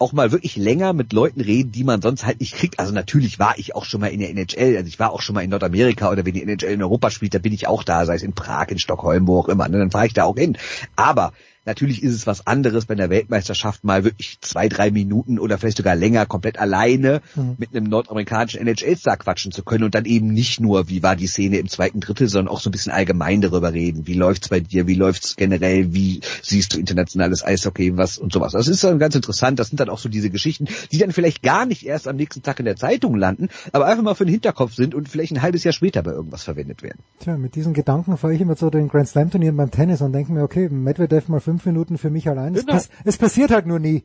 auch 0.01 0.13
mal 0.13 0.31
wirklich 0.31 0.55
länger 0.55 0.93
mit 0.93 1.13
Leuten 1.13 1.41
reden, 1.41 1.71
die 1.71 1.83
man 1.83 2.01
sonst 2.01 2.25
halt 2.25 2.39
nicht 2.39 2.55
kriegt. 2.55 2.79
Also 2.79 2.93
natürlich 2.93 3.39
war 3.39 3.57
ich 3.57 3.75
auch 3.75 3.85
schon 3.85 4.01
mal 4.01 4.07
in 4.07 4.19
der 4.19 4.31
NHL, 4.31 4.75
also 4.75 4.87
ich 4.87 4.99
war 4.99 5.11
auch 5.11 5.21
schon 5.21 5.35
mal 5.35 5.41
in 5.41 5.51
Nordamerika 5.51 6.11
oder 6.11 6.25
wenn 6.25 6.33
die 6.33 6.43
NHL 6.43 6.73
in 6.73 6.83
Europa 6.83 7.11
spielt, 7.11 7.33
da 7.33 7.39
bin 7.39 7.53
ich 7.53 7.67
auch 7.67 7.83
da, 7.83 8.05
sei 8.05 8.15
es 8.15 8.23
in 8.23 8.33
Prag, 8.33 8.69
in 8.69 8.79
Stockholm, 8.79 9.27
wo 9.27 9.39
auch 9.39 9.47
immer, 9.47 9.67
ne, 9.69 9.77
dann 9.77 9.91
fahre 9.91 10.07
ich 10.07 10.13
da 10.13 10.23
auch 10.23 10.35
hin. 10.35 10.57
Aber 10.95 11.33
Natürlich 11.65 12.01
ist 12.01 12.15
es 12.15 12.25
was 12.25 12.47
anderes, 12.47 12.85
bei 12.85 12.95
der 12.95 13.11
Weltmeisterschaft 13.11 13.83
mal 13.83 14.03
wirklich 14.03 14.39
zwei, 14.41 14.67
drei 14.67 14.89
Minuten 14.89 15.37
oder 15.37 15.59
vielleicht 15.59 15.77
sogar 15.77 15.95
länger 15.95 16.25
komplett 16.25 16.57
alleine 16.57 17.21
mhm. 17.35 17.55
mit 17.57 17.75
einem 17.75 17.85
nordamerikanischen 17.85 18.65
NHL-Star 18.65 19.17
quatschen 19.17 19.51
zu 19.51 19.63
können 19.63 19.83
und 19.83 19.93
dann 19.93 20.05
eben 20.05 20.27
nicht 20.33 20.59
nur, 20.59 20.89
wie 20.89 21.03
war 21.03 21.15
die 21.15 21.27
Szene 21.27 21.57
im 21.57 21.69
zweiten 21.69 21.99
Drittel, 21.99 22.27
sondern 22.27 22.51
auch 22.51 22.59
so 22.59 22.69
ein 22.69 22.71
bisschen 22.71 22.91
allgemein 22.91 23.41
darüber 23.41 23.73
reden. 23.73 24.07
Wie 24.07 24.15
läuft's 24.15 24.49
bei 24.49 24.59
dir? 24.59 24.87
Wie 24.87 24.95
läuft's 24.95 25.35
generell? 25.35 25.93
Wie 25.93 26.21
siehst 26.41 26.73
du 26.73 26.79
internationales 26.79 27.45
Eishockey? 27.45 27.95
Was 27.95 28.17
und 28.17 28.33
sowas. 28.33 28.53
Das 28.53 28.67
ist 28.67 28.83
dann 28.83 28.97
ganz 28.97 29.13
interessant. 29.13 29.59
Das 29.59 29.67
sind 29.67 29.79
dann 29.79 29.89
auch 29.89 29.99
so 29.99 30.09
diese 30.09 30.31
Geschichten, 30.31 30.67
die 30.91 30.97
dann 30.97 31.11
vielleicht 31.11 31.43
gar 31.43 31.67
nicht 31.67 31.85
erst 31.85 32.07
am 32.07 32.15
nächsten 32.15 32.41
Tag 32.41 32.59
in 32.59 32.65
der 32.65 32.75
Zeitung 32.75 33.15
landen, 33.15 33.49
aber 33.71 33.85
einfach 33.85 34.03
mal 34.03 34.15
für 34.15 34.25
den 34.25 34.31
Hinterkopf 34.31 34.73
sind 34.73 34.95
und 34.95 35.09
vielleicht 35.09 35.31
ein 35.31 35.43
halbes 35.43 35.63
Jahr 35.63 35.73
später 35.73 36.01
bei 36.01 36.11
irgendwas 36.11 36.43
verwendet 36.43 36.81
werden. 36.81 37.01
Tja, 37.19 37.37
mit 37.37 37.53
diesen 37.53 37.73
Gedanken 37.73 38.17
fahre 38.17 38.33
ich 38.33 38.41
immer 38.41 38.55
zu 38.55 38.71
den 38.71 38.87
Grand 38.87 39.07
Slam 39.07 39.29
Turnieren 39.29 39.57
beim 39.57 39.69
Tennis 39.69 40.01
und 40.01 40.13
denke 40.13 40.31
mir, 40.31 40.41
okay, 40.41 40.69
Medvedev 40.69 41.27
mal 41.27 41.39
fünf 41.51 41.65
Minuten 41.65 41.97
für 41.97 42.09
mich 42.09 42.29
allein. 42.29 42.53
Genau. 42.53 42.73
Es, 42.75 42.87
pass 42.87 42.89
es, 43.03 43.17
passiert 43.17 43.51
halt 43.51 43.65
nur 43.65 43.79
nie. 43.79 44.03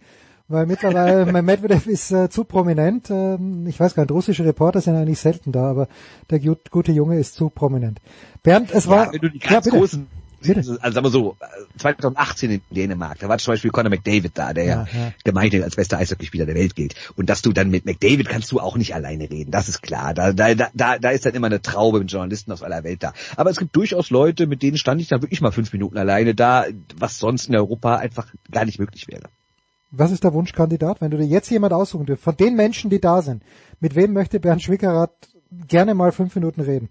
Weil 0.49 0.67
mittlerweile, 0.67 1.27
mein 1.33 1.45
Medvedev 1.45 1.87
ist 1.87 2.11
äh, 2.11 2.29
zu 2.29 2.45
prominent. 2.45 3.09
Ähm, 3.11 3.67
ich 3.69 3.79
weiß 3.79 3.95
gar 3.95 4.03
nicht, 4.03 4.11
russische 4.11 4.45
Reporter 4.45 4.81
sind 4.81 4.97
eigentlich 4.97 5.21
selten 5.21 5.53
da, 5.53 5.71
aber 5.71 5.89
der 6.31 6.41
gut, 6.41 6.71
gute 6.73 6.91
Junge 6.91 7.19
ist 7.19 7.35
zu 7.35 7.49
prominent. 7.49 8.01
Bernd, 8.43 8.73
es 8.73 8.89
war... 8.89 9.07
Ja, 9.07 9.13
wenn 9.13 9.21
du 9.21 9.31
die 9.31 9.39
ganz 9.39 9.67
ja, 9.67 9.73
großen 9.73 10.07
also 10.55 10.75
sagen 10.75 11.05
wir 11.05 11.11
so, 11.11 11.37
2018 11.79 12.51
in 12.51 12.61
Dänemark, 12.71 13.19
da 13.19 13.29
war 13.29 13.39
zum 13.39 13.53
Beispiel 13.53 13.71
Conor 13.71 13.91
McDavid 13.91 14.33
da, 14.35 14.53
der 14.53 14.65
ja, 14.65 14.87
ja. 14.93 15.13
gemeinhin 15.25 15.63
als 15.63 15.77
bester 15.77 15.99
Eishockeyspieler 15.99 16.47
der 16.47 16.55
Welt 16.55 16.75
gilt. 16.75 16.95
Und 17.17 17.29
dass 17.31 17.43
du 17.43 17.53
dann 17.53 17.71
mit 17.71 17.87
McDavid 17.87 18.29
kannst 18.29 18.53
du 18.53 18.61
auch 18.61 18.77
nicht 18.77 18.95
alleine 18.95 19.31
reden, 19.31 19.51
das 19.51 19.69
ist 19.69 19.83
klar. 19.83 20.15
Da, 20.15 20.33
da, 20.33 20.55
da, 20.55 20.99
da 20.99 21.11
ist 21.11 21.27
dann 21.27 21.35
immer 21.35 21.47
eine 21.49 21.63
Traube 21.63 22.01
mit 22.01 22.11
Journalisten 22.11 22.53
aus 22.53 22.63
aller 22.63 22.85
Welt 22.85 23.03
da. 23.03 23.13
Aber 23.37 23.51
es 23.51 23.59
gibt 23.59 23.75
durchaus 23.75 24.11
Leute, 24.11 24.47
mit 24.47 24.63
denen 24.63 24.77
stand 24.77 25.01
ich 25.01 25.09
dann 25.09 25.23
wirklich 25.23 25.41
mal 25.41 25.53
fünf 25.53 25.73
Minuten 25.73 25.99
alleine 25.99 26.35
da, 26.35 26.67
was 26.97 27.19
sonst 27.19 27.49
in 27.49 27.57
Europa 27.57 27.97
einfach 27.97 28.27
gar 28.51 28.65
nicht 28.65 28.79
möglich 28.79 29.09
wäre. 29.09 29.29
Was 29.91 30.11
ist 30.11 30.25
der 30.25 30.35
Wunschkandidat, 30.35 31.01
wenn 31.01 31.11
du 31.11 31.17
dir 31.17 31.27
jetzt 31.27 31.51
jemand 31.51 31.73
aussuchen 31.73 32.07
dürft, 32.07 32.23
von 32.23 32.37
den 32.37 32.57
Menschen, 32.57 32.91
die 32.91 33.01
da 33.01 33.23
sind, 33.23 33.43
mit 33.81 33.95
wem 33.95 34.13
möchte 34.13 34.41
Bernd 34.41 34.63
Schwickerath 34.63 35.13
gerne 35.69 35.95
mal 35.95 36.13
fünf 36.13 36.35
Minuten 36.35 36.61
reden? 36.61 36.89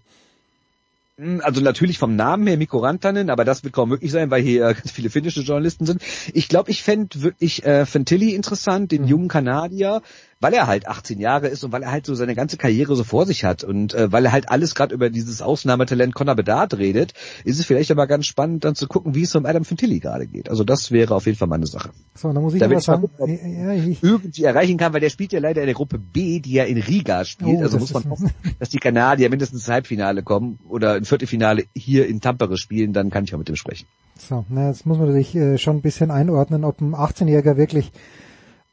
Hm, 1.18 1.40
also 1.42 1.62
natürlich 1.62 1.98
vom 1.98 2.14
Namen 2.14 2.46
her 2.46 2.58
Mikko 2.58 2.78
Rantanen, 2.78 3.30
aber 3.30 3.44
das 3.44 3.64
wird 3.64 3.72
kaum 3.72 3.88
möglich 3.88 4.12
sein, 4.12 4.30
weil 4.30 4.42
hier 4.42 4.74
ganz 4.74 4.90
viele 4.90 5.08
finnische 5.08 5.40
Journalisten 5.40 5.86
sind. 5.86 6.02
Ich 6.34 6.48
glaube, 6.48 6.70
ich 6.70 6.82
fände 6.82 7.22
wirklich 7.22 7.64
äh, 7.64 7.86
Fantilli 7.86 8.34
interessant, 8.34 8.92
den 8.92 9.02
mhm. 9.02 9.08
jungen 9.08 9.28
Kanadier, 9.28 10.02
weil 10.46 10.54
er 10.54 10.68
halt 10.68 10.86
18 10.86 11.18
Jahre 11.18 11.48
ist 11.48 11.64
und 11.64 11.72
weil 11.72 11.82
er 11.82 11.90
halt 11.90 12.06
so 12.06 12.14
seine 12.14 12.36
ganze 12.36 12.56
Karriere 12.56 12.94
so 12.94 13.02
vor 13.02 13.26
sich 13.26 13.42
hat 13.42 13.64
und 13.64 13.94
äh, 13.94 14.12
weil 14.12 14.26
er 14.26 14.30
halt 14.30 14.48
alles 14.48 14.76
gerade 14.76 14.94
über 14.94 15.10
dieses 15.10 15.42
Ausnahmetalent 15.42 16.14
Conor 16.14 16.36
Bedard 16.36 16.78
redet, 16.78 17.14
ist 17.42 17.58
es 17.58 17.66
vielleicht 17.66 17.90
aber 17.90 18.06
ganz 18.06 18.26
spannend 18.26 18.64
dann 18.64 18.76
zu 18.76 18.86
gucken, 18.86 19.16
wie 19.16 19.22
es 19.22 19.34
um 19.34 19.44
Adam 19.44 19.64
Fantilli 19.64 19.98
gerade 19.98 20.28
geht. 20.28 20.48
Also 20.48 20.62
das 20.62 20.92
wäre 20.92 21.16
auf 21.16 21.26
jeden 21.26 21.36
Fall 21.36 21.48
meine 21.48 21.66
Sache. 21.66 21.90
So, 22.14 22.32
dann 22.32 22.44
muss 22.44 22.54
ich 22.54 22.60
da 22.60 22.66
aber 22.66 22.80
sagen, 22.80 23.02
gucken, 23.02 23.60
ja, 23.60 23.72
ich 23.72 24.00
irgendwie 24.04 24.44
erreichen 24.44 24.76
kann, 24.76 24.92
weil 24.92 25.00
der 25.00 25.10
spielt 25.10 25.32
ja 25.32 25.40
leider 25.40 25.62
in 25.62 25.66
der 25.66 25.74
Gruppe 25.74 25.98
B, 25.98 26.38
die 26.38 26.52
ja 26.52 26.62
in 26.62 26.78
Riga 26.78 27.24
spielt. 27.24 27.58
Oh, 27.58 27.62
also 27.62 27.78
muss 27.78 27.92
man 27.92 28.08
hoffen, 28.08 28.30
dass 28.60 28.68
die 28.68 28.78
Kanadier 28.78 29.28
mindestens 29.30 29.62
ins 29.62 29.68
Halbfinale 29.68 30.22
kommen 30.22 30.60
oder 30.68 30.92
ein 30.92 31.04
Viertelfinale 31.04 31.64
hier 31.74 32.06
in 32.06 32.20
Tampere 32.20 32.56
spielen, 32.56 32.92
dann 32.92 33.10
kann 33.10 33.24
ich 33.24 33.34
auch 33.34 33.38
mit 33.38 33.48
dem 33.48 33.56
sprechen. 33.56 33.86
So, 34.16 34.44
na, 34.48 34.68
jetzt 34.68 34.86
muss 34.86 34.98
man 34.98 35.12
sich 35.12 35.34
äh, 35.34 35.58
schon 35.58 35.78
ein 35.78 35.82
bisschen 35.82 36.12
einordnen, 36.12 36.62
ob 36.62 36.80
ein 36.80 36.94
18-Jähriger 36.94 37.56
wirklich 37.56 37.90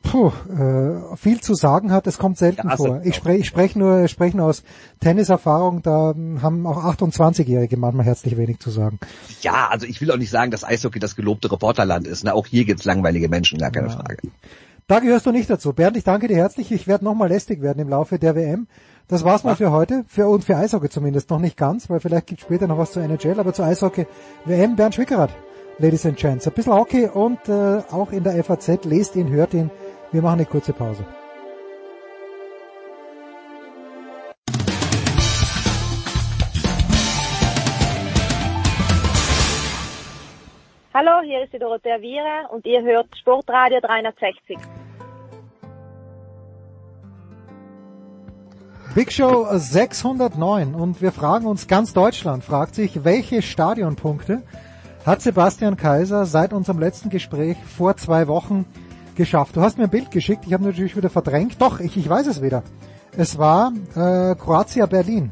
puh, 0.03 0.31
äh, 0.51 1.17
viel 1.17 1.41
zu 1.41 1.55
sagen 1.55 1.91
hat, 1.91 2.05
es 2.05 2.19
kommt 2.19 2.37
selten 2.37 2.69
ja, 2.69 2.77
vor. 2.77 3.01
Ich 3.03 3.15
spreche 3.15 3.39
ich 3.39 3.47
sprech 3.47 3.75
nur, 3.75 4.07
sprech 4.07 4.35
nur 4.35 4.45
aus 4.45 4.63
Tenniserfahrung, 4.99 5.81
da 5.81 6.13
haben 6.41 6.67
auch 6.67 6.83
28-Jährige 6.83 7.77
manchmal 7.77 8.05
herzlich 8.05 8.37
wenig 8.37 8.59
zu 8.59 8.69
sagen. 8.69 8.99
Ja, 9.41 9.69
also 9.69 9.87
ich 9.87 9.99
will 10.01 10.11
auch 10.11 10.17
nicht 10.17 10.29
sagen, 10.29 10.51
dass 10.51 10.63
Eishockey 10.63 10.99
das 10.99 11.15
gelobte 11.15 11.51
Reporterland 11.51 12.05
ist. 12.05 12.23
Ne? 12.23 12.33
Auch 12.33 12.45
hier 12.45 12.65
gibt's 12.65 12.85
langweilige 12.85 13.29
Menschen, 13.29 13.57
gar 13.57 13.71
keine 13.71 13.87
ja. 13.87 13.93
Frage. 13.93 14.17
Da 14.87 14.99
gehörst 14.99 15.25
du 15.25 15.31
nicht 15.31 15.49
dazu. 15.49 15.73
Bernd, 15.73 15.95
ich 15.95 16.03
danke 16.03 16.27
dir 16.27 16.35
herzlich. 16.35 16.71
Ich 16.71 16.87
werde 16.87 17.05
nochmal 17.05 17.29
lästig 17.29 17.61
werden 17.61 17.79
im 17.79 17.87
Laufe 17.87 18.19
der 18.19 18.35
WM. 18.35 18.67
Das 19.07 19.23
war's 19.23 19.43
mal 19.43 19.55
für 19.55 19.71
heute. 19.71 20.03
Für 20.07 20.27
und 20.27 20.43
für 20.43 20.57
Eishockey 20.57 20.89
zumindest. 20.89 21.29
Noch 21.29 21.39
nicht 21.39 21.55
ganz, 21.55 21.89
weil 21.89 22.01
vielleicht 22.01 22.27
gibt's 22.27 22.43
später 22.43 22.67
noch 22.67 22.77
was 22.77 22.91
zur 22.91 23.01
NHL, 23.01 23.39
aber 23.39 23.53
zu 23.53 23.63
Eishockey 23.63 24.05
WM 24.45 24.75
Bernd 24.75 24.95
Schwickerath. 24.95 25.31
Ladies 25.79 26.05
and 26.05 26.17
Gents. 26.17 26.47
Ein 26.47 26.53
bisschen 26.53 26.73
Hockey 26.73 27.07
und 27.07 27.39
äh, 27.47 27.81
auch 27.91 28.11
in 28.11 28.23
der 28.23 28.43
FAZ. 28.43 28.85
Lest 28.85 29.15
ihn, 29.15 29.29
hört 29.29 29.53
ihn. 29.53 29.71
Wir 30.13 30.21
machen 30.21 30.41
eine 30.41 30.45
kurze 30.45 30.73
Pause. 30.73 31.03
Hallo, 40.93 41.21
hier 41.23 41.43
ist 41.43 41.51
die 41.51 41.57
Dorothea 41.57 41.97
Viere 41.97 42.47
und 42.51 42.63
ihr 42.67 42.83
hört 42.83 43.07
Sportradio 43.17 43.79
360. 43.81 44.59
Big 48.93 49.11
Show 49.11 49.47
609 49.51 50.75
und 50.75 51.01
wir 51.01 51.11
fragen 51.11 51.47
uns, 51.47 51.67
ganz 51.67 51.91
Deutschland 51.93 52.43
fragt 52.43 52.75
sich, 52.75 53.03
welche 53.03 53.41
Stadionpunkte 53.41 54.43
hat 55.03 55.23
Sebastian 55.23 55.75
Kaiser 55.75 56.27
seit 56.27 56.53
unserem 56.53 56.77
letzten 56.77 57.09
Gespräch 57.09 57.57
vor 57.65 57.97
zwei 57.97 58.27
Wochen 58.27 58.67
geschafft. 59.15 59.55
Du 59.55 59.61
hast 59.61 59.77
mir 59.77 59.85
ein 59.85 59.89
Bild 59.89 60.11
geschickt, 60.11 60.45
ich 60.45 60.53
habe 60.53 60.63
natürlich 60.63 60.95
wieder 60.95 61.09
verdrängt. 61.09 61.61
Doch, 61.61 61.79
ich, 61.79 61.97
ich 61.97 62.07
weiß 62.07 62.27
es 62.27 62.41
wieder. 62.41 62.63
Es 63.15 63.37
war 63.37 63.71
äh, 63.95 64.35
Kroatia 64.35 64.85
Berlin, 64.87 65.31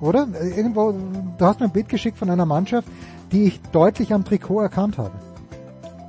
oder? 0.00 0.28
Irgendwo, 0.56 0.92
du 0.92 1.44
hast 1.44 1.60
mir 1.60 1.66
ein 1.66 1.72
Bild 1.72 1.88
geschickt 1.88 2.18
von 2.18 2.28
einer 2.28 2.44
Mannschaft, 2.46 2.86
die 3.32 3.44
ich 3.44 3.60
deutlich 3.72 4.12
am 4.12 4.24
Trikot 4.24 4.60
erkannt 4.60 4.98
habe. 4.98 5.12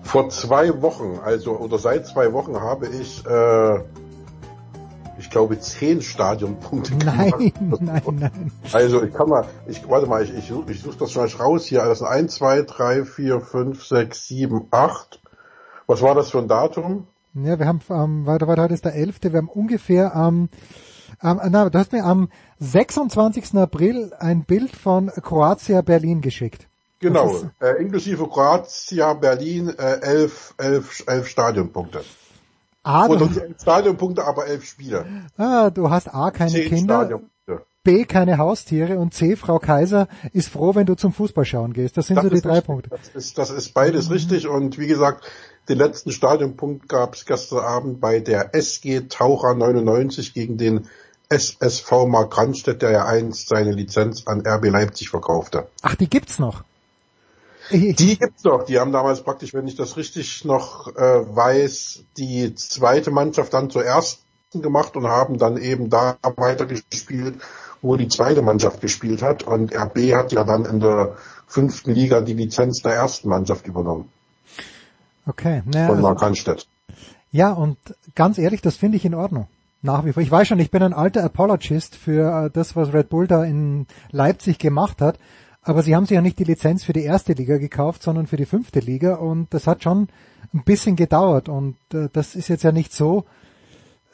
Vor 0.04 0.30
zwei 0.30 0.82
Wochen, 0.82 1.20
also 1.24 1.58
oder 1.58 1.80
seit 1.80 2.06
zwei 2.06 2.32
Wochen 2.34 2.60
habe 2.60 2.88
ich, 2.88 3.26
äh, 3.26 3.80
ich 5.18 5.30
glaube, 5.30 5.60
zehn 5.60 6.02
Stadionpunkte 6.02 6.96
nein, 7.06 7.32
gemacht. 7.32 7.82
Nein, 7.82 8.02
nein. 8.20 8.52
Also 8.72 9.04
ich 9.04 9.14
kann 9.14 9.30
mal, 9.30 9.46
ich 9.68 9.88
warte 9.90 10.08
mal, 10.08 10.24
ich, 10.24 10.34
ich, 10.34 10.52
ich 10.68 10.82
suche 10.82 10.98
das 11.00 11.12
schon 11.12 11.24
mal 11.24 11.32
raus 11.38 11.66
hier. 11.66 11.84
Also 11.84 12.06
eins, 12.06 12.36
zwei, 12.36 12.62
drei, 12.62 13.06
vier, 13.06 13.42
fünf, 13.42 13.86
sechs, 13.86 14.28
sieben, 14.28 14.68
acht. 14.72 15.22
Was 15.88 16.02
war 16.02 16.16
das 16.16 16.32
für 16.32 16.40
ein 16.40 16.48
Datum? 16.48 17.08
Ja, 17.34 17.60
wir 17.60 17.68
haben 17.68 17.82
ähm, 17.90 18.26
weiter, 18.26 18.48
weiter, 18.48 18.64
heute 18.64 18.74
ist 18.74 18.86
der 18.86 18.96
11. 18.96 19.18
Wir 19.22 19.38
haben 19.38 19.50
ungefähr 19.50 20.16
am, 20.16 20.50
ähm, 21.22 21.40
na, 21.50 21.70
du 21.70 21.78
hast 21.78 21.92
mir 21.92 22.04
am 22.04 22.30
26. 22.60 23.56
April 23.56 24.14
ein 24.18 24.46
Bild 24.46 24.72
von 24.76 25.08
Kroatia 25.10 25.82
Berlin 25.82 26.22
geschickt. 26.22 26.68
Genau, 27.02 27.36
äh, 27.60 27.82
inklusive 27.82 28.28
Kroatia 28.28 29.14
Berlin 29.14 29.70
äh, 29.70 30.00
elf, 30.02 30.56
elf, 30.58 31.04
elf 31.08 31.28
Stadionpunkte. 31.28 32.04
A, 32.84 33.08
Oder 33.08 33.26
nicht 33.26 33.38
elf 33.38 33.62
Stadionpunkte, 33.62 34.24
aber 34.24 34.48
elf 34.48 34.64
Spiele. 34.64 35.06
Ah, 35.38 35.70
du 35.70 35.90
hast 35.90 36.14
A, 36.14 36.32
keine 36.32 36.52
Zehn 36.52 36.70
Kinder. 36.70 37.20
B, 37.84 38.06
keine 38.06 38.40
Haustiere 38.40 38.98
und 38.98 39.14
C, 39.14 39.36
Frau 39.36 39.60
Kaiser 39.60 40.08
ist 40.34 40.50
froh, 40.50 40.74
wenn 40.74 40.88
du 40.88 40.96
zum 40.96 41.14
Fußball 41.14 41.46
schauen 41.46 41.72
gehst. 41.72 41.96
Das 41.96 42.08
sind 42.08 42.16
das 42.16 42.24
so 42.24 42.30
die 42.32 42.42
drei 42.42 42.54
richtig. 42.54 42.66
Punkte. 42.66 42.90
Das 42.90 43.10
ist, 43.10 43.38
das 43.38 43.52
ist 43.52 43.76
beides 43.76 44.10
richtig 44.10 44.48
und 44.48 44.80
wie 44.80 44.88
gesagt, 44.88 45.24
den 45.70 45.78
letzten 45.78 46.12
Stadionpunkt 46.12 46.88
gab 46.88 47.16
es 47.16 47.26
gestern 47.26 47.60
Abend 47.60 48.00
bei 48.00 48.20
der 48.20 48.54
SG 48.54 49.02
Taucher 49.10 49.56
99 49.56 50.34
gegen 50.34 50.58
den 50.58 50.88
SSV 51.30 52.06
Mark 52.08 52.38
Randstedt, 52.38 52.82
der 52.82 52.92
ja 52.92 53.06
einst 53.06 53.48
seine 53.48 53.72
Lizenz 53.72 54.28
an 54.28 54.46
RB 54.46 54.66
Leipzig 54.66 55.10
verkaufte. 55.10 55.68
Ach, 55.82 55.96
die 55.96 56.08
gibt's 56.08 56.38
noch? 56.38 56.64
Die 57.72 58.18
gibt's 58.20 58.44
noch. 58.44 58.66
Die 58.66 58.80
haben 58.80 58.92
damals 58.92 59.24
praktisch, 59.24 59.56
wenn 59.56 59.68
ich 59.68 59.76
das 59.76 59.98
richtig 59.98 60.46
noch 60.46 60.88
äh, 60.96 61.36
weiß, 61.36 62.04
die 62.18 62.54
zweite 62.54 63.10
Mannschaft 63.10 63.54
dann 63.56 63.72
zur 63.72 63.84
ersten 63.84 64.22
gemacht 64.54 64.96
und 64.96 65.08
haben 65.08 65.40
dann 65.40 65.58
eben 65.58 65.90
da 65.90 66.18
weitergespielt, 66.22 67.42
wo 67.82 67.96
die 67.96 68.08
zweite 68.08 68.44
Mannschaft 68.44 68.82
gespielt 68.82 69.24
hat. 69.24 69.44
Und 69.44 69.76
RB 69.76 70.14
hat 70.14 70.32
ja 70.32 70.44
dann 70.44 70.66
in 70.66 70.80
der 70.80 71.18
fünften 71.48 71.92
Liga 71.92 72.22
die 72.22 72.34
Lizenz 72.34 72.84
der 72.84 72.94
ersten 72.94 73.30
Mannschaft 73.30 73.66
übernommen. 73.66 74.10
Okay. 75.26 75.64
Naja, 75.66 75.88
von 75.88 76.02
Mark 76.02 76.22
Randstedt. 76.22 76.68
Ja, 77.32 77.52
und 77.52 77.78
ganz 78.14 78.38
ehrlich, 78.38 78.62
das 78.62 78.78
finde 78.78 78.98
ich 78.98 79.06
in 79.06 79.16
Ordnung. 79.16 79.48
nach 79.82 80.06
wie 80.06 80.14
vor. 80.14 80.24
Ich 80.24 80.32
weiß 80.32 80.48
schon, 80.48 80.60
ich 80.60 80.72
bin 80.72 80.84
ein 80.84 80.94
alter 80.94 81.24
Apologist 81.24 81.96
für 81.96 82.46
äh, 82.46 82.50
das, 82.52 82.76
was 82.76 82.94
Red 82.94 83.10
Bull 83.10 83.28
da 83.28 83.44
in 83.44 83.88
Leipzig 84.12 84.58
gemacht 84.60 85.02
hat. 85.02 85.20
Aber 85.62 85.82
sie 85.82 85.96
haben 85.96 86.06
sich 86.06 86.16
ja 86.16 86.22
nicht 86.22 86.38
die 86.38 86.44
Lizenz 86.44 86.84
für 86.84 86.94
die 86.94 87.04
erste 87.04 87.34
Liga 87.34 87.58
gekauft, 87.58 88.04
sondern 88.04 88.28
für 88.28 88.38
die 88.38 88.46
fünfte 88.46 88.80
Liga 88.80 89.16
und 89.16 89.52
das 89.52 89.66
hat 89.66 89.82
schon 89.82 90.10
ein 90.54 90.64
bisschen 90.64 90.96
gedauert 90.96 91.50
und 91.50 91.76
äh, 91.92 92.08
das 92.14 92.36
ist 92.36 92.50
jetzt 92.50 92.64
ja 92.64 92.72
nicht 92.72 92.94
so. 92.94 93.26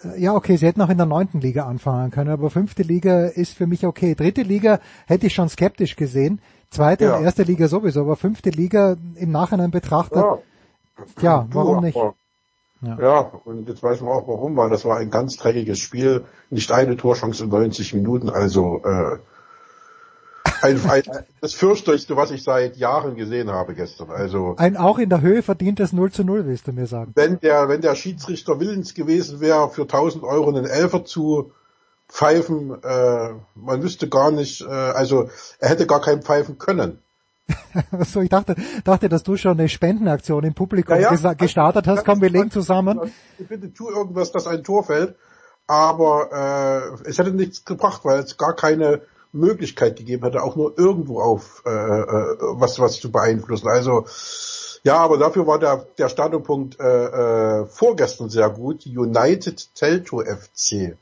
Äh, 0.01 0.21
ja, 0.21 0.33
okay, 0.33 0.55
sie 0.55 0.65
hätten 0.65 0.81
auch 0.81 0.89
in 0.89 0.97
der 0.97 1.05
neunten 1.05 1.41
Liga 1.41 1.65
anfangen 1.65 2.09
können, 2.09 2.29
aber 2.29 2.49
fünfte 2.49 2.83
Liga 2.83 3.25
ist 3.25 3.53
für 3.53 3.67
mich 3.67 3.85
okay. 3.85 4.15
Dritte 4.15 4.43
Liga 4.43 4.79
hätte 5.07 5.27
ich 5.27 5.33
schon 5.33 5.49
skeptisch 5.49 5.97
gesehen, 5.97 6.39
zweite 6.69 7.05
ja. 7.05 7.17
und 7.17 7.25
erste 7.25 7.43
Liga 7.43 7.67
sowieso, 7.67 8.01
aber 8.01 8.15
fünfte 8.15 8.49
Liga 8.49 8.95
im 9.15 9.31
Nachhinein 9.31 9.71
betrachtet, 9.71 10.23
ja, 10.23 10.37
ja 11.21 11.47
warum 11.51 11.83
nicht? 11.83 11.97
Ja. 12.83 12.97
ja, 12.99 13.19
und 13.45 13.69
jetzt 13.69 13.83
weiß 13.83 14.01
man 14.01 14.11
auch 14.11 14.27
warum, 14.27 14.57
weil 14.57 14.71
das 14.71 14.85
war 14.85 14.97
ein 14.97 15.11
ganz 15.11 15.37
dreckiges 15.37 15.77
Spiel, 15.77 16.25
nicht 16.49 16.71
eine 16.71 16.97
Torchance 16.97 17.43
in 17.43 17.49
90 17.51 17.93
Minuten, 17.93 18.27
also 18.27 18.81
äh, 18.83 19.19
ein, 20.61 20.89
ein, 20.89 21.03
das 21.41 21.53
fürchterlichste, 21.53 22.15
was 22.15 22.31
ich 22.31 22.43
seit 22.43 22.77
Jahren 22.77 23.15
gesehen 23.15 23.51
habe 23.51 23.75
gestern. 23.75 24.09
Also 24.09 24.55
ein 24.57 24.77
auch 24.77 24.97
in 24.97 25.09
der 25.09 25.21
Höhe 25.21 25.43
verdientes 25.43 25.93
0 25.93 26.11
zu 26.11 26.23
0, 26.23 26.47
willst 26.47 26.67
du 26.67 26.73
mir 26.73 26.87
sagen? 26.87 27.11
Wenn 27.15 27.39
der, 27.39 27.69
wenn 27.69 27.81
der 27.81 27.95
Schiedsrichter 27.95 28.59
willens 28.59 28.95
gewesen 28.95 29.41
wäre, 29.41 29.69
für 29.69 29.83
1000 29.83 30.23
Euro 30.23 30.49
einen 30.49 30.65
Elfer 30.65 31.05
zu 31.05 31.51
pfeifen, 32.07 32.83
äh, 32.83 33.29
man 33.55 33.83
wüsste 33.83 34.09
gar 34.09 34.31
nicht, 34.31 34.61
äh, 34.61 34.65
also 34.65 35.29
er 35.59 35.69
hätte 35.69 35.87
gar 35.87 36.01
keinen 36.01 36.21
pfeifen 36.21 36.57
können. 36.57 36.99
so, 38.05 38.21
ich 38.21 38.29
dachte, 38.29 38.55
dachte, 38.83 39.09
dass 39.09 39.23
du 39.23 39.37
schon 39.37 39.59
eine 39.59 39.69
Spendenaktion 39.69 40.43
im 40.43 40.53
Publikum 40.53 40.99
ja, 40.99 41.13
ja. 41.13 41.33
gestartet 41.33 41.87
hast. 41.87 42.05
Komm, 42.05 42.21
wir 42.21 42.29
legen 42.29 42.51
zusammen. 42.51 43.11
Bitte 43.37 43.73
tu 43.73 43.89
irgendwas, 43.89 44.31
dass 44.31 44.47
ein 44.47 44.63
Tor 44.63 44.83
fällt. 44.83 45.15
Aber 45.67 46.97
äh, 47.05 47.09
es 47.09 47.17
hätte 47.17 47.31
nichts 47.31 47.63
gebracht, 47.63 48.01
weil 48.03 48.19
es 48.19 48.37
gar 48.37 48.55
keine 48.55 49.01
Möglichkeit 49.31 49.95
gegeben 49.95 50.25
hätte, 50.25 50.43
auch 50.43 50.55
nur 50.55 50.77
irgendwo 50.77 51.21
auf 51.21 51.63
äh, 51.65 51.69
äh, 51.69 52.37
was 52.41 52.79
was 52.79 52.99
zu 52.99 53.11
beeinflussen. 53.11 53.69
Also 53.69 54.05
ja, 54.83 54.97
aber 54.97 55.17
dafür 55.17 55.47
war 55.47 55.59
der 55.59 55.85
der 55.97 56.09
Startpunkt 56.09 56.79
äh, 56.79 56.83
äh, 57.61 57.65
vorgestern 57.67 58.29
sehr 58.29 58.49
gut. 58.49 58.85
United 58.85 59.73
Telto 59.75 60.21
FC. 60.21 60.97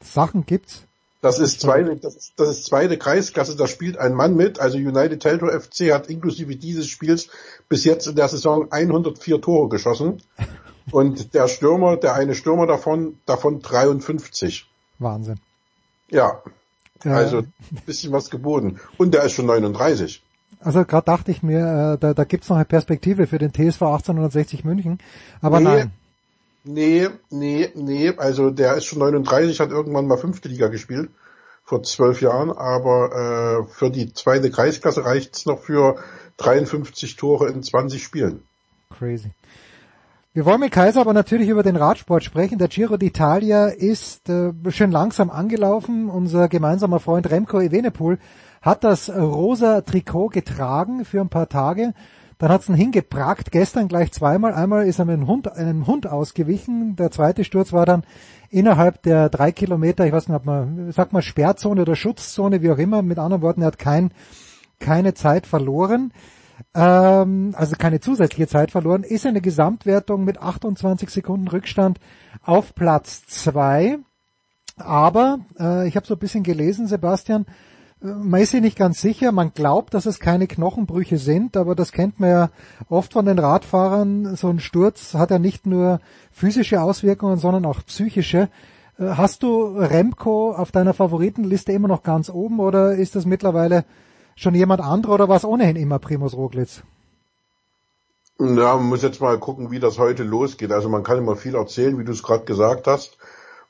Sachen 0.00 0.46
gibt's. 0.46 0.86
Das 1.20 1.38
ist 1.38 1.60
zweite, 1.60 1.96
das 1.96 2.16
ist, 2.16 2.32
das 2.36 2.48
ist 2.48 2.64
zweite 2.64 2.96
Kreisklasse, 2.96 3.54
da 3.54 3.66
spielt 3.66 3.98
ein 3.98 4.14
Mann 4.14 4.36
mit. 4.36 4.58
Also 4.58 4.78
United 4.78 5.20
Telto 5.20 5.48
FC 5.48 5.92
hat 5.92 6.08
inklusive 6.08 6.56
dieses 6.56 6.86
Spiels 6.88 7.28
bis 7.68 7.84
jetzt 7.84 8.06
in 8.06 8.16
der 8.16 8.28
Saison 8.28 8.70
104 8.70 9.40
Tore 9.40 9.68
geschossen. 9.68 10.22
Und 10.92 11.34
der 11.34 11.46
Stürmer, 11.46 11.96
der 11.96 12.14
eine 12.14 12.34
Stürmer 12.34 12.66
davon, 12.66 13.18
davon 13.26 13.60
53. 13.60 14.68
Wahnsinn. 14.98 15.38
Ja. 16.10 16.42
Also 17.04 17.38
ein 17.38 17.52
bisschen 17.86 18.12
was 18.12 18.30
geboten. 18.30 18.80
Und 18.96 19.14
der 19.14 19.24
ist 19.24 19.32
schon 19.32 19.46
39. 19.46 20.22
Also 20.58 20.84
gerade 20.84 21.04
dachte 21.06 21.30
ich 21.30 21.42
mir, 21.42 21.94
äh, 21.94 21.98
da, 21.98 22.12
da 22.12 22.24
gibt's 22.24 22.48
noch 22.48 22.56
eine 22.56 22.64
Perspektive 22.64 23.26
für 23.26 23.38
den 23.38 23.52
TSV 23.52 23.82
1860 23.82 24.64
München. 24.64 24.98
Aber 25.40 25.60
nee, 25.60 25.64
nein. 25.64 25.92
Nee, 26.64 27.08
nee, 27.30 27.70
nee. 27.74 28.12
Also 28.16 28.50
der 28.50 28.74
ist 28.74 28.84
schon 28.84 28.98
39, 28.98 29.60
hat 29.60 29.70
irgendwann 29.70 30.06
mal 30.06 30.18
fünfte 30.18 30.48
Liga 30.48 30.68
gespielt 30.68 31.10
vor 31.70 31.82
zwölf 31.84 32.20
Jahren, 32.20 32.50
aber 32.50 33.64
äh, 33.68 33.72
für 33.72 33.90
die 33.90 34.12
zweite 34.12 34.50
Kreisklasse 34.50 35.04
reicht's 35.04 35.46
noch 35.46 35.60
für 35.60 35.96
53 36.38 37.14
Tore 37.16 37.48
in 37.48 37.62
20 37.62 38.02
Spielen. 38.02 38.42
Crazy. 38.98 39.30
Wir 40.32 40.44
wollen 40.44 40.60
mit 40.60 40.72
Kaiser 40.72 41.00
aber 41.00 41.12
natürlich 41.12 41.48
über 41.48 41.62
den 41.62 41.76
Radsport 41.76 42.24
sprechen. 42.24 42.58
Der 42.58 42.68
Giro 42.68 42.94
d'Italia 42.94 43.66
ist 43.66 44.28
äh, 44.28 44.52
schön 44.70 44.90
langsam 44.90 45.30
angelaufen. 45.30 46.08
Unser 46.08 46.48
gemeinsamer 46.48 47.00
Freund 47.00 47.30
Remco 47.30 47.60
Evenepoel 47.60 48.18
hat 48.62 48.84
das 48.84 49.08
rosa 49.08 49.80
Trikot 49.80 50.28
getragen 50.28 51.04
für 51.04 51.20
ein 51.20 51.30
paar 51.30 51.48
Tage. 51.48 51.94
Dann 52.40 52.50
hat's 52.50 52.68
ihn 52.68 52.74
hingepragt, 52.74 53.52
gestern 53.52 53.86
gleich 53.86 54.10
zweimal. 54.10 54.54
Einmal 54.54 54.86
ist 54.86 54.98
er 54.98 55.04
mit 55.04 55.14
einem 55.14 55.28
Hund, 55.28 55.52
einem 55.52 55.86
Hund 55.86 56.08
ausgewichen. 56.08 56.96
Der 56.96 57.12
zweite 57.12 57.44
Sturz 57.44 57.72
war 57.72 57.86
dann 57.86 58.02
innerhalb 58.48 59.02
der 59.02 59.28
drei 59.28 59.52
Kilometer, 59.52 60.06
ich 60.06 60.12
weiß 60.12 60.26
nicht, 60.26 60.36
ob 60.36 60.46
man, 60.46 60.90
sag 60.90 61.12
mal 61.12 61.22
Sperrzone 61.22 61.82
oder 61.82 61.94
Schutzzone, 61.94 62.62
wie 62.62 62.70
auch 62.70 62.78
immer. 62.78 63.02
Mit 63.02 63.18
anderen 63.18 63.42
Worten, 63.42 63.60
er 63.60 63.68
hat 63.68 63.78
kein, 63.78 64.10
keine 64.80 65.14
Zeit 65.14 65.46
verloren 65.46 66.12
ähm, 66.74 67.54
also 67.56 67.76
keine 67.76 68.00
zusätzliche 68.00 68.48
Zeit 68.48 68.70
verloren, 68.70 69.02
ist 69.02 69.26
eine 69.26 69.40
Gesamtwertung 69.40 70.24
mit 70.24 70.40
28 70.40 71.10
Sekunden 71.10 71.48
Rückstand 71.48 71.98
auf 72.42 72.74
Platz 72.74 73.26
zwei. 73.26 73.98
Aber 74.76 75.40
äh, 75.58 75.88
ich 75.88 75.96
habe 75.96 76.06
so 76.06 76.14
ein 76.14 76.20
bisschen 76.20 76.42
gelesen, 76.42 76.86
Sebastian, 76.86 77.46
man 78.00 78.40
ist 78.40 78.50
sich 78.50 78.62
nicht 78.62 78.78
ganz 78.78 79.00
sicher, 79.00 79.30
man 79.30 79.52
glaubt, 79.52 79.92
dass 79.94 80.06
es 80.06 80.20
keine 80.20 80.46
Knochenbrüche 80.46 81.18
sind, 81.18 81.56
aber 81.56 81.74
das 81.74 81.92
kennt 81.92 82.18
man 82.18 82.30
ja 82.30 82.50
oft 82.88 83.12
von 83.12 83.26
den 83.26 83.38
Radfahrern. 83.38 84.36
So 84.36 84.48
ein 84.48 84.60
Sturz 84.60 85.14
hat 85.14 85.30
ja 85.30 85.38
nicht 85.38 85.66
nur 85.66 86.00
physische 86.32 86.80
Auswirkungen, 86.80 87.36
sondern 87.36 87.66
auch 87.66 87.84
psychische. 87.86 88.48
Äh, 88.98 89.10
hast 89.16 89.42
du 89.42 89.64
Remco 89.76 90.52
auf 90.52 90.72
deiner 90.72 90.94
Favoritenliste 90.94 91.72
immer 91.72 91.88
noch 91.88 92.02
ganz 92.02 92.30
oben 92.30 92.58
oder 92.60 92.94
ist 92.94 93.16
das 93.16 93.26
mittlerweile 93.26 93.84
schon 94.34 94.54
jemand 94.54 94.80
anderer 94.80 95.14
oder 95.14 95.28
war 95.28 95.36
es 95.36 95.44
ohnehin 95.44 95.76
immer 95.76 95.98
Primus 95.98 96.34
Roglic? 96.34 96.82
Ja, 98.38 98.76
man 98.76 98.86
muss 98.86 99.02
jetzt 99.02 99.20
mal 99.20 99.38
gucken, 99.38 99.70
wie 99.70 99.80
das 99.80 99.98
heute 99.98 100.22
losgeht. 100.22 100.72
Also 100.72 100.88
man 100.88 101.02
kann 101.02 101.18
immer 101.18 101.36
viel 101.36 101.54
erzählen, 101.54 101.98
wie 101.98 102.04
du 102.04 102.12
es 102.12 102.22
gerade 102.22 102.46
gesagt 102.46 102.86
hast. 102.86 103.18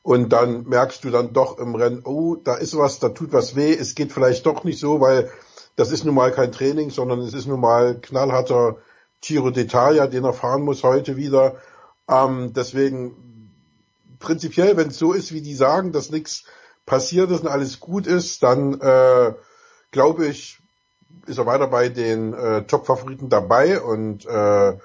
Und 0.02 0.30
dann 0.30 0.64
merkst 0.64 1.04
du 1.04 1.10
dann 1.10 1.32
doch 1.32 1.58
im 1.58 1.74
Rennen, 1.74 2.02
oh, 2.04 2.36
da 2.36 2.54
ist 2.54 2.76
was, 2.76 3.00
da 3.00 3.10
tut 3.10 3.32
was 3.32 3.54
weh, 3.54 3.74
es 3.74 3.94
geht 3.94 4.12
vielleicht 4.12 4.46
doch 4.46 4.64
nicht 4.64 4.80
so, 4.80 5.00
weil 5.00 5.30
das 5.76 5.92
ist 5.92 6.04
nun 6.04 6.14
mal 6.14 6.32
kein 6.32 6.52
Training, 6.52 6.90
sondern 6.90 7.20
es 7.20 7.34
ist 7.34 7.46
nun 7.46 7.60
mal 7.60 8.00
knallharter 8.00 8.76
Giro 9.20 9.48
d'Italia, 9.48 10.06
den 10.06 10.24
er 10.24 10.32
fahren 10.32 10.62
muss 10.62 10.82
heute 10.82 11.16
wieder. 11.16 11.56
Ähm, 12.08 12.52
deswegen 12.54 13.52
prinzipiell, 14.18 14.76
wenn 14.76 14.88
es 14.88 14.98
so 14.98 15.12
ist, 15.12 15.32
wie 15.32 15.42
die 15.42 15.54
sagen, 15.54 15.92
dass 15.92 16.10
nichts 16.10 16.44
passiert 16.86 17.30
ist 17.30 17.40
und 17.40 17.48
alles 17.48 17.80
gut 17.80 18.06
ist, 18.06 18.42
dann 18.42 18.80
äh, 18.80 19.34
glaube 19.90 20.26
ich, 20.26 20.58
ist 21.26 21.38
er 21.38 21.46
weiter 21.46 21.66
bei 21.66 21.88
den 21.88 22.32
äh, 22.32 22.64
Top-Favoriten 22.64 23.28
dabei 23.28 23.80
und 23.80 24.26
äh, 24.26 24.78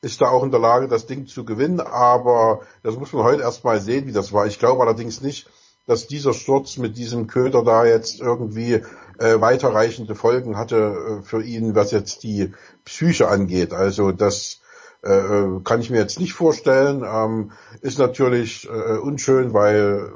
ist 0.00 0.20
da 0.20 0.28
auch 0.28 0.44
in 0.44 0.50
der 0.50 0.60
Lage, 0.60 0.88
das 0.88 1.06
Ding 1.06 1.26
zu 1.26 1.44
gewinnen. 1.44 1.80
Aber 1.80 2.60
das 2.82 2.96
muss 2.96 3.12
man 3.12 3.24
heute 3.24 3.42
erstmal 3.42 3.80
sehen, 3.80 4.06
wie 4.06 4.12
das 4.12 4.32
war. 4.32 4.46
Ich 4.46 4.58
glaube 4.58 4.82
allerdings 4.82 5.20
nicht, 5.20 5.48
dass 5.86 6.06
dieser 6.06 6.34
Sturz 6.34 6.76
mit 6.76 6.96
diesem 6.96 7.26
Köder 7.26 7.64
da 7.64 7.84
jetzt 7.84 8.20
irgendwie 8.20 8.82
äh, 9.18 9.40
weiterreichende 9.40 10.14
Folgen 10.14 10.56
hatte 10.56 11.20
äh, 11.20 11.22
für 11.22 11.42
ihn, 11.42 11.74
was 11.74 11.90
jetzt 11.90 12.22
die 12.22 12.52
Psyche 12.84 13.28
angeht. 13.28 13.72
Also 13.72 14.12
das 14.12 14.60
äh, 15.02 15.60
kann 15.64 15.80
ich 15.80 15.90
mir 15.90 15.98
jetzt 15.98 16.20
nicht 16.20 16.34
vorstellen. 16.34 17.04
Ähm, 17.04 17.52
ist 17.80 17.98
natürlich 17.98 18.68
äh, 18.68 18.98
unschön, 18.98 19.54
weil 19.54 20.12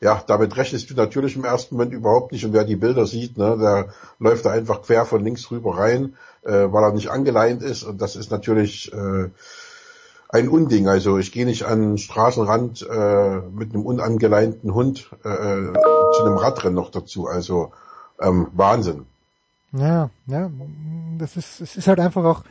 ja, 0.00 0.22
damit 0.26 0.56
rechnest 0.56 0.90
du 0.90 0.94
natürlich 0.94 1.36
im 1.36 1.44
ersten 1.44 1.76
Moment 1.76 1.94
überhaupt 1.94 2.32
nicht. 2.32 2.44
Und 2.44 2.52
wer 2.52 2.64
die 2.64 2.76
Bilder 2.76 3.06
sieht, 3.06 3.38
ne, 3.38 3.56
der 3.58 3.88
läuft 4.18 4.44
da 4.44 4.50
einfach 4.50 4.82
quer 4.82 5.06
von 5.06 5.24
links 5.24 5.50
rüber 5.50 5.78
rein, 5.78 6.16
äh, 6.44 6.66
weil 6.70 6.84
er 6.84 6.92
nicht 6.92 7.10
angeleint 7.10 7.62
ist. 7.62 7.82
Und 7.82 8.00
das 8.02 8.16
ist 8.16 8.30
natürlich 8.30 8.92
äh, 8.92 9.30
ein 10.28 10.48
Unding. 10.48 10.88
Also 10.88 11.18
ich 11.18 11.32
gehe 11.32 11.46
nicht 11.46 11.64
an 11.64 11.80
den 11.80 11.98
Straßenrand 11.98 12.82
äh, 12.82 13.36
mit 13.54 13.72
einem 13.72 13.86
unangeleinten 13.86 14.74
Hund 14.74 15.10
äh, 15.24 15.28
zu 15.28 16.24
einem 16.24 16.36
Radrennen 16.36 16.74
noch 16.74 16.90
dazu. 16.90 17.26
Also 17.26 17.72
ähm, 18.20 18.48
Wahnsinn. 18.52 19.06
Ja, 19.72 20.10
ja, 20.26 20.50
das 21.18 21.36
ist, 21.36 21.60
es 21.60 21.76
ist 21.76 21.88
halt 21.88 22.00
einfach 22.00 22.24
auch 22.24 22.42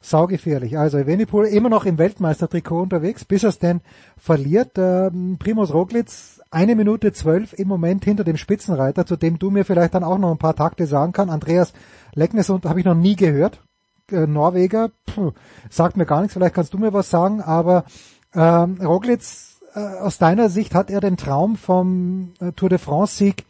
saugefährlich. 0.00 0.78
Also 0.78 0.98
Evenepoel 0.98 1.46
immer 1.46 1.68
noch 1.68 1.84
im 1.84 1.98
Weltmeistertrikot 1.98 2.82
unterwegs, 2.82 3.24
bis 3.24 3.42
er 3.42 3.50
es 3.50 3.58
denn 3.58 3.80
verliert. 4.16 4.72
Ähm, 4.76 5.36
Primoz 5.38 5.72
Roglic 5.72 6.08
eine 6.50 6.74
Minute 6.74 7.12
zwölf 7.12 7.52
im 7.52 7.68
Moment 7.68 8.04
hinter 8.04 8.24
dem 8.24 8.36
Spitzenreiter, 8.36 9.06
zu 9.06 9.16
dem 9.16 9.38
du 9.38 9.50
mir 9.50 9.64
vielleicht 9.64 9.94
dann 9.94 10.04
auch 10.04 10.18
noch 10.18 10.30
ein 10.30 10.38
paar 10.38 10.56
Takte 10.56 10.86
sagen 10.86 11.12
kann. 11.12 11.30
Andreas 11.30 11.72
Lecknes 12.14 12.48
habe 12.48 12.80
ich 12.80 12.86
noch 12.86 12.94
nie 12.94 13.16
gehört. 13.16 13.60
Äh, 14.10 14.26
Norweger, 14.26 14.90
pff, 15.08 15.32
sagt 15.70 15.96
mir 15.96 16.06
gar 16.06 16.20
nichts, 16.20 16.34
vielleicht 16.34 16.54
kannst 16.54 16.74
du 16.74 16.78
mir 16.78 16.92
was 16.92 17.10
sagen, 17.10 17.40
aber 17.40 17.84
ähm, 18.34 18.78
Roglic, 18.82 19.20
äh, 19.74 19.78
aus 19.78 20.18
deiner 20.18 20.48
Sicht 20.48 20.74
hat 20.74 20.90
er 20.90 21.00
den 21.00 21.16
Traum 21.16 21.56
vom 21.56 22.32
äh, 22.40 22.52
Tour 22.52 22.68
de 22.68 22.78
France 22.78 23.16
Sieg 23.16 23.44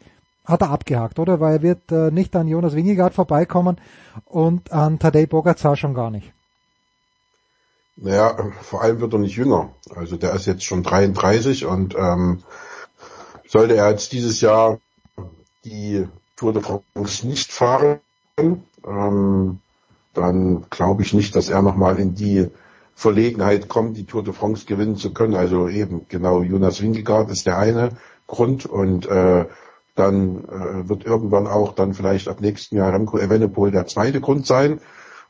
hat 0.44 0.62
er 0.62 0.70
abgehakt, 0.70 1.18
oder? 1.18 1.40
Weil 1.40 1.56
er 1.56 1.62
wird 1.62 1.92
äh, 1.92 2.10
nicht 2.10 2.34
an 2.36 2.48
Jonas 2.48 2.74
Wingegaard 2.74 3.14
vorbeikommen 3.14 3.80
und 4.26 4.72
an 4.72 4.98
Tadej 4.98 5.26
Bogacar 5.26 5.76
schon 5.76 5.94
gar 5.94 6.10
nicht. 6.10 6.32
Naja, 7.96 8.34
vor 8.62 8.82
allem 8.82 9.00
wird 9.00 9.12
er 9.12 9.18
nicht 9.18 9.36
jünger. 9.36 9.70
Also 9.94 10.16
der 10.16 10.32
ist 10.34 10.46
jetzt 10.46 10.64
schon 10.64 10.82
33 10.82 11.66
und 11.66 11.94
ähm, 11.94 12.42
sollte 13.50 13.74
er 13.74 13.90
jetzt 13.90 14.12
dieses 14.12 14.40
Jahr 14.40 14.78
die 15.64 16.06
Tour 16.36 16.52
de 16.52 16.62
France 16.62 17.26
nicht 17.26 17.52
fahren, 17.52 17.98
ähm, 18.38 19.58
dann 20.14 20.66
glaube 20.70 21.02
ich 21.02 21.12
nicht, 21.14 21.34
dass 21.34 21.48
er 21.48 21.60
nochmal 21.60 21.98
in 21.98 22.14
die 22.14 22.48
Verlegenheit 22.94 23.68
kommen, 23.68 23.92
die 23.92 24.06
Tour 24.06 24.22
de 24.22 24.32
France 24.32 24.66
gewinnen 24.66 24.96
zu 24.96 25.12
können. 25.12 25.34
Also 25.34 25.68
eben 25.68 26.06
genau 26.08 26.42
Jonas 26.42 26.80
Wingegaard 26.80 27.28
ist 27.30 27.46
der 27.46 27.58
eine 27.58 27.90
Grund 28.28 28.66
und 28.66 29.06
äh, 29.06 29.46
dann 29.96 30.44
äh, 30.44 30.88
wird 30.88 31.04
irgendwann 31.04 31.48
auch 31.48 31.74
dann 31.74 31.92
vielleicht 31.92 32.28
ab 32.28 32.40
nächsten 32.40 32.76
Jahr 32.76 32.92
Remco 32.92 33.18
Evenepoel 33.18 33.72
der 33.72 33.86
zweite 33.86 34.20
Grund 34.20 34.46
sein. 34.46 34.80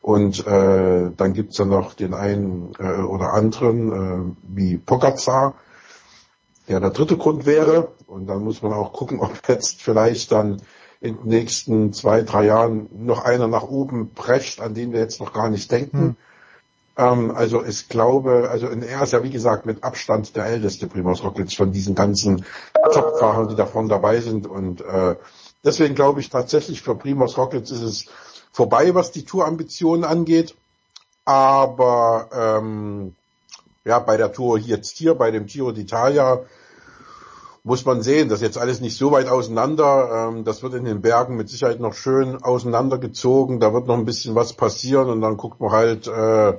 Und 0.03 0.47
äh, 0.47 1.11
dann 1.17 1.33
gibt's 1.33 1.57
dann 1.57 1.71
noch 1.71 1.95
den 1.95 2.13
einen 2.13 2.73
äh, 2.79 3.01
oder 3.01 3.33
anderen 3.33 3.93
äh, 3.93 4.37
wie 4.43 4.77
Pogacar, 4.77 5.55
der 6.71 6.81
der 6.81 6.91
dritte 6.91 7.17
Grund 7.17 7.47
wäre. 7.47 7.93
Und 8.07 8.27
dann 8.27 8.43
muss 8.43 8.63
man 8.63 8.73
auch 8.73 8.93
gucken, 8.93 9.21
ob 9.21 9.33
jetzt 9.49 9.83
vielleicht 9.83 10.33
dann 10.33 10.63
in 11.01 11.17
den 11.17 11.29
nächsten 11.29 11.93
zwei, 11.93 12.23
drei 12.23 12.47
Jahren 12.47 12.89
noch 12.93 13.25
einer 13.25 13.49
nach 13.49 13.65
oben 13.65 14.11
prescht, 14.15 14.61
an 14.61 14.75
den 14.75 14.93
wir 14.93 15.01
jetzt 15.01 15.21
noch 15.21 15.33
gar 15.33 15.51
nicht 15.51 15.71
denken. 15.73 15.99
Hm. 15.99 16.17
Ähm, 16.97 17.31
also 17.35 17.65
ich 17.65 17.89
glaube, 17.89 18.49
also 18.51 18.67
er 18.69 19.03
ist 19.03 19.13
ja 19.13 19.23
wie 19.23 19.31
gesagt 19.31 19.67
mit 19.67 19.83
Abstand 19.83 20.37
der 20.37 20.47
älteste 20.47 20.87
Primus 20.87 21.25
Roglic 21.25 21.53
von 21.53 21.73
diesen 21.73 21.95
ganzen 21.95 22.45
Top-Fahrern, 22.93 23.49
die 23.49 23.57
davon 23.57 23.89
dabei 23.89 24.21
sind. 24.21 24.47
Und 24.47 24.83
äh, 24.83 25.17
deswegen 25.65 25.95
glaube 25.95 26.21
ich 26.21 26.29
tatsächlich 26.29 26.83
für 26.83 26.95
Primus 26.95 27.39
Roglic 27.39 27.63
ist 27.63 27.83
es 27.83 28.07
vorbei, 28.53 28.95
was 28.95 29.11
die 29.11 29.25
Tourambitionen 29.25 30.05
angeht. 30.05 30.55
Aber 31.25 32.29
ähm, 32.33 33.15
ja, 33.85 33.99
bei 34.01 34.17
der 34.17 34.33
Tour 34.33 34.59
jetzt 34.59 34.99
hier, 34.99 35.15
bei 35.15 35.31
dem 35.31 35.47
Giro 35.47 35.71
d'Italia, 35.71 36.45
muss 37.63 37.85
man 37.85 38.03
sehen, 38.03 38.29
das 38.29 38.41
ist 38.41 38.47
jetzt 38.47 38.59
alles 38.59 38.81
nicht 38.81 38.97
so 38.97 39.13
weit 39.13 39.29
auseinander. 39.29 40.29
Ähm, 40.31 40.45
das 40.45 40.63
wird 40.63 40.75
in 40.75 40.85
den 40.85 41.03
Bergen 41.03 41.37
mit 41.37 41.49
Sicherheit 41.49 41.81
noch 41.81 41.95
schön 41.95 42.43
auseinandergezogen. 42.43 43.61
Da 43.61 43.75
wird 43.75 43.87
noch 43.87 43.99
ein 43.99 44.07
bisschen 44.07 44.35
was 44.35 44.55
passieren 44.55 45.11
und 45.11 45.21
dann 45.21 45.37
guckt 45.37 45.61
man 45.61 45.71
halt, 45.71 46.07
äh, 46.07 46.59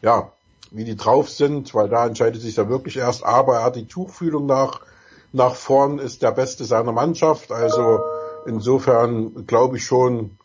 ja, 0.00 0.32
wie 0.70 0.84
die 0.84 0.96
drauf 0.96 1.28
sind, 1.28 1.74
weil 1.74 1.88
da 1.88 2.06
entscheidet 2.06 2.40
sich 2.40 2.56
ja 2.56 2.68
wirklich 2.68 2.96
erst. 2.96 3.24
Aber 3.24 3.56
er 3.56 3.64
hat 3.64 3.76
die 3.76 3.86
Tuchfühlung 3.86 4.46
nach, 4.46 4.80
nach 5.32 5.54
vorn, 5.54 5.98
ist 5.98 6.22
der 6.22 6.32
Beste 6.32 6.64
seiner 6.64 6.92
Mannschaft. 6.92 7.52
Also 7.52 8.00
insofern 8.46 9.46
glaube 9.46 9.76
ich 9.76 9.84
schon, 9.84 10.38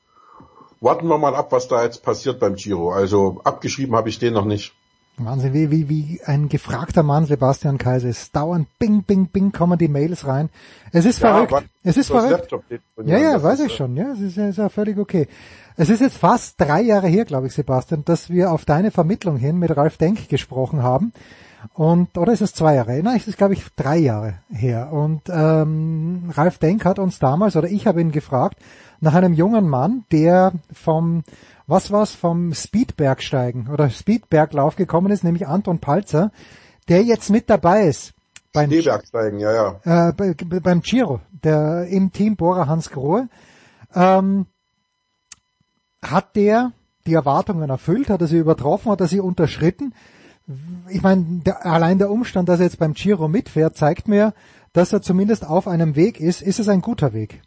warten 0.82 1.08
wir 1.08 1.18
mal 1.18 1.36
ab, 1.36 1.52
was 1.52 1.70
da 1.70 1.84
jetzt 1.84 2.04
passiert 2.04 2.40
beim 2.40 2.56
Giro. 2.56 2.92
Also 2.92 3.40
abgeschrieben 3.46 3.96
habe 3.96 4.10
ich 4.10 4.20
den 4.20 4.34
noch 4.34 4.46
nicht. 4.46 4.74
Wahnsinn, 5.20 5.54
wie, 5.54 5.72
wie, 5.72 5.90
wie 5.90 6.22
ein 6.26 6.48
gefragter 6.48 7.02
Mann 7.02 7.26
Sebastian 7.26 7.80
Kaiser 7.80 8.08
ist. 8.08 8.36
Dauernd 8.36 8.68
bing, 8.78 9.02
bing, 9.04 9.28
bing 9.28 9.52
kommen 9.52 9.80
die 9.80 9.88
Mails 9.88 10.28
rein. 10.28 10.50
Es 10.92 11.06
ist 11.06 11.20
ja, 11.22 11.46
verrückt. 11.46 11.68
Es 11.84 11.98
ist 11.98 12.08
verrückt. 12.08 12.54
Ja, 13.04 13.18
ja, 13.18 13.42
weiß 13.42 13.62
ich 13.62 13.76
schon. 13.76 13.96
Ja, 13.98 14.12
es 14.12 14.20
ist, 14.20 14.38
ist 14.38 14.58
ja 14.58 14.70
völlig 14.70 15.00
okay. 15.00 15.28
Es 15.76 15.90
ist 15.90 16.02
jetzt 16.02 16.18
fast 16.18 16.62
drei 16.62 16.82
Jahre 16.82 17.08
her, 17.08 17.26
glaube 17.26 17.48
ich, 17.48 17.54
Sebastian, 17.54 18.06
dass 18.06 18.30
wir 18.30 18.52
auf 18.52 18.66
deine 18.66 18.92
Vermittlung 18.92 19.38
hin 19.38 19.58
mit 19.58 19.76
Ralf 19.76 19.98
Denk 19.98 20.30
gesprochen 20.30 20.84
haben. 20.84 21.14
Und, 21.74 22.18
oder 22.18 22.34
ist 22.34 22.42
es 22.42 22.54
zwei 22.54 22.76
Jahre? 22.76 23.02
Nein, 23.04 23.18
es 23.18 23.28
ist, 23.28 23.38
glaube 23.38 23.54
ich, 23.54 23.64
drei 23.76 23.98
Jahre 23.98 24.36
her. 24.50 24.92
Und 24.92 25.24
ähm, 25.30 26.32
Ralf 26.34 26.58
Denk 26.60 26.86
hat 26.86 27.00
uns 27.00 27.20
damals, 27.20 27.56
oder 27.56 27.70
ich 27.70 27.88
habe 27.88 28.02
ihn 28.02 28.12
gefragt, 28.12 28.58
nach 29.00 29.14
einem 29.14 29.34
jungen 29.34 29.68
Mann, 29.68 30.06
der 30.12 30.54
vom 30.72 31.24
was 31.68 31.92
war's 31.92 32.12
vom 32.12 32.54
Speedbergsteigen 32.54 33.68
oder 33.68 33.90
Speedberglauf 33.90 34.78
gekommen 34.78 35.12
ist, 35.12 35.26
nämlich 35.26 35.48
Anton 35.48 35.80
Palzer, 35.80 36.32
der 36.88 37.04
jetzt 37.04 37.30
mit 37.30 37.50
dabei 37.50 37.88
ist. 37.88 38.14
Beim 38.54 38.72
Schneebergsteigen, 38.72 39.40
ja, 39.40 39.52
ja. 39.84 40.10
Äh, 40.10 40.14
bei, 40.14 40.34
beim 40.34 40.82
Giro, 40.82 41.20
der 41.44 41.88
im 41.88 42.14
Team 42.14 42.38
Bora 42.38 42.68
Hans 42.68 42.90
Grohe. 42.90 43.28
Ähm, 43.94 44.46
hat 46.02 46.36
der 46.38 46.72
die 47.06 47.14
Erwartungen 47.14 47.70
erfüllt? 47.70 48.10
Hat 48.10 48.22
er 48.22 48.28
sie 48.28 48.38
übertroffen? 48.38 48.92
Hat 48.92 49.02
er 49.02 49.08
sie 49.08 49.20
unterschritten? 49.20 49.94
Ich 50.90 51.02
meine, 51.02 51.26
der, 51.46 51.66
allein 51.66 51.98
der 51.98 52.10
Umstand, 52.10 52.48
dass 52.48 52.60
er 52.60 52.66
jetzt 52.66 52.80
beim 52.80 52.94
Giro 52.94 53.28
mitfährt, 53.28 53.76
zeigt 53.76 54.08
mir, 54.08 54.34
dass 54.74 54.94
er 54.94 55.02
zumindest 55.02 55.46
auf 55.46 55.68
einem 55.68 55.96
Weg 55.96 56.20
ist. 56.20 56.42
Ist 56.42 56.60
es 56.60 56.70
ein 56.70 56.82
guter 56.82 57.14
Weg? 57.14 57.42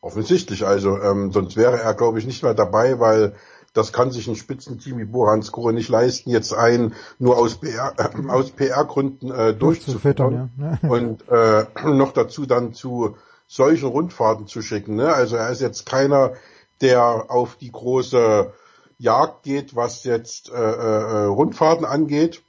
Offensichtlich, 0.00 0.66
also 0.66 0.98
ähm, 1.00 1.32
sonst 1.32 1.56
wäre 1.56 1.80
er, 1.80 1.94
glaube 1.94 2.18
ich, 2.18 2.26
nicht 2.26 2.42
mehr 2.42 2.54
dabei, 2.54 3.00
weil 3.00 3.34
das 3.76 3.92
kann 3.92 4.10
sich 4.10 4.26
ein 4.26 4.36
Spitzenteam 4.36 4.98
wie 4.98 5.04
Borans 5.04 5.52
Grohe 5.52 5.72
nicht 5.72 5.88
leisten, 5.88 6.30
jetzt 6.30 6.54
einen 6.54 6.94
nur 7.18 7.36
aus 7.36 7.56
PR, 7.56 7.92
äh, 7.98 8.28
aus 8.28 8.50
PR-Gründen 8.50 9.30
äh, 9.30 9.54
durchzufüttern 9.54 10.50
ja. 10.58 10.78
und 10.88 11.28
äh, 11.28 11.66
noch 11.84 12.12
dazu 12.12 12.46
dann 12.46 12.72
zu 12.72 13.16
solchen 13.46 13.88
Rundfahrten 13.88 14.46
zu 14.46 14.62
schicken. 14.62 14.96
Ne? 14.96 15.12
Also 15.12 15.36
er 15.36 15.50
ist 15.50 15.60
jetzt 15.60 15.84
keiner, 15.86 16.32
der 16.80 17.26
auf 17.30 17.56
die 17.56 17.70
große 17.70 18.52
Jagd 18.98 19.42
geht, 19.42 19.76
was 19.76 20.04
jetzt 20.04 20.50
äh, 20.50 20.54
äh, 20.54 21.24
Rundfahrten 21.24 21.84
angeht, 21.84 22.42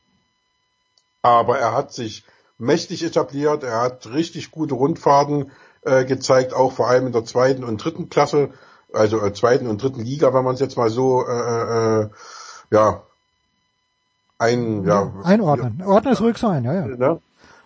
aber 1.22 1.59
er 1.59 1.74
hat 1.74 1.93
sich 1.93 2.24
mächtig 2.58 3.03
etabliert, 3.03 3.64
er 3.64 3.82
hat 3.82 4.08
richtig 4.08 4.51
gute 4.51 4.76
Rundfahrten 4.76 5.51
äh, 5.82 6.06
gezeigt, 6.06 6.53
auch 6.53 6.72
vor 6.72 6.88
allem 6.88 7.08
in 7.08 7.14
der 7.14 7.26
zweiten 7.26 7.64
und 7.64 7.84
dritten 7.84 8.09
Klasse, 8.09 8.50
also 8.93 9.22
äh, 9.22 9.34
zweiten 9.34 9.67
und 9.67 9.82
dritten 9.82 10.01
Liga, 10.01 10.34
wenn 10.34 10.45
man 10.45 10.53
es 10.53 10.59
jetzt 10.59 10.77
mal 10.77 10.90
so 10.90 11.26
äh, 11.26 12.01
äh, 12.03 12.09
ja 12.72 13.03
ein 14.40 14.85
ja, 14.85 15.11
einordnen. 15.24 15.82
Ordnen 15.85 16.14
es 16.14 16.22
ruhig 16.22 16.38
so 16.38 16.48
ein, 16.48 16.64
ja, 16.64 16.74
ja. 16.74 16.88
Ne? 16.88 17.19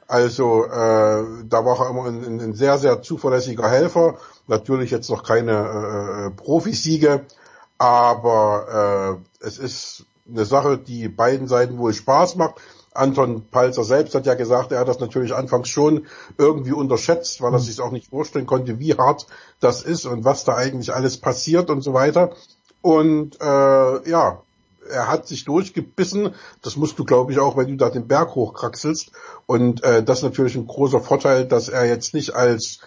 Also 0.08 0.66
äh, 0.66 1.24
da 1.46 1.66
war 1.66 1.80
er 1.80 1.90
immer 1.90 2.06
ein, 2.06 2.42
ein, 2.42 2.54
sehr, 2.54 2.78
sehr 2.78 3.02
zuverlässiger 3.02 3.70
Helfer. 3.70 4.18
Natürlich 4.48 4.92
jetzt 4.92 5.10
noch 5.10 5.24
keine 5.24 5.52
äh, 5.52 6.26
äh 6.28 6.30
Profisiege, 6.32 7.26
aber 7.82 9.18
äh, 9.42 9.46
es 9.46 9.58
ist 9.58 10.06
eine 10.30 10.46
Sache, 10.46 10.78
die 10.78 11.08
beiden 11.10 11.48
Seiten 11.48 11.80
wohl 11.80 11.94
Spaß 11.94 12.36
macht. 12.36 12.62
Anton 12.94 13.48
Palzer 13.50 13.84
selbst 13.84 14.14
hat 14.14 14.28
ja 14.28 14.36
gesagt, 14.36 14.72
er 14.72 14.82
hat 14.82 14.88
das 14.88 15.00
natürlich 15.00 15.34
anfangs 15.34 15.68
schon 15.68 16.06
irgendwie 16.38 16.74
unterschätzt, 16.74 17.42
weil 17.42 17.52
er 17.52 17.58
mhm. 17.58 17.64
sich 17.64 17.82
auch 17.82 17.90
nicht 17.90 18.12
vorstellen 18.12 18.46
konnte, 18.46 18.78
wie 18.78 18.94
hart 18.94 19.26
das 19.62 19.82
ist 19.82 20.06
und 20.06 20.24
was 20.26 20.44
da 20.44 20.58
eigentlich 20.58 20.94
alles 20.94 21.18
passiert 21.18 21.72
und 21.72 21.82
so 21.82 21.96
weiter. 21.96 22.36
Und 22.84 23.42
äh, 23.42 24.10
ja, 24.10 24.44
er 24.88 25.08
hat 25.08 25.28
sich 25.28 25.46
durchgebissen. 25.46 26.36
Das 26.62 26.76
musst 26.76 27.00
du, 27.00 27.04
glaube 27.04 27.32
ich, 27.32 27.40
auch, 27.40 27.58
wenn 27.58 27.68
du 27.68 27.78
da 27.78 27.90
den 27.90 28.08
Berg 28.08 28.36
hochkraxelst. 28.36 29.12
Und 29.48 29.84
äh, 29.84 30.04
das 30.04 30.20
ist 30.20 30.24
natürlich 30.24 30.54
ein 30.54 30.68
großer 30.68 31.00
Vorteil, 31.00 31.48
dass 31.48 31.68
er 31.68 31.86
jetzt 31.86 32.14
nicht 32.14 32.36
als, 32.36 32.78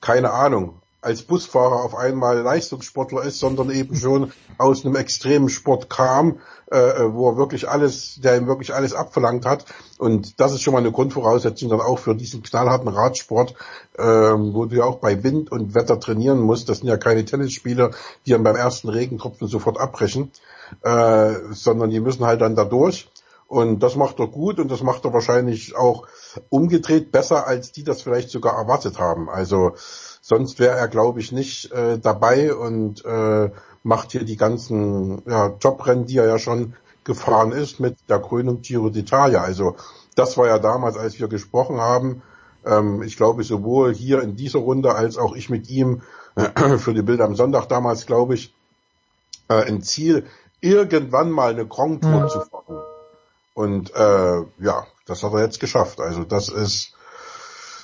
keine 0.00 0.30
Ahnung, 0.30 0.81
als 1.02 1.22
Busfahrer 1.22 1.84
auf 1.84 1.96
einmal 1.96 2.38
Leistungssportler 2.40 3.24
ist, 3.24 3.40
sondern 3.40 3.70
eben 3.70 3.96
schon 3.96 4.32
aus 4.56 4.84
einem 4.84 4.94
extremen 4.94 5.48
Sport 5.48 5.90
kam, 5.90 6.38
äh, 6.70 6.78
äh, 6.78 7.12
wo 7.12 7.28
er 7.28 7.36
wirklich 7.36 7.68
alles, 7.68 8.20
der 8.22 8.36
ihm 8.36 8.46
wirklich 8.46 8.72
alles 8.72 8.94
abverlangt 8.94 9.44
hat. 9.44 9.64
Und 9.98 10.40
das 10.40 10.52
ist 10.52 10.62
schon 10.62 10.72
mal 10.72 10.78
eine 10.78 10.92
Grundvoraussetzung 10.92 11.68
dann 11.68 11.80
auch 11.80 11.98
für 11.98 12.14
diesen 12.14 12.44
knallharten 12.44 12.88
Radsport, 12.88 13.54
äh, 13.98 14.02
wo 14.04 14.66
du 14.66 14.76
ja 14.76 14.84
auch 14.84 15.00
bei 15.00 15.22
Wind 15.24 15.50
und 15.50 15.74
Wetter 15.74 15.98
trainieren 15.98 16.40
musst. 16.40 16.68
Das 16.68 16.78
sind 16.78 16.88
ja 16.88 16.96
keine 16.96 17.24
Tennisspieler, 17.24 17.90
die 18.24 18.30
dann 18.30 18.44
beim 18.44 18.56
ersten 18.56 18.88
Regentropfen 18.88 19.48
sofort 19.48 19.80
abbrechen, 19.80 20.30
äh, 20.82 21.34
sondern 21.50 21.90
die 21.90 22.00
müssen 22.00 22.24
halt 22.24 22.40
dann 22.40 22.54
da 22.54 22.64
durch. 22.64 23.10
Und 23.48 23.80
das 23.80 23.96
macht 23.96 24.18
er 24.18 24.28
gut 24.28 24.58
und 24.58 24.70
das 24.70 24.82
macht 24.82 25.04
er 25.04 25.12
wahrscheinlich 25.12 25.76
auch 25.76 26.06
umgedreht 26.48 27.12
besser, 27.12 27.46
als 27.46 27.70
die 27.70 27.84
das 27.84 28.00
vielleicht 28.00 28.30
sogar 28.30 28.56
erwartet 28.56 28.98
haben. 28.98 29.28
Also 29.28 29.72
Sonst 30.24 30.60
wäre 30.60 30.76
er, 30.76 30.86
glaube 30.86 31.18
ich, 31.18 31.32
nicht 31.32 31.72
äh, 31.72 31.98
dabei 31.98 32.54
und 32.54 33.04
äh, 33.04 33.50
macht 33.82 34.12
hier 34.12 34.24
die 34.24 34.36
ganzen 34.36 35.20
ja, 35.26 35.56
Jobrennen, 35.60 36.06
die 36.06 36.16
er 36.16 36.28
ja 36.28 36.38
schon 36.38 36.74
gefahren 37.02 37.50
ist 37.50 37.80
mit 37.80 37.96
der 38.08 38.20
Krönung 38.20 38.62
Giro 38.62 38.86
d'Italia. 38.86 39.38
Also 39.38 39.74
das 40.14 40.38
war 40.38 40.46
ja 40.46 40.60
damals, 40.60 40.96
als 40.96 41.18
wir 41.18 41.26
gesprochen 41.26 41.80
haben. 41.80 42.22
Ähm, 42.64 43.02
ich 43.02 43.16
glaube, 43.16 43.42
sowohl 43.42 43.92
hier 43.92 44.22
in 44.22 44.36
dieser 44.36 44.60
Runde 44.60 44.94
als 44.94 45.18
auch 45.18 45.34
ich 45.34 45.50
mit 45.50 45.68
ihm 45.68 46.02
äh, 46.36 46.78
für 46.78 46.94
die 46.94 47.02
Bilder 47.02 47.24
am 47.24 47.34
Sonntag 47.34 47.66
damals, 47.68 48.06
glaube 48.06 48.34
ich, 48.34 48.54
äh, 49.48 49.64
ein 49.64 49.82
Ziel, 49.82 50.24
irgendwann 50.60 51.32
mal 51.32 51.50
eine 51.50 51.66
Grand 51.66 52.04
Tour 52.04 52.20
mhm. 52.20 52.28
zu 52.28 52.40
fahren. 52.42 52.80
Und 53.54 53.92
äh, 53.96 54.42
ja, 54.60 54.86
das 55.04 55.24
hat 55.24 55.32
er 55.32 55.40
jetzt 55.40 55.58
geschafft. 55.58 56.00
Also 56.00 56.22
das 56.22 56.48
ist 56.48 56.94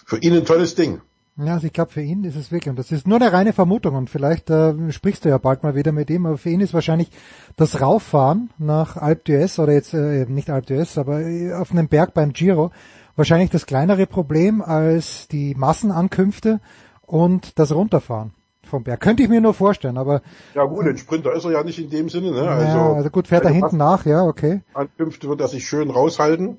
für 0.07 0.19
ihn 0.19 0.35
ein 0.35 0.47
tolles 0.47 0.77
Ding. 0.77 1.03
Ja, 1.41 1.53
also 1.55 1.69
ich 1.69 1.73
glaube, 1.73 1.93
für 1.93 2.03
ihn 2.03 2.25
ist 2.25 2.35
es 2.35 2.51
wirklich, 2.51 2.69
und 2.69 2.81
das 2.81 2.91
ist 2.91 3.07
nur 3.07 3.21
eine 3.21 3.33
reine 3.33 3.53
Vermutung, 3.53 3.95
und 3.95 4.11
vielleicht 4.11 4.51
äh, 4.51 4.75
sprichst 4.91 5.25
du 5.25 5.29
ja 5.29 5.39
bald 5.39 5.63
mal 5.63 5.77
wieder 5.77 5.93
mit 5.93 6.11
ihm, 6.11 6.27
aber 6.27 6.37
für 6.37 6.51
ihn 6.51 6.61
ist 6.61 6.75
wahrscheinlich 6.75 7.13
das 7.57 7.81
Rauffahren 7.81 8.51
nach 8.59 8.97
Alp 8.97 9.25
d'Huez, 9.25 9.63
oder 9.63 9.73
jetzt 9.73 9.95
äh, 9.95 10.27
nicht 10.27 10.51
Alp 10.51 10.67
d'Huez, 10.67 10.99
aber 10.99 11.21
äh, 11.21 11.53
auf 11.53 11.71
einem 11.71 11.87
Berg 11.87 12.13
beim 12.13 12.33
Giro, 12.33 12.73
wahrscheinlich 13.15 13.51
das 13.51 13.67
kleinere 13.67 14.07
Problem 14.07 14.63
als 14.63 15.29
die 15.29 15.55
Massenankünfte 15.55 16.59
und 17.07 17.57
das 17.57 17.73
Runterfahren 17.73 18.33
vom 18.69 18.83
Berg. 18.83 19.01
Könnte 19.01 19.23
ich 19.23 19.29
mir 19.29 19.41
nur 19.41 19.55
vorstellen, 19.55 19.97
aber... 19.97 20.23
Ja 20.57 20.65
gut, 20.65 20.87
ein 20.87 20.99
Sprinter 20.99 21.33
ist 21.35 21.45
er 21.45 21.53
ja 21.53 21.63
nicht 21.63 21.79
in 21.79 21.89
dem 21.89 22.09
Sinne, 22.09 22.33
ne? 22.33 22.49
Also, 22.49 22.79
ja, 22.79 22.93
also 22.95 23.11
gut, 23.11 23.29
fährt 23.29 23.45
er 23.45 23.53
hinten 23.53 23.77
nach, 23.77 24.07
ja, 24.07 24.25
okay. 24.25 24.63
Ankünfte 24.75 25.29
wird 25.29 25.41
er 25.41 25.47
sich 25.47 25.69
schön 25.69 25.91
raushalten, 25.91 26.59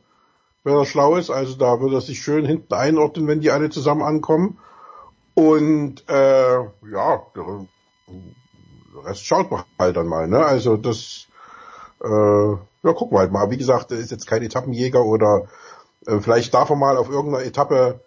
wenn 0.64 0.74
er 0.74 0.86
schlau 0.86 1.18
ist, 1.18 1.32
also 1.32 1.58
da 1.58 1.82
wird 1.82 1.92
er 1.92 2.02
sich 2.02 2.22
schön 2.22 2.46
hinten 2.46 2.74
einordnen, 2.74 3.28
wenn 3.28 3.42
die 3.42 3.52
alle 3.52 3.70
zusammen 3.70 4.04
ankommen 4.04 4.58
und 5.40 6.04
äh, 6.10 6.58
ja, 6.92 7.24
der 7.34 7.68
Rest 9.06 9.26
schaut 9.26 9.50
man 9.50 9.64
halt 9.80 9.96
dann 9.96 10.08
mal. 10.08 10.28
Ne? 10.28 10.46
Also 10.46 10.76
das 10.76 11.28
äh, 12.04 12.10
ja, 12.10 12.94
gucken 12.94 13.16
wir 13.16 13.20
halt 13.20 13.32
mal. 13.32 13.50
Wie 13.50 13.58
gesagt, 13.58 13.92
er 13.92 13.98
ist 13.98 14.12
jetzt 14.12 14.28
kein 14.28 14.44
Etappenjäger 14.44 15.04
oder 15.04 15.48
äh, 16.08 16.20
vielleicht 16.20 16.54
darf 16.54 16.70
er 16.70 16.76
mal 16.76 16.98
auf 16.98 17.10
irgendeiner 17.10 17.46
Etappe 17.46 18.02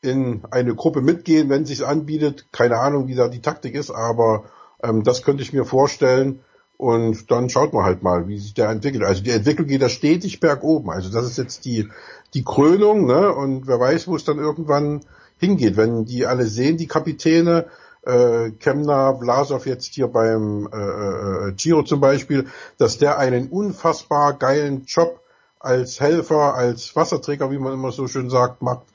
in 0.00 0.44
eine 0.50 0.74
Gruppe 0.74 1.00
mitgehen, 1.00 1.48
wenn 1.48 1.66
sich 1.66 1.86
anbietet. 1.86 2.46
Keine 2.50 2.78
Ahnung, 2.78 3.06
wie 3.06 3.14
da 3.14 3.28
die 3.28 3.42
Taktik 3.42 3.74
ist, 3.74 3.90
aber 3.90 4.44
ähm, 4.82 5.04
das 5.04 5.22
könnte 5.22 5.42
ich 5.44 5.52
mir 5.52 5.64
vorstellen. 5.64 6.40
Und 6.76 7.30
dann 7.30 7.48
schaut 7.48 7.72
man 7.72 7.84
halt 7.84 8.02
mal, 8.02 8.26
wie 8.26 8.38
sich 8.38 8.54
der 8.54 8.68
entwickelt. 8.68 9.04
Also 9.04 9.22
die 9.22 9.30
Entwicklung 9.30 9.68
geht 9.68 9.82
da 9.82 9.88
stetig 9.88 10.40
bergoben. 10.40 10.90
Also 10.90 11.12
das 11.12 11.26
ist 11.26 11.38
jetzt 11.38 11.64
die, 11.64 11.88
die 12.34 12.42
Krönung, 12.42 13.06
ne? 13.06 13.32
Und 13.32 13.68
wer 13.68 13.78
weiß, 13.78 14.08
wo 14.08 14.16
es 14.16 14.24
dann 14.24 14.38
irgendwann 14.38 15.04
hingeht. 15.42 15.76
Wenn 15.76 16.04
die 16.04 16.24
alle 16.24 16.46
sehen, 16.46 16.76
die 16.76 16.86
Kapitäne, 16.86 17.66
äh, 18.02 18.50
Kemner, 18.52 19.18
Vlasov 19.20 19.66
jetzt 19.66 19.94
hier 19.94 20.08
beim 20.08 20.68
äh, 20.72 21.48
äh, 21.48 21.52
Giro 21.52 21.82
zum 21.82 22.00
Beispiel, 22.00 22.46
dass 22.78 22.98
der 22.98 23.18
einen 23.18 23.48
unfassbar 23.48 24.34
geilen 24.34 24.84
Job 24.86 25.20
als 25.58 26.00
Helfer, 26.00 26.54
als 26.54 26.94
Wasserträger, 26.96 27.50
wie 27.50 27.58
man 27.58 27.72
immer 27.72 27.92
so 27.92 28.06
schön 28.08 28.30
sagt, 28.30 28.62
macht, 28.62 28.86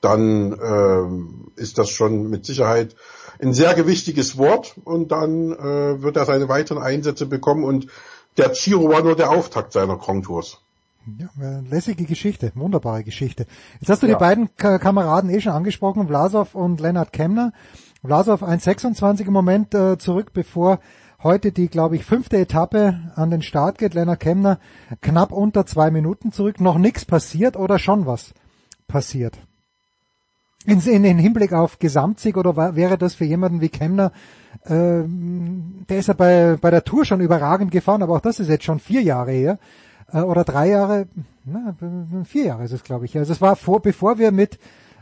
dann 0.00 0.58
ähm, 0.62 1.52
ist 1.56 1.78
das 1.78 1.90
schon 1.90 2.30
mit 2.30 2.46
Sicherheit 2.46 2.94
ein 3.40 3.52
sehr 3.52 3.74
gewichtiges 3.74 4.38
Wort 4.38 4.74
und 4.84 5.12
dann 5.12 5.52
äh, 5.52 6.02
wird 6.02 6.16
er 6.16 6.24
seine 6.24 6.48
weiteren 6.48 6.82
Einsätze 6.82 7.26
bekommen 7.26 7.64
und 7.64 7.88
der 8.36 8.50
Giro 8.50 8.88
war 8.88 9.02
nur 9.02 9.16
der 9.16 9.30
Auftakt 9.30 9.72
seiner 9.72 9.96
Grand 9.96 10.24
Tours. 10.26 10.60
Ja, 11.06 11.60
lässige 11.70 12.04
Geschichte, 12.04 12.50
wunderbare 12.56 13.04
Geschichte. 13.04 13.46
Jetzt 13.78 13.90
hast 13.90 14.02
du 14.02 14.08
ja. 14.08 14.14
die 14.14 14.18
beiden 14.18 14.56
Kameraden 14.56 15.30
eh 15.30 15.40
schon 15.40 15.52
angesprochen, 15.52 16.08
Vlasov 16.08 16.56
und 16.56 16.80
Lennart 16.80 17.12
Kemner. 17.12 17.52
Vlasov 18.04 18.42
1,26 18.42 19.26
im 19.26 19.32
Moment 19.32 19.72
äh, 19.72 19.98
zurück, 19.98 20.32
bevor 20.32 20.80
heute 21.22 21.52
die, 21.52 21.68
glaube 21.68 21.94
ich, 21.94 22.04
fünfte 22.04 22.38
Etappe 22.38 23.12
an 23.14 23.30
den 23.30 23.42
Start 23.42 23.78
geht. 23.78 23.94
Lennart 23.94 24.18
Kemner 24.18 24.58
knapp 25.00 25.30
unter 25.30 25.64
zwei 25.64 25.92
Minuten 25.92 26.32
zurück. 26.32 26.60
Noch 26.60 26.76
nichts 26.76 27.04
passiert 27.04 27.56
oder 27.56 27.78
schon 27.78 28.06
was 28.06 28.34
passiert? 28.88 29.38
in, 30.66 30.80
in, 30.80 31.04
in 31.04 31.18
Hinblick 31.18 31.52
auf 31.52 31.78
Gesamtsieg 31.78 32.36
oder 32.36 32.56
war, 32.56 32.74
wäre 32.74 32.98
das 32.98 33.14
für 33.14 33.24
jemanden 33.24 33.60
wie 33.60 33.68
Kemner, 33.68 34.12
äh, 34.64 35.04
der 35.06 35.98
ist 35.98 36.08
ja 36.08 36.14
bei, 36.14 36.56
bei 36.60 36.70
der 36.70 36.82
Tour 36.84 37.04
schon 37.04 37.20
überragend 37.20 37.70
gefahren, 37.70 38.02
aber 38.02 38.16
auch 38.16 38.20
das 38.20 38.40
ist 38.40 38.48
jetzt 38.48 38.64
schon 38.64 38.80
vier 38.80 39.02
Jahre 39.02 39.30
her 39.30 39.58
äh, 40.12 40.20
oder 40.20 40.44
drei 40.44 40.68
Jahre, 40.68 41.06
na, 41.44 41.76
vier 42.24 42.44
Jahre 42.44 42.64
ist 42.64 42.72
es 42.72 42.84
glaube 42.84 43.04
ich. 43.04 43.16
Also 43.16 43.32
es 43.32 43.40
war 43.40 43.56
vor, 43.56 43.80
bevor 43.80 44.18
wir 44.18 44.32
mit 44.32 44.58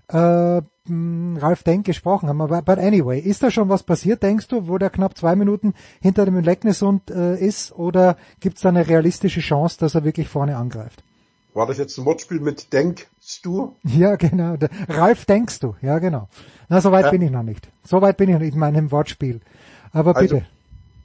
äh, 0.08 0.62
Ralf 0.86 1.62
Denk 1.62 1.86
gesprochen 1.86 2.28
haben. 2.28 2.40
Aber 2.40 2.60
but 2.62 2.78
anyway, 2.78 3.18
ist 3.18 3.42
da 3.42 3.50
schon 3.50 3.68
was 3.68 3.82
passiert, 3.82 4.22
denkst 4.22 4.48
du, 4.48 4.68
wo 4.68 4.78
der 4.78 4.90
knapp 4.90 5.16
zwei 5.16 5.34
Minuten 5.36 5.74
hinter 6.00 6.24
dem 6.24 6.38
Lecknesund 6.38 7.10
äh, 7.10 7.38
ist 7.38 7.72
oder 7.72 8.16
gibt 8.40 8.56
es 8.56 8.62
da 8.62 8.68
eine 8.68 8.86
realistische 8.86 9.40
Chance, 9.40 9.78
dass 9.80 9.94
er 9.94 10.04
wirklich 10.04 10.28
vorne 10.28 10.56
angreift? 10.56 11.02
War 11.54 11.68
das 11.68 11.78
jetzt 11.78 11.96
ein 11.98 12.04
Wortspiel 12.04 12.40
mit 12.40 12.72
Denkst 12.72 13.06
du? 13.42 13.76
Ja, 13.84 14.16
genau. 14.16 14.56
Ralf, 14.88 15.24
denkst 15.24 15.60
du? 15.60 15.76
Ja, 15.80 16.00
genau. 16.00 16.28
Na, 16.68 16.80
so 16.80 16.90
weit 16.90 17.06
ja. 17.06 17.10
bin 17.12 17.22
ich 17.22 17.30
noch 17.30 17.44
nicht. 17.44 17.68
So 17.84 18.02
weit 18.02 18.16
bin 18.16 18.28
ich 18.28 18.34
noch 18.34 18.40
nicht 18.40 18.54
in 18.54 18.60
meinem 18.60 18.90
Wortspiel. 18.90 19.40
Aber 19.92 20.16
also, 20.16 20.34
bitte. 20.34 20.46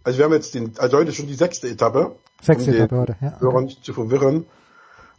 Also 0.03 0.17
wir 0.17 0.25
haben 0.25 0.33
jetzt 0.33 0.55
den, 0.55 0.73
also 0.77 0.97
heute 0.97 1.13
schon 1.13 1.27
die 1.27 1.35
sechste 1.35 1.69
Etappe. 1.69 2.15
Sechste 2.41 2.71
um 2.71 2.77
Etappe, 2.77 2.95
oder? 2.95 3.15
Ja. 3.21 3.37
Okay. 3.41 3.63
nicht 3.63 3.83
zu 3.83 3.93
verwirren. 3.93 4.45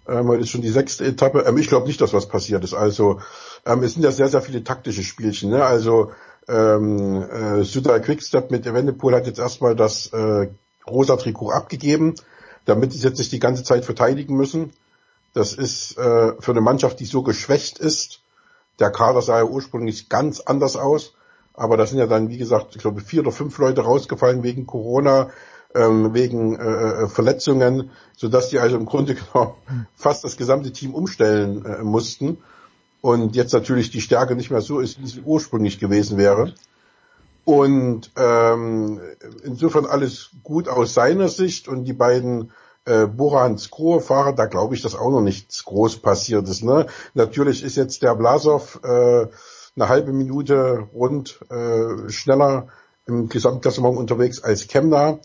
Ähm, 0.08 0.28
heute 0.28 0.42
ist 0.42 0.50
schon 0.50 0.62
die 0.62 0.70
sechste 0.70 1.04
Etappe. 1.04 1.44
Ähm, 1.46 1.58
ich 1.58 1.68
glaube 1.68 1.86
nicht, 1.86 2.00
dass 2.00 2.12
was 2.12 2.28
passiert 2.28 2.64
ist. 2.64 2.74
Also 2.74 3.20
ähm, 3.66 3.82
es 3.82 3.94
sind 3.94 4.02
ja 4.02 4.10
sehr, 4.10 4.28
sehr 4.28 4.42
viele 4.42 4.64
taktische 4.64 5.02
Spielchen. 5.02 5.50
Ne? 5.50 5.64
Also 5.64 6.12
ähm, 6.48 7.22
äh, 7.22 7.62
Süder 7.64 8.00
Quickstep 8.00 8.50
mit 8.50 8.66
Evenepoel 8.66 9.14
hat 9.14 9.26
jetzt 9.26 9.38
erstmal 9.38 9.76
das 9.76 10.06
äh, 10.12 10.48
rosa 10.86 11.16
Trikot 11.16 11.50
abgegeben, 11.50 12.14
damit 12.64 12.92
sie 12.92 13.06
jetzt 13.06 13.18
nicht 13.18 13.32
die 13.32 13.38
ganze 13.38 13.62
Zeit 13.62 13.84
verteidigen 13.84 14.36
müssen. 14.36 14.72
Das 15.32 15.52
ist 15.52 15.96
äh, 15.96 16.32
für 16.40 16.50
eine 16.50 16.60
Mannschaft, 16.60 16.98
die 16.98 17.04
so 17.04 17.22
geschwächt 17.22 17.78
ist. 17.78 18.20
Der 18.80 18.90
Kader 18.90 19.22
sah 19.22 19.38
ja 19.38 19.44
ursprünglich 19.44 20.08
ganz 20.08 20.40
anders 20.40 20.76
aus. 20.76 21.14
Aber 21.54 21.76
da 21.76 21.86
sind 21.86 21.98
ja 21.98 22.06
dann, 22.06 22.30
wie 22.30 22.38
gesagt, 22.38 22.74
ich 22.74 22.80
glaube, 22.80 23.00
vier 23.00 23.20
oder 23.20 23.32
fünf 23.32 23.58
Leute 23.58 23.82
rausgefallen 23.82 24.42
wegen 24.42 24.66
Corona, 24.66 25.30
ähm, 25.74 26.14
wegen 26.14 26.56
äh, 26.56 27.02
äh 27.02 27.08
Verletzungen, 27.08 27.90
sodass 28.16 28.48
die 28.48 28.58
also 28.58 28.76
im 28.76 28.86
Grunde 28.86 29.14
genommen 29.32 29.54
fast 29.94 30.24
das 30.24 30.36
gesamte 30.36 30.72
Team 30.72 30.94
umstellen 30.94 31.64
äh, 31.64 31.82
mussten. 31.82 32.38
Und 33.02 33.34
jetzt 33.34 33.52
natürlich 33.52 33.90
die 33.90 34.02
Stärke 34.02 34.36
nicht 34.36 34.50
mehr 34.50 34.60
so 34.60 34.80
ist, 34.80 35.00
wie 35.00 35.06
sie 35.06 35.22
ursprünglich 35.22 35.78
gewesen 35.78 36.18
wäre. 36.18 36.52
Und 37.44 38.10
ähm, 38.16 39.00
insofern 39.42 39.86
alles 39.86 40.30
gut 40.42 40.68
aus 40.68 40.92
seiner 40.94 41.28
Sicht 41.28 41.66
und 41.66 41.84
die 41.84 41.94
beiden 41.94 42.52
äh, 42.84 43.06
Borans 43.06 43.70
Grohe 43.70 44.00
Fahrer, 44.00 44.34
da 44.34 44.46
glaube 44.46 44.74
ich, 44.74 44.82
dass 44.82 44.94
auch 44.94 45.10
noch 45.10 45.22
nichts 45.22 45.64
groß 45.64 45.98
passiert 45.98 46.48
ist. 46.48 46.62
Ne? 46.62 46.86
Natürlich 47.14 47.62
ist 47.62 47.76
jetzt 47.76 48.02
der 48.02 48.14
Blasov 48.14 48.80
äh, 48.84 49.26
eine 49.76 49.88
halbe 49.88 50.12
Minute 50.12 50.88
rund 50.92 51.40
äh, 51.50 52.10
schneller 52.10 52.68
im 53.06 53.28
Gesamtklassement 53.28 53.96
unterwegs 53.96 54.42
als 54.42 54.68
Kemner. 54.68 55.20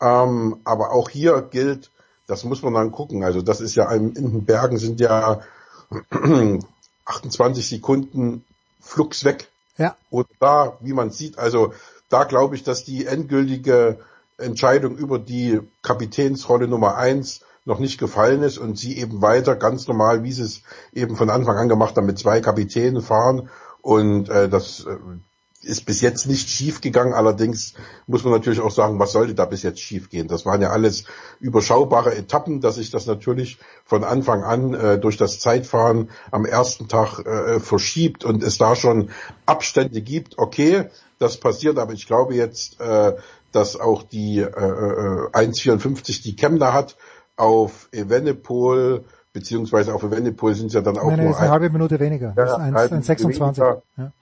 Ähm, 0.00 0.60
aber 0.64 0.92
auch 0.92 1.08
hier 1.08 1.42
gilt, 1.42 1.90
das 2.26 2.44
muss 2.44 2.62
man 2.62 2.74
dann 2.74 2.92
gucken. 2.92 3.24
Also 3.24 3.42
das 3.42 3.60
ist 3.60 3.74
ja 3.74 3.90
in 3.90 4.14
den 4.14 4.44
Bergen 4.44 4.78
sind 4.78 5.00
ja 5.00 5.40
28 7.04 7.68
Sekunden 7.68 8.44
flugs 8.80 9.24
weg. 9.24 9.48
Ja. 9.78 9.96
Und 10.10 10.26
da, 10.40 10.76
wie 10.80 10.92
man 10.92 11.10
sieht, 11.10 11.38
also 11.38 11.72
da 12.08 12.24
glaube 12.24 12.56
ich, 12.56 12.62
dass 12.62 12.84
die 12.84 13.06
endgültige 13.06 13.98
Entscheidung 14.38 14.96
über 14.96 15.18
die 15.18 15.60
Kapitänsrolle 15.82 16.68
Nummer 16.68 16.96
eins 16.96 17.40
noch 17.64 17.78
nicht 17.78 17.98
gefallen 17.98 18.42
ist 18.42 18.58
und 18.58 18.78
sie 18.78 18.96
eben 18.98 19.22
weiter 19.22 19.56
ganz 19.56 19.88
normal, 19.88 20.22
wie 20.22 20.32
sie 20.32 20.42
es 20.42 20.62
eben 20.92 21.16
von 21.16 21.30
Anfang 21.30 21.56
an 21.56 21.68
gemacht 21.68 21.96
haben, 21.96 22.06
mit 22.06 22.18
zwei 22.18 22.40
Kapitänen 22.40 23.02
fahren. 23.02 23.50
Und 23.82 24.28
äh, 24.28 24.48
das 24.48 24.84
äh, 24.84 24.96
ist 25.66 25.84
bis 25.84 26.00
jetzt 26.00 26.26
nicht 26.26 26.48
schief 26.48 26.80
gegangen. 26.80 27.12
Allerdings 27.12 27.74
muss 28.06 28.24
man 28.24 28.32
natürlich 28.32 28.60
auch 28.60 28.70
sagen, 28.70 28.98
was 28.98 29.12
sollte 29.12 29.34
da 29.34 29.44
bis 29.44 29.62
jetzt 29.62 29.80
schief 29.80 30.08
gehen? 30.08 30.28
Das 30.28 30.46
waren 30.46 30.62
ja 30.62 30.70
alles 30.70 31.04
überschaubare 31.40 32.14
Etappen, 32.14 32.60
dass 32.60 32.76
sich 32.76 32.90
das 32.90 33.06
natürlich 33.06 33.58
von 33.84 34.04
Anfang 34.04 34.42
an 34.42 34.74
äh, 34.74 34.98
durch 34.98 35.16
das 35.16 35.40
Zeitfahren 35.40 36.10
am 36.30 36.44
ersten 36.44 36.88
Tag 36.88 37.18
äh, 37.26 37.60
verschiebt 37.60 38.24
und 38.24 38.42
es 38.42 38.58
da 38.58 38.76
schon 38.76 39.10
Abstände 39.44 40.00
gibt. 40.00 40.38
Okay, 40.38 40.86
das 41.18 41.38
passiert, 41.38 41.78
aber 41.78 41.92
ich 41.92 42.06
glaube 42.06 42.34
jetzt, 42.34 42.80
äh, 42.80 43.14
dass 43.52 43.78
auch 43.78 44.02
die 44.02 44.38
äh, 44.38 44.44
äh, 44.44 45.30
1,54, 45.32 46.22
die 46.22 46.36
Chemner 46.36 46.72
hat, 46.72 46.96
auf 47.36 47.88
Evenepoel, 47.92 49.04
beziehungsweise 49.32 49.94
auf 49.94 50.02
Evenepoel 50.02 50.54
sind 50.54 50.68
es 50.68 50.72
ja 50.72 50.80
dann 50.80 50.98
auch 50.98 51.08
nein, 51.08 51.18
nein, 51.18 51.26
nur 51.26 51.38
eine 51.38 51.50
halbe 51.50 51.70
Minute 51.70 52.00
weniger, 52.00 52.34
ja, 52.36 52.44
das 52.44 52.50
ist 52.52 53.10
1,26. 53.10 53.80
Ja. 53.98 54.12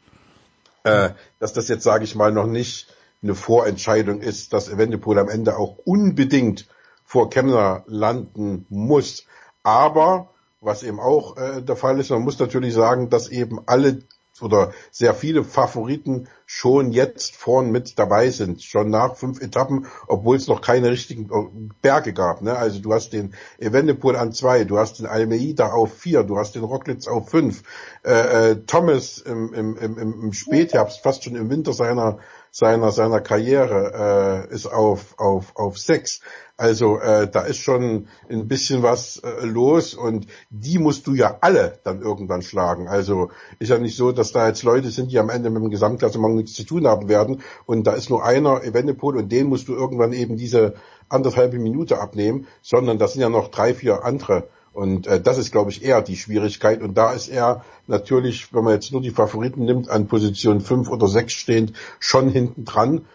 Äh, 0.85 1.11
dass 1.39 1.53
das 1.55 1.69
jetzt, 1.69 1.83
sage 1.83 2.05
ich 2.05 2.15
mal, 2.15 2.31
noch 2.31 2.47
nicht 2.47 2.95
eine 3.23 3.35
Vorentscheidung 3.35 4.21
ist, 4.21 4.53
dass 4.53 4.69
Evenepoel 4.69 5.19
am 5.19 5.29
Ende 5.31 5.57
auch 5.57 5.79
unbedingt 5.85 6.69
vor 7.05 7.31
Kemner 7.31 7.85
landen 7.87 8.67
muss. 8.69 9.25
Aber 9.63 10.31
was 10.61 10.83
eben 10.83 11.01
auch 11.01 11.37
äh, 11.37 11.63
der 11.63 11.77
Fall 11.77 11.99
ist, 11.99 12.11
man 12.11 12.23
muss 12.23 12.39
natürlich 12.39 12.75
sagen, 12.75 13.09
dass 13.09 13.29
eben 13.29 13.61
alle 13.67 14.03
oder 14.41 14.73
sehr 14.91 15.15
viele 15.15 15.45
Favoriten 15.45 16.29
schon 16.47 16.93
jetzt 16.93 17.37
vorn 17.37 17.71
mit 17.71 17.99
dabei 17.99 18.31
sind, 18.31 18.63
schon 18.63 18.91
nach 18.91 19.17
fünf 19.17 19.41
Etappen, 19.41 19.87
obwohl 20.09 20.37
es 20.37 20.49
noch 20.49 20.61
keine 20.61 20.91
richtigen 20.91 21.25
äh, 21.27 21.71
Berge 21.83 22.13
gab. 22.13 22.43
Ne? 22.43 22.57
Also 22.57 22.81
du 22.81 22.93
hast 22.93 23.11
den 23.13 23.35
Evenepoel 23.59 24.17
an 24.17 24.33
zwei, 24.33 24.65
du 24.65 24.79
hast 24.79 24.99
den 24.99 25.07
Almeida 25.07 25.73
auf 25.73 25.95
vier, 25.95 26.25
du 26.25 26.37
hast 26.37 26.55
den 26.55 26.65
Rocklitz 26.65 27.07
auf 27.07 27.31
fünf, 27.31 27.63
äh, 28.05 28.51
äh, 28.51 28.57
Thomas 28.67 29.19
im, 29.19 29.55
im, 29.55 29.77
im, 29.77 29.99
im 29.99 30.33
Spätherbst, 30.33 31.01
fast 31.01 31.25
schon 31.25 31.37
im 31.37 31.49
Winter 31.49 31.73
seiner 31.73 32.19
seiner 32.57 32.93
seiner 32.93 33.21
Karriere 33.21 34.47
äh, 34.49 34.55
ist 34.55 34.67
auf 34.67 35.19
auf 35.19 35.57
auf 35.57 35.77
sechs. 35.77 36.21
Also 36.57 37.01
äh, 37.01 37.29
da 37.29 37.41
ist 37.41 37.59
schon 37.59 38.07
ein 38.31 38.47
bisschen 38.47 38.85
was 38.85 39.17
äh, 39.17 39.45
los 39.45 39.93
und 39.95 40.29
die 40.51 40.79
musst 40.79 41.09
du 41.09 41.15
ja 41.15 41.39
alle 41.41 41.81
dann 41.83 42.01
irgendwann 42.01 42.43
schlagen. 42.43 42.87
Also 42.87 43.31
ist 43.59 43.71
ja 43.71 43.79
nicht 43.79 43.97
so, 43.97 44.13
dass 44.13 44.31
da 44.31 44.47
jetzt 44.47 44.63
Leute 44.63 44.91
sind, 44.91 45.11
die 45.11 45.19
am 45.19 45.31
Ende 45.31 45.51
mit 45.51 45.65
dem 45.65 45.71
Gesamtklassement 45.71 46.37
nichts 46.37 46.53
zu 46.53 46.63
tun 46.63 46.87
haben 46.87 47.09
werden 47.09 47.43
und 47.67 47.89
da 47.89 47.95
ist 47.95 48.09
nur 48.09 48.25
einer 48.25 48.63
Evenepoel 48.63 49.17
und 49.17 49.33
den 49.33 49.49
musst 49.49 49.67
du 49.67 49.75
irgendwann 49.75 50.13
eben 50.13 50.37
diese 50.37 50.75
anderthalbe 51.09 51.59
Minute 51.59 52.01
abnehmen, 52.01 52.47
sondern 52.63 52.99
das 52.99 53.15
sind 53.15 53.23
ja 53.23 53.31
noch 53.31 53.49
drei, 53.49 53.75
vier 53.75 54.05
andere 54.05 54.49
und 54.75 55.07
äh, 55.07 55.21
das 55.21 55.39
ist, 55.39 55.53
glaube 55.53 55.71
ich, 55.71 55.85
eher 55.85 56.03
die 56.03 56.17
Schwierigkeit. 56.17 56.83
Und 56.83 56.99
da 56.99 57.13
ist 57.13 57.29
er 57.29 57.65
natürlich, 57.87 58.53
wenn 58.53 58.65
man 58.65 58.75
jetzt 58.75 58.93
nur 58.93 59.01
die 59.01 59.11
Favoriten 59.11 59.65
nimmt, 59.65 59.89
an 59.89 60.09
Position 60.09 60.61
5 60.61 60.91
oder 60.91 61.07
6 61.07 61.33
stehend, 61.33 61.73
schon 62.01 62.29
hinten 62.29 62.65
dran. 62.65 63.07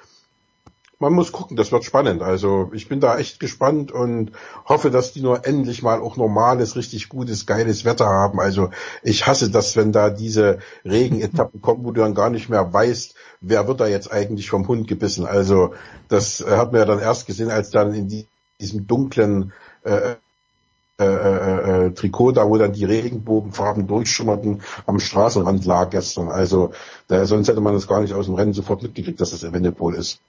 Man 0.99 1.13
muss 1.13 1.33
gucken, 1.33 1.57
das 1.57 1.71
wird 1.71 1.83
spannend. 1.83 2.21
Also 2.21 2.71
ich 2.73 2.87
bin 2.87 3.01
da 3.01 3.17
echt 3.17 3.41
gespannt 3.41 3.91
und 3.91 4.31
hoffe, 4.65 4.89
dass 4.89 5.11
die 5.11 5.21
nur 5.21 5.45
endlich 5.45 5.83
mal 5.83 5.99
auch 5.99 6.15
normales, 6.15 6.77
richtig 6.77 7.09
gutes, 7.09 7.45
geiles 7.45 7.83
Wetter 7.83 8.07
haben. 8.07 8.39
Also 8.39 8.69
ich 9.03 9.27
hasse 9.27 9.49
das, 9.49 9.75
wenn 9.75 9.91
da 9.91 10.09
diese 10.09 10.59
Regenetappen 10.85 11.61
kommen, 11.61 11.83
wo 11.83 11.91
du 11.91 12.01
dann 12.01 12.15
gar 12.15 12.29
nicht 12.29 12.49
mehr 12.49 12.73
weißt, 12.73 13.15
wer 13.41 13.67
wird 13.67 13.81
da 13.81 13.87
jetzt 13.87 14.11
eigentlich 14.11 14.49
vom 14.49 14.67
Hund 14.67 14.87
gebissen. 14.87 15.25
Also 15.25 15.73
das 16.07 16.43
hat 16.45 16.71
man 16.71 16.81
ja 16.81 16.85
dann 16.85 16.99
erst 16.99 17.27
gesehen, 17.27 17.49
als 17.49 17.69
dann 17.69 17.93
in 17.93 18.07
die 18.07 18.27
diesem 18.59 18.87
dunklen 18.87 19.53
äh, 19.83 20.15
äh, 20.99 21.05
äh, 21.05 21.85
äh, 21.85 21.91
Trikot 21.91 22.33
da, 22.33 22.47
wo 22.49 22.57
dann 22.57 22.73
die 22.73 22.83
Regenbogenfarben 22.83 23.87
durchschimmerten, 23.87 24.61
am 24.85 24.99
Straßenrand 24.99 25.65
lag 25.65 25.89
gestern. 25.91 26.27
Also 26.27 26.71
da, 27.07 27.25
sonst 27.25 27.47
hätte 27.47 27.61
man 27.61 27.73
das 27.73 27.87
gar 27.87 28.01
nicht 28.01 28.13
aus 28.13 28.25
dem 28.25 28.35
Rennen 28.35 28.53
sofort 28.53 28.83
mitgekriegt, 28.83 29.21
dass 29.21 29.31
das 29.31 29.43
Evenepoel 29.43 29.95
ist. 29.95 30.19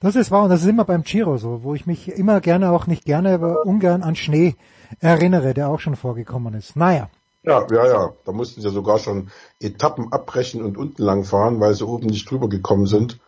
Das 0.00 0.14
ist 0.14 0.30
wahr 0.30 0.44
und 0.44 0.50
das 0.50 0.62
ist 0.62 0.68
immer 0.68 0.84
beim 0.84 1.02
Giro 1.02 1.38
so, 1.38 1.64
wo 1.64 1.74
ich 1.74 1.86
mich 1.86 2.08
immer 2.08 2.40
gerne 2.40 2.70
auch 2.70 2.86
nicht 2.86 3.04
gerne, 3.04 3.34
aber 3.34 3.66
ungern 3.66 4.02
an 4.02 4.14
Schnee 4.14 4.54
erinnere, 5.00 5.54
der 5.54 5.68
auch 5.68 5.80
schon 5.80 5.96
vorgekommen 5.96 6.54
ist. 6.54 6.76
Naja. 6.76 7.08
Ja, 7.42 7.66
ja, 7.70 7.86
ja. 7.86 8.12
Da 8.24 8.32
mussten 8.32 8.60
sie 8.60 8.70
sogar 8.70 8.98
schon 8.98 9.30
Etappen 9.58 10.12
abbrechen 10.12 10.62
und 10.62 10.76
unten 10.76 11.02
lang 11.02 11.24
fahren, 11.24 11.60
weil 11.60 11.74
sie 11.74 11.86
oben 11.86 12.06
nicht 12.06 12.30
drüber 12.30 12.48
gekommen 12.48 12.86
sind. 12.86 13.18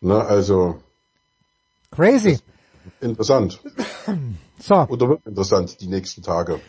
Ne, 0.00 0.22
also. 0.22 0.76
Crazy. 1.90 2.38
Interessant. 3.00 3.60
So. 4.58 4.74
Oder 4.88 5.08
wird 5.08 5.26
interessant 5.26 5.80
die 5.80 5.86
nächsten 5.86 6.22
Tage. 6.22 6.60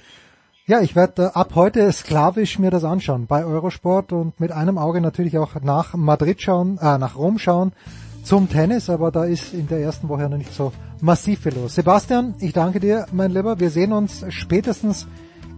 Ja, 0.65 0.81
ich 0.81 0.95
werde 0.95 1.35
ab 1.35 1.51
heute 1.55 1.89
sklavisch 1.93 2.59
mir 2.59 2.71
das 2.71 2.83
anschauen 2.83 3.25
bei 3.25 3.45
Eurosport 3.45 4.11
und 4.11 4.37
mit 4.39 4.51
einem 4.51 4.77
Auge 4.77 4.99
natürlich 4.99 5.37
auch 5.37 5.55
nach 5.61 5.93
Madrid 5.93 6.41
schauen, 6.41 6.77
äh, 6.79 6.97
nach 6.97 7.15
Rom 7.15 7.39
schauen 7.39 7.71
zum 8.23 8.49
Tennis, 8.49 8.89
aber 8.89 9.09
da 9.09 9.23
ist 9.23 9.53
in 9.53 9.67
der 9.67 9.79
ersten 9.79 10.09
Woche 10.09 10.27
noch 10.27 10.37
nicht 10.37 10.53
so 10.53 10.73
massiv 10.99 11.43
viel 11.43 11.55
los. 11.55 11.75
Sebastian, 11.75 12.35
ich 12.41 12.51
danke 12.51 12.81
dir, 12.81 13.05
mein 13.13 13.31
Lieber. 13.31 13.61
Wir 13.61 13.69
sehen 13.69 13.93
uns 13.93 14.25
spätestens 14.27 15.07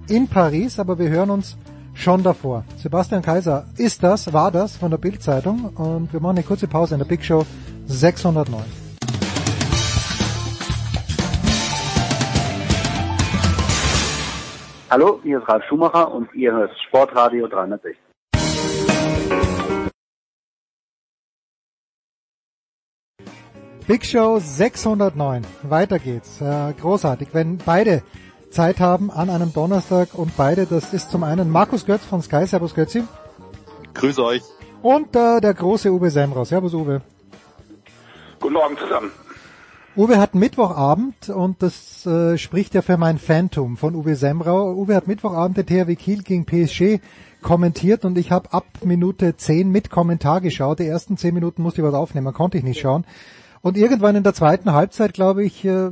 in 0.07 0.27
Paris, 0.27 0.77
aber 0.77 0.99
wir 0.99 1.09
hören 1.09 1.31
uns 1.31 1.57
schon 1.95 2.21
davor. 2.21 2.63
Sebastian 2.77 3.23
Kaiser 3.23 3.65
ist 3.77 4.03
das, 4.03 4.31
war 4.31 4.51
das 4.51 4.77
von 4.77 4.91
der 4.91 4.99
Bildzeitung 4.99 5.71
und 5.75 6.13
wir 6.13 6.19
machen 6.19 6.37
eine 6.37 6.45
kurze 6.45 6.67
Pause 6.67 6.93
in 6.93 6.99
der 6.99 7.07
Big 7.07 7.25
Show 7.25 7.43
609. 7.87 8.88
Hallo, 14.91 15.19
hier 15.21 15.37
ist 15.37 15.47
Ralf 15.47 15.63
Schumacher 15.65 16.11
und 16.11 16.33
ihr 16.33 16.51
hört 16.51 16.71
Sportradio 16.87 17.47
360. 17.47 17.95
Big 23.85 24.03
Show 24.03 24.39
609. 24.39 25.45
Weiter 25.61 25.99
geht's. 25.99 26.41
Äh, 26.41 26.73
großartig. 26.73 27.29
Wenn 27.33 27.59
beide 27.59 28.01
Zeit 28.49 28.79
haben 28.79 29.11
an 29.11 29.29
einem 29.29 29.53
Donnerstag 29.53 30.15
und 30.15 30.35
beide, 30.35 30.65
das 30.65 30.91
ist 30.91 31.11
zum 31.11 31.23
einen 31.23 31.51
Markus 31.51 31.85
Götz 31.85 32.03
von 32.03 32.23
Sky. 32.23 32.47
Servus 32.47 32.73
Götzi. 32.73 33.03
Grüße 33.93 34.23
euch. 34.23 34.41
Und 34.81 35.15
äh, 35.15 35.39
der 35.39 35.53
große 35.53 35.91
Uwe 35.91 36.09
Semra. 36.09 36.45
Servus 36.45 36.73
Uwe. 36.73 37.01
Guten 38.39 38.53
Morgen 38.53 38.75
zusammen. 38.75 39.11
Uwe 39.95 40.19
hat 40.19 40.35
Mittwochabend 40.35 41.29
und 41.29 41.63
das 41.63 42.05
äh, 42.05 42.37
spricht 42.37 42.75
ja 42.75 42.81
für 42.81 42.97
mein 42.97 43.17
Phantom 43.17 43.75
von 43.75 43.95
Uwe 43.95 44.15
Semrau. 44.15 44.73
Uwe 44.73 44.95
hat 44.95 45.07
Mittwochabend 45.07 45.57
der 45.57 45.65
THW 45.65 45.95
Kiel 45.95 46.21
gegen 46.21 46.45
PSG 46.45 47.01
kommentiert 47.41 48.05
und 48.05 48.17
ich 48.17 48.31
habe 48.31 48.53
ab 48.53 48.65
Minute 48.83 49.35
10 49.35 49.71
mit 49.71 49.89
Kommentar 49.89 50.41
geschaut. 50.41 50.79
Die 50.79 50.85
ersten 50.85 51.17
10 51.17 51.33
Minuten 51.33 51.63
musste 51.63 51.81
ich 51.81 51.87
was 51.87 51.95
aufnehmen, 51.95 52.33
konnte 52.33 52.57
ich 52.59 52.63
nicht 52.63 52.79
schauen. 52.79 53.03
Und 53.61 53.77
irgendwann 53.77 54.15
in 54.15 54.23
der 54.23 54.35
zweiten 54.35 54.71
Halbzeit, 54.73 55.13
glaube 55.13 55.43
ich, 55.43 55.65
äh, 55.65 55.89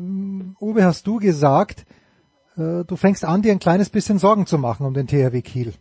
Uwe, 0.61 0.85
hast 0.85 1.07
du 1.07 1.17
gesagt, 1.17 1.85
äh, 2.55 2.85
du 2.85 2.95
fängst 2.95 3.25
an, 3.25 3.41
dir 3.41 3.51
ein 3.51 3.59
kleines 3.59 3.89
bisschen 3.89 4.19
Sorgen 4.19 4.45
zu 4.45 4.59
machen 4.59 4.85
um 4.85 4.93
den 4.93 5.07
THW 5.07 5.41
Kiel. 5.41 5.73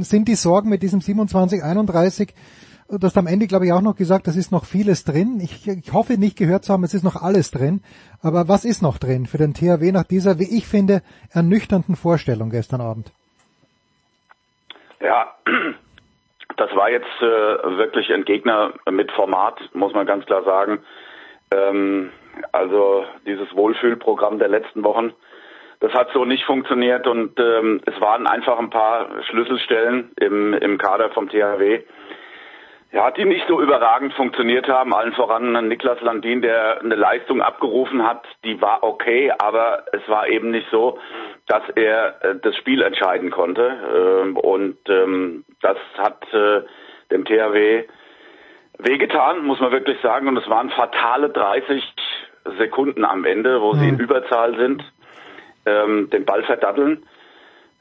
Sind 0.00 0.28
die 0.28 0.34
Sorgen 0.34 0.68
mit 0.68 0.82
diesem 0.82 1.00
27-31 1.00 2.28
Du 2.92 3.06
hast 3.06 3.16
am 3.16 3.28
Ende, 3.28 3.46
glaube 3.46 3.66
ich, 3.66 3.72
auch 3.72 3.82
noch 3.82 3.94
gesagt, 3.94 4.26
es 4.26 4.36
ist 4.36 4.50
noch 4.50 4.64
vieles 4.64 5.04
drin. 5.04 5.38
Ich, 5.40 5.68
ich, 5.68 5.92
hoffe 5.92 6.14
nicht 6.14 6.36
gehört 6.36 6.64
zu 6.64 6.72
haben, 6.72 6.82
es 6.82 6.92
ist 6.92 7.04
noch 7.04 7.14
alles 7.22 7.52
drin. 7.52 7.84
Aber 8.20 8.48
was 8.48 8.64
ist 8.64 8.82
noch 8.82 8.98
drin 8.98 9.26
für 9.26 9.38
den 9.38 9.54
THW 9.54 9.92
nach 9.92 10.02
dieser, 10.02 10.40
wie 10.40 10.58
ich 10.58 10.66
finde, 10.66 11.02
ernüchternden 11.32 11.94
Vorstellung 11.94 12.50
gestern 12.50 12.80
Abend? 12.80 13.12
Ja, 15.00 15.36
das 16.56 16.74
war 16.74 16.90
jetzt 16.90 17.06
äh, 17.20 17.78
wirklich 17.78 18.12
ein 18.12 18.24
Gegner 18.24 18.72
mit 18.90 19.12
Format, 19.12 19.60
muss 19.72 19.94
man 19.94 20.04
ganz 20.04 20.26
klar 20.26 20.42
sagen. 20.42 20.80
Ähm, 21.54 22.10
also 22.50 23.04
dieses 23.24 23.54
Wohlfühlprogramm 23.54 24.40
der 24.40 24.48
letzten 24.48 24.82
Wochen, 24.82 25.12
das 25.78 25.92
hat 25.92 26.08
so 26.12 26.24
nicht 26.24 26.44
funktioniert 26.44 27.06
und 27.06 27.38
ähm, 27.38 27.82
es 27.86 28.00
waren 28.00 28.26
einfach 28.26 28.58
ein 28.58 28.70
paar 28.70 29.22
Schlüsselstellen 29.30 30.10
im, 30.16 30.54
im 30.54 30.76
Kader 30.76 31.10
vom 31.10 31.28
THW 31.28 31.84
ja, 32.92 33.10
die 33.12 33.24
nicht 33.24 33.46
so 33.46 33.60
überragend 33.60 34.12
funktioniert 34.14 34.68
haben. 34.68 34.92
Allen 34.92 35.12
voran 35.12 35.68
Niklas 35.68 36.00
Landin, 36.00 36.42
der 36.42 36.80
eine 36.80 36.96
Leistung 36.96 37.40
abgerufen 37.40 38.04
hat, 38.06 38.26
die 38.44 38.60
war 38.60 38.82
okay, 38.82 39.32
aber 39.38 39.84
es 39.92 40.06
war 40.08 40.28
eben 40.28 40.50
nicht 40.50 40.66
so, 40.70 40.98
dass 41.46 41.62
er 41.76 42.24
äh, 42.24 42.34
das 42.42 42.56
Spiel 42.56 42.82
entscheiden 42.82 43.30
konnte. 43.30 43.78
Ähm, 43.94 44.36
und 44.36 44.78
ähm, 44.88 45.44
das 45.62 45.78
hat 45.98 46.22
äh, 46.34 46.62
dem 47.12 47.24
THW 47.24 47.84
wehgetan, 48.78 49.44
muss 49.44 49.60
man 49.60 49.70
wirklich 49.70 50.00
sagen. 50.00 50.26
Und 50.26 50.36
es 50.36 50.48
waren 50.48 50.70
fatale 50.70 51.30
30 51.30 51.84
Sekunden 52.58 53.04
am 53.04 53.24
Ende, 53.24 53.60
wo 53.60 53.74
sie 53.74 53.88
in 53.88 54.00
Überzahl 54.00 54.56
sind, 54.56 54.82
ähm, 55.64 56.10
den 56.10 56.24
Ball 56.24 56.42
verdatteln 56.42 57.04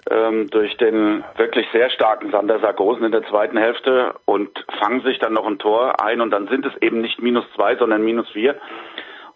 ähm, 0.10 0.50
durch 0.50 0.76
den 0.78 1.24
wirklich 1.38 1.68
sehr 1.72 1.90
starken 1.90 2.32
Sander 2.32 2.60
Sargosen 2.60 3.06
in 3.06 3.12
der 3.12 3.24
zweiten 3.24 3.58
Hälfte 3.58 4.16
und 4.26 4.66
fangen 4.80 5.02
sich 5.02 5.20
dann 5.20 5.34
noch 5.34 5.46
ein 5.46 5.60
Tor 5.60 6.04
ein 6.04 6.22
und 6.22 6.32
dann 6.32 6.48
sind 6.48 6.66
es 6.66 6.74
eben 6.82 7.02
nicht 7.02 7.22
minus 7.22 7.46
zwei, 7.56 7.76
sondern 7.76 8.04
minus 8.04 8.30
vier. 8.30 8.56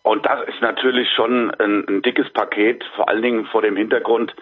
Und 0.02 0.26
das 0.26 0.42
ist 0.48 0.62
natürlich 0.62 1.10
schon 1.12 1.52
ein, 1.52 1.88
ein 1.88 2.02
dickes 2.02 2.30
Paket, 2.32 2.84
vor 2.96 3.08
allen 3.08 3.22
Dingen 3.22 3.46
vor 3.46 3.62
dem 3.62 3.78
Hintergrund, 3.78 4.36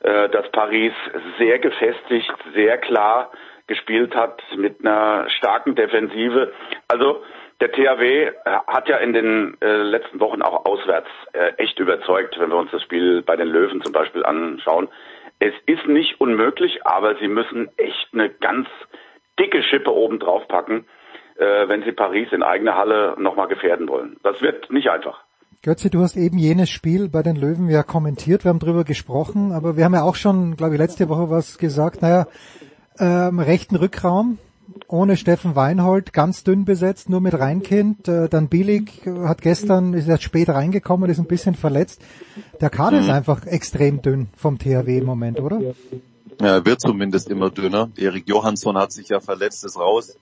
äh, 0.00 0.28
dass 0.30 0.50
Paris 0.52 0.92
sehr 1.38 1.58
gefestigt, 1.58 2.32
sehr 2.54 2.78
klar 2.78 3.30
gespielt 3.66 4.14
hat 4.14 4.42
mit 4.56 4.80
einer 4.80 5.28
starken 5.28 5.74
Defensive. 5.74 6.52
Also 6.88 7.22
der 7.60 7.72
THW 7.72 8.32
hat 8.66 8.88
ja 8.88 8.98
in 8.98 9.12
den 9.12 9.56
äh, 9.60 9.76
letzten 9.82 10.20
Wochen 10.20 10.42
auch 10.42 10.66
auswärts 10.66 11.08
äh, 11.32 11.52
echt 11.56 11.78
überzeugt, 11.78 12.38
wenn 12.38 12.50
wir 12.50 12.56
uns 12.56 12.70
das 12.70 12.82
Spiel 12.82 13.22
bei 13.22 13.34
den 13.36 13.48
Löwen 13.48 13.82
zum 13.82 13.92
Beispiel 13.92 14.24
anschauen. 14.24 14.88
Es 15.38 15.54
ist 15.66 15.86
nicht 15.86 16.20
unmöglich, 16.20 16.86
aber 16.86 17.16
sie 17.16 17.28
müssen 17.28 17.68
echt 17.76 18.08
eine 18.12 18.30
ganz 18.30 18.68
dicke 19.38 19.62
Schippe 19.62 19.92
oben 19.92 20.18
drauf 20.18 20.48
packen, 20.48 20.86
äh, 21.36 21.68
wenn 21.68 21.82
sie 21.82 21.92
Paris 21.92 22.28
in 22.32 22.42
eigener 22.42 22.76
Halle 22.76 23.14
nochmal 23.18 23.48
gefährden 23.48 23.88
wollen. 23.88 24.16
Das 24.22 24.40
wird 24.40 24.70
nicht 24.70 24.88
einfach. 24.88 25.20
Götze, 25.62 25.90
du 25.90 26.00
hast 26.00 26.16
eben 26.16 26.38
jenes 26.38 26.70
Spiel 26.70 27.08
bei 27.08 27.22
den 27.22 27.36
Löwen 27.36 27.68
ja 27.68 27.82
kommentiert, 27.82 28.44
wir 28.44 28.50
haben 28.50 28.60
drüber 28.60 28.84
gesprochen, 28.84 29.52
aber 29.52 29.76
wir 29.76 29.84
haben 29.84 29.94
ja 29.94 30.02
auch 30.02 30.14
schon, 30.14 30.56
glaube 30.56 30.74
ich, 30.74 30.80
letzte 30.80 31.08
Woche 31.08 31.28
was 31.28 31.58
gesagt, 31.58 32.02
naja, 32.02 32.26
ähm, 32.98 33.40
rechten 33.40 33.76
Rückraum, 33.76 34.38
ohne 34.88 35.16
Steffen 35.16 35.56
Weinhold, 35.56 36.12
ganz 36.12 36.44
dünn 36.44 36.64
besetzt, 36.64 37.08
nur 37.08 37.20
mit 37.20 37.34
Reinkind. 37.34 38.08
Äh, 38.08 38.28
dann 38.28 38.48
Billig 38.48 39.02
hat 39.06 39.42
gestern, 39.42 39.94
ist 39.94 40.08
erst 40.08 40.22
spät 40.22 40.48
reingekommen, 40.48 41.10
ist 41.10 41.18
ein 41.18 41.26
bisschen 41.26 41.54
verletzt. 41.54 42.00
Der 42.60 42.70
Kader 42.70 42.98
mhm. 42.98 43.02
ist 43.02 43.10
einfach 43.10 43.46
extrem 43.46 44.02
dünn 44.02 44.28
vom 44.36 44.58
THW 44.58 44.98
im 44.98 45.04
Moment, 45.04 45.40
oder? 45.40 45.60
Ja, 46.40 46.64
wird 46.64 46.80
zumindest 46.80 47.30
immer 47.30 47.50
dünner. 47.50 47.90
Erik 47.96 48.28
Johansson 48.28 48.76
hat 48.76 48.92
sich 48.92 49.08
ja 49.08 49.20
verletzt, 49.20 49.64
ist 49.64 49.78
raus. 49.78 50.16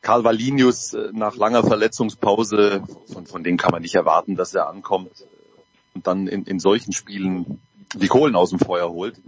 Karl 0.00 0.24
Valinius 0.24 0.94
äh, 0.94 1.10
nach 1.12 1.36
langer 1.36 1.62
Verletzungspause, 1.62 2.82
von, 3.12 3.26
von 3.26 3.44
dem 3.44 3.56
kann 3.56 3.70
man 3.70 3.82
nicht 3.82 3.94
erwarten, 3.94 4.36
dass 4.36 4.54
er 4.54 4.68
ankommt 4.68 5.24
und 5.94 6.06
dann 6.06 6.26
in, 6.26 6.44
in 6.44 6.58
solchen 6.58 6.92
Spielen 6.92 7.60
die 7.94 8.08
Kohlen 8.08 8.34
aus 8.34 8.50
dem 8.50 8.58
Feuer 8.58 8.90
holt. 8.90 9.20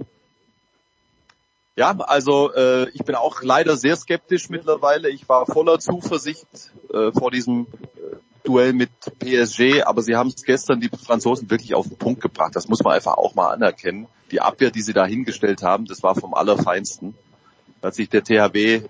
Ja, 1.76 1.90
also 1.98 2.52
äh, 2.54 2.88
ich 2.90 3.04
bin 3.04 3.16
auch 3.16 3.42
leider 3.42 3.76
sehr 3.76 3.96
skeptisch 3.96 4.48
mittlerweile. 4.48 5.08
Ich 5.08 5.28
war 5.28 5.44
voller 5.44 5.80
Zuversicht 5.80 6.46
äh, 6.92 7.10
vor 7.10 7.32
diesem 7.32 7.66
äh, 7.96 8.16
Duell 8.44 8.72
mit 8.72 8.90
PSG, 9.18 9.82
aber 9.82 10.02
sie 10.02 10.14
haben 10.14 10.28
es 10.28 10.44
gestern 10.44 10.80
die 10.80 10.88
Franzosen 10.88 11.50
wirklich 11.50 11.74
auf 11.74 11.88
den 11.88 11.96
Punkt 11.96 12.20
gebracht. 12.20 12.54
Das 12.54 12.68
muss 12.68 12.84
man 12.84 12.92
einfach 12.92 13.16
auch 13.16 13.34
mal 13.34 13.50
anerkennen. 13.50 14.06
Die 14.30 14.40
Abwehr, 14.40 14.70
die 14.70 14.82
sie 14.82 14.92
da 14.92 15.04
hingestellt 15.04 15.62
haben, 15.62 15.86
das 15.86 16.02
war 16.02 16.14
vom 16.14 16.34
Allerfeinsten. 16.34 17.14
Da 17.80 17.88
hat 17.88 17.94
sich 17.94 18.08
der 18.08 18.22
THW, 18.22 18.74
äh, 18.74 18.82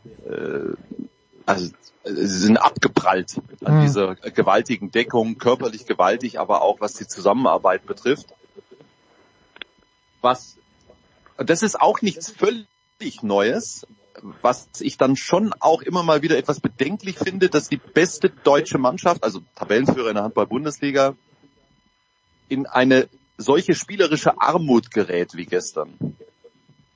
also 1.47 1.71
sie 2.05 2.27
sind 2.27 2.59
abgeprallt 2.59 3.41
an 3.65 3.79
mhm. 3.79 3.83
dieser 3.83 4.15
gewaltigen 4.17 4.91
Deckung, 4.91 5.39
körperlich 5.39 5.87
gewaltig, 5.87 6.39
aber 6.39 6.61
auch 6.61 6.81
was 6.81 6.95
die 6.95 7.07
Zusammenarbeit 7.07 7.87
betrifft. 7.87 8.27
Was 10.21 10.59
das 11.39 11.63
ist 11.63 11.81
auch 11.81 12.03
nichts 12.03 12.31
völlig 12.31 12.67
Neues, 13.23 13.87
was 14.41 14.69
ich 14.81 14.97
dann 14.97 15.17
schon 15.17 15.53
auch 15.61 15.83
immer 15.83 16.03
mal 16.03 16.23
wieder 16.23 16.39
etwas 16.39 16.61
bedenklich 16.61 17.19
finde, 17.19 17.49
dass 17.49 17.69
die 17.69 17.77
beste 17.77 18.31
deutsche 18.31 18.79
Mannschaft, 18.79 19.25
also 19.25 19.41
Tabellenführer 19.55 20.09
in 20.09 20.15
der 20.15 20.25
Handball-Bundesliga, 20.25 21.15
in 22.49 22.67
eine 22.67 23.09
solche 23.37 23.75
spielerische 23.75 24.41
Armut 24.41 24.91
gerät 24.91 25.35
wie 25.35 25.47
gestern. 25.47 26.17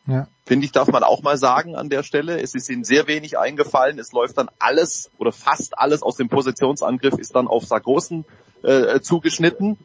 Ja. 0.06 0.28
Finde 0.46 0.64
ich, 0.64 0.72
darf 0.72 0.88
man 0.88 1.02
auch 1.02 1.22
mal 1.22 1.36
sagen 1.36 1.76
an 1.76 1.90
der 1.90 2.02
Stelle. 2.02 2.40
Es 2.40 2.54
ist 2.54 2.70
ihnen 2.70 2.84
sehr 2.84 3.06
wenig 3.06 3.38
eingefallen. 3.38 3.98
Es 3.98 4.12
läuft 4.12 4.38
dann 4.38 4.48
alles 4.58 5.10
oder 5.18 5.32
fast 5.32 5.78
alles 5.78 6.02
aus 6.02 6.16
dem 6.16 6.28
Positionsangriff 6.28 7.18
ist 7.18 7.34
dann 7.34 7.48
auf 7.48 7.66
Sargosen 7.66 8.24
äh, 8.62 9.00
zugeschnitten. 9.00 9.76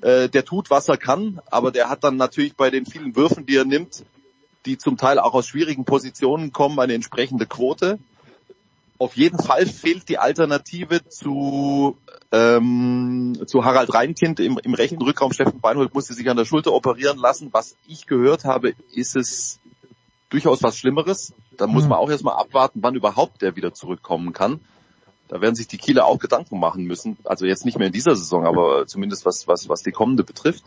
äh, 0.00 0.28
der 0.28 0.44
tut, 0.44 0.70
was 0.70 0.88
er 0.88 0.96
kann, 0.96 1.40
aber 1.50 1.70
der 1.70 1.88
hat 1.88 2.04
dann 2.04 2.16
natürlich 2.16 2.56
bei 2.56 2.70
den 2.70 2.86
vielen 2.86 3.14
Würfen, 3.16 3.46
die 3.46 3.56
er 3.56 3.64
nimmt, 3.64 4.04
die 4.66 4.78
zum 4.78 4.96
Teil 4.96 5.18
auch 5.18 5.34
aus 5.34 5.46
schwierigen 5.46 5.84
Positionen 5.84 6.52
kommen, 6.52 6.78
eine 6.78 6.94
entsprechende 6.94 7.46
Quote. 7.46 7.98
Auf 8.98 9.16
jeden 9.16 9.38
Fall 9.38 9.66
fehlt 9.66 10.08
die 10.08 10.18
Alternative 10.18 11.06
zu, 11.08 11.96
ähm, 12.32 13.40
zu 13.46 13.64
Harald 13.64 13.94
Reinkind 13.94 14.40
im, 14.40 14.58
im 14.58 14.74
rechten 14.74 15.00
Rückraum. 15.00 15.32
Steffen 15.32 15.60
Beinhold 15.60 15.94
musste 15.94 16.14
sich 16.14 16.28
an 16.28 16.36
der 16.36 16.44
Schulter 16.44 16.72
operieren 16.72 17.18
lassen. 17.18 17.50
Was 17.52 17.76
ich 17.86 18.06
gehört 18.06 18.44
habe, 18.44 18.74
ist 18.92 19.14
es 19.14 19.60
durchaus 20.30 20.64
was 20.64 20.76
Schlimmeres. 20.76 21.32
Da 21.56 21.68
muss 21.68 21.86
man 21.86 21.98
auch 21.98 22.10
erstmal 22.10 22.36
abwarten, 22.36 22.82
wann 22.82 22.96
überhaupt 22.96 23.40
der 23.42 23.54
wieder 23.54 23.72
zurückkommen 23.72 24.32
kann. 24.32 24.60
Da 25.28 25.40
werden 25.40 25.54
sich 25.54 25.68
die 25.68 25.78
Kieler 25.78 26.06
auch 26.06 26.18
Gedanken 26.18 26.58
machen 26.58 26.84
müssen. 26.84 27.18
Also 27.24 27.46
jetzt 27.46 27.64
nicht 27.64 27.78
mehr 27.78 27.88
in 27.88 27.92
dieser 27.92 28.16
Saison, 28.16 28.46
aber 28.46 28.86
zumindest 28.86 29.24
was, 29.26 29.46
was, 29.46 29.68
was 29.68 29.82
die 29.82 29.92
kommende 29.92 30.24
betrifft. 30.24 30.64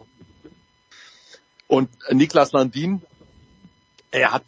Und 1.67 1.89
Niklas 2.11 2.51
Landin, 2.51 3.01
er 4.11 4.31
hat 4.31 4.43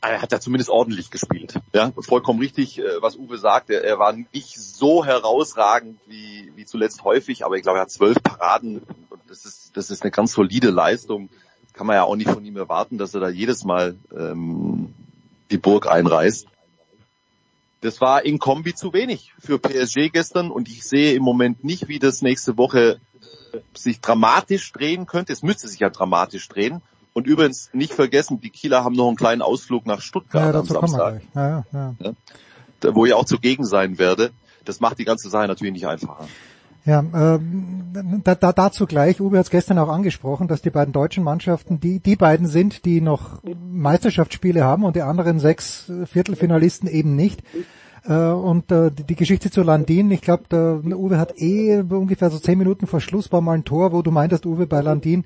er 0.00 0.22
hat 0.22 0.32
ja 0.32 0.40
zumindest 0.40 0.70
ordentlich 0.70 1.10
gespielt. 1.10 1.54
Ja, 1.72 1.92
vollkommen 1.98 2.40
richtig, 2.40 2.78
äh, 2.78 2.84
was 3.00 3.16
Uwe 3.16 3.38
sagt. 3.38 3.70
Er, 3.70 3.82
er 3.82 3.98
war 3.98 4.12
nicht 4.12 4.56
so 4.56 5.04
herausragend 5.04 5.98
wie, 6.06 6.52
wie 6.54 6.64
zuletzt 6.64 7.04
häufig, 7.04 7.44
aber 7.44 7.56
ich 7.56 7.62
glaube, 7.62 7.78
er 7.78 7.82
hat 7.82 7.90
zwölf 7.90 8.22
Paraden. 8.22 8.82
Und 9.10 9.20
das 9.28 9.44
ist, 9.44 9.76
das 9.76 9.90
ist 9.90 10.02
eine 10.02 10.10
ganz 10.10 10.32
solide 10.32 10.70
Leistung. 10.70 11.28
Kann 11.72 11.86
man 11.86 11.96
ja 11.96 12.04
auch 12.04 12.16
nicht 12.16 12.30
von 12.30 12.44
ihm 12.44 12.56
erwarten, 12.56 12.98
dass 12.98 13.14
er 13.14 13.20
da 13.20 13.28
jedes 13.28 13.64
Mal 13.64 13.96
ähm, 14.16 14.94
die 15.50 15.58
Burg 15.58 15.86
einreißt. 15.86 16.46
Das 17.80 18.00
war 18.00 18.24
in 18.24 18.38
Kombi 18.38 18.74
zu 18.74 18.92
wenig 18.92 19.34
für 19.38 19.58
PSG 19.58 20.10
gestern 20.10 20.50
und 20.50 20.68
ich 20.68 20.84
sehe 20.84 21.14
im 21.14 21.22
Moment 21.22 21.62
nicht, 21.64 21.88
wie 21.88 21.98
das 21.98 22.22
nächste 22.22 22.56
Woche 22.56 23.00
sich 23.74 24.00
dramatisch 24.00 24.72
drehen 24.72 25.06
könnte. 25.06 25.32
Es 25.32 25.42
müsste 25.42 25.68
sich 25.68 25.80
ja 25.80 25.90
dramatisch 25.90 26.48
drehen. 26.48 26.82
Und 27.16 27.26
übrigens 27.26 27.70
nicht 27.72 27.94
vergessen, 27.94 28.42
die 28.42 28.50
Kieler 28.50 28.84
haben 28.84 28.94
noch 28.94 29.08
einen 29.08 29.16
kleinen 29.16 29.40
Ausflug 29.40 29.86
nach 29.86 30.02
Stuttgart 30.02 30.52
ja, 30.52 30.60
am 30.60 30.66
Samstag. 30.66 31.22
Ja, 31.34 31.64
ja, 31.72 31.94
ja. 31.98 32.12
Da, 32.80 32.94
wo 32.94 33.06
ich 33.06 33.14
auch 33.14 33.24
zugegen 33.24 33.64
sein 33.64 33.98
werde. 33.98 34.32
Das 34.66 34.80
macht 34.80 34.98
die 34.98 35.06
ganze 35.06 35.30
Sache 35.30 35.48
natürlich 35.48 35.72
nicht 35.72 35.86
einfacher. 35.86 36.28
Ja, 36.84 36.98
ähm, 36.98 38.20
da, 38.22 38.34
da, 38.34 38.52
dazu 38.52 38.84
gleich, 38.84 39.18
Uwe 39.18 39.38
hat 39.38 39.46
es 39.46 39.50
gestern 39.50 39.78
auch 39.78 39.88
angesprochen, 39.88 40.46
dass 40.46 40.60
die 40.60 40.68
beiden 40.68 40.92
deutschen 40.92 41.24
Mannschaften 41.24 41.80
die, 41.80 42.00
die 42.00 42.16
beiden 42.16 42.46
sind, 42.48 42.84
die 42.84 43.00
noch 43.00 43.40
Meisterschaftsspiele 43.44 44.62
haben 44.62 44.84
und 44.84 44.94
die 44.94 45.00
anderen 45.00 45.38
sechs 45.38 45.90
Viertelfinalisten 46.04 46.86
eben 46.86 47.16
nicht. 47.16 47.42
Äh, 48.04 48.12
und 48.12 48.70
äh, 48.70 48.90
die, 48.90 49.04
die 49.04 49.16
Geschichte 49.16 49.50
zu 49.50 49.62
Landin, 49.62 50.10
ich 50.10 50.20
glaube, 50.20 50.44
der 50.50 50.98
Uwe 50.98 51.18
hat 51.18 51.40
eh 51.40 51.78
ungefähr 51.78 52.28
so 52.28 52.38
zehn 52.38 52.58
Minuten 52.58 52.86
vor 52.86 53.00
Schluss 53.00 53.32
war 53.32 53.40
mal 53.40 53.54
ein 53.54 53.64
Tor, 53.64 53.92
wo 53.92 54.02
du 54.02 54.10
meintest, 54.10 54.44
Uwe, 54.44 54.66
bei 54.66 54.82
Landin, 54.82 55.24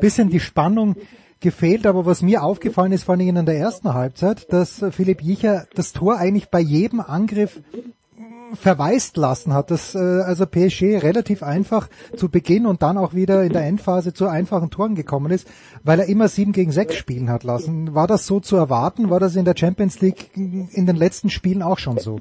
bisschen 0.00 0.30
die 0.30 0.38
Spannung 0.38 0.94
gefehlt, 1.42 1.86
aber 1.86 2.06
was 2.06 2.22
mir 2.22 2.42
aufgefallen 2.42 2.92
ist, 2.92 3.04
vor 3.04 3.14
allem 3.14 3.36
in 3.36 3.46
der 3.46 3.56
ersten 3.56 3.92
Halbzeit, 3.92 4.52
dass 4.52 4.84
Philipp 4.90 5.20
Jicher 5.20 5.66
das 5.74 5.92
Tor 5.92 6.16
eigentlich 6.16 6.48
bei 6.50 6.60
jedem 6.60 7.00
Angriff 7.00 7.60
verwaist 8.54 9.16
lassen 9.16 9.54
hat, 9.54 9.70
dass 9.70 9.94
äh, 9.94 9.98
also 9.98 10.46
PSG 10.46 11.02
relativ 11.02 11.42
einfach 11.42 11.88
zu 12.16 12.30
Beginn 12.30 12.66
und 12.66 12.82
dann 12.82 12.98
auch 12.98 13.14
wieder 13.14 13.42
in 13.42 13.52
der 13.52 13.62
Endphase 13.62 14.12
zu 14.12 14.28
einfachen 14.28 14.70
Toren 14.70 14.94
gekommen 14.94 15.30
ist, 15.32 15.48
weil 15.84 16.00
er 16.00 16.08
immer 16.08 16.28
sieben 16.28 16.52
gegen 16.52 16.70
sechs 16.70 16.96
spielen 16.96 17.30
hat 17.30 17.44
lassen. 17.44 17.94
War 17.94 18.06
das 18.06 18.26
so 18.26 18.40
zu 18.40 18.56
erwarten? 18.56 19.10
War 19.10 19.20
das 19.20 19.36
in 19.36 19.44
der 19.44 19.54
Champions 19.56 20.00
League 20.00 20.30
in 20.36 20.86
den 20.86 20.96
letzten 20.96 21.30
Spielen 21.30 21.62
auch 21.62 21.78
schon 21.78 21.98
so? 21.98 22.20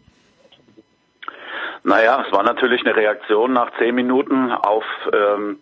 Naja, 1.84 2.24
es 2.26 2.32
war 2.32 2.44
natürlich 2.44 2.86
eine 2.86 2.96
Reaktion 2.96 3.54
nach 3.54 3.72
zehn 3.80 3.96
Minuten 3.96 4.52
auf 4.52 4.84
ähm, 5.12 5.60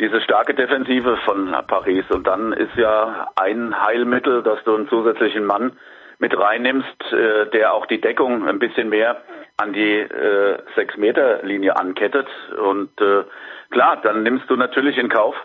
diese 0.00 0.20
starke 0.22 0.54
Defensive 0.54 1.18
von 1.18 1.54
Paris. 1.68 2.04
Und 2.10 2.26
dann 2.26 2.52
ist 2.52 2.74
ja 2.76 3.28
ein 3.36 3.78
Heilmittel, 3.78 4.42
dass 4.42 4.62
du 4.64 4.74
einen 4.74 4.88
zusätzlichen 4.88 5.44
Mann 5.44 5.78
mit 6.18 6.36
reinnimmst, 6.36 7.12
äh, 7.12 7.46
der 7.50 7.74
auch 7.74 7.86
die 7.86 8.00
Deckung 8.00 8.48
ein 8.48 8.58
bisschen 8.58 8.88
mehr 8.88 9.22
an 9.58 9.72
die 9.72 9.98
äh, 9.98 10.58
6-Meter-Linie 10.76 11.76
ankettet. 11.76 12.26
Und 12.58 12.98
äh, 13.00 13.24
klar, 13.70 14.00
dann 14.02 14.22
nimmst 14.22 14.48
du 14.48 14.56
natürlich 14.56 14.96
in 14.96 15.10
Kauf, 15.10 15.36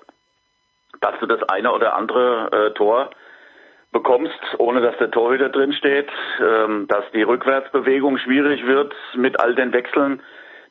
dass 1.02 1.20
du 1.20 1.26
das 1.26 1.44
eine 1.44 1.72
oder 1.72 1.96
andere 1.96 2.50
äh, 2.52 2.74
Tor 2.74 3.10
bekommst, 3.92 4.40
ohne 4.58 4.82
dass 4.82 4.98
der 4.98 5.12
Torhüter 5.12 5.50
drin 5.50 5.74
steht, 5.74 6.10
ähm, 6.42 6.88
dass 6.88 7.04
die 7.14 7.24
Rückwärtsbewegung 7.24 8.18
schwierig 8.18 8.66
wird 8.66 8.94
mit 9.16 9.40
all 9.40 9.56
den 9.56 9.74
Wechseln, 9.74 10.22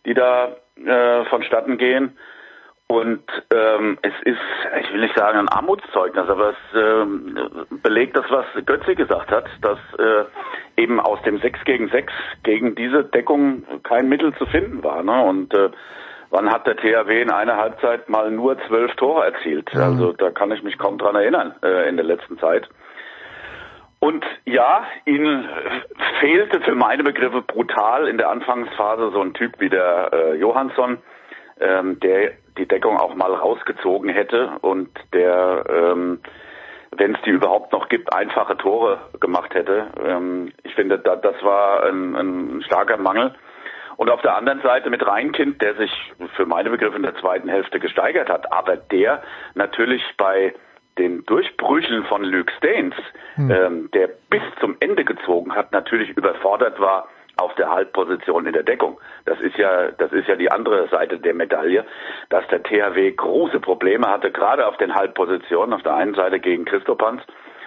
die 0.05 0.15
da 0.15 0.57
äh, 0.77 1.25
vonstatten 1.27 1.79
gehen. 1.79 2.19
Und 2.87 3.23
ähm, 3.51 3.99
es 4.03 4.13
ist, 4.25 4.39
ich 4.81 4.93
will 4.93 5.01
nicht 5.01 5.17
sagen 5.17 5.39
ein 5.39 5.49
Armutszeugnis, 5.49 6.29
aber 6.29 6.51
es 6.51 6.79
ähm, 6.79 7.67
belegt 7.83 8.15
das, 8.17 8.27
was 8.29 8.45
Götze 8.67 8.95
gesagt 8.95 9.31
hat, 9.31 9.47
dass 9.63 9.79
äh, 9.99 10.25
eben 10.77 11.01
aus 11.01 11.21
dem 11.23 11.39
6 11.39 11.65
gegen 11.65 11.89
6 11.89 12.13
gegen 12.43 12.75
diese 12.75 13.05
Deckung 13.05 13.65
kein 13.85 14.09
Mittel 14.09 14.35
zu 14.35 14.45
finden 14.47 14.85
war. 14.85 15.03
Ne? 15.03 15.25
Und 15.25 15.55
äh, 15.55 15.71
wann 16.29 16.51
hat 16.51 16.67
der 16.67 16.77
THW 16.77 17.23
in 17.23 17.31
einer 17.31 17.57
Halbzeit 17.57 18.11
mal 18.11 18.31
nur 18.31 18.59
zwölf 18.67 18.95
Tore 18.97 19.25
erzielt? 19.25 19.73
Mhm. 19.73 19.81
Also 19.81 20.13
da 20.13 20.31
kann 20.31 20.53
ich 20.53 20.63
mich 20.63 20.77
kaum 20.77 20.99
dran 20.99 21.15
erinnern 21.15 21.55
äh, 21.63 21.89
in 21.89 21.97
der 21.97 22.05
letzten 22.05 22.39
Zeit. 22.39 22.69
Und 23.99 24.27
ja, 24.45 24.85
ihnen 25.07 25.49
fehlte 26.21 26.61
für 26.61 26.75
meine 26.75 27.03
Begriffe 27.03 27.41
brutal 27.41 28.07
in 28.09 28.19
der 28.19 28.29
Anfangsphase 28.29 29.11
so 29.13 29.23
ein 29.23 29.33
Typ 29.33 29.59
wie 29.59 29.71
der 29.71 30.11
äh, 30.13 30.35
Johansson, 30.35 30.99
ähm, 31.59 31.99
der 32.01 32.33
die 32.59 32.67
Deckung 32.67 32.99
auch 32.99 33.15
mal 33.15 33.33
rausgezogen 33.35 34.11
hätte 34.11 34.53
und 34.61 34.91
der, 35.13 35.65
ähm, 35.69 36.21
wenn 36.97 37.15
es 37.15 37.23
die 37.23 37.31
überhaupt 37.31 37.73
noch 37.73 37.89
gibt, 37.89 38.13
einfache 38.15 38.57
Tore 38.57 39.01
gemacht 39.21 39.55
hätte. 39.55 39.89
Ähm, 40.05 40.53
ich 40.63 40.75
finde, 40.75 40.99
da, 40.99 41.17
das 41.17 41.43
war 41.43 41.85
ein, 41.85 42.15
ein 42.15 42.63
starker 42.63 42.97
Mangel. 42.97 43.35
Und 43.97 44.11
auf 44.11 44.23
der 44.23 44.37
anderen 44.37 44.61
Seite 44.63 44.91
mit 44.91 45.07
Reinkind, 45.07 45.63
der 45.63 45.77
sich 45.77 45.91
für 46.37 46.47
meine 46.47 46.71
Begriffe 46.71 46.97
in 46.97 47.03
der 47.03 47.17
zweiten 47.17 47.49
Hälfte 47.49 47.79
gesteigert 47.79 48.29
hat, 48.29 48.53
aber 48.53 48.77
der 48.77 49.23
natürlich 49.55 50.03
bei 50.17 50.53
den 50.99 51.25
Durchbrüchen 51.27 52.05
von 52.05 52.23
Luke 52.23 52.53
Staines, 52.59 52.95
hm. 53.35 53.51
ähm, 53.51 53.91
der 53.93 54.09
bis 54.31 54.43
zum 54.61 54.77
Ende 54.81 55.05
gezogen 55.05 55.55
hat, 55.55 55.73
natürlich 55.73 56.11
überfordert 56.11 56.79
war 56.81 57.09
auf 57.37 57.55
der 57.55 57.71
Halbposition 57.71 58.47
in 58.47 58.53
der 58.53 58.63
Deckung. 58.63 58.99
Das 59.25 59.41
ist 59.41 59.57
ja, 59.57 59.91
das 59.93 60.13
ist 60.13 60.29
ja 60.29 60.37
die 60.37 60.51
andere 60.51 60.89
Seite 60.89 61.19
der 61.19 61.35
Medaille, 61.35 61.85
dass 62.31 62.47
der 62.49 62.63
THW 62.63 63.11
große 63.13 63.61
Probleme 63.61 64.09
hatte, 64.09 64.31
gerade 64.31 64.67
auf 64.67 64.77
den 64.77 64.95
Halbpositionen, 64.95 65.75
auf 65.75 65.83
der 65.83 65.95
einen 65.95 66.15
Seite 66.15 66.41
gegen 66.41 66.65
Christopans, 66.65 67.23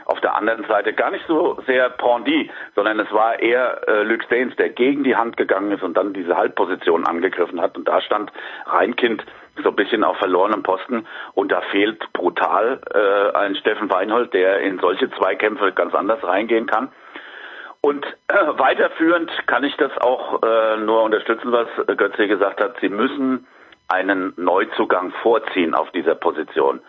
auf 0.08 0.22
der 0.22 0.36
anderen 0.36 0.64
Seite 0.66 0.94
gar 0.94 1.12
nicht 1.12 1.26
so 1.28 1.60
sehr 1.68 1.90
Pondy, 1.90 2.50
sondern 2.76 2.98
es 3.00 3.12
war 3.12 3.40
eher 3.40 3.82
äh, 3.90 4.04
Luke 4.04 4.24
Staines, 4.24 4.56
der 4.56 4.70
gegen 4.70 5.04
die 5.04 5.18
Hand 5.18 5.36
gegangen 5.36 5.72
ist 5.74 5.84
und 5.84 5.96
dann 5.98 6.14
diese 6.14 6.38
Halbposition 6.38 7.06
angegriffen 7.06 7.60
hat. 7.60 7.78
Und 7.78 7.90
da 7.90 8.00
stand 8.00 8.32
Reinkind 8.66 9.26
so 9.64 9.70
ein 9.70 9.76
bisschen 9.76 10.06
auf 10.06 10.18
verlorenem 10.18 10.64
Posten 10.64 11.06
und 11.34 11.52
da 11.52 11.62
fehlt 11.72 12.02
brutal 12.14 12.80
äh, 12.94 13.38
ein 13.38 13.56
Steffen 13.56 13.90
Weinhold, 13.90 14.34
der 14.34 14.60
in 14.60 14.80
solche 14.80 15.10
Zweikämpfe 15.12 15.74
ganz 15.74 15.94
anders 15.94 16.24
reingehen 16.24 16.68
kann. 16.68 16.90
Und 17.82 18.06
äh, 18.28 18.34
weiterführend 18.58 19.32
kann 19.48 19.64
ich 19.64 19.76
das 19.78 19.96
auch 20.00 20.42
äh, 20.44 20.78
nur 20.78 21.04
unterstützen, 21.04 21.52
was 21.52 21.68
Götze 21.98 22.28
gesagt 22.28 22.60
hat. 22.62 22.76
Sie 22.82 22.90
müssen 22.90 23.48
einen 23.88 24.34
Neuzugang 24.36 25.12
vorziehen 25.22 25.74
auf 25.74 25.92
dieser 25.92 26.16
Position. 26.16 26.82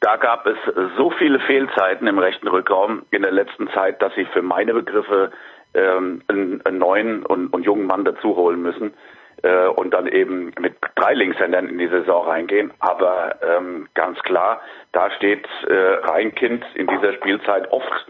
Da 0.00 0.16
gab 0.16 0.46
es 0.46 0.56
so 0.96 1.10
viele 1.10 1.38
Fehlzeiten 1.38 2.08
im 2.08 2.18
rechten 2.18 2.48
Rückraum 2.48 3.02
in 3.12 3.22
der 3.22 3.30
letzten 3.30 3.68
Zeit, 3.70 4.02
dass 4.02 4.12
sie 4.16 4.24
für 4.24 4.42
meine 4.42 4.74
Begriffe 4.74 5.30
ähm, 5.74 6.22
einen, 6.26 6.60
einen 6.66 6.78
neuen 6.78 7.24
und, 7.24 7.52
und, 7.52 7.62
jungen 7.64 7.86
Mann 7.86 8.04
dazu 8.04 8.34
holen 8.34 8.60
müssen 8.62 8.94
äh, 9.42 9.66
und 9.66 9.94
dann 9.94 10.08
eben 10.08 10.52
mit 10.58 10.74
drei 10.96 11.14
Linkshändern 11.14 11.68
in 11.68 11.78
die 11.78 11.86
Saison 11.86 12.26
reingehen. 12.26 12.72
Aber 12.80 13.36
ähm, 13.42 13.88
ganz 13.94 14.18
klar, 14.24 14.60
da 14.90 15.10
steht 15.12 15.46
äh, 15.68 15.72
Reinkind 15.72 16.64
in 16.74 16.88
dieser 16.88 17.12
Spielzeit 17.14 17.70
oft 17.70 18.06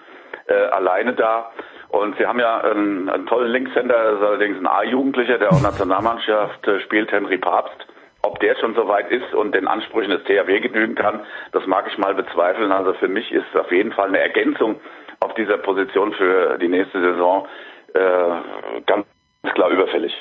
äh, 0.47 0.55
alleine 0.55 1.13
da 1.13 1.53
und 1.93 2.17
sie 2.17 2.27
haben 2.27 2.41
ja 2.41 2.59
einen, 2.59 3.11
einen 3.11 3.27
tollen 3.27 3.53
Linkshänder, 3.53 4.15
ist 4.15 4.23
allerdings 4.23 4.59
ein 4.59 4.67
A-Jugendlicher, 4.67 5.37
der 5.37 5.53
auch 5.53 5.61
Nationalmannschaft 5.61 6.67
äh, 6.67 6.81
spielt, 6.81 7.13
Henry 7.13 7.37
Papst. 7.37 7.87
Ob 8.23 8.41
der 8.41 8.57
schon 8.57 8.75
so 8.75 8.89
weit 8.89 9.11
ist 9.11 9.35
und 9.35 9.55
den 9.55 9.69
Ansprüchen 9.69 10.11
des 10.11 10.25
THW 10.25 10.61
genügen 10.61 10.95
kann, 10.95 11.21
das 11.53 11.67
mag 11.67 11.87
ich 11.89 11.99
mal 11.99 12.15
bezweifeln. 12.15 12.73
Also 12.73 12.95
für 12.95 13.09
mich 13.09 13.31
ist 13.31 13.45
auf 13.55 13.71
jeden 13.71 13.93
Fall 13.93 14.09
eine 14.09 14.21
Ergänzung 14.21 14.81
auf 15.21 15.35
dieser 15.35 15.59
Position 15.59 16.15
für 16.15 16.57
die 16.59 16.69
nächste 16.69 16.99
Saison 17.01 17.47
äh, 17.93 18.81
ganz 18.87 19.07
klar 19.53 19.71
überfällig. 19.71 20.15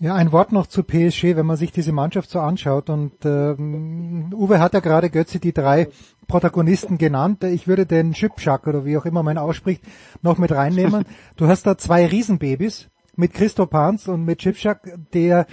Ja, 0.00 0.14
ein 0.14 0.30
Wort 0.30 0.52
noch 0.52 0.68
zu 0.68 0.84
PSG, 0.84 1.34
wenn 1.34 1.46
man 1.46 1.56
sich 1.56 1.72
diese 1.72 1.90
Mannschaft 1.90 2.30
so 2.30 2.38
anschaut. 2.38 2.88
Und 2.88 3.24
ähm, 3.24 4.32
Uwe 4.32 4.60
hat 4.60 4.74
ja 4.74 4.80
gerade 4.80 5.10
Götze 5.10 5.40
die 5.40 5.52
drei 5.52 5.88
Protagonisten 6.28 6.98
genannt. 6.98 7.42
Ich 7.42 7.66
würde 7.66 7.84
den 7.84 8.14
Schipschak 8.14 8.68
oder 8.68 8.84
wie 8.84 8.96
auch 8.96 9.06
immer 9.06 9.24
man 9.24 9.38
ausspricht, 9.38 9.82
noch 10.22 10.38
mit 10.38 10.52
reinnehmen. 10.52 11.04
Du 11.36 11.48
hast 11.48 11.66
da 11.66 11.76
zwei 11.76 12.06
Riesenbabys 12.06 12.88
mit 13.16 13.34
Christo 13.34 13.66
Pans 13.66 14.06
und 14.06 14.24
mit 14.24 14.40
Schipschak, 14.40 14.88
der 15.12 15.46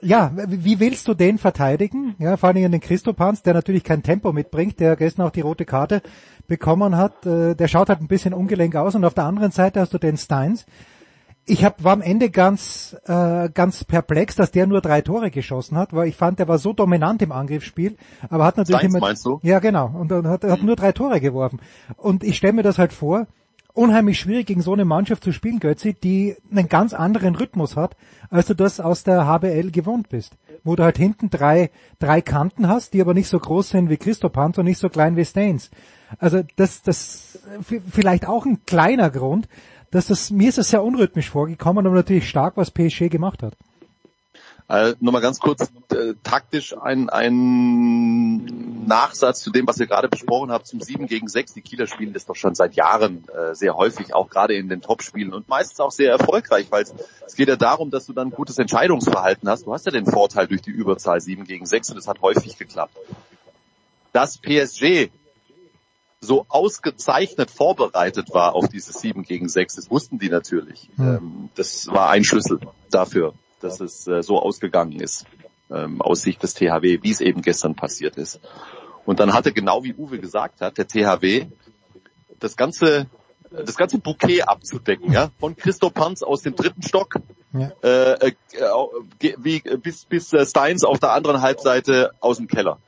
ja, 0.00 0.32
wie 0.34 0.80
willst 0.80 1.08
du 1.08 1.14
den 1.14 1.38
verteidigen? 1.38 2.14
Ja, 2.18 2.36
vor 2.36 2.50
allem 2.50 2.70
den 2.70 2.80
Christopanz, 2.80 3.42
der 3.42 3.54
natürlich 3.54 3.84
kein 3.84 4.02
Tempo 4.02 4.32
mitbringt, 4.32 4.80
der 4.80 4.96
gestern 4.96 5.26
auch 5.26 5.30
die 5.30 5.40
rote 5.40 5.64
Karte 5.64 6.02
bekommen 6.46 6.96
hat. 6.96 7.24
Äh, 7.26 7.54
der 7.54 7.68
schaut 7.68 7.88
halt 7.88 8.00
ein 8.00 8.08
bisschen 8.08 8.34
ungelenk 8.34 8.76
aus 8.76 8.94
und 8.94 9.04
auf 9.04 9.14
der 9.14 9.24
anderen 9.24 9.50
Seite 9.50 9.80
hast 9.80 9.94
du 9.94 9.98
den 9.98 10.16
Steins. 10.16 10.66
Ich 11.46 11.64
hab, 11.64 11.84
war 11.84 11.92
am 11.92 12.00
Ende 12.00 12.30
ganz, 12.30 12.96
äh, 13.06 13.50
ganz 13.50 13.84
perplex, 13.84 14.34
dass 14.34 14.50
der 14.50 14.66
nur 14.66 14.80
drei 14.80 15.02
Tore 15.02 15.30
geschossen 15.30 15.76
hat, 15.76 15.92
weil 15.92 16.08
ich 16.08 16.16
fand, 16.16 16.38
der 16.38 16.48
war 16.48 16.58
so 16.58 16.72
dominant 16.72 17.20
im 17.20 17.32
Angriffsspiel, 17.32 17.96
aber 18.30 18.44
hat 18.44 18.56
natürlich 18.56 18.80
Steins 18.80 18.94
immer, 18.94 19.06
meinst 19.06 19.26
du? 19.26 19.40
ja 19.42 19.58
genau, 19.58 19.88
und, 19.88 20.10
und 20.10 20.26
hat, 20.26 20.42
hat 20.44 20.62
nur 20.62 20.76
drei 20.76 20.92
Tore 20.92 21.20
geworfen. 21.20 21.60
Und 21.96 22.24
ich 22.24 22.36
stelle 22.36 22.54
mir 22.54 22.62
das 22.62 22.78
halt 22.78 22.94
vor, 22.94 23.26
unheimlich 23.74 24.20
schwierig 24.20 24.46
gegen 24.46 24.62
so 24.62 24.72
eine 24.72 24.84
Mannschaft 24.84 25.24
zu 25.24 25.32
spielen, 25.32 25.58
Götzi, 25.58 25.92
die 25.92 26.36
einen 26.50 26.68
ganz 26.68 26.94
anderen 26.94 27.34
Rhythmus 27.34 27.76
hat, 27.76 27.96
als 28.30 28.46
du 28.46 28.54
das 28.54 28.80
aus 28.80 29.02
der 29.02 29.26
HBL 29.26 29.70
gewohnt 29.72 30.08
bist. 30.08 30.36
Wo 30.62 30.76
du 30.76 30.84
halt 30.84 30.96
hinten 30.96 31.28
drei, 31.28 31.70
drei 31.98 32.22
Kanten 32.22 32.68
hast, 32.68 32.94
die 32.94 33.02
aber 33.02 33.12
nicht 33.12 33.28
so 33.28 33.38
groß 33.38 33.70
sind 33.70 33.90
wie 33.90 33.96
Christopant 33.96 34.58
und 34.58 34.64
nicht 34.64 34.78
so 34.78 34.88
klein 34.88 35.16
wie 35.16 35.24
Staines. 35.24 35.70
Also 36.18 36.42
das, 36.56 36.82
das 36.82 37.40
vielleicht 37.90 38.28
auch 38.28 38.46
ein 38.46 38.64
kleiner 38.64 39.10
Grund, 39.10 39.48
dass 39.94 40.06
das, 40.08 40.30
mir 40.30 40.48
ist 40.48 40.58
das 40.58 40.70
sehr 40.70 40.82
unrhythmisch 40.82 41.30
vorgekommen, 41.30 41.86
aber 41.86 41.94
natürlich 41.96 42.28
stark, 42.28 42.56
was 42.56 42.70
PSG 42.70 43.08
gemacht 43.08 43.42
hat. 43.42 43.54
Äh, 44.66 44.94
Nochmal 45.00 45.20
ganz 45.20 45.40
kurz 45.40 45.70
äh, 45.92 46.14
taktisch 46.22 46.74
ein, 46.76 47.10
ein 47.10 48.86
Nachsatz 48.86 49.40
zu 49.40 49.50
dem, 49.50 49.66
was 49.66 49.78
ihr 49.78 49.86
gerade 49.86 50.08
besprochen 50.08 50.50
habt, 50.50 50.66
zum 50.66 50.80
7 50.80 51.06
gegen 51.06 51.28
6. 51.28 51.52
Die 51.52 51.60
Kieler 51.60 51.86
spielen 51.86 52.14
das 52.14 52.24
doch 52.24 52.34
schon 52.34 52.54
seit 52.54 52.74
Jahren 52.74 53.24
äh, 53.28 53.54
sehr 53.54 53.76
häufig, 53.76 54.14
auch 54.14 54.30
gerade 54.30 54.54
in 54.54 54.68
den 54.70 54.80
Topspielen 54.80 55.34
und 55.34 55.48
meistens 55.50 55.80
auch 55.80 55.90
sehr 55.92 56.10
erfolgreich, 56.10 56.66
weil 56.70 56.82
es- 56.84 56.94
es 57.26 57.34
geht 57.36 57.48
ja 57.48 57.56
darum, 57.56 57.90
dass 57.90 58.06
du 58.06 58.14
dann 58.14 58.30
gutes 58.30 58.58
Entscheidungsverhalten 58.58 59.48
hast. 59.50 59.66
Du 59.66 59.72
hast 59.74 59.84
ja 59.84 59.92
den 59.92 60.06
Vorteil 60.06 60.46
durch 60.46 60.62
die 60.62 60.70
Überzahl 60.70 61.20
7 61.20 61.44
gegen 61.44 61.66
6 61.66 61.90
und 61.90 61.98
es 61.98 62.08
hat 62.08 62.22
häufig 62.22 62.56
geklappt. 62.56 62.96
Dass 64.14 64.38
PSG 64.38 65.10
so 66.24 66.46
ausgezeichnet 66.48 67.50
vorbereitet 67.50 68.28
war 68.32 68.54
auf 68.54 68.68
dieses 68.68 69.00
7 69.00 69.22
gegen 69.22 69.48
6, 69.48 69.76
das 69.76 69.90
wussten 69.90 70.18
die 70.18 70.28
natürlich. 70.28 70.88
Ähm, 70.98 71.50
das 71.54 71.86
war 71.88 72.10
ein 72.10 72.24
Schlüssel 72.24 72.60
dafür, 72.90 73.34
dass 73.60 73.80
es 73.80 74.06
äh, 74.06 74.22
so 74.22 74.38
ausgegangen 74.40 75.00
ist, 75.00 75.26
ähm, 75.70 76.00
aus 76.02 76.22
Sicht 76.22 76.42
des 76.42 76.54
THW, 76.54 77.00
wie 77.02 77.10
es 77.10 77.20
eben 77.20 77.42
gestern 77.42 77.74
passiert 77.74 78.16
ist. 78.16 78.40
Und 79.06 79.20
dann 79.20 79.32
hatte 79.32 79.52
genau 79.52 79.84
wie 79.84 79.94
Uwe 79.94 80.18
gesagt 80.18 80.60
hat, 80.60 80.78
der 80.78 80.88
THW 80.88 81.46
das 82.40 82.56
ganze 82.56 83.06
das 83.50 83.76
ganze 83.76 83.98
Bouquet 83.98 84.42
abzudecken, 84.42 85.12
ja, 85.12 85.30
von 85.38 85.54
Christo 85.54 85.88
Panz 85.88 86.24
aus 86.24 86.42
dem 86.42 86.56
dritten 86.56 86.82
Stock 86.82 87.20
Ja. 87.52 87.70
äh, 87.82 88.28
äh, 88.28 88.32
wie, 89.38 89.60
bis 89.60 90.06
bis 90.06 90.32
äh, 90.32 90.44
Steins 90.44 90.82
auf 90.82 90.98
der 90.98 91.12
anderen 91.12 91.40
Halbseite 91.40 92.10
aus 92.20 92.38
dem 92.38 92.48
Keller. 92.48 92.78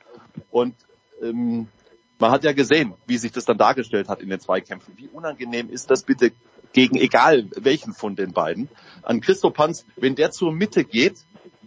Und 0.51 0.75
ähm, 1.21 1.69
man 2.19 2.31
hat 2.31 2.43
ja 2.43 2.53
gesehen, 2.53 2.93
wie 3.05 3.17
sich 3.17 3.31
das 3.31 3.45
dann 3.45 3.57
dargestellt 3.57 4.09
hat 4.09 4.21
in 4.21 4.29
den 4.29 4.39
Zweikämpfen. 4.39 4.93
Wie 4.97 5.07
unangenehm 5.07 5.69
ist 5.69 5.89
das 5.91 6.03
bitte 6.03 6.31
gegen 6.73 6.97
egal 6.97 7.49
welchen 7.55 7.93
von 7.93 8.15
den 8.15 8.33
beiden? 8.33 8.69
An 9.03 9.21
Christo 9.21 9.49
Panz, 9.49 9.85
wenn 9.95 10.15
der 10.15 10.31
zur 10.31 10.51
Mitte 10.51 10.83
geht, 10.83 11.17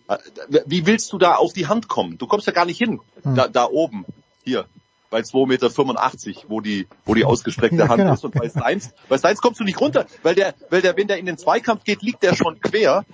äh, 0.08 0.18
wie 0.66 0.86
willst 0.86 1.12
du 1.12 1.18
da 1.18 1.34
auf 1.36 1.52
die 1.52 1.66
Hand 1.66 1.88
kommen? 1.88 2.18
Du 2.18 2.26
kommst 2.26 2.46
ja 2.46 2.52
gar 2.52 2.66
nicht 2.66 2.78
hin, 2.78 3.00
da, 3.22 3.48
da 3.48 3.66
oben, 3.66 4.04
hier, 4.44 4.66
bei 5.10 5.20
2,85 5.20 5.46
Meter, 5.46 6.48
wo 6.48 6.60
die, 6.60 6.86
wo 7.04 7.14
die 7.14 7.24
ausgestreckte 7.24 7.76
Ja, 7.76 7.88
Hand 7.88 7.98
genau. 7.98 8.14
ist. 8.14 8.24
Und 8.24 8.34
bei 8.34 8.48
Steins, 8.48 8.94
bei 9.08 9.18
Steins 9.18 9.40
kommst 9.40 9.60
du 9.60 9.64
nicht 9.64 9.80
runter, 9.80 10.06
weil 10.22 10.34
der, 10.34 10.54
weil 10.70 10.82
der, 10.82 10.96
wenn 10.96 11.08
der 11.08 11.18
in 11.18 11.26
den 11.26 11.36
Zweikampf 11.36 11.84
geht, 11.84 12.02
liegt 12.02 12.22
der 12.22 12.34
schon 12.34 12.60
quer. 12.60 13.04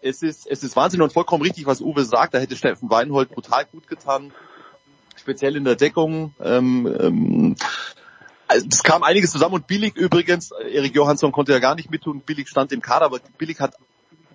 Es 0.00 0.22
ist, 0.22 0.46
es 0.46 0.62
ist 0.62 0.76
Wahnsinn 0.76 1.02
und 1.02 1.12
vollkommen 1.12 1.42
richtig, 1.42 1.66
was 1.66 1.80
Uwe 1.80 2.04
sagt. 2.04 2.34
Da 2.34 2.38
hätte 2.38 2.54
Steffen 2.54 2.90
Weinhold 2.90 3.30
brutal 3.30 3.64
gut 3.64 3.88
getan. 3.88 4.32
Speziell 5.28 5.56
in 5.56 5.64
der 5.64 5.76
Deckung. 5.76 6.32
Ähm, 6.42 6.86
ähm, 6.98 7.56
also 8.46 8.66
es 8.72 8.82
kam 8.82 9.02
einiges 9.02 9.30
zusammen 9.30 9.56
und 9.56 9.66
Billig 9.66 9.94
übrigens, 9.94 10.52
Erik 10.52 10.94
Johansson 10.94 11.32
konnte 11.32 11.52
ja 11.52 11.58
gar 11.58 11.74
nicht 11.74 11.90
mittun, 11.90 12.22
Billig 12.22 12.48
stand 12.48 12.72
im 12.72 12.80
Kader, 12.80 13.04
aber 13.04 13.20
Billig 13.36 13.60
hat 13.60 13.74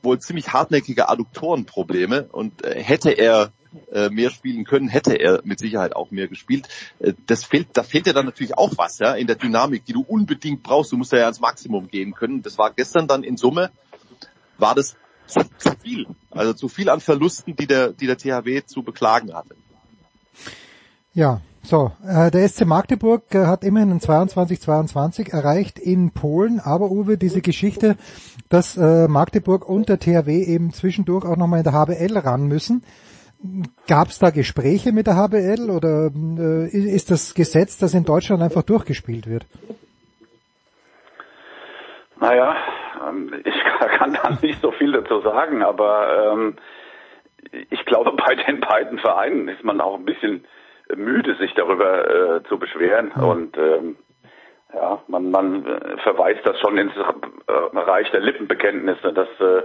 wohl 0.04 0.20
ziemlich 0.20 0.54
hartnäckige 0.54 1.10
Adduktorenprobleme 1.10 2.28
und 2.32 2.64
äh, 2.64 2.80
hätte 2.80 3.10
er 3.10 3.52
äh, 3.92 4.10
mehr 4.10 4.30
spielen 4.30 4.66
können, 4.66 4.88
hätte 4.88 5.16
er 5.16 5.42
mit 5.44 5.58
Sicherheit 5.58 5.96
auch 5.96 6.12
mehr 6.12 6.28
gespielt. 6.28 6.68
Äh, 7.00 7.14
das 7.26 7.44
fehlt, 7.44 7.70
da 7.74 7.82
fehlt 7.82 8.06
ja 8.06 8.14
dann 8.14 8.26
natürlich 8.26 8.56
auch 8.56 8.74
was, 8.78 9.00
ja, 9.00 9.16
in 9.16 9.26
der 9.26 9.36
Dynamik, 9.36 9.86
die 9.86 9.94
du 9.94 10.02
unbedingt 10.08 10.62
brauchst. 10.62 10.92
Du 10.92 10.98
musst 10.98 11.12
ja 11.12 11.24
ans 11.24 11.40
Maximum 11.40 11.88
gehen 11.88 12.14
können. 12.14 12.44
Das 12.44 12.60
war 12.60 12.72
gestern 12.72 13.08
dann 13.08 13.24
in 13.24 13.36
Summe, 13.36 13.72
war 14.60 14.76
das 14.76 14.96
zu, 15.26 15.40
zu 15.58 15.72
viel. 15.82 16.06
Also 16.30 16.54
zu 16.54 16.68
viel 16.68 16.90
an 16.90 17.00
Verlusten, 17.00 17.56
die 17.56 17.66
der, 17.66 17.94
die 17.94 18.06
der 18.06 18.20
THW 18.20 18.64
zu 18.64 18.84
beklagen 18.84 19.34
hatte. 19.34 19.56
Ja, 21.16 21.42
so, 21.61 21.92
äh, 22.03 22.32
der 22.32 22.48
SC 22.48 22.66
Magdeburg 22.66 23.35
äh, 23.35 23.45
hat 23.45 23.64
immerhin 23.64 23.92
ein 23.92 24.00
22-22 24.00 25.32
erreicht 25.32 25.77
in 25.77 26.11
Polen, 26.11 26.59
aber 26.59 26.90
Uwe, 26.90 27.17
diese 27.17 27.42
Geschichte, 27.42 27.98
dass 28.50 28.77
äh, 28.77 29.08
Magdeburg 29.08 29.69
und 29.69 29.90
der 29.90 30.00
THW 30.00 30.43
eben 30.43 30.72
zwischendurch 30.74 31.24
auch 31.24 31.38
nochmal 31.38 31.59
in 31.59 31.66
der 31.66 31.74
HBL 31.74 32.17
ran 32.17 32.48
müssen. 32.48 32.83
Gab 33.88 34.08
es 34.08 34.17
da 34.17 34.32
Gespräche 34.32 34.92
mit 34.92 35.06
der 35.06 35.16
HBL 35.16 35.69
oder 35.69 36.09
äh, 36.09 36.67
ist 36.75 37.11
das 37.11 37.35
Gesetz, 37.35 37.77
das 37.77 37.93
in 37.93 38.06
Deutschland 38.06 38.42
einfach 38.42 38.64
durchgespielt 38.64 39.30
wird? 39.30 39.45
Naja, 42.19 42.56
ähm, 43.08 43.32
ich 43.45 43.56
kann 44.00 44.14
da 44.16 44.32
nicht 44.42 44.59
so 44.64 44.72
viel 44.72 44.92
dazu 44.92 45.22
sagen, 45.22 45.61
aber 45.61 46.33
ähm, 46.33 46.56
ich 47.69 47.85
glaube, 47.85 48.14
bei 48.14 48.33
den 48.33 48.61
beiden 48.61 48.98
Vereinen 48.98 49.48
ist 49.48 49.64
man 49.64 49.80
auch 49.80 49.95
ein 49.95 50.06
bisschen 50.06 50.43
müde, 50.96 51.36
sich 51.36 51.54
darüber 51.54 52.38
äh, 52.38 52.44
zu 52.44 52.58
beschweren. 52.58 53.12
Und 53.12 53.58
ähm, 53.58 53.98
ja, 54.74 55.00
man, 55.08 55.32
man 55.32 55.66
äh, 55.66 55.98
verweist 56.04 56.46
das 56.46 56.60
schon 56.60 56.78
ins 56.78 56.94
äh, 56.96 57.78
Reich 57.78 58.10
der 58.12 58.22
Lippenbekenntnisse, 58.22 59.14
dass 59.14 59.28
äh, 59.40 59.64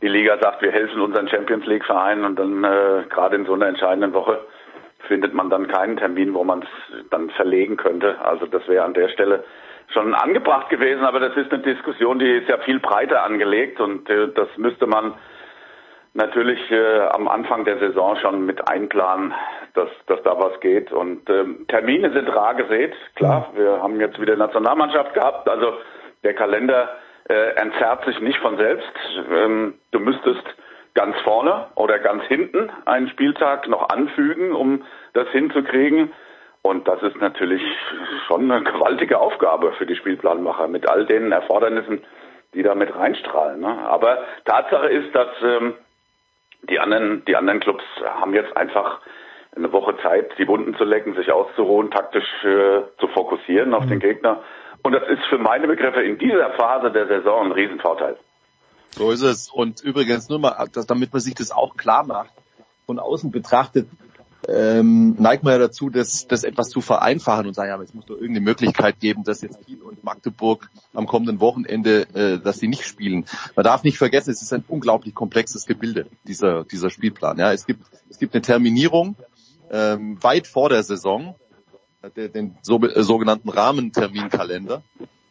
die 0.00 0.08
Liga 0.08 0.38
sagt, 0.40 0.62
wir 0.62 0.72
helfen 0.72 1.00
unseren 1.00 1.28
Champions 1.28 1.66
League 1.66 1.84
Vereinen 1.84 2.24
und 2.24 2.38
dann 2.38 2.64
äh, 2.64 3.04
gerade 3.08 3.36
in 3.36 3.46
so 3.46 3.54
einer 3.54 3.66
entscheidenden 3.66 4.12
Woche 4.14 4.40
findet 5.06 5.34
man 5.34 5.50
dann 5.50 5.68
keinen 5.68 5.96
Termin, 5.96 6.34
wo 6.34 6.44
man 6.44 6.62
es 6.62 7.08
dann 7.10 7.30
verlegen 7.30 7.76
könnte. 7.76 8.20
Also 8.20 8.46
das 8.46 8.66
wäre 8.68 8.84
an 8.84 8.94
der 8.94 9.08
Stelle 9.08 9.44
schon 9.92 10.14
angebracht 10.14 10.70
gewesen, 10.70 11.04
aber 11.04 11.20
das 11.20 11.36
ist 11.36 11.52
eine 11.52 11.62
Diskussion, 11.62 12.18
die 12.18 12.38
ist 12.38 12.48
ja 12.48 12.58
viel 12.58 12.80
breiter 12.80 13.24
angelegt 13.24 13.80
und 13.80 14.08
äh, 14.08 14.28
das 14.34 14.48
müsste 14.56 14.86
man 14.86 15.14
natürlich 16.14 16.70
äh, 16.70 17.00
am 17.00 17.28
Anfang 17.28 17.64
der 17.64 17.78
Saison 17.78 18.16
schon 18.16 18.44
mit 18.44 18.68
einplanen, 18.68 19.34
dass, 19.74 19.88
dass 20.06 20.22
da 20.22 20.38
was 20.38 20.60
geht. 20.60 20.92
Und 20.92 21.28
ähm, 21.30 21.66
Termine 21.68 22.12
sind 22.12 22.28
rar 22.28 22.54
gesät, 22.54 22.94
klar. 23.14 23.50
Wir 23.54 23.82
haben 23.82 24.00
jetzt 24.00 24.20
wieder 24.20 24.36
Nationalmannschaft 24.36 25.14
gehabt, 25.14 25.48
also 25.48 25.74
der 26.22 26.34
Kalender 26.34 26.90
äh, 27.28 27.54
entzerrt 27.56 28.04
sich 28.04 28.20
nicht 28.20 28.38
von 28.38 28.56
selbst. 28.56 28.92
Ähm, 29.30 29.74
du 29.90 30.00
müsstest 30.00 30.44
ganz 30.94 31.18
vorne 31.20 31.68
oder 31.74 31.98
ganz 31.98 32.24
hinten 32.24 32.70
einen 32.84 33.08
Spieltag 33.08 33.68
noch 33.68 33.88
anfügen, 33.88 34.52
um 34.52 34.84
das 35.14 35.28
hinzukriegen. 35.28 36.12
Und 36.60 36.86
das 36.86 37.02
ist 37.02 37.16
natürlich 37.20 37.62
schon 38.26 38.50
eine 38.50 38.62
gewaltige 38.62 39.18
Aufgabe 39.18 39.72
für 39.72 39.86
die 39.86 39.96
Spielplanmacher 39.96 40.68
mit 40.68 40.88
all 40.88 41.06
den 41.06 41.32
Erfordernissen, 41.32 42.04
die 42.54 42.62
da 42.62 42.74
mit 42.74 42.94
reinstrahlen. 42.94 43.60
Ne? 43.60 43.78
Aber 43.88 44.18
Tatsache 44.44 44.88
ist, 44.88 45.12
dass 45.14 45.28
ähm, 45.42 45.74
die 46.68 46.78
anderen, 46.78 47.24
die 47.26 47.36
anderen 47.36 47.60
Clubs 47.60 47.84
haben 48.04 48.34
jetzt 48.34 48.56
einfach 48.56 49.00
eine 49.54 49.72
Woche 49.72 49.96
Zeit, 50.02 50.30
die 50.38 50.48
Wunden 50.48 50.74
zu 50.76 50.84
lecken, 50.84 51.14
sich 51.14 51.30
auszuruhen, 51.30 51.90
taktisch 51.90 52.24
äh, 52.44 52.82
zu 52.98 53.08
fokussieren 53.12 53.74
auf 53.74 53.86
den 53.86 54.00
Gegner. 54.00 54.42
Und 54.82 54.92
das 54.92 55.02
ist 55.08 55.24
für 55.28 55.38
meine 55.38 55.66
Begriffe 55.66 56.02
in 56.02 56.18
dieser 56.18 56.50
Phase 56.52 56.90
der 56.90 57.06
Saison 57.06 57.46
ein 57.46 57.52
Riesenvorteil. 57.52 58.16
So 58.90 59.10
ist 59.10 59.22
es. 59.22 59.50
Und 59.50 59.82
übrigens 59.82 60.28
nur 60.28 60.38
mal, 60.38 60.66
dass, 60.72 60.86
damit 60.86 61.12
man 61.12 61.20
sich 61.20 61.34
das 61.34 61.50
auch 61.50 61.76
klar 61.76 62.04
macht, 62.04 62.32
von 62.86 62.98
außen 62.98 63.30
betrachtet, 63.30 63.88
ähm, 64.48 65.14
neigt 65.18 65.44
man 65.44 65.52
ja 65.52 65.58
dazu, 65.58 65.88
das, 65.88 66.26
das 66.26 66.44
etwas 66.44 66.68
zu 66.68 66.80
vereinfachen 66.80 67.46
und 67.46 67.54
sagen, 67.54 67.68
ja, 67.68 67.74
aber 67.74 67.84
es 67.84 67.94
muss 67.94 68.06
doch 68.06 68.14
irgendeine 68.14 68.40
Möglichkeit 68.40 68.98
geben, 68.98 69.24
dass 69.24 69.40
jetzt 69.40 69.64
Kiel 69.64 69.80
und 69.82 70.02
Magdeburg 70.02 70.68
am 70.94 71.06
kommenden 71.06 71.40
Wochenende, 71.40 72.02
äh, 72.14 72.38
dass 72.38 72.58
sie 72.58 72.68
nicht 72.68 72.84
spielen. 72.84 73.26
Man 73.54 73.64
darf 73.64 73.84
nicht 73.84 73.98
vergessen, 73.98 74.30
es 74.30 74.42
ist 74.42 74.52
ein 74.52 74.64
unglaublich 74.66 75.14
komplexes 75.14 75.66
Gebilde, 75.66 76.06
dieser, 76.24 76.64
dieser 76.64 76.90
Spielplan. 76.90 77.38
Ja, 77.38 77.52
es 77.52 77.66
gibt, 77.66 77.84
es 78.10 78.18
gibt 78.18 78.34
eine 78.34 78.42
Terminierung 78.42 79.16
ähm, 79.70 80.22
weit 80.22 80.46
vor 80.46 80.68
der 80.68 80.82
Saison, 80.82 81.36
äh, 82.02 82.28
den 82.28 82.56
so, 82.62 82.80
äh, 82.82 83.02
sogenannten 83.02 83.48
Rahmenterminkalender. 83.48 84.82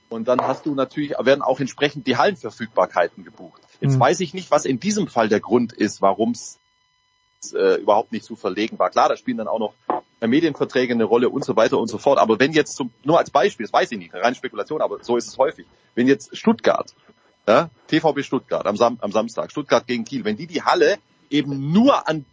Und 0.10 0.28
dann 0.28 0.42
hast 0.42 0.66
du 0.66 0.76
natürlich, 0.76 1.12
werden 1.20 1.42
auch 1.42 1.60
entsprechend 1.60 2.08
die 2.08 2.18
Hallenverfügbarkeiten 2.18 3.24
gebucht. 3.24 3.62
Jetzt 3.82 3.96
Mhm. 3.96 4.00
weiß 4.00 4.20
ich 4.22 4.34
nicht, 4.34 4.52
was 4.52 4.66
in 4.66 4.80
diesem 4.80 5.08
Fall 5.08 5.30
der 5.30 5.40
Grund 5.40 5.74
ist, 5.74 6.02
warum 6.02 6.32
es 6.32 6.60
äh, 7.54 7.82
überhaupt 7.82 8.12
nicht 8.12 8.26
zu 8.26 8.36
verlegen 8.36 8.78
war. 8.80 8.90
Klar, 8.90 9.10
da 9.10 9.18
spielen 9.18 9.38
dann 9.38 9.48
auch 9.48 9.60
noch 9.60 9.74
äh, 10.20 10.28
Medienverträge 10.28 10.94
eine 10.94 11.04
Rolle 11.04 11.30
und 11.30 11.44
so 11.44 11.56
weiter 11.56 11.80
und 11.80 11.88
so 11.88 11.98
fort. 11.98 12.20
Aber 12.20 12.40
wenn 12.40 12.54
jetzt 12.54 12.76
zum, 12.76 12.92
nur 13.04 13.18
als 13.18 13.32
Beispiel, 13.32 13.66
das 13.66 13.74
weiß 13.74 13.92
ich 13.92 13.98
nicht, 13.98 14.14
eine 14.14 14.24
reine 14.24 14.36
Spekulation, 14.36 14.82
aber 14.82 15.04
so 15.04 15.18
ist 15.18 15.28
es 15.28 15.38
häufig. 15.38 15.66
Wenn 15.96 16.08
jetzt 16.08 16.38
Stuttgart, 16.38 16.94
ja, 17.48 17.70
TVB 17.88 18.24
Stuttgart 18.24 18.66
am, 18.66 18.78
Sam 18.78 18.98
am 19.02 19.12
Samstag, 19.12 19.52
Stuttgart 19.52 19.88
gegen 19.88 20.06
Kiel, 20.06 20.24
wenn 20.24 20.38
die 20.38 20.48
die 20.48 20.62
Halle 20.62 20.98
eben 21.30 21.72
nur 21.72 22.08
an 22.08 22.26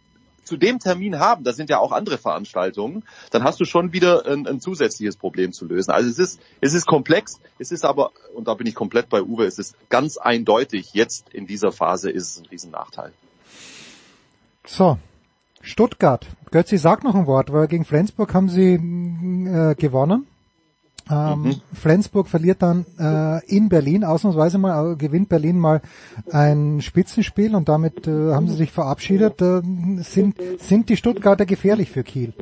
zu 0.43 0.57
dem 0.57 0.79
Termin 0.79 1.19
haben, 1.19 1.43
da 1.43 1.53
sind 1.53 1.69
ja 1.69 1.77
auch 1.77 1.91
andere 1.91 2.17
Veranstaltungen, 2.17 3.03
dann 3.29 3.43
hast 3.43 3.59
du 3.59 3.65
schon 3.65 3.93
wieder 3.93 4.25
ein, 4.25 4.47
ein, 4.47 4.59
zusätzliches 4.59 5.15
Problem 5.15 5.53
zu 5.53 5.65
lösen. 5.65 5.91
Also 5.91 6.09
es 6.09 6.17
ist, 6.17 6.41
es 6.59 6.73
ist 6.73 6.87
komplex, 6.87 7.39
es 7.59 7.71
ist 7.71 7.85
aber, 7.85 8.11
und 8.33 8.47
da 8.47 8.55
bin 8.55 8.65
ich 8.65 8.73
komplett 8.73 9.09
bei 9.09 9.21
Uwe, 9.21 9.45
es 9.45 9.59
ist 9.59 9.75
ganz 9.89 10.17
eindeutig, 10.17 10.93
jetzt 10.93 11.29
in 11.33 11.45
dieser 11.45 11.71
Phase 11.71 12.09
ist 12.09 12.31
es 12.31 12.39
ein 12.39 12.47
Riesennachteil. 12.47 13.13
So, 14.69 14.99
Stuttgart. 15.61 16.27
Götzi, 16.51 16.77
sag 16.77 17.03
noch 17.03 17.15
ein 17.15 17.25
Wort, 17.25 17.51
weil 17.51 17.67
gegen 17.67 17.85
Flensburg 17.85 18.35
haben 18.35 18.49
sie 18.49 18.75
äh, 18.75 19.73
gewonnen. 19.73 20.27
Ähm, 21.09 21.41
mhm. 21.41 21.61
Flensburg 21.73 22.27
verliert 22.27 22.61
dann 22.61 22.85
äh, 22.99 23.43
in 23.47 23.67
Berlin, 23.67 24.03
ausnahmsweise 24.03 24.59
mal, 24.59 24.93
äh, 24.93 24.95
gewinnt 24.95 25.27
Berlin 25.27 25.57
mal 25.57 25.81
ein 26.31 26.81
Spitzenspiel 26.81 27.55
und 27.55 27.67
damit 27.67 28.05
äh, 28.05 28.31
haben 28.31 28.47
sie 28.47 28.57
sich 28.57 28.71
verabschiedet. 28.71 29.41
Äh, 29.41 29.61
sind, 30.03 30.35
sind 30.59 30.89
die 30.89 30.97
Stuttgarter 30.97 31.47
gefährlich 31.47 31.89
für 31.89 32.03
Kiel? 32.03 32.33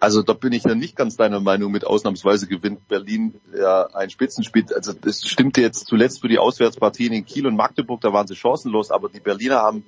Also 0.00 0.22
da 0.22 0.32
bin 0.32 0.52
ich 0.52 0.64
ja 0.64 0.74
nicht 0.74 0.96
ganz 0.96 1.16
deiner 1.16 1.38
Meinung 1.38 1.70
mit 1.70 1.86
ausnahmsweise 1.86 2.48
gewinnt 2.48 2.88
Berlin 2.88 3.34
ja 3.56 3.86
ein 3.94 4.10
Spitzenspiel. 4.10 4.64
Also 4.74 4.94
das 4.94 5.24
stimmte 5.24 5.60
jetzt 5.60 5.86
zuletzt 5.86 6.22
für 6.22 6.28
die 6.28 6.40
Auswärtspartien 6.40 7.12
in 7.12 7.24
Kiel 7.24 7.46
und 7.46 7.54
Magdeburg, 7.54 8.00
da 8.00 8.12
waren 8.12 8.26
sie 8.26 8.34
chancenlos, 8.34 8.90
aber 8.90 9.08
die 9.08 9.20
Berliner 9.20 9.58
haben 9.58 9.84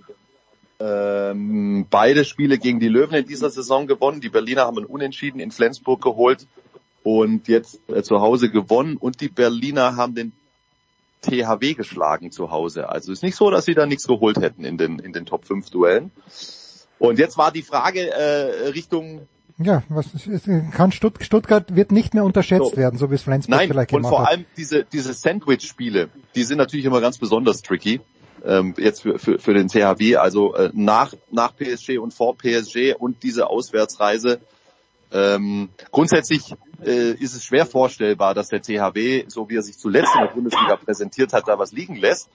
ähm, 0.82 1.86
beide 1.88 2.24
Spiele 2.24 2.58
gegen 2.58 2.80
die 2.80 2.88
Löwen 2.88 3.14
in 3.14 3.26
dieser 3.26 3.50
Saison 3.50 3.86
gewonnen. 3.86 4.20
Die 4.20 4.28
Berliner 4.28 4.62
haben 4.62 4.78
ein 4.78 4.84
Unentschieden 4.84 5.40
in 5.40 5.50
Flensburg 5.50 6.02
geholt 6.02 6.46
und 7.02 7.48
jetzt 7.48 7.80
äh, 7.88 8.02
zu 8.02 8.20
Hause 8.20 8.50
gewonnen 8.50 8.96
und 8.96 9.20
die 9.20 9.28
Berliner 9.28 9.96
haben 9.96 10.14
den 10.14 10.32
THW 11.22 11.74
geschlagen 11.74 12.32
zu 12.32 12.50
Hause. 12.50 12.88
Also 12.88 13.12
ist 13.12 13.22
nicht 13.22 13.36
so, 13.36 13.50
dass 13.50 13.64
sie 13.64 13.74
da 13.74 13.86
nichts 13.86 14.06
geholt 14.06 14.38
hätten 14.40 14.64
in 14.64 14.76
den, 14.76 14.98
in 14.98 15.12
den 15.12 15.24
Top 15.24 15.44
5 15.44 15.70
Duellen. 15.70 16.10
Und 16.98 17.18
jetzt 17.18 17.38
war 17.38 17.52
die 17.52 17.62
Frage 17.62 18.10
äh, 18.10 18.68
Richtung 18.68 19.28
ja, 19.58 19.82
was 19.88 20.06
kann 20.72 20.92
Stutt 20.92 21.22
Stuttgart 21.22 21.76
wird 21.76 21.92
nicht 21.92 22.14
mehr 22.14 22.24
unterschätzt 22.24 22.70
so. 22.70 22.76
werden, 22.76 22.98
so 22.98 23.10
wie 23.10 23.14
es 23.14 23.22
Flensburg 23.22 23.58
Nein, 23.58 23.68
vielleicht 23.68 23.90
gemacht 23.90 24.06
hat. 24.06 24.18
Und 24.18 24.24
vor 24.24 24.28
allem 24.28 24.44
diese, 24.56 24.84
diese 24.84 25.12
Sandwich-Spiele, 25.12 26.08
die 26.34 26.42
sind 26.42 26.58
natürlich 26.58 26.86
immer 26.86 27.00
ganz 27.00 27.18
besonders 27.18 27.62
tricky. 27.62 28.00
Ähm, 28.44 28.74
jetzt 28.76 29.02
für, 29.02 29.18
für, 29.18 29.38
für 29.38 29.54
den 29.54 29.68
THW, 29.68 30.16
also 30.16 30.54
äh, 30.54 30.70
nach, 30.72 31.14
nach 31.30 31.54
PSG 31.56 31.98
und 31.98 32.12
vor 32.12 32.36
PSG 32.36 32.94
und 32.98 33.22
diese 33.22 33.48
Auswärtsreise. 33.48 34.40
Ähm, 35.12 35.68
grundsätzlich 35.90 36.54
äh, 36.84 37.12
ist 37.12 37.34
es 37.34 37.44
schwer 37.44 37.66
vorstellbar, 37.66 38.34
dass 38.34 38.48
der 38.48 38.62
THW, 38.62 39.24
so 39.28 39.48
wie 39.48 39.56
er 39.56 39.62
sich 39.62 39.78
zuletzt 39.78 40.10
in 40.14 40.26
der 40.26 40.32
Bundesliga 40.32 40.76
präsentiert 40.76 41.32
hat, 41.32 41.46
da 41.46 41.58
was 41.58 41.72
liegen 41.72 41.96
lässt. 41.96 42.28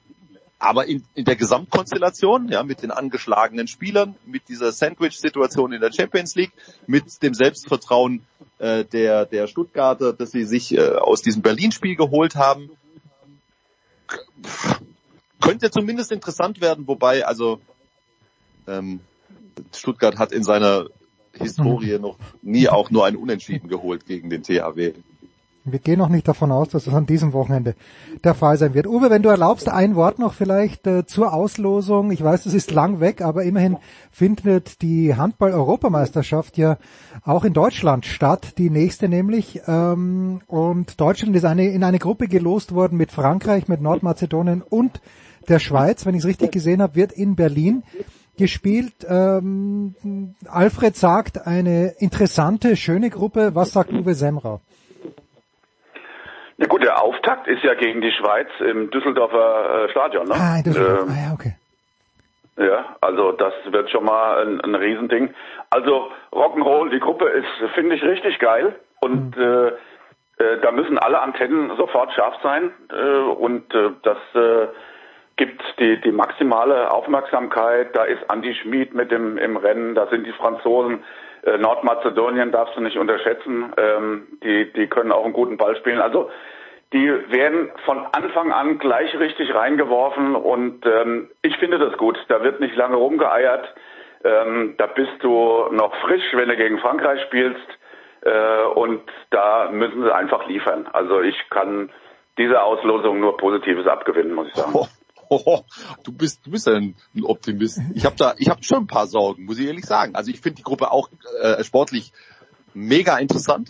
Aber 0.59 0.87
in, 0.87 1.03
in 1.13 1.25
der 1.25 1.35
Gesamtkonstellation, 1.35 2.49
ja, 2.49 2.63
mit 2.63 2.81
den 2.81 2.91
angeschlagenen 2.91 3.67
Spielern, 3.67 4.15
mit 4.25 4.47
dieser 4.47 4.71
Sandwich-Situation 4.71 5.71
in 5.71 5.81
der 5.81 5.91
Champions 5.91 6.35
League, 6.35 6.53
mit 6.87 7.21
dem 7.21 7.33
Selbstvertrauen 7.35 8.23
äh, 8.57 8.83
der, 8.85 9.25
der 9.25 9.47
Stuttgarter, 9.47 10.13
dass 10.13 10.31
sie 10.31 10.45
sich 10.45 10.75
äh, 10.75 10.93
aus 10.95 11.21
diesem 11.21 11.43
Berlin-Spiel 11.43 11.95
geholt 11.95 12.35
haben, 12.35 12.71
könnte 15.41 15.71
zumindest 15.71 16.11
interessant 16.11 16.61
werden, 16.61 16.87
wobei 16.87 17.25
also 17.25 17.59
ähm, 18.67 18.99
Stuttgart 19.73 20.17
hat 20.17 20.31
in 20.31 20.43
seiner 20.43 20.87
Historie 21.33 21.99
noch 21.99 22.17
nie 22.41 22.69
auch 22.69 22.89
nur 22.89 23.05
ein 23.05 23.15
Unentschieden 23.15 23.69
geholt 23.69 24.05
gegen 24.05 24.29
den 24.29 24.43
THW. 24.43 24.93
Wir 25.69 25.79
gehen 25.79 25.99
noch 25.99 26.07
nicht 26.07 26.25
davon 26.25 26.53
aus, 26.53 26.69
dass 26.69 26.85
das 26.85 26.93
an 26.93 27.05
diesem 27.05 27.33
Wochenende 27.33 27.75
der 28.23 28.33
Fall 28.35 28.57
sein 28.57 28.73
wird. 28.73 28.87
Uwe, 28.87 29.09
wenn 29.09 29.21
du 29.21 29.27
erlaubst, 29.27 29.67
ein 29.67 29.95
Wort 29.95 30.17
noch 30.17 30.33
vielleicht 30.33 30.87
äh, 30.87 31.05
zur 31.05 31.33
Auslosung. 31.33 32.11
Ich 32.11 32.23
weiß, 32.23 32.43
das 32.43 32.53
ist 32.53 32.71
lang 32.71 33.01
weg, 33.01 33.21
aber 33.21 33.43
immerhin 33.43 33.77
findet 34.09 34.81
die 34.81 35.15
Handball-Europameisterschaft 35.15 36.57
ja 36.57 36.77
auch 37.21 37.43
in 37.43 37.51
Deutschland 37.51 38.05
statt, 38.05 38.57
die 38.57 38.69
nächste 38.69 39.09
nämlich. 39.09 39.59
Ähm, 39.67 40.39
und 40.47 41.01
Deutschland 41.01 41.35
ist 41.35 41.43
eine, 41.43 41.67
in 41.67 41.83
eine 41.83 41.99
Gruppe 41.99 42.29
gelost 42.29 42.73
worden 42.73 42.97
mit 42.97 43.11
Frankreich, 43.11 43.67
mit 43.67 43.81
Nordmazedonien 43.81 44.61
und 44.61 45.01
der 45.49 45.59
Schweiz, 45.59 46.05
wenn 46.05 46.15
ich 46.15 46.21
es 46.21 46.27
richtig 46.27 46.51
gesehen 46.51 46.81
habe, 46.81 46.95
wird 46.95 47.11
in 47.11 47.35
Berlin 47.35 47.83
gespielt. 48.37 48.93
Ähm, 49.09 49.95
Alfred 50.49 50.95
sagt, 50.95 51.45
eine 51.45 51.93
interessante, 51.99 52.75
schöne 52.75 53.09
Gruppe. 53.09 53.51
Was 53.55 53.73
sagt 53.73 53.91
Uwe 53.91 54.13
Semra? 54.13 54.59
Na 56.57 56.65
gut, 56.65 56.83
der 56.83 57.01
Auftakt 57.01 57.47
ist 57.47 57.63
ja 57.63 57.75
gegen 57.75 58.01
die 58.01 58.11
Schweiz 58.11 58.47
im 58.59 58.89
Düsseldorfer 58.89 59.85
äh, 59.85 59.91
Stadion. 59.91 60.27
Ne? 60.27 60.33
Ah, 60.35 60.57
in 60.57 60.63
Düsseldorf. 60.63 61.01
Ähm, 61.01 61.09
ah, 61.09 61.27
ja, 61.27 61.33
okay. 61.33 61.55
Ja, 62.57 62.95
also 63.01 63.33
das 63.33 63.53
wird 63.69 63.91
schon 63.91 64.03
mal 64.03 64.43
ein, 64.43 64.61
ein 64.61 64.73
Riesending. 64.73 65.33
Also 65.69 66.09
Rock'n'Roll, 66.31 66.89
die 66.89 66.99
Gruppe 66.99 67.25
ist, 67.29 67.73
finde 67.75 67.95
ich, 67.95 68.01
richtig 68.01 68.39
geil. 68.39 68.75
Und 68.99 69.37
mhm. 69.37 69.43
äh, 69.43 69.67
äh, 70.43 70.61
da 70.61 70.71
müssen 70.71 70.97
alle 70.97 71.21
Antennen 71.21 71.75
sofort 71.77 72.11
scharf 72.13 72.33
sein. 72.41 72.71
Äh, 72.91 73.19
und 73.19 73.71
äh, 73.75 73.91
das 74.01 74.17
äh, 74.33 74.67
gibt 75.37 75.61
die, 75.79 76.01
die 76.01 76.11
maximale 76.11 76.91
Aufmerksamkeit. 76.91 77.95
Da 77.95 78.03
ist 78.03 78.21
Andy 78.31 78.53
Schmid 78.55 78.93
mit 78.93 79.11
dem, 79.11 79.37
im 79.37 79.55
Rennen, 79.55 79.95
da 79.95 80.07
sind 80.07 80.25
die 80.25 80.33
Franzosen. 80.33 81.03
Äh, 81.43 81.57
Nordmazedonien 81.57 82.51
darfst 82.51 82.75
du 82.75 82.81
nicht 82.81 82.97
unterschätzen. 82.97 83.71
Ähm, 83.77 84.27
die, 84.43 84.73
die 84.73 84.87
können 84.87 85.11
auch 85.11 85.23
einen 85.23 85.33
guten 85.33 85.57
Ball 85.57 85.75
spielen. 85.77 86.01
Also 86.01 86.29
die 86.93 87.07
werden 87.07 87.71
von 87.85 88.05
Anfang 88.11 88.51
an 88.51 88.79
gleich 88.79 89.17
richtig 89.19 89.53
reingeworfen 89.53 90.35
und 90.35 90.85
ähm, 90.85 91.29
ich 91.41 91.57
finde 91.57 91.79
das 91.79 91.97
gut. 91.97 92.17
Da 92.29 92.43
wird 92.43 92.59
nicht 92.59 92.75
lange 92.75 92.95
rumgeeiert. 92.95 93.73
Ähm, 94.23 94.75
da 94.77 94.87
bist 94.87 95.21
du 95.21 95.67
noch 95.71 95.93
frisch, 95.97 96.33
wenn 96.33 96.49
du 96.49 96.55
gegen 96.55 96.79
Frankreich 96.79 97.21
spielst. 97.23 97.67
Äh, 98.21 98.63
und 98.73 99.01
da 99.29 99.69
müssen 99.71 100.03
sie 100.03 100.13
einfach 100.13 100.47
liefern. 100.47 100.87
Also 100.91 101.21
ich 101.21 101.37
kann 101.49 101.91
diese 102.37 102.61
Auslosung 102.61 103.19
nur 103.19 103.37
Positives 103.37 103.87
abgewinnen, 103.87 104.33
muss 104.33 104.47
ich 104.47 104.55
sagen. 104.55 104.71
Oh. 104.73 104.87
Oh, 105.29 105.61
du 106.03 106.11
bist, 106.11 106.45
du 106.45 106.51
bist 106.51 106.67
ein, 106.67 106.95
Optimist. 107.21 107.79
Ich 107.93 108.05
habe 108.05 108.15
da, 108.15 108.35
ich 108.37 108.49
habe 108.49 108.63
schon 108.63 108.83
ein 108.83 108.87
paar 108.87 109.07
Sorgen, 109.07 109.45
muss 109.45 109.57
ich 109.57 109.67
ehrlich 109.67 109.85
sagen. 109.85 110.15
Also 110.15 110.31
ich 110.31 110.39
finde 110.39 110.57
die 110.57 110.63
Gruppe 110.63 110.91
auch 110.91 111.09
äh, 111.41 111.63
sportlich 111.63 112.13
mega 112.73 113.17
interessant. 113.17 113.69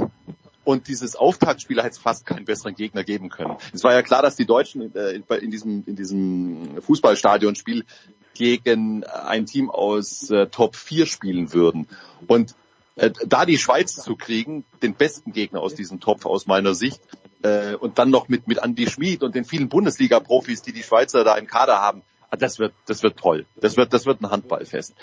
Und 0.63 0.89
dieses 0.89 1.15
Auftaktspiel 1.15 1.77
hätte 1.77 1.91
es 1.91 1.97
fast 1.97 2.25
keinen 2.25 2.43
besseren 2.43 2.75
Gegner 2.75 3.05
geben 3.05 3.29
können. 3.29 3.55
Es 3.73 3.85
war 3.85 3.93
ja 3.93 4.01
klar, 4.01 4.21
dass 4.21 4.35
die 4.35 4.45
Deutschen 4.45 4.93
äh, 4.95 5.21
in 5.37 5.49
diesem, 5.49 5.83
in 5.85 5.95
diesem 5.95 6.81
Fußballstadionspiel 6.81 7.85
gegen 8.33 9.05
ein 9.05 9.45
Team 9.45 9.69
aus 9.69 10.29
äh, 10.29 10.47
Top 10.47 10.75
4 10.75 11.05
spielen 11.05 11.53
würden. 11.53 11.87
Und 12.27 12.55
äh, 12.97 13.11
da 13.25 13.45
die 13.45 13.57
Schweiz 13.57 13.95
zu 13.95 14.15
kriegen, 14.15 14.65
den 14.81 14.93
besten 14.93 15.31
Gegner 15.31 15.61
aus 15.61 15.73
diesem 15.73 15.99
Topf 16.01 16.25
aus 16.25 16.47
meiner 16.47 16.75
Sicht, 16.75 16.99
äh, 17.43 17.75
und 17.75 17.99
dann 17.99 18.09
noch 18.09 18.29
mit, 18.29 18.47
mit 18.47 18.59
Andy 18.59 18.89
Schmid 18.89 19.23
und 19.23 19.35
den 19.35 19.45
vielen 19.45 19.69
Bundesliga-Profis, 19.69 20.61
die 20.61 20.73
die 20.73 20.83
Schweizer 20.83 21.23
da 21.23 21.35
im 21.35 21.47
Kader 21.47 21.79
haben, 21.79 22.01
ah, 22.29 22.35
das 22.35 22.59
wird, 22.59 22.73
das 22.85 23.03
wird 23.03 23.17
toll. 23.17 23.45
Das 23.55 23.77
wird, 23.77 23.93
das 23.93 24.05
wird 24.05 24.21
ein 24.21 24.29
Handballfest. 24.29 24.93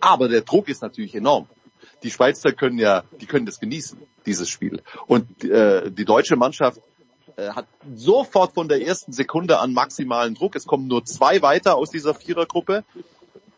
Aber 0.00 0.28
der 0.28 0.42
Druck 0.42 0.68
ist 0.68 0.82
natürlich 0.82 1.14
enorm. 1.14 1.46
Die 2.02 2.10
Schweizer 2.10 2.52
können 2.52 2.78
ja, 2.78 3.04
die 3.20 3.26
können 3.26 3.46
das 3.46 3.60
genießen, 3.60 3.98
dieses 4.26 4.48
Spiel. 4.48 4.82
Und 5.06 5.44
äh, 5.44 5.90
die 5.90 6.04
deutsche 6.04 6.36
Mannschaft 6.36 6.80
äh, 7.36 7.48
hat 7.50 7.66
sofort 7.94 8.52
von 8.54 8.68
der 8.68 8.86
ersten 8.86 9.12
Sekunde 9.12 9.58
an 9.58 9.72
maximalen 9.72 10.34
Druck. 10.34 10.54
Es 10.56 10.66
kommen 10.66 10.86
nur 10.86 11.04
zwei 11.04 11.40
weiter 11.42 11.76
aus 11.76 11.90
dieser 11.90 12.14
Vierergruppe 12.14 12.84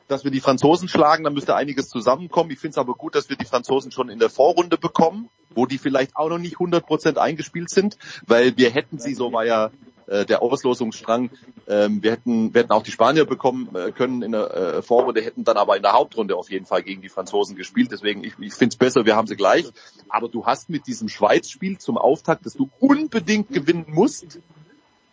dass 0.09 0.25
wir 0.25 0.31
die 0.31 0.41
Franzosen 0.41 0.89
schlagen, 0.89 1.25
dann 1.25 1.35
müsste 1.35 1.55
einiges 1.55 1.89
zusammenkommen. 1.89 2.51
Ich 2.51 2.59
finde 2.59 2.73
es 2.73 2.79
aber 2.79 2.95
gut, 2.95 3.15
dass 3.15 3.29
wir 3.29 3.37
die 3.37 3.45
Franzosen 3.45 3.91
schon 3.91 4.09
in 4.09 4.19
der 4.19 4.31
Vorrunde 4.31 4.79
bekommen, 4.79 5.29
wo 5.55 5.67
die 5.67 5.79
vielleicht 5.79 6.17
auch 6.17 6.29
noch 6.29 6.39
nicht 6.39 6.57
100% 6.57 7.17
eingespielt 7.17 7.71
sind, 7.71 7.99
weil 8.27 8.57
wir 8.57 8.71
hätten 8.71 8.99
sie, 8.99 9.15
so 9.15 9.33
war 9.33 9.45
ja 9.45 9.71
äh, 10.07 10.25
der 10.25 10.43
Auslosungsstrang, 10.43 11.31
ähm, 11.67 12.03
wir, 12.03 12.13
hätten, 12.13 12.55
wir 12.55 12.63
hätten 12.63 12.73
auch 12.73 12.83
die 12.83 12.93
Spanier 12.93 13.25
bekommen 13.25 13.75
äh, 13.75 13.91
können 13.91 14.23
in 14.23 14.33
der 14.33 14.55
äh, 14.55 14.83
Vorrunde, 14.83 15.21
hätten 15.21 15.45
dann 15.45 15.57
aber 15.57 15.77
in 15.77 15.83
der 15.83 15.95
Hauptrunde 15.95 16.37
auf 16.37 16.51
jeden 16.51 16.67
Fall 16.67 16.83
gegen 16.83 17.03
die 17.03 17.09
Franzosen 17.09 17.57
gespielt. 17.57 17.91
Deswegen, 17.91 18.23
ich, 18.23 18.35
ich 18.39 18.55
finde 18.55 18.75
es 18.75 18.77
besser, 18.77 19.05
wir 19.05 19.17
haben 19.17 19.27
sie 19.27 19.37
gleich. 19.37 19.67
Aber 20.09 20.29
du 20.29 20.47
hast 20.47 20.71
mit 20.71 20.87
diesem 20.87 21.09
Schweiz-Spiel 21.09 21.79
zum 21.79 21.99
Auftakt, 21.99 22.47
dass 22.47 22.55
du 22.55 22.71
unbedingt 22.79 23.49
gewinnen 23.49 23.87
musst, 23.89 24.39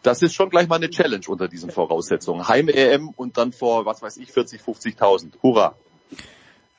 das 0.04 0.22
ist 0.22 0.34
schon 0.34 0.50
gleich 0.50 0.68
mal 0.68 0.76
eine 0.76 0.90
Challenge 0.90 1.26
unter 1.28 1.48
diesen 1.48 1.72
Voraussetzungen. 1.72 2.48
Heim-EM 2.48 3.10
und 3.10 3.38
dann 3.38 3.54
vor, 3.54 3.86
was 3.86 4.02
weiß 4.02 4.18
ich, 4.18 4.32
40, 4.32 4.62
50.000. 4.62 5.42
Hurra! 5.42 5.76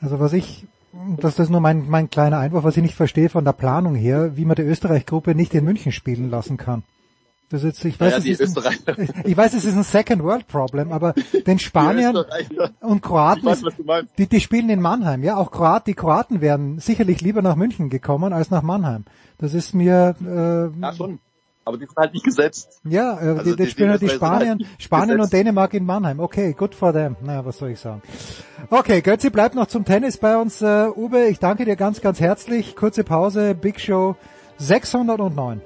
Also 0.01 0.21
was 0.21 0.33
ich, 0.35 0.65
das 1.19 1.39
ist 1.39 1.49
nur 1.49 1.61
mein, 1.61 1.89
mein 1.89 2.11
kleiner 2.11 2.39
Einwurf, 2.39 2.65
was 2.65 2.77
ich 2.77 2.83
nicht 2.83 2.95
verstehe 2.95 3.31
von 3.31 3.45
der 3.45 3.53
Planung 3.53 3.95
her, 3.95 4.37
wie 4.37 4.45
man 4.45 4.57
die 4.57 4.63
Österreich-Gruppe 4.63 5.35
nicht 5.35 5.55
in 5.55 5.65
München 5.65 5.93
spielen 5.93 6.31
lassen 6.31 6.59
kann. 6.59 6.85
Das 7.51 7.63
ist 7.63 7.83
jetzt, 7.83 7.85
ich 7.85 8.01
weiß, 8.01 8.25
ist 8.25 8.59
ein, 8.59 9.05
ich 9.25 9.37
weiß, 9.37 9.55
es 9.55 9.65
ist 9.65 9.77
ein 9.77 9.83
Second 9.83 10.23
World 10.23 10.49
Problem, 10.49 10.93
aber 10.93 11.15
den 11.47 11.59
Spaniern 11.61 12.17
und 12.81 13.03
Kroaten, 13.03 13.45
weiß, 13.45 13.63
die, 14.19 14.27
die 14.27 14.41
spielen 14.41 14.71
in 14.71 14.81
Mannheim, 14.81 15.23
ja, 15.23 15.37
auch 15.37 15.51
Kroat, 15.51 15.87
die 15.87 15.95
Kroaten 15.95 16.41
wären 16.41 16.79
sicherlich 16.79 17.21
lieber 17.21 17.43
nach 17.43 17.55
München 17.55 17.91
gekommen 17.91 18.33
als 18.33 18.51
nach 18.51 18.63
Mannheim. 18.63 19.05
Das 19.39 19.55
ist 19.55 19.75
mir, 19.75 20.17
äh, 20.21 20.81
ja, 20.81 20.93
schon. 20.95 21.21
Aber 21.65 21.79
die 21.79 21.87
sind 21.87 21.97
halt 21.97 22.13
nicht 22.13 22.25
gesetzt. 22.25 22.81
Ja, 22.85 23.15
äh, 23.15 23.29
Also 23.29 23.43
die, 23.43 23.57
die, 23.57 23.65
die- 23.65 23.71
spielen 23.71 23.91
halt 23.91 24.01
die 24.03 24.07
die 24.07 24.11
sind 24.13 24.23
halt 24.23 24.43
Spanien, 24.43 24.67
Spanien 24.79 25.17
gesetzt. 25.17 25.33
und 25.35 25.39
Dänemark 25.39 25.75
in 25.75 25.85
Mannheim. 25.87 26.21
Okay, 26.21 26.53
good 26.53 26.75
for 26.75 26.93
them. 26.93 27.17
Na, 27.23 27.45
was 27.45 27.59
soll 27.59 27.71
ich 27.71 27.81
sagen? 27.81 28.03
Okay, 28.71 29.01
Götzi 29.01 29.31
bleibt 29.31 29.55
noch 29.55 29.67
zum 29.67 29.85
Tennis 29.85 30.19
bei 30.19 30.37
uns. 30.37 30.61
Äh, 30.63 30.89
Uwe, 30.95 31.27
ich 31.27 31.39
danke 31.39 31.65
dir 31.65 31.77
ganz, 31.77 32.01
ganz 32.01 32.21
herzlich. 32.21 32.77
Kurze 32.77 33.05
Pause, 33.05 33.55
Big 33.55 33.81
Show 33.81 34.17
609. 34.59 35.61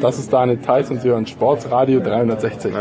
Das 0.00 0.18
ist 0.18 0.32
Daniel 0.32 0.58
Theiss 0.58 0.90
und 0.90 1.00
Sie 1.00 1.08
hören 1.08 1.26
Sportsradio 1.26 2.00
360. 2.00 2.74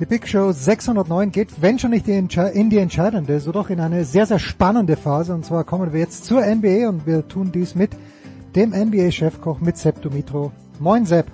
Die 0.00 0.06
Big 0.06 0.28
Show 0.28 0.52
609 0.52 1.32
geht, 1.32 1.60
wenn 1.60 1.76
schon 1.80 1.90
nicht 1.90 2.06
die 2.06 2.12
in 2.12 2.70
die 2.70 2.78
entscheidende, 2.78 3.40
so 3.40 3.50
doch 3.50 3.68
in 3.68 3.80
eine 3.80 4.04
sehr, 4.04 4.26
sehr 4.26 4.38
spannende 4.38 4.96
Phase. 4.96 5.34
Und 5.34 5.44
zwar 5.44 5.64
kommen 5.64 5.92
wir 5.92 5.98
jetzt 5.98 6.24
zur 6.24 6.40
NBA 6.40 6.88
und 6.88 7.04
wir 7.04 7.26
tun 7.26 7.50
dies 7.50 7.74
mit 7.74 7.90
dem 8.54 8.70
NBA-Chefkoch, 8.70 9.60
mit 9.60 9.76
Sepp 9.76 10.00
Dumitro. 10.00 10.52
Moin 10.78 11.04
Sepp. 11.04 11.26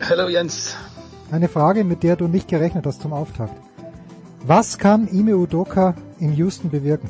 Hallo 0.00 0.28
Jens. 0.28 0.74
Eine 1.30 1.46
Frage, 1.46 1.84
mit 1.84 2.02
der 2.02 2.16
du 2.16 2.26
nicht 2.26 2.48
gerechnet 2.48 2.86
hast 2.86 3.02
zum 3.02 3.12
Auftakt. 3.12 3.54
Was 4.44 4.78
kann 4.78 5.06
Ime 5.06 5.36
Udoka 5.36 5.94
in 6.18 6.32
Houston 6.32 6.70
bewirken? 6.70 7.08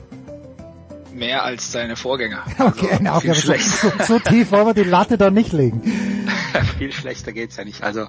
Mehr 1.12 1.44
als 1.44 1.72
seine 1.72 1.96
Vorgänger. 1.96 2.44
Okay, 2.58 2.88
Also, 2.90 2.96
viel, 2.96 3.08
aber 3.08 3.34
so, 3.34 3.40
schlechter. 3.40 3.92
so, 3.98 4.14
so 4.14 4.18
tief 4.18 4.50
wollen 4.50 4.66
wir 4.66 4.74
die 4.74 4.82
Latte 4.88 5.18
da 5.18 5.30
nicht 5.30 5.52
legen. 5.52 6.26
viel 6.78 6.92
schlechter 6.92 7.32
geht's 7.32 7.56
ja 7.56 7.64
nicht. 7.64 7.82
Also 7.82 8.08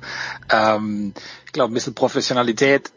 ähm, 0.50 1.14
ich 1.46 1.52
glaube, 1.52 1.72
ein 1.72 1.76
bisschen 1.76 1.96
Professionalität 1.96 2.92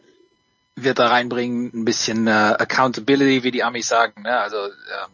wird 0.74 0.98
da 0.98 1.08
reinbringen, 1.08 1.70
ein 1.74 1.84
bisschen 1.84 2.26
äh, 2.26 2.30
Accountability, 2.30 3.42
wie 3.42 3.50
die 3.50 3.64
Amis 3.64 3.88
sagen. 3.88 4.22
Ne? 4.22 4.38
Also 4.38 4.56
ähm, 4.56 5.10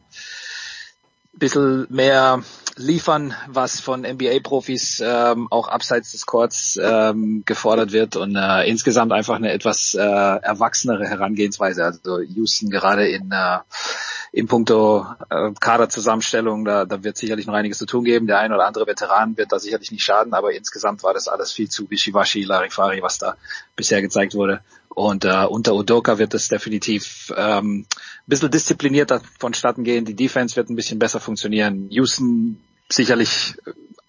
bisschen 1.35 1.87
mehr 1.89 2.43
liefern, 2.77 3.35
was 3.49 3.81
von 3.81 4.03
NBA-Profis 4.03 5.03
ähm, 5.05 5.49
auch 5.51 5.69
abseits 5.69 6.13
des 6.13 6.27
Courts 6.27 6.79
ähm, 6.83 7.43
gefordert 7.45 7.93
wird 7.93 8.17
und 8.17 8.37
äh, 8.37 8.69
insgesamt 8.69 9.13
einfach 9.13 9.37
eine 9.37 9.53
etwas 9.53 9.95
äh, 9.95 10.01
erwachsenere 10.01 11.07
Herangehensweise. 11.07 11.85
Also 11.85 12.21
Houston 12.21 12.71
gerade 12.71 13.09
in 13.09 13.31
äh, 13.31 13.59
in 14.33 14.47
puncto 14.47 15.07
äh, 15.29 15.53
Kaderzusammenstellung, 15.61 16.65
da, 16.65 16.87
da 16.87 17.05
wird 17.05 17.19
sicherlich 17.19 17.47
noch 17.47 17.53
einiges 17.53 17.77
zu 17.77 17.85
tun 17.85 18.03
geben. 18.03 18.27
Der 18.27 18.39
ein 18.39 18.51
oder 18.51 18.67
andere 18.67 18.87
Veteran 18.87 19.37
wird 19.37 19.53
da 19.53 19.59
sicherlich 19.59 19.93
nicht 19.93 20.03
schaden, 20.03 20.33
aber 20.33 20.53
insgesamt 20.53 21.03
war 21.03 21.13
das 21.13 21.29
alles 21.29 21.53
viel 21.53 21.69
zu 21.69 21.91
wischiwaschi, 21.91 22.43
Larifari, 22.43 23.03
was 23.03 23.19
da 23.19 23.37
bisher 23.77 24.01
gezeigt 24.01 24.35
wurde. 24.35 24.63
Und 24.89 25.27
äh, 25.27 25.45
unter 25.45 25.75
Udoka 25.75 26.19
wird 26.19 26.33
es 26.33 26.49
definitiv 26.49 27.31
ähm, 27.37 27.87
ein 27.91 28.27
bisschen 28.27 28.51
disziplinierter 28.51 29.21
vonstatten 29.39 29.85
gehen. 29.85 30.07
Die 30.07 30.17
Defense 30.17 30.57
wird 30.57 30.71
ein 30.71 30.77
bisschen 30.77 30.99
besser 30.99 31.21
funktionieren. 31.21 31.89
Houston 31.91 32.59
sicherlich 32.93 33.57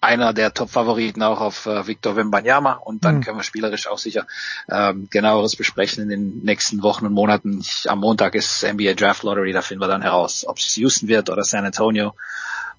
einer 0.01 0.33
der 0.33 0.53
Top-Favoriten 0.53 1.23
auch 1.23 1.39
auf 1.39 1.65
äh, 1.65 1.87
Victor 1.87 2.17
Wembanyama 2.17 2.73
und 2.73 3.05
dann 3.05 3.17
Mhm. 3.17 3.21
können 3.21 3.37
wir 3.37 3.43
spielerisch 3.43 3.87
auch 3.87 3.97
sicher 3.97 4.27
ähm, 4.69 5.07
genaueres 5.09 5.55
besprechen 5.55 6.03
in 6.03 6.09
den 6.09 6.39
nächsten 6.43 6.83
Wochen 6.83 7.05
und 7.05 7.13
Monaten. 7.13 7.61
Ich, 7.61 7.89
am 7.89 7.99
Montag 7.99 8.35
ist 8.35 8.63
NBA 8.63 8.93
Draft 8.95 9.23
Lottery, 9.23 9.53
da 9.53 9.61
finden 9.61 9.81
wir 9.81 9.87
dann 9.87 10.01
heraus, 10.01 10.45
ob 10.45 10.57
es 10.57 10.75
Houston 10.75 11.07
wird 11.07 11.29
oder 11.29 11.43
San 11.43 11.65
Antonio 11.65 12.13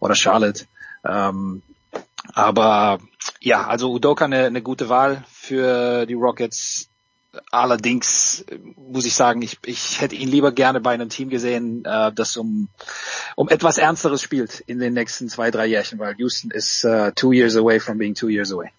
oder 0.00 0.14
Charlotte. 0.14 0.66
Ähm, 1.04 1.62
aber 2.34 2.98
ja, 3.40 3.66
also 3.66 3.90
Udoka 3.90 4.26
eine, 4.26 4.44
eine 4.46 4.60
gute 4.62 4.88
Wahl 4.90 5.24
für 5.30 6.04
die 6.04 6.14
Rockets. 6.14 6.88
Allerdings 7.50 8.44
äh, 8.48 8.58
muss 8.76 9.06
ich 9.06 9.14
sagen, 9.14 9.42
ich, 9.42 9.58
ich 9.64 10.00
hätte 10.00 10.14
ihn 10.14 10.28
lieber 10.28 10.52
gerne 10.52 10.80
bei 10.80 10.92
einem 10.92 11.08
Team 11.08 11.28
gesehen, 11.28 11.84
äh, 11.84 12.12
das 12.12 12.36
um, 12.36 12.68
um 13.36 13.48
etwas 13.48 13.78
Ernsteres 13.78 14.22
spielt 14.22 14.60
in 14.60 14.78
den 14.78 14.94
nächsten 14.94 15.28
zwei, 15.28 15.50
drei 15.50 15.66
Jährchen, 15.66 15.98
weil 15.98 16.14
Houston 16.18 16.50
ist 16.50 16.84
uh, 16.84 17.10
two 17.14 17.32
years 17.32 17.56
away 17.56 17.80
from 17.80 17.98
being 17.98 18.14
two 18.14 18.28
years 18.28 18.52
away. 18.52 18.70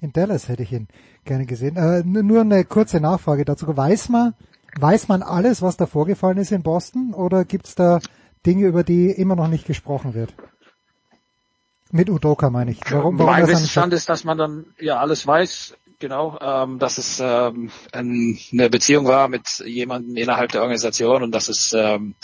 In 0.00 0.12
Dallas 0.12 0.48
hätte 0.48 0.62
ich 0.62 0.72
ihn 0.72 0.88
gerne 1.24 1.46
gesehen. 1.46 1.76
Äh, 1.76 2.02
nur 2.04 2.40
eine 2.40 2.64
kurze 2.64 3.00
Nachfrage 3.00 3.44
dazu. 3.44 3.76
Weiß 3.76 4.08
man, 4.08 4.34
weiß 4.78 5.08
man 5.08 5.22
alles, 5.22 5.62
was 5.62 5.76
da 5.76 5.86
vorgefallen 5.86 6.38
ist 6.38 6.52
in 6.52 6.62
Boston 6.62 7.14
oder 7.14 7.44
gibt's 7.44 7.74
da 7.74 8.00
Dinge, 8.46 8.66
über 8.66 8.82
die 8.82 9.10
immer 9.10 9.36
noch 9.36 9.48
nicht 9.48 9.66
gesprochen 9.66 10.14
wird? 10.14 10.34
Mit 11.90 12.08
Udoka 12.08 12.48
meine 12.48 12.70
ich. 12.70 12.80
Warum, 12.90 13.18
warum 13.18 13.32
mein 13.32 13.46
Wissensstand 13.46 13.92
ist, 13.92 14.08
dass 14.08 14.24
man 14.24 14.38
dann 14.38 14.64
ja 14.80 14.98
alles 14.98 15.26
weiß, 15.26 15.74
genau, 16.02 16.36
ähm, 16.42 16.80
dass 16.80 16.98
es 16.98 17.20
ähm, 17.20 17.70
ein, 17.92 18.36
eine 18.52 18.68
Beziehung 18.68 19.06
war 19.06 19.28
mit 19.28 19.60
jemandem 19.64 20.16
innerhalb 20.16 20.50
der 20.50 20.62
Organisation 20.62 21.22
und 21.22 21.30
dass 21.32 21.48
es 21.48 21.72
ähm, 21.72 22.16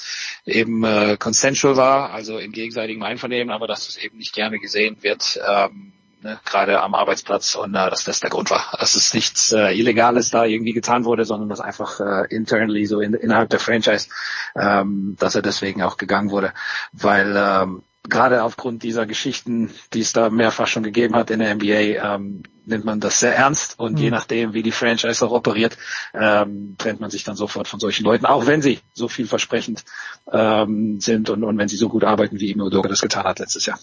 eben 0.44 0.82
äh, 0.82 1.16
consensual 1.16 1.76
war, 1.76 2.10
also 2.10 2.38
im 2.38 2.50
gegenseitigen 2.50 3.04
Einvernehmen, 3.04 3.50
aber 3.50 3.68
dass 3.68 3.88
es 3.88 3.96
eben 3.96 4.18
nicht 4.18 4.34
gerne 4.34 4.58
gesehen 4.58 4.96
wird. 5.02 5.40
Ähm, 5.48 5.92
ne, 6.22 6.40
gerade 6.44 6.82
am 6.82 6.94
Arbeitsplatz 6.94 7.54
und 7.54 7.72
äh, 7.76 7.88
dass 7.88 8.02
das 8.02 8.18
der 8.18 8.30
Grund 8.30 8.50
war. 8.50 8.64
Dass 8.80 8.96
es 8.96 9.14
nichts 9.14 9.52
äh, 9.52 9.70
Illegales 9.70 10.30
da 10.30 10.44
irgendwie 10.44 10.72
getan 10.72 11.04
wurde, 11.04 11.24
sondern 11.24 11.48
dass 11.48 11.60
einfach 11.60 12.00
äh, 12.00 12.34
internally 12.34 12.84
so 12.84 13.00
in, 13.00 13.14
innerhalb 13.14 13.48
der 13.50 13.60
Franchise, 13.60 14.08
ähm, 14.56 15.16
dass 15.20 15.36
er 15.36 15.42
deswegen 15.42 15.82
auch 15.82 15.98
gegangen 15.98 16.32
wurde. 16.32 16.52
Weil 16.92 17.32
ähm, 17.36 17.82
gerade 18.08 18.42
aufgrund 18.42 18.82
dieser 18.82 19.06
Geschichten, 19.06 19.70
die 19.92 20.00
es 20.00 20.12
da 20.12 20.30
mehrfach 20.30 20.66
schon 20.66 20.82
gegeben 20.82 21.14
hat 21.14 21.30
in 21.30 21.38
der 21.38 21.54
NBA, 21.54 22.14
ähm, 22.14 22.42
nimmt 22.68 22.84
man 22.84 23.00
das 23.00 23.20
sehr 23.20 23.34
ernst 23.34 23.78
und 23.78 23.94
Mhm. 23.94 23.98
je 23.98 24.10
nachdem, 24.10 24.52
wie 24.54 24.62
die 24.62 24.72
Franchise 24.72 25.24
auch 25.26 25.32
operiert, 25.32 25.76
ähm, 26.14 26.76
trennt 26.78 27.00
man 27.00 27.10
sich 27.10 27.24
dann 27.24 27.36
sofort 27.36 27.68
von 27.68 27.80
solchen 27.80 28.04
Leuten, 28.04 28.26
auch 28.26 28.46
wenn 28.46 28.62
sie 28.62 28.80
so 28.94 29.08
vielversprechend 29.08 29.84
ähm, 30.32 31.00
sind 31.00 31.30
und, 31.30 31.42
und 31.44 31.58
wenn 31.58 31.68
sie 31.68 31.76
so 31.76 31.88
gut 31.88 32.04
arbeiten, 32.04 32.38
wie 32.40 32.50
Ime 32.50 32.64
Udoka 32.64 32.88
das 32.88 33.00
getan 33.00 33.24
hat 33.24 33.38
letztes 33.38 33.66
Jahr. 33.66 33.78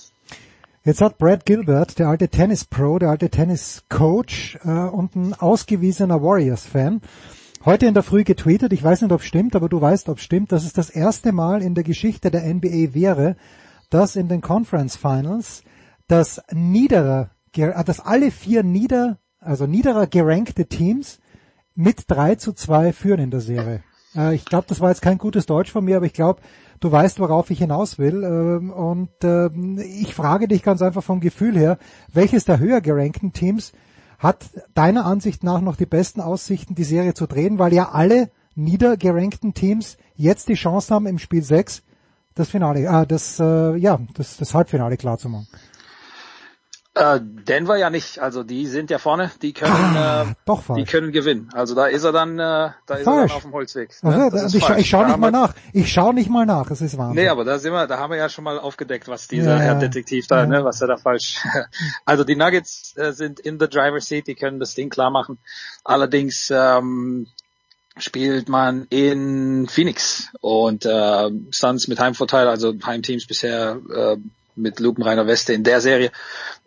Jetzt 0.84 1.02
hat 1.02 1.18
Brad 1.18 1.46
Gilbert, 1.46 1.98
der 1.98 2.10
alte 2.10 2.30
Tennis-Pro, 2.30 3.00
der 3.00 3.10
alte 3.10 3.30
Tennis-Coach 3.30 4.60
äh, 4.64 4.70
und 4.70 5.16
ein 5.16 5.34
ausgewiesener 5.34 6.22
Warriors-Fan, 6.22 7.02
heute 7.66 7.88
in 7.88 7.96
der 7.96 8.04
Früh 8.04 8.24
getweetet, 8.24 8.72
ich 8.72 8.84
weiß 8.84 9.02
nicht, 9.02 9.12
ob 9.12 9.22
es 9.22 9.26
stimmt, 9.26 9.56
aber 9.56 9.68
du 9.68 9.82
weißt, 9.82 10.10
ob 10.10 10.20
es 10.20 10.24
stimmt, 10.24 10.52
dass 10.52 10.64
es 10.64 10.74
das 10.74 10.92
erste 10.92 11.32
Mal 11.32 11.64
in 11.64 11.74
der 11.74 11.84
Geschichte 11.84 12.30
der 12.30 12.44
NBA 12.44 12.94
wäre, 12.94 13.36
dass 13.90 14.16
in 14.16 14.28
den 14.28 14.42
Conference 14.42 14.96
Finals 14.96 15.64
das 16.08 16.38
äh, 16.38 16.56
dass 17.58 18.00
alle 18.00 18.32
vier 18.32 18.64
nieder, 18.64 19.20
also 19.40 19.66
niederer 19.66 20.08
gerankte 20.08 20.68
Teams 20.68 21.20
mit 21.76 22.06
3 22.08 22.36
zu 22.36 22.54
2 22.54 22.94
führen 22.94 23.20
in 23.20 23.32
der 23.32 23.42
Serie. 23.42 23.84
Äh, 24.16 24.36
ich 24.36 24.46
glaube, 24.46 24.66
das 24.68 24.80
war 24.80 24.90
jetzt 24.90 25.02
kein 25.02 25.18
gutes 25.18 25.46
Deutsch 25.46 25.72
von 25.72 25.84
mir, 25.84 25.98
aber 25.98 26.06
ich 26.06 26.14
glaube, 26.14 26.42
du 26.80 26.92
weißt, 26.92 27.20
worauf 27.20 27.52
ich 27.52 27.60
hinaus 27.60 28.00
will. 28.00 28.24
Ähm, 28.24 28.72
und 28.72 29.12
ähm, 29.24 29.80
ich 29.80 30.16
frage 30.16 30.48
dich 30.48 30.64
ganz 30.64 30.82
einfach 30.82 31.04
vom 31.04 31.20
Gefühl 31.20 31.58
her, 31.58 31.78
welches 32.12 32.46
der 32.46 32.60
höher 32.60 32.82
gerankten 32.82 33.34
Teams 33.34 33.74
hat 34.18 34.46
deiner 34.74 35.06
Ansicht 35.06 35.44
nach 35.44 35.62
noch 35.62 35.76
die 35.76 35.86
besten 35.86 36.22
Aussichten, 36.22 36.76
die 36.76 36.86
Serie 36.86 37.14
zu 37.14 37.28
drehen, 37.28 37.60
weil 37.60 37.74
ja 37.74 37.90
alle 37.90 38.30
niedergerankten 38.56 39.54
Teams 39.54 39.98
jetzt 40.16 40.48
die 40.48 40.54
Chance 40.54 40.94
haben, 40.94 41.08
im 41.08 41.20
Spiel 41.20 41.44
6 41.44 41.84
das 42.36 42.50
Finale, 42.50 42.86
äh, 42.86 43.08
das, 43.08 43.40
äh, 43.40 43.76
ja, 43.76 44.00
das, 44.14 44.38
das 44.38 44.54
Halbfinale 44.54 44.98
klar 44.98 45.18
zu 45.18 45.30
machen. 45.30 45.48
Äh, 46.98 47.20
Denver 47.22 47.76
ja 47.76 47.90
nicht, 47.90 48.20
also 48.20 48.44
die 48.44 48.68
sind 48.68 48.90
ja 48.90 49.00
vorne, 49.00 49.30
die 49.42 49.52
können, 49.52 49.96
äh, 49.98 50.34
Doch 50.46 50.64
die 50.76 50.86
können 50.86 51.12
gewinnen. 51.12 51.50
Also 51.54 51.76
da 51.76 51.88
ist 51.88 52.06
er 52.06 52.14
dann, 52.14 52.40
äh, 52.40 52.70
da 52.86 52.96
ist 52.96 53.06
er 53.06 53.16
dann 53.18 53.32
auf 53.32 53.42
dem 53.42 53.52
Holzweg. 53.52 53.90
ne? 54.02 54.14
Also, 54.14 54.30
Das 54.30 54.44
ist 54.46 54.54
ich, 54.56 54.64
falsch. 54.64 54.80
ich 54.80 54.90
schaue 54.90 55.08
nicht 55.08 55.18
mal 55.18 55.30
nach. 55.30 55.54
Ich 55.74 55.92
schaue 55.92 56.14
nicht 56.14 56.30
mal 56.30 56.46
nach. 56.46 56.72
Es 56.72 56.80
ist 56.80 56.98
Wahnsinn. 56.98 57.22
Nee, 57.24 57.28
aber 57.28 57.44
da 57.44 57.60
sind 57.60 57.74
wir, 57.74 57.86
da 57.88 57.98
haben 58.00 58.12
wir 58.12 58.18
ja 58.18 58.30
schon 58.30 58.46
mal 58.46 58.58
aufgedeckt, 58.58 59.10
was 59.10 59.28
dieser 59.28 59.58
Ja, 59.58 59.62
Herr. 59.62 59.76
Detektiv 59.76 60.28
da, 60.28 60.40
Ja. 60.40 60.46
ne, 60.46 60.64
was 60.64 60.80
er 60.80 60.88
da 60.88 60.96
falsch. 60.98 61.38
Also 62.06 62.24
die 62.24 62.38
Nuggets 62.38 62.96
äh, 62.96 63.12
sind 63.12 63.42
in 63.42 63.60
the 63.60 63.68
driver's 63.68 64.08
seat, 64.08 64.28
die 64.28 64.36
können 64.36 64.62
das 64.62 64.74
Ding 64.74 64.90
klar 64.90 65.10
machen. 65.12 65.38
Allerdings 65.84 66.50
ähm, 66.50 67.28
spielt 67.98 68.48
man 68.48 68.86
in 68.90 69.68
Phoenix 69.68 70.30
und 70.40 70.86
äh, 70.86 71.30
Suns 71.52 71.88
mit 71.90 72.00
Heimvorteil, 72.00 72.48
also 72.48 72.74
Heimteams 72.86 73.26
bisher 73.28 73.80
äh, 73.94 74.18
mit 74.56 74.80
lupenreiner 74.80 75.28
Weste 75.28 75.54
in 75.54 75.64
der 75.64 75.82
Serie. 75.82 76.12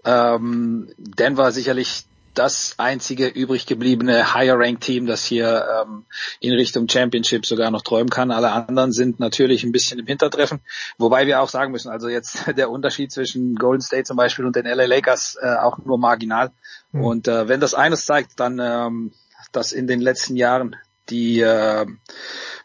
Ähm, 0.04 0.88
Denver 0.98 1.52
sicherlich 1.52 2.04
das 2.38 2.74
einzige 2.78 3.26
übrig 3.26 3.66
gebliebene 3.66 4.32
Higher-Rank-Team, 4.32 5.06
das 5.06 5.24
hier 5.24 5.66
ähm, 5.82 6.04
in 6.38 6.52
Richtung 6.54 6.88
Championship 6.88 7.44
sogar 7.44 7.72
noch 7.72 7.82
träumen 7.82 8.10
kann. 8.10 8.30
Alle 8.30 8.52
anderen 8.52 8.92
sind 8.92 9.18
natürlich 9.18 9.64
ein 9.64 9.72
bisschen 9.72 9.98
im 9.98 10.06
Hintertreffen, 10.06 10.60
wobei 10.98 11.26
wir 11.26 11.40
auch 11.40 11.48
sagen 11.48 11.72
müssen, 11.72 11.90
also 11.90 12.08
jetzt 12.08 12.44
der 12.56 12.70
Unterschied 12.70 13.10
zwischen 13.10 13.56
Golden 13.56 13.82
State 13.82 14.04
zum 14.04 14.16
Beispiel 14.16 14.46
und 14.46 14.54
den 14.54 14.66
LA 14.66 14.84
Lakers 14.84 15.36
äh, 15.40 15.56
auch 15.56 15.78
nur 15.78 15.98
marginal. 15.98 16.52
Mhm. 16.92 17.04
Und 17.04 17.28
äh, 17.28 17.48
wenn 17.48 17.58
das 17.60 17.74
eines 17.74 18.06
zeigt, 18.06 18.38
dann, 18.38 18.60
ähm, 18.60 19.12
dass 19.50 19.72
in 19.72 19.88
den 19.88 20.00
letzten 20.00 20.36
Jahren 20.36 20.76
die 21.10 21.40
äh, 21.40 21.86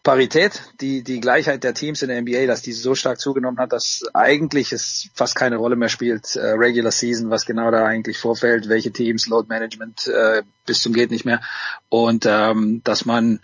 Parität, 0.03 0.61
die, 0.81 1.01
die 1.01 1.21
Gleichheit 1.21 1.63
der 1.63 1.73
Teams 1.73 2.01
in 2.01 2.09
der 2.09 2.21
NBA, 2.21 2.45
dass 2.45 2.61
die 2.61 2.73
so 2.73 2.93
stark 2.93 3.19
zugenommen 3.19 3.57
hat, 3.59 3.71
dass 3.71 4.03
eigentlich 4.13 4.73
es 4.73 5.09
fast 5.13 5.35
keine 5.35 5.55
Rolle 5.55 5.77
mehr 5.77 5.89
spielt, 5.89 6.35
äh, 6.35 6.51
Regular 6.51 6.91
Season, 6.91 7.29
was 7.29 7.45
genau 7.45 7.71
da 7.71 7.85
eigentlich 7.85 8.17
vorfällt, 8.17 8.67
welche 8.67 8.91
Teams, 8.91 9.27
Load 9.27 9.47
Management 9.47 10.07
äh, 10.07 10.43
bis 10.65 10.81
zum 10.81 10.93
geht 10.93 11.09
nicht 11.09 11.25
mehr. 11.25 11.41
Und 11.87 12.25
ähm, 12.27 12.81
dass 12.83 13.05
man 13.05 13.39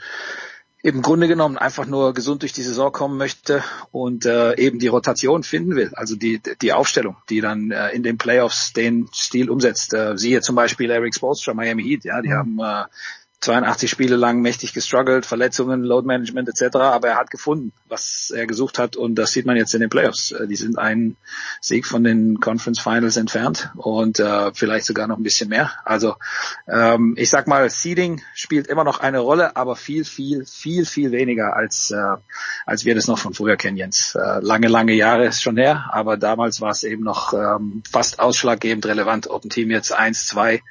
im 0.82 1.02
Grunde 1.02 1.28
genommen 1.28 1.58
einfach 1.58 1.86
nur 1.86 2.14
gesund 2.14 2.42
durch 2.42 2.54
die 2.54 2.62
Saison 2.62 2.92
kommen 2.92 3.18
möchte 3.18 3.64
und 3.92 4.26
äh, 4.26 4.56
eben 4.56 4.80
die 4.80 4.88
Rotation 4.88 5.44
finden 5.44 5.76
will, 5.76 5.92
also 5.94 6.16
die 6.16 6.42
die 6.62 6.72
Aufstellung, 6.72 7.18
die 7.30 7.42
dann 7.42 7.72
äh, 7.72 7.90
in 7.90 8.02
den 8.02 8.18
Playoffs 8.18 8.72
den 8.72 9.10
Stil 9.14 9.50
umsetzt. 9.50 9.94
Äh, 9.94 10.18
siehe 10.18 10.40
zum 10.42 10.56
Beispiel 10.56 10.90
Eric 10.90 11.16
Spoelstra, 11.16 11.54
Miami 11.54 11.84
Heat, 11.84 12.06
ja, 12.06 12.22
die 12.22 12.30
mhm. 12.30 12.34
haben 12.34 12.60
äh, 12.60 12.86
82 13.42 13.90
Spiele 13.90 14.18
lang 14.18 14.42
mächtig 14.42 14.74
gestruggelt, 14.74 15.26
Verletzungen, 15.26 15.84
Load 15.84 16.06
Management 16.06 16.50
etc., 16.50 16.76
aber 16.76 17.10
er 17.10 17.18
hat 17.18 17.32
gefunden, 17.32 17.72
was 17.88 18.34
er 18.36 18.48
gesucht 18.48 18.78
hat 18.78 18.98
und 18.98 19.16
das 19.16 19.32
sieht 19.32 19.46
man 19.46 19.56
jetzt 19.56 19.74
in 19.74 19.80
den 19.80 19.90
Playoffs. 19.90 20.32
Äh, 20.32 20.48
die 20.48 20.58
sind 20.58 20.78
einen 20.78 21.16
Sieg 21.62 21.86
von 21.86 22.04
den 22.04 22.40
Conference 22.40 22.80
Finals 22.80 23.16
entfernt 23.16 23.72
und 23.76 24.20
äh, 24.20 24.54
vielleicht 24.54 24.86
sogar 24.86 25.08
noch 25.08 25.18
ein 25.18 25.24
bisschen 25.24 25.50
mehr. 25.50 25.72
Also 25.86 26.16
ähm, 26.68 27.16
ich 27.18 27.30
sag 27.30 27.48
mal, 27.48 27.70
Seeding 27.70 28.22
spielt 28.34 28.68
immer 28.68 28.84
noch 28.84 29.00
eine 29.00 29.20
Rolle, 29.20 29.56
aber 29.56 29.76
viel, 29.76 30.04
viel, 30.04 30.46
viel, 30.46 30.86
viel 30.86 31.12
weniger 31.12 31.56
als 31.56 31.92
äh, 31.92 32.18
als 32.66 32.86
wir 32.86 32.96
das 32.96 33.08
noch 33.08 33.20
von 33.20 33.34
früher 33.34 33.56
kennen, 33.56 33.78
Jens. 33.78 34.16
Äh, 34.16 34.40
lange, 34.42 34.68
lange 34.68 34.94
Jahre 34.94 35.26
ist 35.26 35.42
schon 35.42 35.58
her, 35.58 35.90
aber 35.92 36.18
damals 36.18 36.62
war 36.62 36.72
es 36.72 36.84
eben 36.84 37.04
noch 37.04 37.34
ähm, 37.34 37.84
fast 37.90 38.20
ausschlaggebend 38.20 38.86
relevant, 38.86 39.28
ob 39.28 39.46
ein 39.46 39.50
Team 39.50 39.72
jetzt 39.72 39.92
eins, 39.92 40.28
zwei 40.28 40.62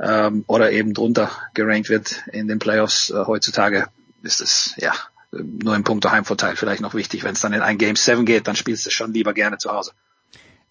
ähm, 0.00 0.44
oder 0.46 0.72
eben 0.72 0.94
drunter 0.94 1.30
gerankt 1.54 1.88
wird 1.88 2.24
in 2.32 2.48
den 2.48 2.58
Playoffs. 2.58 3.10
Äh, 3.10 3.24
heutzutage 3.26 3.86
ist 4.22 4.40
es 4.40 4.74
ja 4.76 4.92
nur 5.32 5.74
im 5.74 5.84
Punkto 5.84 6.10
Heimvorteil 6.10 6.56
vielleicht 6.56 6.80
noch 6.80 6.94
wichtig. 6.94 7.24
Wenn 7.24 7.34
es 7.34 7.40
dann 7.40 7.52
in 7.52 7.62
ein 7.62 7.78
Game 7.78 7.96
7 7.96 8.24
geht, 8.24 8.46
dann 8.46 8.56
spielst 8.56 8.86
du 8.86 8.90
schon 8.90 9.12
lieber 9.12 9.34
gerne 9.34 9.58
zu 9.58 9.70
Hause. 9.70 9.92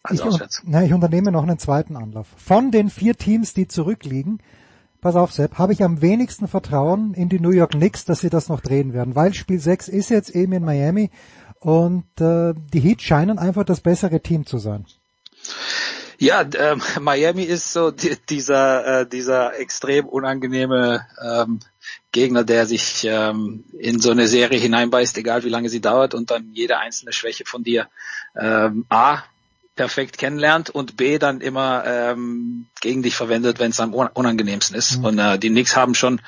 Als 0.03 0.19
ich, 0.19 0.25
auswärts. 0.25 0.61
Na, 0.65 0.83
ich 0.83 0.93
unternehme 0.93 1.31
noch 1.31 1.43
einen 1.43 1.59
zweiten 1.59 1.95
Anlauf. 1.95 2.27
Von 2.37 2.71
den 2.71 2.89
vier 2.89 3.15
Teams, 3.15 3.53
die 3.53 3.67
zurückliegen, 3.67 4.39
pass 5.01 5.15
auf 5.15 5.31
Sepp, 5.31 5.57
habe 5.57 5.73
ich 5.73 5.83
am 5.83 6.01
wenigsten 6.01 6.47
Vertrauen 6.47 7.13
in 7.13 7.29
die 7.29 7.39
New 7.39 7.51
York 7.51 7.71
Knicks, 7.71 8.05
dass 8.05 8.19
sie 8.19 8.29
das 8.29 8.49
noch 8.49 8.61
drehen 8.61 8.93
werden, 8.93 9.15
weil 9.15 9.33
Spiel 9.33 9.59
6 9.59 9.87
ist 9.87 10.09
jetzt 10.09 10.29
eben 10.29 10.53
in 10.53 10.63
Miami 10.63 11.09
und 11.59 12.05
äh, 12.21 12.53
die 12.73 12.79
Heat 12.79 13.01
scheinen 13.01 13.39
einfach 13.39 13.63
das 13.63 13.81
bessere 13.81 14.21
Team 14.21 14.45
zu 14.45 14.59
sein. 14.59 14.85
Ja, 16.17 16.41
äh, 16.41 16.75
Miami 16.99 17.43
ist 17.43 17.73
so 17.73 17.91
die, 17.91 18.15
dieser 18.29 19.01
äh, 19.01 19.07
dieser 19.07 19.59
extrem 19.59 20.05
unangenehme 20.05 21.05
ähm, 21.23 21.59
Gegner, 22.11 22.43
der 22.43 22.65
sich 22.65 23.03
ähm, 23.03 23.65
in 23.77 23.99
so 23.99 24.11
eine 24.11 24.27
Serie 24.27 24.59
hineinbeißt, 24.59 25.17
egal 25.17 25.43
wie 25.43 25.49
lange 25.49 25.69
sie 25.69 25.81
dauert, 25.81 26.13
und 26.13 26.31
dann 26.31 26.51
jede 26.53 26.77
einzelne 26.77 27.11
Schwäche 27.11 27.45
von 27.45 27.63
dir 27.63 27.89
ähm, 28.39 28.85
a 28.89 29.23
perfekt 29.75 30.17
kennenlernt 30.17 30.69
und 30.69 30.95
b 30.95 31.17
dann 31.19 31.41
immer 31.41 31.83
ähm, 31.85 32.67
gegen 32.79 33.03
dich 33.03 33.15
verwendet, 33.15 33.59
wenn 33.59 33.71
es 33.71 33.79
am 33.81 33.93
unangenehmsten 33.93 34.75
ist. 34.75 34.99
Mhm. 34.99 35.05
Und 35.05 35.19
äh, 35.19 35.37
die 35.37 35.49
Knicks 35.49 35.75
haben 35.75 35.95
schon 35.95 36.21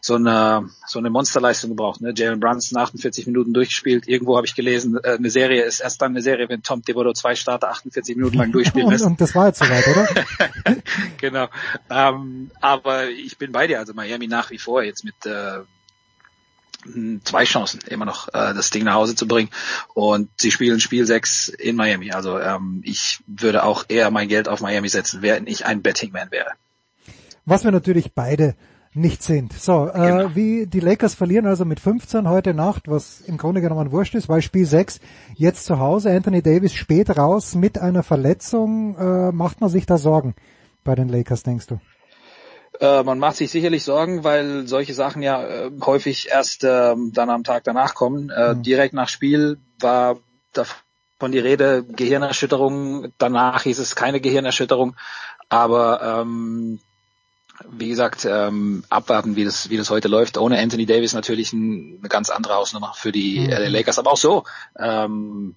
so 0.00 0.14
eine, 0.14 0.70
so 0.86 0.98
eine 0.98 1.10
Monsterleistung 1.10 1.70
gebraucht. 1.70 2.00
Ne? 2.00 2.12
Jalen 2.16 2.40
Brunson 2.40 2.78
48 2.78 3.26
Minuten 3.26 3.52
durchgespielt. 3.52 4.08
Irgendwo 4.08 4.36
habe 4.36 4.46
ich 4.46 4.54
gelesen, 4.54 4.98
äh, 5.02 5.16
eine 5.16 5.30
Serie 5.30 5.62
ist 5.62 5.80
erst 5.80 6.00
dann 6.00 6.12
eine 6.12 6.22
Serie, 6.22 6.48
wenn 6.48 6.62
Tom 6.62 6.82
Thibodeau 6.82 7.12
zwei 7.12 7.34
Starter 7.34 7.70
48 7.70 8.16
Minuten 8.16 8.38
lang 8.38 8.52
durchspielen 8.52 8.90
lässt. 8.90 9.04
und, 9.04 9.12
und 9.12 9.20
das 9.20 9.34
war 9.34 9.48
jetzt 9.48 9.58
soweit, 9.58 9.86
oder? 9.88 10.08
genau. 11.18 11.48
Ähm, 11.90 12.50
aber 12.60 13.10
ich 13.10 13.36
bin 13.38 13.52
bei 13.52 13.66
dir, 13.66 13.78
also 13.78 13.94
Miami 13.94 14.26
nach 14.26 14.50
wie 14.50 14.58
vor 14.58 14.82
jetzt 14.82 15.04
mit 15.04 15.14
äh, 15.26 15.60
zwei 17.24 17.44
Chancen 17.44 17.80
immer 17.88 18.04
noch 18.06 18.28
äh, 18.28 18.54
das 18.54 18.70
Ding 18.70 18.84
nach 18.84 18.94
Hause 18.94 19.14
zu 19.14 19.28
bringen 19.28 19.50
und 19.94 20.30
sie 20.36 20.50
spielen 20.50 20.80
Spiel 20.80 21.04
6 21.04 21.48
in 21.48 21.76
Miami. 21.76 22.12
Also 22.12 22.38
ähm, 22.38 22.80
ich 22.84 23.20
würde 23.26 23.64
auch 23.64 23.84
eher 23.88 24.10
mein 24.10 24.28
Geld 24.28 24.48
auf 24.48 24.60
Miami 24.60 24.88
setzen, 24.88 25.20
wenn 25.22 25.46
ich 25.46 25.66
ein 25.66 25.82
Bettingman 25.82 26.30
wäre. 26.30 26.52
Was 27.44 27.64
wir 27.64 27.72
natürlich 27.72 28.12
beide 28.14 28.54
nicht 28.92 29.22
sind. 29.22 29.52
So, 29.52 29.88
äh, 29.88 29.92
genau. 29.92 30.34
wie 30.34 30.66
die 30.66 30.80
Lakers 30.80 31.14
verlieren 31.14 31.46
also 31.46 31.64
mit 31.64 31.78
15 31.78 32.28
heute 32.28 32.54
Nacht, 32.54 32.88
was 32.88 33.20
im 33.20 33.38
Grunde 33.38 33.60
genommen 33.60 33.92
wurscht 33.92 34.14
ist, 34.14 34.28
weil 34.28 34.42
Spiel 34.42 34.66
6 34.66 35.00
jetzt 35.36 35.64
zu 35.64 35.78
Hause, 35.78 36.10
Anthony 36.10 36.42
Davis 36.42 36.74
spät 36.74 37.16
raus 37.16 37.54
mit 37.54 37.78
einer 37.78 38.02
Verletzung, 38.02 38.96
äh, 38.96 39.32
macht 39.32 39.60
man 39.60 39.70
sich 39.70 39.86
da 39.86 39.96
Sorgen 39.96 40.34
bei 40.82 40.94
den 40.96 41.08
Lakers, 41.08 41.44
denkst 41.44 41.68
du? 41.68 41.80
Äh, 42.80 43.04
man 43.04 43.18
macht 43.18 43.36
sich 43.36 43.50
sicherlich 43.50 43.84
Sorgen, 43.84 44.24
weil 44.24 44.66
solche 44.66 44.94
Sachen 44.94 45.22
ja 45.22 45.44
äh, 45.44 45.70
häufig 45.84 46.28
erst 46.30 46.64
äh, 46.64 46.94
dann 47.12 47.30
am 47.30 47.44
Tag 47.44 47.62
danach 47.64 47.94
kommen. 47.94 48.30
Äh, 48.30 48.54
mhm. 48.54 48.62
Direkt 48.62 48.94
nach 48.94 49.08
Spiel 49.08 49.58
war 49.78 50.16
davon 50.52 51.30
die 51.30 51.38
Rede, 51.38 51.84
Gehirnerschütterung, 51.84 53.12
danach 53.18 53.62
hieß 53.62 53.78
es 53.78 53.94
keine 53.94 54.20
Gehirnerschütterung, 54.20 54.96
aber 55.48 56.22
ähm, 56.22 56.80
wie 57.68 57.88
gesagt, 57.88 58.24
ähm, 58.24 58.84
abwarten, 58.88 59.36
wie 59.36 59.44
das, 59.44 59.70
wie 59.70 59.76
das 59.76 59.90
heute 59.90 60.08
läuft. 60.08 60.38
Ohne 60.38 60.58
Anthony 60.58 60.86
Davis 60.86 61.12
natürlich 61.12 61.52
ein, 61.52 61.98
eine 62.00 62.08
ganz 62.08 62.30
andere 62.30 62.54
Hausnummer 62.54 62.92
für 62.94 63.12
die 63.12 63.40
mhm. 63.40 63.50
LA 63.50 63.68
Lakers, 63.68 63.98
aber 63.98 64.12
auch 64.12 64.16
so. 64.16 64.44
Ähm, 64.78 65.56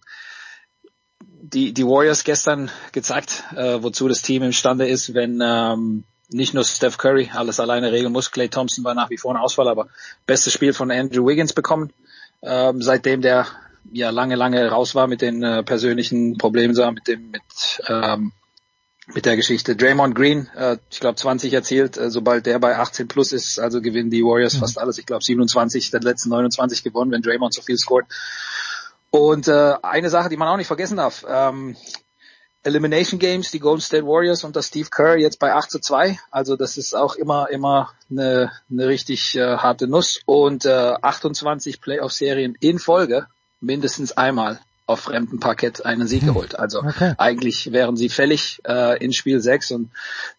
die, 1.22 1.74
die 1.74 1.86
Warriors 1.86 2.24
gestern 2.24 2.72
gezeigt, 2.92 3.44
äh, 3.56 3.82
wozu 3.82 4.08
das 4.08 4.22
Team 4.22 4.44
imstande 4.44 4.88
ist, 4.88 5.14
wenn 5.14 5.40
ähm, 5.44 6.04
nicht 6.30 6.54
nur 6.54 6.64
Steph 6.64 6.98
Curry 6.98 7.32
alles 7.34 7.60
alleine 7.60 7.92
regeln 7.92 8.12
muss. 8.12 8.32
Clay 8.32 8.50
Thompson 8.50 8.84
war 8.84 8.96
nach 8.96 9.10
wie 9.10 9.18
vor 9.18 9.34
ein 9.34 9.42
Ausfall, 9.42 9.68
aber 9.68 9.88
bestes 10.26 10.54
Spiel 10.54 10.74
von 10.74 10.92
Andrew 10.92 11.28
Wiggins 11.28 11.54
bekommen, 11.54 11.92
ähm, 12.42 12.82
seitdem 12.82 13.22
der 13.22 13.48
ja 13.92 14.10
lange, 14.10 14.36
lange 14.36 14.68
raus 14.70 14.96
war 14.96 15.08
mit 15.08 15.22
den 15.22 15.44
äh, 15.44 15.64
persönlichen 15.64 16.38
Problemen, 16.38 16.74
mit 16.94 17.08
dem, 17.08 17.32
mit 17.32 17.42
ähm, 17.88 18.32
mit 19.08 19.26
der 19.26 19.36
Geschichte. 19.36 19.76
Draymond 19.76 20.16
Green, 20.16 20.48
äh, 20.56 20.78
ich 20.90 21.00
glaube 21.00 21.16
20 21.16 21.52
erzielt, 21.54 21.98
äh, 21.98 22.10
sobald 22.10 22.46
der 22.46 22.60
bei 22.60 22.78
18 22.78 23.08
plus 23.08 23.34
ist, 23.34 23.60
also 23.60 23.82
gewinnen 23.82 24.10
die 24.10 24.24
Warriors 24.24 24.56
mhm. 24.56 24.60
fast 24.60 24.78
alles. 24.78 24.98
Ich 24.98 25.06
glaube 25.06 25.24
27 25.24 25.92
der 25.92 26.02
letzten 26.02 26.30
29 26.30 26.84
gewonnen, 26.84 27.12
wenn 27.12 27.22
Draymond 27.22 27.54
so 27.54 27.62
viel 27.62 27.78
scored. 27.78 28.06
Und 29.10 29.48
äh, 29.48 29.76
eine 29.82 30.10
Sache, 30.10 30.30
die 30.30 30.38
man 30.38 30.48
auch 30.48 30.58
nicht 30.58 30.68
vergessen 30.68 30.98
darf, 30.98 31.26
ähm, 31.28 31.76
Elimination 32.64 33.20
Games, 33.20 33.52
die 33.52 33.60
Golden 33.60 33.82
State 33.82 34.06
Warriors 34.06 34.46
und 34.46 34.56
das 34.56 34.68
Steve 34.68 34.90
Kerr 34.90 35.18
jetzt 35.18 35.38
bei 35.38 35.54
8 35.54 35.70
zu 35.70 35.80
2. 35.80 36.18
Also 36.32 36.56
das 36.56 36.78
ist 36.78 36.96
auch 36.96 37.16
immer, 37.16 37.50
immer 37.50 37.92
eine, 38.10 38.52
eine 38.72 38.88
richtig 38.88 39.36
äh, 39.36 39.58
harte 39.58 39.88
Nuss. 39.88 40.22
Und 40.26 40.66
äh, 40.66 40.94
28 41.02 41.82
Playoff-Serien 41.82 42.56
in 42.62 42.80
Folge, 42.80 43.28
mindestens 43.60 44.14
einmal 44.14 44.62
auf 44.94 45.02
fremdem 45.02 45.40
Parkett 45.40 45.86
einen 45.86 46.08
Sieg 46.08 46.22
hm. 46.22 46.30
geholt. 46.30 46.58
Also 46.58 46.80
okay. 46.80 47.14
eigentlich 47.18 47.72
wären 47.72 47.98
sie 47.98 48.10
fällig 48.10 48.62
äh, 48.66 49.04
in 49.04 49.12
Spiel 49.12 49.42
6 49.42 49.72
und 49.72 49.92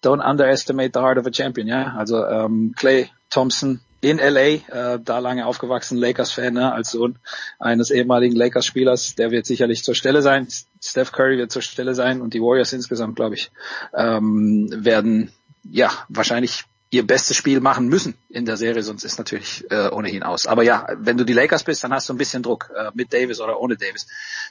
don't 0.03 0.25
underestimate 0.25 0.91
the 0.95 1.01
heart 1.01 1.19
of 1.19 1.27
a 1.27 1.33
champion, 1.33 1.67
ja. 1.67 1.95
Also 1.97 2.25
ähm, 2.25 2.75
Clay 2.77 3.11
Thompson 3.31 3.81
in 4.01 4.19
LA, 4.19 4.41
äh, 4.41 5.01
da 5.03 5.19
lange 5.19 5.47
aufgewachsen, 5.47 5.97
Lakers-Fan, 5.97 6.53
ne, 6.53 6.73
als 6.73 6.91
Sohn 6.91 7.19
eines 7.59 7.91
ehemaligen 7.91 8.37
Lakers-Spielers, 8.37 9.15
der 9.15 9.31
wird 9.31 9.47
sicherlich 9.47 9.83
zur 9.83 9.95
Stelle 9.95 10.21
sein. 10.21 10.47
Steph 10.81 11.11
Curry 11.11 11.39
wird 11.39 11.51
zur 11.51 11.63
Stelle 11.63 11.95
sein 11.95 12.21
und 12.21 12.35
die 12.35 12.41
Warriors 12.41 12.73
insgesamt, 12.75 13.17
glaube 13.17 13.35
ich, 13.35 13.51
ähm, 13.95 14.69
werden 14.71 15.33
ja 15.63 15.91
wahrscheinlich 16.09 16.65
ihr 16.91 17.07
bestes 17.07 17.37
Spiel 17.37 17.61
machen 17.61 17.89
müssen 17.89 18.15
in 18.29 18.45
der 18.45 18.57
Serie, 18.57 18.83
sonst 18.83 19.05
ist 19.05 19.19
natürlich 19.19 19.65
äh, 19.71 19.89
ohnehin 19.89 20.23
aus. 20.23 20.47
Aber 20.47 20.63
ja, 20.63 20.87
wenn 20.97 21.17
du 21.17 21.25
die 21.25 21.33
Lakers 21.33 21.65
bist, 21.65 21.83
dann 21.83 21.93
hast 21.93 22.09
du 22.09 22.15
ein 22.15 22.19
bisschen 22.19 22.43
Druck 22.43 22.71
äh, 22.77 22.91
mit 22.95 23.13
Davis 23.13 23.41
oder 23.41 23.61
ohne 23.61 23.77
Davis. 23.77 24.07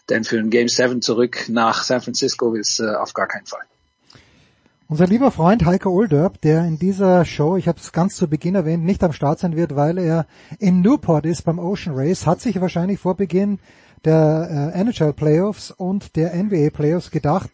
Denn 0.09 0.23
für 0.23 0.39
ein 0.39 0.49
Game 0.49 0.67
7 0.67 1.01
zurück 1.01 1.45
nach 1.47 1.83
San 1.83 2.01
Francisco 2.01 2.53
du 2.55 2.79
äh, 2.79 2.95
auf 2.95 3.13
gar 3.13 3.27
keinen 3.27 3.45
Fall. 3.45 3.63
Unser 4.89 5.07
lieber 5.07 5.31
Freund 5.31 5.65
Heiko 5.65 5.89
Olderb, 5.89 6.41
der 6.41 6.65
in 6.65 6.77
dieser 6.77 7.25
Show, 7.25 7.55
ich 7.55 7.67
habe 7.67 7.79
es 7.79 7.93
ganz 7.93 8.15
zu 8.15 8.27
Beginn 8.27 8.53
erwähnt, 8.53 8.83
nicht 8.83 9.03
am 9.03 9.13
Start 9.13 9.39
sein 9.39 9.55
wird, 9.55 9.75
weil 9.75 9.97
er 9.97 10.27
in 10.59 10.81
Newport 10.81 11.25
ist 11.25 11.43
beim 11.45 11.57
Ocean 11.57 11.95
Race, 11.95 12.27
hat 12.27 12.41
sich 12.41 12.59
wahrscheinlich 12.59 12.99
vor 12.99 13.15
Beginn 13.15 13.59
der 14.03 14.71
äh, 14.75 14.79
NHL 14.79 15.13
Playoffs 15.13 15.71
und 15.71 16.15
der 16.15 16.35
NBA 16.35 16.69
Playoffs 16.71 17.09
gedacht, 17.09 17.49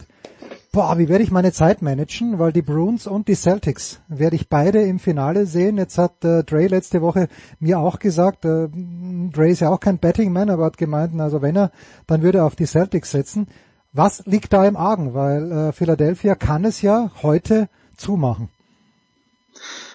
boah, 0.72 0.98
wie 0.98 1.10
werde 1.10 1.24
ich 1.24 1.32
meine 1.32 1.52
Zeit 1.52 1.82
managen, 1.82 2.40
weil 2.40 2.52
die 2.52 2.62
Bruins 2.62 3.08
und 3.08 3.28
die 3.28 3.36
Celtics 3.36 4.00
werde 4.08 4.36
ich 4.36 4.50
beide 4.50 4.82
im 4.82 5.00
Finale 5.00 5.46
sehen. 5.46 5.78
Jetzt 5.78 5.98
hat 5.98 6.24
äh, 6.24 6.44
Dre 6.44 6.68
letzte 6.68 7.02
Woche 7.02 7.28
mir 7.60 7.80
auch 7.80 8.00
gesagt, 8.00 8.46
äh, 8.46 8.70
Dre 8.70 9.50
ist 9.50 9.62
ja 9.62 9.70
auch 9.70 9.80
kein 9.80 9.98
Betting-Man, 9.98 10.50
aber 10.50 10.66
hat 10.66 10.78
gemeint, 10.78 11.20
also 11.20 11.42
wenn 11.42 11.56
er, 11.56 11.72
dann 12.08 12.22
würde 12.22 12.40
er 12.40 12.46
auf 12.46 12.56
die 12.56 12.68
Celtics 12.68 13.12
setzen. 13.12 13.48
Was 13.92 14.26
liegt 14.26 14.54
da 14.54 14.66
im 14.66 14.78
Argen? 14.78 15.14
Weil 15.14 15.52
äh, 15.52 15.72
Philadelphia 15.72 16.36
kann 16.36 16.64
es 16.66 16.82
ja 16.82 17.12
heute 17.24 17.70
zumachen. 17.98 18.50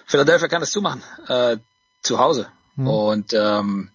Philadelphia 0.06 0.48
kann 0.48 0.62
es 0.62 0.72
zumachen, 0.72 1.02
äh, 1.28 1.58
zu 2.02 2.18
Hause. 2.18 2.48
Hm. 2.76 2.86
Und 2.88 3.32
ähm, 3.32 3.90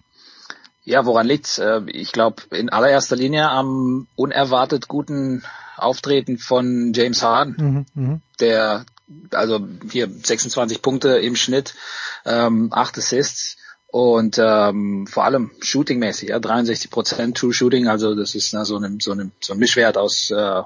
ja, 0.83 1.05
woran 1.05 1.27
liegt's? 1.27 1.59
Äh, 1.59 1.81
ich 1.87 2.13
glaube 2.13 2.43
in 2.51 2.69
allererster 2.69 3.17
Linie 3.17 3.49
am 3.49 4.07
unerwartet 4.15 4.87
guten 4.87 5.43
Auftreten 5.81 6.37
von 6.37 6.93
James 6.93 7.23
Harden, 7.23 7.85
mhm, 7.95 8.03
mhm, 8.03 8.21
der 8.39 8.85
also 9.31 9.67
hier 9.91 10.07
26 10.09 10.81
Punkte 10.81 11.17
im 11.17 11.35
Schnitt, 11.35 11.73
ähm, 12.25 12.69
8 12.71 12.97
Assists 12.97 13.57
und 13.87 14.37
ähm, 14.39 15.07
vor 15.07 15.25
allem 15.25 15.51
shootingmäßig, 15.61 16.29
ja, 16.29 16.39
63 16.39 16.91
Prozent 16.91 17.37
True 17.37 17.53
Shooting, 17.53 17.87
also 17.87 18.13
das 18.13 18.35
ist 18.35 18.53
na, 18.53 18.65
so, 18.65 18.77
ein, 18.77 18.99
so, 18.99 19.13
ein, 19.13 19.31
so 19.39 19.53
ein 19.53 19.59
Mischwert 19.59 19.97
aus 19.97 20.29
äh, 20.31 20.61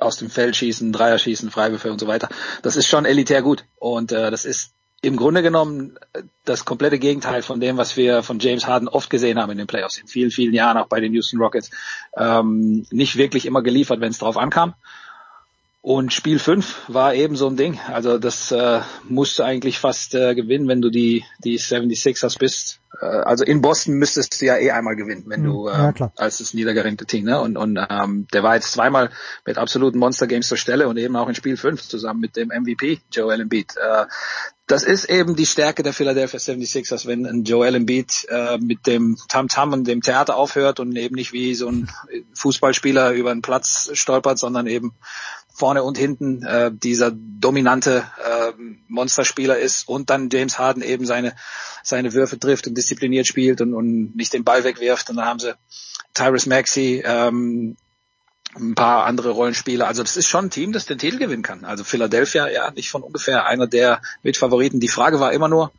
aus 0.00 0.16
dem 0.16 0.30
Feld 0.30 0.56
schießen, 0.56 0.92
Dreierschießen, 0.92 1.50
Freiwürfe 1.50 1.92
und 1.92 1.98
so 1.98 2.06
weiter. 2.06 2.28
Das 2.62 2.76
ist 2.76 2.88
schon 2.88 3.04
elitär 3.04 3.42
gut 3.42 3.64
und 3.76 4.12
äh, 4.12 4.30
das 4.30 4.44
ist 4.44 4.73
im 5.04 5.16
Grunde 5.16 5.42
genommen 5.42 5.98
das 6.44 6.64
komplette 6.64 6.98
Gegenteil 6.98 7.42
von 7.42 7.60
dem, 7.60 7.76
was 7.76 7.96
wir 7.96 8.22
von 8.22 8.38
James 8.38 8.66
Harden 8.66 8.88
oft 8.88 9.10
gesehen 9.10 9.38
haben 9.38 9.52
in 9.52 9.58
den 9.58 9.66
Playoffs, 9.66 9.98
in 9.98 10.06
vielen, 10.06 10.30
vielen 10.30 10.54
Jahren 10.54 10.76
auch 10.76 10.88
bei 10.88 11.00
den 11.00 11.12
Houston 11.12 11.38
Rockets. 11.38 11.70
Ähm, 12.16 12.86
nicht 12.90 13.16
wirklich 13.16 13.46
immer 13.46 13.62
geliefert, 13.62 14.00
wenn 14.00 14.10
es 14.10 14.18
drauf 14.18 14.36
ankam. 14.36 14.74
Und 15.84 16.14
Spiel 16.14 16.38
5 16.38 16.84
war 16.88 17.14
eben 17.14 17.36
so 17.36 17.46
ein 17.46 17.58
Ding. 17.58 17.78
Also 17.92 18.16
das 18.16 18.50
äh, 18.52 18.80
musst 19.06 19.38
du 19.38 19.42
eigentlich 19.42 19.78
fast 19.78 20.14
äh, 20.14 20.34
gewinnen, 20.34 20.66
wenn 20.66 20.80
du 20.80 20.88
die, 20.88 21.26
die 21.40 21.58
76ers 21.58 22.38
bist. 22.38 22.80
Äh, 22.98 23.04
also 23.04 23.44
in 23.44 23.60
Boston 23.60 23.96
müsstest 23.96 24.40
du 24.40 24.46
ja 24.46 24.56
eh 24.56 24.70
einmal 24.70 24.96
gewinnen, 24.96 25.24
wenn 25.26 25.44
du 25.44 25.68
äh, 25.68 25.72
ja, 25.72 26.12
als 26.16 26.38
das 26.38 26.54
niedergeringte 26.54 27.04
Team. 27.04 27.26
Ne? 27.26 27.38
Und, 27.38 27.58
und 27.58 27.78
ähm, 27.90 28.26
der 28.32 28.42
war 28.42 28.54
jetzt 28.54 28.72
zweimal 28.72 29.10
mit 29.44 29.58
absoluten 29.58 29.98
Monster 29.98 30.26
Games 30.26 30.48
zur 30.48 30.56
Stelle 30.56 30.88
und 30.88 30.96
eben 30.96 31.16
auch 31.16 31.28
in 31.28 31.34
Spiel 31.34 31.58
5 31.58 31.82
zusammen 31.82 32.20
mit 32.20 32.36
dem 32.36 32.48
MVP 32.48 33.00
Joel 33.12 33.42
Embiid. 33.42 33.74
Äh, 33.76 34.06
das 34.66 34.84
ist 34.84 35.10
eben 35.10 35.36
die 35.36 35.44
Stärke 35.44 35.82
der 35.82 35.92
Philadelphia 35.92 36.38
76ers, 36.38 37.06
wenn 37.06 37.26
ein 37.26 37.44
Joel 37.44 37.74
Embiid 37.74 38.26
äh, 38.30 38.56
mit 38.56 38.86
dem 38.86 39.18
Tamtam 39.28 39.68
-Tam 39.68 39.74
und 39.74 39.86
dem 39.86 40.00
Theater 40.00 40.36
aufhört 40.36 40.80
und 40.80 40.96
eben 40.96 41.14
nicht 41.14 41.34
wie 41.34 41.54
so 41.54 41.68
ein 41.68 41.90
Fußballspieler 42.32 43.12
über 43.12 43.34
den 43.34 43.42
Platz 43.42 43.90
stolpert, 43.92 44.38
sondern 44.38 44.66
eben 44.66 44.94
vorne 45.54 45.82
und 45.84 45.96
hinten 45.96 46.42
äh, 46.42 46.70
dieser 46.72 47.12
dominante 47.12 48.04
äh, 48.18 48.52
Monsterspieler 48.88 49.58
ist 49.58 49.88
und 49.88 50.10
dann 50.10 50.28
James 50.30 50.58
Harden 50.58 50.82
eben 50.82 51.06
seine 51.06 51.34
seine 51.82 52.12
Würfe 52.12 52.38
trifft 52.38 52.66
und 52.66 52.76
diszipliniert 52.76 53.26
spielt 53.26 53.60
und, 53.60 53.72
und 53.72 54.16
nicht 54.16 54.32
den 54.32 54.44
Ball 54.44 54.64
wegwirft 54.64 55.10
und 55.10 55.16
dann 55.16 55.26
haben 55.26 55.38
sie 55.38 55.54
Tyrus 56.12 56.46
Maxey, 56.46 57.02
ähm, 57.04 57.76
ein 58.56 58.74
paar 58.74 59.04
andere 59.04 59.30
Rollenspieler. 59.30 59.86
Also 59.86 60.02
das 60.02 60.16
ist 60.16 60.28
schon 60.28 60.46
ein 60.46 60.50
Team, 60.50 60.72
das 60.72 60.86
den 60.86 60.98
Titel 60.98 61.18
gewinnen 61.18 61.42
kann. 61.42 61.64
Also 61.64 61.84
Philadelphia, 61.84 62.48
ja, 62.48 62.70
nicht 62.70 62.90
von 62.90 63.02
ungefähr 63.02 63.46
einer 63.46 63.66
der 63.66 64.00
Mitfavoriten. 64.22 64.80
Die 64.80 64.88
Frage 64.88 65.18
war 65.18 65.32
immer 65.32 65.48
nur, 65.48 65.72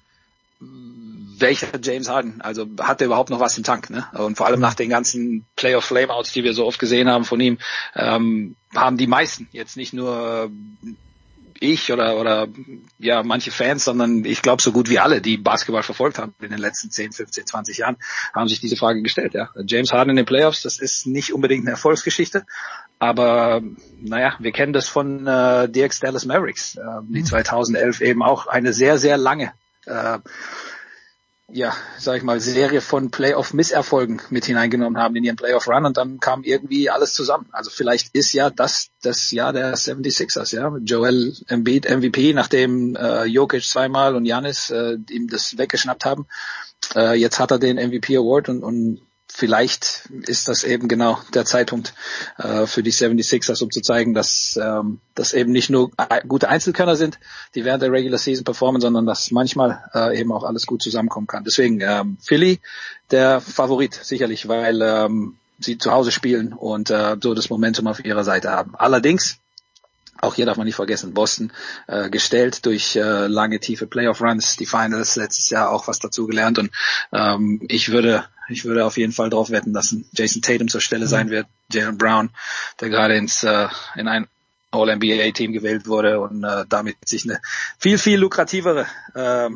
welcher 1.39 1.67
James 1.81 2.09
Harden? 2.09 2.41
Also 2.41 2.67
hat 2.79 3.01
er 3.01 3.07
überhaupt 3.07 3.29
noch 3.29 3.39
was 3.39 3.57
im 3.57 3.63
Tank? 3.63 3.89
Ne? 3.89 4.05
Und 4.13 4.37
vor 4.37 4.45
allem 4.45 4.59
nach 4.59 4.73
den 4.73 4.89
ganzen 4.89 5.45
Playoff 5.55 5.85
Flameouts, 5.85 6.33
die 6.33 6.43
wir 6.43 6.53
so 6.53 6.65
oft 6.65 6.79
gesehen 6.79 7.09
haben 7.09 7.25
von 7.25 7.39
ihm, 7.39 7.57
ähm, 7.95 8.55
haben 8.75 8.97
die 8.97 9.07
meisten 9.07 9.47
jetzt 9.51 9.77
nicht 9.77 9.93
nur 9.93 10.51
ich 11.59 11.91
oder 11.91 12.17
oder 12.17 12.47
ja 12.99 13.23
manche 13.23 13.51
Fans, 13.51 13.85
sondern 13.85 14.25
ich 14.25 14.41
glaube 14.41 14.61
so 14.61 14.71
gut 14.71 14.89
wie 14.89 14.99
alle, 14.99 15.21
die 15.21 15.37
Basketball 15.37 15.83
verfolgt 15.83 16.19
haben 16.19 16.33
in 16.41 16.49
den 16.49 16.59
letzten 16.59 16.91
10, 16.91 17.13
15, 17.13 17.47
20 17.47 17.77
Jahren, 17.77 17.97
haben 18.33 18.47
sich 18.47 18.59
diese 18.59 18.75
Frage 18.75 19.01
gestellt. 19.01 19.33
Ja, 19.33 19.49
James 19.65 19.93
Harden 19.93 20.11
in 20.11 20.15
den 20.17 20.25
Playoffs, 20.25 20.61
das 20.61 20.79
ist 20.79 21.07
nicht 21.07 21.33
unbedingt 21.33 21.63
eine 21.63 21.71
Erfolgsgeschichte, 21.71 22.45
aber 22.99 23.61
naja, 23.99 24.35
wir 24.39 24.51
kennen 24.51 24.73
das 24.73 24.87
von 24.87 25.27
äh, 25.27 25.69
DX 25.69 25.99
Dallas 25.99 26.25
Mavericks, 26.25 26.75
äh, 26.75 26.81
die 27.03 27.23
2011 27.23 27.99
mhm. 27.99 28.05
eben 28.05 28.23
auch 28.23 28.47
eine 28.47 28.73
sehr 28.73 28.97
sehr 28.97 29.17
lange 29.17 29.53
äh, 29.85 30.19
ja, 31.51 31.75
sag 31.97 32.17
ich 32.17 32.23
mal, 32.23 32.39
Serie 32.39 32.81
von 32.81 33.11
Playoff-Misserfolgen 33.11 34.21
mit 34.29 34.45
hineingenommen 34.45 34.99
haben 34.99 35.15
in 35.15 35.23
ihren 35.23 35.35
Playoff-Run 35.35 35.85
und 35.85 35.97
dann 35.97 36.19
kam 36.19 36.43
irgendwie 36.43 36.89
alles 36.89 37.13
zusammen. 37.13 37.47
Also 37.51 37.69
vielleicht 37.69 38.15
ist 38.15 38.33
ja 38.33 38.49
das 38.49 38.89
das 39.01 39.29
Jahr 39.31 39.53
der 39.53 39.75
76ers, 39.75 40.55
ja. 40.55 40.75
Joel 40.83 41.35
Embiid 41.47 41.87
MVP, 41.89 42.33
nachdem 42.33 42.95
äh, 42.95 43.25
Jokic 43.25 43.63
zweimal 43.63 44.15
und 44.15 44.25
Janis 44.25 44.71
äh, 44.71 44.97
ihm 45.09 45.27
das 45.27 45.57
weggeschnappt 45.57 46.03
haben. 46.05 46.25
Äh, 46.95 47.13
jetzt 47.15 47.39
hat 47.39 47.51
er 47.51 47.59
den 47.59 47.77
MVP 47.77 48.17
Award 48.17 48.49
und, 48.49 48.63
und 48.63 49.01
vielleicht 49.35 50.09
ist 50.27 50.47
das 50.47 50.63
eben 50.63 50.87
genau 50.87 51.19
der 51.33 51.43
Zeitpunkt 51.43 51.93
äh, 52.37 52.65
für 52.65 52.83
die 52.83 52.93
76ers, 52.93 53.61
um 53.61 53.69
zu 53.69 53.81
zeigen, 53.81 54.13
dass 54.13 54.57
ähm, 54.61 54.99
das 55.13 55.33
eben 55.33 55.51
nicht 55.51 55.69
nur 55.69 55.91
gute 56.27 56.47
Einzelkönner 56.47 56.95
sind, 56.95 57.19
die 57.53 57.65
während 57.65 57.83
der 57.83 57.91
Regular 57.91 58.17
Season 58.17 58.45
performen, 58.45 58.79
sondern 58.79 59.05
dass 59.05 59.31
manchmal 59.31 59.83
äh, 59.93 60.17
eben 60.19 60.31
auch 60.31 60.45
alles 60.45 60.65
gut 60.65 60.81
zusammenkommen 60.81 61.27
kann. 61.27 61.43
Deswegen 61.43 61.81
ähm, 61.81 62.17
Philly 62.21 62.61
der 63.11 63.41
Favorit 63.41 63.93
sicherlich, 63.93 64.47
weil 64.47 64.81
ähm, 64.81 65.35
sie 65.59 65.77
zu 65.77 65.91
Hause 65.91 66.11
spielen 66.11 66.53
und 66.53 66.89
äh, 66.89 67.17
so 67.21 67.33
das 67.33 67.49
Momentum 67.49 67.87
auf 67.87 68.03
ihrer 68.03 68.23
Seite 68.23 68.51
haben. 68.51 68.73
Allerdings 68.75 69.39
auch 70.21 70.33
hier 70.33 70.45
darf 70.45 70.55
man 70.55 70.65
nicht 70.65 70.75
vergessen, 70.75 71.13
Boston 71.13 71.51
äh, 71.87 72.09
gestellt 72.09 72.65
durch 72.65 72.95
äh, 72.95 73.27
lange 73.27 73.59
tiefe 73.59 73.85
Playoff-Runs, 73.85 74.55
die 74.55 74.65
Finals 74.65 75.17
letztes 75.17 75.49
Jahr 75.49 75.71
auch 75.71 75.89
was 75.89 75.99
dazu 75.99 76.25
gelernt 76.25 76.57
und 76.57 76.71
ähm, 77.11 77.59
ich 77.67 77.91
würde 77.91 78.23
ich 78.49 78.65
würde 78.65 78.85
auf 78.85 78.97
jeden 78.97 79.13
Fall 79.13 79.29
darauf 79.29 79.49
wetten, 79.49 79.73
dass 79.73 79.91
ein 79.91 80.05
Jason 80.13 80.41
Tatum 80.41 80.67
zur 80.67 80.81
Stelle 80.81 81.07
sein 81.07 81.27
mhm. 81.27 81.31
wird, 81.31 81.47
Jalen 81.71 81.97
Brown, 81.97 82.29
der 82.79 82.89
gerade 82.89 83.15
ins 83.15 83.43
äh, 83.43 83.67
in 83.95 84.07
ein 84.07 84.27
All-NBA-Team 84.71 85.53
gewählt 85.53 85.87
wurde 85.87 86.19
und 86.19 86.43
äh, 86.43 86.65
damit 86.67 86.97
sich 87.05 87.23
eine 87.23 87.39
viel 87.79 87.97
viel 87.97 88.19
lukrativere 88.19 88.85
äh, 89.13 89.49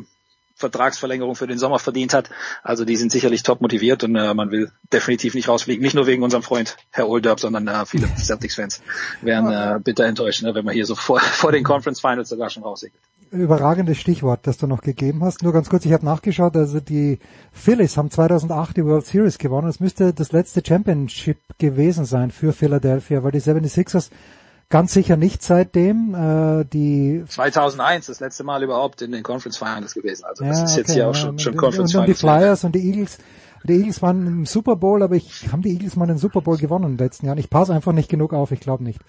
Vertragsverlängerung 0.60 1.34
für 1.34 1.46
den 1.46 1.58
Sommer 1.58 1.78
verdient 1.78 2.14
hat. 2.14 2.30
Also 2.62 2.84
die 2.84 2.96
sind 2.96 3.10
sicherlich 3.10 3.42
top 3.42 3.60
motiviert 3.62 4.04
und 4.04 4.14
äh, 4.14 4.34
man 4.34 4.50
will 4.50 4.70
definitiv 4.92 5.34
nicht 5.34 5.48
rausfliegen. 5.48 5.82
Nicht 5.82 5.94
nur 5.94 6.06
wegen 6.06 6.22
unserem 6.22 6.42
Freund 6.42 6.76
Herr 6.90 7.08
Olderb, 7.08 7.40
sondern 7.40 7.66
äh, 7.66 7.86
viele 7.86 8.08
Celtics-Fans 8.14 8.82
wären 9.22 9.50
äh, 9.50 9.80
bitter 9.82 10.04
enttäuscht, 10.04 10.42
ne, 10.42 10.54
wenn 10.54 10.64
man 10.64 10.74
hier 10.74 10.86
so 10.86 10.94
vor, 10.94 11.18
vor 11.20 11.50
den 11.50 11.64
Conference 11.64 12.00
Finals 12.00 12.28
sogar 12.28 12.50
schon 12.50 12.62
raussegelt. 12.62 13.00
Überragendes 13.32 13.98
Stichwort, 13.98 14.46
das 14.46 14.58
du 14.58 14.66
noch 14.66 14.82
gegeben 14.82 15.22
hast. 15.22 15.42
Nur 15.42 15.52
ganz 15.52 15.68
kurz, 15.70 15.84
ich 15.84 15.92
habe 15.92 16.04
nachgeschaut, 16.04 16.56
also 16.56 16.80
die 16.80 17.18
Phillies 17.52 17.96
haben 17.96 18.10
2008 18.10 18.76
die 18.76 18.84
World 18.84 19.06
Series 19.06 19.38
gewonnen. 19.38 19.68
Es 19.68 19.80
müsste 19.80 20.12
das 20.12 20.32
letzte 20.32 20.62
Championship 20.66 21.38
gewesen 21.58 22.04
sein 22.04 22.30
für 22.30 22.52
Philadelphia, 22.52 23.22
weil 23.22 23.32
die 23.32 23.40
76ers 23.40 24.10
Ganz 24.70 24.92
sicher 24.92 25.16
nicht 25.16 25.42
seitdem. 25.42 26.14
Äh, 26.14 26.64
die 26.64 27.24
2001 27.28 28.06
das 28.06 28.20
letzte 28.20 28.44
Mal 28.44 28.62
überhaupt 28.62 29.02
in 29.02 29.10
den 29.10 29.24
Conference 29.24 29.58
Finals 29.58 29.94
gewesen. 29.94 30.24
Also 30.24 30.44
das 30.44 30.58
ja, 30.58 30.64
ist 30.64 30.76
jetzt 30.76 30.90
okay, 30.90 30.94
hier 30.94 31.08
auch 31.08 31.14
schon, 31.16 31.40
schon 31.40 31.56
Conference 31.56 31.92
und, 31.96 32.02
und 32.02 32.06
die 32.06 32.14
Flyers 32.14 32.62
und 32.62 32.76
die 32.76 32.88
Eagles. 32.88 33.18
Die 33.64 33.74
Eagles 33.74 34.00
waren 34.00 34.26
im 34.26 34.46
Super 34.46 34.76
Bowl, 34.76 35.02
aber 35.02 35.16
ich 35.16 35.52
haben 35.52 35.62
die 35.62 35.70
Eagles 35.70 35.96
mal 35.96 36.06
den 36.06 36.18
Super 36.18 36.40
Bowl 36.40 36.56
gewonnen 36.56 36.84
in 36.84 36.96
den 36.96 37.04
letzten 37.04 37.26
Jahren. 37.26 37.38
Ich 37.38 37.50
passe 37.50 37.74
einfach 37.74 37.92
nicht 37.92 38.08
genug 38.08 38.32
auf, 38.32 38.52
ich 38.52 38.60
glaube 38.60 38.84
nicht. 38.84 39.00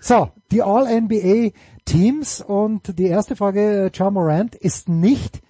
So, 0.00 0.28
die 0.52 0.62
All-NBA 0.62 1.52
Teams 1.84 2.40
und 2.40 2.98
die 2.98 3.06
erste 3.06 3.36
Frage, 3.36 3.90
Ja 3.94 4.10
Morant 4.10 4.54
ist 4.54 4.88
nicht 4.88 5.40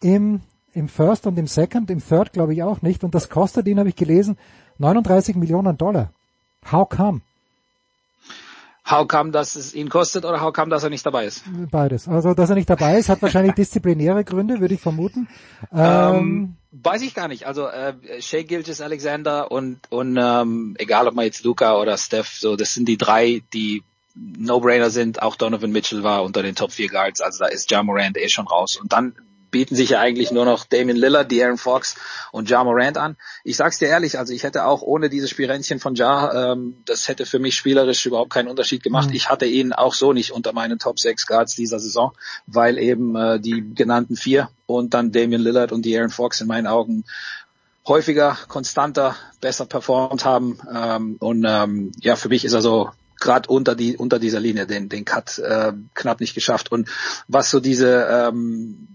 im, 0.00 0.40
im 0.72 0.88
First 0.88 1.26
und 1.26 1.38
im 1.38 1.46
Second, 1.46 1.90
im 1.90 2.00
Third 2.00 2.32
glaube 2.32 2.52
ich 2.52 2.62
auch 2.62 2.82
nicht 2.82 3.04
und 3.04 3.14
das 3.14 3.28
kostet 3.28 3.68
ihn, 3.68 3.78
habe 3.78 3.88
ich 3.88 3.96
gelesen, 3.96 4.36
39 4.78 5.36
Millionen 5.36 5.76
Dollar. 5.76 6.10
How 6.70 6.88
come? 6.88 7.20
How 8.88 9.06
come, 9.06 9.30
dass 9.30 9.56
es 9.56 9.74
ihn 9.74 9.88
kostet 9.88 10.24
oder 10.24 10.40
how 10.40 10.52
come, 10.52 10.70
dass 10.70 10.82
er 10.82 10.90
nicht 10.90 11.04
dabei 11.04 11.26
ist? 11.26 11.44
Beides. 11.70 12.08
Also, 12.08 12.34
dass 12.34 12.50
er 12.50 12.56
nicht 12.56 12.70
dabei 12.70 12.98
ist, 12.98 13.08
hat 13.08 13.22
wahrscheinlich 13.22 13.54
disziplinäre 13.56 14.24
Gründe, 14.24 14.60
würde 14.60 14.74
ich 14.74 14.80
vermuten. 14.80 15.28
Ähm, 15.72 16.14
ähm, 16.14 16.56
weiß 16.72 17.02
ich 17.02 17.14
gar 17.14 17.28
nicht. 17.28 17.46
Also 17.46 17.66
äh, 17.66 17.94
Shea 18.20 18.42
Gilgis 18.42 18.80
Alexander 18.80 19.50
und 19.50 19.80
und 19.90 20.18
ähm, 20.20 20.74
egal 20.78 21.06
ob 21.08 21.14
man 21.14 21.24
jetzt 21.24 21.44
Luca 21.44 21.78
oder 21.78 21.96
Steph, 21.96 22.38
so 22.38 22.56
das 22.56 22.74
sind 22.74 22.88
die 22.88 22.96
drei, 22.96 23.42
die 23.52 23.82
No-Brainer 24.14 24.90
sind. 24.90 25.22
Auch 25.22 25.36
Donovan 25.36 25.70
Mitchell 25.70 26.02
war 26.02 26.22
unter 26.22 26.42
den 26.42 26.54
Top 26.54 26.72
4 26.72 26.88
Guards, 26.88 27.20
also 27.20 27.44
da 27.44 27.46
ist 27.46 27.70
Ja 27.70 27.82
Morant 27.82 28.16
eh 28.16 28.28
schon 28.28 28.46
raus. 28.46 28.76
Und 28.76 28.92
dann 28.92 29.14
bieten 29.50 29.76
sich 29.76 29.90
ja 29.90 30.00
eigentlich 30.00 30.30
nur 30.30 30.44
noch 30.44 30.64
Damien 30.64 30.96
Lillard, 30.96 31.30
De'Aaron 31.30 31.56
Fox 31.56 31.96
und 32.32 32.50
Ja 32.50 32.62
Morant 32.64 32.98
an. 32.98 33.16
Ich 33.44 33.56
sag's 33.56 33.78
dir 33.78 33.88
ehrlich, 33.88 34.18
also 34.18 34.32
ich 34.32 34.42
hätte 34.42 34.64
auch 34.64 34.82
ohne 34.82 35.08
diese 35.08 35.28
Spielränzchen 35.28 35.80
von 35.80 35.94
Ja, 35.94 36.52
ähm, 36.52 36.76
das 36.84 37.08
hätte 37.08 37.26
für 37.26 37.38
mich 37.38 37.54
spielerisch 37.54 38.06
überhaupt 38.06 38.32
keinen 38.32 38.48
Unterschied 38.48 38.82
gemacht. 38.82 39.10
Mhm. 39.10 39.14
Ich 39.14 39.28
hatte 39.28 39.46
ihn 39.46 39.72
auch 39.72 39.94
so 39.94 40.12
nicht 40.12 40.32
unter 40.32 40.52
meinen 40.52 40.78
Top 40.78 40.98
6 40.98 41.26
Guards 41.26 41.54
dieser 41.54 41.80
Saison, 41.80 42.12
weil 42.46 42.78
eben 42.78 43.16
äh, 43.16 43.40
die 43.40 43.74
genannten 43.74 44.16
vier 44.16 44.50
und 44.66 44.94
dann 44.94 45.12
Damien 45.12 45.40
Lillard 45.40 45.72
und 45.72 45.84
De'Aaron 45.84 46.10
Fox 46.10 46.40
in 46.40 46.46
meinen 46.46 46.66
Augen 46.66 47.04
häufiger, 47.86 48.38
konstanter, 48.48 49.16
besser 49.40 49.66
performt 49.66 50.24
haben. 50.24 50.58
Ähm, 50.72 51.16
und 51.18 51.44
ähm, 51.46 51.92
ja, 52.00 52.16
für 52.16 52.28
mich 52.28 52.44
ist 52.44 52.52
er 52.52 52.62
so 52.62 52.90
gerade 53.20 53.48
unter 53.48 53.76
die 53.76 53.96
unter 53.96 54.18
dieser 54.18 54.40
Linie 54.40 54.66
den 54.66 54.88
den 54.88 55.04
Cut 55.04 55.38
äh, 55.38 55.72
knapp 55.94 56.20
nicht 56.20 56.34
geschafft 56.34 56.72
und 56.72 56.88
was 57.28 57.50
so 57.50 57.60
diese 57.60 58.08
ähm, 58.10 58.88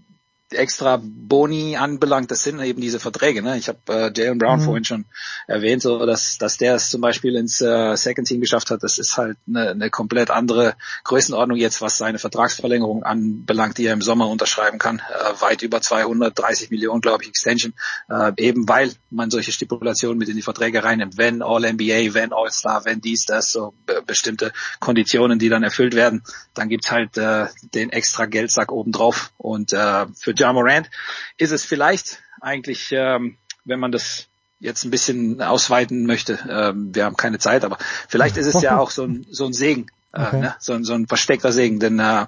extra 0.52 1.00
Boni 1.02 1.76
anbelangt, 1.76 2.30
das 2.30 2.42
sind 2.42 2.60
eben 2.60 2.80
diese 2.80 3.00
Verträge. 3.00 3.42
Ne? 3.42 3.56
Ich 3.56 3.68
habe 3.68 3.78
äh, 3.88 4.12
Jalen 4.14 4.38
Brown 4.38 4.60
mhm. 4.60 4.64
vorhin 4.64 4.84
schon 4.84 5.04
erwähnt, 5.46 5.82
so 5.82 6.04
dass 6.06 6.38
dass 6.38 6.56
der 6.56 6.76
es 6.76 6.90
zum 6.90 7.00
Beispiel 7.00 7.34
ins 7.36 7.60
äh, 7.60 7.96
Second 7.96 8.28
Team 8.28 8.40
geschafft 8.40 8.70
hat. 8.70 8.82
Das 8.82 8.98
ist 8.98 9.16
halt 9.16 9.36
eine, 9.48 9.70
eine 9.70 9.90
komplett 9.90 10.30
andere 10.30 10.74
Größenordnung 11.04 11.58
jetzt, 11.58 11.80
was 11.82 11.98
seine 11.98 12.18
Vertragsverlängerung 12.18 13.02
anbelangt, 13.02 13.78
die 13.78 13.86
er 13.86 13.92
im 13.92 14.02
Sommer 14.02 14.28
unterschreiben 14.28 14.78
kann. 14.78 15.00
Äh, 15.00 15.40
weit 15.40 15.62
über 15.62 15.80
230 15.80 16.70
Millionen, 16.70 17.00
glaube 17.00 17.24
ich, 17.24 17.28
Extension. 17.28 17.74
Äh, 18.08 18.32
eben 18.36 18.68
weil 18.68 18.92
man 19.10 19.30
solche 19.30 19.52
Stipulationen 19.52 20.18
mit 20.18 20.28
in 20.28 20.36
die 20.36 20.42
Verträge 20.42 20.84
reinnimmt. 20.84 21.18
Wenn 21.18 21.42
All 21.42 21.60
NBA, 21.72 22.14
wenn 22.14 22.32
All 22.32 22.50
Star, 22.52 22.84
wenn 22.84 23.00
dies, 23.00 23.24
das, 23.24 23.50
so 23.50 23.74
be 23.84 24.02
bestimmte 24.06 24.52
Konditionen, 24.78 25.38
die 25.40 25.48
dann 25.48 25.64
erfüllt 25.64 25.94
werden, 25.94 26.22
dann 26.54 26.68
gibt's 26.68 26.92
halt 26.92 27.16
äh, 27.18 27.46
den 27.74 27.90
extra 27.90 28.26
Geldsack 28.26 28.70
obendrauf 28.70 29.32
und 29.36 29.72
äh, 29.72 30.06
für 30.14 30.35
Ja 30.38 30.52
Morant 30.52 30.90
ist 31.38 31.52
es 31.52 31.64
vielleicht 31.64 32.18
eigentlich, 32.40 32.90
ähm, 32.92 33.38
wenn 33.64 33.80
man 33.80 33.92
das 33.92 34.28
jetzt 34.58 34.84
ein 34.84 34.90
bisschen 34.90 35.42
ausweiten 35.42 36.06
möchte, 36.06 36.38
ähm, 36.48 36.94
wir 36.94 37.04
haben 37.04 37.16
keine 37.16 37.38
Zeit, 37.38 37.64
aber 37.64 37.78
vielleicht 38.08 38.36
ist 38.36 38.46
es 38.46 38.62
ja 38.62 38.78
auch 38.78 38.90
so 38.90 39.04
ein, 39.04 39.26
so 39.30 39.44
ein 39.44 39.52
Segen, 39.52 39.86
äh, 40.12 40.22
okay. 40.22 40.40
ne? 40.40 40.54
so, 40.58 40.72
ein, 40.72 40.84
so 40.84 40.94
ein 40.94 41.06
versteckter 41.06 41.52
Segen, 41.52 41.78
denn 41.78 41.98
äh, 41.98 42.26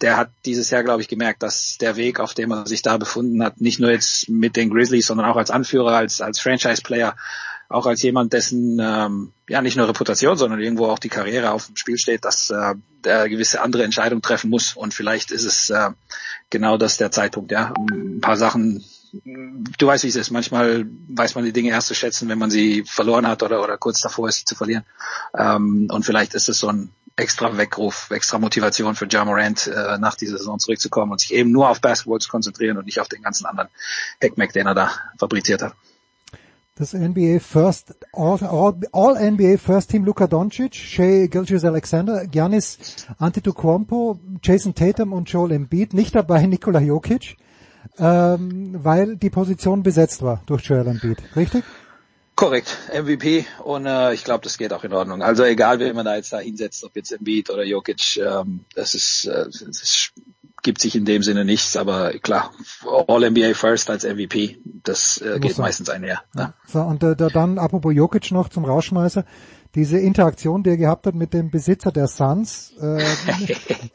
der 0.00 0.16
hat 0.16 0.30
dieses 0.44 0.70
Jahr, 0.70 0.82
glaube 0.82 1.00
ich, 1.00 1.08
gemerkt, 1.08 1.42
dass 1.42 1.78
der 1.78 1.96
Weg, 1.96 2.20
auf 2.20 2.34
dem 2.34 2.52
er 2.52 2.66
sich 2.66 2.82
da 2.82 2.96
befunden 2.98 3.42
hat, 3.42 3.60
nicht 3.60 3.80
nur 3.80 3.90
jetzt 3.90 4.28
mit 4.28 4.56
den 4.56 4.70
Grizzlies, 4.70 5.06
sondern 5.06 5.26
auch 5.26 5.36
als 5.36 5.50
Anführer, 5.50 5.96
als, 5.96 6.20
als 6.20 6.40
Franchise-Player, 6.40 7.16
auch 7.70 7.86
als 7.86 8.02
jemand, 8.02 8.32
dessen 8.32 8.78
ähm, 8.80 9.32
ja 9.48 9.62
nicht 9.62 9.76
nur 9.76 9.88
Reputation, 9.88 10.36
sondern 10.36 10.60
irgendwo 10.60 10.86
auch 10.86 10.98
die 10.98 11.08
Karriere 11.08 11.52
auf 11.52 11.66
dem 11.66 11.76
Spiel 11.76 11.96
steht, 11.96 12.24
dass 12.24 12.50
äh, 12.50 12.74
der 13.04 13.28
gewisse 13.28 13.62
andere 13.62 13.84
Entscheidung 13.84 14.20
treffen 14.20 14.50
muss. 14.50 14.74
Und 14.74 14.92
vielleicht 14.92 15.30
ist 15.30 15.44
es 15.44 15.70
äh, 15.70 15.90
genau 16.50 16.76
das 16.76 16.96
der 16.96 17.12
Zeitpunkt, 17.12 17.52
ja. 17.52 17.72
Ein 17.90 18.20
paar 18.20 18.36
Sachen 18.36 18.84
du 19.12 19.86
weißt, 19.86 20.04
wie 20.04 20.08
es 20.08 20.16
ist. 20.16 20.30
Manchmal 20.30 20.86
weiß 21.08 21.34
man 21.34 21.44
die 21.44 21.52
Dinge 21.52 21.70
erst 21.70 21.88
zu 21.88 21.94
schätzen, 21.94 22.28
wenn 22.28 22.38
man 22.38 22.50
sie 22.50 22.84
verloren 22.86 23.26
hat 23.26 23.42
oder, 23.42 23.62
oder 23.62 23.76
kurz 23.76 24.00
davor 24.00 24.28
ist, 24.28 24.38
sie 24.38 24.44
zu 24.44 24.54
verlieren. 24.54 24.84
Ähm, 25.36 25.88
und 25.90 26.04
vielleicht 26.04 26.34
ist 26.34 26.48
es 26.48 26.58
so 26.58 26.68
ein 26.68 26.92
extra 27.16 27.56
Weckruf, 27.56 28.10
extra 28.10 28.38
Motivation 28.38 28.94
für 28.94 29.08
Ja 29.10 29.24
Morant, 29.24 29.66
äh, 29.66 29.98
nach 29.98 30.14
dieser 30.14 30.38
Saison 30.38 30.58
zurückzukommen 30.58 31.12
und 31.12 31.20
sich 31.20 31.34
eben 31.34 31.50
nur 31.50 31.68
auf 31.68 31.80
Basketball 31.80 32.20
zu 32.20 32.30
konzentrieren 32.30 32.78
und 32.78 32.86
nicht 32.86 33.00
auf 33.00 33.08
den 33.08 33.22
ganzen 33.22 33.46
anderen 33.46 33.68
Heckmeck, 34.20 34.52
den 34.52 34.66
er 34.66 34.74
da 34.74 34.92
fabriziert 35.18 35.62
hat. 35.62 35.74
Das 36.80 36.94
NBA 36.94 37.40
First, 37.40 37.94
All, 38.14 38.42
All, 38.42 38.80
All 38.92 39.30
NBA 39.32 39.58
First 39.58 39.90
Team 39.90 40.04
Luka 40.06 40.26
Doncic, 40.26 40.74
Shea 40.74 41.28
Gilgis 41.28 41.62
Alexander, 41.62 42.26
Giannis 42.26 43.06
Antetokounmpo, 43.18 44.18
Jason 44.42 44.74
Tatum 44.74 45.12
und 45.12 45.30
Joel 45.30 45.52
Embiid, 45.52 45.92
nicht 45.92 46.14
dabei 46.14 46.46
Nikola 46.46 46.80
Jokic 46.80 47.36
ähm, 47.98 48.78
weil 48.82 49.16
die 49.16 49.30
Position 49.30 49.82
besetzt 49.82 50.22
war 50.22 50.42
durch 50.46 50.64
Joel 50.64 50.86
Embiid, 50.86 51.18
richtig? 51.36 51.64
Korrekt, 52.34 52.74
MVP 52.94 53.44
und 53.62 53.84
äh, 53.84 54.14
ich 54.14 54.24
glaube, 54.24 54.42
das 54.44 54.56
geht 54.56 54.72
auch 54.72 54.82
in 54.84 54.94
Ordnung. 54.94 55.22
Also 55.22 55.44
egal, 55.44 55.78
wer 55.78 55.92
man 55.92 56.06
da 56.06 56.16
jetzt 56.16 56.32
da 56.32 56.38
hinsetzt, 56.38 56.82
ob 56.84 56.96
jetzt 56.96 57.12
Embiid 57.12 57.50
oder 57.50 57.64
Jokic, 57.64 58.16
ähm, 58.16 58.64
das 58.74 58.94
ist, 58.94 59.26
äh, 59.26 59.44
das 59.44 60.10
gibt 60.62 60.80
sich 60.80 60.96
in 60.96 61.04
dem 61.04 61.22
Sinne 61.22 61.44
nichts, 61.44 61.76
aber 61.76 62.12
klar, 62.18 62.52
All 63.08 63.30
NBA 63.30 63.54
First 63.54 63.90
als 63.90 64.04
MVP, 64.04 64.58
das 64.84 65.18
äh, 65.18 65.38
geht 65.40 65.58
meistens 65.58 65.88
einher. 65.88 66.22
Ja. 66.34 66.54
So, 66.66 66.80
und 66.80 67.02
äh, 67.02 67.16
dann 67.16 67.58
apropos 67.58 67.94
Jokic 67.94 68.30
noch 68.30 68.48
zum 68.48 68.64
Rausschmeißer 68.64 69.24
diese 69.74 69.98
Interaktion, 69.98 70.62
die 70.62 70.70
er 70.70 70.76
gehabt 70.76 71.06
hat 71.06 71.14
mit 71.14 71.32
dem 71.32 71.50
Besitzer 71.50 71.92
der 71.92 72.08
Suns, 72.08 72.74
äh, 72.80 73.02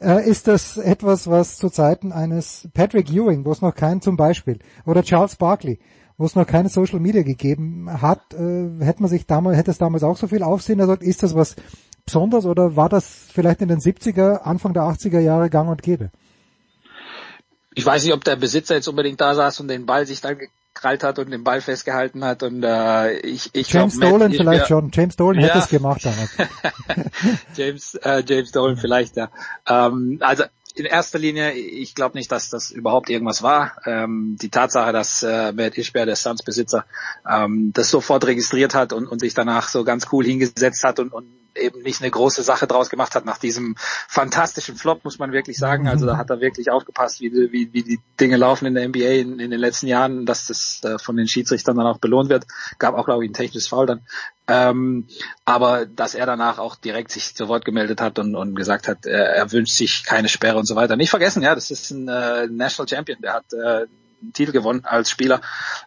äh, 0.00 0.28
ist 0.28 0.48
das 0.48 0.78
etwas, 0.78 1.28
was 1.28 1.58
zu 1.58 1.68
Zeiten 1.68 2.12
eines 2.12 2.68
Patrick 2.72 3.10
Ewing, 3.10 3.44
wo 3.44 3.52
es 3.52 3.60
noch 3.60 3.74
keinen 3.74 4.00
zum 4.00 4.16
Beispiel, 4.16 4.58
oder 4.86 5.02
Charles 5.02 5.36
Barkley, 5.36 5.78
wo 6.16 6.24
es 6.24 6.34
noch 6.34 6.46
keine 6.46 6.70
Social 6.70 7.00
Media 7.00 7.22
gegeben 7.22 7.88
hat, 8.00 8.32
äh, 8.32 8.70
hätte 8.80 9.02
man 9.02 9.10
sich 9.10 9.26
damals, 9.26 9.58
hätte 9.58 9.70
es 9.70 9.78
damals 9.78 10.02
auch 10.02 10.16
so 10.16 10.28
viel 10.28 10.42
Aufsehen 10.42 10.80
er 10.80 10.86
sagt, 10.86 11.02
ist 11.02 11.22
das 11.22 11.34
was 11.34 11.56
Besonderes 12.06 12.46
oder 12.46 12.76
war 12.76 12.88
das 12.88 13.06
vielleicht 13.06 13.60
in 13.60 13.68
den 13.68 13.80
70er, 13.80 14.42
Anfang 14.42 14.72
der 14.72 14.84
80er 14.84 15.18
Jahre 15.18 15.50
gang 15.50 15.68
und 15.68 15.82
gäbe? 15.82 16.10
Ich 17.76 17.84
weiß 17.84 18.04
nicht, 18.04 18.14
ob 18.14 18.24
der 18.24 18.36
Besitzer 18.36 18.74
jetzt 18.74 18.88
unbedingt 18.88 19.20
da 19.20 19.34
saß 19.34 19.60
und 19.60 19.68
den 19.68 19.84
Ball 19.84 20.06
sich 20.06 20.22
dann 20.22 20.38
gekrallt 20.38 21.04
hat 21.04 21.18
und 21.18 21.30
den 21.30 21.44
Ball 21.44 21.60
festgehalten 21.60 22.24
hat 22.24 22.42
und 22.42 22.64
äh, 22.64 23.18
ich, 23.18 23.50
ich 23.52 23.70
James 23.70 24.00
glaub, 24.00 24.12
Dolan 24.12 24.32
vielleicht 24.32 24.60
wär, 24.62 24.66
schon. 24.66 24.90
James 24.94 25.14
Dolan 25.16 25.42
ja. 25.42 25.48
hätte 25.48 25.58
es 25.58 25.68
gemacht 25.68 26.00
damals. 26.02 26.30
James 27.54 27.94
äh, 27.96 28.22
James 28.26 28.50
Dolan 28.50 28.78
vielleicht 28.78 29.16
ja. 29.16 29.28
Ähm, 29.68 30.16
also 30.20 30.44
in 30.76 30.84
erster 30.84 31.18
Linie, 31.18 31.52
ich 31.52 31.94
glaube 31.94 32.18
nicht, 32.18 32.30
dass 32.30 32.50
das 32.50 32.70
überhaupt 32.70 33.08
irgendwas 33.08 33.42
war. 33.42 33.76
Ähm, 33.86 34.36
die 34.40 34.50
Tatsache, 34.50 34.92
dass 34.92 35.22
äh, 35.22 35.52
Matt 35.52 35.78
Ischber, 35.78 36.04
der 36.04 36.16
Suns-Besitzer, 36.16 36.84
ähm, 37.28 37.72
das 37.72 37.90
sofort 37.90 38.26
registriert 38.26 38.74
hat 38.74 38.92
und, 38.92 39.06
und 39.06 39.20
sich 39.20 39.32
danach 39.32 39.68
so 39.68 39.84
ganz 39.84 40.08
cool 40.12 40.24
hingesetzt 40.24 40.84
hat 40.84 41.00
und, 41.00 41.12
und 41.12 41.26
eben 41.56 41.82
nicht 41.82 42.02
eine 42.02 42.10
große 42.10 42.42
Sache 42.42 42.66
draus 42.66 42.90
gemacht 42.90 43.14
hat 43.14 43.24
nach 43.24 43.38
diesem 43.38 43.74
fantastischen 43.78 44.76
Flop, 44.76 45.04
muss 45.04 45.18
man 45.18 45.32
wirklich 45.32 45.56
sagen. 45.56 45.88
Also 45.88 46.04
da 46.04 46.18
hat 46.18 46.30
er 46.30 46.40
wirklich 46.40 46.70
aufgepasst, 46.70 47.20
wie, 47.20 47.32
wie, 47.32 47.72
wie 47.72 47.82
die 47.82 47.98
Dinge 48.20 48.36
laufen 48.36 48.66
in 48.66 48.74
der 48.74 48.86
NBA 48.88 49.20
in, 49.20 49.40
in 49.40 49.50
den 49.50 49.60
letzten 49.60 49.86
Jahren, 49.86 50.26
dass 50.26 50.46
das 50.46 50.82
äh, 50.84 50.98
von 50.98 51.16
den 51.16 51.28
Schiedsrichtern 51.28 51.76
dann 51.76 51.86
auch 51.86 51.98
belohnt 51.98 52.28
wird. 52.28 52.44
Gab 52.78 52.94
auch, 52.94 53.06
glaube 53.06 53.24
ich, 53.24 53.30
ein 53.30 53.34
technisches 53.34 53.68
Foul 53.68 53.86
dann. 53.86 54.06
Ähm, 54.48 55.08
aber 55.44 55.86
dass 55.86 56.14
er 56.14 56.26
danach 56.26 56.58
auch 56.58 56.76
direkt 56.76 57.10
sich 57.10 57.34
zu 57.34 57.48
Wort 57.48 57.64
gemeldet 57.64 58.00
hat 58.00 58.18
und, 58.18 58.36
und 58.36 58.54
gesagt 58.54 58.86
hat, 58.86 59.04
er, 59.04 59.30
er 59.34 59.52
wünscht 59.52 59.74
sich 59.74 60.04
keine 60.04 60.28
Sperre 60.28 60.58
und 60.58 60.66
so 60.66 60.76
weiter. 60.76 60.96
Nicht 60.96 61.10
vergessen, 61.10 61.42
ja, 61.42 61.54
das 61.54 61.70
ist 61.70 61.90
ein 61.90 62.08
äh, 62.08 62.46
National 62.46 62.88
Champion, 62.88 63.20
der 63.20 63.34
hat 63.34 63.52
äh, 63.52 63.86
einen 64.22 64.32
Titel 64.32 64.52
gewonnen 64.52 64.84
als 64.84 65.10
Spieler, 65.10 65.40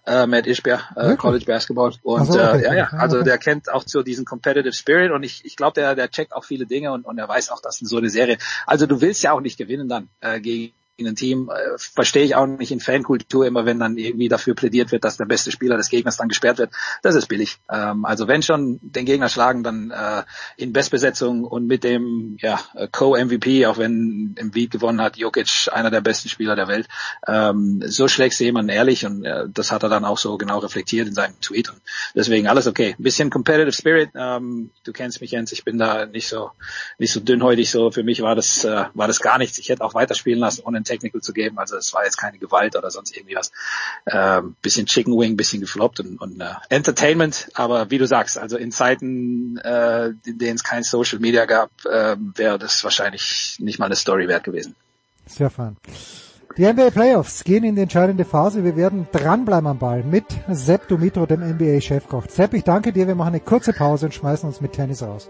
äh, 0.05 0.27
Matt 0.27 0.45
Ishbeer, 0.45 0.81
äh, 0.95 1.15
College 1.15 1.45
Basketball. 1.45 1.93
Und 2.03 2.25
so, 2.25 2.39
okay. 2.39 2.59
äh, 2.59 2.63
ja, 2.63 2.73
ja, 2.73 2.85
also 2.91 3.23
der 3.23 3.37
kennt 3.37 3.71
auch 3.71 3.83
so 3.85 4.03
diesen 4.03 4.25
Competitive 4.25 4.73
Spirit 4.73 5.11
und 5.11 5.23
ich, 5.23 5.45
ich 5.45 5.55
glaube, 5.55 5.73
der, 5.75 5.95
der 5.95 6.09
checkt 6.09 6.33
auch 6.33 6.43
viele 6.43 6.65
Dinge 6.65 6.91
und, 6.91 7.05
und 7.05 7.17
er 7.17 7.27
weiß 7.27 7.51
auch, 7.51 7.61
dass 7.61 7.77
so 7.77 7.97
eine 7.97 8.09
Serie, 8.09 8.37
also 8.65 8.85
du 8.85 9.01
willst 9.01 9.23
ja 9.23 9.31
auch 9.31 9.41
nicht 9.41 9.57
gewinnen 9.57 9.87
dann 9.87 10.09
äh, 10.19 10.39
gegen 10.39 10.73
ein 11.07 11.15
Team 11.15 11.49
äh, 11.49 11.77
verstehe 11.77 12.23
ich 12.23 12.35
auch 12.35 12.45
nicht 12.45 12.71
in 12.71 12.79
Fankultur 12.79 13.45
immer, 13.45 13.65
wenn 13.65 13.79
dann 13.79 13.97
irgendwie 13.97 14.29
dafür 14.29 14.55
plädiert 14.55 14.91
wird, 14.91 15.03
dass 15.03 15.17
der 15.17 15.25
beste 15.25 15.51
Spieler 15.51 15.77
des 15.77 15.89
Gegners 15.89 16.17
dann 16.17 16.29
gesperrt 16.29 16.57
wird. 16.57 16.71
Das 17.01 17.15
ist 17.15 17.27
billig. 17.27 17.57
Ähm, 17.71 18.05
also 18.05 18.27
wenn 18.27 18.41
schon 18.41 18.79
den 18.81 19.05
Gegner 19.05 19.29
schlagen, 19.29 19.63
dann 19.63 19.91
äh, 19.91 20.23
in 20.57 20.73
Bestbesetzung 20.73 21.43
und 21.43 21.67
mit 21.67 21.83
dem 21.83 22.37
ja, 22.39 22.59
Co-MVP, 22.91 23.65
auch 23.65 23.77
wenn 23.77 24.35
Embiid 24.37 24.71
gewonnen 24.71 25.01
hat, 25.01 25.17
Jokic 25.17 25.69
einer 25.71 25.91
der 25.91 26.01
besten 26.01 26.29
Spieler 26.29 26.55
der 26.55 26.67
Welt. 26.67 26.87
Ähm, 27.27 27.81
so 27.85 28.07
schlägst 28.07 28.39
du 28.39 28.43
jemanden 28.43 28.69
ehrlich 28.69 29.05
und 29.05 29.25
äh, 29.25 29.45
das 29.47 29.71
hat 29.71 29.83
er 29.83 29.89
dann 29.89 30.05
auch 30.05 30.17
so 30.17 30.37
genau 30.37 30.59
reflektiert 30.59 31.07
in 31.07 31.13
seinem 31.13 31.39
Tweet. 31.41 31.69
Und 31.69 31.81
deswegen 32.15 32.47
alles 32.47 32.67
okay. 32.67 32.95
Ein 32.97 33.03
bisschen 33.03 33.29
Competitive 33.29 33.71
Spirit. 33.71 34.09
Ähm, 34.15 34.71
du 34.83 34.91
kennst 34.91 35.21
mich, 35.21 35.31
Jens. 35.31 35.51
Ich 35.51 35.63
bin 35.63 35.77
da 35.77 36.05
nicht 36.05 36.27
so 36.27 36.51
nicht 36.97 37.11
so 37.11 37.19
dünnhäutig. 37.19 37.69
So 37.69 37.91
für 37.91 38.03
mich 38.03 38.21
war 38.21 38.35
das 38.35 38.63
äh, 38.63 38.85
war 38.93 39.07
das 39.07 39.19
gar 39.19 39.37
nichts. 39.37 39.57
Ich 39.57 39.69
hätte 39.69 39.83
auch 39.83 39.93
weiterspielen 39.93 40.39
lassen 40.39 40.63
ohne 40.65 40.77
Technical 40.89 41.21
zu 41.21 41.33
geben. 41.33 41.59
Also 41.59 41.77
es 41.77 41.93
war 41.93 42.03
jetzt 42.03 42.17
keine 42.17 42.37
Gewalt 42.37 42.75
oder 42.75 42.89
sonst 42.89 43.15
irgendwie 43.15 43.35
was. 43.35 43.51
Ähm, 44.07 44.55
bisschen 44.61 44.85
Chicken 44.85 45.17
Wing, 45.17 45.37
bisschen 45.37 45.61
gefloppt 45.61 45.99
und, 45.99 46.19
und 46.19 46.41
uh, 46.41 46.55
Entertainment. 46.69 47.49
Aber 47.53 47.91
wie 47.91 47.97
du 47.97 48.07
sagst, 48.07 48.37
also 48.37 48.57
in 48.57 48.71
Zeiten, 48.71 49.57
äh, 49.57 50.09
in 50.25 50.37
denen 50.39 50.55
es 50.55 50.63
kein 50.63 50.83
Social 50.83 51.19
Media 51.19 51.45
gab, 51.45 51.69
äh, 51.85 52.15
wäre 52.35 52.57
das 52.57 52.83
wahrscheinlich 52.83 53.57
nicht 53.59 53.79
mal 53.79 53.85
eine 53.85 53.95
Story 53.95 54.27
wert 54.27 54.43
gewesen. 54.43 54.75
Sehr 55.27 55.49
fein. 55.49 55.77
Die 56.57 56.65
NBA 56.65 56.89
Playoffs 56.89 57.43
gehen 57.43 57.63
in 57.63 57.75
die 57.75 57.83
entscheidende 57.83 58.25
Phase. 58.25 58.63
Wir 58.63 58.75
werden 58.75 59.07
dranbleiben 59.11 59.67
am 59.67 59.79
Ball 59.79 60.03
mit 60.03 60.25
Sepp 60.49 60.87
Dumitro, 60.87 61.25
dem 61.25 61.41
NBA-Chefkoch. 61.41 62.25
Sepp, 62.27 62.53
ich 62.53 62.63
danke 62.63 62.91
dir. 62.91 63.07
Wir 63.07 63.15
machen 63.15 63.29
eine 63.29 63.39
kurze 63.39 63.71
Pause 63.71 64.07
und 64.07 64.13
schmeißen 64.13 64.49
uns 64.49 64.59
mit 64.59 64.73
Tennis 64.73 65.03
raus. 65.03 65.29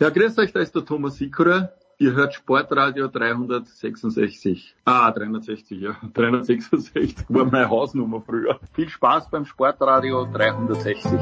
Ja, 0.00 0.10
grüß 0.10 0.36
euch, 0.38 0.52
da 0.52 0.58
ist 0.58 0.74
der 0.74 0.84
Thomas 0.84 1.16
Sikora. 1.16 1.70
Ihr 1.98 2.14
hört 2.14 2.34
Sportradio 2.34 3.06
366. 3.06 4.74
Ah, 4.84 5.12
360, 5.12 5.80
ja. 5.80 5.96
366 6.14 7.14
war 7.28 7.44
meine 7.44 7.70
Hausnummer 7.70 8.20
früher. 8.20 8.58
Viel 8.72 8.88
Spaß 8.88 9.30
beim 9.30 9.44
Sportradio 9.46 10.26
360. 10.32 11.12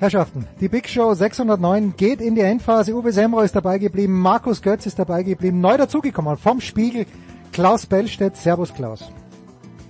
Herrschaften, 0.00 0.46
die 0.60 0.68
Big 0.68 0.88
Show 0.88 1.14
609 1.14 1.94
geht 1.96 2.20
in 2.20 2.34
die 2.34 2.40
Endphase. 2.40 2.92
Uwe 2.92 3.12
Semro 3.12 3.42
ist 3.42 3.54
dabei 3.54 3.78
geblieben, 3.78 4.18
Markus 4.18 4.62
Götz 4.62 4.86
ist 4.86 4.98
dabei 4.98 5.22
geblieben, 5.22 5.60
neu 5.60 5.76
dazugekommen 5.76 6.36
vom 6.36 6.60
Spiegel, 6.60 7.06
Klaus 7.52 7.86
Bellstedt. 7.86 8.36
Servus 8.36 8.74
Klaus. 8.74 9.12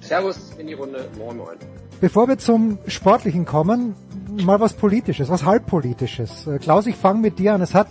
Servus 0.01 0.53
in 0.59 0.67
die 0.67 0.75
Runde, 0.75 1.09
moin 1.17 1.37
moin. 1.39 1.80
Bevor 2.01 2.29
wir 2.29 2.39
zum 2.39 2.79
Sportlichen 2.87 3.45
kommen, 3.45 3.95
mal 4.43 4.59
was 4.59 4.73
Politisches, 4.73 5.29
was 5.29 5.45
Halbpolitisches. 5.45 6.47
Äh, 6.47 6.59
Klaus, 6.59 6.87
ich 6.87 6.97
fange 6.97 7.21
mit 7.21 7.39
dir 7.39 7.53
an. 7.53 7.61
Es 7.61 7.75
hat 7.75 7.89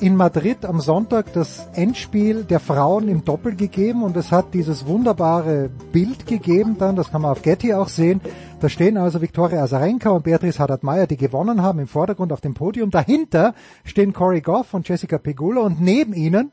in 0.00 0.16
Madrid 0.16 0.64
am 0.64 0.80
Sonntag 0.80 1.32
das 1.34 1.68
Endspiel 1.72 2.42
der 2.42 2.58
Frauen 2.58 3.06
im 3.06 3.24
Doppel 3.24 3.54
gegeben 3.54 4.02
und 4.02 4.16
es 4.16 4.32
hat 4.32 4.54
dieses 4.54 4.86
wunderbare 4.86 5.70
Bild 5.92 6.26
gegeben 6.26 6.78
dann, 6.78 6.96
das 6.96 7.12
kann 7.12 7.22
man 7.22 7.30
auf 7.30 7.42
Getty 7.42 7.74
auch 7.74 7.88
sehen. 7.88 8.20
Da 8.58 8.68
stehen 8.68 8.96
also 8.96 9.22
Viktoria 9.22 9.62
Azarenka 9.62 10.10
und 10.10 10.24
Beatrice 10.24 10.58
Haddad-Meyer, 10.58 11.06
die 11.06 11.16
gewonnen 11.16 11.62
haben, 11.62 11.78
im 11.78 11.86
Vordergrund 11.86 12.32
auf 12.32 12.40
dem 12.40 12.54
Podium. 12.54 12.90
Dahinter 12.90 13.54
stehen 13.84 14.12
Corey 14.12 14.40
Goff 14.40 14.74
und 14.74 14.88
Jessica 14.88 15.16
Pegula 15.16 15.60
und 15.60 15.80
neben 15.80 16.12
ihnen 16.12 16.50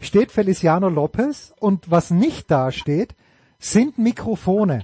steht 0.00 0.32
Feliciano 0.32 0.90
Lopez 0.90 1.54
und 1.60 1.90
was 1.90 2.10
nicht 2.10 2.50
da 2.50 2.72
steht, 2.72 3.14
sind 3.58 3.96
Mikrofone. 3.96 4.82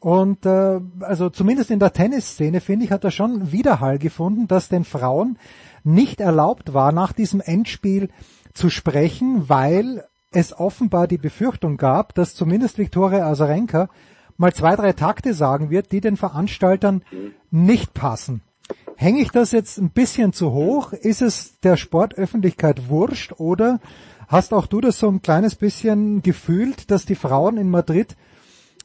Und 0.00 0.46
äh, 0.46 0.80
also 1.00 1.28
zumindest 1.30 1.70
in 1.70 1.80
der 1.80 1.92
Tennisszene, 1.92 2.60
finde 2.60 2.84
ich, 2.84 2.92
hat 2.92 3.04
er 3.04 3.10
schon 3.10 3.50
Widerhall 3.50 3.98
gefunden, 3.98 4.46
dass 4.46 4.68
den 4.68 4.84
Frauen 4.84 5.38
nicht 5.82 6.20
erlaubt 6.20 6.72
war, 6.72 6.92
nach 6.92 7.12
diesem 7.12 7.40
Endspiel 7.40 8.08
zu 8.52 8.70
sprechen, 8.70 9.48
weil 9.48 10.04
es 10.30 10.56
offenbar 10.56 11.08
die 11.08 11.18
Befürchtung 11.18 11.76
gab, 11.76 12.14
dass 12.14 12.34
zumindest 12.34 12.78
Viktoria 12.78 13.26
Azarenka 13.26 13.88
mal 14.36 14.52
zwei, 14.52 14.76
drei 14.76 14.92
Takte 14.92 15.34
sagen 15.34 15.70
wird, 15.70 15.90
die 15.90 16.00
den 16.00 16.16
Veranstaltern 16.16 17.02
nicht 17.50 17.94
passen. 17.94 18.42
Hänge 18.96 19.20
ich 19.20 19.30
das 19.30 19.52
jetzt 19.52 19.78
ein 19.78 19.90
bisschen 19.90 20.32
zu 20.32 20.52
hoch? 20.52 20.92
Ist 20.92 21.22
es 21.22 21.60
der 21.60 21.76
Sportöffentlichkeit 21.76 22.88
wurscht 22.88 23.32
oder 23.38 23.80
hast 24.26 24.52
auch 24.52 24.66
du 24.66 24.80
das 24.80 24.98
so 24.98 25.08
ein 25.08 25.22
kleines 25.22 25.54
bisschen 25.54 26.22
gefühlt, 26.22 26.90
dass 26.90 27.06
die 27.06 27.14
Frauen 27.14 27.56
in 27.56 27.70
Madrid, 27.70 28.16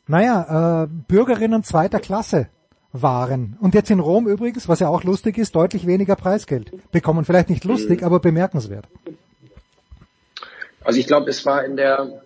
naja, 0.07 0.83
äh, 0.83 0.87
Bürgerinnen 1.07 1.63
zweiter 1.63 1.99
Klasse 1.99 2.47
waren. 2.91 3.57
Und 3.59 3.73
jetzt 3.73 3.89
in 3.89 3.99
Rom 3.99 4.27
übrigens, 4.27 4.67
was 4.69 4.79
ja 4.79 4.87
auch 4.87 5.03
lustig 5.03 5.37
ist, 5.37 5.55
deutlich 5.55 5.87
weniger 5.87 6.15
Preisgeld 6.15 6.71
bekommen. 6.91 7.25
Vielleicht 7.25 7.49
nicht 7.49 7.63
lustig, 7.63 8.01
Mhm. 8.01 8.05
aber 8.05 8.19
bemerkenswert. 8.19 8.85
Also 10.83 10.99
ich 10.99 11.07
glaube, 11.07 11.29
es 11.29 11.45
war 11.45 11.63
in 11.63 11.75
der, 11.77 12.21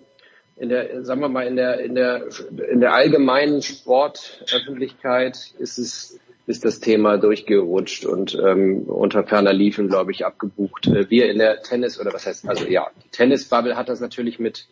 in 0.57 0.69
der, 0.69 1.05
sagen 1.05 1.21
wir 1.21 1.29
mal, 1.29 1.45
in 1.47 1.55
der, 1.55 1.79
in 1.79 1.95
der, 1.95 2.23
in 2.71 2.79
der 2.79 2.93
allgemeinen 2.93 3.61
Sportöffentlichkeit 3.61 5.53
ist 5.59 5.77
es, 5.77 6.19
ist 6.47 6.65
das 6.65 6.79
Thema 6.79 7.17
durchgerutscht 7.17 8.05
und 8.05 8.35
ähm, 8.35 8.83
unter 8.87 9.23
ferner 9.25 9.53
Liefen, 9.53 9.89
glaube 9.89 10.11
ich, 10.11 10.25
abgebucht. 10.25 10.87
Äh, 10.87 11.09
Wir 11.09 11.29
in 11.29 11.37
der 11.37 11.61
Tennis, 11.61 11.99
oder 11.99 12.13
was 12.13 12.25
heißt, 12.25 12.47
also 12.47 12.65
ja, 12.65 12.87
die 13.05 13.09
Tennisbubble 13.09 13.75
hat 13.75 13.89
das 13.89 13.99
natürlich 13.99 14.39
mit, 14.39 14.67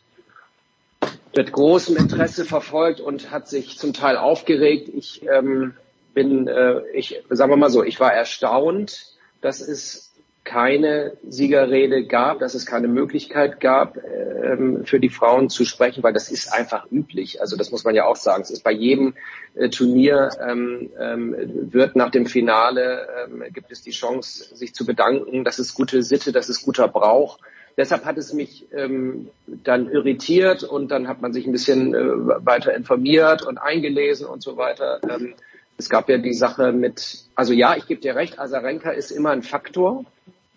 mit 1.36 1.52
großem 1.52 1.98
Interesse 1.98 2.46
verfolgt 2.46 3.02
und 3.02 3.32
hat 3.32 3.48
sich 3.48 3.78
zum 3.78 3.94
Teil 3.94 4.18
aufgeregt. 4.18 4.90
Ich 4.94 5.24
ähm, 5.28 5.74
bin, 6.14 6.48
äh, 6.48 6.82
ich 6.94 7.22
sagen 7.30 7.52
wir 7.52 7.58
mal 7.58 7.70
so, 7.70 7.84
ich 7.84 8.00
war 8.00 8.14
erstaunt, 8.14 9.16
dass 9.42 9.62
es 9.62 10.06
keine 10.46 11.18
Siegerrede 11.28 12.06
gab, 12.06 12.40
dass 12.40 12.54
es 12.54 12.66
keine 12.66 12.88
Möglichkeit 12.88 13.60
gab, 13.60 13.98
ähm, 13.98 14.86
für 14.86 15.00
die 15.00 15.10
Frauen 15.10 15.50
zu 15.50 15.66
sprechen, 15.66 16.04
weil 16.04 16.14
das 16.14 16.32
ist 16.32 16.54
einfach 16.54 16.90
üblich. 16.92 17.42
Also 17.42 17.58
das 17.58 17.72
muss 17.72 17.84
man 17.84 17.96
ja 17.96 18.06
auch 18.06 18.16
sagen. 18.16 18.44
Es 18.44 18.52
ist 18.52 18.64
bei 18.64 18.72
jedem 18.72 19.16
äh, 19.56 19.70
Turnier 19.70 20.30
ähm, 20.40 20.92
ähm, 21.00 21.36
wird 21.72 21.96
nach 21.96 22.12
dem 22.12 22.28
Finale 22.28 23.08
ähm, 23.26 23.44
gibt 23.52 23.72
es 23.72 23.82
die 23.82 23.92
Chance, 23.92 24.56
sich 24.56 24.74
zu 24.76 24.86
bedanken. 24.86 25.44
Das 25.44 25.58
ist 25.58 25.74
gute 25.74 26.04
Sitte, 26.04 26.32
das 26.32 26.48
ist 26.48 26.64
guter 26.64 26.88
Brauch. 26.88 27.40
Deshalb 27.78 28.06
hat 28.06 28.18
es 28.18 28.32
mich 28.32 28.66
ähm, 28.72 29.30
dann 29.48 29.90
irritiert 29.90 30.64
und 30.64 30.90
dann 30.90 31.08
hat 31.08 31.22
man 31.22 31.34
sich 31.34 31.46
ein 31.46 31.52
bisschen 31.52 31.94
äh, 31.94 32.46
weiter 32.46 32.74
informiert 32.74 33.46
und 33.46 33.58
eingelesen 33.58 34.28
und 34.28 34.42
so 34.42 34.56
weiter. 34.56 35.00
Ähm, 35.10 35.34
es 35.78 35.90
gab 35.90 36.08
ja 36.08 36.18
die 36.18 36.34
Sache 36.34 36.72
mit, 36.72 37.18
also 37.36 37.52
ja, 37.54 37.76
ich 37.76 37.86
gebe 37.86 38.00
dir 38.00 38.16
recht, 38.16 38.40
Azarenka 38.40 38.92
ist 38.92 39.12
immer 39.12 39.32
ein 39.32 39.44
Faktor. 39.44 40.06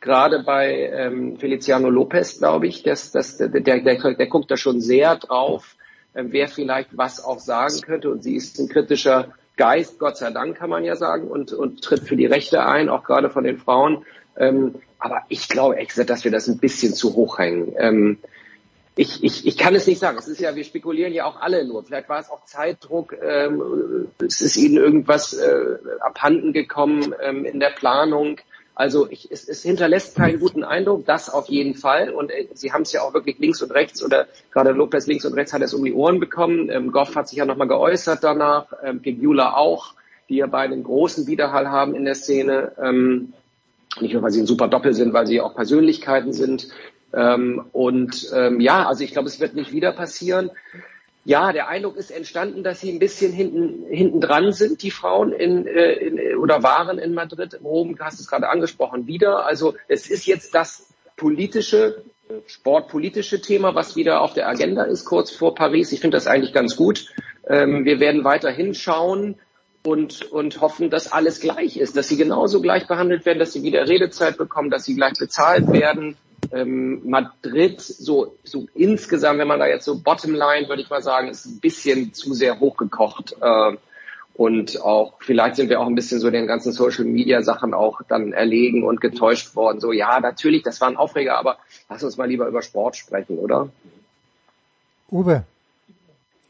Gerade 0.00 0.44
bei 0.44 0.90
ähm, 0.92 1.36
Feliciano 1.38 1.90
Lopez, 1.90 2.38
glaube 2.38 2.68
ich, 2.68 2.84
das, 2.84 3.10
das, 3.10 3.36
der, 3.36 3.48
der, 3.48 3.80
der, 3.80 4.14
der 4.14 4.26
guckt 4.28 4.48
da 4.48 4.56
schon 4.56 4.80
sehr 4.80 5.16
drauf, 5.16 5.74
ähm, 6.14 6.28
wer 6.30 6.46
vielleicht 6.46 6.96
was 6.96 7.22
auch 7.24 7.40
sagen 7.40 7.80
könnte. 7.80 8.10
Und 8.10 8.22
sie 8.22 8.36
ist 8.36 8.60
ein 8.60 8.68
kritischer 8.68 9.34
Geist, 9.56 9.98
Gott 9.98 10.16
sei 10.16 10.30
Dank 10.30 10.56
kann 10.56 10.70
man 10.70 10.84
ja 10.84 10.94
sagen, 10.94 11.26
und, 11.26 11.52
und 11.52 11.82
tritt 11.82 12.04
für 12.04 12.14
die 12.14 12.26
Rechte 12.26 12.64
ein, 12.64 12.88
auch 12.88 13.02
gerade 13.02 13.28
von 13.28 13.42
den 13.42 13.58
Frauen. 13.58 14.04
Ähm, 14.36 14.76
aber 14.98 15.22
ich 15.28 15.48
glaube 15.48 15.74
ehrlich 15.74 15.90
gesagt, 15.90 16.10
dass 16.10 16.24
wir 16.24 16.30
das 16.30 16.48
ein 16.48 16.58
bisschen 16.58 16.94
zu 16.94 17.14
hoch 17.14 17.38
hängen. 17.38 17.74
Ähm, 17.78 18.18
ich, 18.98 19.22
ich, 19.22 19.46
ich 19.46 19.56
kann 19.56 19.76
es 19.76 19.86
nicht 19.86 20.00
sagen. 20.00 20.18
Es 20.18 20.26
ist 20.26 20.40
ja, 20.40 20.56
wir 20.56 20.64
spekulieren 20.64 21.12
ja 21.12 21.24
auch 21.24 21.40
alle 21.40 21.64
nur. 21.64 21.84
Vielleicht 21.84 22.08
war 22.08 22.18
es 22.18 22.30
auch 22.30 22.44
Zeitdruck. 22.44 23.14
Ähm, 23.22 24.08
es 24.18 24.40
ist 24.40 24.56
ihnen 24.56 24.76
irgendwas 24.76 25.34
äh, 25.34 25.76
abhanden 26.00 26.52
gekommen 26.52 27.14
ähm, 27.22 27.44
in 27.44 27.60
der 27.60 27.70
Planung. 27.70 28.40
Also 28.74 29.08
ich, 29.08 29.30
es, 29.30 29.48
es 29.48 29.62
hinterlässt 29.62 30.16
keinen 30.16 30.40
guten 30.40 30.64
Eindruck, 30.64 31.06
das 31.06 31.30
auf 31.30 31.48
jeden 31.48 31.74
Fall. 31.74 32.10
Und 32.10 32.30
äh, 32.30 32.48
sie 32.54 32.72
haben 32.72 32.82
es 32.82 32.92
ja 32.92 33.02
auch 33.02 33.14
wirklich 33.14 33.38
links 33.38 33.62
und 33.62 33.70
rechts 33.70 34.04
oder 34.04 34.26
gerade 34.50 34.72
Lopez 34.72 35.06
links 35.06 35.24
und 35.24 35.34
rechts 35.34 35.52
hat 35.52 35.62
es 35.62 35.74
um 35.74 35.84
die 35.84 35.92
Ohren 35.92 36.18
bekommen. 36.18 36.68
Ähm, 36.68 36.90
Goff 36.90 37.14
hat 37.14 37.28
sich 37.28 37.38
ja 37.38 37.44
nochmal 37.44 37.68
geäußert 37.68 38.24
danach, 38.24 38.72
ähm, 38.82 39.00
Pegula 39.00 39.54
auch, 39.54 39.94
die 40.28 40.36
ja 40.36 40.46
beide 40.46 40.74
einen 40.74 40.82
großen 40.82 41.28
Widerhall 41.28 41.70
haben 41.70 41.94
in 41.94 42.04
der 42.04 42.16
Szene. 42.16 42.72
Ähm, 42.82 43.32
nicht 44.00 44.12
nur, 44.12 44.22
weil 44.22 44.30
sie 44.30 44.40
ein 44.40 44.46
super 44.46 44.68
Doppel 44.68 44.94
sind, 44.94 45.12
weil 45.12 45.26
sie 45.26 45.40
auch 45.40 45.54
Persönlichkeiten 45.54 46.32
sind. 46.32 46.68
Ähm, 47.12 47.64
und 47.72 48.30
ähm, 48.34 48.60
ja, 48.60 48.86
also 48.86 49.02
ich 49.02 49.12
glaube, 49.12 49.28
es 49.28 49.40
wird 49.40 49.54
nicht 49.54 49.72
wieder 49.72 49.92
passieren. 49.92 50.50
Ja, 51.24 51.52
der 51.52 51.68
Eindruck 51.68 51.96
ist 51.96 52.10
entstanden, 52.10 52.62
dass 52.62 52.80
sie 52.80 52.90
ein 52.90 52.98
bisschen 52.98 53.32
hinten, 53.32 53.84
hinten 53.90 54.20
dran 54.20 54.52
sind, 54.52 54.82
die 54.82 54.90
Frauen 54.90 55.32
in, 55.32 55.66
äh, 55.66 55.92
in, 55.92 56.38
oder 56.38 56.62
waren 56.62 56.98
in 56.98 57.14
Madrid. 57.14 57.54
Im 57.54 57.66
Rom, 57.66 57.96
du 57.96 58.04
hast 58.04 58.20
es 58.20 58.28
gerade 58.28 58.48
angesprochen, 58.48 59.06
wieder. 59.06 59.44
Also 59.44 59.74
es 59.88 60.08
ist 60.08 60.26
jetzt 60.26 60.54
das 60.54 60.88
politische, 61.16 62.02
sportpolitische 62.46 63.40
Thema, 63.40 63.74
was 63.74 63.96
wieder 63.96 64.22
auf 64.22 64.34
der 64.34 64.48
Agenda 64.48 64.84
ist, 64.84 65.04
kurz 65.04 65.30
vor 65.30 65.54
Paris. 65.54 65.92
Ich 65.92 66.00
finde 66.00 66.16
das 66.16 66.26
eigentlich 66.26 66.54
ganz 66.54 66.76
gut. 66.76 67.06
Ähm, 67.46 67.84
wir 67.84 68.00
werden 68.00 68.24
weiter 68.24 68.50
hinschauen 68.50 69.36
und, 69.88 70.30
und 70.30 70.60
hoffen, 70.60 70.90
dass 70.90 71.10
alles 71.10 71.40
gleich 71.40 71.78
ist, 71.78 71.96
dass 71.96 72.08
sie 72.08 72.18
genauso 72.18 72.60
gleich 72.60 72.86
behandelt 72.86 73.24
werden, 73.24 73.38
dass 73.38 73.54
sie 73.54 73.62
wieder 73.62 73.88
Redezeit 73.88 74.36
bekommen, 74.36 74.68
dass 74.68 74.84
sie 74.84 74.94
gleich 74.94 75.14
bezahlt 75.18 75.72
werden. 75.72 76.16
Ähm, 76.52 77.08
Madrid, 77.08 77.80
so, 77.80 78.34
so 78.44 78.66
insgesamt, 78.74 79.38
wenn 79.38 79.48
man 79.48 79.58
da 79.58 79.66
jetzt 79.66 79.86
so 79.86 79.98
Bottomline, 79.98 80.68
würde 80.68 80.82
ich 80.82 80.90
mal 80.90 81.02
sagen, 81.02 81.28
ist 81.28 81.46
ein 81.46 81.60
bisschen 81.60 82.12
zu 82.12 82.34
sehr 82.34 82.60
hochgekocht. 82.60 83.36
Äh, 83.40 83.76
und 84.34 84.82
auch, 84.82 85.14
vielleicht 85.20 85.56
sind 85.56 85.70
wir 85.70 85.80
auch 85.80 85.86
ein 85.86 85.94
bisschen 85.94 86.20
so 86.20 86.30
den 86.30 86.46
ganzen 86.46 86.72
Social 86.72 87.06
Media 87.06 87.42
Sachen 87.42 87.72
auch 87.72 88.02
dann 88.06 88.32
erlegen 88.34 88.84
und 88.84 89.00
getäuscht 89.00 89.56
worden. 89.56 89.80
So, 89.80 89.92
ja, 89.92 90.20
natürlich, 90.20 90.62
das 90.62 90.82
war 90.82 90.88
ein 90.88 90.98
Aufreger, 90.98 91.38
aber 91.38 91.56
lass 91.88 92.04
uns 92.04 92.18
mal 92.18 92.28
lieber 92.28 92.46
über 92.46 92.60
Sport 92.60 92.96
sprechen, 92.96 93.38
oder? 93.38 93.70
Uwe, 95.10 95.44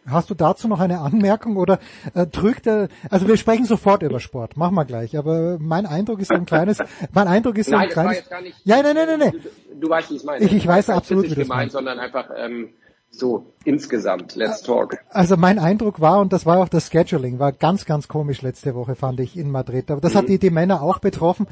hast 0.06 0.30
du 0.30 0.34
dazu 0.34 0.68
noch 0.68 0.80
eine 0.80 1.00
Anmerkung 1.00 1.56
oder 1.56 1.78
äh, 2.14 2.26
trügt 2.26 2.66
er, 2.66 2.88
also 3.10 3.26
wir 3.28 3.36
sprechen 3.36 3.64
sofort 3.66 4.02
über 4.02 4.20
Sport, 4.20 4.56
machen 4.56 4.74
wir 4.74 4.84
gleich, 4.84 5.16
aber 5.18 5.58
mein 5.60 5.86
Eindruck 5.86 6.20
ist 6.20 6.28
so 6.28 6.34
ein 6.34 6.46
kleines, 6.46 6.78
mein 7.12 7.28
Eindruck 7.28 7.58
ist 7.58 7.66
so 7.70 7.72
Nein, 7.72 7.82
ein 7.82 7.88
das 7.88 7.96
war 7.96 8.02
kleines, 8.04 8.18
jetzt 8.20 8.30
gar 8.30 8.40
nicht. 8.40 8.56
ja, 8.64 8.82
nein, 8.82 8.94
nein, 8.94 9.06
nein, 9.06 9.18
nein. 9.18 9.32
Du, 9.72 9.80
du 9.80 9.88
weißt, 9.90 10.10
wie 10.10 10.16
ich 10.16 10.24
meine. 10.24 10.44
Ich- 10.44 10.52
ich 10.52 10.66
weiß 10.66 10.86
Das 10.86 10.96
absolut, 10.96 11.24
nicht 11.24 11.32
wie 11.32 11.34
du 11.36 11.40
es 11.42 11.46
gemeint, 11.48 11.60
meinst. 11.60 11.72
sondern 11.74 11.98
einfach 11.98 12.30
ähm, 12.36 12.70
so 13.10 13.54
insgesamt. 13.64 14.36
Let's 14.36 14.62
talk. 14.62 14.98
Also 15.10 15.36
mein 15.36 15.58
Eindruck 15.58 16.00
war, 16.00 16.20
und 16.20 16.32
das 16.32 16.46
war 16.46 16.58
auch 16.58 16.68
das 16.68 16.88
Scheduling, 16.88 17.38
war 17.38 17.52
ganz, 17.52 17.84
ganz 17.84 18.08
komisch 18.08 18.42
letzte 18.42 18.74
Woche, 18.74 18.94
fand 18.94 19.20
ich, 19.20 19.36
in 19.36 19.50
Madrid. 19.50 19.90
Aber 19.90 20.00
das 20.00 20.14
hat 20.14 20.28
die, 20.28 20.38
die 20.38 20.50
Männer 20.50 20.82
auch 20.82 20.98
betroffen. 20.98 21.46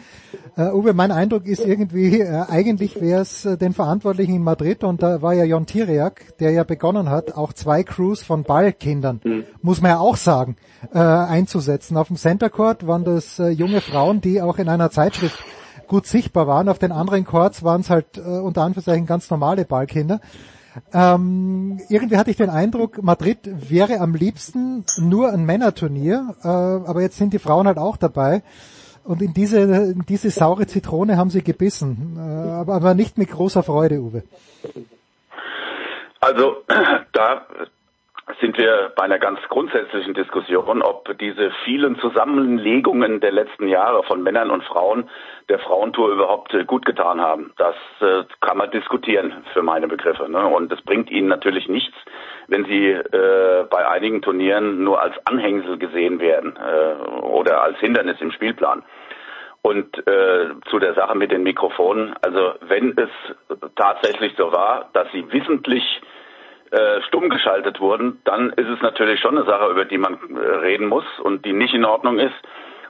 Äh, 0.56 0.70
Uwe, 0.70 0.92
mein 0.92 1.10
Eindruck 1.12 1.46
ist 1.46 1.64
irgendwie, 1.64 2.20
äh, 2.20 2.44
eigentlich 2.48 3.00
wäre 3.00 3.22
es 3.22 3.44
äh, 3.44 3.56
den 3.56 3.72
Verantwortlichen 3.72 4.34
in 4.34 4.42
Madrid, 4.42 4.84
und 4.84 5.02
da 5.02 5.22
war 5.22 5.34
ja 5.34 5.44
Jon 5.44 5.66
Tiriak, 5.66 6.38
der 6.38 6.52
ja 6.52 6.64
begonnen 6.64 7.10
hat, 7.10 7.36
auch 7.36 7.52
zwei 7.52 7.82
Crews 7.82 8.22
von 8.22 8.44
Ballkindern, 8.44 9.20
muss 9.62 9.80
man 9.80 9.92
ja 9.92 9.98
auch 9.98 10.16
sagen, 10.16 10.56
äh, 10.92 10.98
einzusetzen. 10.98 11.96
Auf 11.96 12.08
dem 12.08 12.16
Center 12.16 12.50
Court 12.50 12.86
waren 12.86 13.04
das 13.04 13.38
junge 13.38 13.80
Frauen, 13.80 14.20
die 14.20 14.40
auch 14.40 14.58
in 14.58 14.68
einer 14.68 14.90
Zeitschrift 14.90 15.38
gut 15.86 16.06
sichtbar 16.06 16.46
waren. 16.46 16.68
Auf 16.68 16.78
den 16.78 16.92
anderen 16.92 17.24
Courts 17.24 17.62
waren 17.62 17.80
es 17.80 17.90
halt 17.90 18.18
äh, 18.18 18.20
unter 18.20 18.62
Anführungszeichen 18.62 19.06
ganz 19.06 19.30
normale 19.30 19.64
Ballkinder. 19.64 20.20
Ähm, 20.92 21.80
irgendwie 21.88 22.16
hatte 22.16 22.30
ich 22.30 22.36
den 22.36 22.50
Eindruck, 22.50 23.02
Madrid 23.02 23.38
wäre 23.44 24.00
am 24.00 24.14
liebsten 24.14 24.84
nur 24.98 25.32
ein 25.32 25.44
Männerturnier, 25.44 26.34
äh, 26.42 26.48
aber 26.48 27.02
jetzt 27.02 27.16
sind 27.16 27.32
die 27.32 27.38
Frauen 27.38 27.66
halt 27.66 27.78
auch 27.78 27.96
dabei. 27.96 28.42
Und 29.04 29.22
in 29.22 29.32
diese, 29.32 29.60
in 29.60 30.04
diese 30.08 30.30
saure 30.30 30.66
Zitrone 30.66 31.16
haben 31.16 31.30
sie 31.30 31.42
gebissen, 31.42 32.16
äh, 32.18 32.50
aber, 32.50 32.74
aber 32.74 32.94
nicht 32.94 33.18
mit 33.18 33.30
großer 33.30 33.62
Freude, 33.62 34.00
Uwe. 34.00 34.24
Also 36.20 36.56
da 37.12 37.46
sind 38.40 38.58
wir 38.58 38.92
bei 38.96 39.04
einer 39.04 39.20
ganz 39.20 39.38
grundsätzlichen 39.48 40.12
Diskussion, 40.12 40.82
ob 40.82 41.16
diese 41.18 41.52
vielen 41.64 41.96
Zusammenlegungen 42.00 43.20
der 43.20 43.30
letzten 43.30 43.68
Jahre 43.68 44.02
von 44.02 44.22
Männern 44.22 44.50
und 44.50 44.64
Frauen 44.64 45.08
der 45.48 45.60
Frauentour 45.60 46.10
überhaupt 46.10 46.52
äh, 46.52 46.64
gut 46.64 46.84
getan 46.84 47.20
haben. 47.20 47.52
Das 47.56 47.76
äh, 48.00 48.24
kann 48.40 48.58
man 48.58 48.70
diskutieren 48.72 49.44
für 49.52 49.62
meine 49.62 49.86
Begriffe. 49.86 50.28
Ne? 50.28 50.44
Und 50.44 50.72
es 50.72 50.82
bringt 50.82 51.08
ihnen 51.10 51.28
natürlich 51.28 51.68
nichts, 51.68 51.94
wenn 52.48 52.64
sie 52.64 52.90
äh, 52.90 53.64
bei 53.70 53.88
einigen 53.88 54.22
Turnieren 54.22 54.82
nur 54.82 55.00
als 55.00 55.14
Anhängsel 55.24 55.78
gesehen 55.78 56.18
werden 56.18 56.56
äh, 56.56 57.20
oder 57.20 57.62
als 57.62 57.78
Hindernis 57.78 58.20
im 58.20 58.32
Spielplan. 58.32 58.82
Und 59.62 59.98
äh, 60.06 60.48
zu 60.68 60.78
der 60.80 60.94
Sache 60.94 61.16
mit 61.16 61.30
den 61.30 61.44
Mikrofonen, 61.44 62.14
also 62.22 62.54
wenn 62.62 62.96
es 62.96 63.10
tatsächlich 63.76 64.34
so 64.36 64.52
war, 64.52 64.90
dass 64.92 65.10
sie 65.12 65.32
wissentlich 65.32 66.00
äh, 66.70 67.02
stumm 67.02 67.30
geschaltet 67.30 67.80
wurden, 67.80 68.20
dann 68.24 68.50
ist 68.50 68.68
es 68.68 68.80
natürlich 68.80 69.20
schon 69.20 69.36
eine 69.36 69.46
Sache, 69.46 69.70
über 69.70 69.84
die 69.84 69.98
man 69.98 70.14
äh, 70.14 70.38
reden 70.38 70.88
muss 70.88 71.04
und 71.22 71.44
die 71.44 71.52
nicht 71.52 71.74
in 71.74 71.84
Ordnung 71.84 72.18
ist. 72.18 72.34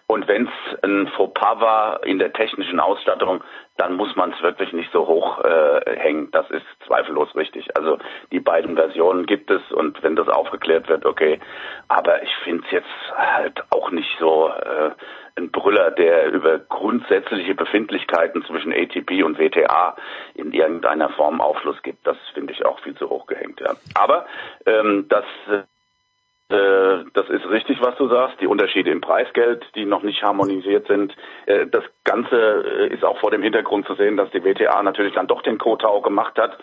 Und 0.08 0.28
wenn 0.28 0.46
es 0.46 0.84
ein 0.84 1.08
Fauxpas 1.08 1.60
war 1.60 2.06
in 2.06 2.20
der 2.20 2.32
technischen 2.32 2.78
Ausstattung, 2.78 3.42
dann 3.76 3.94
muss 3.94 4.14
man 4.14 4.32
es 4.32 4.40
wirklich 4.40 4.72
nicht 4.72 4.92
so 4.92 5.06
hoch 5.06 5.42
äh, 5.44 5.96
hängen. 5.96 6.30
Das 6.30 6.48
ist 6.50 6.64
zweifellos 6.86 7.34
richtig. 7.34 7.76
Also 7.76 7.98
die 8.30 8.38
beiden 8.38 8.76
Versionen 8.76 9.26
gibt 9.26 9.50
es 9.50 9.60
und 9.72 10.00
wenn 10.04 10.14
das 10.14 10.28
aufgeklärt 10.28 10.88
wird, 10.88 11.04
okay. 11.04 11.40
Aber 11.88 12.22
ich 12.22 12.34
finde 12.44 12.64
es 12.66 12.70
jetzt 12.70 13.12
halt 13.16 13.60
auch 13.70 13.90
nicht 13.90 14.16
so 14.20 14.48
äh, 14.48 14.90
ein 15.36 15.50
Brüller, 15.50 15.90
der 15.90 16.32
über 16.32 16.58
grundsätzliche 16.58 17.54
Befindlichkeiten 17.54 18.42
zwischen 18.44 18.72
ATP 18.72 19.22
und 19.22 19.38
WTA 19.38 19.96
in 20.34 20.52
irgendeiner 20.52 21.10
Form 21.10 21.40
Aufschluss 21.40 21.82
gibt. 21.82 22.06
Das 22.06 22.16
finde 22.34 22.52
ich 22.52 22.64
auch 22.64 22.80
viel 22.80 22.94
zu 22.94 23.10
hoch 23.10 23.26
gehängt. 23.26 23.60
Ja. 23.60 23.74
Aber 23.94 24.26
ähm, 24.66 25.06
das 25.08 25.24
äh, 26.48 27.04
das 27.12 27.28
ist 27.28 27.48
richtig, 27.50 27.80
was 27.80 27.96
du 27.96 28.08
sagst. 28.08 28.40
Die 28.40 28.46
Unterschiede 28.46 28.92
im 28.92 29.00
Preisgeld, 29.00 29.64
die 29.74 29.84
noch 29.84 30.04
nicht 30.04 30.22
harmonisiert 30.22 30.86
sind. 30.86 31.12
Äh, 31.46 31.66
das 31.66 31.82
Ganze 32.04 32.36
äh, 32.36 32.94
ist 32.94 33.04
auch 33.04 33.18
vor 33.18 33.32
dem 33.32 33.42
Hintergrund 33.42 33.84
zu 33.86 33.94
sehen, 33.94 34.16
dass 34.16 34.30
die 34.30 34.44
WTA 34.44 34.80
natürlich 34.84 35.14
dann 35.14 35.26
doch 35.26 35.42
den 35.42 35.58
Kotau 35.58 36.00
gemacht 36.02 36.38
hat 36.38 36.56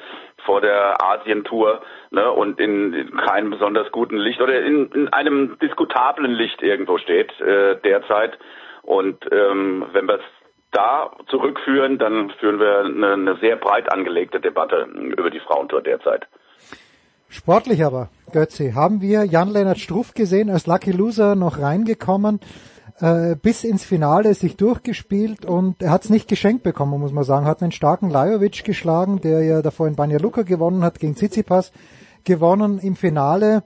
vor 0.45 0.61
der 0.61 1.03
Asientour 1.03 1.82
ne, 2.11 2.32
und 2.32 2.61
in, 2.61 3.11
keinem 3.18 3.50
besonders 3.50 3.92
guten 3.92 4.18
Licht 4.18 4.40
oder 4.42 4.61
in, 4.61 4.90
in 4.93 5.10
einem 5.10 5.58
diskutablen 5.60 6.32
Licht 6.32 6.61
irgendwo 6.61 6.98
steht 6.98 7.38
äh, 7.42 7.76
derzeit. 7.84 8.38
Und 8.84 9.26
ähm, 9.32 9.86
wenn 9.94 10.08
wir 10.08 10.16
es 10.16 10.26
da 10.72 11.12
zurückführen, 11.30 11.98
dann 11.98 12.32
führen 12.40 12.60
wir 12.60 12.80
eine, 12.80 13.14
eine 13.14 13.38
sehr 13.40 13.56
breit 13.56 13.92
angelegte 13.92 14.40
Debatte 14.40 14.88
über 15.18 15.30
die 15.30 15.40
Frauentour 15.40 15.82
derzeit. 15.82 16.28
Sportlich 17.30 17.84
aber, 17.84 18.10
Götzi, 18.32 18.74
haben 18.74 19.02
wir 19.02 19.24
Jan-Lennart 19.24 19.80
Struff 19.80 20.14
gesehen 20.14 20.50
als 20.50 20.68
Lucky 20.68 20.92
Loser 20.92 21.36
noch 21.36 21.60
reingekommen, 21.60 22.40
äh, 23.00 23.36
bis 23.36 23.64
ins 23.64 23.84
Finale 23.86 24.34
sich 24.36 24.56
durchgespielt 24.58 25.45
und 25.45 25.82
er 25.82 25.90
hat 25.90 26.03
es 26.03 26.12
nicht 26.12 26.28
geschenkt 26.28 26.64
bekommen, 26.64 27.00
muss 27.00 27.12
man 27.12 27.24
sagen. 27.24 27.45
Hat 27.45 27.64
einen 27.64 27.72
starken 27.72 28.10
Lajovic 28.10 28.64
geschlagen, 28.64 29.20
der 29.22 29.44
ja 29.44 29.62
davor 29.62 29.88
in 29.88 29.95
Banja 29.95 30.20
Luka 30.20 30.44
gewonnen 30.44 30.84
hat 30.84 31.00
gegen 31.00 31.16
Tsitsipas 31.16 31.72
gewonnen 32.24 32.80
im 32.80 32.95
Finale, 32.95 33.64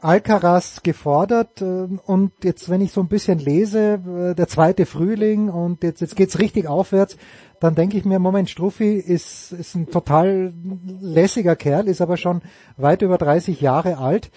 Alcaraz 0.00 0.82
gefordert 0.82 1.60
äh, 1.60 1.88
und 2.06 2.32
jetzt, 2.42 2.68
wenn 2.70 2.80
ich 2.80 2.92
so 2.92 3.00
ein 3.00 3.08
bisschen 3.08 3.38
lese, 3.38 4.00
äh, 4.30 4.34
der 4.34 4.48
zweite 4.48 4.86
Frühling 4.86 5.48
und 5.48 5.82
jetzt, 5.82 6.00
jetzt 6.00 6.16
geht's 6.16 6.38
richtig 6.38 6.66
aufwärts, 6.66 7.16
dann 7.60 7.74
denke 7.74 7.98
ich 7.98 8.06
mir, 8.06 8.18
Moment, 8.18 8.48
Struffi 8.48 8.94
ist, 8.94 9.52
ist 9.52 9.74
ein 9.74 9.90
total 9.90 10.54
lässiger 11.00 11.56
Kerl, 11.56 11.88
ist 11.88 12.00
aber 12.00 12.16
schon 12.16 12.40
weit 12.78 13.02
über 13.02 13.18
30 13.18 13.60
Jahre 13.60 13.98
alt. 13.98 14.30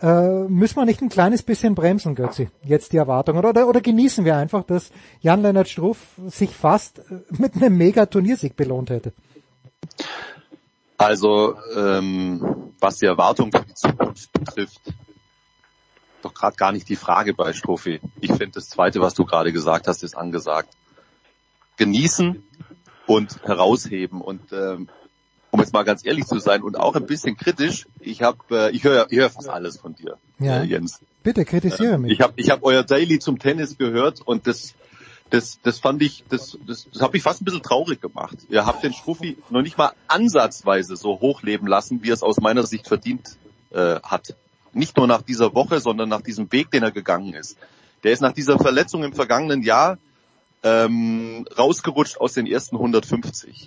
Äh, 0.00 0.44
müssen 0.48 0.76
wir 0.76 0.86
nicht 0.86 1.02
ein 1.02 1.10
kleines 1.10 1.42
bisschen 1.42 1.74
bremsen, 1.74 2.14
Götzi, 2.14 2.48
jetzt 2.64 2.94
die 2.94 2.96
Erwartungen? 2.96 3.44
Oder, 3.44 3.68
oder 3.68 3.82
genießen 3.82 4.24
wir 4.24 4.36
einfach, 4.36 4.64
dass 4.64 4.90
Jan-Lennart 5.20 5.68
Struff 5.68 5.98
sich 6.28 6.56
fast 6.56 7.00
äh, 7.00 7.20
mit 7.36 7.56
einem 7.56 7.76
Mega-Turniersieg 7.76 8.56
belohnt 8.56 8.88
hätte? 8.88 9.12
Also, 11.02 11.56
ähm, 11.76 12.72
was 12.78 12.98
die 12.98 13.06
Erwartung 13.06 13.50
für 13.50 13.64
die 13.64 13.74
Zukunft 13.74 14.32
betrifft, 14.32 14.80
doch 16.22 16.32
gerade 16.32 16.56
gar 16.56 16.70
nicht 16.70 16.88
die 16.88 16.96
Frage 16.96 17.34
bei 17.34 17.52
Strophi. 17.52 18.00
Ich 18.20 18.30
finde 18.30 18.52
das 18.52 18.68
Zweite, 18.68 19.00
was 19.00 19.14
du 19.14 19.24
gerade 19.24 19.52
gesagt 19.52 19.88
hast, 19.88 20.04
ist 20.04 20.16
angesagt 20.16 20.68
genießen 21.76 22.44
und 23.06 23.42
herausheben. 23.42 24.20
Und 24.20 24.52
ähm, 24.52 24.88
um 25.50 25.58
jetzt 25.58 25.72
mal 25.72 25.82
ganz 25.82 26.06
ehrlich 26.06 26.26
zu 26.26 26.38
sein 26.38 26.62
und 26.62 26.78
auch 26.78 26.94
ein 26.94 27.06
bisschen 27.06 27.36
kritisch, 27.36 27.86
ich 27.98 28.22
habe, 28.22 28.38
äh, 28.50 28.70
ich 28.70 28.84
höre 28.84 29.06
ich 29.10 29.18
hör 29.18 29.30
fast 29.30 29.48
alles 29.48 29.78
von 29.78 29.96
dir, 29.96 30.18
ja. 30.38 30.62
äh, 30.62 30.64
Jens. 30.64 31.00
Bitte 31.24 31.44
kritisiere 31.44 31.94
äh, 31.94 31.98
mich. 31.98 32.12
Ich 32.12 32.20
habe 32.20 32.34
ich 32.36 32.50
hab 32.50 32.62
euer 32.62 32.84
Daily 32.84 33.18
zum 33.18 33.40
Tennis 33.40 33.76
gehört 33.76 34.20
und 34.20 34.46
das 34.46 34.74
das, 35.32 35.60
das 35.62 35.78
fand 35.78 36.02
ich, 36.02 36.24
das, 36.28 36.58
das, 36.66 36.86
das 36.92 37.00
hat 37.00 37.14
mich 37.14 37.22
fast 37.22 37.40
ein 37.40 37.46
bisschen 37.46 37.62
traurig 37.62 38.02
gemacht. 38.02 38.36
Ihr 38.50 38.66
habt 38.66 38.84
den 38.84 38.92
Struffi 38.92 39.38
noch 39.48 39.62
nicht 39.62 39.78
mal 39.78 39.92
ansatzweise 40.06 40.94
so 40.94 41.20
hochleben 41.20 41.66
lassen, 41.66 42.02
wie 42.02 42.10
er 42.10 42.14
es 42.14 42.22
aus 42.22 42.38
meiner 42.38 42.66
Sicht 42.66 42.86
verdient 42.86 43.38
äh, 43.70 43.98
hat. 44.02 44.36
Nicht 44.74 44.98
nur 44.98 45.06
nach 45.06 45.22
dieser 45.22 45.54
Woche, 45.54 45.80
sondern 45.80 46.10
nach 46.10 46.20
diesem 46.20 46.52
Weg, 46.52 46.70
den 46.70 46.82
er 46.82 46.90
gegangen 46.90 47.32
ist. 47.32 47.56
Der 48.04 48.12
ist 48.12 48.20
nach 48.20 48.34
dieser 48.34 48.58
Verletzung 48.58 49.04
im 49.04 49.14
vergangenen 49.14 49.62
Jahr 49.62 49.96
ähm, 50.62 51.46
rausgerutscht 51.56 52.18
aus 52.18 52.34
den 52.34 52.46
ersten 52.46 52.76
150. 52.76 53.66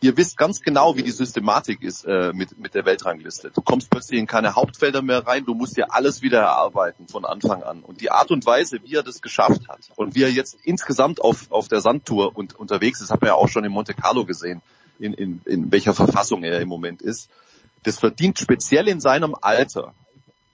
Ihr 0.00 0.16
wisst 0.16 0.36
ganz 0.36 0.60
genau, 0.60 0.96
wie 0.96 1.02
die 1.02 1.10
Systematik 1.10 1.82
ist 1.82 2.04
äh, 2.04 2.32
mit, 2.32 2.56
mit 2.56 2.74
der 2.74 2.84
Weltrangliste. 2.84 3.50
Du 3.50 3.62
kommst 3.62 3.90
plötzlich 3.90 4.20
in 4.20 4.28
keine 4.28 4.54
Hauptfelder 4.54 5.02
mehr 5.02 5.26
rein, 5.26 5.44
du 5.44 5.54
musst 5.54 5.76
dir 5.76 5.92
alles 5.92 6.22
wieder 6.22 6.38
erarbeiten 6.38 7.08
von 7.08 7.24
Anfang 7.24 7.64
an. 7.64 7.82
Und 7.82 8.00
die 8.00 8.12
Art 8.12 8.30
und 8.30 8.46
Weise, 8.46 8.78
wie 8.84 8.94
er 8.94 9.02
das 9.02 9.22
geschafft 9.22 9.68
hat 9.68 9.90
und 9.96 10.14
wie 10.14 10.22
er 10.22 10.30
jetzt 10.30 10.56
insgesamt 10.62 11.20
auf, 11.20 11.50
auf 11.50 11.66
der 11.66 11.80
Sandtour 11.80 12.36
und, 12.36 12.54
unterwegs 12.54 13.00
ist, 13.00 13.10
hat 13.10 13.22
man 13.22 13.28
ja 13.28 13.34
auch 13.34 13.48
schon 13.48 13.64
in 13.64 13.72
Monte 13.72 13.92
Carlo 13.92 14.24
gesehen, 14.24 14.62
in, 15.00 15.14
in, 15.14 15.40
in 15.46 15.72
welcher 15.72 15.94
Verfassung 15.94 16.44
er 16.44 16.60
im 16.60 16.68
Moment 16.68 17.02
ist. 17.02 17.28
Das 17.82 17.98
verdient 17.98 18.38
speziell 18.38 18.86
in 18.86 19.00
seinem 19.00 19.34
Alter 19.40 19.94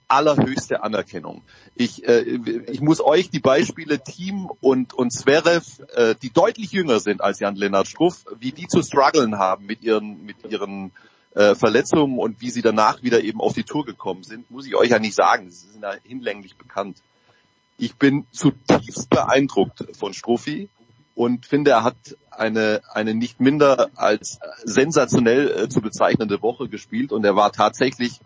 allerhöchste 0.07 0.83
Anerkennung. 0.83 1.41
Ich, 1.75 2.07
äh, 2.07 2.21
ich 2.67 2.81
muss 2.81 3.01
euch 3.01 3.29
die 3.29 3.39
Beispiele 3.39 3.99
Team 3.99 4.49
und, 4.61 4.93
und 4.93 5.11
Zverev, 5.11 5.81
äh, 5.95 6.15
die 6.21 6.31
deutlich 6.31 6.71
jünger 6.71 6.99
sind 6.99 7.21
als 7.21 7.39
Jan-Lennart 7.39 7.87
Struff, 7.87 8.25
wie 8.39 8.51
die 8.51 8.67
zu 8.67 8.81
strugglen 8.81 9.37
haben 9.37 9.65
mit 9.65 9.83
ihren, 9.83 10.25
mit 10.25 10.37
ihren 10.49 10.91
äh, 11.33 11.55
Verletzungen 11.55 12.17
und 12.17 12.41
wie 12.41 12.49
sie 12.49 12.61
danach 12.61 13.03
wieder 13.03 13.21
eben 13.21 13.41
auf 13.41 13.53
die 13.53 13.63
Tour 13.63 13.85
gekommen 13.85 14.23
sind, 14.23 14.49
muss 14.49 14.65
ich 14.65 14.75
euch 14.75 14.89
ja 14.89 14.99
nicht 14.99 15.15
sagen. 15.15 15.49
Sie 15.49 15.67
sind 15.67 15.83
ja 15.83 15.93
hinlänglich 16.03 16.55
bekannt. 16.55 16.97
Ich 17.77 17.95
bin 17.95 18.25
zutiefst 18.31 19.09
beeindruckt 19.09 19.85
von 19.97 20.13
Struffi 20.13 20.69
und 21.13 21.45
finde, 21.45 21.71
er 21.71 21.83
hat 21.83 21.95
eine, 22.31 22.81
eine 22.93 23.13
nicht 23.13 23.39
minder 23.39 23.89
als 23.95 24.39
sensationell 24.63 25.63
äh, 25.63 25.69
zu 25.69 25.81
bezeichnende 25.81 26.41
Woche 26.41 26.69
gespielt 26.69 27.11
und 27.11 27.25
er 27.25 27.35
war 27.35 27.51
tatsächlich 27.51 28.19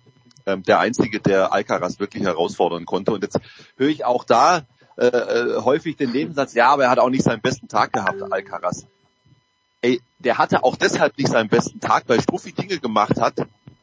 ähm, 0.45 0.63
der 0.63 0.79
Einzige, 0.79 1.19
der 1.19 1.53
Alcaraz 1.53 1.99
wirklich 1.99 2.23
herausfordern 2.23 2.85
konnte. 2.85 3.11
Und 3.11 3.23
jetzt 3.23 3.39
höre 3.77 3.89
ich 3.89 4.05
auch 4.05 4.23
da 4.23 4.65
äh, 4.97 5.07
äh, 5.07 5.61
häufig 5.61 5.95
den 5.95 6.11
Nebensatz, 6.11 6.53
ja, 6.53 6.69
aber 6.69 6.83
er 6.83 6.89
hat 6.89 6.99
auch 6.99 7.09
nicht 7.09 7.23
seinen 7.23 7.39
besten 7.39 7.69
Tag 7.69 7.93
gehabt, 7.93 8.21
Alcaraz. 8.31 8.85
Ey, 9.81 10.01
der 10.17 10.37
hatte 10.37 10.63
auch 10.65 10.75
deshalb 10.75 11.17
nicht 11.17 11.29
seinen 11.29 11.47
besten 11.47 11.79
Tag, 11.79 12.03
weil 12.07 12.21
Struffi 12.21 12.51
Dinge 12.51 12.79
gemacht 12.79 13.19
hat, 13.21 13.35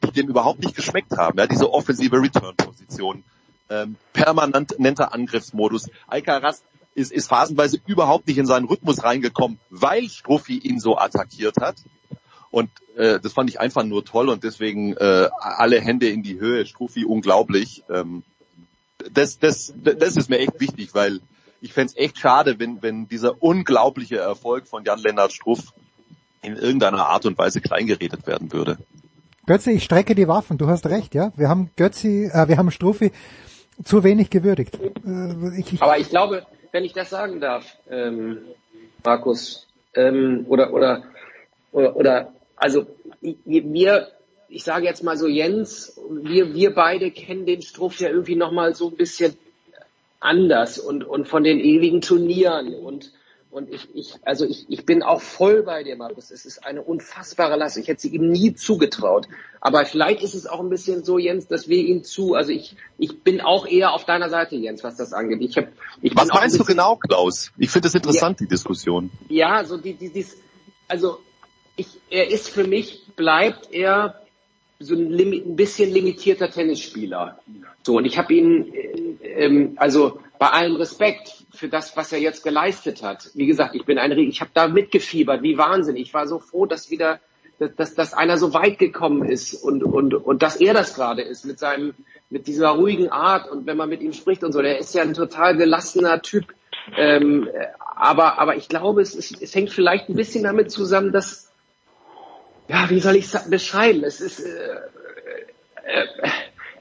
die 0.05 0.11
dem 0.11 0.29
überhaupt 0.29 0.61
nicht 0.61 0.77
geschmeckt 0.77 1.17
haben. 1.17 1.39
Ja, 1.39 1.47
diese 1.47 1.73
offensive 1.73 2.21
Return-Position, 2.21 3.25
ähm, 3.71 3.97
permanenter 4.13 5.15
Angriffsmodus. 5.15 5.89
Alcaraz 6.07 6.63
ist, 6.95 7.13
ist 7.13 7.29
phasenweise 7.29 7.79
überhaupt 7.87 8.27
nicht 8.27 8.37
in 8.37 8.47
seinen 8.47 8.67
Rhythmus 8.67 9.03
reingekommen, 9.03 9.59
weil 9.71 10.11
Struffi 10.11 10.59
ihn 10.59 10.81
so 10.81 10.99
attackiert 10.99 11.57
hat. 11.63 11.77
Und 12.57 12.71
äh, 12.97 13.21
das 13.21 13.35
fand 13.35 13.51
ich 13.51 13.61
einfach 13.61 13.85
nur 13.85 14.03
toll 14.03 14.31
und 14.31 14.43
deswegen 14.43 14.97
äh, 14.97 15.29
alle 15.41 15.79
Hände 15.79 16.09
in 16.09 16.23
die 16.23 16.41
Höhe, 16.41 16.65
Strufi, 16.65 17.05
unglaublich. 17.05 17.85
Ähm, 17.91 18.23
das, 19.13 19.39
das, 19.39 19.75
das 19.77 20.17
ist 20.17 20.31
mir 20.31 20.39
echt 20.39 20.59
wichtig, 20.59 20.95
weil 20.95 21.21
ich 21.61 21.75
fände 21.75 21.93
es 21.93 21.99
echt 21.99 22.19
schade, 22.19 22.59
wenn, 22.59 22.81
wenn 22.81 23.09
dieser 23.09 23.43
unglaubliche 23.43 24.17
Erfolg 24.17 24.69
von 24.69 24.85
Jan-Lennart 24.87 25.35
Struff 25.35 25.75
in 26.41 26.57
irgendeiner 26.57 27.05
Art 27.05 27.27
und 27.27 27.37
Weise 27.37 27.61
kleingeredet 27.61 28.27
werden 28.27 28.51
würde. 28.51 28.79
Götze, 29.45 29.73
ich 29.73 29.85
strecke 29.85 30.15
die 30.15 30.27
Waffen, 30.27 30.57
du 30.57 30.67
hast 30.67 30.87
recht, 30.87 31.15
ja. 31.15 31.35
Wir 31.37 31.51
haben 31.51 31.69
Götzi, 31.77 32.31
äh, 32.33 32.49
wir 32.49 32.57
haben 32.57 32.71
Struffi 32.71 33.13
zu 33.85 34.03
wenig 34.03 34.31
gewürdigt. 34.31 34.79
Äh, 35.07 35.61
ich, 35.61 35.75
ich 35.75 35.83
Aber 35.83 35.99
ich 35.99 36.09
glaube, 36.09 36.47
wenn 36.73 36.87
ich 36.87 36.95
das 36.95 37.11
sagen 37.11 37.39
darf, 37.39 37.67
ähm, 37.91 38.39
Markus, 39.05 39.67
ähm, 39.93 40.47
oder, 40.49 40.73
oder, 40.73 41.03
oder, 41.73 41.97
oder 41.97 42.33
also 42.57 42.87
wir, 43.23 44.09
ich 44.49 44.65
sage 44.65 44.87
jetzt 44.87 45.03
mal 45.03 45.17
so 45.17 45.27
Jens, 45.27 46.01
wir, 46.11 46.55
wir 46.55 46.75
beide 46.75 47.11
kennen 47.11 47.47
den 47.47 47.63
Struff 47.63 48.01
ja 48.01 48.09
irgendwie 48.09 48.37
nochmal 48.37 48.75
so 48.75 48.89
ein 48.89 48.97
bisschen 48.97 49.37
anders 50.21 50.79
und, 50.79 51.05
und 51.05 51.29
von 51.29 51.45
den 51.45 51.61
ewigen 51.61 52.01
Turnieren 52.01 52.75
und 52.75 53.13
und 53.57 53.73
ich, 53.73 53.89
ich, 53.95 54.15
also 54.23 54.45
ich, 54.45 54.67
ich 54.69 54.85
bin 54.85 55.03
auch 55.03 55.23
voll 55.23 55.63
bei 55.63 55.83
dir, 55.83 55.97
Markus. 55.97 56.31
Es 56.31 56.45
ist 56.45 56.67
eine 56.67 56.83
unfassbare 56.83 57.57
Last. 57.57 57.79
Ich 57.79 57.89
hätte 57.89 58.03
sie 58.03 58.15
ihm 58.15 58.29
nie 58.29 58.53
zugetraut. 58.55 59.29
Aber 59.63 59.87
vielleicht 59.87 60.23
ist 60.23 60.35
es 60.35 60.47
auch 60.47 60.61
ein 60.61 60.69
bisschen 60.69 61.05
so, 61.05 61.17
Jens, 61.17 61.49
dass 61.49 61.67
wir 61.67 61.79
ihn 61.79 62.05
zu, 62.05 62.35
also 62.35 62.53
ich, 62.53 62.77
ich 62.99 63.23
bin 63.23 63.41
auch 63.41 63.67
eher 63.67 63.95
auf 63.95 64.05
deiner 64.05 64.29
Seite, 64.29 64.57
Jens, 64.57 64.85
was 64.85 64.97
das 64.97 65.15
angeht. 65.15 65.41
Ich 65.41 65.57
hab, 65.57 65.69
ich 66.03 66.15
was 66.15 66.29
meinst 66.29 66.61
du 66.61 66.65
genau, 66.65 66.97
Klaus? 66.97 67.51
Ich 67.57 67.71
finde 67.71 67.87
das 67.87 67.95
interessant, 67.95 68.41
ja, 68.41 68.45
die 68.45 68.51
Diskussion. 68.51 69.11
Ja, 69.31 69.65
so 69.65 69.79
die, 69.79 69.95
die, 69.95 70.11
dies, 70.11 70.37
also 70.87 71.21
ich, 71.77 71.87
er 72.11 72.31
ist 72.31 72.49
für 72.49 72.65
mich, 72.65 73.07
bleibt 73.17 73.73
er 73.73 74.21
so 74.79 74.95
ein, 74.95 75.13
ein 75.13 75.57
bisschen 75.57 75.93
limitierter 75.93 76.51
Tennisspieler. 76.51 77.39
So, 77.83 77.97
und 77.97 78.05
ich 78.05 78.19
habe 78.19 78.35
ihn, 78.35 78.73
äh, 78.75 79.45
ähm, 79.45 79.73
also 79.77 80.21
bei 80.39 80.49
allem 80.49 80.77
Respekt 80.77 81.47
für 81.55 81.69
das, 81.69 81.97
was 81.97 82.13
er 82.13 82.19
jetzt 82.19 82.45
geleistet 82.45 83.03
hat. 83.03 83.31
Wie 83.35 83.47
gesagt, 83.47 83.75
ich 83.75 83.87
bin 83.87 83.99
ein, 83.99 84.13
ich 84.19 84.41
habe 84.41 84.51
da 84.53 84.69
mitgefiebert, 84.69 85.43
wie 85.43 85.57
Wahnsinn. 85.57 85.97
Ich 85.97 86.13
war 86.13 86.27
so 86.27 86.39
froh, 86.39 86.67
dass 86.67 86.91
wieder, 86.91 87.21
dass, 87.59 87.95
dass 87.95 88.13
einer 88.13 88.37
so 88.37 88.53
weit 88.53 88.79
gekommen 88.79 89.27
ist 89.27 89.55
und, 89.55 89.83
und, 89.83 90.13
und 90.15 90.43
dass 90.43 90.57
er 90.57 90.75
das 90.75 90.95
gerade 90.95 91.23
ist 91.23 91.47
mit 91.47 91.59
seinem, 91.59 91.95
mit 92.29 92.47
dieser 92.47 92.71
ruhigen 92.71 93.09
Art 93.09 93.51
und 93.51 93.65
wenn 93.67 93.79
man 93.79 93.89
mit 93.89 94.03
ihm 94.03 94.13
spricht 94.13 94.45
und 94.45 94.53
so. 94.53 94.61
Der 94.61 94.79
ist 94.79 94.95
ja 94.95 95.03
ein 95.03 95.15
total 95.15 95.57
gelassener 95.57 96.21
Typ 96.21 96.53
Ähm, 96.97 97.49
aber, 97.79 98.39
aber 98.39 98.57
ich 98.57 98.69
glaube, 98.69 99.03
es, 99.03 99.15
es, 99.15 99.33
es 99.41 99.55
hängt 99.55 99.71
vielleicht 99.71 100.09
ein 100.09 100.15
bisschen 100.15 100.45
damit 100.45 100.71
zusammen, 100.71 101.13
dass, 101.13 101.53
ja, 102.69 102.91
wie 102.91 103.01
soll 103.01 103.17
ich 103.17 103.33
es 103.33 103.51
beschreiben? 103.51 104.05
Es 104.05 104.21
ist, 104.21 104.41
äh, 104.41 104.51
äh, 105.87 106.07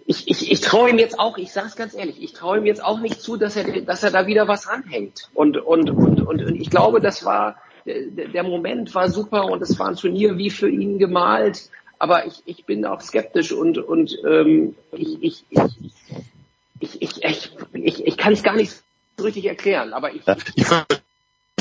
ich, 0.07 0.27
ich, 0.27 0.51
ich 0.51 0.61
traue 0.61 0.89
ihm 0.89 0.99
jetzt 0.99 1.19
auch, 1.19 1.37
ich 1.37 1.51
sage 1.51 1.67
es 1.67 1.75
ganz 1.75 1.95
ehrlich, 1.95 2.21
ich 2.21 2.33
traue 2.33 2.59
ihm 2.59 2.65
jetzt 2.65 2.83
auch 2.83 2.99
nicht 2.99 3.21
zu, 3.21 3.37
dass 3.37 3.55
er, 3.55 3.81
dass 3.81 4.03
er 4.03 4.11
da 4.11 4.27
wieder 4.27 4.47
was 4.47 4.67
anhängt. 4.67 5.29
Und, 5.33 5.57
und, 5.57 5.89
und, 5.89 6.21
und, 6.21 6.43
und 6.43 6.55
ich 6.61 6.69
glaube, 6.69 7.01
das 7.01 7.25
war, 7.25 7.57
der, 7.85 8.27
der 8.27 8.43
Moment 8.43 8.93
war 8.93 9.09
super 9.09 9.45
und 9.45 9.61
es 9.61 9.77
war 9.79 9.87
ein 9.87 9.95
Turnier 9.95 10.37
wie 10.37 10.49
für 10.49 10.69
ihn 10.69 10.99
gemalt. 10.99 11.69
Aber 11.97 12.25
ich, 12.27 12.43
ich 12.45 12.65
bin 12.65 12.85
auch 12.85 13.01
skeptisch 13.01 13.51
und, 13.51 13.77
und 13.77 14.17
ähm, 14.27 14.75
ich, 14.91 15.23
ich, 15.23 15.45
ich, 15.49 15.61
ich, 16.79 17.01
ich, 17.01 17.23
ich, 17.23 17.51
ich, 17.73 18.05
ich 18.05 18.17
kann 18.17 18.33
es 18.33 18.43
gar 18.43 18.55
nicht 18.55 18.73
so 19.17 19.23
richtig 19.23 19.45
erklären. 19.45 19.93
Aber 19.93 20.13
ich, 20.13 20.21
ich, 20.55 20.67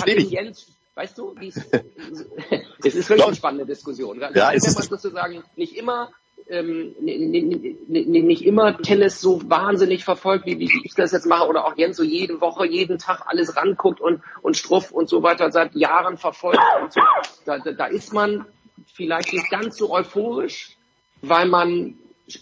ich 0.07 0.31
Jens, 0.31 0.67
weißt 0.95 1.19
du, 1.19 1.35
wie 1.39 1.49
es, 1.49 1.57
es 2.85 2.95
ist 2.95 3.09
wirklich 3.09 3.27
eine 3.27 3.37
spannende 3.37 3.67
Diskussion. 3.67 4.21
Ja, 4.21 4.35
wenn 4.35 4.75
man 4.75 4.83
sozusagen 4.83 5.43
nicht 5.57 5.77
immer 5.77 6.11
ähm, 6.47 6.95
nicht 7.01 8.43
immer 8.43 8.77
Tennis 8.77 9.21
so 9.21 9.49
wahnsinnig 9.49 10.05
verfolgt, 10.05 10.47
wie, 10.47 10.59
wie 10.59 10.71
ich 10.85 10.95
das 10.95 11.13
jetzt 11.13 11.27
mache, 11.27 11.47
oder 11.49 11.65
auch 11.67 11.77
Jens 11.77 11.97
so 11.97 12.03
jede 12.03 12.41
Woche, 12.41 12.67
jeden 12.67 12.99
Tag 12.99 13.23
alles 13.27 13.57
ranguckt 13.57 14.01
und, 14.01 14.21
und 14.43 14.57
Struff 14.57 14.91
und 14.91 15.09
so 15.09 15.23
weiter 15.23 15.51
seit 15.51 15.75
Jahren 15.75 16.19
verfolgt. 16.19 16.61
Und 16.83 16.93
so. 16.93 17.01
da, 17.47 17.59
da 17.59 17.87
ist 17.87 18.13
man 18.13 18.45
vielleicht 18.93 19.33
nicht 19.33 19.51
ganz 19.51 19.77
so 19.77 19.91
euphorisch, 19.91 20.77
weil 21.23 21.47
man 21.47 21.99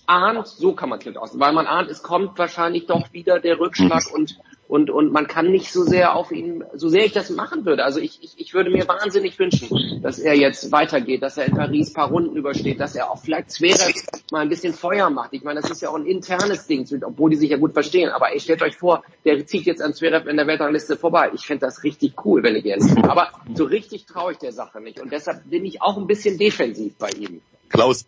ahnt, 0.07 0.47
so 0.47 0.75
kann 0.75 0.89
man 0.89 1.01
es 1.01 1.17
aus, 1.17 1.39
weil 1.39 1.53
man 1.53 1.67
ahnt, 1.67 1.91
es 1.91 2.03
kommt 2.03 2.39
wahrscheinlich 2.39 2.87
doch 2.87 3.13
wieder 3.13 3.41
der 3.41 3.59
Rückschlag 3.59 4.03
und 4.13 4.39
und, 4.73 4.89
und 4.89 5.13
man 5.13 5.27
kann 5.27 5.51
nicht 5.51 5.71
so 5.71 5.85
sehr 5.85 6.17
auf 6.17 6.33
ihn, 6.33 6.65
so 6.73 6.89
sehr 6.89 7.05
ich 7.05 7.13
das 7.13 7.29
machen 7.29 7.67
würde. 7.67 7.85
Also 7.85 8.01
ich, 8.01 8.23
ich, 8.23 8.33
ich 8.39 8.55
würde 8.55 8.71
mir 8.71 8.89
wahnsinnig 8.89 9.39
wünschen, 9.39 10.01
dass 10.01 10.19
er 10.19 10.35
jetzt 10.35 10.73
weitergeht, 10.73 11.21
dass 11.21 11.37
er 11.37 11.45
in 11.45 11.55
Paris 11.55 11.91
ein 11.91 11.93
paar 11.93 12.09
Runden 12.09 12.37
übersteht, 12.37 12.81
dass 12.81 12.97
er 12.97 13.11
auch 13.11 13.19
vielleicht 13.19 13.51
Zverev 13.51 13.93
mal 14.31 14.41
ein 14.41 14.49
bisschen 14.49 14.73
Feuer 14.73 15.11
macht. 15.11 15.35
Ich 15.35 15.43
meine, 15.43 15.61
das 15.61 15.71
ist 15.71 15.83
ja 15.83 15.91
auch 15.91 15.97
ein 15.97 16.07
internes 16.07 16.69
Ding, 16.69 16.89
obwohl 17.05 17.29
die 17.29 17.37
sich 17.37 17.51
ja 17.51 17.59
gut 17.59 17.75
verstehen. 17.75 18.09
Aber 18.09 18.35
ich 18.35 18.45
stellt 18.45 18.63
euch 18.63 18.79
vor, 18.79 19.05
der 19.27 19.45
zieht 19.45 19.67
jetzt 19.67 19.83
an 19.83 19.93
Zverev 19.93 20.27
in 20.27 20.39
der 20.39 20.47
Weltrangliste 20.47 20.97
vorbei. 20.97 21.31
Ich 21.35 21.45
fände 21.45 21.67
das 21.67 21.85
richtig 21.85 22.25
cool, 22.25 22.43
wenn 22.43 22.57
ich 22.57 22.65
ehrlich 22.65 22.95
bin. 22.95 23.05
Aber 23.05 23.29
so 23.53 23.65
richtig 23.65 24.07
traue 24.07 24.33
ich 24.33 24.39
der 24.39 24.53
Sache 24.53 24.81
nicht. 24.81 25.03
Und 25.03 25.13
deshalb 25.13 25.51
bin 25.51 25.67
ich 25.67 25.83
auch 25.83 25.99
ein 25.99 26.07
bisschen 26.07 26.39
defensiv 26.39 26.97
bei 26.97 27.11
ihm. 27.11 27.43
Klaus, 27.69 28.07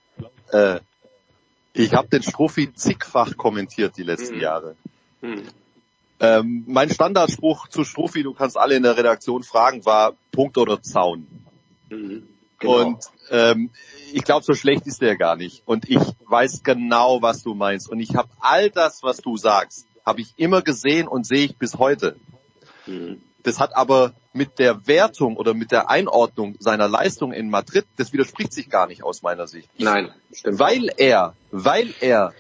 äh, 0.51 0.81
ich 1.75 1.93
habe 1.93 2.09
den 2.09 2.23
Strophi 2.23 2.73
zigfach 2.73 3.37
kommentiert 3.37 3.99
die 3.99 4.03
letzten 4.03 4.37
hm. 4.37 4.41
Jahre. 4.41 4.77
Hm. 5.21 5.43
Ähm, 6.21 6.65
mein 6.67 6.91
Standardspruch 6.91 7.69
zu 7.69 7.85
Strophi, 7.85 8.23
du 8.23 8.35
kannst 8.35 8.57
alle 8.57 8.77
in 8.77 8.83
der 8.83 8.97
Redaktion 8.97 9.43
fragen, 9.43 9.85
war 9.85 10.15
Punkt 10.31 10.57
oder 10.59 10.81
Zaun. 10.83 11.27
Mhm, 11.91 12.29
genau. 12.59 12.87
Und 12.87 13.05
ähm, 13.31 13.71
ich 14.13 14.23
glaube, 14.23 14.45
so 14.45 14.55
schlecht 14.55 14.87
ist 14.87 15.03
der 15.03 15.17
gar 15.17 15.37
nicht. 15.37 15.63
Und 15.67 15.89
ich 15.89 16.01
weiß 16.27 16.63
genau, 16.63 17.21
was 17.21 17.43
du 17.43 17.55
meinst. 17.55 17.89
Und 17.89 18.01
ich 18.01 18.15
habe 18.15 18.29
all 18.41 18.71
das, 18.71 19.03
was 19.03 19.19
du 19.19 19.37
sagst, 19.37 19.87
habe 20.07 20.21
ich 20.21 20.35
immer 20.37 20.63
gesehen 20.63 21.09
und 21.09 21.27
sehe 21.27 21.47
ich 21.47 21.57
bis 21.57 21.79
heute. 21.79 22.17
Mhm. 22.87 23.21
Das 23.43 23.59
hat 23.61 23.77
aber 23.77 24.15
mit 24.33 24.59
der 24.59 24.87
Wertung 24.87 25.37
oder 25.37 25.53
mit 25.53 25.71
der 25.71 25.91
Einordnung 25.91 26.57
seiner 26.59 26.89
Leistung 26.89 27.33
in 27.33 27.51
Madrid, 27.51 27.85
das 27.97 28.13
widerspricht 28.13 28.53
sich 28.53 28.71
gar 28.71 28.87
nicht 28.87 29.03
aus 29.03 29.23
meiner 29.23 29.47
Sicht. 29.47 29.69
Nein, 29.79 30.11
stimmt. 30.33 30.59
Weil 30.59 30.91
er, 30.97 31.35
weil 31.51 31.93
er 32.01 32.33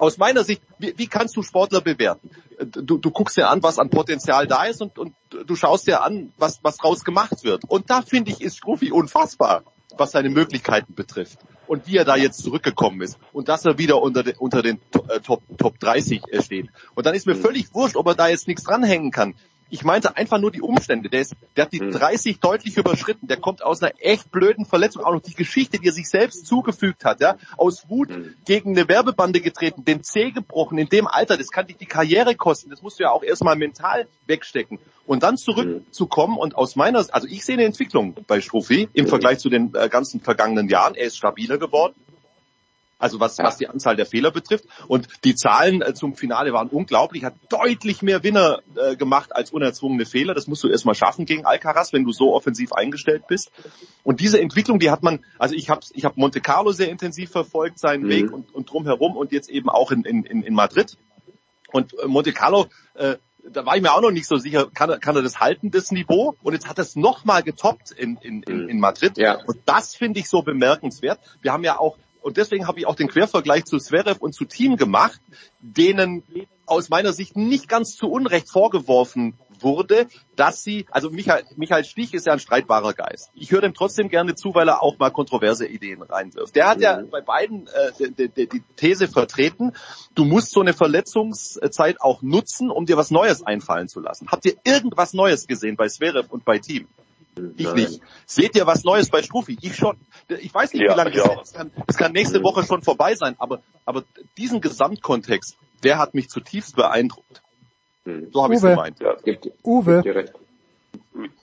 aus 0.00 0.16
meiner 0.16 0.44
Sicht, 0.44 0.62
wie, 0.78 0.94
wie 0.96 1.06
kannst 1.06 1.36
du 1.36 1.42
Sportler 1.42 1.82
bewerten? 1.82 2.30
Du, 2.58 2.98
du 2.98 3.10
guckst 3.10 3.36
dir 3.36 3.48
an, 3.48 3.62
was 3.62 3.78
an 3.78 3.90
Potenzial 3.90 4.46
da 4.46 4.64
ist 4.64 4.80
und, 4.80 4.98
und 4.98 5.14
du 5.30 5.54
schaust 5.56 5.86
dir 5.86 6.02
an, 6.02 6.32
was, 6.38 6.60
was 6.62 6.78
draus 6.78 7.04
gemacht 7.04 7.44
wird. 7.44 7.64
Und 7.68 7.90
da 7.90 8.02
finde 8.02 8.30
ich, 8.30 8.40
ist 8.40 8.56
Struffi 8.56 8.90
unfassbar, 8.92 9.62
was 9.96 10.12
seine 10.12 10.30
Möglichkeiten 10.30 10.94
betrifft. 10.94 11.38
Und 11.66 11.86
wie 11.86 11.98
er 11.98 12.04
da 12.04 12.16
jetzt 12.16 12.42
zurückgekommen 12.42 13.02
ist. 13.02 13.18
Und 13.32 13.48
dass 13.48 13.64
er 13.64 13.78
wieder 13.78 14.02
unter, 14.02 14.22
de, 14.22 14.34
unter 14.36 14.62
den 14.62 14.80
äh, 15.08 15.20
Top, 15.20 15.42
Top 15.56 15.78
30 15.78 16.22
äh, 16.28 16.42
steht. 16.42 16.70
Und 16.94 17.06
dann 17.06 17.14
ist 17.14 17.26
mir 17.26 17.36
völlig 17.36 17.72
wurscht, 17.74 17.96
ob 17.96 18.06
er 18.06 18.14
da 18.14 18.26
jetzt 18.28 18.48
nichts 18.48 18.64
dranhängen 18.64 19.12
kann. 19.12 19.34
Ich 19.70 19.84
meinte 19.84 20.16
einfach 20.16 20.38
nur 20.38 20.50
die 20.50 20.60
Umstände. 20.60 21.08
Der, 21.08 21.20
ist, 21.20 21.34
der 21.56 21.64
hat 21.64 21.72
die 21.72 21.78
30 21.78 22.34
hm. 22.34 22.40
deutlich 22.40 22.76
überschritten. 22.76 23.28
Der 23.28 23.36
kommt 23.36 23.62
aus 23.62 23.82
einer 23.82 23.92
echt 23.98 24.30
blöden 24.30 24.66
Verletzung. 24.66 25.04
Auch 25.04 25.14
noch 25.14 25.22
die 25.22 25.34
Geschichte, 25.34 25.78
die 25.78 25.86
er 25.86 25.92
sich 25.92 26.08
selbst 26.08 26.46
zugefügt 26.46 27.04
hat. 27.04 27.20
Ja? 27.20 27.36
Aus 27.56 27.88
Wut 27.88 28.10
hm. 28.10 28.34
gegen 28.44 28.70
eine 28.76 28.88
Werbebande 28.88 29.40
getreten, 29.40 29.84
den 29.84 30.02
Zeh 30.02 30.32
gebrochen 30.32 30.78
in 30.78 30.88
dem 30.88 31.06
Alter. 31.06 31.36
Das 31.36 31.50
kann 31.50 31.66
dich 31.66 31.76
die 31.76 31.86
Karriere 31.86 32.34
kosten. 32.34 32.70
Das 32.70 32.82
musst 32.82 32.98
du 32.98 33.04
ja 33.04 33.10
auch 33.10 33.22
erstmal 33.22 33.56
mental 33.56 34.06
wegstecken. 34.26 34.78
Und 35.06 35.22
dann 35.22 35.36
zurückzukommen 35.36 36.34
hm. 36.34 36.40
und 36.40 36.56
aus 36.56 36.76
meiner, 36.76 37.04
also 37.12 37.26
ich 37.26 37.44
sehe 37.44 37.54
eine 37.54 37.64
Entwicklung 37.64 38.14
bei 38.26 38.40
Strophi 38.40 38.88
im 38.92 39.06
Vergleich 39.06 39.38
zu 39.38 39.48
den 39.48 39.72
äh, 39.74 39.88
ganzen 39.88 40.20
vergangenen 40.20 40.68
Jahren. 40.68 40.94
Er 40.94 41.06
ist 41.06 41.16
stabiler 41.16 41.58
geworden. 41.58 41.94
Also 43.00 43.18
was, 43.18 43.36
ja. 43.38 43.44
was 43.44 43.56
die 43.56 43.66
Anzahl 43.66 43.96
der 43.96 44.06
Fehler 44.06 44.30
betrifft. 44.30 44.66
Und 44.86 45.08
die 45.24 45.34
Zahlen 45.34 45.82
äh, 45.82 45.94
zum 45.94 46.14
Finale 46.14 46.52
waren 46.52 46.68
unglaublich. 46.68 47.24
Hat 47.24 47.34
deutlich 47.48 48.02
mehr 48.02 48.22
Winner 48.22 48.60
äh, 48.76 48.94
gemacht 48.94 49.34
als 49.34 49.50
unerzwungene 49.50 50.04
Fehler. 50.04 50.34
Das 50.34 50.46
musst 50.46 50.62
du 50.62 50.68
erstmal 50.68 50.94
schaffen 50.94 51.24
gegen 51.24 51.46
Alcaraz, 51.46 51.92
wenn 51.92 52.04
du 52.04 52.12
so 52.12 52.34
offensiv 52.34 52.72
eingestellt 52.72 53.24
bist. 53.26 53.50
Und 54.04 54.20
diese 54.20 54.38
Entwicklung, 54.38 54.78
die 54.78 54.90
hat 54.90 55.02
man, 55.02 55.24
also 55.38 55.54
ich 55.54 55.70
habe 55.70 55.80
ich 55.92 56.04
hab 56.04 56.16
Monte 56.16 56.40
Carlo 56.40 56.72
sehr 56.72 56.90
intensiv 56.90 57.30
verfolgt, 57.30 57.78
seinen 57.78 58.04
mhm. 58.04 58.08
Weg 58.08 58.32
und, 58.32 58.54
und 58.54 58.70
drumherum 58.70 59.16
und 59.16 59.32
jetzt 59.32 59.48
eben 59.48 59.70
auch 59.70 59.90
in, 59.90 60.04
in, 60.04 60.24
in 60.24 60.54
Madrid. 60.54 60.96
Und 61.72 61.98
äh, 61.98 62.06
Monte 62.06 62.32
Carlo, 62.32 62.66
äh, 62.94 63.16
da 63.48 63.64
war 63.64 63.76
ich 63.76 63.82
mir 63.82 63.92
auch 63.92 64.02
noch 64.02 64.10
nicht 64.10 64.26
so 64.26 64.36
sicher, 64.36 64.68
kann 64.72 64.90
er, 64.90 64.98
kann 64.98 65.16
er 65.16 65.22
das 65.22 65.40
halten, 65.40 65.70
das 65.70 65.90
Niveau? 65.90 66.36
Und 66.42 66.52
jetzt 66.52 66.68
hat 66.68 66.78
er 66.78 66.82
es 66.82 66.96
nochmal 66.96 67.42
getoppt 67.42 67.90
in, 67.90 68.16
in, 68.18 68.42
in, 68.42 68.68
in 68.68 68.80
Madrid. 68.80 69.16
Ja. 69.16 69.38
Und 69.46 69.58
das 69.66 69.94
finde 69.94 70.20
ich 70.20 70.28
so 70.28 70.42
bemerkenswert. 70.42 71.20
Wir 71.40 71.52
haben 71.52 71.64
ja 71.64 71.78
auch 71.78 71.96
und 72.22 72.36
deswegen 72.36 72.66
habe 72.66 72.78
ich 72.78 72.86
auch 72.86 72.94
den 72.94 73.08
Quervergleich 73.08 73.64
zu 73.64 73.78
Zverev 73.78 74.18
und 74.20 74.34
zu 74.34 74.44
Team 74.44 74.76
gemacht, 74.76 75.20
denen 75.60 76.22
aus 76.66 76.88
meiner 76.88 77.12
Sicht 77.12 77.36
nicht 77.36 77.68
ganz 77.68 77.96
zu 77.96 78.08
Unrecht 78.08 78.48
vorgeworfen 78.50 79.38
wurde, 79.62 80.06
dass 80.36 80.62
sie, 80.62 80.86
also 80.90 81.10
Michael, 81.10 81.44
Michael 81.56 81.84
Stich 81.84 82.14
ist 82.14 82.26
ja 82.26 82.32
ein 82.32 82.38
streitbarer 82.38 82.94
Geist. 82.94 83.30
Ich 83.34 83.50
höre 83.50 83.60
dem 83.60 83.74
trotzdem 83.74 84.08
gerne 84.08 84.34
zu, 84.34 84.54
weil 84.54 84.68
er 84.68 84.82
auch 84.82 84.98
mal 84.98 85.10
kontroverse 85.10 85.66
Ideen 85.66 86.02
reinwirft. 86.02 86.54
Der 86.56 86.68
hat 86.68 86.80
ja 86.80 87.02
bei 87.10 87.20
beiden 87.20 87.66
äh, 87.66 88.10
die, 88.12 88.28
die, 88.28 88.48
die 88.48 88.62
These 88.76 89.08
vertreten, 89.08 89.72
du 90.14 90.24
musst 90.24 90.52
so 90.52 90.60
eine 90.60 90.72
Verletzungszeit 90.72 92.00
auch 92.00 92.22
nutzen, 92.22 92.70
um 92.70 92.86
dir 92.86 92.96
was 92.96 93.10
Neues 93.10 93.42
einfallen 93.42 93.88
zu 93.88 94.00
lassen. 94.00 94.28
Habt 94.30 94.44
ihr 94.44 94.54
irgendwas 94.64 95.12
Neues 95.12 95.46
gesehen 95.46 95.76
bei 95.76 95.88
Zverev 95.88 96.28
und 96.30 96.44
bei 96.44 96.58
Team? 96.58 96.86
Ich 97.56 97.66
Nein. 97.66 97.74
nicht. 97.74 98.00
Seht 98.26 98.56
ihr 98.56 98.66
was 98.66 98.84
Neues 98.84 99.10
bei 99.10 99.22
Struffi? 99.22 99.56
Ich 99.60 99.76
schon. 99.76 99.96
Ich 100.28 100.54
weiß 100.54 100.72
nicht, 100.72 100.82
ja, 100.82 100.92
wie 100.92 100.96
lange 100.96 101.10
das 101.10 101.50
ist. 101.50 101.56
Kann, 101.56 101.70
es 101.86 101.96
kann 101.96 102.12
nächste 102.12 102.42
Woche 102.42 102.64
schon 102.64 102.82
vorbei 102.82 103.14
sein, 103.14 103.36
aber, 103.38 103.60
aber 103.84 104.04
diesen 104.36 104.60
Gesamtkontext, 104.60 105.56
der 105.82 105.98
hat 105.98 106.14
mich 106.14 106.28
zutiefst 106.28 106.76
beeindruckt. 106.76 107.42
Hm. 108.04 108.28
So 108.32 108.42
habe 108.42 108.54
ich 108.54 108.62
es 108.62 108.68
gemeint. 108.68 109.00
Ja, 109.00 109.14
gibt, 109.14 109.48
Uwe. 109.64 110.02
Gibt 110.02 110.32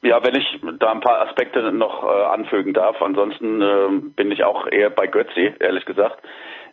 ja, 0.01 0.23
wenn 0.23 0.35
ich 0.35 0.61
da 0.79 0.91
ein 0.91 1.01
paar 1.01 1.27
Aspekte 1.27 1.71
noch 1.71 2.03
äh, 2.03 2.07
anfügen 2.07 2.73
darf. 2.73 3.01
Ansonsten 3.01 3.61
äh, 3.61 3.87
bin 4.15 4.31
ich 4.31 4.43
auch 4.43 4.67
eher 4.67 4.89
bei 4.89 5.07
Götzi, 5.07 5.53
ehrlich 5.59 5.85
gesagt. 5.85 6.21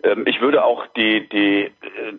Ähm, 0.05 0.25
ich 0.27 0.41
würde 0.41 0.65
auch 0.65 0.87
die, 0.97 1.29
die, 1.29 1.71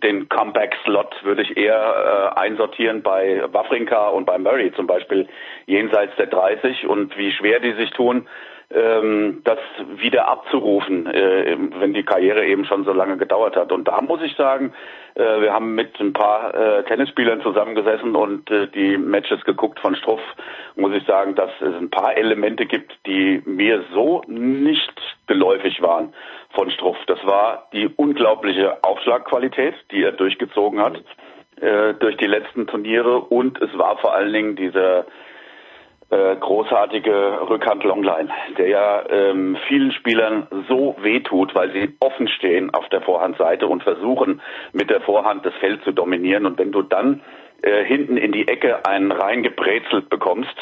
den 0.03 0.27
Comeback-Slot 0.27 1.23
würde 1.23 1.43
ich 1.43 1.55
eher 1.55 2.33
äh, 2.35 2.39
einsortieren 2.39 3.01
bei 3.01 3.43
Wawrinka 3.51 4.07
und 4.09 4.25
bei 4.25 4.37
Murray 4.37 4.73
zum 4.73 4.87
Beispiel 4.87 5.27
jenseits 5.67 6.15
der 6.17 6.27
30 6.27 6.87
und 6.87 7.17
wie 7.17 7.31
schwer 7.31 7.59
die 7.59 7.73
sich 7.73 7.91
tun, 7.91 8.27
ähm, 8.71 9.41
das 9.43 9.59
wieder 9.97 10.27
abzurufen, 10.27 11.07
äh, 11.07 11.57
wenn 11.79 11.93
die 11.93 12.03
Karriere 12.03 12.45
eben 12.45 12.65
schon 12.65 12.83
so 12.83 12.93
lange 12.93 13.17
gedauert 13.17 13.55
hat. 13.55 13.71
Und 13.71 13.87
da 13.87 14.01
muss 14.01 14.21
ich 14.21 14.35
sagen, 14.35 14.73
äh, 15.15 15.41
wir 15.41 15.53
haben 15.53 15.75
mit 15.75 15.99
ein 15.99 16.13
paar 16.13 16.53
äh, 16.53 16.83
Tennisspielern 16.83 17.41
zusammengesessen 17.41 18.15
und 18.15 18.49
äh, 18.49 18.67
die 18.67 18.97
Matches 18.97 19.43
geguckt 19.45 19.79
von 19.79 19.95
Struff, 19.95 20.21
muss 20.75 20.93
ich 20.95 21.05
sagen, 21.05 21.35
dass 21.35 21.51
es 21.61 21.75
ein 21.75 21.89
paar 21.89 22.17
Elemente 22.17 22.65
gibt, 22.65 22.93
die 23.05 23.41
mir 23.45 23.83
so 23.93 24.23
nicht 24.27 24.93
geläufig 25.27 25.81
waren 25.81 26.13
von 26.51 26.69
Struff. 26.71 26.97
Das 27.07 27.23
war 27.25 27.67
die 27.71 27.87
unglaubliche 27.95 28.83
Aufschlagqualität, 28.83 29.75
die 29.91 30.03
er 30.03 30.11
durchgezogen 30.11 30.81
hat 30.81 31.01
äh, 31.61 31.93
durch 31.93 32.17
die 32.17 32.27
letzten 32.27 32.67
Turniere 32.67 33.19
und 33.19 33.61
es 33.61 33.77
war 33.77 33.97
vor 33.97 34.13
allen 34.13 34.33
Dingen 34.33 34.55
dieser 34.55 35.05
äh, 36.09 36.35
großartige 36.35 37.49
Rückhand 37.49 37.83
Longline, 37.83 38.29
der 38.57 38.67
ja 38.67 39.03
ähm, 39.09 39.57
vielen 39.67 39.91
Spielern 39.91 40.47
so 40.67 40.95
wehtut, 41.01 41.55
weil 41.55 41.71
sie 41.71 41.95
offen 41.99 42.27
stehen 42.27 42.73
auf 42.73 42.87
der 42.89 43.01
Vorhandseite 43.01 43.67
und 43.67 43.83
versuchen 43.83 44.41
mit 44.71 44.89
der 44.89 45.01
Vorhand 45.01 45.45
das 45.45 45.53
Feld 45.55 45.83
zu 45.83 45.91
dominieren. 45.91 46.45
Und 46.45 46.59
wenn 46.59 46.71
du 46.71 46.81
dann 46.81 47.21
äh, 47.65 47.83
hinten 47.83 48.17
in 48.17 48.31
die 48.31 48.47
Ecke 48.47 48.85
einen 48.85 49.11
reingebrezelt 49.11 50.09
bekommst. 50.09 50.55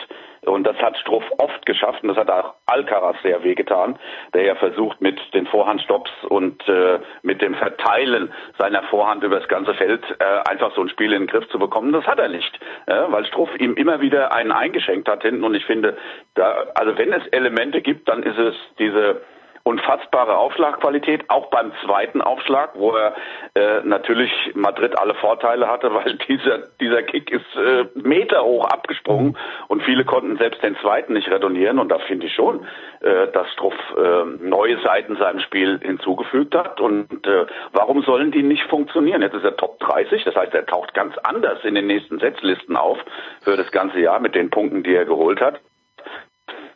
Und 0.46 0.66
das 0.66 0.78
hat 0.78 0.98
Struff 0.98 1.24
oft 1.38 1.66
geschafft 1.66 2.04
und 2.04 2.10
das 2.10 2.18
hat 2.18 2.30
auch 2.30 2.56
Alcaraz 2.66 3.16
sehr 3.24 3.44
wehgetan, 3.44 3.98
der 4.34 4.44
ja 4.44 4.56
versucht 4.56 5.02
mit 5.02 5.20
den 5.34 5.48
Vorhandstops 5.48 6.12
und 6.28 6.68
äh, 6.68 7.00
mit 7.22 7.42
dem 7.42 7.56
Verteilen 7.56 8.32
seiner 8.58 8.84
Vorhand 8.84 9.24
über 9.24 9.40
das 9.40 9.48
ganze 9.48 9.74
Feld 9.74 10.04
äh, 10.20 10.50
einfach 10.50 10.74
so 10.76 10.82
ein 10.82 10.90
Spiel 10.90 11.14
in 11.14 11.24
den 11.24 11.28
Griff 11.28 11.48
zu 11.50 11.60
bekommen. 11.60 11.94
Das 11.94 12.06
hat 12.06 12.20
er 12.20 12.28
nicht, 12.28 12.60
äh, 12.88 13.04
weil 13.08 13.26
Struff 13.26 13.50
ihm 13.60 13.76
immer 13.76 14.02
wieder 14.02 14.34
einen 14.34 14.52
eingeschenkt 14.52 15.08
hat 15.08 15.24
hinten 15.24 15.44
und 15.44 15.56
ich 15.56 15.66
finde, 15.66 15.98
da, 16.36 16.66
also 16.76 16.98
wenn 16.98 17.14
es 17.14 17.26
Elemente 17.28 17.82
gibt, 17.82 18.10
dann 18.10 18.24
ist 18.24 18.38
es 18.38 18.56
diese 18.80 19.22
unfassbare 19.64 20.38
Aufschlagqualität, 20.38 21.30
auch 21.30 21.48
beim 21.48 21.72
zweiten 21.86 22.22
Aufschlag, 22.22 22.72
wo 22.76 22.92
er 22.92 23.16
äh, 23.56 23.82
natürlich 23.84 24.32
Madrid 24.56 24.98
alle 25.00 25.16
Vorteile 25.16 25.68
hatte, 25.68 25.94
weil 25.94 26.18
dieser, 26.28 26.60
dieser 26.82 27.04
Kick 27.04 27.32
ist 27.32 27.56
äh, 27.56 27.86
Meter 27.96 28.44
hoch 28.44 28.66
abgesprungen 28.66 29.38
und 29.70 29.82
viele 29.84 30.04
konnten 30.04 30.38
selbst 30.38 30.62
den 30.62 30.76
zweiten 30.78 31.14
nicht 31.14 31.30
retournieren 31.30 31.80
und 31.80 31.90
da 31.90 32.00
finde 32.00 32.28
ich 32.28 32.34
schon, 32.34 32.66
äh, 33.00 33.28
dass 33.32 33.50
Struff 33.54 33.76
äh, 33.98 34.26
neue 34.46 34.80
Seiten 34.82 35.16
seinem 35.16 35.40
Spiel 35.40 35.80
hinzugefügt 35.82 36.56
hat 36.56 36.82
und 36.82 37.26
äh, 37.26 37.46
warum 37.72 38.04
sollen 38.04 38.32
die 38.32 38.44
nicht 38.44 38.64
funktionieren? 38.64 39.22
Jetzt 39.22 39.36
ist 39.36 39.46
er 39.46 39.56
Top 39.56 39.80
30, 39.80 40.26
das 40.26 40.36
heißt, 40.36 40.54
er 40.54 40.66
taucht 40.66 40.94
ganz 40.94 41.18
anders 41.20 41.64
in 41.64 41.76
den 41.76 41.88
nächsten 41.88 42.20
Setzlisten 42.20 42.76
auf 42.76 42.98
für 43.42 43.56
das 43.56 43.72
ganze 43.72 44.00
Jahr 44.00 44.20
mit 44.20 44.36
den 44.36 44.50
Punkten, 44.50 44.84
die 44.84 44.94
er 44.94 45.06
geholt 45.06 45.40
hat 45.40 45.62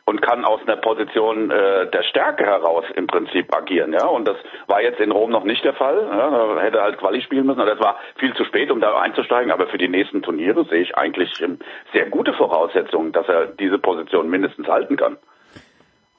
und 0.08 0.22
kann 0.22 0.46
aus 0.46 0.62
einer 0.66 0.78
Position 0.78 1.52
äh, 1.52 1.92
der 1.92 2.02
Stärke 2.04 2.46
heraus 2.46 2.86
im 2.96 3.08
Prinzip 3.08 3.54
agieren. 3.54 3.92
Ja, 3.92 4.06
und 4.08 4.26
das 4.26 4.38
war 4.68 4.82
jetzt 4.82 5.02
in 5.02 5.12
Rom 5.12 5.32
noch 5.32 5.44
nicht 5.44 5.66
der 5.66 5.74
Fall. 5.74 5.98
Ja, 6.10 6.30
da 6.30 6.62
hätte 6.62 6.82
halt 6.82 6.98
Quali 6.98 7.22
spielen 7.22 7.46
müssen. 7.46 7.60
Oder 7.60 7.74
es 7.74 7.80
war 7.82 7.98
viel 8.18 8.34
zu 8.34 8.46
spät, 8.46 8.72
um 8.72 8.80
da 8.80 8.98
einzusteigen. 9.02 9.52
Aber 9.52 9.68
für 9.68 9.78
die 9.78 9.90
nächsten 9.90 10.22
Turniere 10.22 10.64
sehe 10.66 10.82
ich 10.82 10.96
eigentlich 10.96 11.30
ähm, 11.42 11.60
sehr 11.92 12.10
gute 12.10 12.34
Voraussetzungen, 12.34 13.12
dass 13.12 13.28
er 13.28 13.48
diese 13.48 13.80
Position 13.80 14.30
mindestens 14.30 14.68
halten 14.68 14.96
kann. 14.96 15.18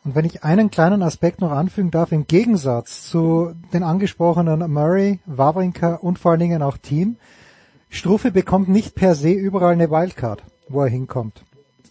Und 0.05 0.15
wenn 0.15 0.27
ich 0.27 0.45
einen 0.45 0.71
kleinen 0.71 1.03
Aspekt 1.03 1.41
noch 1.41 1.51
anfügen 1.51 1.91
darf, 1.91 2.13
im 2.13 2.27
Gegensatz 2.27 3.11
zu 3.11 3.55
den 3.73 3.83
angesprochenen 3.83 4.71
Murray, 4.71 5.21
Wawrinka 5.25 5.95
und 5.95 6.19
vor 6.19 6.33
allen 6.33 6.41
Dingen 6.41 6.63
auch 6.63 6.77
Team, 6.77 7.17
Strufe 7.89 8.33
bekommt 8.33 8.69
nicht 8.69 8.95
per 8.95 9.15
se 9.15 9.31
überall 9.31 9.73
eine 9.73 9.91
Wildcard, 9.91 10.43
wo 10.69 10.83
er 10.83 10.89
hinkommt 10.89 11.43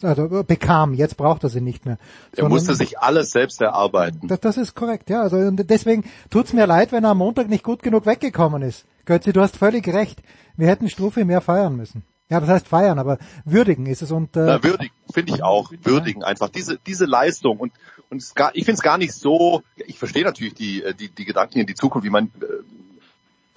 also 0.03 0.43
bekam, 0.43 0.93
jetzt 0.93 1.17
braucht 1.17 1.43
er 1.43 1.49
sie 1.49 1.61
nicht 1.61 1.85
mehr. 1.85 1.97
Er 2.35 2.49
musste 2.49 2.75
sich 2.75 2.99
alles 2.99 3.31
selbst 3.31 3.61
erarbeiten. 3.61 4.27
Das, 4.27 4.39
das 4.39 4.57
ist 4.57 4.75
korrekt, 4.75 5.09
ja. 5.09 5.21
Also 5.21 5.51
deswegen 5.51 6.03
tut's 6.29 6.53
mir 6.53 6.67
leid, 6.67 6.91
wenn 6.91 7.03
er 7.03 7.11
am 7.11 7.19
Montag 7.19 7.49
nicht 7.49 7.63
gut 7.63 7.83
genug 7.83 8.05
weggekommen 8.05 8.61
ist. 8.61 8.85
Götzi, 9.05 9.33
du 9.33 9.41
hast 9.41 9.57
völlig 9.57 9.87
recht. 9.87 10.21
Wir 10.55 10.67
hätten 10.67 10.89
Strufe 10.89 11.23
mehr 11.25 11.41
feiern 11.41 11.75
müssen. 11.75 12.03
Ja, 12.29 12.41
das 12.41 12.49
heißt 12.49 12.67
feiern, 12.67 12.99
aber 12.99 13.19
würdigen 13.45 13.85
ist 13.85 14.01
es 14.01 14.11
und 14.11 14.35
äh, 14.35 14.41
Na, 14.41 14.63
würdigen 14.63 14.93
finde 15.13 15.33
ich 15.33 15.43
auch, 15.43 15.71
würdigen 15.83 16.23
einfach 16.23 16.49
diese 16.49 16.77
diese 16.85 17.05
Leistung 17.05 17.57
und 17.57 17.71
und 18.09 18.21
es 18.21 18.35
gar, 18.35 18.51
ich 18.53 18.65
finde 18.65 18.79
es 18.79 18.81
gar 18.81 18.97
nicht 18.97 19.13
so. 19.13 19.63
Ich 19.77 19.97
verstehe 19.97 20.25
natürlich 20.25 20.53
die 20.53 20.83
äh, 20.83 20.93
die 20.93 21.07
die 21.07 21.23
Gedanken 21.23 21.59
in 21.59 21.67
die 21.67 21.75
Zukunft, 21.75 22.05
wie 22.05 22.09
man 22.09 22.25
äh, 22.25 22.45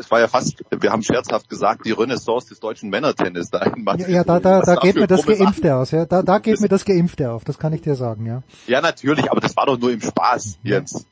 es 0.00 0.10
war 0.10 0.20
ja 0.20 0.28
fast, 0.28 0.56
wir 0.70 0.90
haben 0.90 1.02
scherzhaft 1.02 1.48
gesagt, 1.48 1.84
die 1.84 1.92
Renaissance 1.92 2.48
des 2.48 2.58
deutschen 2.58 2.90
Männertennis. 2.90 3.50
Da 3.50 3.64
ja, 3.96 4.08
ja, 4.08 4.24
da, 4.24 4.40
da, 4.40 4.60
da 4.62 4.74
geht 4.76 4.96
mir 4.96 5.06
das 5.06 5.24
Geimpfte 5.24 5.76
aus. 5.76 5.90
Ja. 5.90 6.06
Da, 6.06 6.22
da 6.22 6.38
geht 6.38 6.54
das 6.54 6.60
mir 6.60 6.68
das 6.68 6.84
Geimpfte 6.84 7.30
auf, 7.30 7.44
das 7.44 7.58
kann 7.58 7.72
ich 7.72 7.82
dir 7.82 7.94
sagen. 7.94 8.26
Ja, 8.26 8.42
ja 8.66 8.80
natürlich, 8.80 9.30
aber 9.30 9.40
das 9.40 9.56
war 9.56 9.66
doch 9.66 9.78
nur 9.78 9.92
im 9.92 10.00
Spaß, 10.00 10.58
Jens. 10.62 11.06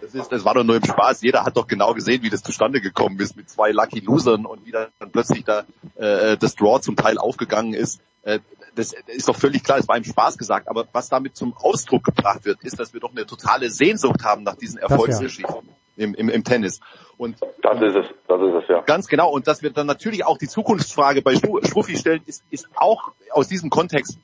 Das, 0.00 0.14
ist, 0.14 0.30
das 0.30 0.44
war 0.44 0.54
doch 0.54 0.62
nur 0.62 0.76
im 0.76 0.84
Spaß. 0.84 1.22
Jeder 1.22 1.44
hat 1.44 1.56
doch 1.56 1.66
genau 1.66 1.92
gesehen, 1.92 2.22
wie 2.22 2.30
das 2.30 2.42
zustande 2.42 2.80
gekommen 2.80 3.18
ist 3.18 3.36
mit 3.36 3.50
zwei 3.50 3.72
Lucky 3.72 4.00
Losern 4.00 4.46
und 4.46 4.64
wie 4.64 4.70
dann 4.70 4.88
plötzlich 5.10 5.44
da 5.44 5.64
äh, 5.96 6.36
das 6.36 6.54
Draw 6.54 6.80
zum 6.80 6.94
Teil 6.94 7.18
aufgegangen 7.18 7.74
ist. 7.74 8.00
Äh, 8.22 8.38
das 8.78 8.94
ist 9.08 9.28
doch 9.28 9.36
völlig 9.36 9.64
klar, 9.64 9.78
es 9.78 9.88
war 9.88 9.96
im 9.96 10.04
Spaß 10.04 10.38
gesagt, 10.38 10.68
aber 10.68 10.86
was 10.92 11.08
damit 11.08 11.36
zum 11.36 11.52
Ausdruck 11.56 12.04
gebracht 12.04 12.44
wird, 12.44 12.62
ist, 12.62 12.78
dass 12.78 12.94
wir 12.94 13.00
doch 13.00 13.10
eine 13.10 13.26
totale 13.26 13.70
Sehnsucht 13.70 14.22
haben 14.22 14.44
nach 14.44 14.54
diesen 14.54 14.78
Erfolgsgeschichten 14.78 15.66
ja. 15.96 16.04
im, 16.04 16.14
im, 16.14 16.28
im 16.28 16.44
Tennis. 16.44 16.80
Und 17.16 17.36
das 17.62 17.82
ist 17.82 17.96
es, 17.96 18.06
das 18.28 18.40
ist 18.40 18.54
es, 18.62 18.68
ja. 18.68 18.82
Ganz 18.82 19.08
genau. 19.08 19.30
Und 19.30 19.48
dass 19.48 19.62
wir 19.62 19.70
dann 19.70 19.88
natürlich 19.88 20.24
auch 20.24 20.38
die 20.38 20.46
Zukunftsfrage 20.46 21.22
bei 21.22 21.34
Struffi 21.34 21.96
stellen, 21.96 22.22
ist, 22.26 22.44
ist 22.50 22.68
auch 22.76 23.10
aus 23.32 23.48
diesem 23.48 23.68
Kontext 23.68 24.18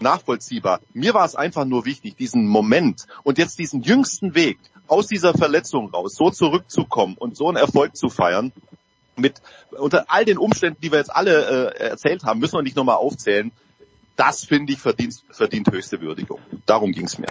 nachvollziehbar. 0.00 0.80
Mir 0.92 1.14
war 1.14 1.24
es 1.24 1.36
einfach 1.36 1.64
nur 1.64 1.84
wichtig, 1.84 2.16
diesen 2.16 2.48
Moment 2.48 3.06
und 3.22 3.38
jetzt 3.38 3.60
diesen 3.60 3.82
jüngsten 3.82 4.34
Weg 4.34 4.58
aus 4.88 5.06
dieser 5.06 5.34
Verletzung 5.34 5.90
raus, 5.90 6.16
so 6.16 6.30
zurückzukommen 6.30 7.14
und 7.16 7.36
so 7.36 7.46
einen 7.46 7.58
Erfolg 7.58 7.96
zu 7.96 8.08
feiern, 8.08 8.52
mit 9.16 9.40
unter 9.70 10.06
all 10.08 10.24
den 10.24 10.38
Umständen, 10.38 10.80
die 10.80 10.90
wir 10.90 10.98
jetzt 10.98 11.14
alle 11.14 11.74
äh, 11.74 11.90
erzählt 11.90 12.24
haben, 12.24 12.40
müssen 12.40 12.56
wir 12.56 12.62
nicht 12.62 12.76
nochmal 12.76 12.96
aufzählen. 12.96 13.52
Das 14.20 14.44
finde 14.44 14.74
ich 14.74 14.78
verdient, 14.78 15.14
verdient 15.30 15.72
höchste 15.72 16.02
Würdigung. 16.02 16.40
Darum 16.66 16.92
ging 16.92 17.06
es 17.06 17.18
mir. 17.18 17.28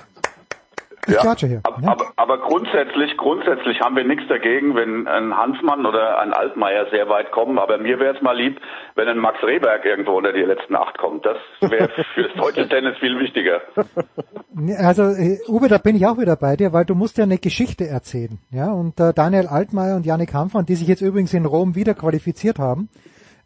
Ja, 1.08 1.22
aber, 1.22 1.88
aber, 1.88 2.14
aber, 2.16 2.38
grundsätzlich, 2.40 3.16
grundsätzlich 3.16 3.80
haben 3.80 3.95
wir 3.95 4.03
nichts 4.03 4.27
dagegen, 4.27 4.76
wenn 4.76 5.08
ein 5.08 5.35
Hansmann 5.35 5.85
oder 5.85 6.19
ein 6.19 6.34
Altmaier 6.34 6.88
sehr 6.92 7.08
weit 7.08 7.32
kommen. 7.32 7.59
Aber 7.59 7.77
mir 7.77 8.00
wäre 8.00 8.16
es 8.16 8.22
mal 8.24 8.35
lieb, 8.35 8.59
wenn 8.95 9.08
ein 9.08 9.19
Max 9.19 9.42
Rehberg 9.43 9.85
irgendwo 9.85 10.14
unter 10.14 10.34
die 10.34 10.42
letzten 10.42 10.76
acht 10.76 10.98
kommt. 10.98 11.26
Das 11.27 11.38
wäre 11.61 11.90
für 12.16 12.24
das 12.24 12.34
deutsche 12.34 12.68
Tennis 12.68 12.98
viel 12.98 13.19
wichtiger. 13.19 13.61
Also 14.80 15.03
äh, 15.03 15.38
Uwe, 15.48 15.68
da 15.68 15.77
bin 15.77 15.95
ich 15.95 16.08
auch 16.08 16.18
wieder 16.18 16.35
bei 16.35 16.56
dir, 16.56 16.74
weil 16.74 16.85
du 16.85 16.95
musst 16.95 17.19
ja 17.19 17.24
eine 17.24 17.38
Geschichte 17.38 17.88
erzählen. 17.88 18.40
Ja, 18.51 18.72
und 18.72 19.00
äh, 19.00 19.14
Daniel 19.14 19.48
Altmaier 19.48 19.95
und 19.95 20.08
Janik 20.08 20.34
Hanfmann, 20.34 20.66
die 20.66 20.76
sich 20.76 20.88
jetzt 20.88 21.01
übrigens 21.01 21.34
in 21.34 21.45
Rom 21.45 21.76
wieder 21.76 21.93
qualifiziert 21.93 22.58
haben, 22.58 22.90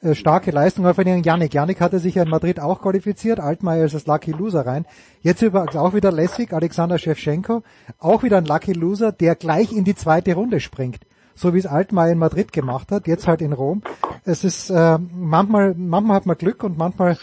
äh, 0.04 0.16
starke 0.16 0.52
Leistung, 0.52 0.86
aber 0.86 0.94
von 0.94 1.24
Janik. 1.24 1.54
Janik 1.54 1.82
hatte 1.82 2.00
sich 2.00 2.16
ja 2.16 2.24
in 2.24 2.30
Madrid 2.30 2.60
auch 2.60 2.82
qualifiziert, 2.82 3.40
Altmaier 3.40 3.86
ist 3.86 3.96
das 3.96 4.06
Lucky 4.06 4.32
Loser 4.32 4.66
rein. 4.66 4.86
Jetzt 5.22 5.42
übrigens 5.42 5.76
auch 5.76 5.94
wieder 5.94 6.12
lässig, 6.12 6.54
Alexander 6.54 6.98
Shevchenko, 6.98 7.64
auch 8.00 8.24
wieder 8.24 8.38
ein 8.38 8.46
Lucky 8.46 8.74
Loser, 8.74 9.12
der 9.12 9.36
gleich 9.36 9.72
in 9.72 9.84
die 9.84 9.96
zweite 9.96 10.34
Runde 10.36 10.60
springt. 10.60 11.00
So 11.36 11.54
wie 11.54 11.58
es 11.58 11.66
Altmaier 11.66 12.12
in 12.12 12.20
Madrid 12.20 12.52
gemacht 12.52 12.92
hat, 12.92 13.08
jetzt 13.08 13.28
halt 13.28 13.42
in 13.42 13.54
Rom. 13.54 13.82
Es 14.24 14.44
ist 14.44 14.70
äh, 14.70 15.00
manchmal, 15.00 15.74
manchmal 15.76 16.18
hat 16.18 16.26
man 16.28 16.38
Glück 16.38 16.64
und 16.64 16.78
manchmal 16.78 17.18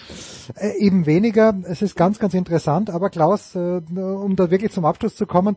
äh, 0.56 0.76
eben 0.78 1.06
weniger. 1.06 1.54
Es 1.64 1.80
ist 1.80 1.94
ganz, 1.96 2.18
ganz 2.18 2.34
interessant. 2.34 2.90
Aber 2.90 3.08
Klaus, 3.08 3.54
äh, 3.54 3.58
um 3.58 4.34
da 4.34 4.50
wirklich 4.50 4.72
zum 4.72 4.84
Abschluss 4.84 5.14
zu 5.14 5.26
kommen, 5.26 5.56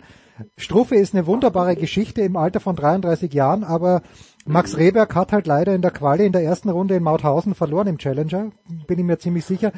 Strophe 0.58 0.95
ist 0.95 1.14
eine 1.14 1.26
wunderbare 1.26 1.76
Geschichte 1.76 2.22
im 2.22 2.38
Alter 2.38 2.60
von 2.60 2.76
33 2.76 3.34
Jahren, 3.34 3.64
aber 3.64 4.02
Max 4.46 4.78
Rehberg 4.78 5.16
hat 5.16 5.32
halt 5.32 5.48
leider 5.48 5.74
in 5.74 5.82
der 5.82 5.92
Quali 5.92 6.26
in 6.26 6.34
der 6.34 6.44
ersten 6.44 6.70
Runde 6.70 6.96
in 6.96 7.04
Mauthausen 7.04 7.56
verloren 7.56 7.88
im 7.88 7.98
Challenger, 7.98 8.52
bin 8.88 9.00
ich 9.00 9.06
mir 9.06 9.18
ziemlich 9.18 9.46
sicher. 9.46 9.72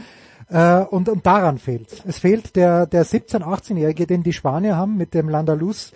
Äh, 0.49 0.81
und, 0.81 1.09
und 1.09 1.25
daran 1.25 1.57
fehlt 1.57 2.03
es. 2.05 2.19
fehlt 2.19 2.55
der, 2.55 2.85
der 2.85 3.05
17-, 3.05 3.41
18-Jährige, 3.41 4.07
den 4.07 4.23
die 4.23 4.33
Spanier 4.33 4.75
haben 4.75 4.97
mit 4.97 5.13
dem 5.13 5.29
Landalus 5.29 5.91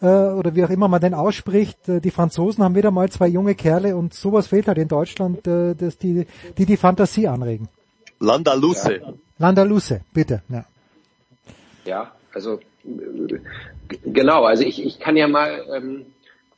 äh, 0.00 0.06
oder 0.06 0.54
wie 0.54 0.64
auch 0.64 0.70
immer 0.70 0.88
man 0.88 1.00
den 1.00 1.14
ausspricht. 1.14 1.88
Äh, 1.88 2.00
die 2.00 2.10
Franzosen 2.10 2.64
haben 2.64 2.74
wieder 2.74 2.90
mal 2.90 3.10
zwei 3.10 3.28
junge 3.28 3.54
Kerle 3.54 3.96
und 3.96 4.14
sowas 4.14 4.46
fehlt 4.46 4.68
halt 4.68 4.78
in 4.78 4.88
Deutschland, 4.88 5.46
äh, 5.46 5.74
dass 5.74 5.98
die, 5.98 6.26
die 6.56 6.66
die 6.66 6.76
Fantasie 6.76 7.28
anregen. 7.28 7.68
Landaluse. 8.20 8.96
Ja. 8.96 9.12
Landaluse, 9.38 10.00
bitte. 10.12 10.42
Ja, 10.48 10.64
ja 11.84 12.12
also 12.34 12.60
äh, 12.84 13.38
genau, 14.04 14.44
also 14.44 14.64
ich, 14.64 14.84
ich 14.84 14.98
kann 14.98 15.16
ja 15.16 15.28
mal 15.28 15.64
ähm, 15.74 16.06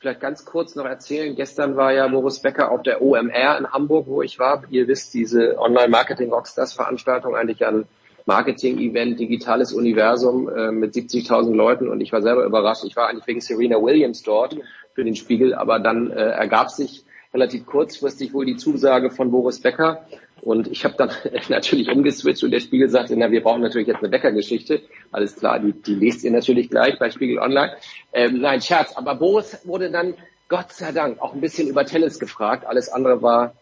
vielleicht 0.01 0.21
ganz 0.21 0.47
kurz 0.47 0.75
noch 0.77 0.87
erzählen. 0.87 1.37
Gestern 1.37 1.77
war 1.77 1.93
ja 1.93 2.09
Boris 2.09 2.41
Becker 2.41 2.71
auf 2.71 2.83
der 2.83 3.03
OMR 3.03 3.59
in 3.59 3.71
Hamburg, 3.71 4.07
wo 4.09 4.23
ich 4.23 4.39
war. 4.39 4.65
Ihr 4.71 4.89
wisst, 4.89 5.13
diese 5.13 5.59
Online-Marketing-Rockstars-Veranstaltung 5.59 7.37
eigentlich 7.37 7.65
ein 7.67 7.85
Marketing-Event, 8.25 9.21
digitales 9.21 9.73
Universum 9.75 10.49
äh, 10.49 10.73
mit 10.73 10.95
70.000 10.95 11.55
Leuten 11.55 11.89
und 11.89 12.01
ich 12.01 12.13
war 12.13 12.23
selber 12.23 12.45
überrascht. 12.45 12.85
Ich 12.85 12.97
war 12.97 13.09
eigentlich 13.09 13.27
wegen 13.27 13.41
Serena 13.41 13.77
Williams 13.77 14.23
dort 14.23 14.57
für 14.95 15.05
den 15.05 15.17
Spiegel, 15.17 15.55
aber 15.55 15.79
dann 15.79 16.11
äh, 16.11 16.31
ergab 16.31 16.71
sich 16.71 17.05
relativ 17.35 17.67
kurzfristig 17.67 18.33
wohl 18.33 18.47
die 18.47 18.57
Zusage 18.57 19.11
von 19.11 19.31
Boris 19.31 19.61
Becker 19.61 20.07
und 20.43 20.69
ich 20.69 20.85
habe 20.85 20.95
dann 20.97 21.11
natürlich 21.49 21.89
umgeswitcht 21.89 22.43
und 22.43 22.51
der 22.51 22.61
Spiegel 22.61 22.89
sagte, 22.89 23.17
na, 23.17 23.31
wir 23.31 23.43
brauchen 23.43 23.63
natürlich 23.63 23.89
jetzt 23.89 23.99
eine 23.99 24.09
Bäckergeschichte. 24.09 24.83
Alles 25.13 25.37
klar, 25.37 25.59
die, 25.59 25.73
die 25.73 25.95
lest 25.95 26.25
ihr 26.25 26.31
natürlich 26.31 26.71
gleich 26.71 26.99
bei 26.99 27.11
Spiegel 27.11 27.39
Online. 27.39 27.73
Ähm, 28.13 28.41
nein, 28.41 28.61
Scherz. 28.61 28.97
Aber 28.97 29.15
Boris 29.15 29.67
wurde 29.67 29.91
dann, 29.91 30.15
Gott 30.49 30.73
sei 30.73 30.93
Dank, 30.93 31.21
auch 31.21 31.35
ein 31.35 31.41
bisschen 31.41 31.69
über 31.69 31.85
Tennis 31.85 32.19
gefragt. 32.19 32.67
Alles 32.67 32.89
andere 32.89 33.23
war, 33.23 33.55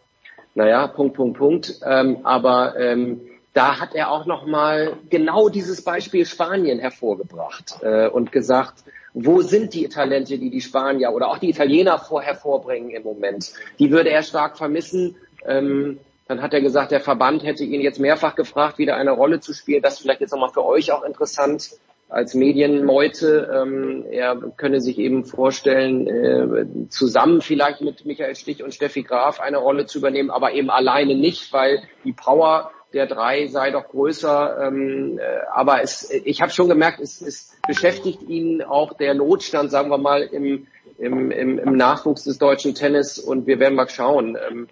naja, 0.55 0.87
Punkt, 0.87 1.17
Punkt, 1.17 1.39
Punkt. 1.39 1.81
Ähm, 1.85 2.19
aber 2.25 2.79
ähm, 2.79 3.21
da 3.53 3.81
hat 3.81 3.95
er 3.95 4.11
auch 4.11 4.27
nochmal 4.27 4.97
genau 5.11 5.49
dieses 5.49 5.83
Beispiel 5.83 6.27
Spanien 6.27 6.79
hervorgebracht 6.79 7.79
äh, 7.83 8.09
und 8.09 8.31
gesagt, 8.31 8.85
wo 9.15 9.43
sind 9.43 9.75
die 9.75 9.89
Talente, 9.89 10.39
die 10.39 10.51
die 10.51 10.61
Spanier 10.61 11.13
oder 11.13 11.29
auch 11.29 11.39
die 11.39 11.51
Italiener 11.51 11.99
vor 11.99 12.23
hervorbringen 12.23 12.91
im 12.91 13.03
Moment? 13.03 13.53
Die 13.79 13.91
würde 13.91 14.11
er 14.11 14.23
stark 14.23 14.57
vermissen. 14.57 15.17
Ähm, 15.45 15.99
dann 16.29 16.43
hat 16.43 16.53
er 16.55 16.61
gesagt, 16.61 16.93
der 16.93 17.01
Verband 17.01 17.43
hätte 17.43 17.65
ihn 17.65 17.81
jetzt 17.81 17.99
mehrfach 17.99 18.35
gefragt, 18.35 18.79
wieder 18.79 18.97
eine 18.97 19.13
Rolle 19.13 19.41
zu 19.41 19.55
spielen. 19.55 19.83
Das 19.83 19.99
vielleicht 19.99 20.21
jetzt 20.21 20.33
nochmal 20.33 20.51
für 20.51 20.65
euch 20.65 20.93
auch 20.93 21.03
interessant. 21.03 21.71
als 22.11 22.35
Medienmeute. 22.35 23.51
Ähm, 23.55 24.05
er 24.11 24.35
könne 24.57 24.81
sich 24.81 24.99
eben 24.99 25.25
vorstellen, 25.27 26.07
äh, 26.07 26.89
zusammen 26.89 27.43
vielleicht 27.43 27.83
mit 27.83 28.07
Michael 28.07 28.35
Stich 28.35 28.63
und 28.63 28.73
Steffi 28.73 29.03
Graf 29.03 29.41
eine 29.41 29.59
Rolle 29.59 29.85
zu 29.85 29.99
übernehmen, 29.99 30.31
aber 30.31 30.53
eben 30.53 30.71
alleine 30.71 31.15
nicht, 31.15 31.53
weil 31.53 31.83
die 32.05 32.15
Power 32.15 32.71
der 32.95 33.07
drei 33.07 33.47
sei 33.49 33.71
doch 33.71 33.89
größer. 33.89 34.69
Ähm, 34.69 35.19
äh, 35.19 35.23
aber 35.53 35.83
es, 35.83 36.11
ich 36.11 36.41
habe 36.41 36.51
schon 36.51 36.69
gemerkt, 36.69 37.01
es, 37.01 37.21
es 37.21 37.59
beschäftigt 37.67 38.23
ihn 38.23 38.63
auch 38.63 38.95
der 38.95 39.13
Notstand, 39.15 39.71
sagen 39.71 39.91
wir 39.91 39.99
mal, 39.99 40.23
im, 40.23 40.67
im, 40.97 41.31
im, 41.31 41.59
im 41.59 41.77
Nachwuchs 41.77 42.25
des 42.25 42.39
deutschen 42.39 42.75
Tennis 42.75 43.19
und 43.19 43.47
wir 43.47 43.61
werden 43.61 43.75
mal 43.75 43.89
schauen. 43.89 44.39
Ähm, 44.51 44.69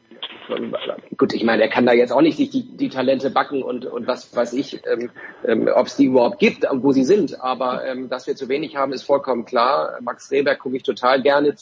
gut, 1.16 1.33
ich 1.33 1.44
meine, 1.44 1.62
er 1.62 1.68
kann 1.68 1.86
da 1.86 1.92
jetzt 1.92 2.12
auch 2.12 2.20
nicht 2.20 2.36
sich 2.36 2.50
die, 2.50 2.76
die 2.76 2.89
Talente 2.89 3.31
backen 3.31 3.62
und, 3.62 3.86
und 3.86 4.07
was 4.07 4.34
weiß 4.34 4.52
ich, 4.55 4.81
ähm, 4.86 5.10
ähm, 5.47 5.68
ob 5.75 5.86
es 5.86 5.97
die 5.97 6.07
überhaupt 6.07 6.39
gibt, 6.39 6.65
wo 6.70 6.92
sie 6.92 7.05
sind. 7.05 7.41
Aber 7.41 7.84
ähm, 7.84 8.08
dass 8.08 8.26
wir 8.26 8.36
zu 8.36 8.49
wenig 8.49 8.76
haben, 8.76 8.92
ist 8.92 9.02
vollkommen 9.02 9.44
klar. 9.44 9.99
Max 10.00 10.31
Rehberg 10.31 10.58
gucke 10.58 10.76
ich 10.76 10.83
total 10.83 11.23
gerne 11.23 11.55